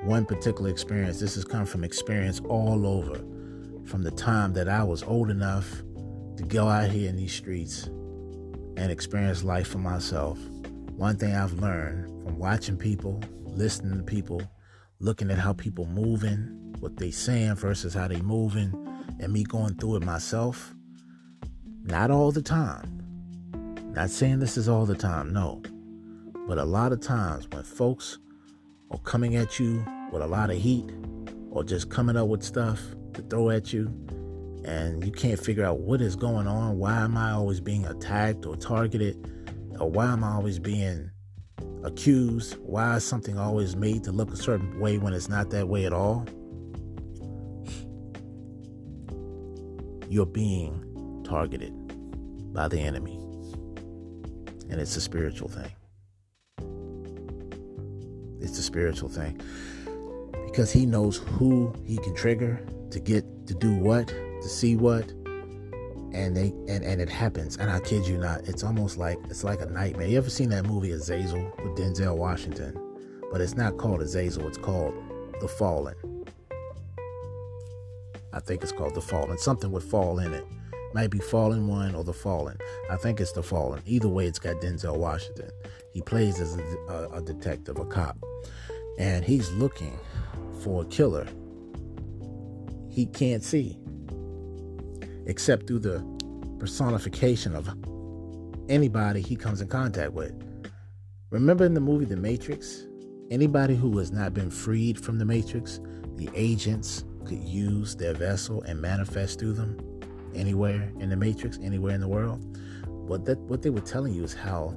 one 0.04 0.24
particular 0.24 0.70
experience, 0.70 1.20
this 1.20 1.34
has 1.34 1.44
come 1.44 1.66
from 1.66 1.84
experience 1.84 2.40
all 2.48 2.86
over. 2.86 3.16
From 3.84 4.02
the 4.02 4.10
time 4.10 4.52
that 4.54 4.68
I 4.68 4.82
was 4.84 5.02
old 5.02 5.30
enough 5.30 5.82
to 6.36 6.44
go 6.48 6.68
out 6.68 6.90
here 6.90 7.08
in 7.08 7.16
these 7.16 7.32
streets 7.32 7.86
and 8.76 8.90
experience 8.90 9.44
life 9.44 9.68
for 9.68 9.78
myself. 9.78 10.38
One 10.96 11.16
thing 11.16 11.34
I've 11.34 11.52
learned 11.54 12.06
from 12.24 12.38
watching 12.38 12.76
people, 12.76 13.20
listening 13.44 13.98
to 13.98 14.02
people, 14.02 14.42
looking 14.98 15.30
at 15.30 15.38
how 15.38 15.52
people 15.52 15.86
moving, 15.86 16.61
what 16.82 16.96
they 16.96 17.12
saying 17.12 17.54
versus 17.54 17.94
how 17.94 18.08
they 18.08 18.20
moving, 18.22 18.72
and 19.20 19.32
me 19.32 19.44
going 19.44 19.72
through 19.74 19.96
it 19.96 20.04
myself. 20.04 20.74
Not 21.84 22.10
all 22.10 22.32
the 22.32 22.42
time. 22.42 22.98
Not 23.94 24.10
saying 24.10 24.40
this 24.40 24.56
is 24.56 24.68
all 24.68 24.84
the 24.84 24.96
time, 24.96 25.32
no. 25.32 25.62
But 26.48 26.58
a 26.58 26.64
lot 26.64 26.90
of 26.90 27.00
times 27.00 27.48
when 27.48 27.62
folks 27.62 28.18
are 28.90 28.98
coming 28.98 29.36
at 29.36 29.60
you 29.60 29.86
with 30.10 30.22
a 30.22 30.26
lot 30.26 30.50
of 30.50 30.56
heat 30.56 30.90
or 31.50 31.62
just 31.62 31.88
coming 31.88 32.16
up 32.16 32.26
with 32.26 32.42
stuff 32.42 32.80
to 33.14 33.22
throw 33.22 33.50
at 33.50 33.72
you, 33.72 33.86
and 34.64 35.04
you 35.04 35.12
can't 35.12 35.38
figure 35.38 35.64
out 35.64 35.78
what 35.78 36.00
is 36.00 36.16
going 36.16 36.48
on, 36.48 36.78
why 36.78 36.98
am 37.00 37.16
I 37.16 37.30
always 37.30 37.60
being 37.60 37.86
attacked 37.86 38.44
or 38.44 38.56
targeted, 38.56 39.16
or 39.78 39.88
why 39.88 40.12
am 40.12 40.24
I 40.24 40.32
always 40.32 40.58
being 40.58 41.12
accused, 41.84 42.56
why 42.58 42.96
is 42.96 43.04
something 43.04 43.38
always 43.38 43.76
made 43.76 44.02
to 44.02 44.10
look 44.10 44.32
a 44.32 44.36
certain 44.36 44.80
way 44.80 44.98
when 44.98 45.12
it's 45.12 45.28
not 45.28 45.50
that 45.50 45.68
way 45.68 45.84
at 45.84 45.92
all? 45.92 46.26
You're 50.12 50.26
being 50.26 51.24
targeted 51.26 51.72
by 52.52 52.68
the 52.68 52.78
enemy. 52.78 53.16
And 54.68 54.78
it's 54.78 54.94
a 54.94 55.00
spiritual 55.00 55.48
thing. 55.48 55.72
It's 58.38 58.58
a 58.58 58.62
spiritual 58.62 59.08
thing. 59.08 59.40
Because 60.44 60.70
he 60.70 60.84
knows 60.84 61.16
who 61.16 61.72
he 61.86 61.96
can 61.96 62.14
trigger 62.14 62.62
to 62.90 63.00
get 63.00 63.24
to 63.46 63.54
do 63.54 63.74
what, 63.74 64.08
to 64.08 64.48
see 64.50 64.76
what, 64.76 65.08
and 66.12 66.36
they 66.36 66.48
and, 66.68 66.84
and 66.84 67.00
it 67.00 67.08
happens. 67.08 67.56
And 67.56 67.70
I 67.70 67.80
kid 67.80 68.06
you 68.06 68.18
not, 68.18 68.46
it's 68.46 68.62
almost 68.62 68.98
like 68.98 69.16
it's 69.30 69.44
like 69.44 69.62
a 69.62 69.66
nightmare. 69.66 70.08
You 70.08 70.18
ever 70.18 70.28
seen 70.28 70.50
that 70.50 70.66
movie 70.66 70.90
Azazel 70.90 71.50
with 71.64 71.78
Denzel 71.78 72.18
Washington? 72.18 72.76
But 73.30 73.40
it's 73.40 73.56
not 73.56 73.78
called 73.78 74.02
Azazel, 74.02 74.46
it's 74.46 74.58
called 74.58 74.92
The 75.40 75.48
Fallen. 75.48 75.94
I 78.32 78.40
think 78.40 78.62
it's 78.62 78.72
called 78.72 78.94
The 78.94 79.00
Fallen. 79.00 79.38
Something 79.38 79.70
with 79.70 79.84
fall 79.84 80.18
in 80.18 80.32
it. 80.32 80.44
Might 80.94 81.10
be 81.10 81.18
Fallen 81.18 81.66
One 81.66 81.94
or 81.94 82.04
The 82.04 82.12
Fallen. 82.12 82.56
I 82.90 82.96
think 82.96 83.20
it's 83.20 83.32
The 83.32 83.42
Fallen. 83.42 83.82
Either 83.86 84.08
way, 84.08 84.26
it's 84.26 84.38
got 84.38 84.60
Denzel 84.60 84.98
Washington. 84.98 85.50
He 85.92 86.02
plays 86.02 86.40
as 86.40 86.56
a, 86.56 86.62
a, 86.88 87.18
a 87.18 87.22
detective, 87.22 87.78
a 87.78 87.84
cop. 87.84 88.16
And 88.98 89.24
he's 89.24 89.50
looking 89.52 89.98
for 90.62 90.82
a 90.82 90.86
killer 90.86 91.26
he 92.92 93.06
can't 93.06 93.42
see 93.42 93.78
except 95.26 95.66
through 95.66 95.78
the 95.78 96.04
personification 96.58 97.56
of 97.56 97.68
anybody 98.68 99.20
he 99.20 99.34
comes 99.34 99.60
in 99.60 99.68
contact 99.68 100.12
with. 100.12 100.32
Remember 101.30 101.64
in 101.64 101.74
the 101.74 101.80
movie 101.80 102.04
The 102.04 102.16
Matrix? 102.16 102.84
Anybody 103.30 103.74
who 103.74 103.96
has 103.96 104.12
not 104.12 104.34
been 104.34 104.50
freed 104.50 105.02
from 105.02 105.18
the 105.18 105.24
Matrix, 105.24 105.80
the 106.16 106.28
agents 106.34 107.04
could 107.24 107.42
use 107.42 107.94
their 107.96 108.14
vessel 108.14 108.62
and 108.62 108.80
manifest 108.80 109.38
through 109.38 109.54
them 109.54 109.78
anywhere 110.34 110.90
in 110.98 111.10
the 111.10 111.16
Matrix, 111.16 111.58
anywhere 111.62 111.94
in 111.94 112.00
the 112.00 112.08
world. 112.08 112.40
What 112.86 113.24
that 113.26 113.38
what 113.40 113.62
they 113.62 113.70
were 113.70 113.80
telling 113.80 114.14
you 114.14 114.24
is 114.24 114.34
how 114.34 114.74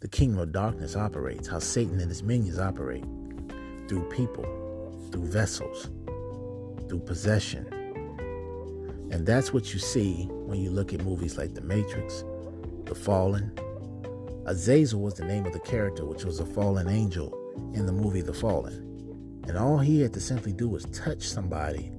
the 0.00 0.08
kingdom 0.08 0.40
of 0.40 0.52
darkness 0.52 0.96
operates, 0.96 1.46
how 1.46 1.58
Satan 1.60 2.00
and 2.00 2.08
his 2.08 2.22
minions 2.22 2.58
operate 2.58 3.04
through 3.88 4.08
people, 4.08 4.44
through 5.12 5.26
vessels, 5.26 5.90
through 6.88 7.00
possession. 7.06 7.66
And 9.10 9.26
that's 9.26 9.52
what 9.52 9.72
you 9.72 9.78
see 9.78 10.24
when 10.30 10.60
you 10.60 10.70
look 10.70 10.92
at 10.92 11.04
movies 11.04 11.36
like 11.36 11.54
The 11.54 11.60
Matrix, 11.60 12.24
The 12.84 12.94
Fallen. 12.94 13.52
Azazel 14.46 15.00
was 15.00 15.14
the 15.14 15.24
name 15.24 15.46
of 15.46 15.52
the 15.52 15.60
character, 15.60 16.04
which 16.04 16.24
was 16.24 16.40
a 16.40 16.46
fallen 16.46 16.88
angel 16.88 17.32
in 17.74 17.86
the 17.86 17.92
movie 17.92 18.22
The 18.22 18.34
Fallen. 18.34 18.91
And 19.48 19.58
all 19.58 19.78
he 19.78 20.00
had 20.00 20.12
to 20.14 20.20
simply 20.20 20.52
do 20.52 20.68
was 20.68 20.84
touch 20.86 21.22
somebody 21.22 21.90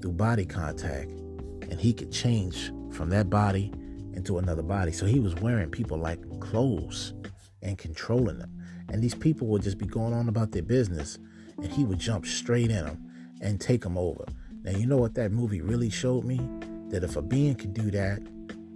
through 0.00 0.12
body 0.12 0.44
contact, 0.44 1.10
and 1.10 1.80
he 1.80 1.92
could 1.92 2.12
change 2.12 2.72
from 2.90 3.08
that 3.10 3.30
body 3.30 3.72
into 4.14 4.38
another 4.38 4.62
body. 4.62 4.92
So 4.92 5.06
he 5.06 5.20
was 5.20 5.34
wearing 5.36 5.70
people 5.70 5.96
like 5.96 6.20
clothes 6.40 7.14
and 7.62 7.78
controlling 7.78 8.38
them. 8.38 8.52
And 8.88 9.02
these 9.02 9.14
people 9.14 9.46
would 9.48 9.62
just 9.62 9.78
be 9.78 9.86
going 9.86 10.12
on 10.12 10.28
about 10.28 10.52
their 10.52 10.62
business, 10.62 11.18
and 11.56 11.72
he 11.72 11.84
would 11.84 11.98
jump 11.98 12.26
straight 12.26 12.70
in 12.70 12.84
them 12.84 13.10
and 13.40 13.60
take 13.60 13.82
them 13.82 13.96
over. 13.96 14.24
Now, 14.62 14.72
you 14.72 14.86
know 14.86 14.98
what 14.98 15.14
that 15.14 15.32
movie 15.32 15.60
really 15.60 15.90
showed 15.90 16.24
me? 16.24 16.40
That 16.88 17.04
if 17.04 17.16
a 17.16 17.22
being 17.22 17.54
can 17.54 17.72
do 17.72 17.90
that, 17.92 18.20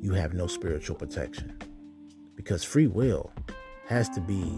you 0.01 0.15
have 0.15 0.33
no 0.33 0.47
spiritual 0.47 0.97
protection. 0.97 1.59
Because 2.35 2.65
free 2.65 2.87
will 2.87 3.31
has 3.87 4.09
to 4.11 4.21
be, 4.21 4.53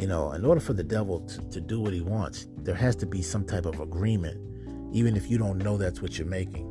you 0.00 0.06
know, 0.06 0.32
in 0.32 0.44
order 0.44 0.60
for 0.60 0.72
the 0.72 0.82
devil 0.82 1.20
to, 1.20 1.50
to 1.50 1.60
do 1.60 1.80
what 1.80 1.92
he 1.92 2.00
wants, 2.00 2.46
there 2.58 2.74
has 2.74 2.96
to 2.96 3.06
be 3.06 3.22
some 3.22 3.44
type 3.44 3.66
of 3.66 3.78
agreement, 3.80 4.40
even 4.92 5.16
if 5.16 5.30
you 5.30 5.38
don't 5.38 5.58
know 5.58 5.76
that's 5.76 6.00
what 6.00 6.18
you're 6.18 6.26
making. 6.26 6.66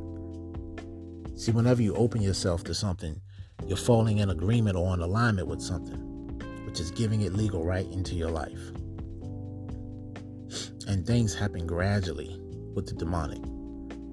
See, 1.36 1.52
whenever 1.52 1.80
you 1.80 1.94
open 1.94 2.20
yourself 2.20 2.64
to 2.64 2.74
something, 2.74 3.20
you're 3.64 3.76
falling 3.76 4.18
in 4.18 4.30
agreement 4.30 4.76
or 4.76 4.92
in 4.92 5.00
alignment 5.00 5.46
with 5.46 5.60
something, 5.60 6.00
which 6.66 6.80
is 6.80 6.90
giving 6.90 7.20
it 7.20 7.32
legal 7.34 7.64
right 7.64 7.86
into 7.86 8.16
your 8.16 8.30
life. 8.30 8.70
And 10.88 11.06
things 11.06 11.34
happen 11.34 11.66
gradually 11.66 12.36
with 12.74 12.86
the 12.86 12.94
demonic. 12.94 13.42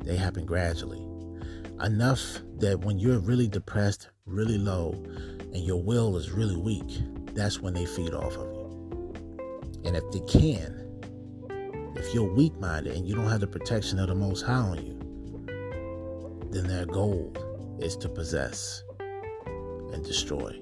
They 0.05 0.17
happen 0.17 0.45
gradually. 0.45 1.01
Enough 1.81 2.21
that 2.59 2.81
when 2.81 2.99
you're 2.99 3.19
really 3.19 3.47
depressed, 3.47 4.09
really 4.25 4.57
low, 4.59 4.91
and 5.53 5.63
your 5.63 5.81
will 5.81 6.15
is 6.15 6.31
really 6.31 6.55
weak, 6.55 6.99
that's 7.35 7.61
when 7.61 7.73
they 7.73 7.85
feed 7.85 8.13
off 8.13 8.35
of 8.37 8.47
you. 8.53 9.13
And 9.83 9.95
if 9.95 10.09
they 10.11 10.21
can, 10.21 10.81
if 11.95 12.13
you're 12.13 12.33
weak 12.33 12.57
minded 12.59 12.95
and 12.95 13.07
you 13.07 13.15
don't 13.15 13.29
have 13.29 13.41
the 13.41 13.47
protection 13.47 13.99
of 13.99 14.07
the 14.07 14.15
Most 14.15 14.41
High 14.41 14.53
on 14.53 14.85
you, 14.85 14.95
then 16.51 16.67
their 16.67 16.85
goal 16.85 17.33
is 17.79 17.95
to 17.97 18.09
possess 18.09 18.83
and 19.47 20.03
destroy. 20.03 20.59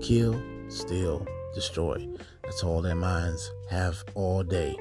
Kill, 0.00 0.40
steal, 0.68 1.26
destroy. 1.54 2.08
That's 2.42 2.62
all 2.62 2.82
their 2.82 2.94
minds 2.94 3.50
have 3.70 4.04
all 4.14 4.42
day. 4.42 4.76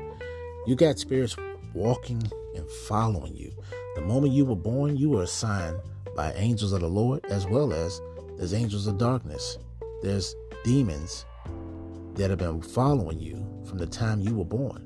You 0.67 0.75
got 0.75 0.99
spirits 0.99 1.35
walking 1.73 2.21
and 2.55 2.69
following 2.87 3.35
you. 3.35 3.51
The 3.95 4.01
moment 4.01 4.33
you 4.33 4.45
were 4.45 4.55
born, 4.55 4.97
you 4.97 5.09
were 5.09 5.23
assigned 5.23 5.79
by 6.15 6.33
angels 6.33 6.73
of 6.73 6.81
the 6.81 6.89
Lord 6.89 7.25
as 7.25 7.47
well 7.47 7.73
as 7.73 8.01
there's 8.37 8.53
angels 8.53 8.87
of 8.87 8.97
darkness. 8.97 9.57
There's 10.01 10.35
demons 10.63 11.25
that 12.15 12.29
have 12.29 12.39
been 12.39 12.61
following 12.61 13.19
you 13.19 13.45
from 13.65 13.77
the 13.77 13.87
time 13.87 14.19
you 14.19 14.35
were 14.35 14.45
born. 14.45 14.85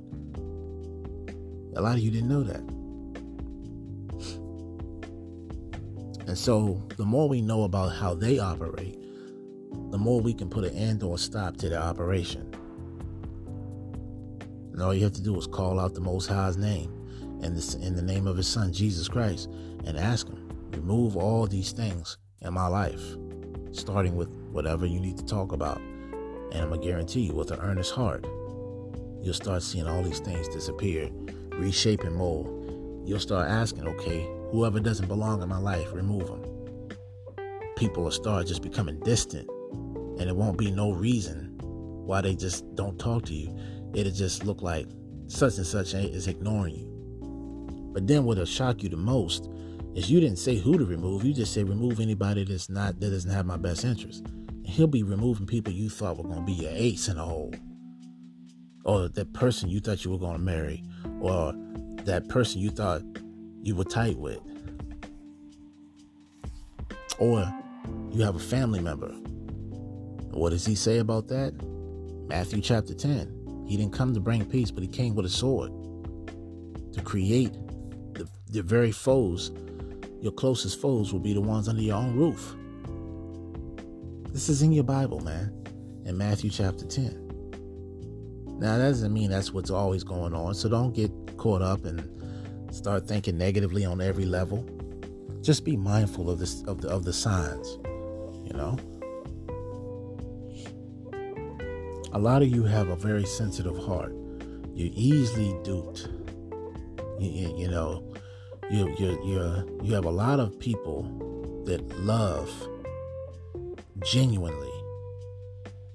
A 1.76 1.82
lot 1.82 1.96
of 1.96 2.00
you 2.00 2.12
didn't 2.12 2.30
know 2.30 2.44
that. 2.44 2.62
And 6.28 6.38
so, 6.38 6.82
the 6.98 7.06
more 7.06 7.28
we 7.28 7.42
know 7.42 7.64
about 7.64 7.90
how 7.90 8.14
they 8.14 8.40
operate, 8.40 8.98
the 9.92 9.98
more 9.98 10.22
we 10.22 10.34
can 10.34 10.50
put 10.50 10.64
an 10.64 10.76
end 10.76 11.04
or 11.04 11.18
stop 11.18 11.58
to 11.58 11.70
their 11.70 11.82
operation. 11.82 12.50
And 14.72 14.82
all 14.82 14.94
you 14.94 15.04
have 15.04 15.14
to 15.14 15.22
do 15.22 15.38
is 15.38 15.46
call 15.48 15.80
out 15.80 15.94
the 15.94 16.02
Most 16.02 16.28
High's 16.28 16.58
name 16.58 16.92
and 17.44 17.58
in 17.82 17.96
the 17.96 18.02
name 18.02 18.26
of 18.26 18.38
His 18.38 18.48
Son, 18.48 18.72
Jesus 18.72 19.08
Christ, 19.08 19.50
and 19.86 19.98
ask 19.98 20.28
Him, 20.28 20.50
remove 20.72 21.18
all 21.18 21.46
these 21.46 21.72
things 21.72 22.18
in 22.42 22.54
my 22.54 22.68
life, 22.68 23.02
starting 23.72 24.16
with 24.16 24.30
whatever 24.54 24.86
you 24.86 25.00
need 25.00 25.18
to 25.18 25.26
talk 25.26 25.52
about. 25.52 25.78
And 26.52 26.62
I'm 26.62 26.70
going 26.70 26.82
to 26.82 26.88
guarantee 26.88 27.22
you, 27.22 27.34
with 27.34 27.52
an 27.52 27.60
earnest 27.60 27.92
heart, 27.92 28.26
you'll 29.22 29.34
start 29.34 29.64
seeing 29.64 29.88
all 29.88 30.04
these 30.04 30.20
things 30.20 30.48
disappear, 30.48 31.10
reshape 31.52 32.04
and 32.04 32.16
mold. 32.16 32.48
You'll 33.06 33.20
start 33.20 33.50
asking, 33.50 33.88
okay, 33.88 34.30
Whoever 34.54 34.80
doesn't 34.80 35.08
belong 35.08 35.42
in 35.42 35.50
my 35.50 35.58
life, 35.58 35.92
remove 35.94 36.28
them. 36.28 36.44
People 37.76 38.04
will 38.04 38.12
start 38.12 38.46
just 38.46 38.62
becoming 38.62 39.00
distant, 39.00 39.50
and 40.20 40.30
it 40.30 40.36
won't 40.36 40.60
be 40.60 40.70
no 40.70 40.92
reason 40.92 41.58
why 42.06 42.22
they 42.22 42.36
just 42.36 42.64
don't 42.76 43.00
talk 43.00 43.26
to 43.26 43.34
you. 43.34 43.58
It'll 43.96 44.14
just 44.14 44.46
look 44.46 44.62
like 44.62 44.86
such 45.26 45.58
and 45.58 45.66
such 45.66 45.96
is 45.96 46.28
ignoring 46.28 46.76
you. 46.76 47.90
But 47.94 48.06
then 48.06 48.26
what'll 48.26 48.46
shock 48.46 48.84
you 48.84 48.90
the 48.90 48.96
most 48.96 49.50
is 49.96 50.12
you 50.12 50.20
didn't 50.20 50.38
say 50.38 50.58
who 50.58 50.78
to 50.78 50.86
remove. 50.86 51.26
You 51.26 51.34
just 51.34 51.52
say 51.52 51.64
remove 51.64 52.00
anybody 52.00 52.44
that's 52.44 52.70
not 52.70 53.00
that 53.00 53.10
doesn't 53.10 53.32
have 53.32 53.48
my 53.48 53.58
best 53.58 53.84
interest. 53.84 54.28
He'll 54.66 54.88
be 54.88 55.04
removing 55.04 55.46
people 55.46 55.74
you 55.74 55.90
thought 55.90 56.18
were 56.18 56.24
gonna 56.24 56.46
be 56.46 56.54
your 56.54 56.72
ace 56.74 57.08
in 57.08 57.18
the 57.18 57.24
hole. 57.24 57.54
Or 58.86 59.08
that 59.08 59.34
person 59.34 59.70
you 59.70 59.80
thought 59.80 60.04
you 60.04 60.12
were 60.12 60.18
gonna 60.18 60.40
marry. 60.40 60.84
Or 61.20 61.54
that 62.04 62.28
person 62.30 62.62
you 62.62 62.70
thought 62.70 63.02
you 63.62 63.76
were 63.76 63.84
tight 63.84 64.18
with. 64.18 64.40
Or 67.20 67.52
you 68.12 68.24
have 68.24 68.36
a 68.36 68.40
family 68.40 68.80
member. 68.80 69.10
What 70.32 70.50
does 70.50 70.66
he 70.66 70.76
say 70.76 70.98
about 70.98 71.28
that? 71.28 71.54
Matthew 72.28 72.62
chapter 72.62 72.94
10. 72.94 73.66
He 73.68 73.78
didn't 73.78 73.94
come 73.94 74.14
to 74.14 74.20
bring 74.20 74.46
peace, 74.46 74.72
but 74.72 74.84
he 74.84 74.90
came 74.90 75.16
with 75.16 75.26
a 75.26 75.30
sword 75.30 75.72
to 76.94 77.02
create 77.04 77.54
the, 78.14 78.28
the 78.50 78.62
very 78.62 78.92
foes. 78.92 79.52
Your 80.22 80.32
closest 80.32 80.82
foes 80.82 81.14
will 81.14 81.20
be 81.20 81.34
the 81.34 81.42
ones 81.42 81.68
under 81.68 81.82
your 81.82 81.96
own 81.96 82.16
roof. 82.16 82.56
This 84.34 84.50
is 84.50 84.64
in 84.64 84.72
your 84.72 84.84
Bible, 84.84 85.20
man, 85.20 85.54
in 86.06 86.18
Matthew 86.18 86.50
chapter 86.50 86.88
10. 86.88 88.58
Now, 88.58 88.80
that 88.80 88.88
doesn't 88.88 89.14
mean 89.14 89.30
that's 89.30 89.54
what's 89.54 89.70
always 89.70 90.04
going 90.04 90.34
on, 90.34 90.56
so 90.56 90.68
don't 90.68 90.92
get 90.92 91.12
caught 91.38 91.62
up 91.62 91.86
and 91.86 92.10
start 92.74 93.08
thinking 93.08 93.38
negatively 93.38 93.86
on 93.86 94.02
every 94.02 94.26
level. 94.26 94.68
Just 95.42 95.64
be 95.64 95.78
mindful 95.78 96.32
of 96.32 96.40
this 96.40 96.64
of 96.64 96.82
the 96.82 96.90
of 96.90 97.06
the 97.06 97.14
signs, 97.14 97.78
you 98.44 98.54
know. 98.54 98.76
A 102.14 102.18
lot 102.18 102.42
of 102.42 102.48
you 102.48 102.64
have 102.64 102.88
a 102.90 102.96
very 102.96 103.26
sensitive 103.26 103.78
heart. 103.86 104.16
You're 104.74 104.94
easily 104.96 105.56
duped. 105.64 106.10
You, 107.20 107.30
you, 107.30 107.56
you 107.56 107.68
know, 107.68 108.12
you 108.72 108.96
you 108.98 109.12
you 109.24 109.80
you 109.84 109.94
have 109.94 110.06
a 110.06 110.12
lot 110.12 110.40
of 110.40 110.58
people 110.58 111.04
that 111.68 111.88
love 112.00 112.50
genuinely 114.06 114.72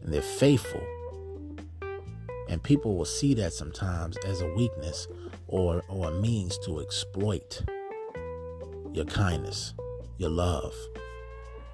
and 0.02 0.12
they're 0.12 0.22
faithful. 0.22 0.82
And 2.48 2.62
people 2.62 2.96
will 2.96 3.04
see 3.04 3.34
that 3.34 3.52
sometimes 3.52 4.16
as 4.18 4.40
a 4.40 4.48
weakness 4.54 5.06
or, 5.46 5.82
or 5.88 6.08
a 6.08 6.12
means 6.12 6.58
to 6.64 6.80
exploit 6.80 7.62
your 8.92 9.04
kindness, 9.04 9.74
your 10.16 10.30
love. 10.30 10.74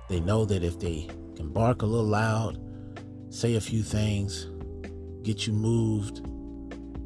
They 0.09 0.19
know 0.21 0.45
that 0.47 0.65
if 0.65 0.81
they 0.81 1.09
can 1.37 1.51
bark 1.51 1.83
a 1.83 1.87
little 1.87 2.07
loud, 2.07 2.59
say 3.31 3.55
a 3.55 3.61
few 3.61 3.83
things, 3.83 4.49
get 5.23 5.47
you 5.47 5.53
moved, 5.53 6.25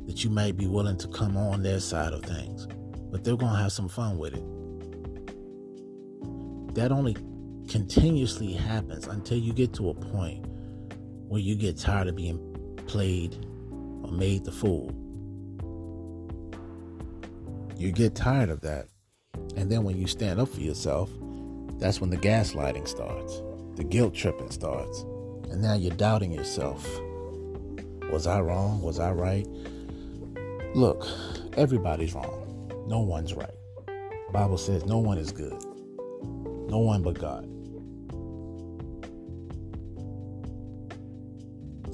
that 0.07 0.24
you 0.24 0.31
might 0.31 0.57
be 0.57 0.66
willing 0.66 0.97
to 0.97 1.08
come 1.08 1.36
on 1.36 1.62
their 1.62 1.81
side 1.81 2.15
of 2.15 2.23
things. 2.23 2.66
But 3.10 3.23
they're 3.23 3.36
going 3.36 3.52
to 3.52 3.58
have 3.58 3.73
some 3.73 3.89
fun 3.89 4.16
with 4.16 4.32
it. 4.32 4.44
That 6.74 6.90
only 6.90 7.16
continuously 7.68 8.52
happens 8.52 9.06
until 9.06 9.38
you 9.38 9.52
get 9.52 9.72
to 9.74 9.90
a 9.90 9.94
point 9.94 10.44
where 11.28 11.40
you 11.40 11.55
get 11.55 11.76
tired 11.76 12.08
of 12.08 12.16
being 12.16 12.38
played 12.86 13.36
or 14.02 14.10
made 14.10 14.44
the 14.44 14.52
fool. 14.52 14.90
You 17.76 17.92
get 17.92 18.14
tired 18.14 18.48
of 18.48 18.62
that. 18.62 18.88
And 19.56 19.70
then 19.70 19.84
when 19.84 19.97
you 19.97 20.06
stand 20.06 20.40
up 20.40 20.48
for 20.48 20.60
yourself, 20.60 21.10
that's 21.78 22.00
when 22.00 22.10
the 22.10 22.16
gaslighting 22.16 22.88
starts, 22.88 23.42
the 23.76 23.84
guilt 23.84 24.14
tripping 24.14 24.50
starts. 24.50 25.02
And 25.50 25.62
now 25.62 25.74
you're 25.74 25.94
doubting 25.94 26.32
yourself. 26.32 26.88
Was 28.10 28.26
I 28.26 28.40
wrong? 28.40 28.80
Was 28.80 28.98
I 28.98 29.12
right? 29.12 29.47
Look, 30.74 31.06
everybody's 31.56 32.14
wrong. 32.14 32.72
No 32.88 33.00
one's 33.00 33.34
right. 33.34 33.55
The 33.86 34.32
Bible 34.32 34.58
says 34.58 34.86
no 34.86 34.98
one 34.98 35.18
is 35.18 35.32
good. 35.32 35.62
No 36.70 36.78
one 36.78 37.02
but 37.02 37.18
God. 37.18 37.48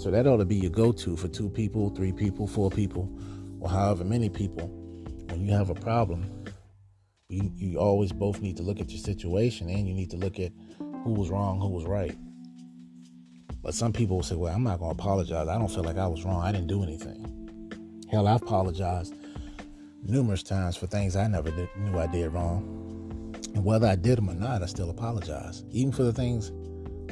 So 0.05 0.11
that 0.11 0.27
ought 0.27 0.37
to 0.37 0.45
be 0.45 0.57
your 0.57 0.71
go 0.71 0.93
to 0.93 1.17
for 1.17 1.29
two 1.29 1.49
people, 1.49 1.89
three 1.89 2.13
people, 2.13 2.47
four 2.47 2.71
people, 2.71 3.11
or 3.59 3.71
however 3.71 4.05
many 4.05 4.29
people 4.29 4.67
when 5.31 5.41
you 5.41 5.51
have 5.53 5.71
a 5.71 5.75
problem, 5.75 6.45
you, 7.31 7.51
you 7.57 7.79
always 7.79 8.13
both 8.13 8.43
need 8.43 8.59
to 8.59 8.63
look 8.63 8.81
at 8.81 8.91
your 8.91 8.99
situation 8.99 9.71
and 9.71 9.89
you 9.89 9.95
need 9.95 10.11
to 10.11 10.19
look 10.19 10.39
at 10.39 10.53
who 11.05 11.15
was 11.15 11.31
wrong, 11.31 11.59
who 11.59 11.71
was 11.71 11.87
right. 11.87 12.15
But 13.63 13.73
some 13.73 13.95
people 13.95 14.17
will 14.17 14.23
say, 14.23 14.35
well, 14.35 14.55
I'm 14.55 14.63
not 14.63 14.79
going 14.79 14.95
to 14.95 15.03
apologize. 15.03 15.49
I 15.49 15.57
don't 15.57 15.71
feel 15.71 15.85
like 15.85 15.97
I 15.97 16.07
was 16.07 16.23
wrong. 16.23 16.43
I 16.43 16.53
didn't 16.53 16.67
do 16.67 16.83
anything. 16.83 18.05
Hell, 18.11 18.29
I've 18.29 18.43
apologized 18.43 19.15
numerous 20.03 20.43
times 20.43 20.77
for 20.77 20.87
things 20.87 21.17
I 21.17 21.29
never 21.29 21.51
did, 21.51 21.71
knew 21.79 21.99
I 21.99 22.09
did 22.09 22.31
wrong. 22.31 23.41
And 23.55 23.65
whether 23.65 23.87
I 23.87 23.97
did 23.97 24.19
them 24.19 24.29
or 24.29 24.35
not, 24.35 24.63
I 24.63 24.67
still 24.67 24.91
apologize. 24.91 25.65
Even 25.71 25.93
for 25.93 26.03
the 26.03 26.13
things 26.13 26.53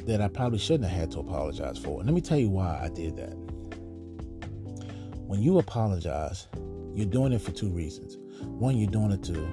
that 0.06 0.20
I 0.20 0.28
probably 0.28 0.58
shouldn't 0.58 0.88
have 0.88 0.98
had 0.98 1.10
to 1.12 1.20
apologize 1.20 1.78
for. 1.78 2.00
And 2.00 2.08
let 2.08 2.14
me 2.14 2.20
tell 2.20 2.38
you 2.38 2.50
why 2.50 2.80
I 2.82 2.88
did 2.88 3.16
that. 3.16 3.34
When 5.26 5.40
you 5.40 5.58
apologize, 5.58 6.48
you're 6.92 7.06
doing 7.06 7.32
it 7.32 7.40
for 7.40 7.52
two 7.52 7.70
reasons. 7.70 8.18
One, 8.42 8.76
you're 8.76 8.90
doing 8.90 9.12
it 9.12 9.22
to 9.24 9.48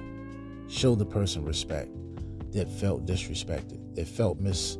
show 0.68 0.94
the 0.94 1.06
person 1.06 1.44
respect. 1.44 1.90
that 2.52 2.68
felt 2.68 3.06
disrespected, 3.06 3.94
that 3.94 4.08
felt 4.08 4.40
mis 4.40 4.78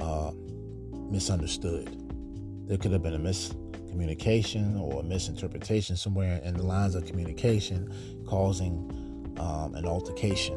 uh, 0.00 0.32
misunderstood. 1.10 2.00
There 2.66 2.78
could 2.78 2.92
have 2.92 3.02
been 3.02 3.14
a 3.14 3.18
miscommunication 3.18 4.80
or 4.80 5.00
a 5.00 5.02
misinterpretation 5.02 5.96
somewhere 5.96 6.40
in 6.42 6.54
the 6.54 6.62
lines 6.62 6.94
of 6.94 7.04
communication, 7.06 7.92
causing 8.26 9.34
um, 9.38 9.74
an 9.74 9.84
altercation. 9.84 10.56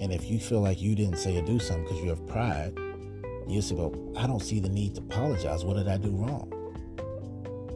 And 0.00 0.12
if 0.12 0.30
you 0.30 0.38
feel 0.38 0.60
like 0.60 0.80
you 0.80 0.94
didn't 0.94 1.18
say 1.18 1.36
or 1.36 1.42
do 1.42 1.58
something 1.58 1.84
because 1.84 2.00
you 2.00 2.10
have 2.10 2.26
pride, 2.26 2.78
you 3.48 3.62
say, 3.62 3.74
"Well, 3.74 3.94
I 4.16 4.26
don't 4.26 4.42
see 4.42 4.60
the 4.60 4.68
need 4.68 4.94
to 4.96 5.00
apologize. 5.00 5.64
What 5.64 5.76
did 5.76 5.88
I 5.88 5.96
do 5.96 6.10
wrong?" 6.10 6.52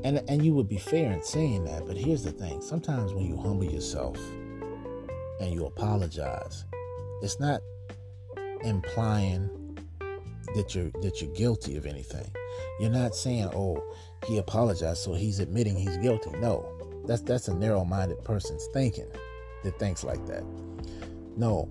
And 0.05 0.23
and 0.29 0.45
you 0.45 0.55
would 0.55 0.69
be 0.69 0.79
fair 0.79 1.13
in 1.13 1.23
saying 1.23 1.65
that, 1.65 1.87
but 1.87 1.97
here's 1.97 2.23
the 2.23 2.33
thing: 2.33 2.61
sometimes 2.61 3.15
when 3.15 3.25
you 3.25 3.37
humble 3.37 3.65
yourself 3.65 4.19
and 5.41 5.53
you 5.53 5.67
apologize, 5.67 6.65
it's 7.23 7.41
not 7.41 7.61
implying 8.63 9.49
that 10.55 10.75
you're 10.75 10.91
that 11.03 11.23
you're 11.23 11.33
guilty 11.35 11.77
of 11.77 11.87
anything. 11.87 12.27
You're 12.81 12.91
not 12.91 13.15
saying, 13.15 13.51
"Oh, 13.55 13.83
he 14.27 14.39
apologized, 14.39 14.99
so 14.99 15.15
he's 15.15 15.39
admitting 15.39 15.77
he's 15.77 15.97
guilty." 15.99 16.31
No, 16.33 16.67
that's 17.07 17.23
that's 17.23 17.49
a 17.49 17.55
narrow-minded 17.55 18.23
person's 18.25 18.67
thinking 18.75 19.09
that 19.65 19.79
thinks 19.79 20.05
like 20.05 20.25
that. 20.27 20.45
No, 21.37 21.69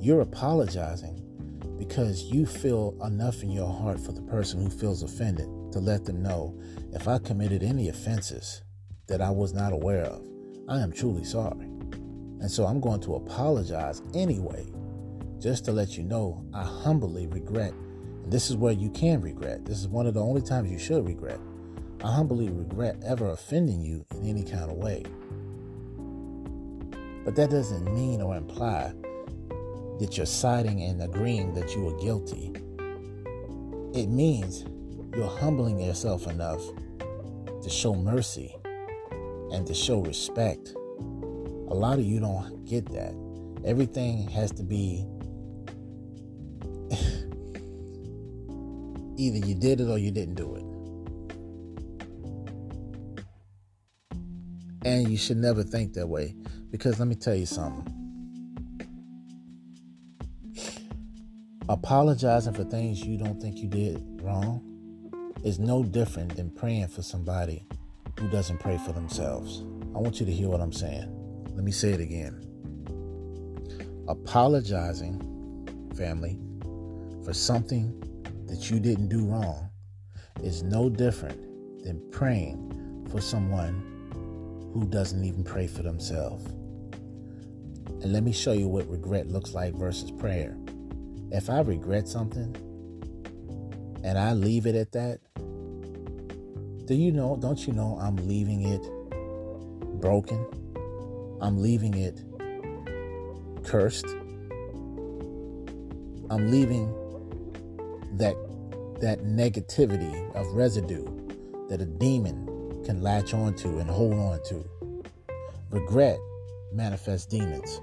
you're 0.00 0.22
apologizing 0.22 1.20
because 1.78 2.24
you 2.24 2.46
feel 2.46 2.96
enough 3.04 3.42
in 3.42 3.50
your 3.50 3.70
heart 3.70 4.00
for 4.00 4.12
the 4.12 4.22
person 4.22 4.62
who 4.62 4.70
feels 4.70 5.02
offended 5.02 5.46
to 5.72 5.78
let 5.78 6.06
them 6.06 6.22
know 6.22 6.58
if 6.92 7.06
I 7.06 7.18
committed 7.18 7.62
any 7.62 7.90
offenses 7.90 8.62
that 9.08 9.20
I 9.20 9.28
was 9.30 9.52
not 9.52 9.74
aware 9.74 10.04
of, 10.04 10.26
I 10.68 10.80
am 10.80 10.90
truly 10.90 11.24
sorry. 11.24 11.66
And 12.40 12.50
so 12.50 12.64
I'm 12.64 12.80
going 12.80 13.00
to 13.02 13.16
apologize 13.16 14.00
anyway, 14.14 14.72
just 15.38 15.66
to 15.66 15.72
let 15.72 15.98
you 15.98 16.04
know 16.04 16.46
I 16.54 16.64
humbly 16.64 17.26
regret. 17.26 17.74
And 18.22 18.32
this 18.32 18.48
is 18.48 18.56
where 18.56 18.72
you 18.72 18.88
can 18.90 19.20
regret. 19.20 19.66
This 19.66 19.80
is 19.80 19.88
one 19.88 20.06
of 20.06 20.14
the 20.14 20.22
only 20.22 20.40
times 20.40 20.70
you 20.70 20.78
should 20.78 21.06
regret. 21.06 21.40
I 22.02 22.10
humbly 22.10 22.48
regret 22.48 22.96
ever 23.04 23.28
offending 23.28 23.82
you 23.82 24.06
in 24.14 24.26
any 24.26 24.44
kind 24.44 24.70
of 24.70 24.78
way. 24.78 25.04
But 27.22 27.36
that 27.36 27.50
doesn't 27.50 27.84
mean 27.94 28.22
or 28.22 28.34
imply 28.34 28.94
that 30.00 30.16
you're 30.16 30.26
siding 30.26 30.82
and 30.82 31.02
agreeing 31.02 31.54
that 31.54 31.76
you 31.76 31.86
are 31.88 32.00
guilty. 32.00 32.52
It 33.94 34.08
means 34.08 34.64
you're 35.14 35.28
humbling 35.28 35.78
yourself 35.78 36.26
enough 36.26 36.62
to 37.62 37.68
show 37.68 37.94
mercy 37.94 38.56
and 39.52 39.66
to 39.66 39.74
show 39.74 40.00
respect. 40.00 40.74
A 41.68 41.74
lot 41.74 41.98
of 41.98 42.04
you 42.04 42.18
don't 42.18 42.64
get 42.64 42.90
that. 42.92 43.14
Everything 43.64 44.26
has 44.30 44.50
to 44.52 44.62
be 44.62 45.04
either 49.18 49.46
you 49.46 49.54
did 49.54 49.80
it 49.82 49.88
or 49.88 49.98
you 49.98 50.10
didn't 50.10 50.36
do 50.36 50.54
it. 50.54 50.64
And 54.82 55.10
you 55.10 55.18
should 55.18 55.36
never 55.36 55.62
think 55.62 55.92
that 55.92 56.08
way 56.08 56.34
because 56.70 56.98
let 56.98 57.06
me 57.06 57.16
tell 57.16 57.34
you 57.34 57.44
something. 57.44 57.99
Apologizing 61.70 62.52
for 62.52 62.64
things 62.64 63.04
you 63.06 63.16
don't 63.16 63.40
think 63.40 63.58
you 63.58 63.68
did 63.68 64.02
wrong 64.24 64.60
is 65.44 65.60
no 65.60 65.84
different 65.84 66.34
than 66.34 66.50
praying 66.50 66.88
for 66.88 67.00
somebody 67.00 67.64
who 68.18 68.28
doesn't 68.28 68.58
pray 68.58 68.76
for 68.78 68.90
themselves. 68.90 69.60
I 69.94 70.00
want 70.00 70.18
you 70.18 70.26
to 70.26 70.32
hear 70.32 70.48
what 70.48 70.60
I'm 70.60 70.72
saying. 70.72 71.06
Let 71.54 71.62
me 71.62 71.70
say 71.70 71.90
it 71.92 72.00
again. 72.00 72.44
Apologizing, 74.08 75.20
family, 75.96 76.40
for 77.24 77.32
something 77.32 78.02
that 78.48 78.68
you 78.68 78.80
didn't 78.80 79.08
do 79.08 79.24
wrong 79.24 79.70
is 80.42 80.64
no 80.64 80.88
different 80.90 81.84
than 81.84 82.02
praying 82.10 83.06
for 83.12 83.20
someone 83.20 84.10
who 84.74 84.88
doesn't 84.88 85.22
even 85.22 85.44
pray 85.44 85.68
for 85.68 85.84
themselves. 85.84 86.46
And 88.02 88.12
let 88.12 88.24
me 88.24 88.32
show 88.32 88.54
you 88.54 88.66
what 88.66 88.90
regret 88.90 89.28
looks 89.28 89.54
like 89.54 89.72
versus 89.74 90.10
prayer. 90.10 90.56
If 91.32 91.48
I 91.48 91.60
regret 91.60 92.08
something 92.08 92.56
and 94.02 94.18
I 94.18 94.32
leave 94.32 94.66
it 94.66 94.74
at 94.74 94.92
that, 94.92 95.20
do 96.86 96.94
you 96.94 97.12
know, 97.12 97.36
don't 97.40 97.66
you 97.66 97.72
know 97.72 97.98
I'm 98.00 98.16
leaving 98.26 98.66
it 98.66 98.82
broken? 100.00 100.44
I'm 101.40 101.62
leaving 101.62 101.94
it 101.94 102.20
cursed. 103.64 104.06
I'm 106.30 106.50
leaving 106.50 106.92
that 108.18 108.34
that 109.00 109.20
negativity 109.20 110.34
of 110.34 110.46
residue 110.48 111.06
that 111.68 111.80
a 111.80 111.86
demon 111.86 112.82
can 112.84 113.00
latch 113.02 113.32
onto 113.32 113.78
and 113.78 113.88
hold 113.88 114.14
on 114.14 114.42
to. 114.48 114.68
Regret 115.70 116.18
manifests 116.72 117.26
demons. 117.26 117.80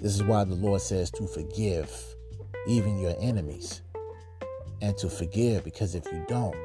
This 0.00 0.14
is 0.14 0.22
why 0.22 0.44
the 0.44 0.54
Lord 0.54 0.80
says 0.80 1.10
to 1.12 1.26
forgive 1.26 2.15
even 2.66 2.98
your 2.98 3.14
enemies 3.18 3.82
and 4.82 4.96
to 4.98 5.08
forgive 5.08 5.64
because 5.64 5.94
if 5.94 6.04
you 6.12 6.24
don't 6.28 6.56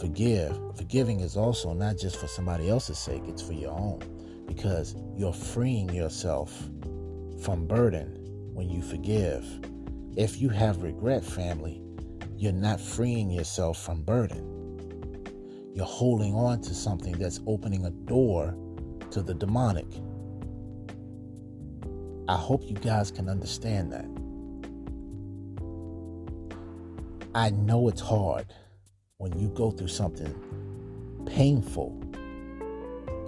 forgive, 0.00 0.58
forgiving 0.76 1.20
is 1.20 1.36
also 1.36 1.72
not 1.72 1.96
just 1.96 2.16
for 2.16 2.26
somebody 2.26 2.68
else's 2.68 2.98
sake, 2.98 3.22
it's 3.26 3.42
for 3.42 3.54
your 3.54 3.72
own 3.72 4.00
because 4.46 4.94
you're 5.16 5.32
freeing 5.32 5.88
yourself 5.88 6.52
from 7.42 7.66
burden 7.66 8.16
when 8.54 8.68
you 8.68 8.82
forgive. 8.82 9.44
If 10.16 10.40
you 10.40 10.48
have 10.48 10.82
regret, 10.82 11.24
family, 11.24 11.82
you're 12.36 12.52
not 12.52 12.80
freeing 12.80 13.30
yourself 13.30 13.82
from 13.82 14.02
burden. 14.02 14.52
You're 15.74 15.84
holding 15.84 16.34
on 16.34 16.62
to 16.62 16.74
something 16.74 17.18
that's 17.18 17.40
opening 17.46 17.84
a 17.84 17.90
door 17.90 18.56
to 19.10 19.22
the 19.22 19.34
demonic. 19.34 19.86
I 22.28 22.36
hope 22.36 22.62
you 22.64 22.74
guys 22.74 23.10
can 23.10 23.28
understand 23.28 23.92
that. 23.92 24.06
I 27.36 27.50
know 27.50 27.88
it's 27.88 28.00
hard 28.00 28.46
when 29.18 29.38
you 29.38 29.48
go 29.48 29.70
through 29.70 29.88
something 29.88 30.34
painful, 31.26 32.02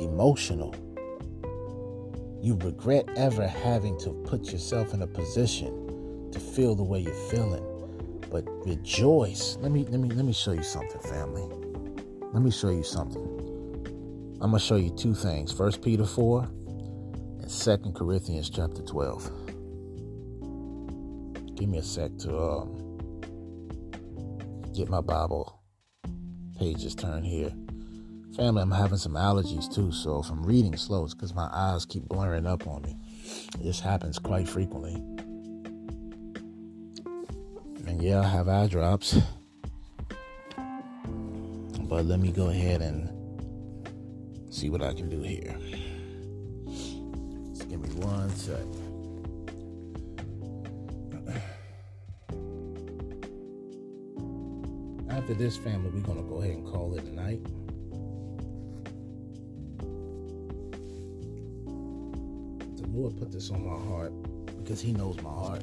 emotional. 0.00 0.74
You 2.40 2.56
regret 2.64 3.06
ever 3.16 3.46
having 3.46 3.98
to 3.98 4.12
put 4.24 4.50
yourself 4.50 4.94
in 4.94 5.02
a 5.02 5.06
position 5.06 6.30
to 6.32 6.40
feel 6.40 6.74
the 6.74 6.82
way 6.82 7.00
you're 7.00 7.28
feeling. 7.28 7.62
But 8.30 8.44
rejoice. 8.66 9.58
Let 9.60 9.72
me 9.72 9.84
let 9.84 10.00
me 10.00 10.08
let 10.08 10.24
me 10.24 10.32
show 10.32 10.52
you 10.52 10.62
something, 10.62 11.02
family. 11.02 11.44
Let 12.32 12.42
me 12.42 12.50
show 12.50 12.70
you 12.70 12.84
something. 12.84 13.26
I'm 14.40 14.52
gonna 14.52 14.58
show 14.58 14.76
you 14.76 14.88
two 14.88 15.12
things. 15.12 15.52
First 15.52 15.82
Peter 15.82 16.06
4 16.06 16.48
and 17.42 17.50
Second 17.50 17.94
Corinthians 17.94 18.48
chapter 18.48 18.80
12. 18.80 19.30
Give 21.56 21.68
me 21.68 21.76
a 21.76 21.82
sec 21.82 22.16
to 22.20 22.38
um, 22.38 22.77
get 24.78 24.88
my 24.88 25.00
Bible 25.00 25.60
pages 26.56 26.94
turned 26.94 27.26
here. 27.26 27.52
Family, 28.36 28.62
I'm 28.62 28.70
having 28.70 28.96
some 28.96 29.14
allergies 29.14 29.68
too, 29.74 29.90
so 29.90 30.20
if 30.20 30.30
I'm 30.30 30.44
reading 30.44 30.76
slow, 30.76 31.04
it's 31.04 31.14
because 31.14 31.34
my 31.34 31.48
eyes 31.52 31.84
keep 31.84 32.04
blurring 32.04 32.46
up 32.46 32.64
on 32.68 32.82
me. 32.82 32.96
This 33.58 33.80
happens 33.80 34.20
quite 34.20 34.48
frequently. 34.48 34.94
And 37.88 38.00
yeah, 38.00 38.20
I 38.20 38.28
have 38.28 38.46
eye 38.48 38.68
drops. 38.68 39.18
But 41.80 42.04
let 42.04 42.20
me 42.20 42.30
go 42.30 42.50
ahead 42.50 42.80
and 42.80 43.10
see 44.48 44.70
what 44.70 44.80
I 44.80 44.92
can 44.92 45.08
do 45.08 45.22
here. 45.22 45.56
Just 47.52 47.68
give 47.68 47.80
me 47.80 47.88
one 48.04 48.30
sec. 48.30 48.77
After 55.28 55.44
this 55.44 55.58
family, 55.58 55.90
we're 55.90 56.00
going 56.00 56.16
to 56.16 56.24
go 56.24 56.40
ahead 56.40 56.54
and 56.54 56.66
call 56.66 56.94
it 56.94 57.04
a 57.04 57.14
night. 57.14 57.44
The 62.78 62.88
Lord 62.88 63.18
put 63.18 63.30
this 63.30 63.50
on 63.50 63.62
my 63.62 63.78
heart 63.90 64.10
because 64.56 64.80
He 64.80 64.94
knows 64.94 65.20
my 65.20 65.28
heart. 65.28 65.60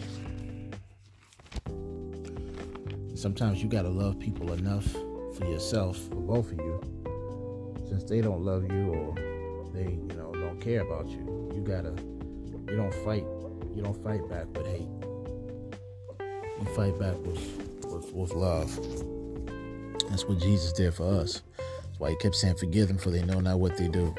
Sometimes 3.15 3.63
you 3.63 3.67
got 3.67 3.81
to 3.81 3.89
love 3.89 4.19
people 4.19 4.53
enough 4.53 4.85
for 5.35 5.45
yourself, 5.45 5.97
for 5.97 6.21
both 6.21 6.51
of 6.51 6.59
you, 6.59 6.79
since 7.89 8.03
they 8.03 8.21
don't 8.21 8.45
love 8.45 8.71
you 8.71 8.93
or 8.93 9.15
they, 9.73 9.93
you 9.93 10.15
know, 10.15 10.31
don't 10.31 10.61
care 10.61 10.81
about 10.81 11.09
you. 11.09 11.51
You 11.55 11.61
gotta, 11.61 11.95
you 12.69 12.77
don't 12.77 12.93
fight, 13.03 13.25
you 13.73 13.81
don't 13.81 13.97
fight 14.03 14.29
back 14.29 14.45
with 14.55 14.67
hate. 14.67 14.87
You 16.19 16.65
fight 16.75 16.99
back 16.99 17.17
with, 17.25 17.83
with, 17.85 18.13
with 18.13 18.33
love. 18.35 19.14
That's 20.09 20.25
what 20.25 20.39
Jesus 20.39 20.71
did 20.73 20.93
for 20.93 21.03
us. 21.03 21.41
That's 21.57 21.99
why 21.99 22.09
he 22.11 22.15
kept 22.17 22.35
saying, 22.35 22.55
"Forgive 22.55 22.87
them, 22.87 22.97
for 22.97 23.11
they 23.11 23.23
know 23.23 23.39
not 23.39 23.59
what 23.59 23.77
they 23.77 23.87
do." 23.87 24.13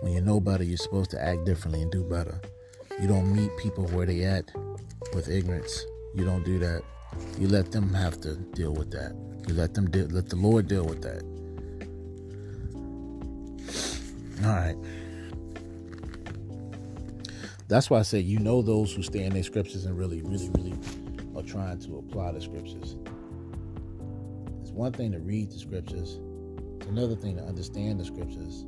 When 0.00 0.12
you 0.12 0.20
know 0.20 0.40
better, 0.40 0.62
you're 0.62 0.76
supposed 0.76 1.10
to 1.10 1.22
act 1.22 1.44
differently 1.44 1.82
and 1.82 1.90
do 1.90 2.04
better. 2.04 2.40
You 3.00 3.08
don't 3.08 3.34
meet 3.34 3.50
people 3.56 3.86
where 3.88 4.06
they 4.06 4.24
at 4.24 4.50
with 5.14 5.28
ignorance. 5.28 5.84
You 6.14 6.24
don't 6.24 6.44
do 6.44 6.58
that. 6.60 6.82
You 7.38 7.48
let 7.48 7.72
them 7.72 7.92
have 7.92 8.20
to 8.22 8.36
deal 8.36 8.72
with 8.72 8.90
that. 8.92 9.14
You 9.48 9.54
let 9.54 9.74
them 9.74 9.90
de- 9.90 10.08
let 10.08 10.28
the 10.28 10.36
Lord 10.36 10.68
deal 10.68 10.84
with 10.84 11.02
that. 11.02 11.22
All 14.44 14.52
right. 14.52 14.76
That's 17.68 17.90
why 17.90 17.98
I 17.98 18.02
say 18.02 18.20
you 18.20 18.38
know 18.38 18.62
those 18.62 18.92
who 18.92 19.02
stay 19.02 19.24
in 19.24 19.32
their 19.32 19.42
scriptures 19.42 19.86
and 19.86 19.98
really, 19.98 20.22
really, 20.22 20.48
really 20.50 20.74
are 21.36 21.42
trying 21.42 21.78
to 21.80 21.98
apply 21.98 22.32
the 22.32 22.40
scriptures. 22.40 22.96
It's 24.62 24.70
one 24.70 24.92
thing 24.92 25.12
to 25.12 25.20
read 25.20 25.50
the 25.50 25.58
scriptures, 25.58 26.18
it's 26.76 26.86
another 26.86 27.14
thing 27.14 27.36
to 27.36 27.42
understand 27.42 28.00
the 28.00 28.04
scriptures, 28.04 28.64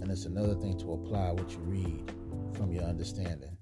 and 0.00 0.10
it's 0.10 0.24
another 0.24 0.54
thing 0.54 0.76
to 0.78 0.92
apply 0.92 1.30
what 1.32 1.50
you 1.52 1.58
read 1.60 2.12
from 2.54 2.72
your 2.72 2.84
understanding. 2.84 3.56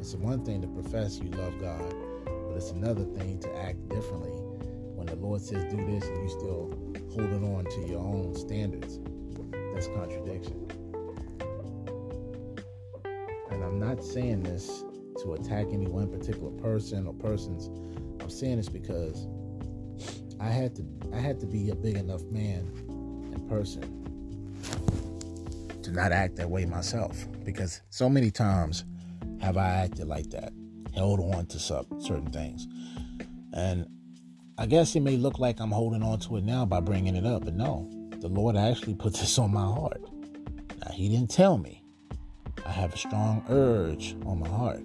It's 0.00 0.14
one 0.14 0.44
thing 0.44 0.60
to 0.62 0.68
profess 0.68 1.20
you 1.20 1.30
love 1.30 1.60
God, 1.60 1.94
but 2.24 2.56
it's 2.56 2.72
another 2.72 3.04
thing 3.04 3.38
to 3.40 3.56
act 3.56 3.88
differently 3.88 4.32
when 4.96 5.06
the 5.06 5.16
Lord 5.16 5.40
says 5.40 5.62
do 5.72 5.76
this 5.86 6.04
and 6.04 6.22
you 6.22 6.28
still 6.28 6.74
holding 7.14 7.54
on 7.54 7.64
to 7.64 7.88
your 7.88 8.00
own 8.00 8.34
standards. 8.34 8.98
That's 9.72 9.86
contradiction. 9.86 10.68
And 13.50 13.64
I'm 13.64 13.78
not 13.78 14.02
saying 14.02 14.42
this 14.42 14.84
to 15.22 15.34
attack 15.34 15.66
any 15.72 15.86
one 15.86 16.08
particular 16.08 16.50
person 16.52 17.06
or 17.06 17.14
persons. 17.14 17.68
I'm 18.20 18.30
saying 18.30 18.56
this 18.56 18.68
because 18.68 19.26
I 20.40 20.48
had 20.48 20.74
to 20.76 20.84
I 21.12 21.18
had 21.18 21.40
to 21.40 21.46
be 21.46 21.70
a 21.70 21.74
big 21.74 21.96
enough 21.96 22.22
man 22.24 22.70
and 23.32 23.48
person 23.48 23.96
to 25.82 25.90
not 25.90 26.12
act 26.12 26.36
that 26.36 26.48
way 26.48 26.64
myself 26.64 27.26
because 27.44 27.80
so 27.90 28.08
many 28.08 28.30
times 28.30 28.84
have 29.40 29.56
I 29.56 29.68
acted 29.68 30.06
like 30.06 30.30
that, 30.30 30.52
held 30.94 31.20
on 31.20 31.46
to 31.46 31.58
certain 31.58 32.30
things. 32.30 32.66
And 33.52 33.86
I 34.58 34.66
guess 34.66 34.94
it 34.94 35.00
may 35.00 35.16
look 35.16 35.38
like 35.38 35.60
I'm 35.60 35.70
holding 35.70 36.02
on 36.02 36.20
to 36.20 36.36
it 36.36 36.44
now 36.44 36.64
by 36.66 36.80
bringing 36.80 37.16
it 37.16 37.26
up, 37.26 37.44
but 37.44 37.54
no, 37.54 37.88
the 38.20 38.28
Lord 38.28 38.56
actually 38.56 38.94
put 38.94 39.14
this 39.18 39.38
on 39.38 39.52
my 39.52 39.62
heart. 39.64 40.02
Now, 40.84 40.92
He 40.92 41.08
didn't 41.08 41.30
tell 41.30 41.58
me. 41.58 41.82
I 42.66 42.72
have 42.72 42.94
a 42.94 42.98
strong 42.98 43.44
urge 43.48 44.16
on 44.26 44.40
my 44.40 44.48
heart. 44.48 44.82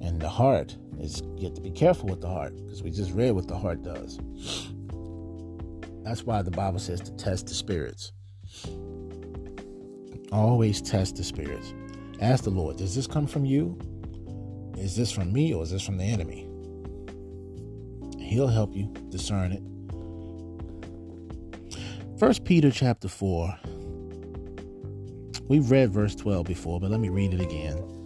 And 0.00 0.20
the 0.20 0.28
heart 0.28 0.76
is, 1.00 1.22
you 1.36 1.44
have 1.44 1.54
to 1.54 1.60
be 1.60 1.70
careful 1.70 2.08
with 2.08 2.20
the 2.20 2.28
heart 2.28 2.56
because 2.56 2.82
we 2.82 2.90
just 2.90 3.12
read 3.12 3.32
what 3.32 3.48
the 3.48 3.56
heart 3.56 3.82
does. 3.82 4.18
That's 6.04 6.24
why 6.24 6.42
the 6.42 6.50
Bible 6.50 6.78
says 6.78 7.00
to 7.02 7.12
test 7.12 7.46
the 7.48 7.54
spirits. 7.54 8.12
Always 10.32 10.80
test 10.80 11.16
the 11.16 11.24
spirits. 11.24 11.74
Ask 12.20 12.44
the 12.44 12.50
Lord, 12.50 12.76
does 12.76 12.94
this 12.94 13.06
come 13.06 13.26
from 13.26 13.44
you? 13.44 13.78
Is 14.78 14.96
this 14.96 15.10
from 15.10 15.32
me 15.32 15.52
or 15.52 15.62
is 15.62 15.70
this 15.70 15.82
from 15.82 15.98
the 15.98 16.04
enemy? 16.04 16.48
He'll 18.18 18.48
help 18.48 18.74
you 18.74 18.92
discern 19.08 19.52
it. 19.52 19.62
First 22.18 22.44
Peter 22.44 22.70
chapter 22.70 23.08
4. 23.08 23.58
We've 25.48 25.70
read 25.70 25.90
verse 25.90 26.14
12 26.14 26.46
before, 26.46 26.80
but 26.80 26.90
let 26.90 27.00
me 27.00 27.08
read 27.08 27.32
it 27.32 27.40
again. 27.40 27.97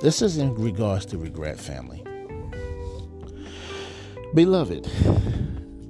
This 0.00 0.20
is 0.22 0.36
in 0.36 0.54
regards 0.54 1.06
to 1.06 1.18
regret, 1.18 1.58
family. 1.58 2.04
Beloved, 4.34 4.86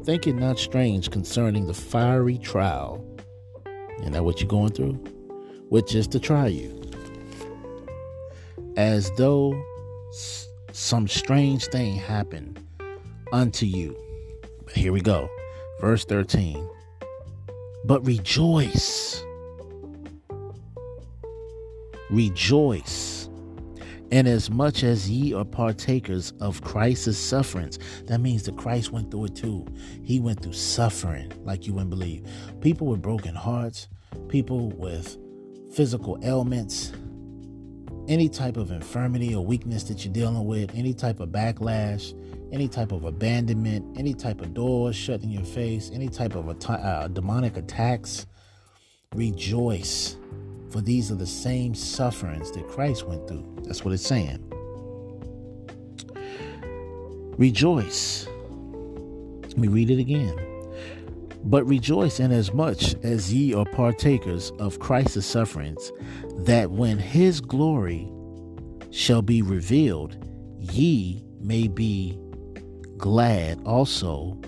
think 0.05 0.28
it 0.28 0.36
not 0.36 0.59
strange 0.59 1.10
concerning 1.10 1.67
the 1.67 1.75
fiery 1.75 2.39
trial. 2.39 3.05
Isn't 3.99 4.12
that 4.12 4.25
what 4.25 4.41
you're 4.41 4.49
going 4.49 4.73
through? 4.73 4.93
Which 5.68 5.97
is 5.97 6.07
to 6.09 6.20
try 6.20 6.47
you 6.47 6.81
as 8.76 9.10
though 9.17 9.60
some 10.73 11.09
strange 11.09 11.65
thing 11.67 11.97
happened 11.97 12.60
unto 13.33 13.67
you. 13.67 13.97
But 14.65 14.75
here 14.75 14.93
we 14.93 15.01
go. 15.01 15.28
Verse 15.81 16.05
13. 16.05 16.68
But 17.85 18.07
rejoice. 18.07 19.25
Rejoice. 22.10 23.16
And 24.12 24.28
as 24.28 24.51
much 24.51 24.85
as 24.85 25.10
ye 25.10 25.35
are 25.35 25.44
partakers 25.44 26.33
of 26.41 26.62
Christ's 26.62 27.18
sufferings, 27.18 27.78
that 28.05 28.20
means 28.20 28.44
that 28.44 28.57
Christ 28.57 28.93
went 28.93 29.10
through 29.10 29.26
it 29.26 29.36
too. 29.36 29.67
He 30.05 30.20
went 30.20 30.43
through 30.43 30.52
suffering 30.52 31.33
like 31.44 31.67
you 31.67 31.75
wouldn't 31.75 31.91
believe. 31.91 32.25
People 32.60 32.86
with 32.86 33.02
broken 33.02 33.35
hearts, 33.35 33.89
people 34.28 34.70
with 34.70 35.17
physical 35.73 36.18
ailments, 36.23 36.93
any 38.09 38.28
type 38.28 38.57
of 38.57 38.70
infirmity 38.70 39.35
or 39.35 39.44
weakness 39.44 39.83
that 39.85 40.05
you're 40.05 40.15
dealing 40.15 40.44
with, 40.44 40.73
any 40.75 40.94
type 40.94 41.18
of 41.18 41.31
backlash, 41.31 42.15
any 42.52 42.68
type 42.68 42.93
of 42.93 43.05
abandonment, 43.05 43.99
any 43.99 44.15
type 44.15 44.41
of 44.41 44.55
doors 44.55 44.94
shut 44.94 45.23
in 45.23 45.31
your 45.31 45.44
face, 45.44 45.91
any 45.93 46.09
type 46.09 46.36
of 46.36 46.49
uh, 46.70 47.09
demonic 47.09 47.57
attacks, 47.57 48.26
rejoice. 49.15 50.17
For 50.70 50.81
these 50.81 51.11
are 51.11 51.17
the 51.17 51.27
same 51.27 51.75
sufferings 51.75 52.51
that 52.53 52.69
Christ 52.69 53.07
went 53.07 53.28
through. 53.28 53.45
That's 53.62 53.85
what 53.85 53.95
it's 53.95 54.07
saying. 54.07 54.43
Rejoice. 57.39 58.27
Let 59.43 59.59
me 59.59 59.69
read 59.69 59.91
it 59.91 59.99
again. 59.99 60.35
But 61.45 61.65
rejoice 61.65 62.19
inasmuch 62.19 63.05
as 63.05 63.33
ye 63.33 63.55
are 63.55 63.65
partakers 63.65 64.51
of 64.59 64.81
Christ's 64.81 65.27
sufferings, 65.27 65.93
that 66.39 66.70
when 66.70 66.99
his 66.99 67.41
glory 67.41 68.11
shall 68.91 69.23
be 69.23 69.43
revealed, 69.43 70.17
ye 70.59 71.23
may 71.41 71.69
be 71.69 72.19
glad 72.97 73.62
also 73.65 74.39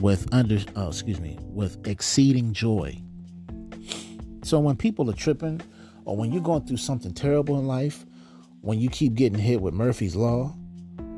with 0.00 0.32
under 0.32 0.58
uh, 0.76 0.88
excuse 0.88 1.20
me 1.20 1.38
with 1.42 1.86
exceeding 1.86 2.52
joy 2.52 2.96
so 4.42 4.58
when 4.58 4.76
people 4.76 5.08
are 5.10 5.14
tripping 5.14 5.60
or 6.04 6.16
when 6.16 6.32
you're 6.32 6.42
going 6.42 6.64
through 6.66 6.76
something 6.76 7.12
terrible 7.12 7.58
in 7.58 7.66
life 7.66 8.04
when 8.60 8.78
you 8.78 8.88
keep 8.88 9.14
getting 9.14 9.38
hit 9.38 9.60
with 9.60 9.74
murphy's 9.74 10.16
law 10.16 10.48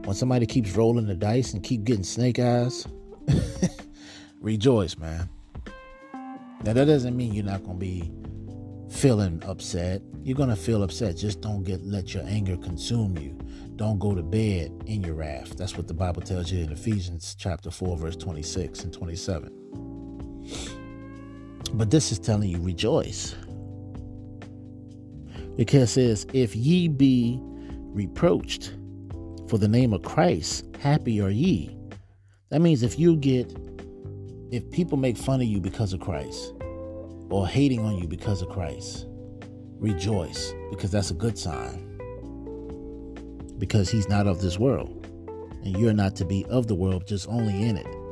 when 0.04 0.14
somebody 0.14 0.46
keeps 0.46 0.76
rolling 0.76 1.06
the 1.06 1.14
dice 1.14 1.52
and 1.52 1.62
keep 1.62 1.84
getting 1.84 2.04
snake 2.04 2.38
eyes 2.38 2.86
rejoice 4.40 4.98
man 4.98 5.28
now 6.62 6.72
that 6.72 6.86
doesn't 6.86 7.16
mean 7.16 7.32
you're 7.32 7.44
not 7.44 7.62
going 7.64 7.78
to 7.78 7.80
be 7.80 8.12
feeling 8.94 9.42
upset. 9.46 10.00
You're 10.22 10.36
gonna 10.36 10.56
feel 10.56 10.82
upset. 10.82 11.16
Just 11.16 11.40
don't 11.40 11.64
get 11.64 11.84
let 11.84 12.14
your 12.14 12.22
anger 12.24 12.56
consume 12.56 13.18
you. 13.18 13.38
Don't 13.76 13.98
go 13.98 14.14
to 14.14 14.22
bed 14.22 14.72
in 14.86 15.02
your 15.02 15.14
wrath. 15.14 15.56
That's 15.56 15.76
what 15.76 15.88
the 15.88 15.94
Bible 15.94 16.22
tells 16.22 16.50
you 16.50 16.62
in 16.64 16.70
Ephesians 16.70 17.34
chapter 17.38 17.70
4, 17.70 17.98
verse 17.98 18.16
26 18.16 18.84
and 18.84 18.92
27. 18.92 19.50
But 21.74 21.90
this 21.90 22.12
is 22.12 22.18
telling 22.20 22.48
you 22.48 22.60
rejoice. 22.60 23.34
Because 25.56 25.82
it 25.82 25.92
says, 25.92 26.26
if 26.32 26.54
ye 26.54 26.88
be 26.88 27.38
reproached 27.42 28.74
for 29.48 29.58
the 29.58 29.68
name 29.68 29.92
of 29.92 30.02
Christ, 30.02 30.64
happy 30.80 31.20
are 31.20 31.30
ye. 31.30 31.76
That 32.50 32.60
means 32.60 32.82
if 32.82 32.98
you 32.98 33.16
get 33.16 33.52
if 34.52 34.70
people 34.70 34.96
make 34.96 35.16
fun 35.16 35.40
of 35.40 35.48
you 35.48 35.60
because 35.60 35.92
of 35.92 35.98
Christ, 35.98 36.54
or 37.28 37.48
hating 37.48 37.80
on 37.80 37.98
you 37.98 38.06
because 38.06 38.40
of 38.40 38.48
Christ, 38.50 39.06
rejoice 39.80 40.54
because 40.70 40.92
that's 40.92 41.10
a 41.10 41.14
good 41.14 41.36
sign. 41.36 41.90
Because 43.58 43.90
he's 43.90 44.08
not 44.08 44.28
of 44.28 44.40
this 44.40 44.56
world, 44.56 45.08
and 45.64 45.76
you're 45.76 45.92
not 45.92 46.14
to 46.16 46.24
be 46.24 46.44
of 46.46 46.68
the 46.68 46.74
world, 46.76 47.04
just 47.04 47.28
only 47.28 47.64
in 47.68 47.76
it. 47.76 48.03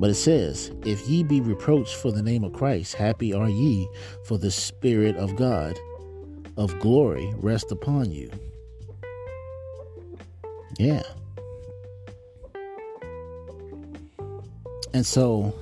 But 0.00 0.08
it 0.08 0.14
says, 0.14 0.72
If 0.86 1.06
ye 1.06 1.22
be 1.22 1.42
reproached 1.42 1.94
for 1.96 2.10
the 2.10 2.22
name 2.22 2.42
of 2.42 2.54
Christ, 2.54 2.94
happy 2.94 3.34
are 3.34 3.50
ye, 3.50 3.86
for 4.24 4.38
the 4.38 4.50
Spirit 4.50 5.14
of 5.16 5.36
God 5.36 5.78
of 6.56 6.76
glory 6.80 7.30
rest 7.36 7.70
upon 7.70 8.10
you. 8.10 8.30
Yeah. 10.78 11.02
And 14.94 15.04
so 15.04 15.54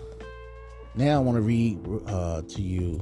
now 0.94 1.16
I 1.16 1.18
want 1.18 1.34
to 1.34 1.42
read 1.42 1.80
uh, 2.06 2.42
to 2.42 2.62
you. 2.62 2.98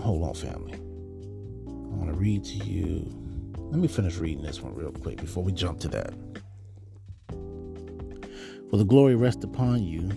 Hold 0.00 0.24
on, 0.24 0.34
family. 0.34 0.72
I 0.72 1.96
want 1.96 2.08
to 2.08 2.16
read 2.16 2.44
to 2.44 2.54
you. 2.64 3.14
Let 3.58 3.78
me 3.78 3.88
finish 3.88 4.16
reading 4.16 4.42
this 4.42 4.62
one 4.62 4.74
real 4.74 4.90
quick 4.90 5.18
before 5.18 5.44
we 5.44 5.52
jump 5.52 5.80
to 5.80 5.88
that. 5.88 6.14
For 8.70 8.76
the 8.76 8.84
glory 8.84 9.14
rest 9.14 9.44
upon 9.44 9.82
you. 9.82 10.10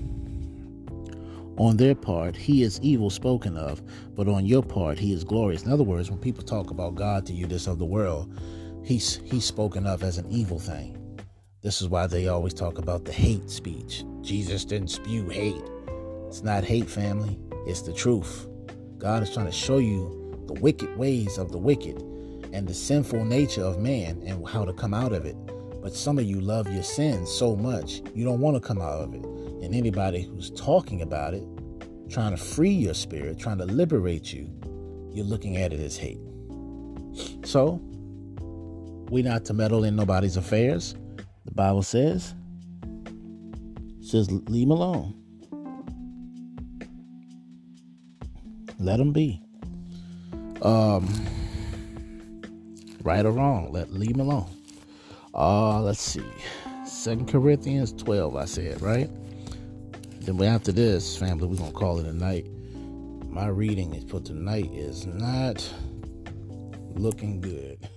On 1.58 1.78
their 1.78 1.96
part, 1.96 2.36
he 2.36 2.64
is 2.64 2.80
evil 2.82 3.10
spoken 3.10 3.56
of, 3.56 3.82
but 4.16 4.28
on 4.28 4.46
your 4.46 4.64
part, 4.64 4.98
he 4.98 5.14
is 5.14 5.24
glorious. 5.24 5.64
In 5.64 5.72
other 5.72 5.84
words, 5.84 6.10
when 6.10 6.20
people 6.20 6.44
talk 6.44 6.72
about 6.72 6.96
God 6.96 7.26
to 7.28 7.34
you, 7.34 7.46
this 7.46 7.68
of 7.68 7.78
the 7.78 7.86
world, 7.86 8.34
he's 8.84 9.18
he's 9.26 9.46
spoken 9.46 9.86
of 9.86 10.04
as 10.04 10.18
an 10.18 10.30
evil 10.30 10.60
thing. 10.60 10.98
This 11.62 11.82
is 11.82 11.88
why 11.88 12.08
they 12.08 12.28
always 12.28 12.54
talk 12.54 12.78
about 12.78 13.06
the 13.06 13.12
hate 13.12 13.50
speech. 13.50 14.04
Jesus 14.22 14.66
didn't 14.66 14.90
spew 14.90 15.30
hate. 15.30 15.64
It's 16.28 16.42
not 16.42 16.64
hate, 16.64 16.90
family. 16.90 17.38
It's 17.68 17.82
the 17.82 17.94
truth. 17.94 18.48
God 18.98 19.22
is 19.22 19.32
trying 19.32 19.46
to 19.46 19.52
show 19.52 19.78
you 19.78 20.44
the 20.48 20.60
wicked 20.60 20.98
ways 20.98 21.38
of 21.38 21.52
the 21.52 21.58
wicked 21.58 22.02
and 22.54 22.68
the 22.68 22.74
sinful 22.74 23.24
nature 23.26 23.64
of 23.64 23.80
man 23.80 24.22
and 24.26 24.48
how 24.48 24.66
to 24.66 24.74
come 24.74 24.94
out 24.94 25.14
of 25.14 25.26
it. 25.26 25.36
But 25.82 25.95
some 25.95 26.19
of 26.19 26.26
you 26.26 26.40
love 26.40 26.72
your 26.72 26.84
sins 26.84 27.32
so 27.32 27.56
much, 27.56 28.01
you 28.14 28.24
don't 28.24 28.40
want 28.40 28.56
to 28.56 28.61
come 28.61 28.80
out 28.80 29.01
of 29.01 29.14
it. 29.14 29.24
And 29.26 29.74
anybody 29.74 30.22
who's 30.22 30.51
talking 30.51 31.01
about 31.01 31.34
it, 31.34 31.43
trying 32.10 32.32
to 32.32 32.38
free 32.38 32.69
your 32.69 32.93
spirit, 32.93 33.40
trying 33.40 33.58
to 33.58 33.66
liberate 33.66 34.32
you, 34.32 34.50
you're 35.11 35.26
looking 35.26 35.58
at 35.58 35.74
it 35.74 35.80
as 35.80 35.98
hate. 35.98 36.19
So, 37.43 37.82
we're 39.10 39.24
not 39.24 39.43
to 39.45 39.53
meddle 39.53 39.84
in 39.84 39.95
nobody's 39.95 40.38
affairs. 40.38 40.95
The 41.45 41.51
Bible 41.51 41.84
says, 41.84 42.34
says 44.01 44.32
leave 44.32 44.68
them 44.68 44.77
alone. 44.77 45.16
Let 48.80 48.98
them 48.98 49.11
be. 49.11 49.42
Um, 50.61 51.08
right 53.03 53.26
or 53.26 53.32
wrong, 53.32 53.72
let 53.72 53.92
leave 53.92 54.16
them 54.16 54.22
alone. 54.22 54.60
Uh, 55.34 55.82
let's 55.82 56.01
see. 56.01 56.24
Second 56.85 57.30
Corinthians 57.30 57.93
12, 57.93 58.35
I 58.35 58.45
said, 58.45 58.82
right? 58.82 59.10
Then 60.22 60.38
we're 60.38 60.50
after 60.50 60.72
this, 60.72 61.18
family, 61.18 61.48
we're 61.48 61.56
gonna 61.56 61.72
call 61.72 62.00
it 62.00 62.06
a 62.06 62.14
night. 62.14 62.48
My 63.27 63.48
reading 63.48 63.95
is 63.95 64.03
for 64.03 64.19
tonight 64.19 64.69
is 64.74 65.06
not 65.06 65.68
looking 66.95 67.40
good. 67.40 67.88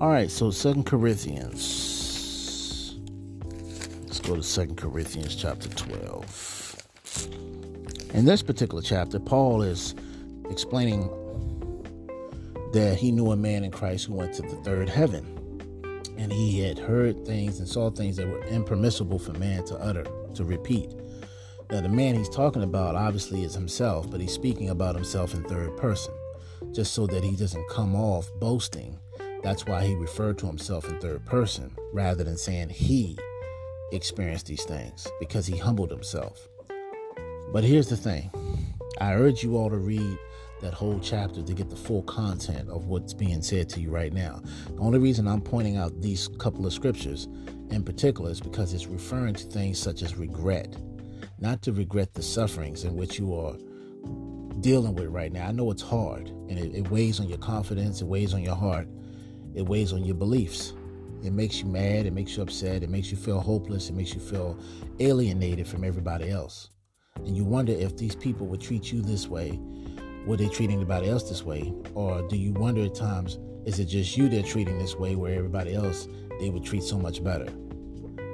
All 0.00 0.08
right, 0.08 0.30
so 0.30 0.50
Second 0.50 0.86
Corinthians. 0.86 1.58
Let's 4.06 4.20
go 4.20 4.36
to 4.36 4.42
Second 4.42 4.76
Corinthians 4.76 5.34
chapter 5.34 5.68
12. 5.68 7.49
In 8.14 8.24
this 8.24 8.42
particular 8.42 8.82
chapter, 8.82 9.18
Paul 9.18 9.62
is 9.62 9.94
explaining 10.50 11.08
that 12.72 12.96
he 12.98 13.10
knew 13.10 13.32
a 13.32 13.36
man 13.36 13.64
in 13.64 13.70
Christ 13.70 14.06
who 14.06 14.14
went 14.14 14.34
to 14.34 14.42
the 14.42 14.56
third 14.56 14.88
heaven. 14.88 15.36
And 16.18 16.32
he 16.32 16.60
had 16.60 16.78
heard 16.78 17.24
things 17.24 17.58
and 17.58 17.68
saw 17.68 17.90
things 17.90 18.16
that 18.16 18.28
were 18.28 18.44
impermissible 18.44 19.18
for 19.18 19.32
man 19.34 19.64
to 19.66 19.76
utter, 19.76 20.04
to 20.34 20.44
repeat. 20.44 20.92
Now, 21.70 21.80
the 21.80 21.88
man 21.88 22.14
he's 22.14 22.28
talking 22.28 22.62
about 22.62 22.94
obviously 22.94 23.44
is 23.44 23.54
himself, 23.54 24.10
but 24.10 24.20
he's 24.20 24.32
speaking 24.32 24.70
about 24.70 24.94
himself 24.94 25.32
in 25.34 25.44
third 25.44 25.76
person, 25.76 26.12
just 26.72 26.92
so 26.92 27.06
that 27.06 27.24
he 27.24 27.36
doesn't 27.36 27.68
come 27.70 27.94
off 27.94 28.28
boasting 28.38 28.98
that's 29.42 29.64
why 29.64 29.84
he 29.84 29.94
referred 29.94 30.38
to 30.38 30.46
himself 30.46 30.88
in 30.88 30.98
third 31.00 31.24
person 31.24 31.74
rather 31.92 32.24
than 32.24 32.36
saying 32.36 32.68
he 32.68 33.18
experienced 33.92 34.46
these 34.46 34.64
things 34.64 35.08
because 35.18 35.46
he 35.46 35.56
humbled 35.56 35.90
himself. 35.90 36.49
But 37.52 37.64
here's 37.64 37.88
the 37.88 37.96
thing 37.96 38.30
I 39.00 39.14
urge 39.14 39.42
you 39.42 39.56
all 39.56 39.70
to 39.70 39.78
read 39.78 40.18
that 40.60 40.74
whole 40.74 41.00
chapter 41.00 41.42
to 41.42 41.54
get 41.54 41.70
the 41.70 41.76
full 41.76 42.02
content 42.02 42.68
of 42.68 42.86
what's 42.86 43.14
being 43.14 43.40
said 43.42 43.68
to 43.70 43.80
you 43.80 43.90
right 43.90 44.12
now. 44.12 44.42
The 44.66 44.80
only 44.80 44.98
reason 44.98 45.26
I'm 45.26 45.40
pointing 45.40 45.76
out 45.76 46.02
these 46.02 46.28
couple 46.38 46.66
of 46.66 46.72
scriptures 46.72 47.28
in 47.70 47.82
particular 47.82 48.30
is 48.30 48.40
because 48.40 48.74
it's 48.74 48.86
referring 48.86 49.34
to 49.34 49.44
things 49.44 49.78
such 49.78 50.02
as 50.02 50.16
regret, 50.16 50.76
not 51.38 51.62
to 51.62 51.72
regret 51.72 52.12
the 52.12 52.22
sufferings 52.22 52.84
in 52.84 52.94
which 52.94 53.18
you 53.18 53.34
are 53.34 53.56
dealing 54.60 54.94
with 54.94 55.06
right 55.06 55.32
now. 55.32 55.46
I 55.46 55.52
know 55.52 55.70
it's 55.70 55.82
hard 55.82 56.28
and 56.28 56.58
it, 56.58 56.74
it 56.74 56.90
weighs 56.90 57.20
on 57.20 57.28
your 57.28 57.38
confidence, 57.38 58.02
it 58.02 58.06
weighs 58.06 58.34
on 58.34 58.42
your 58.42 58.56
heart 58.56 58.86
it 59.54 59.62
weighs 59.62 59.92
on 59.92 60.04
your 60.04 60.14
beliefs. 60.14 60.74
It 61.22 61.32
makes 61.32 61.60
you 61.60 61.66
mad, 61.66 62.06
it 62.06 62.12
makes 62.12 62.36
you 62.36 62.42
upset, 62.42 62.82
it 62.82 62.88
makes 62.88 63.10
you 63.10 63.16
feel 63.16 63.40
hopeless, 63.40 63.90
it 63.90 63.94
makes 63.94 64.14
you 64.14 64.20
feel 64.20 64.58
alienated 65.00 65.66
from 65.66 65.84
everybody 65.84 66.30
else. 66.30 66.69
And 67.16 67.36
you 67.36 67.44
wonder 67.44 67.72
if 67.72 67.96
these 67.96 68.14
people 68.14 68.46
would 68.48 68.60
treat 68.60 68.92
you 68.92 69.02
this 69.02 69.28
way, 69.28 69.58
would 70.26 70.38
they 70.38 70.48
treat 70.48 70.70
anybody 70.70 71.08
else 71.08 71.28
this 71.28 71.44
way? 71.44 71.72
Or 71.94 72.26
do 72.28 72.36
you 72.36 72.52
wonder 72.52 72.84
at 72.84 72.94
times, 72.94 73.38
is 73.64 73.78
it 73.78 73.86
just 73.86 74.16
you 74.16 74.28
they're 74.28 74.42
treating 74.42 74.78
this 74.78 74.96
way 74.96 75.14
where 75.14 75.34
everybody 75.34 75.74
else 75.74 76.08
they 76.40 76.50
would 76.50 76.64
treat 76.64 76.82
so 76.82 76.98
much 76.98 77.22
better? 77.22 77.46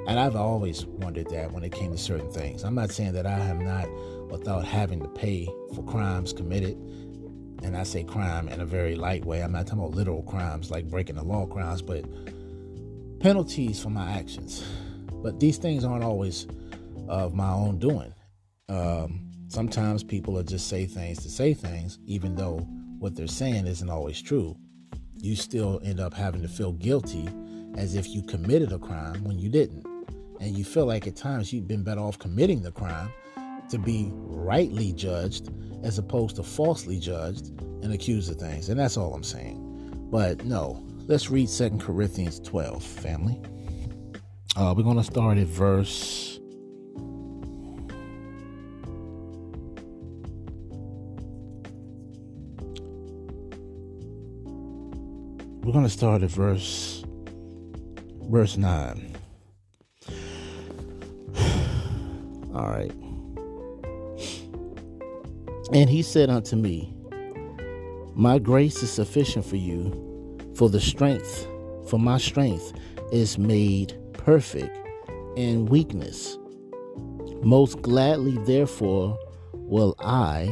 And 0.07 0.19
I've 0.19 0.35
always 0.35 0.85
wondered 0.85 1.29
that 1.31 1.51
when 1.51 1.63
it 1.63 1.73
came 1.73 1.91
to 1.91 1.97
certain 1.97 2.31
things. 2.31 2.63
I'm 2.63 2.75
not 2.75 2.91
saying 2.91 3.13
that 3.13 3.25
I 3.25 3.37
have 3.37 3.59
not 3.59 3.89
without 4.29 4.63
having 4.65 5.01
to 5.01 5.07
pay 5.07 5.45
for 5.75 5.83
crimes 5.83 6.31
committed 6.31 6.77
and 7.63 7.75
I 7.75 7.83
say 7.83 8.03
crime 8.03 8.47
in 8.49 8.61
a 8.61 8.65
very 8.65 8.95
light 8.95 9.25
way. 9.25 9.41
I'm 9.41 9.51
not 9.51 9.67
talking 9.67 9.79
about 9.79 9.95
literal 9.95 10.23
crimes 10.23 10.71
like 10.71 10.89
breaking 10.89 11.15
the 11.15 11.23
law 11.23 11.45
crimes, 11.45 11.81
but 11.81 12.05
penalties 13.19 13.81
for 13.81 13.89
my 13.89 14.11
actions. 14.11 14.63
But 15.11 15.39
these 15.39 15.57
things 15.57 15.83
aren't 15.83 16.03
always 16.03 16.47
of 17.07 17.33
my 17.33 17.51
own 17.51 17.79
doing. 17.79 18.13
Um, 18.69 19.31
sometimes 19.47 20.03
people 20.03 20.33
will 20.33 20.43
just 20.43 20.67
say 20.67 20.85
things 20.85 21.23
to 21.23 21.29
say 21.29 21.53
things, 21.53 21.99
even 22.05 22.35
though 22.35 22.57
what 22.99 23.15
they're 23.15 23.27
saying 23.27 23.65
isn't 23.65 23.89
always 23.89 24.21
true. 24.21 24.57
You 25.15 25.35
still 25.35 25.79
end 25.83 25.99
up 25.99 26.13
having 26.13 26.41
to 26.41 26.49
feel 26.49 26.73
guilty 26.73 27.29
as 27.75 27.95
if 27.95 28.09
you 28.09 28.21
committed 28.23 28.73
a 28.73 28.79
crime 28.79 29.23
when 29.23 29.39
you 29.39 29.49
didn't. 29.49 29.85
And 30.41 30.57
you 30.57 30.65
feel 30.65 30.85
like 30.85 31.07
at 31.07 31.15
times 31.15 31.53
you've 31.53 31.67
been 31.67 31.83
better 31.83 32.01
off 32.01 32.19
committing 32.19 32.61
the 32.61 32.71
crime 32.71 33.09
to 33.69 33.77
be 33.77 34.11
rightly 34.13 34.91
judged 34.91 35.49
as 35.83 35.97
opposed 35.97 36.35
to 36.35 36.43
falsely 36.43 36.99
judged 36.99 37.47
and 37.83 37.93
accused 37.93 38.29
of 38.29 38.37
things. 38.37 38.69
And 38.69 38.79
that's 38.79 38.97
all 38.97 39.13
I'm 39.13 39.23
saying. 39.23 39.63
But 40.11 40.43
no, 40.43 40.83
let's 41.07 41.29
read 41.29 41.49
Second 41.49 41.81
Corinthians 41.81 42.39
12, 42.41 42.83
family. 42.83 43.39
Uh, 44.55 44.73
we're 44.75 44.83
going 44.83 44.97
to 44.97 45.03
start 45.03 45.37
at 45.37 45.47
verse. 45.47 46.36
We're 55.67 55.73
going 55.73 55.83
to 55.83 55.89
start 55.89 56.23
at 56.23 56.29
verse 56.29 57.03
verse 58.29 58.55
9. 58.55 59.17
All 62.55 62.69
right. 62.69 62.93
And 65.73 65.89
he 65.89 66.03
said 66.03 66.29
unto 66.29 66.55
me, 66.55 66.95
My 68.15 68.39
grace 68.39 68.81
is 68.81 68.89
sufficient 68.89 69.45
for 69.45 69.57
you, 69.57 70.39
for 70.55 70.69
the 70.69 70.79
strength, 70.79 71.45
for 71.89 71.99
my 71.99 72.17
strength 72.17 72.71
is 73.11 73.37
made 73.37 73.93
perfect 74.13 74.73
in 75.35 75.65
weakness. 75.65 76.37
Most 77.43 77.81
gladly, 77.81 78.37
therefore, 78.45 79.19
will 79.51 79.95
I. 79.99 80.47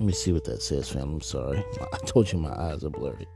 Let 0.00 0.06
me 0.06 0.12
see 0.14 0.32
what 0.32 0.44
that 0.44 0.62
says, 0.62 0.88
fam. 0.88 1.12
I'm 1.12 1.20
sorry. 1.20 1.62
I 1.92 1.98
told 2.06 2.32
you 2.32 2.38
my 2.38 2.58
eyes 2.58 2.84
are 2.84 2.88
blurry. 2.88 3.28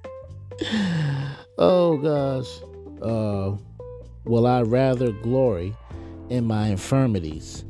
oh, 1.59 1.99
gosh. 1.99 2.49
Uh, 3.03 3.59
will 4.25 4.47
I 4.47 4.63
rather 4.63 5.13
glory 5.13 5.77
in 6.31 6.47
my 6.47 6.69
infirmities, 6.69 7.67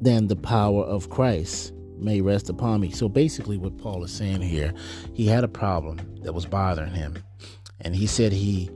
then 0.00 0.28
the 0.28 0.36
power 0.36 0.84
of 0.84 1.10
Christ 1.10 1.72
may 1.96 2.20
rest 2.20 2.48
upon 2.48 2.80
me. 2.80 2.92
So 2.92 3.08
basically, 3.08 3.58
what 3.58 3.76
Paul 3.76 4.04
is 4.04 4.12
saying 4.12 4.42
here, 4.42 4.72
he 5.14 5.26
had 5.26 5.42
a 5.42 5.48
problem 5.48 5.98
that 6.22 6.32
was 6.32 6.46
bothering 6.46 6.94
him. 6.94 7.18
And 7.80 7.96
he 7.96 8.06
said 8.06 8.30
he 8.32 8.70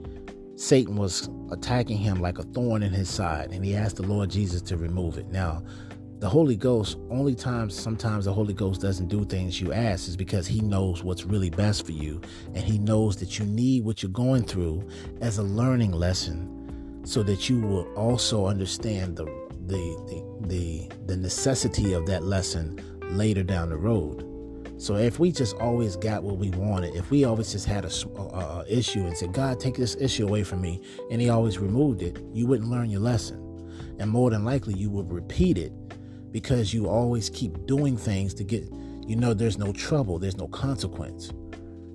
Satan 0.55 0.95
was 0.95 1.29
attacking 1.51 1.97
him 1.97 2.21
like 2.21 2.37
a 2.37 2.43
thorn 2.43 2.83
in 2.83 2.93
his 2.93 3.09
side, 3.09 3.51
and 3.51 3.65
he 3.65 3.75
asked 3.75 3.97
the 3.97 4.03
Lord 4.03 4.29
Jesus 4.29 4.61
to 4.63 4.77
remove 4.77 5.17
it. 5.17 5.27
Now, 5.27 5.63
the 6.23 6.29
Holy 6.29 6.55
Ghost, 6.55 6.97
only 7.09 7.35
times 7.35 7.77
sometimes 7.77 8.23
the 8.23 8.31
Holy 8.31 8.53
Ghost 8.53 8.79
doesn't 8.79 9.09
do 9.09 9.25
things 9.25 9.59
you 9.59 9.73
ask 9.73 10.07
is 10.07 10.15
because 10.15 10.47
he 10.47 10.61
knows 10.61 11.03
what's 11.03 11.25
really 11.25 11.49
best 11.49 11.85
for 11.85 11.91
you, 11.91 12.21
and 12.53 12.63
he 12.63 12.79
knows 12.79 13.17
that 13.17 13.37
you 13.37 13.43
need 13.43 13.83
what 13.83 14.01
you're 14.01 14.09
going 14.09 14.45
through 14.45 14.87
as 15.19 15.37
a 15.37 15.43
learning 15.43 15.91
lesson 15.91 17.01
so 17.03 17.23
that 17.23 17.49
you 17.49 17.59
will 17.59 17.91
also 17.95 18.45
understand 18.45 19.17
the 19.17 19.25
the 19.67 19.75
the 20.07 20.47
the, 20.47 20.89
the 21.07 21.17
necessity 21.17 21.91
of 21.91 22.05
that 22.05 22.23
lesson 22.23 22.79
later 23.17 23.43
down 23.43 23.67
the 23.67 23.75
road. 23.75 24.25
So 24.77 24.95
if 24.95 25.19
we 25.19 25.29
just 25.29 25.57
always 25.57 25.97
got 25.97 26.23
what 26.23 26.37
we 26.37 26.51
wanted, 26.51 26.95
if 26.95 27.11
we 27.11 27.25
always 27.25 27.51
just 27.51 27.65
had 27.65 27.83
a, 27.83 27.91
a, 28.17 28.65
issue 28.69 29.05
and 29.05 29.17
said, 29.17 29.33
"God, 29.33 29.59
take 29.59 29.75
this 29.75 29.97
issue 29.99 30.25
away 30.25 30.43
from 30.43 30.61
me," 30.61 30.79
and 31.11 31.19
He 31.19 31.27
always 31.27 31.59
removed 31.59 32.01
it, 32.01 32.17
you 32.31 32.47
wouldn't 32.47 32.69
learn 32.69 32.89
your 32.89 33.01
lesson, 33.01 33.41
and 33.99 34.09
more 34.09 34.29
than 34.29 34.45
likely 34.45 34.73
you 34.73 34.89
would 34.89 35.11
repeat 35.11 35.57
it 35.57 35.73
because 36.33 36.73
you 36.73 36.89
always 36.89 37.29
keep 37.29 37.65
doing 37.65 37.95
things 37.95 38.33
to 38.33 38.43
get. 38.43 38.67
You 39.07 39.15
know, 39.15 39.33
there's 39.33 39.57
no 39.57 39.71
trouble, 39.71 40.19
there's 40.19 40.37
no 40.37 40.47
consequence. 40.47 41.31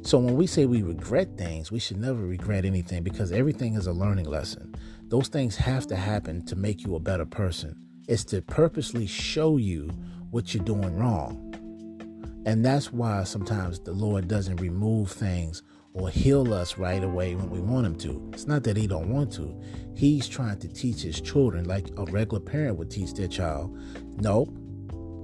So 0.03 0.19
when 0.19 0.37
we 0.37 0.47
say 0.47 0.65
we 0.65 0.83
regret 0.83 1.37
things, 1.37 1.71
we 1.71 1.81
should 1.81 2.01
never 2.01 2.23
regret 2.23 2.65
anything 2.65 3.03
because 3.03 3.33
everything 3.33 3.75
is 3.75 3.87
a 3.87 3.93
learning 3.93 4.27
lesson. 4.27 4.75
Those 5.09 5.29
things 5.29 5.57
have 5.57 5.87
to 5.89 5.97
happen 5.97 6.47
to 6.47 6.57
make 6.57 6.85
you 6.85 6.95
a 6.95 7.01
better 7.01 7.27
person. 7.27 7.77
It's 8.07 8.25
to 8.27 8.41
purposely 8.41 9.07
show 9.07 9.57
you 9.57 9.91
what 10.31 10.55
you're 10.55 10.65
doing 10.65 10.97
wrong. 10.97 11.45
And 12.47 12.65
that's 12.65 12.93
why 12.93 13.25
sometimes 13.25 13.81
the 13.81 13.93
Lord 13.93 14.29
doesn't 14.29 14.57
remove 14.57 15.11
things 15.11 15.63
or 15.93 16.09
heal 16.09 16.55
us 16.55 16.79
right 16.79 17.03
away 17.03 17.35
when 17.35 17.51
we 17.51 17.61
want 17.61 17.87
him 17.87 17.97
to. 17.97 18.31
It's 18.33 18.47
not 18.47 18.63
that 18.65 18.77
he 18.77 18.87
don't 18.87 19.11
want 19.11 19.33
to. 19.33 19.61
He's 19.95 20.29
trying 20.29 20.59
to 20.61 20.69
teach 20.69 21.03
his 21.03 21.21
children 21.21 21.65
like 21.65 21.89
a 21.97 22.05
regular 22.05 22.41
parent 22.41 22.77
would 22.77 22.91
teach 22.91 23.15
their 23.15 23.29
child. 23.29 23.77
Nope. 24.21 24.57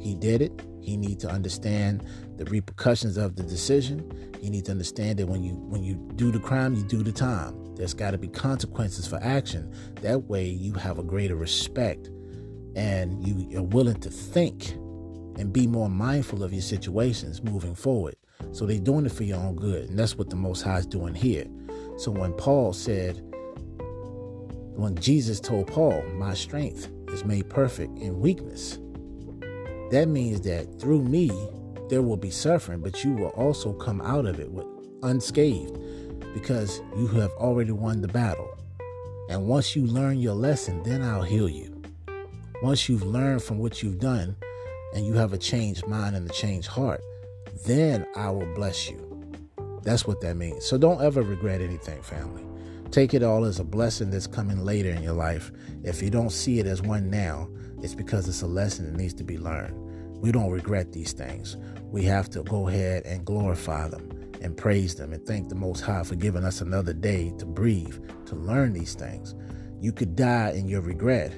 He 0.00 0.14
did 0.14 0.42
it. 0.42 0.52
He 0.80 0.96
needs 0.96 1.22
to 1.24 1.30
understand 1.30 2.04
the 2.36 2.44
repercussions 2.46 3.16
of 3.16 3.36
the 3.36 3.42
decision. 3.42 4.32
You 4.42 4.50
need 4.50 4.66
to 4.66 4.72
understand 4.72 5.18
that 5.18 5.26
when 5.26 5.42
you 5.42 5.54
when 5.54 5.82
you 5.82 5.94
do 6.16 6.30
the 6.30 6.38
crime, 6.38 6.74
you 6.74 6.84
do 6.84 7.02
the 7.02 7.12
time. 7.12 7.74
There's 7.74 7.94
got 7.94 8.12
to 8.12 8.18
be 8.18 8.28
consequences 8.28 9.06
for 9.06 9.18
action. 9.22 9.74
That 10.02 10.24
way 10.24 10.46
you 10.46 10.74
have 10.74 10.98
a 10.98 11.02
greater 11.02 11.36
respect 11.36 12.10
and 12.76 13.26
you 13.26 13.58
are 13.58 13.62
willing 13.62 14.00
to 14.00 14.10
think 14.10 14.72
and 15.38 15.52
be 15.52 15.66
more 15.66 15.88
mindful 15.88 16.42
of 16.42 16.52
your 16.52 16.62
situations 16.62 17.42
moving 17.42 17.74
forward. 17.74 18.16
So 18.52 18.66
they're 18.66 18.78
doing 18.78 19.06
it 19.06 19.12
for 19.12 19.24
your 19.24 19.38
own 19.38 19.56
good. 19.56 19.88
And 19.88 19.98
that's 19.98 20.16
what 20.16 20.30
the 20.30 20.36
Most 20.36 20.62
High 20.62 20.78
is 20.78 20.86
doing 20.86 21.14
here. 21.14 21.46
So 21.96 22.10
when 22.10 22.32
Paul 22.34 22.72
said, 22.72 23.20
when 24.76 24.96
Jesus 24.96 25.40
told 25.40 25.68
Paul, 25.68 26.02
My 26.14 26.34
strength 26.34 26.90
is 27.12 27.24
made 27.24 27.48
perfect 27.48 27.96
in 27.98 28.20
weakness, 28.20 28.78
that 29.90 30.08
means 30.08 30.40
that 30.42 30.80
through 30.80 31.02
me, 31.02 31.30
there 31.88 32.02
will 32.02 32.16
be 32.16 32.30
suffering, 32.30 32.80
but 32.80 33.04
you 33.04 33.12
will 33.12 33.28
also 33.30 33.72
come 33.72 34.00
out 34.00 34.26
of 34.26 34.40
it 34.40 34.50
with 34.50 34.66
unscathed 35.02 35.78
because 36.32 36.80
you 36.96 37.06
have 37.08 37.30
already 37.32 37.72
won 37.72 38.00
the 38.00 38.08
battle. 38.08 38.50
And 39.28 39.46
once 39.46 39.76
you 39.76 39.86
learn 39.86 40.18
your 40.18 40.34
lesson, 40.34 40.82
then 40.82 41.02
I'll 41.02 41.22
heal 41.22 41.48
you. 41.48 41.82
Once 42.62 42.88
you've 42.88 43.02
learned 43.02 43.42
from 43.42 43.58
what 43.58 43.82
you've 43.82 44.00
done 44.00 44.36
and 44.94 45.06
you 45.06 45.14
have 45.14 45.32
a 45.32 45.38
changed 45.38 45.86
mind 45.86 46.16
and 46.16 46.28
a 46.28 46.32
changed 46.32 46.68
heart, 46.68 47.00
then 47.66 48.06
I 48.16 48.30
will 48.30 48.52
bless 48.54 48.90
you. 48.90 49.10
That's 49.82 50.06
what 50.06 50.20
that 50.22 50.36
means. 50.36 50.64
So 50.64 50.78
don't 50.78 51.02
ever 51.02 51.22
regret 51.22 51.60
anything, 51.60 52.02
family. 52.02 52.44
Take 52.90 53.12
it 53.12 53.22
all 53.22 53.44
as 53.44 53.60
a 53.60 53.64
blessing 53.64 54.10
that's 54.10 54.26
coming 54.26 54.64
later 54.64 54.90
in 54.90 55.02
your 55.02 55.14
life. 55.14 55.52
If 55.82 56.02
you 56.02 56.10
don't 56.10 56.30
see 56.30 56.58
it 56.58 56.66
as 56.66 56.80
one 56.80 57.10
now, 57.10 57.48
it's 57.84 57.94
because 57.94 58.26
it's 58.26 58.40
a 58.40 58.46
lesson 58.46 58.86
that 58.86 58.98
needs 58.98 59.12
to 59.12 59.24
be 59.24 59.36
learned. 59.36 59.78
We 60.22 60.32
don't 60.32 60.50
regret 60.50 60.92
these 60.92 61.12
things. 61.12 61.58
We 61.90 62.02
have 62.04 62.30
to 62.30 62.42
go 62.42 62.68
ahead 62.68 63.04
and 63.04 63.26
glorify 63.26 63.88
them 63.88 64.10
and 64.40 64.56
praise 64.56 64.94
them 64.94 65.12
and 65.12 65.24
thank 65.26 65.50
the 65.50 65.54
Most 65.54 65.82
High 65.82 66.02
for 66.02 66.14
giving 66.14 66.44
us 66.44 66.62
another 66.62 66.94
day 66.94 67.30
to 67.38 67.44
breathe, 67.44 67.98
to 68.24 68.36
learn 68.36 68.72
these 68.72 68.94
things. 68.94 69.34
You 69.80 69.92
could 69.92 70.16
die 70.16 70.52
in 70.52 70.66
your 70.66 70.80
regret, 70.80 71.34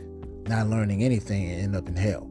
not 0.46 0.68
learning 0.68 1.02
anything 1.02 1.50
and 1.50 1.62
end 1.62 1.74
up 1.74 1.88
in 1.88 1.96
hell, 1.96 2.30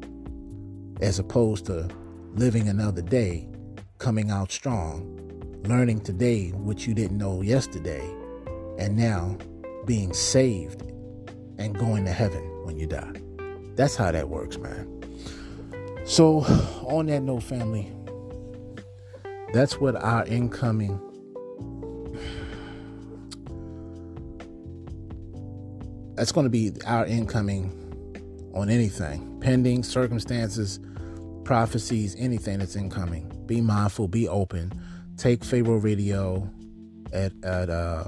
as 1.01 1.19
opposed 1.19 1.65
to 1.65 1.89
living 2.35 2.69
another 2.69 3.01
day 3.01 3.49
coming 3.97 4.31
out 4.31 4.49
strong, 4.49 5.11
learning 5.65 5.99
today 5.99 6.51
what 6.51 6.87
you 6.87 6.93
didn't 6.93 7.17
know 7.17 7.41
yesterday, 7.41 8.09
and 8.79 8.95
now 8.95 9.37
being 9.85 10.13
saved 10.13 10.83
and 11.57 11.77
going 11.77 12.05
to 12.05 12.11
heaven 12.11 12.43
when 12.63 12.77
you 12.77 12.87
die. 12.87 13.24
That's 13.75 13.95
how 13.95 14.11
that 14.11 14.29
works, 14.29 14.57
man. 14.57 14.91
So, 16.05 16.39
on 16.83 17.07
that 17.07 17.21
note, 17.21 17.43
family, 17.43 17.91
that's 19.53 19.79
what 19.79 19.95
our 19.95 20.25
incoming 20.25 20.99
that's 26.15 26.31
going 26.31 26.45
to 26.45 26.49
be 26.49 26.71
our 26.85 27.05
incoming 27.05 27.71
on 28.53 28.69
anything 28.69 29.37
pending 29.41 29.83
circumstances 29.83 30.79
prophecies 31.43 32.15
anything 32.17 32.59
that's 32.59 32.75
incoming 32.75 33.35
be 33.45 33.61
mindful, 33.61 34.07
be 34.07 34.27
open. 34.27 34.71
Take 35.17 35.43
Pharaoh 35.43 35.77
Radio 35.77 36.49
at 37.13 37.31
at 37.43 37.69
uh, 37.69 38.05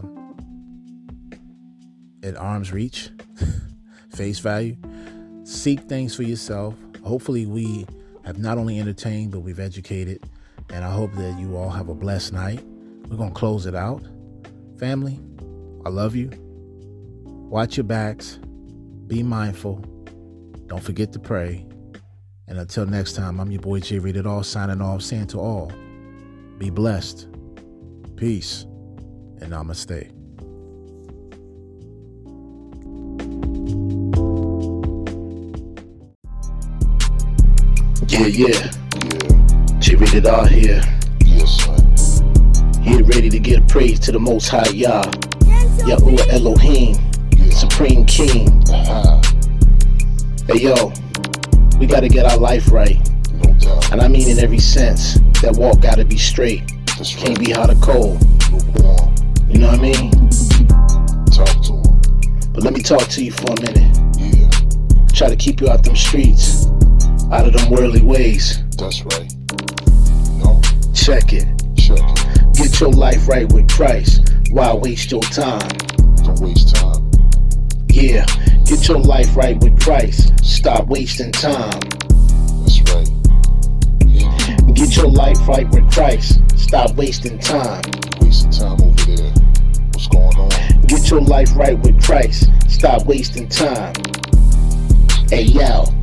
at 2.23 2.35
arm's 2.35 2.71
reach, 2.71 3.09
face 4.13 4.39
value. 4.39 4.75
Seek 5.47 5.79
things 5.83 6.13
for 6.13 6.23
yourself. 6.23 6.75
Hopefully, 7.05 7.45
we 7.45 7.87
have 8.25 8.37
not 8.37 8.57
only 8.57 8.81
entertained 8.81 9.31
but 9.31 9.39
we've 9.39 9.61
educated. 9.61 10.21
And 10.71 10.83
I 10.83 10.91
hope 10.91 11.13
that 11.13 11.39
you 11.39 11.55
all 11.55 11.69
have 11.69 11.87
a 11.87 11.93
blessed 11.93 12.33
night. 12.33 12.61
We're 13.07 13.15
gonna 13.15 13.31
close 13.31 13.65
it 13.65 13.73
out, 13.73 14.05
family. 14.77 15.21
I 15.85 15.89
love 15.89 16.17
you. 16.17 16.31
Watch 17.23 17.77
your 17.77 17.85
backs. 17.85 18.39
Be 19.07 19.23
mindful. 19.23 19.77
Don't 20.65 20.83
forget 20.83 21.13
to 21.13 21.19
pray. 21.19 21.65
And 22.49 22.59
until 22.59 22.85
next 22.85 23.13
time, 23.13 23.39
I'm 23.39 23.49
your 23.49 23.61
boy 23.61 23.79
Jayratedr 23.79 24.43
signing 24.43 24.81
off, 24.81 25.01
saying 25.01 25.27
to 25.27 25.39
all, 25.39 25.71
be 26.57 26.69
blessed, 26.69 27.29
peace, 28.17 28.63
and 29.39 29.53
namaste. 29.53 30.16
Yeah, 38.17 38.25
yeah. 38.27 38.47
Yeah. 38.47 38.71
Jayratedr 39.79 40.47
here. 40.49 40.81
Yes, 41.23 41.63
son. 41.63 42.81
Here 42.81 43.03
ready 43.03 43.29
to 43.29 43.39
give 43.39 43.67
praise 43.67 43.99
to 44.01 44.11
the 44.11 44.19
Most 44.19 44.49
High 44.49 44.69
Yah. 44.69 45.03
Yahuwah 45.85 46.27
Elohim, 46.33 46.95
Yeah. 47.37 47.49
Supreme 47.53 48.05
King. 48.05 48.49
Uh-huh. 48.71 49.21
Hey 50.47 50.61
yo, 50.63 50.91
we 51.79 51.85
gotta 51.85 52.09
get 52.09 52.25
our 52.25 52.37
life 52.37 52.71
right. 52.71 52.97
No 53.33 53.53
doubt. 53.53 53.91
And 53.91 54.01
I 54.01 54.07
mean 54.07 54.27
in 54.27 54.39
every 54.39 54.59
sense. 54.59 55.19
That 55.41 55.55
walk 55.55 55.81
gotta 55.81 56.03
be 56.03 56.17
straight. 56.17 56.63
That's 56.97 57.13
Can't 57.15 57.37
right. 57.37 57.45
be 57.47 57.51
hot 57.51 57.69
or 57.69 57.75
cold. 57.75 58.19
Lukewarm. 58.51 59.13
You 59.47 59.59
know 59.59 59.67
what 59.69 59.79
I 59.79 59.81
mean? 59.83 60.11
Talk 61.29 61.63
to 61.65 61.73
him. 61.73 62.51
But 62.53 62.63
let 62.63 62.73
me 62.73 62.81
talk 62.81 63.07
to 63.09 63.23
you 63.23 63.31
for 63.31 63.53
a 63.53 63.61
minute. 63.61 63.95
Yeah. 64.17 64.49
Try 65.13 65.29
to 65.29 65.35
keep 65.35 65.61
you 65.61 65.69
out 65.69 65.83
them 65.83 65.95
streets. 65.95 66.65
Out 67.31 67.45
of 67.45 67.53
them 67.53 67.69
worldly 67.69 68.01
ways. 68.01 68.63
That's 68.77 69.03
right. 69.03 69.33
No. 70.37 70.61
Check 70.93 71.33
it. 71.33 71.45
Check 71.75 71.99
it. 71.99 72.53
Get 72.55 72.79
your 72.79 72.91
life 72.91 73.27
right 73.27 73.51
with 73.51 73.69
Christ. 73.69 74.29
Why 74.51 74.73
waste 74.73 75.11
your 75.11 75.21
time? 75.21 75.67
Don't 76.23 76.39
waste 76.39 76.75
time. 76.75 77.11
Yeah, 77.89 78.25
get 78.65 78.87
your 78.87 78.99
life 78.99 79.35
right 79.35 79.59
with 79.59 79.79
Christ. 79.81 80.33
Stop 80.45 80.87
wasting 80.87 81.31
time. 81.31 81.81
That's 82.61 82.81
right. 82.93 83.09
Yeah. 84.05 84.57
Get 84.73 84.95
your 84.95 85.09
life 85.09 85.47
right 85.47 85.67
with 85.69 85.91
Christ. 85.91 86.39
Stop 86.55 86.95
wasting 86.95 87.39
time. 87.39 87.81
Wasting 88.21 88.51
time 88.51 88.81
over 88.81 89.15
there. 89.15 89.33
What's 89.91 90.07
going 90.07 90.37
on? 90.37 90.81
Get 90.87 91.09
your 91.09 91.21
life 91.21 91.55
right 91.55 91.77
with 91.79 92.01
Christ. 92.01 92.49
Stop 92.69 93.05
wasting 93.05 93.49
time. 93.49 93.93
Hey 95.29 95.43
yo. 95.43 95.96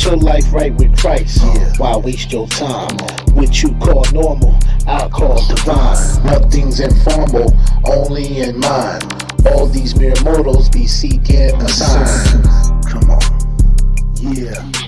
Get 0.00 0.12
your 0.12 0.16
life 0.16 0.50
right 0.54 0.74
with 0.76 0.96
Christ. 0.96 1.42
Why 1.78 1.94
waste 1.94 2.32
your 2.32 2.46
time? 2.48 2.96
What 3.34 3.62
you 3.62 3.74
call 3.74 4.02
normal, 4.14 4.58
I 4.86 5.06
call 5.10 5.46
divine. 5.46 6.24
Nothing's 6.24 6.80
informal, 6.80 7.54
only 7.84 8.38
in 8.38 8.60
mind. 8.60 9.04
All 9.48 9.66
these 9.66 9.94
mere 9.94 10.14
mortals 10.24 10.70
be 10.70 10.86
seeking 10.86 11.54
a 11.54 11.68
sign. 11.68 12.42
Come 12.88 13.10
on. 13.10 13.20
Yeah. 14.16 14.79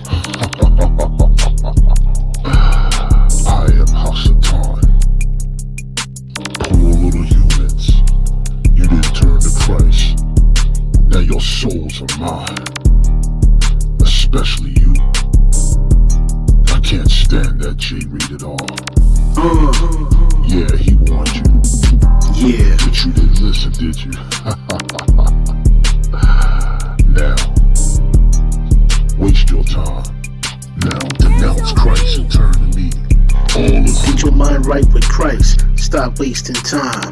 Wasting 36.32 36.54
time. 36.54 37.10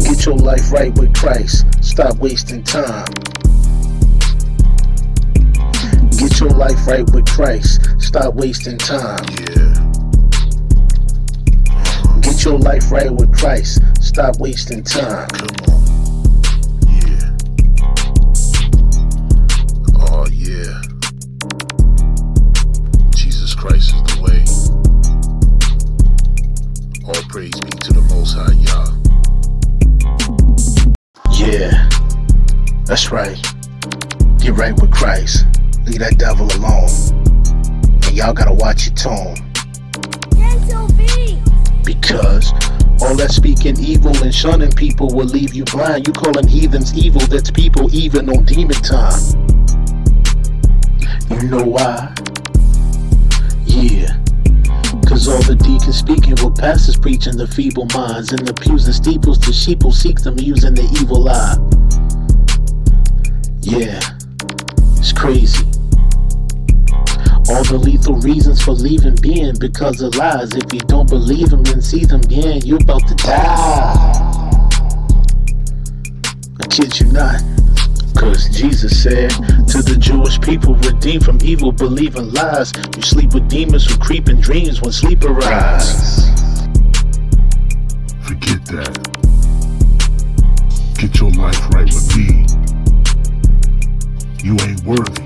Get 0.00 0.26
your 0.26 0.34
life 0.34 0.72
right 0.72 0.92
with 0.98 1.14
Christ. 1.14 1.64
Stop 1.80 2.16
wasting 2.16 2.64
time. 2.64 3.06
Get 6.18 6.40
your 6.40 6.50
life 6.50 6.84
right 6.88 7.08
with 7.12 7.24
Christ. 7.26 7.88
Stop 8.00 8.34
wasting 8.34 8.78
time. 8.78 9.24
Yeah. 9.30 9.74
Get 12.20 12.44
your 12.44 12.58
life 12.58 12.90
right 12.90 13.12
with 13.12 13.32
Christ. 13.32 13.80
Stop 14.00 14.40
wasting 14.40 14.82
time. 14.82 15.28
That's 32.94 33.10
right. 33.10 33.42
Get 34.38 34.54
right 34.54 34.72
with 34.80 34.92
Christ. 34.92 35.46
Leave 35.84 35.98
that 35.98 36.14
devil 36.16 36.46
alone. 36.54 36.88
And 38.06 38.12
y'all 38.12 38.32
gotta 38.32 38.54
watch 38.54 38.86
your 38.86 38.94
tone. 38.94 39.34
Because 41.82 42.52
all 43.02 43.16
that 43.16 43.32
speaking 43.32 43.76
evil 43.80 44.16
and 44.22 44.32
shunning 44.32 44.70
people 44.70 45.08
will 45.12 45.26
leave 45.26 45.54
you 45.54 45.64
blind. 45.64 46.06
You 46.06 46.12
calling 46.12 46.46
heathens 46.46 46.96
evil, 46.96 47.20
that's 47.22 47.50
people 47.50 47.92
even 47.92 48.28
on 48.28 48.44
demon 48.44 48.76
time. 48.76 49.18
You 51.30 51.48
know 51.48 51.64
why? 51.64 52.14
Yeah. 53.66 54.22
Cause 55.04 55.26
all 55.26 55.42
the 55.42 55.56
deacons 55.58 55.98
speaking 55.98 56.36
what 56.36 56.56
pastors 56.58 56.96
preaching 56.96 57.36
the 57.38 57.48
feeble 57.48 57.88
minds 57.92 58.30
and 58.32 58.46
the 58.46 58.54
pews 58.54 58.86
and 58.86 58.94
steeples 58.94 59.40
the 59.40 59.52
sheep 59.52 59.82
will 59.82 59.90
seek 59.90 60.20
them 60.20 60.38
using 60.38 60.74
the 60.74 60.84
evil 61.02 61.28
eye. 61.28 61.58
Yeah, 63.66 63.98
it's 64.98 65.14
crazy. 65.14 65.64
All 67.48 67.64
the 67.64 67.80
lethal 67.82 68.16
reasons 68.16 68.62
for 68.62 68.72
leaving 68.72 69.16
being 69.16 69.54
because 69.58 70.02
of 70.02 70.14
lies. 70.16 70.52
If 70.52 70.70
you 70.70 70.80
don't 70.80 71.08
believe 71.08 71.48
them 71.48 71.62
and 71.72 71.82
see 71.82 72.04
them 72.04 72.20
again, 72.20 72.60
you're 72.62 72.82
about 72.82 73.08
to 73.08 73.14
die. 73.14 73.94
I 76.60 76.66
kid 76.68 77.00
you 77.00 77.06
not. 77.06 77.40
Cause 78.14 78.50
Jesus 78.50 79.02
said 79.02 79.30
to 79.30 79.80
the 79.80 79.96
Jewish 79.98 80.38
people, 80.42 80.74
redeemed 80.74 81.24
from 81.24 81.38
evil, 81.42 81.72
believing 81.72 82.34
lies. 82.34 82.70
You 82.94 83.02
sleep 83.02 83.32
with 83.32 83.48
demons 83.48 83.86
who 83.86 83.96
creep 83.96 84.28
in 84.28 84.42
dreams 84.42 84.82
when 84.82 84.92
sleep 84.92 85.24
arrives. 85.24 86.28
Forget 88.28 88.60
that. 88.76 88.92
Get 90.98 91.18
your 91.18 91.30
life 91.30 91.66
right 91.70 91.86
with 91.86 92.16
me. 92.18 92.63
You 94.44 94.52
ain't 94.60 94.84
worthy. 94.84 95.22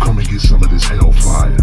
Come 0.00 0.18
and 0.18 0.28
get 0.28 0.40
some 0.40 0.60
of 0.64 0.68
this 0.68 0.82
hellfire. 0.82 1.56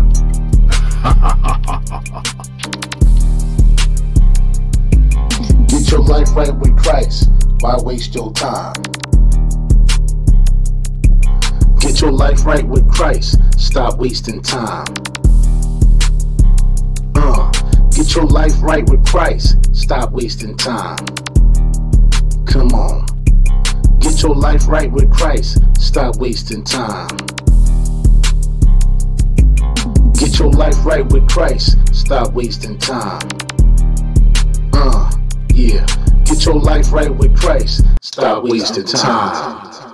Get 5.68 5.92
your 5.92 6.00
life 6.00 6.34
right 6.38 6.56
with 6.56 6.78
Christ. 6.78 7.30
Why 7.60 7.76
waste 7.84 8.16
your 8.16 8.32
time? 8.32 8.76
Get 11.80 12.00
your 12.00 12.14
life 12.14 12.46
right 12.46 12.66
with 12.66 12.90
Christ. 12.90 13.38
Stop 13.60 13.98
wasting 13.98 14.42
time. 14.42 14.88
Uh, 17.16 17.52
get 17.92 18.16
your 18.16 18.26
life 18.26 18.54
right 18.62 18.90
with 18.90 19.06
Christ. 19.06 19.58
Stop 19.76 20.12
wasting 20.12 20.56
time. 20.56 21.06
Come 22.46 22.70
on. 22.70 23.09
Get 24.00 24.22
your 24.22 24.36
life 24.36 24.68
right 24.68 24.92
with 24.92 25.12
Christ. 25.12 25.60
Stop 25.80 26.18
wasting 26.18 26.64
time. 26.64 27.08
Get 30.14 30.40
your 30.40 30.52
life 30.52 30.86
right 30.86 31.06
with 31.12 31.28
Christ. 31.30 31.78
Stop 31.94 32.34
wasting 32.34 32.78
time. 32.78 33.28
Uh, 34.74 35.12
yeah. 35.54 35.86
Get 36.26 36.46
your 36.46 36.56
life 36.56 36.92
right 36.92 37.14
with 37.14 37.36
Christ. 37.38 37.86
Stop 38.02 38.44
wasting 38.44 38.86
time. 38.86 39.89